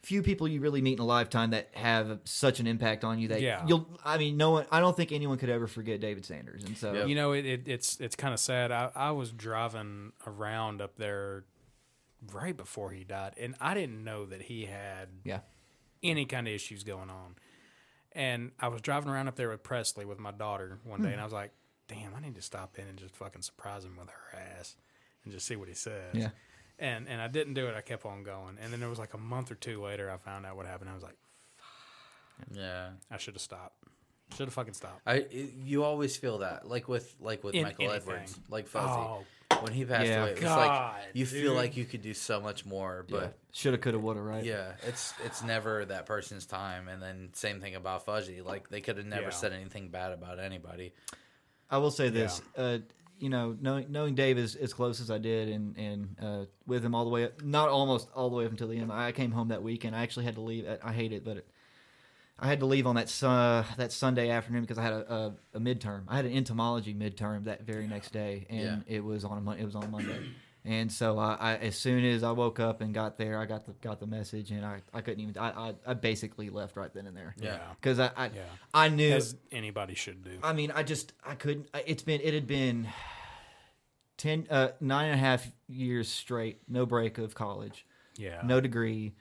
few 0.03 0.23
people 0.23 0.49
you 0.49 0.61
really 0.61 0.81
meet 0.83 0.95
in 0.95 0.99
a 0.99 1.05
lifetime 1.05 1.51
that 1.51 1.69
have 1.75 2.19
such 2.25 2.59
an 2.61 2.67
impact 2.67 3.05
on 3.05 3.19
you 3.21 3.29
that 3.29 3.41
Yeah. 3.41 3.65
you'll, 3.67 3.87
I 4.05 4.19
mean, 4.19 4.37
no 4.37 4.51
one, 4.51 4.67
I 4.73 4.81
don't 4.81 4.97
think 4.97 5.13
anyone 5.13 5.39
could 5.39 5.49
ever 5.49 5.67
forget 5.69 6.01
David 6.01 6.25
Sanders. 6.25 6.65
And 6.65 6.77
so, 6.77 7.07
You 7.07 7.15
know, 7.15 7.33
it, 7.33 7.47
it, 7.47 7.69
it's 7.69 8.01
it's 8.01 8.17
kind 8.17 8.35
of 8.35 8.41
sad. 8.41 8.73
I, 8.73 8.91
I 8.97 9.11
was 9.13 9.31
driving 9.31 10.13
around 10.27 10.81
up 10.83 10.97
there 10.97 11.45
right 12.33 12.57
before 12.57 12.91
he 12.91 13.05
died, 13.05 13.35
and 13.39 13.55
I 13.61 13.75
didn't 13.75 14.03
know 14.03 14.27
that 14.27 14.43
he 14.43 14.67
had 14.67 15.09
Yeah. 15.25 15.41
any 16.03 16.25
kind 16.25 16.49
of 16.49 16.53
issues 16.55 16.83
going 16.83 17.11
on. 17.11 17.37
And 18.13 18.51
I 18.61 18.69
was 18.69 18.81
driving 18.83 19.09
around 19.09 19.29
up 19.29 19.37
there 19.37 19.49
with 19.51 19.63
Presley 19.63 20.05
with 20.05 20.19
my 20.19 20.33
daughter 20.33 20.79
one 20.85 21.01
day, 21.01 21.09
Hmm. 21.09 21.13
and 21.13 21.21
I 21.21 21.25
was 21.25 21.33
like, 21.33 21.53
"Damn, 21.89 22.15
I 22.15 22.21
need 22.21 22.35
to 22.35 22.43
stop 22.43 22.79
in 22.79 22.87
and 22.89 22.99
just 22.99 23.15
fucking 23.15 23.43
surprise 23.43 23.85
him 23.85 23.97
with 23.97 24.09
her 24.11 24.37
ass 24.59 24.77
and 25.25 25.33
just 25.33 25.47
see 25.47 25.57
what 25.57 25.69
he 25.69 25.75
says." 25.75 26.13
Yeah. 26.15 26.31
And 26.79 27.07
and 27.09 27.21
I 27.21 27.29
didn't 27.29 27.55
do 27.55 27.67
it. 27.69 27.75
I 27.77 27.81
kept 27.81 28.05
on 28.05 28.23
going, 28.25 28.57
and 28.61 28.73
then 28.73 28.81
there 28.81 28.89
was 28.89 28.99
like 28.99 29.15
a 29.15 29.19
month 29.19 29.51
or 29.51 29.55
two 29.55 29.83
later, 29.83 30.11
I 30.11 30.17
found 30.17 30.45
out 30.47 30.57
what 30.57 30.67
happened. 30.67 30.91
I 30.91 30.95
was 30.95 31.03
like, 31.03 31.17
yeah. 32.53 32.91
"I 33.11 33.19
should 33.19 33.35
have 33.35 33.43
stopped. 33.43 33.77
Should 34.37 34.47
have 34.47 34.55
fucking 34.55 34.75
stopped." 34.75 35.01
I 35.07 35.27
you 35.65 35.85
always 35.85 36.17
feel 36.17 36.39
that 36.39 36.67
like 36.69 36.89
with 36.89 37.15
like 37.21 37.45
with 37.45 37.55
In 37.55 37.63
Michael 37.65 37.91
anything. 37.91 38.13
Edwards, 38.13 38.39
like 38.49 38.67
Fuzzy. 38.69 38.87
Oh. 38.89 39.25
When 39.61 39.73
he 39.75 39.85
passed 39.85 40.07
Yeah. 40.09 40.23
away, 40.23 40.31
it 40.31 40.35
was 40.37 40.43
God, 40.45 40.95
like 40.97 41.03
you 41.13 41.27
feel 41.27 41.53
like 41.55 41.77
you 41.77 41.85
could 41.85 42.01
do 42.03 42.15
so 42.15 42.41
much 42.41 42.65
more, 42.65 43.05
yeah. 43.09 43.17
but 43.21 43.39
Shoulda, 43.53 43.77
coulda, 43.79 43.99
woulda, 43.99 44.21
right? 44.21 44.43
yeah, 44.43 44.73
it's 44.89 45.13
it's 45.25 45.43
never 45.45 45.85
that 45.85 46.07
person's 46.07 46.47
time. 46.47 46.89
And 46.89 47.01
then 47.03 47.29
same 47.35 47.61
thing 47.61 47.75
about 47.77 48.05
Fuzzy, 48.07 48.41
like 48.41 48.71
they 48.71 48.81
could 48.81 48.97
have 48.97 49.07
never 49.07 49.25
Yeah. 49.25 49.31
said 49.31 49.53
anything 49.53 49.89
bad 49.89 50.13
about 50.13 50.41
anybody. 50.41 50.95
I 51.71 51.79
will 51.79 51.91
say 51.93 52.09
this. 52.09 52.41
Uh, 52.57 52.79
you 53.23 53.29
know, 53.31 53.57
knowing 53.61 53.87
knowing 53.91 54.15
Dave 54.15 54.37
as, 54.37 54.55
as 54.57 54.75
close 54.75 55.01
as 55.01 55.11
I 55.11 55.19
did, 55.19 55.49
and 55.49 55.77
and 55.79 56.17
uh, 56.21 56.45
with 56.67 56.85
him 56.85 56.95
all 56.95 57.05
the 57.05 57.11
way, 57.11 57.25
up, 57.25 57.43
not 57.43 57.69
almost 57.69 58.09
all 58.15 58.29
the 58.31 58.37
way 58.37 58.45
up 58.45 58.51
until 58.51 58.69
the 58.69 58.77
end. 58.79 58.91
I 58.93 59.13
came 59.13 59.31
home 59.31 59.49
that 59.49 59.63
week, 59.63 59.85
and 59.85 59.95
I 59.95 60.03
actually 60.03 60.25
had 60.25 60.35
to 60.35 60.41
leave. 60.41 60.67
I 60.83 60.93
hate 60.93 61.13
it, 61.13 61.25
but 61.25 61.37
it, 61.39 61.47
I 62.39 62.49
had 62.49 62.59
to 62.61 62.67
leave 62.67 62.87
on 62.89 62.97
that 62.97 63.09
su- 63.09 63.27
that 63.27 63.93
Sunday 63.93 64.31
afternoon 64.31 64.63
because 64.63 64.79
I 64.79 64.83
had 64.83 64.93
a, 64.95 65.15
a, 65.15 65.35
a 65.59 65.61
midterm. 65.61 66.03
I 66.09 66.17
had 66.17 66.25
an 66.25 66.33
entomology 66.33 66.93
midterm 66.95 67.45
that 67.45 67.63
very 67.63 67.87
next 67.87 68.13
day, 68.13 68.47
and 68.51 68.85
Yeah. 68.89 68.97
it 68.97 69.05
was 69.05 69.25
on 69.25 69.47
a 69.47 69.51
it 69.53 69.65
was 69.65 69.77
on 69.77 69.85
a 69.85 69.89
Monday. 69.89 70.19
And 70.65 70.93
so 70.93 71.19
I, 71.19 71.35
I, 71.41 71.57
as 71.57 71.77
soon 71.77 72.05
as 72.05 72.23
I 72.23 72.31
woke 72.31 72.61
up 72.61 72.81
and 72.83 72.95
got 72.95 73.19
there, 73.19 73.37
I 73.39 73.47
got 73.47 73.67
the 73.67 73.73
got 73.81 73.99
the 73.99 74.07
message, 74.07 74.53
and 74.53 74.65
I, 74.65 74.81
I 74.95 75.01
couldn't 75.01 75.19
even. 75.21 75.37
I, 75.37 75.71
I, 75.71 75.75
I 75.89 75.95
basically 75.95 76.51
left 76.51 76.77
right 76.77 76.93
then 76.95 77.07
and 77.09 77.17
there. 77.17 77.35
Yeah. 77.37 77.59
because 77.81 77.99
I 77.99 78.11
I, 78.17 78.27
Yeah. 78.27 78.43
I 78.73 78.89
knew 78.89 79.13
As 79.13 79.35
anybody 79.51 79.95
should 79.95 80.23
do. 80.23 80.39
I 80.43 80.53
mean, 80.53 80.71
I 80.71 80.85
just 80.85 81.15
I 81.27 81.35
couldn't. 81.35 81.69
It's 81.85 82.05
been 82.05 82.21
it 82.23 82.33
had 82.33 82.47
been 82.47 82.87
ten 84.17 84.47
uh, 84.51 84.69
nine 84.81 85.07
and 85.07 85.15
a 85.15 85.19
half 85.19 85.51
years 85.69 86.09
straight, 86.09 86.61
no 86.69 86.87
break 86.87 87.19
of 87.19 87.35
college, 87.35 87.85
Yeah. 88.17 88.41
no 88.45 88.61
degree, 88.61 89.15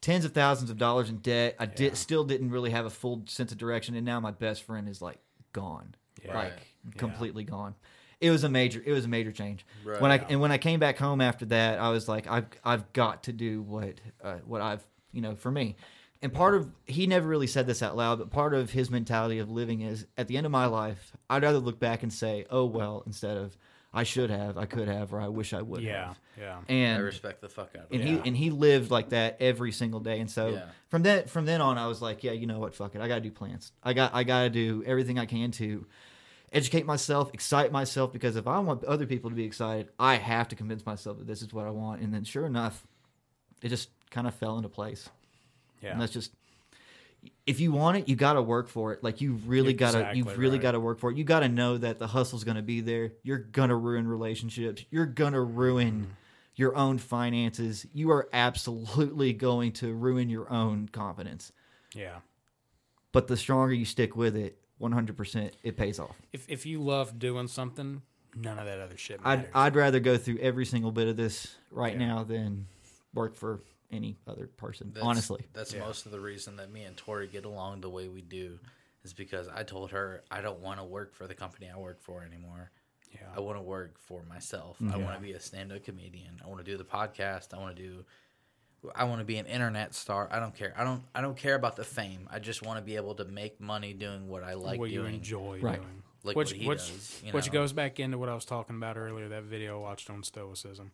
tens 0.00 0.24
of 0.24 0.32
thousands 0.32 0.70
of 0.70 0.78
dollars 0.78 1.10
in 1.10 1.18
debt. 1.18 1.56
I 1.58 1.66
did 1.66 1.94
still 1.96 2.24
didn't 2.24 2.50
really 2.50 2.70
have 2.70 2.86
a 2.86 2.90
full 2.90 3.22
sense 3.26 3.52
of 3.52 3.58
direction, 3.58 3.94
and 3.96 4.06
now 4.06 4.18
my 4.20 4.30
best 4.30 4.62
friend 4.62 4.88
is 4.88 5.02
like 5.02 5.18
gone, 5.52 5.94
Yeah. 6.24 6.34
like 6.34 6.58
completely 6.96 7.44
gone. 7.44 7.74
It 8.20 8.30
was 8.30 8.42
a 8.44 8.48
major 8.48 8.82
it 8.84 8.92
was 8.92 9.04
a 9.04 9.08
major 9.08 9.30
change. 9.32 9.64
Right. 9.84 10.00
When 10.00 10.10
I 10.10 10.16
and 10.28 10.40
when 10.40 10.50
I 10.52 10.58
came 10.58 10.80
back 10.80 10.98
home 10.98 11.20
after 11.20 11.44
that, 11.46 11.78
I 11.78 11.90
was 11.90 12.08
like, 12.08 12.26
I've 12.26 12.46
I've 12.64 12.92
got 12.92 13.24
to 13.24 13.32
do 13.32 13.62
what 13.62 13.94
uh, 14.22 14.38
what 14.44 14.60
I've 14.60 14.82
you 15.12 15.20
know 15.20 15.34
for 15.36 15.50
me. 15.50 15.76
And 16.20 16.32
part 16.32 16.56
of 16.56 16.68
he 16.86 17.06
never 17.06 17.28
really 17.28 17.46
said 17.46 17.66
this 17.68 17.80
out 17.80 17.96
loud, 17.96 18.18
but 18.18 18.30
part 18.30 18.52
of 18.54 18.70
his 18.70 18.90
mentality 18.90 19.38
of 19.38 19.48
living 19.50 19.82
is 19.82 20.04
at 20.16 20.26
the 20.26 20.36
end 20.36 20.46
of 20.46 20.52
my 20.52 20.66
life, 20.66 21.12
I'd 21.30 21.44
rather 21.44 21.60
look 21.60 21.78
back 21.78 22.02
and 22.02 22.12
say, 22.12 22.44
"Oh 22.50 22.64
well," 22.64 23.04
instead 23.06 23.36
of 23.36 23.56
"I 23.94 24.02
should 24.02 24.28
have, 24.30 24.58
I 24.58 24.66
could 24.66 24.88
have, 24.88 25.14
or 25.14 25.20
I 25.20 25.28
wish 25.28 25.52
I 25.52 25.62
would 25.62 25.80
Yeah, 25.84 26.06
have." 26.08 26.20
yeah. 26.36 26.58
And 26.68 26.96
I 26.96 27.00
respect 27.04 27.40
the 27.40 27.48
fuck 27.48 27.70
out 27.76 27.84
of 27.84 27.92
and 27.92 28.02
it. 28.02 28.04
he 28.04 28.20
and 28.28 28.36
he 28.36 28.50
lived 28.50 28.90
like 28.90 29.10
that 29.10 29.36
every 29.38 29.70
single 29.70 30.00
day. 30.00 30.18
And 30.18 30.28
so 30.28 30.54
Yeah. 30.54 30.64
from 30.88 31.04
that 31.04 31.30
from 31.30 31.44
then 31.44 31.60
on, 31.60 31.78
I 31.78 31.86
was 31.86 32.02
like, 32.02 32.24
yeah, 32.24 32.32
you 32.32 32.48
know 32.48 32.58
what, 32.58 32.74
fuck 32.74 32.96
it, 32.96 33.00
I 33.00 33.06
gotta 33.06 33.20
do 33.20 33.30
plants. 33.30 33.70
I 33.84 33.92
got 33.92 34.12
I 34.12 34.24
gotta 34.24 34.50
do 34.50 34.82
everything 34.84 35.20
I 35.20 35.26
can 35.26 35.52
to 35.52 35.86
educate 36.52 36.86
myself, 36.86 37.30
excite 37.34 37.72
myself, 37.72 38.12
because 38.12 38.36
if 38.36 38.46
I 38.46 38.58
want 38.60 38.84
other 38.84 39.06
people 39.06 39.30
to 39.30 39.36
be 39.36 39.44
excited, 39.44 39.88
I 39.98 40.16
have 40.16 40.48
to 40.48 40.56
convince 40.56 40.84
myself 40.86 41.18
that 41.18 41.26
this 41.26 41.42
is 41.42 41.52
what 41.52 41.66
I 41.66 41.70
want. 41.70 42.00
And 42.00 42.12
then 42.12 42.24
sure 42.24 42.46
enough, 42.46 42.86
it 43.62 43.68
just 43.68 43.90
kind 44.10 44.26
of 44.26 44.34
fell 44.34 44.56
into 44.56 44.68
place. 44.68 45.08
Yeah. 45.82 45.92
And 45.92 46.00
that's 46.00 46.12
just 46.12 46.32
if 47.46 47.60
you 47.60 47.72
want 47.72 47.96
it, 47.96 48.08
you 48.08 48.16
got 48.16 48.34
to 48.34 48.42
work 48.42 48.68
for 48.68 48.92
it. 48.92 49.02
Like 49.02 49.20
you 49.20 49.34
really 49.46 49.72
got 49.72 49.92
to, 49.92 50.12
you've 50.14 50.38
really 50.38 50.56
right. 50.58 50.62
got 50.62 50.72
to 50.72 50.80
work 50.80 51.00
for 51.00 51.10
it. 51.10 51.16
You 51.16 51.24
got 51.24 51.40
to 51.40 51.48
know 51.48 51.78
that 51.78 51.98
the 51.98 52.06
hustle's 52.06 52.44
going 52.44 52.56
to 52.56 52.62
be 52.62 52.80
there. 52.80 53.12
You're 53.22 53.38
going 53.38 53.70
to 53.70 53.74
ruin 53.74 54.06
relationships. 54.06 54.84
You're 54.90 55.06
going 55.06 55.32
to 55.32 55.40
ruin 55.40 56.06
Mm. 56.06 56.06
your 56.54 56.76
own 56.76 56.98
finances. 56.98 57.86
You 57.92 58.10
are 58.10 58.28
absolutely 58.32 59.32
going 59.32 59.72
to 59.72 59.92
ruin 59.92 60.28
your 60.28 60.50
own 60.52 60.88
confidence. 60.88 61.52
Yeah. 61.94 62.18
But 63.12 63.26
the 63.26 63.36
stronger 63.36 63.72
you 63.72 63.84
stick 63.84 64.14
with 64.14 64.36
it, 64.36 64.58
100%, 64.80 65.52
it 65.62 65.76
pays 65.76 65.98
off. 65.98 66.16
If 66.32 66.48
if 66.48 66.66
you 66.66 66.80
love 66.82 67.18
doing 67.18 67.48
something, 67.48 68.02
none 68.34 68.58
of 68.58 68.66
that 68.66 68.80
other 68.80 68.96
shit 68.96 69.20
I'd. 69.24 69.48
I'd 69.54 69.74
rather 69.76 70.00
go 70.00 70.16
through 70.16 70.38
every 70.38 70.64
single 70.66 70.92
bit 70.92 71.08
of 71.08 71.16
this 71.16 71.54
right 71.70 71.92
Yeah. 71.98 72.06
now 72.06 72.24
than 72.24 72.66
work 73.14 73.34
for 73.36 73.60
any 73.90 74.18
other 74.26 74.46
person, 74.46 74.90
That's, 74.92 75.04
honestly. 75.06 75.46
that's 75.54 75.74
most 75.74 76.04
of 76.06 76.12
the 76.12 76.20
reason 76.20 76.56
that 76.56 76.70
me 76.70 76.82
and 76.84 76.94
Tori 76.96 77.26
get 77.26 77.44
along 77.46 77.80
the 77.80 77.88
way 77.88 78.06
we 78.08 78.20
do, 78.20 78.58
is 79.02 79.14
because 79.14 79.48
I 79.48 79.62
told 79.62 79.90
her 79.92 80.22
I 80.30 80.42
don't 80.42 80.60
want 80.60 80.78
to 80.78 80.84
work 80.84 81.14
for 81.14 81.26
the 81.26 81.34
company 81.34 81.70
I 81.74 81.78
work 81.78 82.02
for 82.02 82.22
anymore. 82.22 82.70
Yeah. 83.10 83.20
I 83.34 83.40
want 83.40 83.56
to 83.56 83.62
work 83.62 83.98
for 83.98 84.22
myself. 84.24 84.76
I 84.82 84.84
Mhm. 84.84 85.04
want 85.04 85.16
to 85.16 85.22
be 85.22 85.32
a 85.32 85.40
stand-up 85.40 85.82
comedian. 85.84 86.38
I 86.44 86.46
want 86.48 86.58
to 86.62 86.70
do 86.70 86.76
the 86.76 86.84
podcast. 86.84 87.54
I 87.54 87.58
want 87.58 87.74
to 87.74 87.82
do. 87.82 88.04
I 88.94 89.04
want 89.04 89.20
to 89.20 89.24
be 89.24 89.38
an 89.38 89.46
internet 89.46 89.94
star. 89.94 90.28
I 90.30 90.38
don't 90.38 90.54
care. 90.54 90.72
I 90.76 90.84
don't. 90.84 91.02
I 91.14 91.20
don't 91.20 91.36
care 91.36 91.54
about 91.54 91.76
the 91.76 91.84
fame. 91.84 92.28
I 92.30 92.38
just 92.38 92.62
want 92.62 92.78
to 92.78 92.84
be 92.84 92.96
able 92.96 93.14
to 93.16 93.24
make 93.24 93.60
money 93.60 93.92
doing 93.92 94.28
what 94.28 94.44
I 94.44 94.54
like 94.54 94.78
what 94.78 94.90
doing. 94.90 95.10
you 95.10 95.16
enjoy 95.16 95.58
Right. 95.60 95.76
doing. 95.76 96.02
Like 96.24 96.36
which, 96.36 96.50
what 96.52 96.56
he 96.56 96.68
which, 96.68 96.78
does. 96.78 97.22
You 97.24 97.32
which 97.32 97.50
goes 97.52 97.72
back 97.72 97.98
into 98.00 98.18
what 98.18 98.28
I 98.28 98.34
was 98.34 98.44
talking 98.44 98.76
about 98.76 98.96
earlier, 98.96 99.28
that 99.28 99.44
video 99.44 99.78
I 99.78 99.80
watched 99.80 100.10
on 100.10 100.22
Stoicism. 100.22 100.92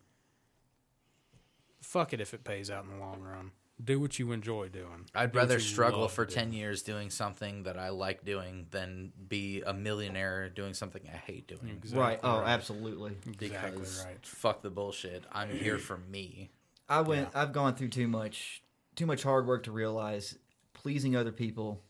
Fuck 1.83 2.13
it 2.13 2.21
if 2.21 2.33
it 2.35 2.45
pays 2.45 2.71
out 2.71 2.85
in 2.85 2.91
the 2.91 2.97
long 2.97 3.21
run. 3.21 3.51
Do 3.83 3.99
what 3.99 4.19
you 4.19 4.31
enjoy 4.33 4.69
doing. 4.69 5.07
I'd 5.15 5.33
Do 5.33 5.39
rather 5.39 5.59
struggle 5.59 6.09
for 6.09 6.25
doing. 6.25 6.35
10 6.37 6.53
years 6.53 6.83
doing 6.83 7.11
something 7.11 7.65
that 7.65 7.77
I 7.77 7.89
like 7.89 8.25
doing 8.25 8.67
than 8.71 9.13
be 9.29 9.63
a 9.67 9.75
millionaire 9.75 10.49
doing 10.49 10.75
something 10.75 11.03
I 11.13 11.17
hate 11.17 11.49
doing. 11.49 11.69
Exactly 11.77 11.99
Right. 12.01 12.21
Oh, 12.23 12.41
absolutely. 12.41 13.17
Exactly 13.27 13.71
Because 13.73 14.05
right. 14.07 14.25
fuck 14.25 14.63
the 14.63 14.71
bullshit. 14.71 15.25
I'm 15.33 15.51
here 15.51 15.79
for 15.89 15.99
me. 15.99 16.51
I 16.89 17.01
went. 17.01 17.29
I've 17.35 17.53
gone 17.53 17.75
through 17.75 17.89
too 17.89 18.09
much, 18.09 18.63
too 18.97 19.07
much 19.07 19.23
hard 19.23 19.47
work 19.47 19.65
to 19.65 19.73
realize 19.73 20.37
pleasing 20.75 21.17
other 21.17 21.33
people 21.33 21.81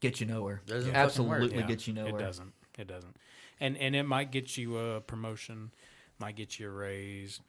get 0.00 0.20
you 0.20 0.26
nowhere. 0.26 0.62
Doesn't 0.66 0.90
fucking 0.90 0.94
Absolutely 0.94 1.56
work. 1.58 1.66
get 1.68 1.86
you 1.86 1.94
nowhere. 1.94 2.16
It 2.20 2.24
doesn't. 2.24 2.52
It 2.78 2.86
doesn't. 2.86 3.16
And 3.60 3.76
and 3.78 3.96
it 3.96 4.04
might 4.04 4.30
get 4.30 4.56
you 4.56 4.76
a 4.78 5.00
promotion, 5.00 5.72
might 6.18 6.36
get 6.36 6.58
you 6.60 6.68
a 6.68 6.70
raise, 6.70 7.40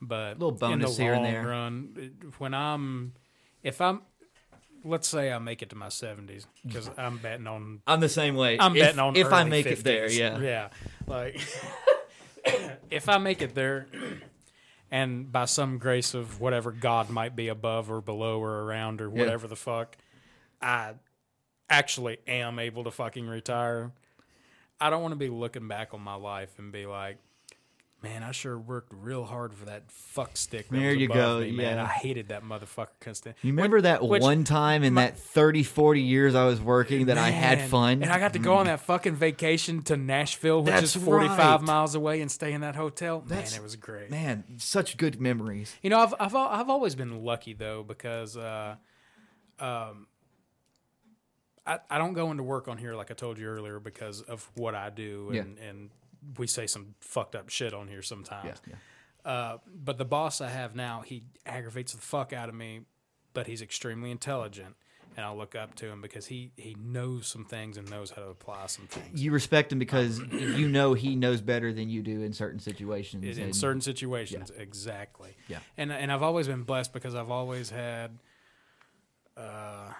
but 0.00 0.38
Little 0.38 0.50
in 0.50 0.78
the 0.78 0.84
bonus 0.84 0.96
here 0.96 1.14
and 1.14 1.24
there. 1.24 1.46
run, 1.46 2.12
when 2.38 2.54
I'm, 2.54 3.14
if 3.64 3.80
I'm, 3.80 4.02
let's 4.84 5.08
say 5.08 5.32
I 5.32 5.38
make 5.40 5.62
it 5.62 5.70
to 5.70 5.76
my 5.76 5.88
seventies, 5.88 6.46
because 6.64 6.88
I'm 6.98 7.18
betting 7.18 7.46
on. 7.48 7.80
I'm 7.88 7.98
the 8.00 8.08
same 8.08 8.36
way. 8.36 8.56
I'm 8.60 8.76
If- 8.76 8.82
betting 8.82 9.00
on 9.00 9.16
if 9.16 9.32
I 9.32 9.40
early 9.40 9.50
make 9.50 9.66
it 9.66 9.82
there, 9.82 10.08
yeah. 10.10 10.38
yeah. 10.38 10.68
Like, 11.08 11.40
if 12.90 13.08
I 13.08 13.18
make 13.18 13.42
it 13.42 13.54
there, 13.56 13.86
and 14.90 15.30
by 15.30 15.44
some 15.44 15.78
grace 15.78 16.14
of 16.14 16.40
whatever 16.40 16.72
God 16.72 17.10
might 17.10 17.36
be 17.36 17.48
above 17.48 17.90
or 17.90 18.00
below 18.00 18.40
or 18.40 18.62
around 18.64 19.00
or 19.00 19.08
Yeah. 19.10 19.18
whatever 19.18 19.46
the 19.46 19.56
fuck, 19.56 19.96
I 20.60 20.94
actually 21.70 22.18
am 22.26 22.58
able 22.58 22.84
to 22.84 22.90
fucking 22.90 23.26
retire. 23.26 23.92
I 24.80 24.90
don't 24.90 25.02
want 25.02 25.12
to 25.12 25.16
be 25.16 25.28
looking 25.28 25.68
back 25.68 25.92
on 25.92 26.00
my 26.00 26.14
life 26.14 26.58
and 26.58 26.72
be 26.72 26.86
like, 26.86 27.18
man, 28.02 28.22
I 28.22 28.30
sure 28.32 28.56
worked 28.58 28.92
real 28.94 29.24
hard 29.24 29.52
for 29.52 29.64
that 29.64 29.90
fuck 29.90 30.36
stick. 30.36 30.68
That 30.68 30.76
There 30.78 30.92
you 30.94 31.08
go, 31.08 31.40
Me, 31.40 31.50
man, 31.50 31.76
yeah. 31.78 31.82
I 31.84 31.86
hated 31.88 32.28
that 32.28 32.44
motherfucker. 32.44 32.88
Constant. 33.00 33.36
You 33.42 33.52
remember 33.52 33.80
that 33.80 34.06
Which- 34.06 34.22
one 34.22 34.44
time 34.44 34.84
in 34.84 34.94
that 34.94 35.18
30, 35.18 35.62
40 35.64 36.00
years 36.00 36.34
I 36.34 36.44
was 36.44 36.60
working 36.60 37.06
that 37.06 37.18
I 37.18 37.30
had 37.30 37.68
fun? 37.68 38.02
And 38.02 38.12
I 38.12 38.18
got 38.18 38.34
to 38.34 38.38
go 38.38 38.54
on 38.54 38.66
that 38.66 38.80
fucking 38.80 39.16
vacation 39.16 39.82
to 39.82 39.96
Nashville, 39.96 40.62
which 40.62 40.72
That's 40.72 40.94
is 40.96 41.02
45 41.02 41.38
right. 41.38 41.60
miles 41.62 41.94
away, 41.94 42.20
and 42.20 42.30
stay 42.30 42.52
in 42.52 42.60
that 42.60 42.76
hotel. 42.76 43.20
That's- 43.26 43.52
man, 43.52 43.60
it 43.60 43.64
was 43.64 43.76
great. 43.76 44.10
Man, 44.10 44.44
such 44.58 44.96
good 44.96 45.20
memories. 45.20 45.74
You 45.82 45.90
know, 45.90 45.98
I've 45.98 46.14
I've 46.20 46.34
I've 46.34 46.70
always 46.70 46.94
been 46.94 47.24
lucky 47.24 47.52
though 47.52 47.82
because 47.82 48.36
uh, 48.36 48.76
um, 49.58 50.06
I 51.66 51.78
I 51.90 51.98
don't 51.98 52.12
go 52.14 52.30
into 52.30 52.42
work 52.42 52.68
on 52.68 52.78
here 52.78 52.94
like 52.94 53.10
I 53.10 53.14
told 53.14 53.38
you 53.38 53.46
earlier 53.46 53.80
because 53.80 54.22
of 54.22 54.48
what 54.54 54.74
I 54.74 54.90
do 54.90 55.30
Yeah. 55.32 55.40
and 55.42 55.58
and 55.58 55.90
we 56.38 56.46
say 56.46 56.66
some 56.66 56.94
fucked 57.00 57.34
up 57.34 57.48
shit 57.48 57.72
on 57.74 57.88
here 57.88 58.02
sometimes. 58.02 58.60
Yeah, 58.66 58.74
Uh, 59.24 59.58
but 59.74 59.98
the 59.98 60.04
boss 60.04 60.40
I 60.40 60.48
have 60.50 60.74
now, 60.74 61.02
he 61.04 61.24
aggravates 61.46 61.92
the 61.92 62.00
fuck 62.00 62.32
out 62.32 62.48
of 62.48 62.54
me, 62.54 62.80
but 63.34 63.46
he's 63.46 63.62
extremely 63.62 64.10
intelligent. 64.10 64.74
And 65.16 65.26
I 65.26 65.32
look 65.32 65.56
up 65.56 65.74
to 65.76 65.86
him 65.86 66.00
because 66.00 66.26
he, 66.26 66.52
he 66.56 66.76
knows 66.80 67.26
some 67.26 67.44
things 67.44 67.76
and 67.76 67.90
knows 67.90 68.10
how 68.10 68.22
to 68.22 68.28
apply 68.28 68.66
some 68.66 68.86
things. 68.86 69.20
You 69.20 69.32
respect 69.32 69.72
him 69.72 69.80
because 69.80 70.20
you 70.20 70.68
know 70.68 70.94
he 70.94 71.16
knows 71.16 71.40
better 71.40 71.72
than 71.72 71.88
you 71.88 72.02
do 72.02 72.22
in 72.22 72.32
certain 72.32 72.60
situations. 72.60 73.24
in 73.36 73.42
and- 73.44 73.56
certain 73.56 73.80
situations 73.80 74.52
exactly 74.56 75.34
Yeah. 75.48 75.58
and 75.76 75.90
and 75.92 76.12
i've 76.12 76.22
always 76.22 76.46
been 76.46 76.62
blessed 76.62 76.92
because 76.92 77.16
i've 77.16 77.30
always 77.32 77.68
had 77.70 78.16
uh, 79.36 79.92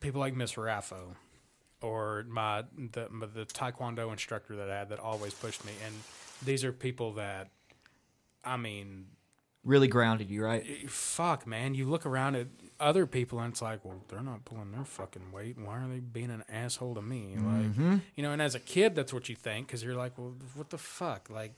people 0.00 0.20
like 0.20 0.34
miss 0.36 0.54
raffo 0.54 1.16
or 1.84 2.24
my 2.28 2.64
the, 2.92 3.08
my- 3.10 3.26
the 3.26 3.44
taekwondo 3.46 4.10
instructor 4.10 4.56
that 4.56 4.70
i 4.70 4.78
had 4.78 4.88
that 4.88 4.98
always 4.98 5.34
pushed 5.34 5.64
me. 5.64 5.72
And 5.84 5.94
these 6.44 6.64
are 6.64 6.72
people 6.72 7.12
that 7.14 7.48
i 8.44 8.56
mean 8.56 9.06
really 9.64 9.88
grounded 9.88 10.30
you, 10.30 10.44
right? 10.44 10.90
fuck 10.90 11.46
man. 11.46 11.74
You 11.74 11.88
look 11.88 12.04
around 12.04 12.36
at 12.36 12.48
other 12.80 13.06
people 13.06 13.38
and 13.40 13.52
it's 13.52 13.62
like 13.62 13.84
well 13.84 14.02
they're 14.08 14.22
not 14.22 14.44
pulling 14.44 14.72
their 14.72 14.84
fucking 14.84 15.32
weight. 15.32 15.58
Why 15.58 15.78
are 15.78 15.88
they 15.88 16.00
being 16.00 16.30
an 16.30 16.44
asshole 16.48 16.94
to 16.96 17.02
me? 17.02 17.34
Like 17.36 17.72
mm-hmm. 17.72 17.96
you 18.16 18.22
know 18.22 18.32
and 18.32 18.42
as 18.42 18.54
a 18.54 18.60
kid 18.60 18.94
that's 18.94 19.12
what 19.12 19.28
you 19.28 19.36
think 19.36 19.66
because 19.66 19.82
you're 19.82 19.94
like 19.94 20.18
well 20.18 20.34
what 20.54 20.70
the 20.70 20.78
fuck? 20.78 21.28
Like 21.30 21.54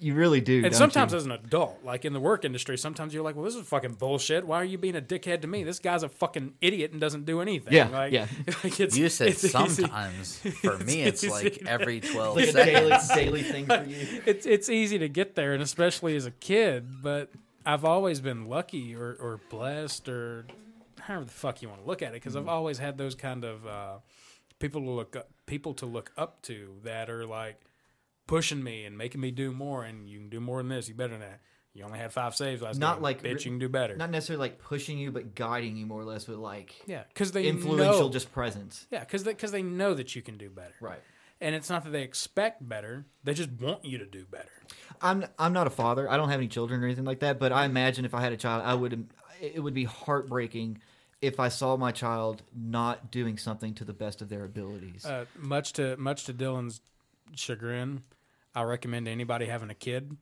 You 0.00 0.14
really 0.14 0.40
do. 0.40 0.56
and 0.58 0.64
don't 0.66 0.74
sometimes 0.74 1.10
you? 1.12 1.18
as 1.18 1.24
an 1.26 1.32
adult, 1.32 1.80
like 1.82 2.04
in 2.04 2.12
the 2.12 2.20
work 2.20 2.44
industry, 2.44 2.78
sometimes 2.78 3.12
you're 3.12 3.24
like, 3.24 3.34
well, 3.34 3.44
this 3.44 3.56
is 3.56 3.66
fucking 3.66 3.94
bullshit. 3.94 4.46
Why 4.46 4.58
are 4.60 4.64
you 4.64 4.78
being 4.78 4.94
a 4.94 5.00
dickhead 5.00 5.40
to 5.40 5.48
me? 5.48 5.64
This 5.64 5.80
guy's 5.80 6.04
a 6.04 6.08
fucking 6.08 6.54
idiot 6.60 6.92
and 6.92 7.00
doesn't 7.00 7.24
do 7.26 7.40
anything. 7.40 7.72
Yeah, 7.72 7.88
like, 7.88 8.12
yeah. 8.12 8.26
like 8.64 8.78
it's, 8.78 8.96
You 8.96 9.08
said 9.08 9.28
it's 9.30 9.42
easy. 9.44 9.48
sometimes. 9.82 10.38
For 10.62 10.78
me, 10.84 11.02
it's 11.02 11.24
easy 11.24 11.32
like 11.32 11.62
every 11.66 11.98
12 12.14 12.36
Like 12.36 12.48
a 12.48 12.52
seconds. 12.52 13.08
daily- 13.08 13.24
daily 13.24 13.42
thing 13.42 13.66
for 13.66 13.84
you. 13.84 14.22
It's 14.24 14.46
it's 14.46 14.68
easy 14.68 14.98
to 15.00 15.08
get 15.08 15.34
there, 15.34 15.52
and 15.52 15.62
especially 15.64 16.14
as 16.14 16.26
a 16.26 16.30
kid. 16.30 17.02
But 17.02 17.32
I've 17.66 17.84
always 17.84 18.20
been 18.20 18.48
lucky 18.48 18.94
or, 18.94 19.16
or 19.20 19.40
blessed 19.50 20.08
or 20.08 20.46
however 21.00 21.24
the 21.24 21.32
fuck 21.32 21.60
you 21.60 21.68
want 21.68 21.80
to 21.82 21.86
look 21.88 22.02
at 22.02 22.10
it, 22.10 22.14
because 22.14 22.34
Mm-hmm. 22.34 22.48
I've 22.48 22.54
always 22.54 22.78
had 22.78 22.98
those 22.98 23.16
kind 23.16 23.42
of 23.44 23.66
uh, 23.66 23.94
people 24.60 24.80
to 24.82 24.90
look 24.90 25.16
up, 25.16 25.28
people 25.46 25.74
to 25.74 25.86
look 25.86 26.12
up 26.16 26.40
to 26.42 26.76
that 26.84 27.10
are 27.10 27.26
like, 27.26 27.60
pushing 28.28 28.62
me 28.62 28.84
and 28.84 28.96
making 28.96 29.20
me 29.20 29.32
do 29.32 29.50
more, 29.50 29.82
and 29.82 30.08
you 30.08 30.18
can 30.20 30.28
do 30.28 30.38
more 30.40 30.58
than 30.58 30.68
this. 30.68 30.88
You 30.88 30.94
better 30.94 31.14
than 31.14 31.20
that. 31.22 31.40
You 31.74 31.84
only 31.84 31.98
had 31.98 32.12
five 32.12 32.34
saves 32.34 32.62
last 32.62 32.78
not 32.78 32.96
game. 32.96 33.02
like 33.02 33.22
bitch, 33.22 33.44
you 33.44 33.50
can 33.50 33.58
do 33.58 33.68
better. 33.68 33.96
Not 33.96 34.10
necessarily 34.10 34.40
like 34.40 34.58
pushing 34.60 34.98
you, 34.98 35.10
but 35.12 35.34
guiding 35.34 35.76
you 35.76 35.86
more 35.86 36.00
or 36.00 36.04
less 36.04 36.26
with 36.28 36.38
like 36.38 36.74
Yeah, 36.86 37.02
because 37.08 37.32
they 37.32 37.46
influential 37.46 38.02
know- 38.02 38.08
just 38.12 38.32
presence. 38.32 38.86
Yeah, 38.90 39.00
because 39.00 39.24
they, 39.24 39.34
'cause 39.34 39.50
they 39.52 39.62
know 39.62 39.94
that 39.94 40.14
you 40.16 40.22
can 40.22 40.38
do 40.38 40.48
better. 40.50 40.74
Right. 40.80 41.00
And 41.40 41.54
it's 41.54 41.70
not 41.70 41.84
that 41.84 41.90
they 41.90 42.02
expect 42.02 42.66
better; 42.68 43.06
they 43.22 43.32
just 43.32 43.50
want 43.52 43.84
you 43.84 43.98
to 43.98 44.06
do 44.06 44.24
better. 44.24 44.50
I'm 45.00 45.24
I'm 45.38 45.52
not 45.52 45.68
a 45.68 45.70
father. 45.70 46.10
I 46.10 46.16
don't 46.16 46.30
have 46.30 46.40
any 46.40 46.48
children 46.48 46.82
or 46.82 46.86
anything 46.86 47.04
like 47.04 47.20
that. 47.20 47.38
But 47.38 47.52
I 47.52 47.64
imagine 47.64 48.04
if 48.04 48.12
I 48.14 48.20
had 48.22 48.32
a 48.32 48.36
child, 48.36 48.62
I 48.64 48.74
would. 48.74 49.08
It 49.40 49.62
would 49.62 49.74
be 49.74 49.84
heartbreaking 49.84 50.80
if 51.22 51.38
I 51.38 51.48
saw 51.48 51.76
my 51.76 51.92
child 51.92 52.42
not 52.52 53.12
doing 53.12 53.38
something 53.38 53.72
to 53.74 53.84
the 53.84 53.92
best 53.92 54.20
of 54.20 54.28
their 54.28 54.44
abilities. 54.44 55.04
Uh, 55.06 55.26
much 55.36 55.74
to 55.74 55.96
much 55.96 56.24
to 56.24 56.34
Dylan's 56.34 56.80
chagrin, 57.36 58.02
I 58.58 58.62
recommend 58.64 59.06
to 59.06 59.12
anybody 59.12 59.46
having 59.46 59.70
a 59.70 59.74
kid. 59.74 60.16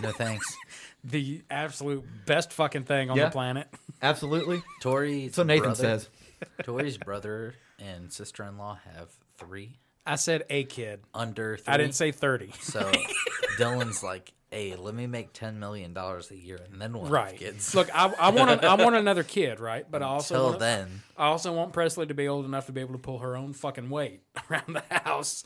No 0.00 0.10
thanks. 0.10 0.56
the 1.04 1.42
absolute 1.48 2.04
best 2.26 2.52
fucking 2.52 2.84
thing 2.84 3.08
on 3.10 3.16
Yeah. 3.16 3.26
the 3.26 3.30
planet. 3.30 3.68
Absolutely. 4.02 4.62
Tori. 4.80 5.26
That's 5.26 5.38
what 5.38 5.46
Nathan 5.46 5.62
brother- 5.64 5.76
says. 5.76 6.08
Tori's 6.64 6.98
brother 6.98 7.54
and 7.78 8.12
sister 8.12 8.42
in 8.44 8.58
law 8.58 8.78
have 8.96 9.10
three. 9.38 9.78
I 10.04 10.16
said 10.16 10.42
a 10.50 10.64
kid. 10.64 11.00
Under 11.14 11.56
three. 11.56 11.72
I 11.72 11.76
didn't 11.76 11.94
say 11.94 12.10
30. 12.10 12.50
So 12.60 12.90
Dylan's 13.58 14.02
like, 14.02 14.32
hey, 14.50 14.74
let 14.74 14.94
me 14.94 15.06
make 15.06 15.32
ten 15.32 15.58
million 15.60 15.94
dollars 15.94 16.30
a 16.32 16.36
year 16.36 16.58
and 16.70 16.80
then 16.82 16.92
we'll 16.94 17.04
have 17.04 17.12
Right. 17.12 17.36
kids. 17.38 17.74
Look, 17.76 17.88
I, 17.94 18.12
I 18.18 18.30
want 18.30 18.50
a, 18.50 18.66
I 18.66 18.74
want 18.74 18.96
another 18.96 19.22
kid, 19.22 19.60
right? 19.60 19.86
But 19.88 20.02
I 20.02 20.06
also 20.06 20.34
Until 20.34 20.48
want, 20.48 20.58
then. 20.60 21.02
I 21.16 21.26
also 21.26 21.52
want 21.52 21.72
Presley 21.72 22.06
to 22.06 22.14
be 22.14 22.26
old 22.26 22.44
enough 22.44 22.66
to 22.66 22.72
be 22.72 22.80
able 22.80 22.94
to 22.94 22.98
pull 22.98 23.20
her 23.20 23.36
own 23.36 23.52
fucking 23.52 23.88
weight 23.90 24.22
around 24.50 24.74
the 24.74 24.82
house 24.90 25.44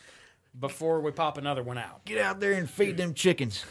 before 0.59 1.01
we 1.01 1.10
pop 1.10 1.39
another 1.39 1.62
one 1.62 1.78
out. 1.78 2.05
Get 2.05 2.18
out 2.18 2.41
there 2.41 2.52
and 2.52 2.68
feed 2.68 2.97
them 2.97 3.15
chickens. 3.15 3.65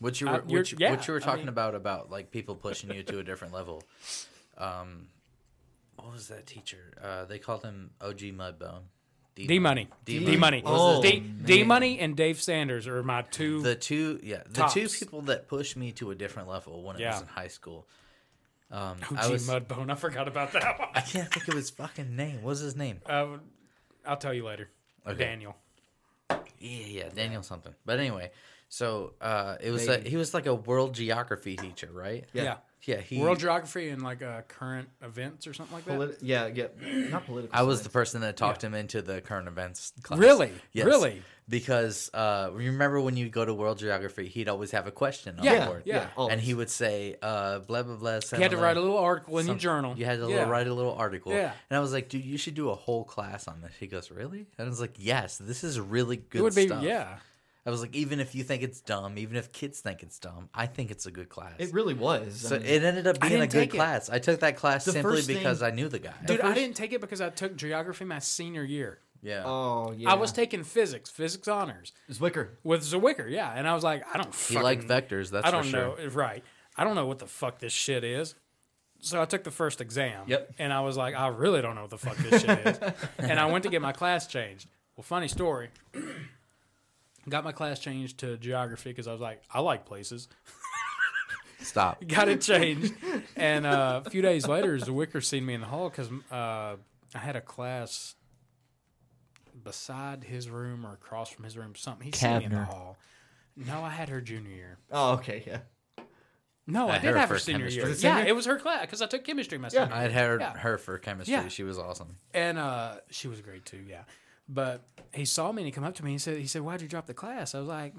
What 0.00 0.20
you 0.20 0.28
Uh, 0.28 0.32
were, 0.32 0.38
you're- 0.46 0.58
what 0.60 0.72
you, 0.72 0.78
yeah, 0.80 0.90
what 0.90 1.06
you 1.08 1.14
were 1.14 1.20
I 1.20 1.24
talking 1.24 1.40
mean- 1.42 1.48
about 1.48 1.74
about 1.74 2.10
like 2.10 2.30
people 2.30 2.54
pushing 2.54 2.92
you 2.92 3.02
to 3.04 3.18
a 3.18 3.24
different 3.24 3.52
level. 3.54 3.82
Um, 4.56 5.08
what 5.96 6.12
was 6.12 6.28
that 6.28 6.46
teacher? 6.46 6.94
Uh, 7.02 7.24
they 7.24 7.38
called 7.38 7.62
him 7.64 7.90
OG 8.00 8.32
Mudbone. 8.32 8.82
D 9.34 9.60
Money, 9.60 9.86
D 10.04 10.24
D 10.24 10.36
Money, 10.36 10.62
What 10.62 10.72
was 10.72 11.04
his 11.04 11.12
D 11.12 11.20
name? 11.20 11.42
D 11.44 11.62
Money, 11.62 12.00
and 12.00 12.16
Dave 12.16 12.42
Sanders 12.42 12.88
are 12.88 13.04
my 13.04 13.22
two. 13.22 13.62
The 13.62 13.76
two, 13.76 14.18
yeah, 14.24 14.42
the 14.48 14.52
tops. 14.62 14.74
two 14.74 14.88
people 14.88 15.22
that 15.22 15.46
pushed 15.46 15.76
me 15.76 15.92
to 15.92 16.10
a 16.10 16.14
different 16.16 16.48
level 16.48 16.82
when 16.82 17.00
it 17.00 17.06
was 17.06 17.20
in 17.22 17.28
high 17.28 17.46
school. 17.46 17.86
Um, 18.72 18.98
OG 19.10 19.16
I 19.16 19.28
was, 19.30 19.48
Mudbone. 19.48 19.90
I 19.92 19.94
forgot 19.94 20.26
about 20.26 20.52
that 20.54 20.78
one. 20.80 20.88
I 20.92 21.00
can't 21.02 21.32
think 21.32 21.46
of 21.46 21.54
his 21.54 21.70
fucking 21.70 22.16
name. 22.16 22.42
What 22.42 22.50
was 22.50 22.58
his 22.60 22.74
name? 22.74 23.00
Uh, 23.06 23.38
I'll 24.04 24.16
tell 24.16 24.34
you 24.34 24.44
later. 24.44 24.68
Okay. 25.06 25.16
Daniel. 25.18 25.56
Yeah, 26.30 26.38
yeah, 26.58 27.08
Daniel 27.14 27.42
something. 27.42 27.74
But 27.86 27.98
anyway, 27.98 28.30
so 28.68 29.14
uh, 29.20 29.56
it 29.60 29.70
was 29.70 29.86
a, 29.86 29.98
Baby. 29.98 30.10
he 30.10 30.16
was 30.16 30.34
like 30.34 30.46
a 30.46 30.54
world 30.54 30.94
geography 30.94 31.56
teacher, 31.56 31.88
right? 31.92 32.24
Yeah. 32.32 32.56
yeah. 32.84 33.00
He 33.00 33.20
World 33.20 33.38
geography 33.38 33.88
and 33.88 34.02
like 34.02 34.22
uh, 34.22 34.42
current 34.48 34.88
events 35.02 35.46
or 35.46 35.54
something 35.54 35.74
like 35.74 35.84
that. 35.86 35.94
Polit- 35.96 36.18
yeah, 36.22 36.46
yeah, 36.48 36.66
not 37.10 37.26
political. 37.26 37.56
I 37.56 37.62
was 37.62 37.78
science. 37.78 37.86
the 37.86 37.92
person 37.92 38.20
that 38.22 38.36
talked 38.36 38.62
him 38.62 38.74
into 38.74 39.02
the 39.02 39.20
current 39.20 39.48
events 39.48 39.92
class. 40.02 40.20
Really? 40.20 40.52
Yes. 40.72 40.86
Really? 40.86 41.22
Because 41.48 42.10
uh, 42.12 42.50
remember 42.52 43.00
when 43.00 43.16
you 43.16 43.30
go 43.30 43.42
to 43.44 43.54
world 43.54 43.78
geography, 43.78 44.28
he'd 44.28 44.48
always 44.48 44.70
have 44.72 44.86
a 44.86 44.90
question 44.90 45.38
on 45.38 45.44
Yeah, 45.44 45.60
the 45.60 45.66
board. 45.66 45.82
yeah, 45.86 46.08
yeah. 46.18 46.26
and 46.26 46.40
he 46.40 46.52
would 46.52 46.68
say, 46.68 47.16
uh, 47.22 47.60
blah, 47.60 47.82
blah, 47.82 47.96
blah. 47.96 48.20
You 48.32 48.38
had 48.42 48.50
to 48.50 48.58
write 48.58 48.76
a 48.76 48.80
little 48.80 48.98
article 48.98 49.38
in 49.38 49.46
your 49.46 49.52
some- 49.54 49.58
journal. 49.58 49.94
You 49.96 50.04
had 50.04 50.18
to 50.20 50.28
Yeah. 50.28 50.48
write 50.48 50.66
a 50.66 50.74
little 50.74 50.92
article. 50.94 51.32
Yeah. 51.32 51.52
And 51.70 51.76
I 51.76 51.80
was 51.80 51.92
like, 51.92 52.10
dude, 52.10 52.24
you 52.24 52.36
should 52.36 52.54
do 52.54 52.68
a 52.68 52.74
whole 52.74 53.04
class 53.04 53.48
on 53.48 53.62
this. 53.62 53.72
He 53.80 53.86
goes, 53.86 54.10
really? 54.10 54.46
And 54.58 54.66
I 54.66 54.68
was 54.68 54.80
like, 54.80 54.94
yes, 54.98 55.38
this 55.38 55.64
is 55.64 55.80
really 55.80 56.16
good 56.18 56.40
it 56.40 56.42
would 56.42 56.54
be- 56.54 56.66
yeah. 56.66 57.16
I 57.66 57.70
was 57.70 57.82
like, 57.82 57.94
even 57.94 58.18
if 58.18 58.34
you 58.34 58.44
think 58.44 58.62
it's 58.62 58.80
dumb, 58.80 59.18
even 59.18 59.36
if 59.36 59.52
kids 59.52 59.80
think 59.80 60.02
it's 60.02 60.18
dumb, 60.18 60.48
I 60.54 60.64
think 60.64 60.90
it's 60.90 61.04
a 61.04 61.10
good 61.10 61.28
class. 61.28 61.52
It 61.58 61.74
really 61.74 61.92
was. 61.92 62.46
I 62.46 62.48
So 62.48 62.56
mean- 62.58 62.66
it 62.66 62.82
ended 62.82 63.06
up 63.06 63.20
being 63.20 63.34
a 63.42 63.46
good 63.46 63.50
take 63.50 63.74
it. 63.74 63.76
class. 63.76 64.08
I 64.08 64.18
took 64.20 64.40
that 64.40 64.56
class 64.56 64.86
The 64.86 64.92
simply 64.92 65.16
first 65.16 65.26
thing- 65.26 65.36
because 65.38 65.62
I 65.62 65.70
knew 65.70 65.88
the 65.88 65.98
guy. 65.98 66.14
Dude, 66.24 66.40
I 66.40 66.54
didn't 66.54 66.76
take 66.76 66.94
it 66.94 67.00
because 67.02 67.20
I 67.20 67.28
took 67.28 67.56
geography 67.56 68.06
my 68.06 68.20
senior 68.20 68.64
year. 68.64 69.00
Yeah. 69.22 69.42
Oh 69.44 69.92
yeah. 69.96 70.10
I 70.10 70.14
was 70.14 70.32
taking 70.32 70.62
physics, 70.64 71.10
physics 71.10 71.48
honors 71.48 71.92
Zwicker. 72.10 72.50
with 72.62 72.82
Zwicker, 72.82 73.28
yeah, 73.30 73.52
and 73.54 73.66
I 73.66 73.74
was 73.74 73.82
like, 73.84 74.04
I 74.12 74.16
don't. 74.16 74.34
He 74.34 74.54
Fucking, 74.54 74.62
liked 74.62 74.86
vectors, 74.86 75.30
that's 75.30 75.46
I 75.46 75.50
for 75.50 75.56
don't 75.56 75.64
sure. 75.64 75.96
know, 75.98 76.06
right? 76.12 76.44
I 76.76 76.84
don't 76.84 76.94
know 76.94 77.06
what 77.06 77.18
the 77.18 77.26
fuck 77.26 77.58
this 77.58 77.72
shit 77.72 78.04
is. 78.04 78.34
So 79.00 79.20
I 79.20 79.24
took 79.26 79.44
the 79.44 79.50
first 79.50 79.80
exam. 79.80 80.24
Yep. 80.26 80.54
And 80.58 80.72
I 80.72 80.80
was 80.80 80.96
like, 80.96 81.14
I 81.14 81.28
really 81.28 81.62
don't 81.62 81.74
know 81.76 81.82
what 81.82 81.90
the 81.90 81.98
fuck 81.98 82.16
this 82.16 82.42
shit 82.42 82.66
is. 82.66 82.78
and 83.18 83.38
I 83.38 83.46
went 83.46 83.62
to 83.64 83.70
get 83.70 83.80
my 83.80 83.92
class 83.92 84.26
changed. 84.26 84.68
Well, 84.96 85.04
funny 85.04 85.28
story. 85.28 85.70
Got 87.28 87.44
my 87.44 87.52
class 87.52 87.78
changed 87.78 88.18
to 88.18 88.36
geography 88.38 88.90
because 88.90 89.06
I 89.06 89.12
was 89.12 89.20
like, 89.20 89.42
I 89.52 89.60
like 89.60 89.84
places. 89.86 90.28
Stop. 91.60 92.04
Got 92.08 92.28
it 92.28 92.40
changed. 92.40 92.94
and 93.36 93.66
uh, 93.66 94.02
a 94.04 94.10
few 94.10 94.22
days 94.22 94.48
later, 94.48 94.76
Zwicker 94.78 95.22
seen 95.24 95.44
me 95.46 95.54
in 95.54 95.60
the 95.60 95.66
hall 95.66 95.90
because 95.90 96.08
uh, 96.32 96.76
I 97.14 97.18
had 97.18 97.36
a 97.36 97.40
class 97.40 98.14
beside 99.68 100.24
his 100.24 100.48
room 100.50 100.86
or 100.86 100.92
across 100.94 101.28
from 101.30 101.44
his 101.44 101.56
room, 101.56 101.74
something. 101.76 102.06
He's 102.06 102.16
seen 102.18 102.38
me 102.38 102.44
in 102.46 102.52
the 102.52 102.64
hall. 102.64 102.96
No, 103.56 103.82
I 103.82 103.90
had 103.90 104.08
her 104.08 104.20
junior 104.20 104.50
year. 104.54 104.78
Oh, 104.90 105.12
okay, 105.14 105.42
yeah. 105.46 105.58
No, 106.66 106.88
I 106.88 106.96
I, 106.96 106.98
did 106.98 107.12
her 107.12 107.18
have 107.18 107.28
her 107.30 107.38
senior 107.38 107.60
chemistry. 107.60 107.80
year. 107.82 107.88
Was 107.88 108.04
it 108.04 108.06
Yeah, 108.06 108.24
it 108.24 108.34
was 108.36 108.46
her 108.46 108.58
class 108.58 108.82
because 108.82 109.00
I 109.02 109.06
took 109.06 109.24
chemistry 109.24 109.56
my 109.58 109.68
Yeah. 109.72 109.88
I 109.90 110.02
had 110.02 110.10
year. 110.12 110.20
heard 110.20 110.40
Yeah. 110.40 110.56
her 110.58 110.76
for 110.78 110.98
chemistry. 110.98 111.32
Yeah. 111.32 111.48
She 111.48 111.62
was 111.62 111.78
awesome. 111.78 112.16
And 112.34 112.58
uh, 112.58 112.96
she 113.10 113.26
was 113.28 113.40
great 113.40 113.64
too, 113.64 113.82
yeah. 113.88 114.02
But 114.48 114.82
he 115.12 115.24
saw 115.24 115.50
me 115.52 115.62
and 115.62 115.66
he 115.66 115.72
come 115.72 115.84
up 115.84 115.94
to 115.96 116.04
me. 116.04 116.12
He 116.12 116.18
said, 116.18 116.38
"He 116.38 116.46
said, 116.46 116.62
why'd 116.62 116.80
you 116.82 116.88
drop 116.88 117.06
the 117.06 117.14
class?" 117.14 117.54
I 117.54 117.58
was 117.58 117.68
like, 117.68 117.92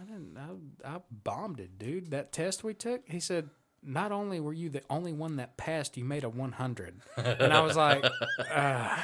"I 0.00 0.04
didn't. 0.04 0.36
I, 0.84 0.96
I 0.96 1.00
bombed 1.10 1.60
it, 1.60 1.78
dude. 1.78 2.10
That 2.10 2.30
test 2.32 2.62
we 2.64 2.74
took." 2.74 3.08
He 3.08 3.20
said, 3.20 3.48
"Not 3.82 4.12
only 4.12 4.38
were 4.40 4.52
you 4.52 4.68
the 4.68 4.82
only 4.90 5.12
one 5.14 5.36
that 5.36 5.56
passed, 5.56 5.96
you 5.96 6.04
made 6.04 6.22
a 6.24 6.28
100." 6.28 7.00
And 7.16 7.52
I 7.54 7.60
was 7.62 7.74
like, 7.76 8.04
uh, 8.54 8.98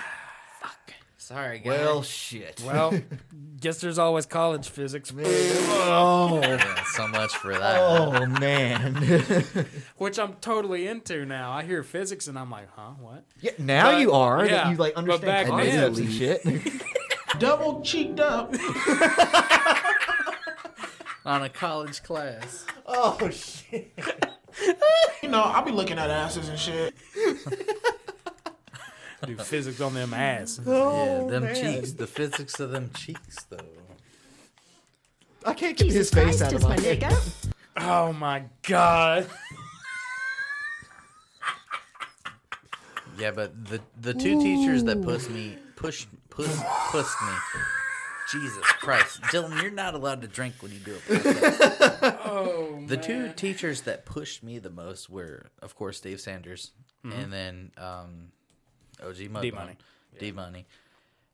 Sorry, 1.31 1.61
guys. 1.61 1.67
Well, 1.79 2.03
shit. 2.03 2.61
"Well, 2.67 2.93
guess 3.61 3.81
there's 3.81 4.01
always 4.01 4.27
college 4.27 4.69
physics." 4.69 5.13
Oh. 5.17 6.41
Yeah, 6.43 6.83
so 6.93 7.07
much 7.07 7.37
for 7.37 7.53
that. 7.57 7.77
Oh 7.81 8.27
man. 8.27 8.95
Which 9.97 10.19
I'm 10.19 10.33
totally 10.41 10.89
into 10.89 11.25
now. 11.25 11.53
I 11.53 11.63
hear 11.63 11.85
physics 11.85 12.27
and 12.27 12.37
I'm 12.37 12.51
like, 12.51 12.67
huh, 12.75 12.95
what? 13.01 13.23
yeah, 13.41 13.53
now 13.59 13.93
But- 13.93 14.01
you 14.01 14.11
are. 14.11 14.45
yeah, 14.45 14.65
that 14.65 14.71
you 14.73 14.77
like 14.77 14.95
but 14.95 14.99
understand 14.99 15.25
back 15.25 15.47
concepts 15.47 15.99
then- 15.99 16.07
and 16.07 16.15
shit. 16.67 16.83
Double 17.39 17.81
cheeked 17.83 18.19
up. 18.19 18.53
On 21.25 21.43
a 21.45 21.49
college 21.49 22.03
class. 22.03 22.67
oh 22.87 23.17
shit. 23.31 23.97
You 25.23 25.29
know, 25.29 25.43
I'll 25.43 25.65
be 25.65 25.71
looking 25.71 25.97
at 25.99 26.11
asses 26.11 26.49
and 26.49 26.59
shit. 26.59 26.93
Do 29.27 29.37
physics 29.37 29.81
on 29.81 29.95
them 29.95 30.15
ass. 30.15 30.61
Oh, 30.67 31.25
yeah, 31.25 31.31
them 31.31 31.45
man. 31.45 31.55
cheeks. 31.55 31.93
The 31.93 32.07
physics 32.07 32.59
of 32.61 32.71
them 32.71 32.91
cheeks, 32.95 33.45
though. 33.51 33.59
I 35.45 35.55
can't 35.55 35.77
keep 35.77 35.93
his 35.93 36.11
face 36.11 36.41
out 36.43 36.53
of 36.53 36.63
my 36.63 36.79
head. 36.81 37.05
Oh 37.77 38.13
my 38.13 38.45
god. 38.63 39.27
Yeah, 43.19 43.33
but 43.33 43.65
the 43.67 43.81
the 44.01 44.15
two 44.15 44.41
teachers 44.41 44.85
that 44.85 45.03
pushed 45.03 45.31
me, 45.31 45.57
pushed, 45.77 46.09
pushed, 46.31 46.57
pushed 46.91 47.23
me. 47.23 47.33
Jesus 48.33 48.65
Christ, 48.65 49.21
Dylan, 49.23 49.61
you're 49.61 49.73
not 49.73 49.95
allowed 49.95 50.23
to 50.23 50.29
drink 50.29 50.55
when 50.61 50.71
you 50.73 50.79
do 50.79 50.95
a 50.95 50.99
podcast. 50.99 52.19
Oh 52.25 52.83
the 52.87 52.97
two 52.97 53.33
teachers 53.35 53.83
that 53.83 54.07
pushed 54.07 54.43
me 54.43 54.59
the 54.59 54.71
most 54.71 55.11
were, 55.11 55.47
of 55.61 55.75
course, 55.75 56.01
Dave 56.01 56.21
Sanders 56.21 56.71
Mhm. 57.05 57.23
and 57.25 57.33
then 57.33 57.71
um, 57.77 58.29
OG 59.03 59.17
Mudbone, 59.17 59.43
D-Money. 59.43 59.77
D 60.19 60.33
Money. 60.33 60.67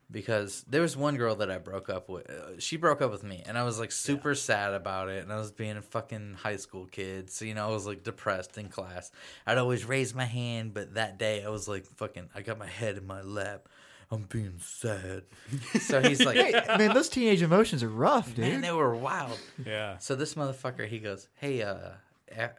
Because 0.09 0.65
there 0.69 0.83
was 0.83 0.97
one 0.97 1.17
girl 1.17 1.35
that 1.37 1.51
I 1.51 1.59
broke 1.59 1.91
up 1.91 2.09
with. 2.09 2.31
Uh, 2.31 2.61
she 2.61 2.77
broke 2.77 3.03
up 3.03 3.11
with 3.11 3.25
me, 3.25 3.43
and 3.45 3.59
I 3.59 3.65
was 3.65 3.81
like 3.81 3.91
super 3.91 4.37
sad 4.37 4.73
about 4.73 5.09
it. 5.09 5.25
And 5.25 5.33
I 5.33 5.37
was 5.37 5.51
being 5.51 5.77
a 5.77 5.83
fucking 5.83 6.35
high 6.35 6.57
school 6.59 6.87
kid, 6.87 7.29
so 7.29 7.45
you 7.45 7.55
know 7.55 7.67
I 7.67 7.73
was 7.73 7.87
like 7.87 8.05
depressed 8.05 8.57
in 8.57 8.69
class. 8.69 9.11
I'd 9.49 9.59
always 9.59 9.85
raise 9.85 10.15
my 10.15 10.25
hand, 10.25 10.75
but 10.75 10.95
that 10.95 11.19
day 11.19 11.43
I 11.45 11.49
was 11.49 11.67
like 11.67 11.87
fucking. 11.87 12.31
I 12.37 12.43
got 12.43 12.57
my 12.57 12.69
head 12.69 12.97
in 12.97 13.07
my 13.07 13.23
lap. 13.23 13.69
I'm 14.11 14.23
being 14.23 14.59
sad. 14.61 15.25
So 15.81 16.01
he's 16.01 16.25
like, 16.25 16.37
Hey, 16.37 16.53
man, 16.79 16.95
those 16.95 17.09
teenage 17.09 17.43
emotions 17.43 17.83
are 17.83 17.89
rough, 17.89 18.29
dude. 18.35 18.45
Man, 18.45 18.61
they 18.61 18.71
were 18.71 18.95
wild. 18.95 19.39
Yeah. 19.65 19.99
So 19.99 20.15
this 20.15 20.35
motherfucker, 20.35 20.87
he 20.87 21.01
goes, 21.01 21.29
"Hey, 21.35 21.63
uh, 21.63 21.91
at, 22.31 22.59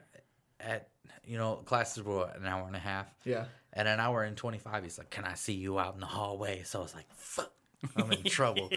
at 0.59 0.89
you 1.25 1.37
know, 1.37 1.55
classes 1.65 2.03
were 2.03 2.17
what, 2.17 2.37
an 2.37 2.45
hour 2.45 2.65
and 2.67 2.75
a 2.75 2.79
half. 2.79 3.07
Yeah. 3.25 3.45
At 3.77 3.87
an 3.87 3.99
hour 4.01 4.23
and 4.23 4.35
twenty 4.35 4.57
five, 4.57 4.83
he's 4.83 4.97
like, 4.97 5.09
"Can 5.11 5.23
I 5.23 5.35
see 5.35 5.53
you 5.53 5.79
out 5.79 5.93
in 5.93 6.01
the 6.01 6.05
hallway?" 6.07 6.63
So 6.63 6.79
I 6.79 6.81
was 6.81 6.93
like, 6.95 7.05
"Fuck." 7.13 7.51
I'm 7.95 8.11
in 8.11 8.23
trouble. 8.23 8.69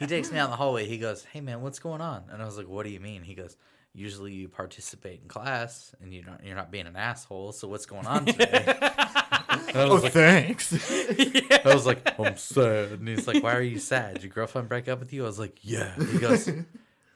He 0.00 0.06
takes 0.08 0.32
me 0.32 0.38
out 0.38 0.46
in 0.46 0.50
the 0.50 0.56
hallway. 0.56 0.84
He 0.86 0.98
goes, 0.98 1.24
"Hey 1.24 1.40
man, 1.40 1.62
what's 1.62 1.78
going 1.78 2.00
on?" 2.00 2.24
And 2.32 2.42
I 2.42 2.44
was 2.44 2.58
like, 2.58 2.68
"What 2.68 2.84
do 2.84 2.90
you 2.90 2.98
mean?" 3.00 3.22
He 3.22 3.34
goes, 3.34 3.56
usually 3.94 4.32
you 4.32 4.48
participate 4.48 5.20
in 5.22 5.28
class 5.28 5.92
and 6.00 6.12
you 6.12 6.22
don't, 6.22 6.44
you're 6.44 6.54
not 6.54 6.70
being 6.70 6.86
an 6.86 6.94
asshole. 6.94 7.50
So 7.52 7.66
what's 7.68 7.86
going 7.86 8.06
on 8.06 8.26
today? 8.26 8.64
I 8.82 9.70
Oh, 9.74 9.94
was 9.94 10.02
like- 10.04 10.12
thanks. 10.12 10.72
I 10.72 11.60
was 11.74 11.86
like, 11.86 12.18
I'm 12.20 12.36
sad. 12.36 12.92
And 12.92 13.08
he's 13.08 13.26
like, 13.26 13.42
Why 13.42 13.54
are 13.54 13.62
you 13.62 13.78
sad? 13.78 14.14
Did 14.14 14.24
your 14.24 14.32
girlfriend 14.32 14.68
break 14.68 14.88
up 14.88 15.00
with 15.00 15.12
you? 15.12 15.22
I 15.24 15.26
was 15.26 15.38
like, 15.38 15.58
Yeah. 15.62 15.94
He 15.96 16.18
goes, 16.18 16.48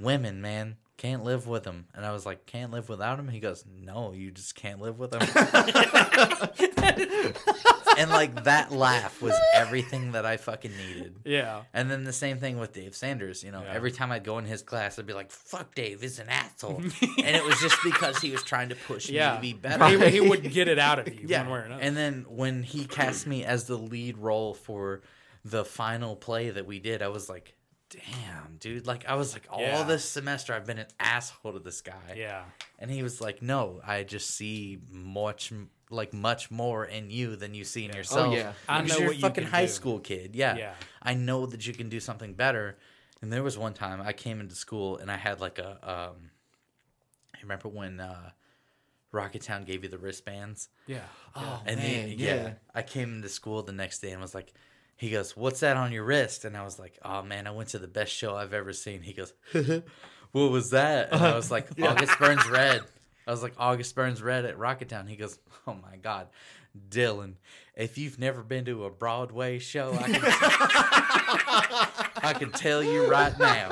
Women, 0.01 0.41
man, 0.41 0.77
can't 1.03 1.25
live 1.25 1.49
with 1.49 1.65
him. 1.65 1.87
And 1.95 2.07
I 2.07 2.13
was 2.13 2.25
like, 2.25 2.47
Can't 2.47 2.71
live 2.71 2.89
without 2.89 3.19
him? 3.19 3.27
He 3.27 3.41
goes, 3.41 3.65
No, 3.69 4.13
you 4.13 4.31
just 4.31 4.55
can't 4.55 4.81
live 4.81 5.01
with 5.01 5.13
him. 5.13 5.21
and 7.99 8.09
like 8.09 8.45
that 8.45 8.71
laugh 8.71 9.21
was 9.21 9.35
everything 9.53 10.13
that 10.13 10.25
I 10.25 10.37
fucking 10.37 10.71
needed. 10.77 11.17
Yeah. 11.25 11.63
And 11.75 11.91
then 11.91 12.05
the 12.05 12.13
same 12.13 12.39
thing 12.39 12.57
with 12.57 12.73
Dave 12.73 12.95
Sanders. 12.95 13.43
You 13.43 13.51
know, 13.51 13.63
Yeah. 13.63 13.73
every 13.73 13.91
time 13.91 14.13
I'd 14.13 14.23
go 14.23 14.39
in 14.39 14.45
his 14.45 14.63
class, 14.63 14.97
I'd 14.97 15.07
be 15.07 15.13
like, 15.13 15.33
"Fuck 15.33 15.75
Dave, 15.75 16.03
he's 16.03 16.21
an 16.21 16.29
asshole," 16.29 16.77
and 16.77 17.37
it 17.37 17.45
was 17.45 17.61
just 17.61 17.79
because 17.83 18.21
he 18.21 18.31
was 18.31 18.45
trying 18.45 18.69
to 18.69 18.77
push 18.77 19.11
me 19.11 19.19
to 19.19 19.39
be 19.41 19.55
better. 19.55 20.07
He, 20.07 20.11
he 20.11 20.21
would 20.21 20.53
get 20.53 20.69
it 20.69 20.79
out 20.79 21.01
of 21.01 21.13
you 21.13 21.23
yeah. 21.27 21.43
one 21.43 21.51
way 21.51 21.59
or 21.59 21.63
another. 21.63 21.83
And 21.83 21.97
then 21.97 22.27
when 22.29 22.63
he 22.63 22.85
cast 22.85 23.27
me 23.27 23.45
as 23.45 23.65
the 23.65 23.77
lead 23.77 24.19
role 24.19 24.55
for 24.55 25.01
the 25.45 25.65
final 25.65 26.15
play 26.15 26.51
that 26.51 26.65
we 26.65 26.79
did, 26.79 27.03
I 27.03 27.09
was 27.09 27.29
like, 27.29 27.57
"Damn, 27.93 28.57
dude!" 28.59 28.87
Like 28.87 29.05
I 29.09 29.15
was 29.15 29.33
like, 29.33 29.47
all 29.51 29.61
Yeah. 29.61 29.83
this 29.85 30.05
semester, 30.05 30.55
I've 30.55 30.67
been 30.67 30.79
an 30.79 30.87
asshole 30.99 31.53
to 31.53 31.59
this 31.59 31.81
guy. 31.81 32.15
Yeah. 32.17 32.45
And 32.79 32.91
he 32.91 33.03
was 33.03 33.21
like, 33.21 33.43
"No, 33.43 33.81
I 33.87 34.03
just 34.05 34.31
see 34.31 34.81
much." 34.91 35.53
Like 35.91 36.15
much 36.15 36.51
more 36.51 36.87
in 36.87 37.11
you 37.11 37.37
than 37.37 37.53
you 37.53 37.65
see 37.65 37.85
in 37.85 37.93
yourself. 37.95 38.29
Oh, 38.29 38.35
yeah. 38.35 38.55
I 38.67 38.81
Because 38.81 38.97
know 38.97 38.99
you're 39.01 39.07
what 39.09 39.13
a 39.13 39.17
you 39.17 39.21
fucking 39.21 39.45
can 39.45 39.53
high 39.53 39.67
do. 39.67 39.73
school 39.73 39.99
kid. 40.01 40.35
Yeah. 40.35 40.57
Yeah. 40.57 40.75
I 41.03 41.13
know 41.13 41.45
that 41.45 41.67
you 41.67 41.75
can 41.75 41.91
do 41.91 42.01
something 42.01 42.33
better. 42.33 42.79
And 43.21 43.31
there 43.31 43.43
was 43.43 43.59
one 43.59 43.75
time 43.75 44.01
I 44.01 44.15
came 44.15 44.41
into 44.41 44.55
school 44.55 44.97
and 44.97 45.11
I 45.11 45.19
had 45.19 45.39
like 45.43 45.59
a 45.59 45.73
um 45.83 46.31
I 47.35 47.41
remember 47.43 47.69
when 47.69 48.01
uh 48.01 48.31
Rocketown 49.13 49.67
gave 49.67 49.83
you 49.83 49.91
the 49.91 49.99
wristbands? 49.99 50.71
Yeah. 50.87 51.01
Oh, 51.37 51.63
And 51.67 51.77
man, 51.79 52.09
he, 52.09 52.15
yeah. 52.15 52.55
I 52.75 52.81
came 52.81 53.15
into 53.17 53.29
school 53.29 53.63
the 53.63 53.73
next 53.73 53.99
day 53.99 54.13
and 54.13 54.21
was 54.23 54.35
like 54.35 54.55
he 55.03 55.11
goes, 55.11 55.37
"What's 55.37 55.59
that 55.61 55.77
on 55.77 55.91
your 55.91 56.05
wrist?" 56.05 56.45
And 56.45 56.57
I 56.57 56.63
was 56.63 56.79
like, 56.79 56.97
"Oh 57.05 57.23
man, 57.23 57.49
I 57.49 57.51
went 57.51 57.71
to 57.71 57.81
the 57.81 57.89
best 57.89 58.13
show 58.13 58.37
I've 58.37 58.53
ever 58.55 58.73
seen." 58.73 59.03
He 59.03 59.13
goes, 59.13 59.33
"What 60.31 60.53
was 60.53 60.71
that?" 60.71 61.13
And 61.13 61.21
I 61.21 61.35
was 61.35 61.51
like. 61.51 61.71
"August 61.83 62.17
Burns 62.21 62.49
Red." 62.49 62.83
I 63.27 63.33
was 63.33 63.43
like, 63.43 63.55
"August 63.59 63.97
Burns 63.97 64.23
Red 64.23 64.45
at 64.45 64.57
Rocketown." 64.57 65.09
He 65.09 65.17
goes, 65.17 65.41
"Oh 65.67 65.75
my 65.75 65.97
god, 65.97 66.29
Dylan, 66.89 67.35
if 67.75 67.99
you've 67.99 68.21
never 68.21 68.45
been 68.45 68.65
to 68.67 68.85
a 68.85 68.91
Broadway 68.91 69.59
show, 69.59 69.93
I 69.93 70.03
can, 70.05 70.23
I 72.23 72.33
can 72.39 72.53
tell 72.53 72.81
you 72.81 73.11
right 73.11 73.37
now." 73.41 73.71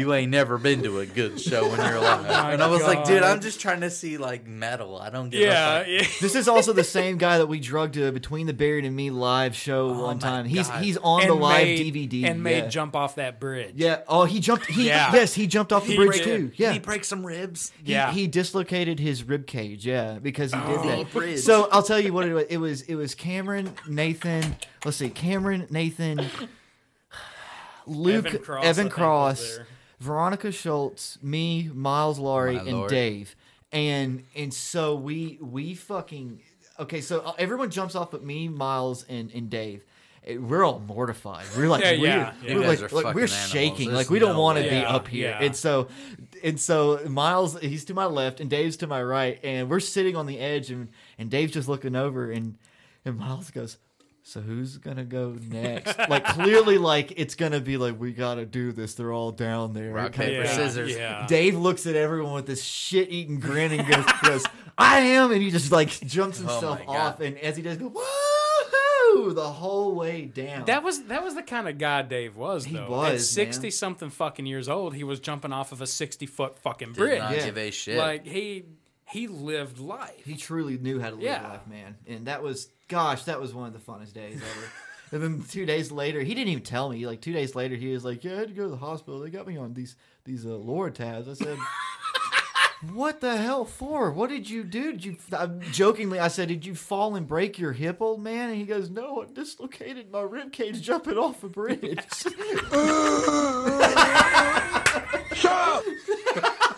You 0.00 0.14
ain't 0.14 0.30
never 0.30 0.58
been 0.58 0.82
to 0.82 0.98
a 1.00 1.06
good 1.06 1.40
show 1.40 1.66
in 1.72 1.76
your 1.76 2.00
life. 2.00 2.22
my 2.28 2.52
and 2.52 2.62
I 2.62 2.66
was 2.66 2.82
like, 2.82 3.04
dude, 3.04 3.20
God. 3.20 3.30
I'm 3.36 3.40
just 3.40 3.60
trying 3.60 3.82
to 3.82 3.90
see 3.90 4.16
like 4.18 4.46
metal. 4.46 4.98
I 4.98 5.10
don't 5.10 5.30
give 5.30 5.40
Yeah, 5.42 5.76
a 5.76 5.78
fuck. 5.80 5.88
yeah. 5.88 6.06
This 6.20 6.34
is 6.34 6.48
also 6.48 6.72
the 6.72 6.82
same 6.84 7.18
guy 7.18 7.38
that 7.38 7.46
we 7.46 7.60
drugged 7.60 7.94
to 7.94 8.10
Between 8.12 8.46
the 8.46 8.52
Buried 8.54 8.84
and 8.84 8.96
Me 8.96 9.10
live 9.10 9.54
show 9.54 9.90
Oh 9.90 10.02
one 10.06 10.16
my 10.16 10.20
time. 10.22 10.46
He's 10.46 10.68
God. 10.68 10.82
he's 10.82 10.96
on 10.96 11.26
the 11.26 11.32
And 11.32 11.40
live 11.40 11.66
DVD 11.66 12.24
and 12.24 12.42
made 12.42 12.64
yeah. 12.64 12.68
jump 12.68 12.96
off 12.96 13.16
that 13.16 13.38
bridge. 13.38 13.74
Yeah. 13.76 14.00
Oh, 14.08 14.24
he 14.24 14.40
jumped. 14.40 14.66
He 14.66 14.86
Yeah. 14.88 15.12
yes, 15.12 15.34
he 15.34 15.46
jumped 15.46 15.72
off 15.72 15.84
the 15.84 15.90
He 15.92 15.96
bridge 15.96 16.16
did. 16.22 16.24
too. 16.24 16.52
Yeah. 16.56 16.68
Did 16.68 16.72
he 16.74 16.78
break 16.80 17.04
some 17.04 17.24
ribs? 17.26 17.72
He, 17.84 17.92
Yeah. 17.92 18.12
he 18.12 18.26
dislocated 18.26 18.98
his 18.98 19.22
rib 19.24 19.46
cage. 19.46 19.86
Yeah, 19.86 20.18
because 20.20 20.52
he 20.52 20.58
did 20.60 20.78
Oh. 20.78 20.82
that. 20.82 21.12
Bridge. 21.12 21.40
So 21.40 21.68
I'll 21.70 21.82
tell 21.82 22.00
you 22.00 22.12
what 22.12 22.26
it 22.26 22.32
was. 22.34 22.44
It 22.48 22.56
was 22.58 22.82
it 22.82 22.94
was 22.94 23.14
Cameron, 23.14 23.74
Nathan. 23.86 24.56
Let's 24.84 24.96
see, 24.96 25.10
Cameron, 25.10 25.66
Nathan, 25.70 26.26
Luke, 27.86 28.26
Evan 28.26 28.42
Cross, 28.42 28.64
I 28.64 28.66
Evan 28.68 28.84
think, 28.84 28.90
was 28.90 28.94
Cross, 28.96 29.56
there. 29.56 29.66
Veronica 30.00 30.50
Schultz, 30.50 31.18
me, 31.22 31.70
Miles 31.72 32.18
Laurie, 32.18 32.56
My 32.56 32.60
and 32.62 32.72
lord. 32.72 32.90
Dave. 32.90 33.36
And 33.72 34.24
and 34.34 34.52
so 34.52 34.96
we 34.96 35.38
we 35.40 35.74
fucking 35.74 36.40
okay. 36.80 37.00
So 37.00 37.20
uh, 37.20 37.32
everyone 37.38 37.70
jumps 37.70 37.94
off 37.94 38.10
but 38.10 38.24
me, 38.24 38.48
Miles, 38.48 39.04
and 39.08 39.30
and 39.32 39.48
Dave. 39.48 39.84
Eh, 40.26 40.36
We're 40.38 40.64
all 40.64 40.80
mortified. 40.80 41.46
We're 41.56 41.68
like, 41.68 41.84
Yeah, 41.84 41.90
we're, 41.92 41.96
yeah, 41.98 42.32
yeah. 42.42 42.54
we're 42.54 42.60
You 42.62 42.66
guys 42.66 42.82
like, 42.82 42.92
are 42.92 42.96
like, 42.96 43.14
we're 43.14 43.20
animals. 43.22 43.30
shaking. 43.50 43.88
There's 43.90 43.96
Like 43.98 44.10
we 44.10 44.18
don't 44.18 44.34
no 44.34 44.40
want 44.42 44.58
to 44.58 44.64
way. 44.64 44.70
be 44.70 44.76
Yeah, 44.76 44.90
up 44.94 45.06
here. 45.06 45.30
yeah. 45.30 45.44
And 45.46 45.54
so, 45.54 45.86
and 46.42 46.58
so 46.60 47.00
Miles, 47.08 47.58
he's 47.60 47.84
to 47.86 47.94
my 47.94 48.06
left, 48.06 48.40
and 48.40 48.50
Dave's 48.50 48.76
to 48.78 48.86
my 48.88 49.02
right, 49.02 49.38
and 49.44 49.70
we're 49.70 49.80
sitting 49.80 50.16
on 50.16 50.26
the 50.26 50.38
edge, 50.40 50.70
and 50.72 50.88
and 51.18 51.30
Dave's 51.30 51.52
just 51.52 51.68
looking 51.68 51.94
over, 51.94 52.30
and 52.32 52.56
and 53.04 53.16
Miles 53.18 53.50
goes, 53.52 53.76
"So 54.30 54.40
who's 54.40 54.78
gonna 54.78 55.04
go 55.04 55.36
next?" 55.48 55.98
like 56.08 56.24
clearly, 56.24 56.78
like 56.78 57.12
it's 57.16 57.34
gonna 57.34 57.60
be 57.60 57.76
like 57.76 57.98
we 57.98 58.12
gotta 58.12 58.46
do 58.46 58.72
this. 58.72 58.94
They're 58.94 59.12
all 59.12 59.32
down 59.32 59.72
there. 59.72 59.92
Rock, 59.92 60.12
paper, 60.12 60.44
Yeah, 60.44 60.52
scissors. 60.54 60.94
Yeah. 60.96 61.26
Dave 61.26 61.56
looks 61.56 61.86
at 61.86 61.96
everyone 61.96 62.34
with 62.34 62.46
this 62.46 62.62
shit-eating 62.62 63.40
grin 63.40 63.72
and 63.72 63.86
goes, 63.88 64.04
goes, 64.22 64.44
"I 64.78 65.00
am," 65.00 65.32
and 65.32 65.42
he 65.42 65.50
just 65.50 65.70
like 65.72 65.88
jumps 66.00 66.38
Oh 66.38 66.46
himself 66.46 66.78
my 66.80 66.84
God. 66.86 66.96
off, 66.96 67.20
and 67.20 67.36
as 67.38 67.56
he 67.56 67.62
does, 67.62 67.76
go 67.76 67.90
woohoo 67.90 69.34
the 69.34 69.50
whole 69.50 69.94
way 69.94 70.24
down. 70.26 70.64
That 70.66 70.82
was 70.82 71.02
that 71.04 71.22
was 71.22 71.34
the 71.34 71.42
kind 71.42 71.68
of 71.68 71.78
guy 71.78 72.02
Dave 72.02 72.36
was 72.36 72.64
He 72.64 72.74
though. 72.76 72.84
At 72.84 72.90
was, 72.90 73.10
man. 73.12 73.18
sixty 73.18 73.70
something 73.70 74.10
fucking 74.10 74.46
years 74.46 74.68
old, 74.68 74.94
he 74.94 75.04
was 75.04 75.20
jumping 75.20 75.52
off 75.52 75.72
of 75.72 75.80
a 75.80 75.86
sixty 75.86 76.26
foot 76.26 76.58
fucking 76.58 76.88
Did 76.92 76.96
bridge. 76.96 77.18
not 77.18 77.32
Yeah. 77.36 77.44
give 77.46 77.58
a 77.58 77.70
shit. 77.70 77.98
Like 77.98 78.24
he 78.26 78.64
he 79.12 79.26
lived 79.28 79.78
life. 79.78 80.24
He 80.24 80.36
truly 80.36 80.78
knew 80.78 81.00
how 81.00 81.10
to 81.10 81.16
live 81.16 81.24
Yeah. 81.24 81.46
life, 81.48 81.66
man. 81.66 81.96
And 82.06 82.26
that 82.26 82.42
was, 82.42 82.68
gosh, 82.88 83.24
that 83.24 83.40
was 83.40 83.52
one 83.54 83.66
of 83.66 83.72
the 83.72 83.78
funnest 83.80 84.12
days 84.14 84.36
ever. 84.36 84.66
and 85.12 85.22
then 85.22 85.44
two 85.48 85.66
days 85.66 85.90
later, 85.92 86.20
he 86.22 86.34
didn't 86.34 86.48
even 86.50 86.62
tell 86.64 86.88
me. 86.88 87.06
Like 87.06 87.20
two 87.20 87.32
days 87.32 87.54
later, 87.54 87.74
he 87.76 87.92
was 87.92 88.04
like, 88.04 88.22
"Yeah, 88.24 88.32
I 88.34 88.36
had 88.38 88.48
to 88.48 88.54
go 88.54 88.64
to 88.64 88.70
the 88.70 88.76
hospital. 88.76 89.20
They 89.20 89.30
got 89.30 89.46
me 89.46 89.56
on 89.56 89.74
these 89.74 89.96
these 90.24 90.44
uh, 90.46 90.50
Lortabs." 90.50 91.28
I 91.28 91.34
said. 91.34 91.58
What 92.94 93.20
the 93.20 93.36
hell 93.36 93.66
for? 93.66 94.10
What 94.10 94.30
did 94.30 94.48
you 94.48 94.64
do? 94.64 94.92
Did 94.92 95.04
you? 95.04 95.16
I, 95.34 95.48
jokingly, 95.70 96.18
I 96.18 96.28
said, 96.28 96.48
"Did 96.48 96.64
you 96.64 96.74
fall 96.74 97.14
and 97.14 97.26
break 97.28 97.58
your 97.58 97.72
hip, 97.72 97.98
old 98.00 98.22
man?" 98.22 98.48
And 98.48 98.56
he 98.58 98.64
goes, 98.64 98.88
"No, 98.88 99.20
I 99.22 99.26
dislocated 99.30 100.10
my 100.10 100.22
rib 100.22 100.50
cage 100.50 100.80
jumping 100.80 101.18
off 101.18 101.44
a 101.44 101.50
bridge." 101.50 101.98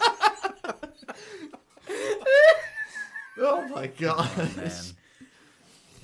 oh 3.42 3.68
my 3.68 3.84
oh, 3.94 3.98
god! 3.98 4.56
man. 4.56 4.72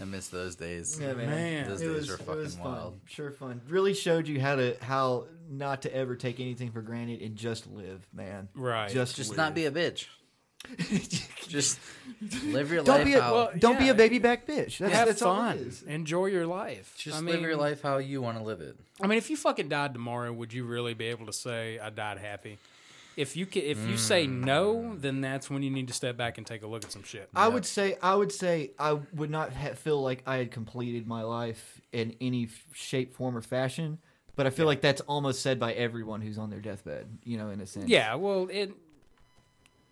I 0.01 0.05
miss 0.05 0.29
those 0.29 0.55
days. 0.55 0.99
Yeah, 1.01 1.15
man. 1.15 1.29
Man. 1.29 1.69
Those 1.69 1.81
it 1.81 1.87
days 1.87 1.97
was, 1.97 2.09
were 2.09 2.15
it 2.15 2.21
fucking 2.21 2.43
was 2.43 2.55
fun. 2.55 2.73
wild. 2.73 3.01
Sure 3.07 3.31
fun. 3.33 3.61
Really 3.69 3.95
showed 3.95 4.29
you 4.29 4.41
how 4.41 4.57
to 4.57 4.77
how 4.81 5.27
not 5.51 5.83
to 5.83 5.95
ever 5.95 6.15
take 6.15 6.41
anything 6.41 6.71
for 6.71 6.83
granted 6.83 7.21
and 7.21 7.37
just 7.37 7.67
live, 7.67 8.07
man. 8.13 8.49
Right. 8.55 8.91
Just 8.91 9.17
Just 9.17 9.31
live. 9.31 9.39
not 9.39 9.55
be 9.55 9.67
a 9.67 9.71
bitch. 9.71 10.07
Just 11.49 11.79
live 12.45 12.71
your 12.73 12.83
don't 12.83 12.97
life 12.99 13.05
be 13.05 13.15
a 13.15 13.23
how. 13.23 13.33
Well, 13.33 13.51
don't 13.57 13.79
be 13.79 13.89
a 13.89 13.95
baby 13.95 14.19
back 14.19 14.47
bitch. 14.47 14.79
That's, 14.79 14.93
Have 14.93 15.07
that's 15.07 15.23
all 15.23 15.37
fun. 15.37 15.57
it 15.57 15.67
is. 15.67 15.83
Enjoy 15.85 16.27
your 16.27 16.47
life. 16.47 16.95
just 16.99 17.17
I 17.17 17.21
live 17.21 17.41
your 17.41 17.57
life 17.57 17.81
how 17.81 17.99
you 17.99 18.21
want 18.21 18.39
to 18.39 18.45
live 18.45 18.61
it. 18.61 18.77
I 19.01 19.07
mean, 19.07 19.19
if 19.19 19.31
you 19.31 19.37
fucking 19.37 19.69
died 19.69 19.95
tomorrow, 19.95 20.33
would 20.33 20.53
you 20.53 20.65
really 20.65 20.95
be 20.95 21.07
able 21.07 21.27
to 21.27 21.33
say 21.33 21.79
I 21.79 21.91
died 21.91 22.19
happy? 22.19 22.59
If 23.19 23.37
you 23.37 23.47
ca 23.47 23.61
if 23.61 23.85
you 23.89 23.97
say 23.97 24.29
mm. 24.29 24.45
no, 24.45 24.95
then 24.97 25.21
that's 25.21 25.51
when 25.51 25.65
you 25.65 25.71
need 25.71 25.89
to 25.89 25.95
step 25.95 26.17
back 26.17 26.39
and 26.39 26.47
take 26.47 26.63
a 26.63 26.69
look 26.69 26.85
at 26.85 26.93
some 26.93 27.03
shit. 27.03 27.29
I 27.35 27.49
would 27.49 27.67
say 27.67 27.97
I 28.01 28.15
would 28.15 28.31
say 28.31 28.71
I 28.79 28.93
would 29.13 29.29
not 29.29 29.53
ha- 29.53 29.75
feel 29.75 30.01
like 30.01 30.23
I 30.25 30.37
had 30.37 30.53
completed 30.53 31.07
my 31.09 31.23
life 31.23 31.81
in 31.93 32.15
any 32.21 32.45
f- 32.45 32.65
shape, 32.73 33.13
form, 33.17 33.37
or 33.37 33.43
fashion. 33.43 33.99
But 34.37 34.47
I 34.47 34.51
feel 34.51 34.67
like 34.67 34.83
that's 34.83 35.01
almost 35.01 35.43
said 35.43 35.59
by 35.59 35.73
everyone 35.73 36.21
who's 36.21 36.39
on 36.39 36.49
their 36.49 36.61
deathbed. 36.61 37.19
You 37.25 37.39
know, 37.39 37.51
in 37.51 37.61
a 37.61 37.67
sense. 37.67 37.89
Yeah, 37.89 38.15
well, 38.15 38.47
it. 38.53 38.73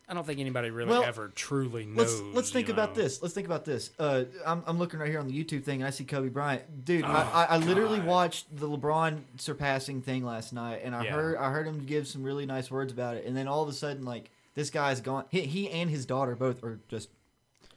I 0.08 0.14
don't 0.14 0.24
think 0.24 0.38
anybody 0.38 0.70
really 0.70 0.90
Well, 0.90 1.02
ever 1.02 1.28
truly 1.34 1.84
knows. 1.84 1.96
Let's 1.96 2.34
let's 2.34 2.50
think 2.50 2.68
you 2.68 2.74
about 2.74 2.94
this. 2.94 3.20
Let's 3.22 3.34
think 3.34 3.46
about 3.46 3.64
this. 3.64 3.90
Uh, 3.98 4.24
I'm 4.46 4.62
I'm 4.66 4.78
looking 4.78 5.00
right 5.00 5.08
here 5.10 5.18
on 5.18 5.26
the 5.26 5.34
YouTube 5.44 5.64
thing. 5.64 5.80
And 5.80 5.86
I 5.88 5.90
see 5.90 6.04
Kobe 6.04 6.28
Bryant, 6.28 6.84
dude. 6.84 7.04
Oh, 7.04 7.08
I, 7.08 7.42
I, 7.42 7.44
I 7.44 7.56
literally 7.58 7.98
watched 8.00 8.54
the 8.56 8.68
LeBron 8.68 9.18
surpassing 9.38 10.02
thing 10.02 10.24
last 10.24 10.52
night, 10.52 10.82
and 10.84 10.94
I 10.94 11.04
Yeah. 11.04 11.12
heard 11.12 11.36
I 11.38 11.50
heard 11.50 11.66
him 11.66 11.84
give 11.86 12.06
some 12.06 12.22
really 12.22 12.46
nice 12.46 12.70
words 12.70 12.92
about 12.92 13.16
it, 13.16 13.26
and 13.26 13.36
then 13.36 13.48
all 13.48 13.62
of 13.62 13.68
a 13.68 13.72
sudden, 13.72 14.04
like 14.04 14.30
this 14.54 14.70
guy's 14.70 15.00
gone. 15.00 15.24
He, 15.28 15.40
he 15.42 15.70
and 15.70 15.90
his 15.90 16.06
daughter 16.06 16.36
both 16.36 16.62
are 16.62 16.78
just 16.88 17.08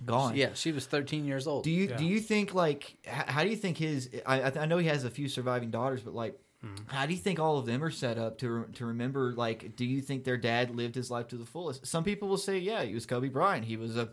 gone. 0.05 0.35
Yeah, 0.35 0.49
she 0.53 0.71
was 0.71 0.85
13 0.85 1.25
years 1.25 1.47
old. 1.47 1.63
Do 1.63 1.71
you 1.71 1.87
Yeah. 1.89 1.97
do 1.97 2.05
you 2.05 2.19
think 2.19 2.53
like 2.53 2.95
h- 3.05 3.11
how 3.27 3.43
do 3.43 3.49
you 3.49 3.55
think 3.57 3.77
his? 3.77 4.07
I 4.25 4.41
I, 4.43 4.51
I 4.61 4.65
know 4.67 4.77
he 4.77 4.87
has 4.87 5.03
a 5.03 5.09
few 5.09 5.27
surviving 5.29 5.71
daughters, 5.71 6.01
but 6.01 6.13
like. 6.13 6.39
Mm-hmm. 6.65 6.93
How 6.93 7.05
do 7.05 7.13
you 7.13 7.19
think 7.19 7.39
all 7.39 7.57
of 7.57 7.65
them 7.65 7.83
are 7.83 7.91
set 7.91 8.17
up 8.17 8.37
to 8.39 8.49
re- 8.49 8.73
to 8.73 8.85
remember? 8.85 9.33
Like, 9.33 9.75
do 9.75 9.85
you 9.85 10.01
think 10.01 10.23
their 10.23 10.37
dad 10.37 10.75
lived 10.75 10.95
his 10.95 11.09
life 11.09 11.27
to 11.29 11.37
the 11.37 11.45
fullest? 11.45 11.87
Some 11.87 12.03
people 12.03 12.27
will 12.27 12.37
say, 12.37 12.57
yeah, 12.57 12.83
he 12.83 12.93
was 12.93 13.05
Kobe 13.05 13.29
Bryant. 13.29 13.65
He 13.65 13.77
was 13.77 13.95
a, 13.95 14.09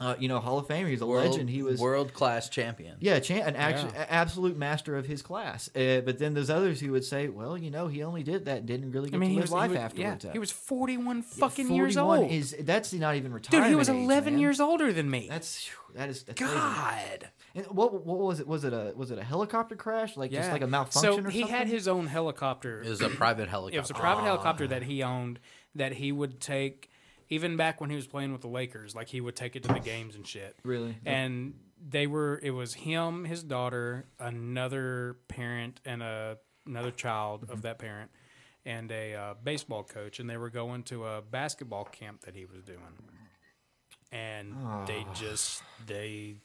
uh, 0.00 0.14
you 0.18 0.28
know, 0.28 0.38
Hall 0.38 0.58
of 0.58 0.66
Famer. 0.68 0.86
He 0.86 0.92
was 0.92 1.00
a 1.02 1.06
world, 1.06 1.30
legend. 1.30 1.50
He 1.50 1.62
was 1.62 1.80
world 1.80 2.12
class 2.14 2.48
champion. 2.48 2.96
yeah, 3.00 3.18
cha- 3.20 3.34
an 3.34 3.56
actu- 3.56 3.88
Yeah. 3.94 4.06
absolute 4.08 4.56
master 4.56 4.96
of 4.96 5.06
his 5.06 5.22
class. 5.22 5.68
Uh, 5.74 6.00
but 6.04 6.18
then 6.18 6.34
there's 6.34 6.50
others 6.50 6.80
who 6.80 6.92
would 6.92 7.04
say, 7.04 7.28
well, 7.28 7.58
you 7.58 7.70
know, 7.70 7.88
he 7.88 8.02
only 8.02 8.22
did 8.22 8.44
that 8.44 8.58
and 8.58 8.66
didn't 8.66 8.92
really 8.92 9.10
get 9.10 9.16
I 9.16 9.18
mean, 9.18 9.30
to 9.30 9.34
he 9.34 9.40
live 9.40 9.44
was, 9.44 9.52
life 9.52 9.70
he 9.70 9.76
was 9.76 9.84
afterwards. 9.84 10.24
Yeah, 10.24 10.32
he 10.32 10.38
was 10.38 10.52
41 10.52 11.16
Yeah, 11.16 11.22
fucking 11.22 11.72
years 11.72 11.96
old. 11.96 12.30
Is 12.30 12.54
that's 12.60 12.92
not 12.92 13.16
even 13.16 13.32
retired? 13.32 13.62
Dude, 13.62 13.68
he 13.68 13.74
was 13.74 13.88
11 13.88 14.34
man. 14.34 14.40
years 14.40 14.60
older 14.60 14.92
than 14.92 15.10
me. 15.10 15.26
That's 15.28 15.64
phew, 15.64 15.94
that 15.96 16.08
is 16.08 16.22
that's 16.22 16.38
crazy. 16.40 16.54
God. 16.54 17.28
And 17.54 17.66
what 17.66 18.04
what 18.06 18.18
was 18.18 18.40
it? 18.40 18.46
Was 18.46 18.64
it 18.64 18.72
a 18.72 18.92
was 18.94 19.10
it 19.10 19.18
a 19.18 19.24
helicopter 19.24 19.74
crash? 19.74 20.16
Like 20.16 20.30
just 20.30 20.52
like 20.52 20.62
a 20.62 20.66
malfunction 20.66 21.22
so 21.24 21.28
or 21.28 21.30
he 21.30 21.40
something? 21.40 21.56
had 21.56 21.66
his 21.66 21.88
own 21.88 22.06
helicopter. 22.06 22.82
It 22.82 22.88
was 22.90 23.00
a 23.00 23.08
private 23.08 23.48
helicopter. 23.48 23.76
It 23.76 23.80
was 23.80 23.90
a 23.90 23.94
private 23.94 24.22
helicopter 24.22 24.66
that 24.68 24.82
he 24.84 25.02
owned 25.02 25.40
that 25.74 25.92
he 25.92 26.12
would 26.12 26.40
take, 26.40 26.90
even 27.30 27.56
back 27.56 27.80
when 27.80 27.90
he 27.90 27.96
was 27.96 28.06
playing 28.06 28.32
with 28.32 28.40
the 28.40 28.48
Lakers, 28.48 28.94
like 28.94 29.08
he 29.08 29.20
would 29.20 29.36
take 29.36 29.56
it 29.56 29.62
to 29.64 29.72
the 29.72 29.80
games 29.80 30.14
and 30.14 30.26
shit. 30.26 30.56
Really? 30.64 30.96
And 31.04 31.54
they 31.90 32.06
were. 32.06 32.40
It 32.42 32.50
was 32.50 32.74
him, 32.74 33.24
his 33.24 33.42
daughter, 33.42 34.06
another 34.18 35.16
parent, 35.28 35.80
and 35.84 36.02
a 36.02 36.38
another 36.66 36.90
child 36.90 37.42
Mm-hmm. 37.42 37.52
of 37.52 37.62
that 37.62 37.78
parent, 37.78 38.10
and 38.66 38.90
a 38.90 39.14
uh, 39.14 39.34
baseball 39.42 39.82
coach, 39.84 40.18
and 40.20 40.28
they 40.28 40.36
were 40.36 40.50
going 40.50 40.82
to 40.84 41.06
a 41.06 41.22
basketball 41.22 41.84
camp 41.84 42.22
that 42.22 42.34
he 42.34 42.44
was 42.46 42.62
doing, 42.62 42.78
and 44.12 44.52
they 44.86 45.04
Ah. 45.08 45.12
just 45.14 45.62
they. 45.86 46.36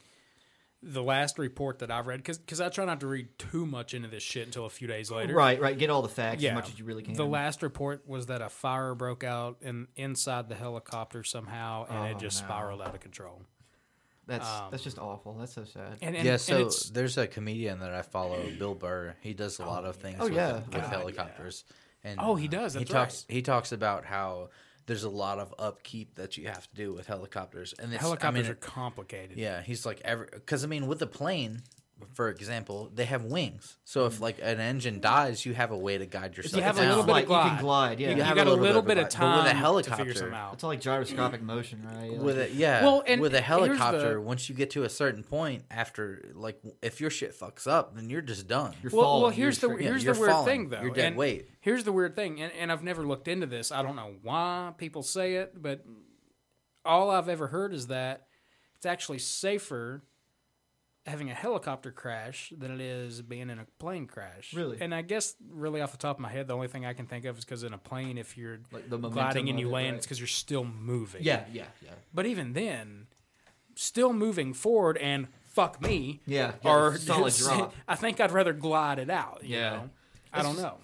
The 0.86 1.02
last 1.02 1.40
report 1.40 1.80
that 1.80 1.90
I've 1.90 2.08
read, 2.08 2.24
because 2.24 2.60
I 2.60 2.68
try 2.70 2.84
not 2.84 3.00
to 3.00 3.08
read 3.08 3.28
too 3.40 3.66
much 3.66 3.94
into 3.94 4.10
this 4.10 4.22
shit 4.22 4.46
until 4.46 4.66
a 4.66 4.70
few 4.70 4.88
days 4.88 5.10
later. 5.10 5.34
Right, 5.34 5.60
right. 5.62 5.78
Get 5.78 5.90
all 5.90 6.02
the 6.02 6.10
facts 6.10 6.44
as 6.44 6.54
much 6.54 6.68
as 6.70 6.78
you 6.78 6.84
really 6.86 7.04
can. 7.04 7.14
The 7.14 7.26
last 7.26 7.64
report 7.64 8.08
was 8.08 8.26
that 8.26 8.42
a 8.42 8.50
fire 8.50 8.94
broke 8.94 9.24
out 9.24 9.58
in 9.62 9.88
inside 9.96 10.50
the 10.50 10.56
helicopter 10.56 11.24
somehow, 11.24 11.86
and 11.90 12.08
it 12.12 12.16
Oh, 12.18 12.20
just 12.20 12.42
no. 12.42 12.48
spiraled 12.48 12.82
out 12.82 12.94
of 12.94 13.00
control. 13.00 13.42
That's 14.26 14.48
Um, 14.48 14.72
that's 14.72 14.84
just 14.84 15.00
awful. 15.00 15.34
That's 15.36 15.54
so 15.54 15.66
sad. 15.66 15.98
And, 16.02 16.16
and, 16.16 16.26
yeah, 16.26 16.38
so 16.38 16.56
it's- 16.58 16.90
there's 16.90 17.18
a 17.18 17.28
comedian 17.28 17.80
that 17.80 17.94
I 17.94 18.02
follow, 18.02 18.42
Bill 18.60 18.76
Burr. 18.76 19.16
He 19.22 19.34
does 19.34 19.60
a 19.60 19.66
lot 19.66 19.86
of 19.86 19.96
things 19.98 20.18
Oh, 20.20 20.26
with, 20.26 20.34
yeah. 20.34 20.56
with 20.56 20.72
God, 20.72 20.84
helicopters. 20.84 21.64
And 22.06 22.20
Oh, 22.22 22.36
he 22.36 22.48
does, 22.50 22.74
He 22.74 22.80
that's 22.80 22.92
talks. 22.92 23.26
He 23.30 23.42
talks 23.42 23.72
about 23.72 24.06
how 24.06 24.50
there's 24.86 25.04
a 25.04 25.10
lot 25.10 25.40
of 25.40 25.54
upkeep 25.58 26.16
that 26.16 26.38
you 26.38 26.48
have 26.48 26.70
to 26.70 26.76
do 26.76 26.94
with 26.94 27.08
helicopters, 27.08 27.74
and 27.80 27.94
it's, 27.94 28.02
I 28.02 28.06
helicopters 28.06 28.44
mean, 28.44 28.52
are 28.52 28.56
complicated. 28.56 29.38
Yeah, 29.38 29.62
he's 29.62 29.86
like 29.86 30.02
every 30.04 30.28
because 30.32 30.64
I 30.64 30.68
mean 30.68 30.88
with 30.88 31.00
the 31.00 31.08
plane, 31.08 31.64
for 32.14 32.30
example, 32.30 32.92
they 32.94 33.06
have 33.06 33.24
wings. 33.24 33.78
So 33.86 34.06
if 34.06 34.20
like 34.22 34.40
an 34.42 34.60
engine 34.60 35.00
dies, 35.00 35.46
you 35.46 35.54
have 35.54 35.72
a 35.72 35.78
way 35.78 35.98
to 35.98 36.06
guide 36.06 36.36
yourself. 36.38 36.56
You 36.58 36.64
have 36.64 36.78
a 36.78 36.82
down. 36.82 36.90
little 36.90 37.04
bit 37.04 37.10
of 37.10 37.16
Like, 37.16 37.24
you 37.24 37.50
can 37.50 37.60
glide. 37.60 37.60
glide, 37.62 38.00
yeah. 38.00 38.08
You, 38.08 38.12
You 38.14 38.18
you 38.20 38.24
have 38.24 38.36
got 38.36 38.48
a 38.48 38.50
a 38.50 38.52
little 38.52 38.66
little 38.66 38.82
bit 38.82 38.88
bit 38.96 38.98
of 39.00 39.06
of 39.06 39.10
glide, 39.12 39.20
but 39.20 39.36
with 39.38 39.46
a 39.46 39.50
time 39.50 39.56
to 39.56 39.60
helicopter- 39.60 39.98
figure 40.06 40.14
something 40.14 40.34
out. 40.36 40.54
It's 40.54 40.64
all 40.64 40.70
like 40.70 40.82
gyroscopic 40.82 41.42
mm. 41.42 41.46
motion, 41.46 41.84
right? 41.84 42.18
with 42.18 42.38
Like- 42.40 42.50
a 42.50 42.54
yeah 42.54 42.84
Well, 42.84 43.04
and 43.08 43.22
with 43.22 43.34
a 43.34 43.42
here's 43.42 43.42
the- 43.42 43.46
helicopter 43.78 44.22
once 44.22 44.50
you 44.50 44.56
get 44.56 44.70
to 44.72 44.84
a 44.84 44.90
certain 44.90 45.24
point 45.24 45.64
after 45.72 46.32
like 46.36 46.60
if 46.82 47.00
your 47.02 47.10
shit 47.10 47.38
fucks 47.38 47.68
up 47.68 47.96
then 47.96 48.10
you're 48.10 48.22
just 48.22 48.48
done 48.48 48.74
You're 48.82 48.92
well, 48.94 49.22
well, 49.22 49.30
here's 49.32 49.62
you're 49.62 49.76
the 49.78 49.84
Yeah, 49.84 49.90
here's 49.90 50.04
the 50.04 50.14
weird 50.14 50.32
falling. 50.32 50.46
thing 50.48 50.70
though. 50.70 50.82
You're 50.82 50.92
dead 50.94 51.06
and 51.08 51.16
weight. 51.18 51.50
Here's 51.62 51.84
the 51.84 51.92
weird 51.92 52.16
thing, 52.16 52.42
and, 52.42 52.52
and 52.54 52.72
I've 52.72 52.84
never 52.84 53.04
looked 53.06 53.28
into 53.28 53.46
this. 53.48 53.72
I 53.72 53.82
don't 53.84 53.96
know 53.96 54.14
why 54.22 54.74
people 54.78 55.02
say 55.04 55.36
it, 55.36 55.54
but 55.62 55.84
all 56.86 57.10
I've 57.10 57.30
ever 57.30 57.48
heard 57.48 57.74
is 57.74 57.88
that 57.88 58.24
it's 58.76 58.86
actually 58.86 59.20
safer 59.20 60.04
having 61.06 61.30
a 61.30 61.34
helicopter 61.34 61.92
crash 61.92 62.54
than 62.58 62.72
it 62.72 62.80
is 62.80 63.22
being 63.22 63.50
in 63.50 63.60
a 63.60 63.66
plane 63.78 64.08
crash. 64.08 64.54
Really? 64.54 64.78
And 64.80 64.96
I 64.96 65.02
guess 65.02 65.36
really 65.52 65.82
off 65.82 65.92
the 65.92 65.98
top 65.98 66.16
of 66.18 66.22
my 66.22 66.30
head, 66.30 66.48
the 66.48 66.56
only 66.56 66.68
thing 66.70 66.86
I 66.86 66.94
can 66.94 67.06
think 67.08 67.26
of 67.26 67.38
is 67.38 67.44
because 67.44 67.64
in 67.64 67.74
a 67.74 67.78
plane, 67.78 68.18
if 68.18 68.38
you're 68.38 68.60
Like 68.72 68.90
the 68.90 68.98
gliding 68.98 69.50
and 69.50 69.60
you 69.60 69.68
it, 69.68 69.72
land, 69.72 69.88
right. 69.88 69.96
it's 69.98 70.06
because 70.06 70.20
you're 70.20 70.28
still 70.28 70.64
moving. 70.64 71.24
Yeah, 71.24 71.44
yeah, 71.52 71.66
yeah. 71.84 71.92
But 72.14 72.26
even 72.26 72.54
then, 72.54 73.08
still 73.76 74.14
moving 74.14 74.54
forward 74.54 74.98
and 74.98 75.28
fuck 75.46 75.82
me. 75.82 76.22
Yeah, 76.26 76.54
Or 76.64 76.98
solid 76.98 77.34
drop. 77.38 77.74
I 77.88 77.96
think 77.96 78.22
I'd 78.22 78.32
rather 78.32 78.54
glide 78.54 79.00
it 79.00 79.10
out. 79.10 79.42
You 79.44 79.58
Yeah. 79.58 79.70
know? 79.72 79.90
I 80.32 80.42
don't 80.42 80.58
know. 80.58 80.78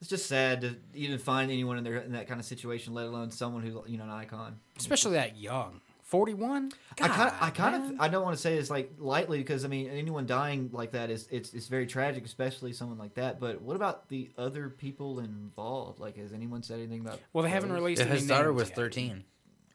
It's 0.00 0.08
just 0.08 0.26
sad 0.26 0.62
to 0.62 0.76
even 0.94 1.18
find 1.18 1.50
anyone 1.50 1.76
in 1.76 1.84
there 1.84 1.96
in 1.98 2.12
that 2.12 2.26
kind 2.26 2.40
of 2.40 2.46
situation, 2.46 2.94
let 2.94 3.04
alone 3.06 3.30
someone 3.30 3.62
who's 3.62 3.74
you 3.86 3.98
know 3.98 4.04
an 4.04 4.10
icon. 4.10 4.58
Especially 4.78 5.12
that 5.12 5.36
young. 5.36 5.80
41? 6.10 6.72
I 7.00 7.08
kind 7.08 7.28
of, 7.28 7.34
I 7.40 7.50
kind 7.50 7.92
of, 7.92 8.00
I 8.00 8.08
don't 8.08 8.24
want 8.24 8.36
to 8.36 8.42
say 8.42 8.56
it's 8.56 8.68
like 8.68 8.92
lightly 8.98 9.38
because 9.38 9.64
I 9.64 9.68
mean 9.68 9.88
anyone 9.88 10.26
dying 10.26 10.70
like 10.72 10.92
that 10.92 11.08
is 11.08 11.28
it's 11.30 11.54
it's 11.54 11.68
very 11.68 11.86
tragic, 11.86 12.24
especially 12.24 12.72
someone 12.72 12.98
like 12.98 13.14
that. 13.14 13.38
But 13.38 13.62
what 13.62 13.76
about 13.76 14.08
the 14.08 14.28
other 14.36 14.68
people 14.68 15.20
involved? 15.20 16.00
Like, 16.00 16.16
has 16.16 16.32
anyone 16.32 16.62
said 16.62 16.80
anything 16.80 17.00
about? 17.00 17.20
Well, 17.32 17.44
they 17.44 17.50
haven't 17.50 17.72
released 17.72 18.00
Yeah, 18.00 18.08
any 18.08 18.16
his 18.18 18.26
daughter 18.26 18.48
names 18.48 18.58
was 18.58 18.68
yet. 18.70 18.76
13 18.76 19.24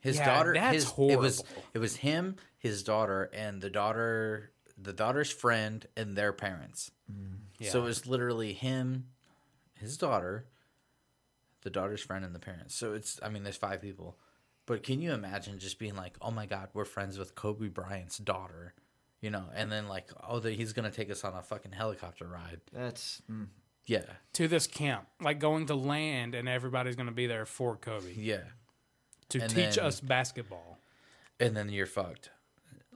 his 0.01 0.17
Yeah, 0.17 0.25
daughter 0.25 0.53
that's 0.53 0.73
his 0.73 0.83
it 0.83 1.17
was 1.19 1.37
horrible. 1.41 1.63
it 1.73 1.79
was 1.79 1.95
him 1.95 2.35
his 2.59 2.83
daughter 2.83 3.29
and 3.33 3.61
the 3.61 3.71
daughter 3.71 4.51
the 4.77 4.93
daughter's 4.93 5.31
friend 5.31 5.87
and 5.97 6.15
their 6.15 6.31
parents 6.31 6.91
mm. 7.11 7.37
so 7.61 7.81
it 7.81 7.85
was 7.85 8.05
literally 8.05 8.53
him 8.53 9.05
his 9.73 9.97
daughter 9.97 10.45
the 11.63 11.71
daughter's 11.71 12.01
friend 12.01 12.23
and 12.23 12.35
the 12.35 12.39
parents 12.39 12.75
so 12.75 12.93
it's 12.93 13.19
i 13.23 13.29
mean 13.29 13.41
there's 13.43 13.57
five 13.57 13.81
people 13.81 14.15
but 14.65 14.83
can 14.83 15.01
you 15.01 15.11
imagine 15.13 15.59
just 15.59 15.79
being 15.79 15.95
like 15.95 16.15
oh 16.21 16.31
my 16.31 16.45
god 16.45 16.69
we're 16.73 16.85
friends 16.85 17.17
with 17.17 17.35
kobe 17.35 17.67
bryant's 17.67 18.17
daughter 18.17 18.73
you 19.21 19.29
know 19.29 19.45
and 19.55 19.71
then 19.71 19.87
like 19.87 20.09
oh 20.27 20.39
the, 20.39 20.51
he's 20.51 20.73
gonna 20.73 20.91
take 20.91 21.09
us 21.11 21.23
on 21.23 21.33
a 21.33 21.41
fucking 21.41 21.71
helicopter 21.71 22.25
ride 22.27 22.61
That's 22.73 23.21
mm. 23.31 23.47
yeah 23.85 24.03
To 24.33 24.47
this 24.47 24.67
camp. 24.67 25.05
Like 25.21 25.39
going 25.39 25.65
to 25.67 25.75
land 25.75 26.35
and 26.35 26.47
everybody's 26.49 26.95
going 26.95 27.07
to 27.09 27.13
be 27.13 27.27
there 27.27 27.45
for 27.45 27.75
Kobe. 27.77 28.13
yeah 28.15 28.39
To 29.29 29.41
And 29.41 29.49
teach 29.49 29.75
then- 29.75 29.85
us 29.85 29.99
basketball. 30.01 30.79
and 31.39 31.55
then 31.55 31.69
you're 31.69 31.85
fucked. 31.87 32.29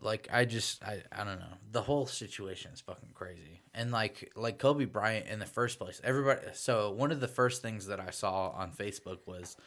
Like 0.02 0.30
I 0.32 0.46
just 0.46 0.82
I 0.84 1.04
I 1.12 1.24
don't 1.26 1.40
know. 1.40 1.56
The 1.72 1.82
whole 1.82 2.06
situation 2.06 2.72
is 2.74 2.80
fucking 2.82 3.10
crazy. 3.14 3.62
And 3.74 3.92
like 3.92 4.32
like 4.36 4.58
Kobe 4.58 4.86
Bryant 4.86 5.28
in 5.28 5.40
the 5.40 5.46
first 5.46 5.78
place, 5.78 6.00
everybody. 6.06 6.40
So 6.54 6.92
one 6.92 7.12
of 7.12 7.20
the 7.20 7.28
first 7.28 7.62
things 7.62 7.88
that 7.88 8.00
I 8.00 8.12
saw 8.12 8.50
on 8.52 8.72
Facebook 8.72 9.20
was 9.26 9.58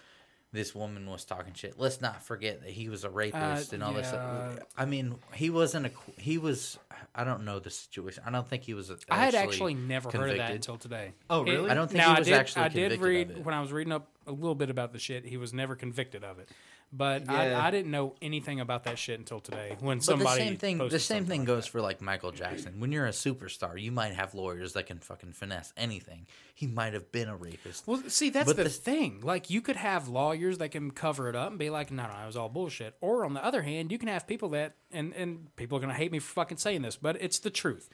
this 0.53 0.75
woman 0.75 1.09
was 1.09 1.25
talking 1.25 1.55
shit. 1.55 1.79
Let's 1.79 2.01
not 2.01 2.23
forget 2.23 2.61
that 2.63 2.71
he 2.71 2.89
was 2.89 3.05
a 3.05 3.11
rapist 3.11 3.73
Uh, 3.73 3.75
and 3.75 3.83
all 3.83 3.93
this. 3.95 4.09
Stuff. 4.09 4.59
I 4.77 4.85
mean, 4.85 5.15
he 5.35 5.49
wasn't 5.51 5.87
a 5.87 5.91
he 6.21 6.37
was. 6.39 6.79
I 7.15 7.25
don't 7.25 7.45
know 7.45 7.59
the 7.59 7.71
situation. 7.71 8.23
I 8.27 8.31
don't 8.31 8.47
think 8.49 8.63
he 8.63 8.75
was. 8.75 8.91
I 9.11 9.17
had 9.17 9.35
actually 9.35 9.75
never 9.75 10.11
heard 10.11 10.31
of 10.31 10.37
that 10.37 10.53
until 10.53 10.77
today. 10.77 11.13
Oh, 11.31 11.45
It- 11.45 11.51
really? 11.53 11.71
I 11.71 11.75
don't 11.75 11.89
think 11.89 11.99
now, 11.99 12.15
he 12.15 12.21
was 12.21 12.29
I 12.29 12.31
did, 12.31 12.39
actually 12.39 12.63
I 12.63 12.69
did 12.69 12.75
convicted 12.93 13.01
read 13.03 13.31
of 13.31 13.37
it. 13.39 13.45
when 13.45 13.55
I 13.55 13.61
was 13.61 13.73
reading 13.73 13.93
up 13.93 14.09
a 14.27 14.33
little 14.33 14.55
bit 14.55 14.69
about 14.71 14.93
the 14.93 14.99
shit. 14.99 15.25
He 15.25 15.37
was 15.37 15.53
never 15.55 15.75
convicted 15.75 16.23
of 16.23 16.39
it, 16.39 16.49
but 16.93 17.25
Yeah. 17.25 17.33
I, 17.59 17.69
I 17.69 17.71
didn't 17.71 17.91
know 17.91 18.15
anything 18.21 18.61
about 18.61 18.85
that 18.85 18.99
shit 18.99 19.19
until 19.19 19.41
today. 19.41 19.77
When 19.81 19.99
But 19.99 20.05
somebody 20.05 20.41
the 20.41 20.47
same 20.47 20.57
thing. 20.59 20.79
The 20.89 20.99
same 20.99 21.25
thing 21.25 21.41
like 21.41 21.47
goes 21.47 21.65
that. 21.65 21.71
for 21.71 21.81
like 21.81 22.01
Michael 22.01 22.33
Jackson. 22.33 22.81
When 22.81 22.93
you're 22.93 23.07
a 23.07 23.11
superstar, 23.11 23.81
you 23.81 23.91
might 23.91 24.13
have 24.15 24.35
lawyers 24.35 24.75
that 24.75 24.87
can 24.87 24.99
fucking 24.99 25.33
finesse 25.33 25.73
anything. 25.77 26.27
He 26.55 26.67
might 26.67 26.93
have 26.93 27.11
been 27.11 27.29
a 27.29 27.37
rapist. 27.37 27.87
Well, 27.87 28.03
see, 28.09 28.29
that's 28.31 28.53
But 28.53 28.63
the 28.63 28.69
thing. 28.69 29.21
Like, 29.23 29.49
you 29.49 29.63
could 29.63 29.77
have 29.77 30.09
lawyers 30.09 30.59
that 30.59 30.71
can 30.71 30.91
cover 30.91 31.29
it 31.29 31.35
up 31.35 31.51
and 31.51 31.59
be 31.59 31.71
like, 31.71 31.91
"No, 31.91 32.03
no, 32.03 32.13
it 32.23 32.27
was 32.27 32.37
all 32.37 32.49
bullshit." 32.51 32.95
Or 33.01 33.25
on 33.25 33.33
the 33.35 33.45
other 33.45 33.63
hand, 33.63 33.91
you 33.91 33.99
can 33.99 34.09
have 34.09 34.27
people 34.27 34.51
that, 34.51 34.77
and 34.91 35.15
and 35.15 35.55
people 35.57 35.79
are 35.79 35.81
gonna 35.81 35.95
hate 35.95 36.13
me 36.13 36.19
for 36.19 36.33
fucking 36.35 36.59
saying 36.59 36.83
this, 36.83 36.97
but 36.97 37.17
it's 37.21 37.39
the 37.39 37.51
truth. 37.51 37.89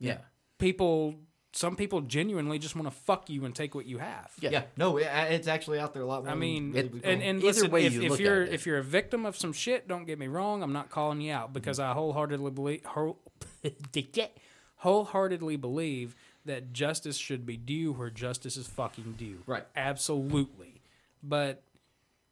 Yeah. 0.00 0.18
People, 0.58 1.14
some 1.52 1.74
people 1.74 2.00
genuinely 2.00 2.58
just 2.58 2.76
want 2.76 2.86
to 2.86 2.94
fuck 2.94 3.28
you 3.28 3.44
and 3.44 3.54
take 3.54 3.74
what 3.74 3.86
you 3.86 3.98
have. 3.98 4.30
yeah. 4.40 4.62
no, 4.76 4.96
it, 4.98 5.08
it's 5.30 5.48
actually 5.48 5.78
out 5.78 5.92
there 5.92 6.02
a 6.02 6.06
lot 6.06 6.24
more. 6.24 6.32
I 6.32 6.36
mean, 6.36 6.72
really 6.72 6.88
we 6.88 7.00
and, 7.02 7.22
and 7.22 7.38
Either 7.38 7.46
listen, 7.46 7.70
way 7.70 7.86
if, 7.86 7.94
you 7.94 8.02
if 8.02 8.10
look 8.10 8.20
you're 8.20 8.42
at 8.42 8.48
it. 8.48 8.54
if 8.54 8.66
you're 8.66 8.78
a 8.78 8.84
victim 8.84 9.26
of 9.26 9.36
some 9.36 9.52
shit, 9.52 9.88
don't 9.88 10.06
get 10.06 10.18
me 10.18 10.28
wrong. 10.28 10.62
I'm 10.62 10.72
not 10.72 10.90
calling 10.90 11.20
you 11.20 11.32
out 11.32 11.52
because 11.52 11.78
mm-hmm. 11.78 11.90
I 11.90 11.94
wholeheartedly 11.94 12.52
believe 12.52 12.84
whole, 12.84 13.18
wholeheartedly 14.76 15.56
believe 15.56 16.14
that 16.44 16.72
justice 16.72 17.16
should 17.16 17.44
be 17.44 17.56
due 17.56 17.92
where 17.92 18.10
justice 18.10 18.56
is 18.56 18.66
fucking 18.66 19.14
due. 19.18 19.42
Right. 19.46 19.66
Absolutely. 19.76 20.80
But 21.22 21.62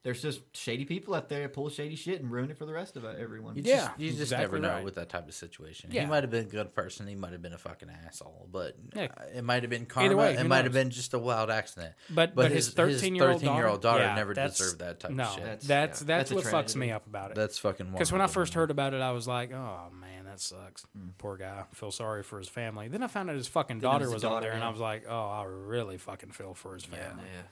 there's 0.04 0.22
just 0.22 0.40
shady 0.56 0.84
people 0.84 1.14
out 1.14 1.28
there 1.28 1.42
that 1.42 1.52
pull 1.52 1.68
shady 1.68 1.96
shit 1.96 2.20
and 2.20 2.30
ruin 2.30 2.50
it 2.50 2.56
for 2.56 2.64
the 2.66 2.72
rest 2.72 2.96
of 2.96 3.04
uh, 3.04 3.08
everyone. 3.18 3.56
You 3.56 3.62
Yeah, 3.64 3.76
just, 3.76 3.98
you 3.98 4.08
just 4.10 4.20
exactly 4.22 4.44
never 4.46 4.58
know 4.60 4.74
right. 4.76 4.84
with 4.84 4.94
that 4.94 5.08
type 5.08 5.26
of 5.26 5.34
situation. 5.34 5.90
Yeah. 5.92 6.02
He 6.02 6.06
might 6.06 6.22
have 6.22 6.30
been 6.30 6.46
a 6.46 6.48
good 6.48 6.72
person. 6.74 7.06
He 7.08 7.16
might 7.16 7.32
have 7.32 7.42
been 7.42 7.52
a 7.52 7.58
fucking 7.58 7.88
asshole. 8.06 8.48
But 8.50 8.76
Yeah. 8.94 9.08
uh, 9.16 9.24
it 9.34 9.42
might 9.42 9.64
have 9.64 9.70
been 9.70 9.86
karma. 9.86 10.16
way, 10.16 10.34
it 10.34 10.38
who 10.38 10.48
might 10.48 10.64
have 10.64 10.72
been 10.72 10.90
just 10.90 11.14
a 11.14 11.18
wild 11.18 11.50
accident. 11.50 11.94
but 12.10 12.34
but, 12.34 12.52
his 12.52 12.70
13 12.70 13.16
year 13.16 13.28
old 13.30 13.42
13-year-old 13.42 13.82
daughter 13.82 14.04
yeah, 14.04 14.14
never 14.14 14.34
deserved 14.34 14.78
that 14.78 15.00
type 15.00 15.10
no, 15.10 15.24
of 15.24 15.34
shit. 15.34 15.44
That's 15.44 15.66
That's- 15.66 15.88
that's, 15.88 16.00
that's, 16.00 16.30
that's 16.30 16.30
a 16.30 16.34
what 16.34 16.66
fucks 16.66 16.76
me 16.76 16.90
up 16.92 17.06
about 17.06 17.30
it. 17.32 17.34
That's 17.34 17.58
fucking. 17.58 17.90
Because 17.90 18.12
when 18.12 18.20
I 18.20 18.28
first 18.28 18.54
heard 18.54 18.70
about 18.70 18.94
it, 18.94 19.00
I 19.00 19.10
was 19.12 19.26
like, 19.26 19.52
"Oh 19.52 19.88
man, 20.00 20.24
that 20.26 20.40
sucks. 20.40 20.86
Poor 21.18 21.36
guy. 21.36 21.64
Feel 21.74 21.90
sorry 21.90 22.22
for 22.22 22.38
his 22.38 22.48
family." 22.48 22.88
Then 22.88 23.02
I 23.02 23.08
found 23.08 23.30
out 23.30 23.36
his 23.36 23.48
fucking 23.48 23.80
Then 23.80 23.90
daughter 23.90 24.04
was 24.04 24.14
was, 24.14 24.22
his 24.22 24.24
on 24.24 24.32
daughter, 24.32 24.46
there, 24.46 24.52
and. 24.52 24.62
I 24.64 24.68
was 24.70 24.80
like, 24.80 25.04
"Oh, 25.08 25.28
I 25.28 25.44
really 25.44 25.98
fucking 25.98 26.30
feel 26.30 26.54
for 26.54 26.74
his 26.74 26.84
family." 26.84 27.24
yeah. 27.34 27.42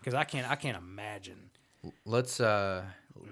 Because 0.00 0.14
I 0.14 0.24
can't, 0.24 0.50
I 0.50 0.56
can't 0.56 0.76
imagine. 0.76 1.50
Let's. 2.04 2.40
uh 2.40 2.84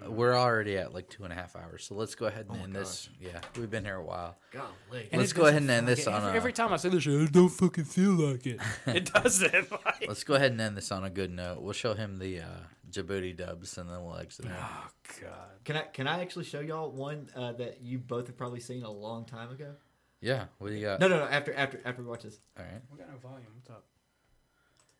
We're 0.08 0.34
already 0.34 0.76
at 0.78 0.94
like 0.94 1.08
two 1.10 1.24
and 1.24 1.32
a 1.32 1.36
half 1.36 1.56
hours, 1.56 1.84
so 1.84 1.94
let's 1.94 2.14
go 2.14 2.26
ahead 2.26 2.46
Oh 2.48 2.54
and 2.54 2.62
end 2.64 2.74
this. 2.74 3.08
Yeah, 3.20 3.40
we've 3.58 3.70
been 3.70 3.84
here 3.84 3.96
a 3.96 4.04
while. 4.04 4.38
Golly. 4.50 5.08
And 5.12 5.20
Let's 5.20 5.32
it 5.32 5.36
go 5.36 5.46
ahead 5.46 5.60
and 5.62 5.70
end 5.70 5.86
this 5.88 6.06
on 6.06 6.14
every, 6.14 6.30
a. 6.30 6.34
every 6.34 6.52
time 6.52 6.72
I 6.72 6.76
say 6.76 6.88
this 6.88 7.02
shit, 7.02 7.20
it 7.20 7.32
don't 7.32 7.48
fucking 7.50 7.84
feel 7.84 8.12
like 8.12 8.46
it. 8.46 8.60
It 8.86 9.12
doesn't. 9.12 9.70
Like, 9.70 10.04
Let's 10.08 10.24
go 10.24 10.34
ahead 10.34 10.52
and 10.52 10.60
end 10.60 10.76
this 10.76 10.90
on 10.90 11.04
a 11.04 11.10
good 11.10 11.30
note. 11.30 11.60
We'll 11.62 11.72
show 11.74 11.94
him 11.94 12.16
the 12.18 12.40
uh, 12.40 12.46
Djibouti 12.90 13.36
dubs, 13.36 13.76
and 13.78 13.90
then 13.90 14.02
we'll 14.04 14.16
exit. 14.16 14.46
oh 14.48 14.88
god. 15.20 15.50
Can 15.64 15.76
I 15.76 15.82
can 15.82 16.06
I 16.06 16.20
actually 16.20 16.44
show 16.44 16.60
y'all 16.60 16.90
one 16.90 17.28
uh, 17.36 17.52
that 17.52 17.82
you 17.82 17.98
both 17.98 18.26
have 18.28 18.36
probably 18.36 18.60
seen 18.60 18.82
a 18.84 18.90
long 18.90 19.24
time 19.26 19.50
ago? 19.50 19.74
Yeah, 20.20 20.44
what 20.58 20.68
do 20.70 20.74
you 20.76 20.84
got? 20.86 21.00
No, 21.00 21.08
no, 21.08 21.18
no. 21.18 21.24
After 21.24 21.52
after 21.54 21.80
after 21.84 22.02
we 22.02 22.08
watch 22.08 22.22
this. 22.22 22.38
All 22.58 22.64
right, 22.64 22.80
We 22.90 22.96
got 22.98 23.10
no 23.10 23.18
volume. 23.18 23.48
What's 23.54 23.68
up? 23.70 23.84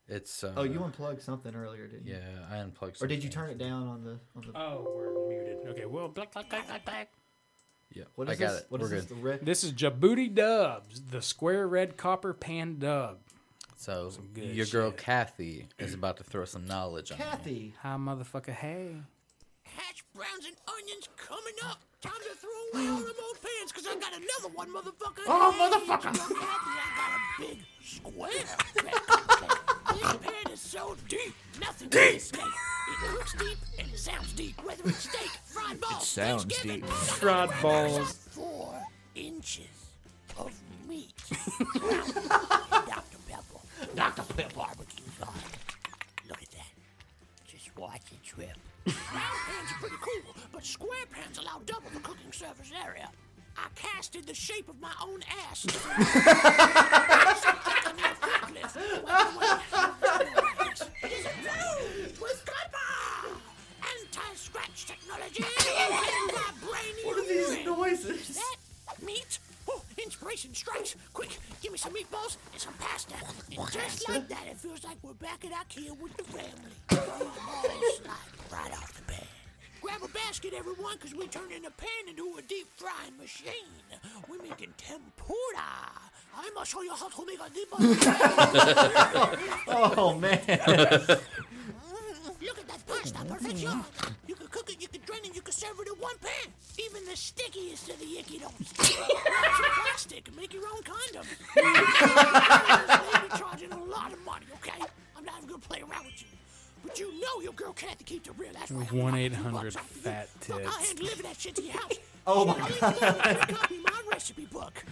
It's. 0.09 0.45
Uh, 0.45 0.53
Oh, 0.57 0.63
you 0.65 0.83
unplugged 0.83 1.23
something 1.23 1.55
earlier, 1.55 1.87
didn't 1.87 2.07
you? 2.07 2.15
Yeah, 2.15 2.21
I 2.51 2.59
unplugged. 2.59 3.03
Or 3.03 3.07
did 3.07 3.23
you 3.25 3.31
turn 3.31 3.51
it 3.51 3.59
down 3.59 3.87
on 3.89 4.05
the 4.05 4.19
on 4.37 4.43
the? 4.53 4.59
Oh, 4.59 4.93
we're 4.97 5.29
muted. 5.29 5.59
Okay. 5.69 5.85
Well, 5.87 6.09
black, 6.09 6.33
black, 6.33 6.49
black, 6.51 6.67
black, 6.67 6.85
black. 6.85 7.09
Yeah, 7.93 8.05
What 8.17 8.29
I 8.29 8.35
got 8.35 8.51
this? 8.53 8.61
it. 8.63 8.67
What 8.71 8.81
We're 8.81 8.87
is 8.87 8.91
this? 8.93 9.05
good. 9.05 9.19
The 9.19 9.23
red. 9.23 9.41
This 9.47 9.63
is 9.63 9.73
Djibouti 9.73 10.35
Dubs, 10.35 11.01
the 11.11 11.23
square 11.23 11.69
red 11.69 11.97
copper 11.97 12.33
pan 12.33 12.79
dub. 12.81 13.19
So 13.77 14.11
good 14.35 14.45
your 14.55 14.67
girl. 14.67 14.91
Kathy 14.91 15.69
is 15.79 15.95
about 15.95 16.17
to 16.17 16.25
throw 16.25 16.45
some 16.45 16.65
knowledge 16.67 17.13
on. 17.13 17.19
Kathy. 17.19 17.75
Hi, 17.83 17.97
motherfucker. 17.97 18.51
Hey. 18.53 18.97
Hash 19.63 20.03
browns 20.15 20.47
and 20.47 20.57
onions 20.67 21.09
coming 21.17 21.55
up. 21.65 21.81
Time 22.01 22.13
to 22.13 22.37
throw 22.37 22.51
away 22.81 22.89
all 22.91 22.99
them 22.99 23.15
old 23.27 23.39
pans, 23.43 23.73
cause 23.73 23.87
I 23.89 23.95
got 23.95 24.13
another 24.13 24.55
one, 24.55 24.69
motherfucker. 24.71 25.23
Oh, 25.27 25.51
Hey, 25.53 25.59
motherfucker. 25.59 26.13
Kathy, 26.13 26.35
I 26.37 26.89
got 26.97 27.13
a 27.19 27.55
big 27.55 27.59
square. 27.83 29.51
this 29.95 30.17
pan 30.17 30.53
is 30.53 30.61
so 30.61 30.97
deep, 31.09 31.35
nothing 31.61 31.89
can 31.89 32.01
Deep. 32.09 32.17
escape. 32.17 32.43
It 33.05 33.13
looks 33.13 33.33
deep 33.35 33.59
and 33.79 33.89
it 33.93 33.99
sounds 33.99 34.33
deep, 34.33 34.63
whether 34.65 34.83
it's 34.89 35.09
steak, 35.09 35.31
fried 35.45 35.81
balls, 35.81 36.07
sounds 36.09 36.45
deep. 36.45 36.85
Fried 36.87 37.51
balls. 37.63 38.13
Four 38.31 38.75
inches 39.15 39.67
of 40.39 40.53
meat. 40.89 41.13
Dr. 41.75 43.19
Pepper. 43.29 43.61
Dr. 43.95 44.23
Pepper. 44.35 44.55
Barbecue 44.55 45.05
sauce. 45.19 45.29
Look 46.29 46.43
at 46.43 46.51
that. 46.51 46.67
Just 47.47 47.77
watch 47.79 48.03
it 48.13 48.23
drip. 48.23 48.57
Round 48.87 48.97
pans 49.47 49.71
are 49.73 49.79
pretty 49.81 49.97
cool, 50.03 50.35
but 50.53 50.65
square 50.65 51.07
pans 51.11 51.39
allow 51.39 51.61
double 51.65 51.89
the 51.93 52.01
cooking 52.01 52.33
surface 52.33 52.71
area. 52.85 53.09
I 53.57 53.67
casted 53.75 54.27
the 54.27 54.35
shape 54.35 54.69
of 54.69 54.81
my 54.81 54.93
own 55.03 55.21
ass. 55.51 55.65
With 62.21 62.45
copper! 62.47 63.37
Anti-scratch 63.83 64.87
technology! 64.87 65.45
what 67.05 67.19
are 67.19 67.27
these 67.29 67.65
noises? 67.65 68.37
That 68.37 69.03
meat? 69.05 69.39
Oh, 69.69 69.83
inspiration 70.03 70.55
strikes! 70.55 70.97
Quick, 71.13 71.39
give 71.63 71.73
me 71.73 71.79
some 71.79 71.93
meatballs 71.93 72.37
and 72.53 72.61
some 72.61 72.75
pasta. 72.75 73.15
And 73.57 73.71
just 73.73 74.09
like 74.09 74.29
that, 74.29 74.47
it 74.51 74.57
feels 74.57 74.85
like 74.85 74.97
we're 75.03 75.13
back 75.15 75.45
at 75.45 75.53
IKEA 75.53 75.97
with 76.01 76.17
the 76.17 76.25
family. 76.25 76.73
Oh, 76.91 77.33
Slide 78.03 78.53
right 78.53 78.73
off 78.73 78.93
the 78.95 79.13
pan. 79.13 79.27
Grab 79.85 80.03
a 80.03 80.09
basket, 80.09 80.55
everyone, 80.57 80.95
because 80.95 81.15
we 81.15 81.29
turning 81.29 81.61
the 81.61 81.71
pan 81.71 82.09
into 82.09 82.37
a 82.39 82.43
deep 82.43 82.67
frying 82.75 83.15
machine. 83.19 83.53
We're 84.27 84.41
making 84.41 84.73
tempura. 84.79 85.29
I 86.35 86.51
must 86.55 86.71
show 86.71 86.81
you 86.81 86.95
how 86.95 87.11
to 87.11 87.27
make 87.27 87.39
a 87.39 87.51
deep 87.53 87.69
Oh, 89.69 90.15
man. 90.19 90.41
Look 92.41 92.59
at 92.59 92.67
that 92.67 92.87
pasta, 92.87 93.27
perfection. 93.27 93.85
You 94.27 94.35
can 94.37 94.47
cook 94.47 94.71
it, 94.71 94.81
you 94.81 94.89
can 94.89 95.03
drain 95.05 95.21
it, 95.25 95.35
you 95.35 95.43
can 95.43 95.53
serve 95.53 95.79
it 95.79 95.89
in 95.89 96.01
one 96.01 96.17
pan. 96.17 96.51
Even 96.79 97.05
the 97.05 97.15
stickiest 97.15 97.91
of 97.91 98.01
the 98.01 98.19
icky 98.19 98.39
don't 98.39 98.67
stick. 98.67 98.97
Plastic 98.97 100.29
and 100.29 100.37
make 100.39 100.55
your 100.55 100.65
own 100.67 100.81
condom. 100.83 101.27
You're 101.57 103.39
charging 103.39 103.71
a 103.71 103.85
lot 103.85 104.15
of 104.15 104.25
money, 104.25 104.47
okay? 104.55 104.83
I'm 105.15 105.27
not 105.27 105.35
even 105.37 105.49
gonna 105.51 105.61
play 105.61 105.83
around 105.83 106.07
with 106.07 106.23
you. 106.23 106.29
But 106.85 106.99
you 107.01 107.19
know 107.21 107.41
your 107.43 107.53
girl 107.55 107.73
Kathy 107.73 108.05
keeps 108.05 108.29
it 108.29 108.35
real. 108.39 108.53
That's 108.53 108.71
why 108.71 108.87
I'm 108.91 108.99
1 108.99 109.15
800 109.17 109.75
Fat 109.75 110.29
I'll 110.51 110.59
Tits. 110.59 110.77
hand 110.87 110.99
deliver 110.99 111.23
that 111.25 111.41
shit 111.41 111.55
to 111.57 111.63
your 111.63 111.73
house. 111.81 111.99
Oh, 112.27 112.45
my 112.45 112.53
I'll 112.55 112.59
leave 112.61 112.75
you 112.75 113.01
there 113.01 113.13
with 113.13 113.51
a 113.51 113.53
copy 113.55 113.79
my 113.79 114.03
recipe 114.11 114.45
book. 114.47 114.85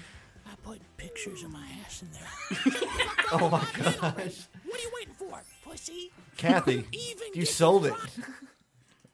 I 0.47 0.51
put 0.63 0.81
pictures 0.97 1.43
of 1.43 1.51
my 1.51 1.67
ass 1.85 2.03
in 2.03 2.09
there. 2.13 2.83
Oh 3.35 3.49
my 3.49 3.61
gosh. 3.83 4.47
What 4.65 4.79
are 4.79 4.83
you 4.83 4.91
waiting 4.95 5.15
for, 5.15 5.41
pussy? 5.65 6.11
Kathy, 6.37 6.85
Even 6.93 7.29
you 7.33 7.47
sold 7.47 7.87
it. 7.87 7.95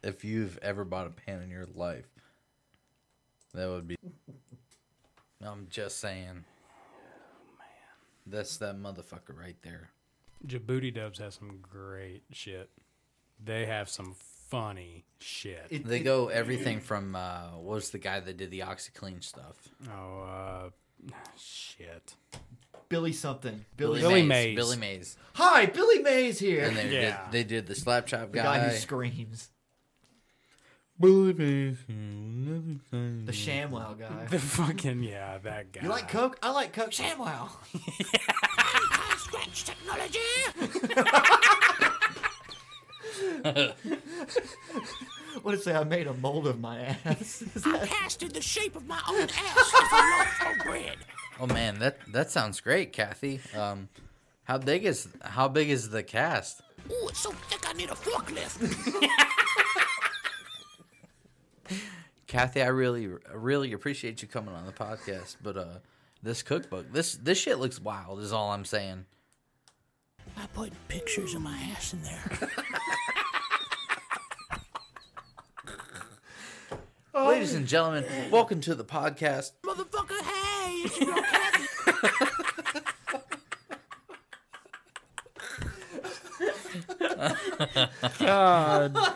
If 0.02 0.24
you've 0.24 0.58
ever 0.60 0.84
bought 0.84 1.07
a 1.07 1.10
pan 1.10 1.40
in 1.42 1.48
your 1.50 1.66
life, 1.73 2.08
that 3.55 3.68
would 3.68 3.86
be. 3.86 3.97
I'm 5.40 5.68
just 5.70 6.00
saying. 6.00 6.44
Oh, 6.92 7.62
That's 8.26 8.57
that 8.57 8.76
motherfucker 8.76 9.39
right 9.39 9.57
there. 9.62 9.90
Djibouti 10.47 10.94
Dubs 10.94 11.18
has 11.18 11.34
some 11.34 11.58
great 11.62 12.23
shit. 12.33 12.70
They 13.42 13.67
have 13.67 13.89
some 13.89 14.15
funny 14.49 15.05
shit. 15.18 15.86
they 15.86 16.00
go 16.00 16.28
everything 16.28 16.81
from 16.81 17.15
uh, 17.15 17.49
what 17.57 17.75
was 17.76 17.91
the 17.91 17.99
guy 17.99 18.20
that 18.20 18.36
did 18.36 18.50
the 18.50 18.60
OxiClean 18.60 19.23
stuff? 19.23 19.68
Oh, 19.91 20.23
uh, 20.23 21.10
shit. 21.36 22.15
Billy 22.89 23.12
something. 23.12 23.65
Billy, 23.76 24.00
Billy, 24.00 24.23
Mays. 24.23 24.28
Mays. 24.28 24.57
Billy 24.57 24.76
Mays. 24.78 25.17
Hi, 25.34 25.67
Billy 25.67 25.99
Mays 26.02 26.39
here. 26.39 26.65
And 26.65 26.76
they 26.76 26.89
Yeah. 26.89 27.00
did 27.25 27.33
they 27.33 27.44
did 27.44 27.67
the 27.67 27.75
slap 27.75 28.07
chop 28.07 28.33
the 28.33 28.39
guy. 28.39 28.58
guy 28.58 28.68
who 28.68 28.76
screams. 28.76 29.50
Billy 30.99 31.33
Mays. 31.34 31.76
The 31.86 33.33
ShamWow 33.33 33.99
guy. 33.99 34.26
The 34.31 34.39
fucking, 34.39 35.02
yeah, 35.02 35.39
that 35.39 35.70
guy. 35.73 35.83
You 35.83 35.89
like 35.91 36.08
Coke? 36.08 36.39
I 36.42 36.50
like 36.50 36.73
Coke. 36.73 36.91
ShamWow. 36.91 37.50
Scratch 39.52 39.65
technology. 39.65 40.18
what 45.43 45.51
did 45.52 45.60
it 45.60 45.62
say? 45.62 45.75
I 45.75 45.85
made 45.85 46.07
a 46.07 46.12
mold 46.15 46.47
of 46.47 46.60
my 46.60 46.81
ass. 47.05 47.43
Is 47.55 47.67
I 47.67 47.73
that- 47.73 47.89
casted 47.89 48.33
the 48.35 48.41
shape 48.43 48.77
of 48.77 48.86
my 48.86 49.01
own 49.09 49.23
ass 49.23 49.33
as 49.33 49.93
a 49.93 49.97
loaf 49.97 50.43
of 50.59 50.65
bread. 50.67 50.97
Oh 51.41 51.47
man, 51.47 51.78
that 51.78 51.99
that 52.12 52.31
sounds 52.31 52.60
great, 52.60 52.93
Kathy. 52.93 53.41
Um, 53.57 53.89
how 54.44 54.59
big 54.59 54.85
is 54.85 55.09
how 55.23 55.47
big 55.49 55.70
is 55.70 55.89
the 55.91 56.02
cast? 56.02 56.60
Ooh, 56.91 57.09
it's 57.09 57.20
so 57.20 57.31
thick 57.31 57.65
I 57.68 57.73
need 57.75 57.91
a 57.91 57.94
forklift. 57.94 59.09
Kathy, 62.27 62.60
I 62.62 62.67
really 62.68 63.07
really 63.33 63.73
appreciate 63.73 64.20
you 64.20 64.27
coming 64.28 64.55
on 64.55 64.67
the 64.67 64.73
podcast, 64.73 65.36
but 65.43 65.57
uh, 65.57 65.78
this 66.25 66.43
cookbook, 66.43 66.93
this 66.93 67.15
this 67.15 67.39
shit 67.39 67.59
looks 67.60 67.81
wild. 67.81 68.18
Is 68.20 68.33
all 68.33 68.51
I'm 68.51 68.65
saying. 68.65 69.05
I 70.41 70.47
put 70.55 70.73
pictures 70.86 71.34
of 71.34 71.42
my 71.42 71.58
ass 71.76 71.92
in 71.92 72.02
there. 72.05 72.49
Ladies 77.26 77.55
and 77.55 77.67
gentlemen, 77.67 78.05
welcome 78.31 78.60
to 78.60 78.76
the 78.76 78.84
podcast. 78.84 79.50
Motherfucker, 79.65 80.20
hey, 80.23 80.75
it's 80.84 81.00
your 81.00 81.12
girl 81.12 81.23
Kathy. 81.23 82.81
God. 88.18 88.97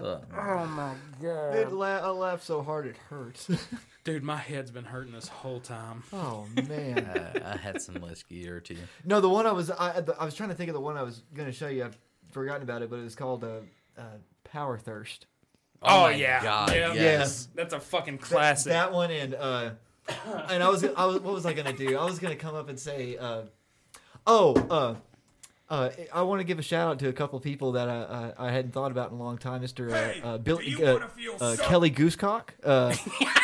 Oh 0.00 0.64
my 0.66 0.92
It 1.20 1.64
god. 1.64 1.72
la- 1.72 1.86
I 1.98 2.08
laughed 2.10 2.44
so 2.44 2.62
hard 2.62 2.86
it 2.86 2.96
hurts. 3.08 3.50
Dude, 4.04 4.22
my 4.22 4.36
head's 4.36 4.70
been 4.70 4.84
hurting 4.84 5.12
this 5.12 5.26
whole 5.26 5.58
time. 5.58 6.04
oh 6.12 6.46
man. 6.68 6.98
Uh, 6.98 7.40
I 7.54 7.56
had 7.56 7.82
some 7.82 7.96
whiskey 7.96 8.48
or 8.48 8.60
two. 8.60 8.76
No, 9.04 9.20
the 9.20 9.28
one 9.28 9.44
I 9.46 9.50
was 9.52 9.72
I, 9.72 10.02
I 10.20 10.24
was 10.24 10.34
trying 10.34 10.50
to 10.50 10.54
think 10.54 10.68
of 10.68 10.74
the 10.74 10.80
one 10.80 10.96
I 10.96 11.02
was 11.02 11.22
going 11.34 11.46
to 11.46 11.52
show 11.52 11.66
you. 11.66 11.84
I've 11.84 11.98
forgotten 12.30 12.62
about 12.62 12.82
it, 12.82 12.90
but 12.90 13.00
it 13.00 13.04
was 13.04 13.16
called 13.16 13.42
uh, 13.42 13.58
uh, 13.98 14.02
Power 14.44 14.78
Thirst. 14.78 15.26
Oh, 15.82 16.02
my 16.02 16.10
yeah. 16.12 16.42
God, 16.44 16.72
yeah. 16.74 16.92
yes. 16.92 17.48
That's 17.56 17.74
a 17.74 17.80
fucking 17.80 18.18
That- 18.18 18.22
classic. 18.26 18.70
That, 18.70 18.92
one 18.92 19.10
and 19.10 19.34
uh, 19.34 19.70
and 20.48 20.62
I 20.62 20.68
was 20.68 20.84
I 20.84 21.06
was 21.06 21.18
what 21.20 21.34
was 21.34 21.44
I 21.44 21.54
gonna 21.54 21.72
do? 21.72 21.98
I 21.98 22.04
was 22.04 22.20
gonna 22.20 22.36
come 22.36 22.54
up 22.54 22.68
and 22.68 22.78
say, 22.78 23.16
uh, 23.16 23.42
oh, 24.28 24.54
uh, 24.70 24.94
uh, 25.70 25.90
I 26.12 26.22
want 26.22 26.40
to 26.40 26.44
give 26.44 26.58
a 26.58 26.62
shout 26.62 26.88
out 26.88 26.98
to 27.00 27.08
a 27.08 27.12
couple 27.12 27.38
people 27.40 27.72
that 27.72 27.88
I, 27.88 28.32
I, 28.38 28.48
I 28.48 28.52
hadn't 28.52 28.72
thought 28.72 28.90
about 28.90 29.10
in 29.10 29.18
a 29.18 29.22
long 29.22 29.38
time, 29.38 29.60
Mister 29.60 29.90
uh, 29.94 30.14
uh, 30.26 30.38
Bill 30.38 30.60
uh, 30.82 30.98
uh, 31.40 31.56
Kelly 31.60 31.90
Goosecock, 31.90 32.50
uh, 32.64 32.94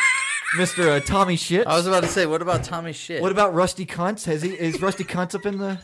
Mister 0.57 0.89
uh, 0.89 0.99
Tommy 1.01 1.35
Shit. 1.35 1.67
I 1.67 1.75
was 1.75 1.87
about 1.87 2.03
to 2.03 2.09
say, 2.09 2.25
what 2.25 2.41
about 2.41 2.63
Tommy 2.63 2.93
Shit? 2.93 3.21
What 3.21 3.31
about 3.31 3.53
Rusty 3.53 3.85
Cunts? 3.85 4.25
Has 4.25 4.41
he 4.41 4.49
is 4.49 4.81
Rusty 4.81 5.03
Cunts 5.03 5.35
up 5.35 5.45
in 5.45 5.57
the 5.59 5.79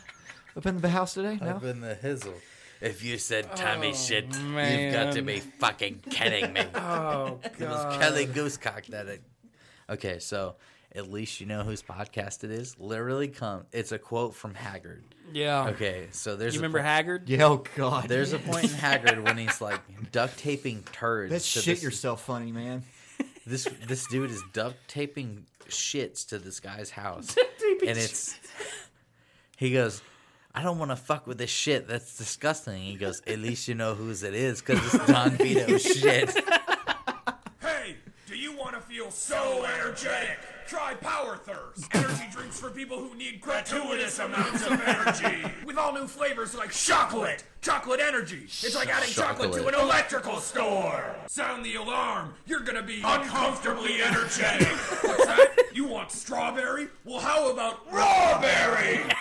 up 0.55 0.65
in 0.65 0.79
the 0.81 0.89
house 0.89 1.13
today? 1.13 1.37
No. 1.41 1.47
Up 1.51 1.63
in 1.63 1.81
the 1.81 1.95
hizzle. 1.95 2.33
If 2.81 3.03
you 3.03 3.19
said 3.19 3.55
Tommy 3.55 3.89
Oh, 3.89 3.93
shit, 3.93 4.25
you've 4.25 4.93
got 4.93 5.13
to 5.13 5.21
be 5.21 5.39
fucking 5.39 5.99
kidding 6.09 6.51
me. 6.53 6.61
Oh, 6.75 7.39
god, 7.43 7.51
It 7.59 7.67
was 7.69 7.97
Kelly 7.99 8.25
Goosecock 8.25 8.87
that 8.87 9.05
it. 9.07 9.21
Okay, 9.87 10.17
so 10.17 10.55
at 10.95 11.11
least 11.11 11.39
you 11.39 11.45
know 11.45 11.61
whose 11.61 11.83
podcast 11.83 12.43
it 12.43 12.49
is. 12.49 12.79
Literally, 12.79 13.27
come. 13.27 13.65
It's 13.71 13.91
a 13.91 13.99
quote 13.99 14.33
from 14.33 14.55
Haggard. 14.55 15.03
Yeah. 15.33 15.69
Okay, 15.69 16.07
so 16.11 16.35
there's. 16.35 16.53
You 16.55 16.59
a 16.59 16.61
remember 16.61 16.79
po- 16.79 16.85
Haggard? 16.85 17.29
Yeah, 17.29 17.45
oh 17.45 17.63
God. 17.75 18.07
There's 18.07 18.33
a 18.33 18.39
point 18.51 18.65
in 18.65 18.69
Haggard 18.71 19.23
when 19.23 19.37
he's 19.37 19.61
like 19.61 19.79
duct 20.11 20.37
taping 20.37 20.83
turds. 20.91 21.31
That's 21.31 21.53
to 21.53 21.59
shit 21.59 21.75
this, 21.75 21.83
yourself 21.83 22.23
funny, 22.25 22.51
man. 22.51 22.83
This 23.45 23.67
this 23.87 24.05
dude 24.07 24.31
is 24.31 24.43
duct 24.53 24.75
taping 24.87 25.45
shits 25.69 26.27
to 26.29 26.37
this 26.37 26.59
guy's 26.59 26.89
house, 26.89 27.35
and 27.87 27.97
it's. 27.97 28.39
He 29.57 29.71
goes, 29.71 30.01
I 30.53 30.63
don't 30.63 30.79
want 30.79 30.91
to 30.91 30.95
fuck 30.95 31.27
with 31.27 31.37
this 31.37 31.49
shit. 31.49 31.87
That's 31.87 32.17
disgusting. 32.17 32.81
He 32.81 32.95
goes, 32.95 33.21
at 33.27 33.39
least 33.39 33.67
you 33.67 33.75
know 33.75 33.93
whose 33.93 34.23
it 34.23 34.33
is 34.33 34.59
because 34.61 34.79
it's 34.93 35.05
Don 35.07 35.31
Vito's 35.31 35.81
shit. 35.83 36.35
Hey, 37.61 37.95
do 38.27 38.35
you 38.35 38.57
want 38.57 38.73
to 38.73 38.81
feel 38.81 39.11
so 39.11 39.63
energetic? 39.65 40.39
Try 40.71 40.93
Power 40.93 41.35
Thirst. 41.35 41.93
Energy 41.93 42.23
drinks 42.31 42.57
for 42.57 42.69
people 42.69 42.97
who 42.97 43.13
need 43.17 43.41
gratuitous 43.41 44.17
amounts 44.19 44.65
of 44.65 44.81
energy. 44.87 45.43
With 45.65 45.77
all 45.77 45.91
new 45.91 46.07
flavors 46.07 46.55
like 46.55 46.71
chocolate. 46.71 47.43
Chocolate 47.59 47.99
energy. 47.99 48.43
It's 48.45 48.73
like 48.73 48.87
adding 48.87 49.09
chocolate, 49.09 49.51
to 49.51 49.67
an 49.67 49.75
electrical 49.75 50.37
store. 50.37 51.13
Sound 51.27 51.65
the 51.65 51.75
alarm. 51.75 52.35
You're 52.45 52.61
gonna 52.61 52.83
be 52.83 53.01
uncomfortably 53.03 54.01
energetic. 54.01 54.65
What's 55.01 55.25
that? 55.25 55.49
You 55.73 55.87
want 55.87 56.09
strawberry? 56.09 56.87
Well, 57.03 57.19
how 57.19 57.51
about 57.51 57.91
rawberry? 57.91 59.01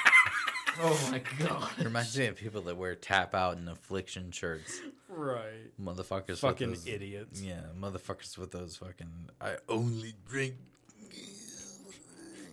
Oh 0.82 1.08
my 1.10 1.20
god. 1.44 1.68
It 1.78 1.84
reminds 1.84 2.16
me 2.16 2.26
of 2.26 2.36
people 2.36 2.62
that 2.62 2.76
wear 2.76 2.94
tap 2.94 3.34
out 3.34 3.58
and 3.58 3.68
affliction 3.68 4.30
shirts. 4.30 4.80
Right. 5.10 5.76
Motherfuckers. 5.78 6.38
Fucking 6.38 6.70
with 6.70 6.84
those, 6.86 6.94
idiots. 6.94 7.42
Yeah, 7.42 7.60
motherfuckers 7.78 8.38
with 8.38 8.52
those 8.52 8.76
fucking. 8.76 9.10
I 9.42 9.56
only 9.68 10.14
drink. 10.26 10.54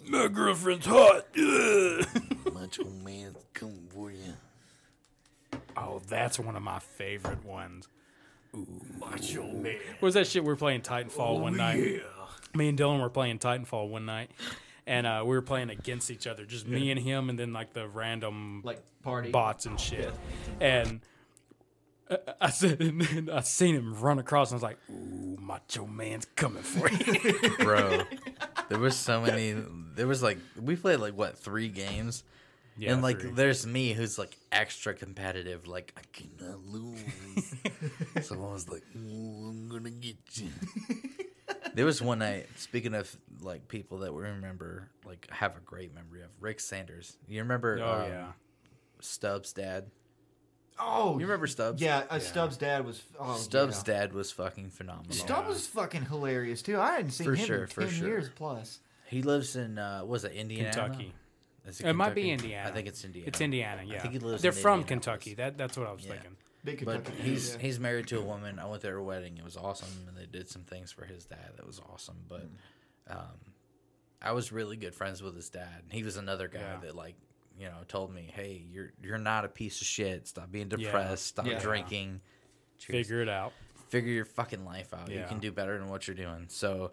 My 0.09 0.27
girlfriend's 0.27 0.85
hot. 0.85 1.25
Macho 2.53 2.85
man, 3.03 3.35
come 3.53 3.87
for 3.93 4.11
you. 4.11 4.33
Oh, 5.75 6.01
that's 6.07 6.39
one 6.39 6.55
of 6.55 6.61
my 6.63 6.79
favorite 6.79 7.43
ones. 7.45 7.87
Ooh, 8.55 8.65
Macho 8.99 9.43
Man. 9.51 9.75
What 9.99 10.07
was 10.07 10.13
that 10.15 10.27
shit 10.27 10.43
we 10.43 10.47
were 10.47 10.55
playing 10.55 10.81
Titanfall 10.81 11.19
Oh, 11.19 11.33
one 11.39 11.57
night? 11.57 11.77
Yeah. 11.79 11.99
Me 12.55 12.69
and 12.69 12.77
Dylan 12.79 13.01
were 13.01 13.09
playing 13.09 13.39
Titanfall 13.39 13.89
one 13.89 14.05
night, 14.05 14.31
and 14.87 15.05
uh, 15.05 15.21
we 15.23 15.29
were 15.35 15.41
playing 15.41 15.69
against 15.69 16.09
each 16.09 16.25
other, 16.25 16.45
just 16.45 16.65
me 16.67 16.89
and 16.91 16.99
him, 16.99 17.29
and 17.29 17.37
then 17.37 17.51
like 17.53 17.73
the 17.73 17.87
random 17.87 18.61
Like, 18.63 18.81
party. 19.03 19.29
bots 19.31 19.65
and 19.65 19.79
shit. 19.79 20.11
And 20.61 21.01
I, 22.41 22.49
said, 22.49 22.79
and 22.81 23.01
then 23.01 23.29
I 23.29 23.41
seen 23.41 23.75
him 23.75 23.99
run 23.99 24.19
across, 24.19 24.51
and 24.51 24.55
I 24.55 24.57
was 24.57 24.63
like, 24.63 24.77
"Ooh, 24.89 25.37
Macho 25.39 25.85
Man's 25.85 26.25
coming 26.35 26.63
for 26.63 26.89
you, 26.91 27.57
bro. 27.59 28.03
There 28.69 28.79
was 28.79 28.97
so 28.97 29.21
many. 29.21 29.55
There 29.95 30.07
was 30.07 30.21
like 30.21 30.37
we 30.61 30.75
played 30.75 30.99
like 30.99 31.13
what 31.17 31.37
three 31.37 31.69
games, 31.69 32.25
Yeah, 32.77 32.91
and 32.91 33.01
like 33.01 33.21
three. 33.21 33.31
there's 33.31 33.65
me 33.65 33.93
who's 33.93 34.17
like 34.19 34.35
extra 34.51 34.93
competitive. 34.93 35.67
Like 35.67 35.93
I 35.95 36.01
cannot 36.11 36.65
lose. 36.65 37.55
so 38.23 38.35
I 38.35 38.51
was 38.51 38.67
like, 38.67 38.83
"Ooh, 38.97 39.47
I'm 39.47 39.69
gonna 39.69 39.89
get 39.89 40.17
you. 40.33 40.49
there 41.75 41.85
was 41.85 42.01
one 42.01 42.19
night. 42.19 42.47
Speaking 42.57 42.93
of 42.93 43.15
like 43.41 43.69
people 43.69 43.99
that 43.99 44.13
we 44.13 44.23
remember, 44.23 44.89
like 45.05 45.29
have 45.31 45.55
a 45.55 45.61
great 45.61 45.95
memory 45.95 46.23
of 46.23 46.29
Rick 46.41 46.59
Sanders. 46.59 47.15
You 47.29 47.39
remember? 47.39 47.79
Oh, 47.81 48.01
um, 48.01 48.09
yeah. 48.11 48.25
Stubbs' 48.99 49.53
dad. 49.53 49.85
Oh, 50.79 51.13
You 51.19 51.25
remember 51.25 51.47
Stubbs? 51.47 51.81
Yeah, 51.81 52.03
uh, 52.09 52.19
Stubbs' 52.19 52.57
dad 52.57 52.85
was. 52.85 53.01
Oh, 53.19 53.35
Stubbs' 53.35 53.83
yeah. 53.87 53.93
dad 53.99 54.13
was 54.13 54.31
fucking 54.31 54.69
phenomenal. 54.69 55.11
Stubbs 55.11 55.47
was 55.47 55.67
fucking 55.67 56.03
hilarious 56.05 56.61
too. 56.61 56.79
I 56.79 56.91
hadn't 56.93 57.11
seen 57.11 57.25
For 57.25 57.35
him 57.35 57.45
sure, 57.45 57.61
in 57.63 57.67
for 57.67 57.81
ten 57.81 57.89
sure. 57.91 58.07
years 58.07 58.29
plus. 58.35 58.79
He 59.07 59.21
lives 59.21 59.55
in 59.55 59.79
uh, 59.79 60.03
was 60.05 60.23
it 60.23 60.33
Indiana? 60.33 60.71
Kentucky. 60.71 61.13
Is 61.65 61.81
It 61.81 61.93
might 61.93 62.13
be 62.15 62.29
Indiana. 62.31 62.69
I 62.69 62.71
think 62.71 62.87
it's 62.87 63.03
Indiana. 63.03 63.27
It's 63.27 63.41
Indiana. 63.41 63.81
Yeah, 63.85 63.95
I 63.97 63.99
think 63.99 64.13
he 64.13 64.19
lives. 64.19 64.41
They're 64.41 64.51
in 64.51 64.57
from 64.57 64.83
Kentucky. 64.83 65.33
That 65.33 65.57
that's 65.57 65.77
what 65.77 65.87
I 65.87 65.91
was 65.93 66.03
Yeah. 66.05 66.11
thinking. 66.13 66.37
Big 66.63 66.83
But 66.85 67.05
Kentucky. 67.05 67.29
he's 67.29 67.53
yeah. 67.55 67.61
he's 67.61 67.79
married 67.79 68.07
to 68.07 68.19
a 68.19 68.21
woman. 68.21 68.59
I 68.59 68.65
went 68.65 68.81
to 68.83 68.89
her 68.89 69.01
wedding. 69.01 69.37
It 69.37 69.43
was 69.43 69.57
awesome, 69.57 69.87
and 70.07 70.17
they 70.17 70.25
did 70.25 70.49
some 70.49 70.63
things 70.63 70.91
for 70.91 71.05
his 71.05 71.25
dad 71.25 71.51
that 71.55 71.65
was 71.65 71.79
awesome. 71.91 72.17
But 72.27 72.47
um, 73.09 73.17
I 74.21 74.31
was 74.33 74.51
really 74.51 74.75
good 74.77 74.93
friends 74.95 75.21
with 75.21 75.35
his 75.35 75.49
dad. 75.49 75.83
And 75.83 75.93
he 75.93 76.03
was 76.03 76.17
another 76.17 76.47
guy 76.47 76.59
Yeah. 76.59 76.77
that 76.81 76.95
like 76.95 77.15
you 77.59 77.65
know 77.67 77.77
told 77.87 78.13
me, 78.13 78.29
"Hey, 78.33 78.63
you're 78.71 78.91
you're 79.01 79.17
not 79.17 79.45
a 79.45 79.47
piece 79.49 79.81
of 79.81 79.87
shit. 79.87 80.27
Stop 80.27 80.51
being 80.51 80.67
depressed. 80.69 81.25
Stop 81.25 81.45
Yeah. 81.47 81.59
drinking. 81.59 82.21
Cheers. 82.77 83.07
Figure 83.07 83.21
it 83.21 83.29
out. 83.29 83.53
Figure 83.89 84.11
your 84.11 84.25
fucking 84.25 84.65
life 84.65 84.93
out. 84.93 85.09
You 85.09 85.19
Yeah. 85.19 85.27
can 85.27 85.39
do 85.39 85.51
better 85.51 85.77
than 85.77 85.89
what 85.89 86.07
you're 86.07 86.15
doing." 86.15 86.45
So. 86.49 86.91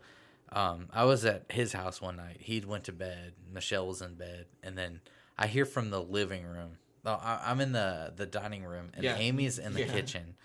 Um, 0.52 0.88
I 0.92 1.04
was 1.04 1.24
at 1.24 1.50
his 1.50 1.72
house 1.72 2.00
one 2.00 2.14
night. 2.16 2.36
He'd 2.38 2.64
went 2.64 2.84
to 2.84 2.92
bed. 2.92 3.32
Michelle 3.52 3.88
was 3.88 4.00
in 4.02 4.14
bed, 4.14 4.46
and 4.62 4.78
then 4.78 5.00
I 5.36 5.48
hear 5.48 5.64
from 5.64 5.90
the 5.90 6.00
living 6.00 6.44
room. 6.44 6.76
No, 7.04 7.12
I, 7.14 7.40
I'm 7.46 7.60
in 7.60 7.72
the 7.72 8.12
the 8.14 8.26
dining 8.26 8.62
room, 8.62 8.90
and 8.94 9.02
Yeah. 9.02 9.16
Amy's 9.16 9.58
in 9.58 9.72
the 9.72 9.80
Yeah. 9.80 9.92
kitchen, 9.92 10.36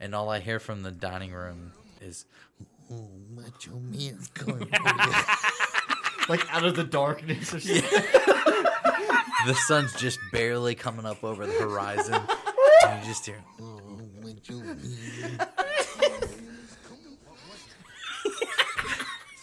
and 0.00 0.14
all 0.14 0.28
I 0.28 0.40
hear 0.40 0.58
from 0.58 0.82
the 0.82 0.90
dining 0.90 1.32
room 1.32 1.72
is, 2.02 2.26
"Oh, 2.90 3.08
macho 3.30 3.78
man's 3.78 4.28
coming 4.34 4.66
for 4.66 4.88
you." 4.88 5.12
like 6.28 6.52
out 6.52 6.64
of 6.66 6.74
the 6.76 6.84
darkness 6.84 7.54
or 7.54 7.60
something. 7.60 8.64
the 9.46 9.54
sun's 9.54 9.92
just 9.94 10.18
barely 10.32 10.74
coming 10.74 11.06
up 11.06 11.22
over 11.24 11.46
the 11.46 11.52
horizon, 11.52 12.20
and 12.86 13.00
you 13.02 13.06
just 13.08 13.26
hear, 13.26 13.42
"Oh, 13.60 13.80
macho 14.22 14.54
man." 14.54 15.48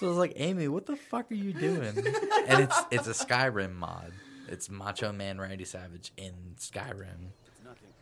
So 0.02 0.08
I 0.08 0.10
was 0.10 0.18
like, 0.18 0.34
Amy, 0.38 0.68
what 0.68 0.88
the 0.88 0.96
fuck 0.96 1.32
are 1.32 1.36
you 1.36 1.54
doing? 1.54 1.96
And 2.48 2.64
it's 2.64 2.82
it's 2.90 3.08
a 3.08 3.14
Skyrim 3.14 3.76
mod. 3.76 4.12
It's 4.48 4.68
Macho 4.68 5.12
Man 5.12 5.40
Randy 5.40 5.64
Savage 5.64 6.12
in 6.18 6.34
Skyrim. 6.58 7.30
It's 7.46 7.64
nothing. 7.64 7.94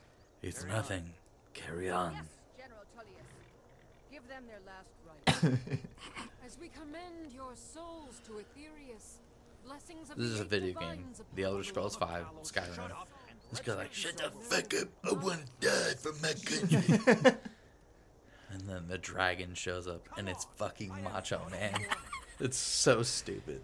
It's 0.42 0.66
nothing. 0.66 1.14
Carry 1.54 1.90
on. 1.90 2.14
General 2.58 2.86
Tullius, 2.96 3.28
give 4.10 4.26
them 4.30 4.44
their 4.48 4.62
last 4.66 5.44
right. 5.44 5.60
As 6.46 6.58
we 6.58 6.70
commend 6.70 7.34
your 7.36 7.54
souls 7.56 8.22
to 8.28 8.32
Aetherius, 8.32 8.40
blessings 8.58 9.20
of 9.20 9.29
This 10.16 10.28
is 10.28 10.40
a 10.40 10.46
video 10.46 10.80
game. 10.80 11.06
The 11.36 11.44
Elder 11.44 11.64
Scrolls 11.64 11.96
V, 11.96 12.06
Skyrim. 12.44 12.92
This 13.50 13.62
guy's 13.62 13.78
like, 13.78 13.94
shut 13.94 14.18
the 14.18 14.30
fuck 14.30 14.74
up. 14.82 14.90
I 15.04 15.14
want 15.14 15.42
to 15.62 15.68
die 15.68 15.94
for 15.98 16.14
my 16.22 16.34
country. 16.34 17.34
and 18.52 18.62
then 18.68 18.88
the 18.88 18.98
dragon 18.98 19.54
shows 19.54 19.88
up, 19.88 20.08
and 20.18 20.30
it's 20.30 20.46
fucking 20.56 20.94
Macho 21.04 21.42
Man. 21.52 21.74
It's 22.42 22.56
so 22.56 23.04
stupid. 23.04 23.62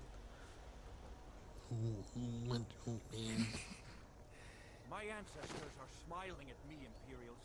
My 4.92 5.04
ancestors 5.04 5.76
are 5.80 5.88
smiling 6.06 6.48
at 6.50 6.70
me, 6.70 6.76
Imperials. 6.86 7.38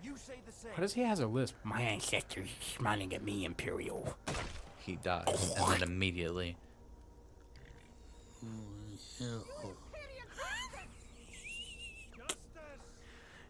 You 0.00 0.16
say 0.16 0.34
the 0.46 0.52
same. 0.52 0.70
Why 0.74 0.80
does 0.80 0.92
he 0.92 1.02
has 1.02 1.18
a 1.18 1.26
lisp? 1.26 1.56
My 1.64 1.80
ancestors 1.80 2.48
are 2.48 2.78
smiling 2.78 3.12
at 3.14 3.24
me, 3.24 3.44
Imperial. 3.44 4.16
He 4.78 4.94
dies, 4.94 5.54
and 5.58 5.72
then 5.72 5.82
immediately. 5.82 6.56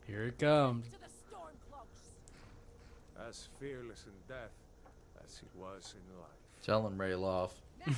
Here 0.07 0.25
it 0.27 0.39
comes. 0.39 0.87
As 3.29 3.49
fearless 3.61 4.05
in 4.07 4.13
death 4.35 4.51
as 5.25 5.39
he 5.39 5.47
was 5.57 5.95
in 5.95 6.19
life. 6.19 6.29
Tell 6.65 6.85
him 6.87 7.01
Ray 7.01 7.15
Loff. 7.15 7.55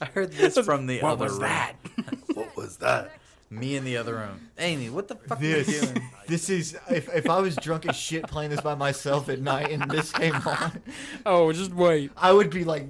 I 0.00 0.04
heard 0.06 0.32
this 0.32 0.58
from 0.64 0.86
the 0.86 1.00
What 1.00 1.12
other 1.12 1.24
was 1.24 1.32
room. 1.34 1.42
that? 1.42 1.74
what 2.34 2.56
was 2.56 2.76
that? 2.78 3.12
Me 3.48 3.76
in 3.76 3.84
the 3.84 3.96
other 3.96 4.14
room. 4.16 4.48
Amy, 4.58 4.90
what 4.90 5.06
the 5.08 5.14
fuck 5.14 5.38
are 5.38 5.40
This, 5.40 5.68
you 5.68 5.80
doing? 5.82 6.10
this 6.26 6.50
is 6.50 6.76
if, 6.90 7.08
if 7.14 7.30
I 7.30 7.40
was 7.40 7.54
drunk 7.56 7.86
as 7.86 7.94
shit 7.94 8.26
playing 8.26 8.50
this 8.50 8.60
by 8.60 8.74
myself 8.74 9.28
at 9.28 9.40
night 9.40 9.70
and 9.70 9.88
this 9.90 10.10
came 10.12 10.34
on, 10.34 10.82
Oh, 11.24 11.52
just 11.52 11.72
wait. 11.72 12.10
I 12.16 12.32
would 12.32 12.50
be 12.50 12.64
like, 12.64 12.86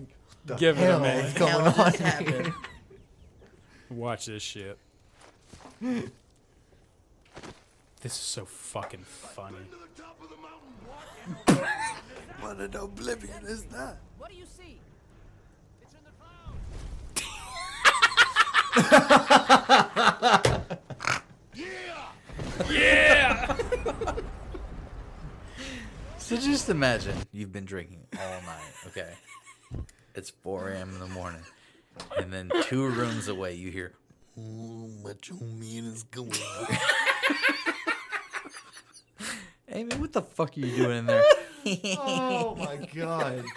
the 0.47 0.55
Give 0.55 0.79
it 0.79 0.89
a 0.91 0.99
minute. 0.99 1.25
is 1.27 1.35
going 1.35 1.51
Hell 1.53 1.67
on 1.67 1.75
just 1.93 1.99
happened. 1.99 2.31
here? 2.47 2.55
Watch 3.91 4.27
this 4.27 4.43
shit. 4.43 4.79
This 5.81 6.03
is 8.03 8.13
so 8.13 8.45
fucking 8.47 9.05
funny. 9.05 9.57
What 12.41 12.59
an 12.59 12.75
oblivion 12.77 13.45
is 13.47 13.65
that? 13.65 13.99
What 14.19 14.31
do 14.31 14.37
you 14.37 14.45
see? 14.47 14.79
Yeah! 22.71 23.55
So 26.19 26.37
just 26.37 26.69
imagine 26.69 27.15
you've 27.33 27.53
been 27.53 27.65
drinking 27.65 28.01
all 28.19 28.41
night, 28.43 28.73
okay? 28.89 29.13
It's 30.15 30.31
4 30.43 30.71
a.m. 30.71 30.91
in 30.91 30.99
the 30.99 31.07
morning. 31.07 31.43
And 32.17 32.33
then 32.33 32.51
two 32.65 32.87
rooms 32.89 33.29
away, 33.29 33.55
you 33.55 33.71
hear, 33.71 33.93
Oh, 34.39 34.91
macho 35.03 35.35
man 35.41 35.85
is 35.85 36.03
going 36.03 36.33
Amy, 39.71 39.95
what 39.97 40.13
the 40.13 40.23
fuck 40.23 40.57
are 40.57 40.61
you 40.61 40.77
doing 40.77 40.99
in 40.99 41.07
there? 41.07 41.23
Oh 41.99 42.55
my 42.57 42.77
god. 42.95 43.45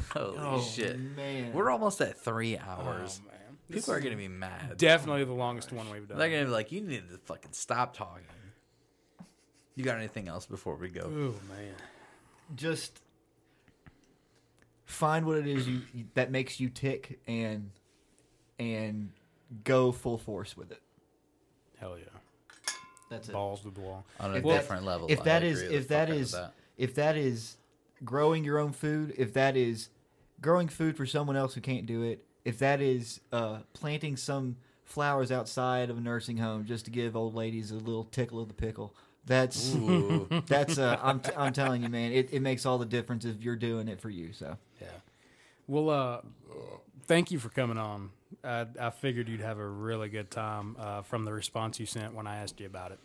Holy 0.12 0.38
Oh, 0.38 0.60
shit. 0.62 0.98
man. 0.98 1.52
We're 1.52 1.70
almost 1.70 2.00
at 2.00 2.18
three 2.18 2.58
hours. 2.58 3.20
Oh, 3.24 3.28
man. 3.28 3.38
People 3.68 3.74
This 3.80 3.88
are 3.88 4.00
going 4.00 4.12
to 4.12 4.16
be 4.18 4.28
mad. 4.28 4.76
Definitely 4.76 5.24
the 5.24 5.32
longest 5.32 5.72
one 5.72 5.88
we've 5.90 6.06
done. 6.08 6.18
They're 6.18 6.28
going 6.30 6.42
to 6.42 6.46
be 6.46 6.52
like, 6.52 6.72
you 6.72 6.80
need 6.82 7.08
to 7.10 7.18
fucking 7.18 7.52
stop 7.52 7.96
talking. 7.96 8.24
You 9.74 9.84
got 9.84 9.96
anything 9.96 10.28
else 10.28 10.44
before 10.46 10.76
we 10.76 10.88
go? 10.90 11.02
Oh 11.04 11.34
man. 11.48 11.74
Just 12.54 13.00
find 14.84 15.24
what 15.24 15.38
it 15.38 15.46
is 15.46 15.66
you 15.66 15.80
that 16.14 16.30
makes 16.30 16.60
you 16.60 16.68
tick 16.68 17.18
and 17.26 17.70
and 18.58 19.10
go 19.64 19.90
full 19.92 20.18
force 20.18 20.56
with 20.56 20.70
it. 20.72 20.82
Hell 21.78 21.96
yeah. 21.98 22.04
That's 23.08 23.28
it. 23.28 23.32
Balls 23.32 23.62
to 23.62 23.70
the 23.70 23.80
wall. 23.80 24.04
On 24.20 24.32
a 24.32 24.34
If 24.36 24.44
different 24.44 24.82
that, 24.82 24.88
level. 24.88 25.06
If 25.10 25.20
I 25.20 25.24
that 25.24 25.42
is 25.42 25.62
agree 25.62 25.74
the 25.76 25.80
if 25.80 25.88
that 25.88 26.08
fuck 26.08 26.10
out 26.10 26.16
of 26.16 26.20
is 26.22 26.32
that. 26.32 26.52
if 26.76 26.94
that 26.96 27.16
is 27.16 27.56
growing 28.04 28.44
your 28.44 28.58
own 28.58 28.72
food, 28.72 29.14
if 29.16 29.32
that 29.34 29.56
is 29.56 29.88
growing 30.40 30.68
food 30.68 30.96
for 30.96 31.06
someone 31.06 31.36
else 31.36 31.54
who 31.54 31.60
can't 31.60 31.86
do 31.86 32.02
it, 32.02 32.24
if 32.44 32.58
that 32.58 32.80
is 32.80 33.20
uh, 33.32 33.58
planting 33.72 34.16
some 34.16 34.56
flowers 34.84 35.30
outside 35.30 35.90
of 35.90 35.96
a 35.98 36.00
nursing 36.00 36.36
home 36.38 36.64
just 36.64 36.84
to 36.84 36.90
give 36.90 37.16
old 37.16 37.34
ladies 37.34 37.70
a 37.70 37.76
little 37.76 38.04
tickle 38.04 38.40
of 38.40 38.48
the 38.48 38.54
pickle, 38.54 38.94
That's 39.24 39.74
Ooh. 39.74 40.28
that's 40.46 40.78
uh, 40.78 40.98
I'm 41.02 41.20
t- 41.20 41.32
I'm 41.36 41.52
telling 41.52 41.82
you, 41.82 41.88
man. 41.88 42.12
It, 42.12 42.32
it 42.32 42.40
makes 42.40 42.66
all 42.66 42.78
the 42.78 42.86
difference 42.86 43.24
if 43.24 43.42
you're 43.42 43.56
doing 43.56 43.88
it 43.88 44.00
for 44.00 44.10
you. 44.10 44.32
So 44.32 44.58
Yeah. 44.80 44.88
Well, 45.68 45.90
uh, 45.90 46.20
thank 47.06 47.30
you 47.30 47.38
for 47.38 47.48
coming 47.48 47.78
on. 47.78 48.10
I, 48.42 48.66
I 48.80 48.90
figured 48.90 49.28
you'd 49.28 49.40
have 49.40 49.58
a 49.58 49.66
really 49.66 50.08
good 50.08 50.30
time 50.30 50.76
uh, 50.78 51.02
from 51.02 51.24
the 51.24 51.32
response 51.32 51.78
you 51.78 51.86
sent 51.86 52.14
when 52.14 52.26
I 52.26 52.38
asked 52.38 52.58
you 52.60 52.66
about 52.66 52.90
it. 52.90 52.98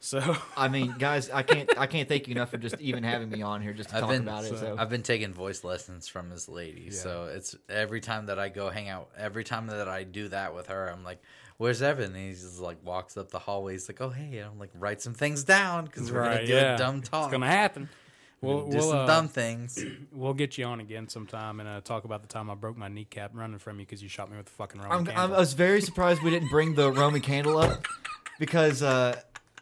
So 0.00 0.36
I 0.56 0.68
mean, 0.68 0.94
guys, 0.98 1.30
I 1.30 1.42
can't 1.42 1.78
I 1.78 1.86
can't 1.86 2.08
thank 2.08 2.26
you 2.26 2.32
enough 2.32 2.50
for 2.50 2.56
just 2.56 2.80
even 2.80 3.04
having 3.04 3.28
me 3.28 3.42
on 3.42 3.60
here 3.60 3.74
just 3.74 3.90
to 3.90 3.96
I've 3.96 4.00
talk 4.00 4.10
been 4.10 4.22
about 4.22 4.44
it. 4.44 4.58
So 4.58 4.74
I've 4.78 4.88
been 4.88 5.02
taking 5.02 5.34
voice 5.34 5.62
lessons 5.62 6.08
from 6.08 6.30
this 6.30 6.48
lady. 6.48 6.86
Yeah. 6.86 6.98
So 6.98 7.24
it's 7.32 7.54
every 7.68 8.00
time 8.00 8.26
that 8.26 8.38
I 8.38 8.48
go 8.48 8.70
hang 8.70 8.88
out, 8.88 9.10
every 9.16 9.44
time 9.44 9.66
that 9.66 9.88
I 9.88 10.04
do 10.04 10.28
that 10.28 10.54
with 10.54 10.68
her, 10.68 10.90
I'm 10.90 11.04
like, 11.04 11.20
"Where's 11.58 11.82
Evan?" 11.82 12.14
And 12.14 12.16
he's 12.16 12.40
just 12.40 12.60
like 12.60 12.78
walks 12.82 13.18
up 13.18 13.30
the 13.30 13.38
hallway. 13.38 13.72
He's 13.72 13.88
like, 13.90 14.00
"Oh 14.00 14.08
hey," 14.08 14.38
and 14.38 14.50
I'm 14.50 14.58
like, 14.58 14.70
"Write 14.74 15.02
some 15.02 15.12
things 15.12 15.44
down 15.44 15.84
because 15.84 16.10
we're 16.10 16.24
gonna 16.24 16.46
do 16.46 16.54
yeah. 16.54 16.76
a 16.76 16.78
dumb 16.78 17.02
talk. 17.02 17.26
It's 17.26 17.32
gonna 17.32 17.46
happen. 17.46 17.90
We'll 18.40 18.56
We'll, 18.62 18.70
do 18.70 18.76
we'll, 18.78 18.90
some 18.90 18.98
uh, 19.00 19.06
dumb 19.06 19.28
things. 19.28 19.84
We'll 20.12 20.34
get 20.34 20.58
you 20.58 20.64
on 20.64 20.80
again 20.80 21.08
sometime 21.08 21.60
and 21.60 21.68
uh, 21.68 21.80
talk 21.82 22.04
about 22.04 22.22
the 22.22 22.28
time 22.28 22.50
I 22.50 22.54
broke 22.54 22.76
my 22.76 22.88
kneecap 22.88 23.30
running 23.34 23.58
from 23.58 23.78
you 23.78 23.86
because 23.86 24.02
you 24.02 24.08
shot 24.08 24.30
me 24.30 24.36
with 24.36 24.48
a 24.48 24.50
fucking 24.50 24.80
Roman 24.80 24.98
I'm, 24.98 25.06
candle. 25.06 25.24
I'm, 25.24 25.32
I 25.34 25.38
was 25.38 25.52
very 25.52 25.80
surprised 25.80 26.22
we 26.22 26.30
didn't 26.30 26.50
bring 26.50 26.74
the 26.74 26.90
Roman 26.90 27.20
candle 27.20 27.58
up 27.58 27.86
because, 28.38 28.82
uh, 28.82 29.18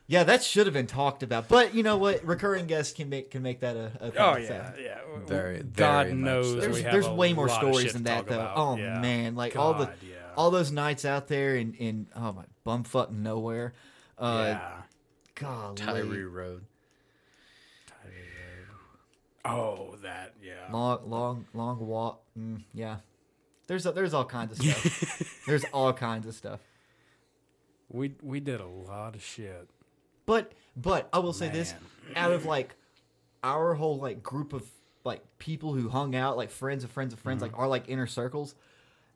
yeah, 0.09 0.25
that 0.25 0.43
should 0.43 0.67
have 0.67 0.73
been 0.73 0.87
talked 0.87 1.23
about. 1.23 1.49
But 1.49 1.75
you 1.75 1.83
know 1.83 1.99
what? 1.99 2.25
Recurring 2.25 2.67
guests 2.67 2.95
can 2.95 3.11
make 3.11 3.31
can 3.31 3.43
make 3.43 3.61
that 3.61 3.77
a, 3.77 3.93
a 4.01 4.11
thing. 4.11 4.21
Oh, 4.21 4.35
so. 4.35 4.41
yeah, 4.41 4.73
yeah. 4.83 4.99
Very, 5.27 5.59
God 5.63 6.07
very 6.07 6.15
much 6.15 6.25
knows 6.25 6.51
so. 6.51 6.61
There's 6.61 6.83
there's 6.83 7.09
way 7.09 7.35
more 7.35 7.51
stories 7.51 7.93
than 7.93 8.05
that 8.05 8.27
though. 8.27 8.37
about. 8.37 8.57
Oh 8.57 8.77
Yeah. 8.77 9.01
man, 9.01 9.37
like 9.37 9.55
all 9.57 9.75
the 9.75 9.91
yeah. 10.03 10.15
all 10.35 10.51
those 10.51 10.73
nights 10.73 11.05
out 11.05 11.29
there 11.29 11.57
in 11.57 11.75
in 11.75 12.07
oh 12.17 12.33
my 12.33 12.45
bumfuck 12.67 13.11
nowhere. 13.11 13.75
Uh, 14.17 14.45
Yeah. 14.57 14.73
Golly. 15.35 15.77
Tyree 15.77 16.25
Road. 16.25 16.65
Oh, 19.45 19.95
that 20.03 20.35
yeah. 20.43 20.71
Long, 20.73 21.09
long, 21.09 21.47
long 21.55 21.79
walk. 21.87 22.23
Mm, 22.39 22.65
yeah, 22.75 22.97
there's 23.67 23.87
a, 23.87 23.93
there's 23.93 24.13
all 24.13 24.25
kinds 24.25 24.53
of 24.53 24.59
stuff. 24.59 25.43
there's 25.47 25.65
all 25.73 25.93
kinds 25.93 26.27
of 26.27 26.35
stuff. 26.35 26.61
We 27.89 28.15
we 28.23 28.41
did 28.41 28.61
a 28.61 28.67
lot 28.67 29.15
of 29.15 29.23
shit. 29.23 29.71
But 30.29 30.53
but 30.77 31.09
I 31.13 31.19
will 31.21 31.33
say 31.33 31.49
this: 31.49 31.75
out 32.15 32.33
of 32.33 32.45
like 32.45 32.75
our 33.43 33.73
whole 33.75 33.99
like 33.99 34.23
group 34.23 34.53
of 34.53 34.63
like 35.05 35.23
people 35.39 35.73
who 35.73 35.89
hung 35.89 36.15
out, 36.15 36.37
like 36.37 36.51
friends 36.51 36.85
of 36.85 36.91
friends 36.91 37.15
of 37.15 37.19
friends, 37.19 37.43
Mm-hmm. 37.43 37.53
like 37.55 37.59
our 37.59 37.67
like 37.67 37.89
inner 37.89 38.07
circles. 38.07 38.55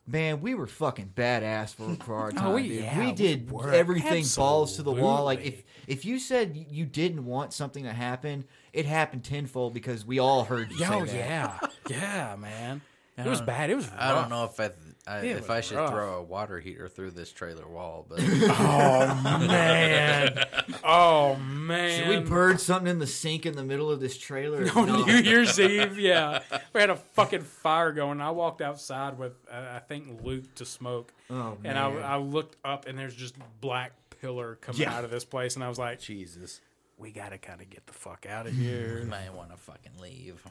Man, 0.05 0.41
we 0.41 0.53
were 0.53 0.67
fucking 0.67 1.13
badass 1.15 1.75
for, 1.75 1.95
for 2.03 2.15
our 2.15 2.27
Oh, 2.35 2.37
time. 2.37 2.53
we- 2.55 2.67
dude. 2.67 2.81
yeah, 2.83 2.99
we 2.99 3.05
we 3.05 3.11
did 3.13 3.49
were. 3.51 3.71
everything 3.71 4.25
balls 4.35 4.75
to 4.77 4.83
the 4.83 4.91
wall. 4.91 5.23
Like 5.23 5.45
if 5.45 5.63
if 5.87 6.03
you 6.03 6.17
said 6.19 6.65
you 6.69 6.85
didn't 6.85 7.25
want 7.25 7.53
something 7.53 7.83
to 7.83 7.93
happen, 7.93 8.43
it 8.73 8.85
happened 8.87 9.23
tenfold 9.23 9.73
because 9.75 10.03
we 10.05 10.17
all 10.19 10.43
heard 10.45 10.71
you 10.71 10.85
Oh 10.89 11.05
say 11.05 11.17
that. 11.19 11.71
yeah, 11.89 11.95
yeah, 12.31 12.35
man. 12.37 12.81
It 13.17 13.27
was 13.29 13.39
bad. 13.41 13.69
It 13.69 13.75
was. 13.75 13.87
I 13.97 14.11
don't 14.13 14.29
know 14.29 14.45
if 14.45 14.59
I, 14.59 14.71
I 15.05 15.17
if 15.25 15.49
I 15.49 15.59
should 15.59 15.75
rough. 15.77 15.89
throw 15.91 16.15
a 16.19 16.23
water 16.23 16.59
heater 16.61 16.87
through 16.87 17.11
this 17.11 17.29
trailer 17.31 17.67
wall, 17.67 18.05
but 18.07 18.19
Oh 18.23 19.39
man. 19.47 20.45
Oh 20.83 21.35
man. 21.35 21.99
Should 21.99 22.07
we 22.07 22.19
burn 22.29 22.57
something 22.57 22.89
in 22.89 22.99
the 22.99 23.07
sink 23.07 23.45
in 23.45 23.55
the 23.57 23.65
middle 23.65 23.91
of 23.91 23.99
this 23.99 24.17
trailer? 24.17 24.65
on 24.75 24.85
No. 24.87 25.03
New 25.03 25.15
Year's 25.17 25.59
Eve, 25.59 25.99
yeah, 25.99 26.39
we 26.73 26.79
had 26.79 26.89
a 26.89 26.95
fucking 26.95 27.41
fire 27.41 27.91
going. 27.91 28.21
I 28.21 28.31
walked 28.31 28.61
outside 28.61 29.17
with 29.17 29.33
uh, 29.51 29.73
I 29.75 29.79
think 29.79 30.21
Luke 30.23 30.55
to 30.55 30.65
smoke, 30.65 31.11
Oh, 31.29 31.57
and 31.65 31.77
I. 31.77 31.89
I 31.89 32.17
looked 32.17 32.55
up 32.63 32.87
and 32.87 32.97
there's 32.97 33.15
just 33.15 33.35
black 33.59 33.91
pillar 34.21 34.55
coming 34.61 34.81
Yeah. 34.83 34.95
out 34.97 35.03
of 35.03 35.11
this 35.11 35.25
place, 35.25 35.55
and 35.55 35.63
I 35.65 35.69
was 35.69 35.77
like, 35.79 35.99
Jesus, 35.99 36.61
we 36.97 37.11
gotta 37.11 37.37
kind 37.37 37.59
of 37.61 37.69
get 37.69 37.85
the 37.87 37.93
fuck 37.93 38.25
out 38.29 38.47
of 38.47 38.53
here. 38.53 38.99
you 39.03 39.05
might 39.09 39.33
want 39.33 39.51
to 39.51 39.57
fucking 39.57 39.91
leave. 39.99 40.41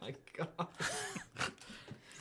my 0.00 0.12
God. 0.36 0.66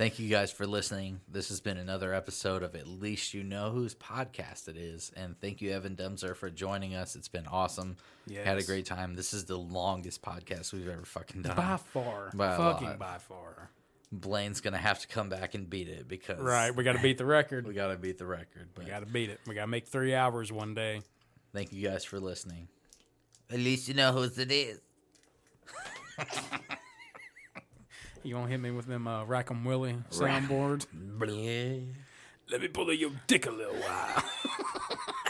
Thank 0.01 0.17
you 0.17 0.29
guys 0.29 0.51
for 0.51 0.65
listening. 0.65 1.21
This 1.31 1.49
has 1.49 1.59
been 1.59 1.77
another 1.77 2.11
episode 2.11 2.63
of 2.63 2.73
At 2.73 2.87
Least 2.87 3.35
You 3.35 3.43
Know 3.43 3.69
Whose 3.69 3.93
podcast 3.93 4.67
it 4.67 4.75
is. 4.75 5.11
And 5.15 5.39
thank 5.39 5.61
you, 5.61 5.69
Evan 5.69 5.95
Dumser, 5.95 6.35
for 6.35 6.49
joining 6.49 6.95
us. 6.95 7.15
It's 7.15 7.27
been 7.27 7.45
awesome. 7.45 7.97
Had 8.43 8.57
a 8.57 8.63
great 8.63 8.87
time. 8.87 9.13
This 9.13 9.31
is 9.31 9.45
the 9.45 9.59
longest 9.59 10.23
podcast 10.23 10.73
we've 10.73 10.87
ever 10.87 11.05
fucking 11.05 11.43
done. 11.43 11.55
By 11.55 11.77
far, 11.77 12.31
By 12.33 12.57
fucking 12.57 12.95
by 12.97 13.19
far. 13.19 13.69
Blaine's 14.11 14.59
going 14.59 14.73
to 14.73 14.79
have 14.79 14.97
to 15.01 15.07
come 15.07 15.29
back 15.29 15.53
and 15.53 15.69
beat 15.69 15.87
it 15.87 16.07
because. 16.07 16.39
Right, 16.39 16.75
we 16.75 16.83
got 16.83 16.93
to 16.93 17.01
beat 17.03 17.19
the 17.19 17.25
record. 17.27 17.67
We 17.67 17.75
got 17.75 17.89
to 17.89 17.95
beat 17.95 18.17
the 18.17 18.25
record. 18.25 18.69
But 18.73 18.85
We 18.85 18.89
got 18.89 19.01
to 19.01 19.05
beat 19.05 19.29
it. 19.29 19.39
We 19.45 19.53
got 19.53 19.65
to 19.65 19.67
make 19.67 19.87
three 19.87 20.15
hours 20.15 20.51
one 20.51 20.73
day. 20.73 21.03
thank 21.53 21.71
you 21.71 21.87
guys 21.87 22.03
for 22.03 22.19
listening. 22.19 22.69
At 23.51 23.59
least 23.59 23.87
you 23.87 23.93
know 23.93 24.13
whose 24.13 24.39
it 24.39 24.51
is. 24.51 24.79
You 28.23 28.35
gonna 28.35 28.47
hit 28.47 28.59
me 28.59 28.71
with 28.71 28.85
them 28.85 29.07
uh, 29.07 29.25
Rack'em 29.25 29.65
Willie 29.65 29.97
soundboards? 30.11 30.85
Let 32.51 32.61
me 32.61 32.67
pull 32.67 32.91
your 32.93 33.11
dick 33.27 33.45
a 33.47 33.51
little 33.51 33.75
while. 33.75 34.23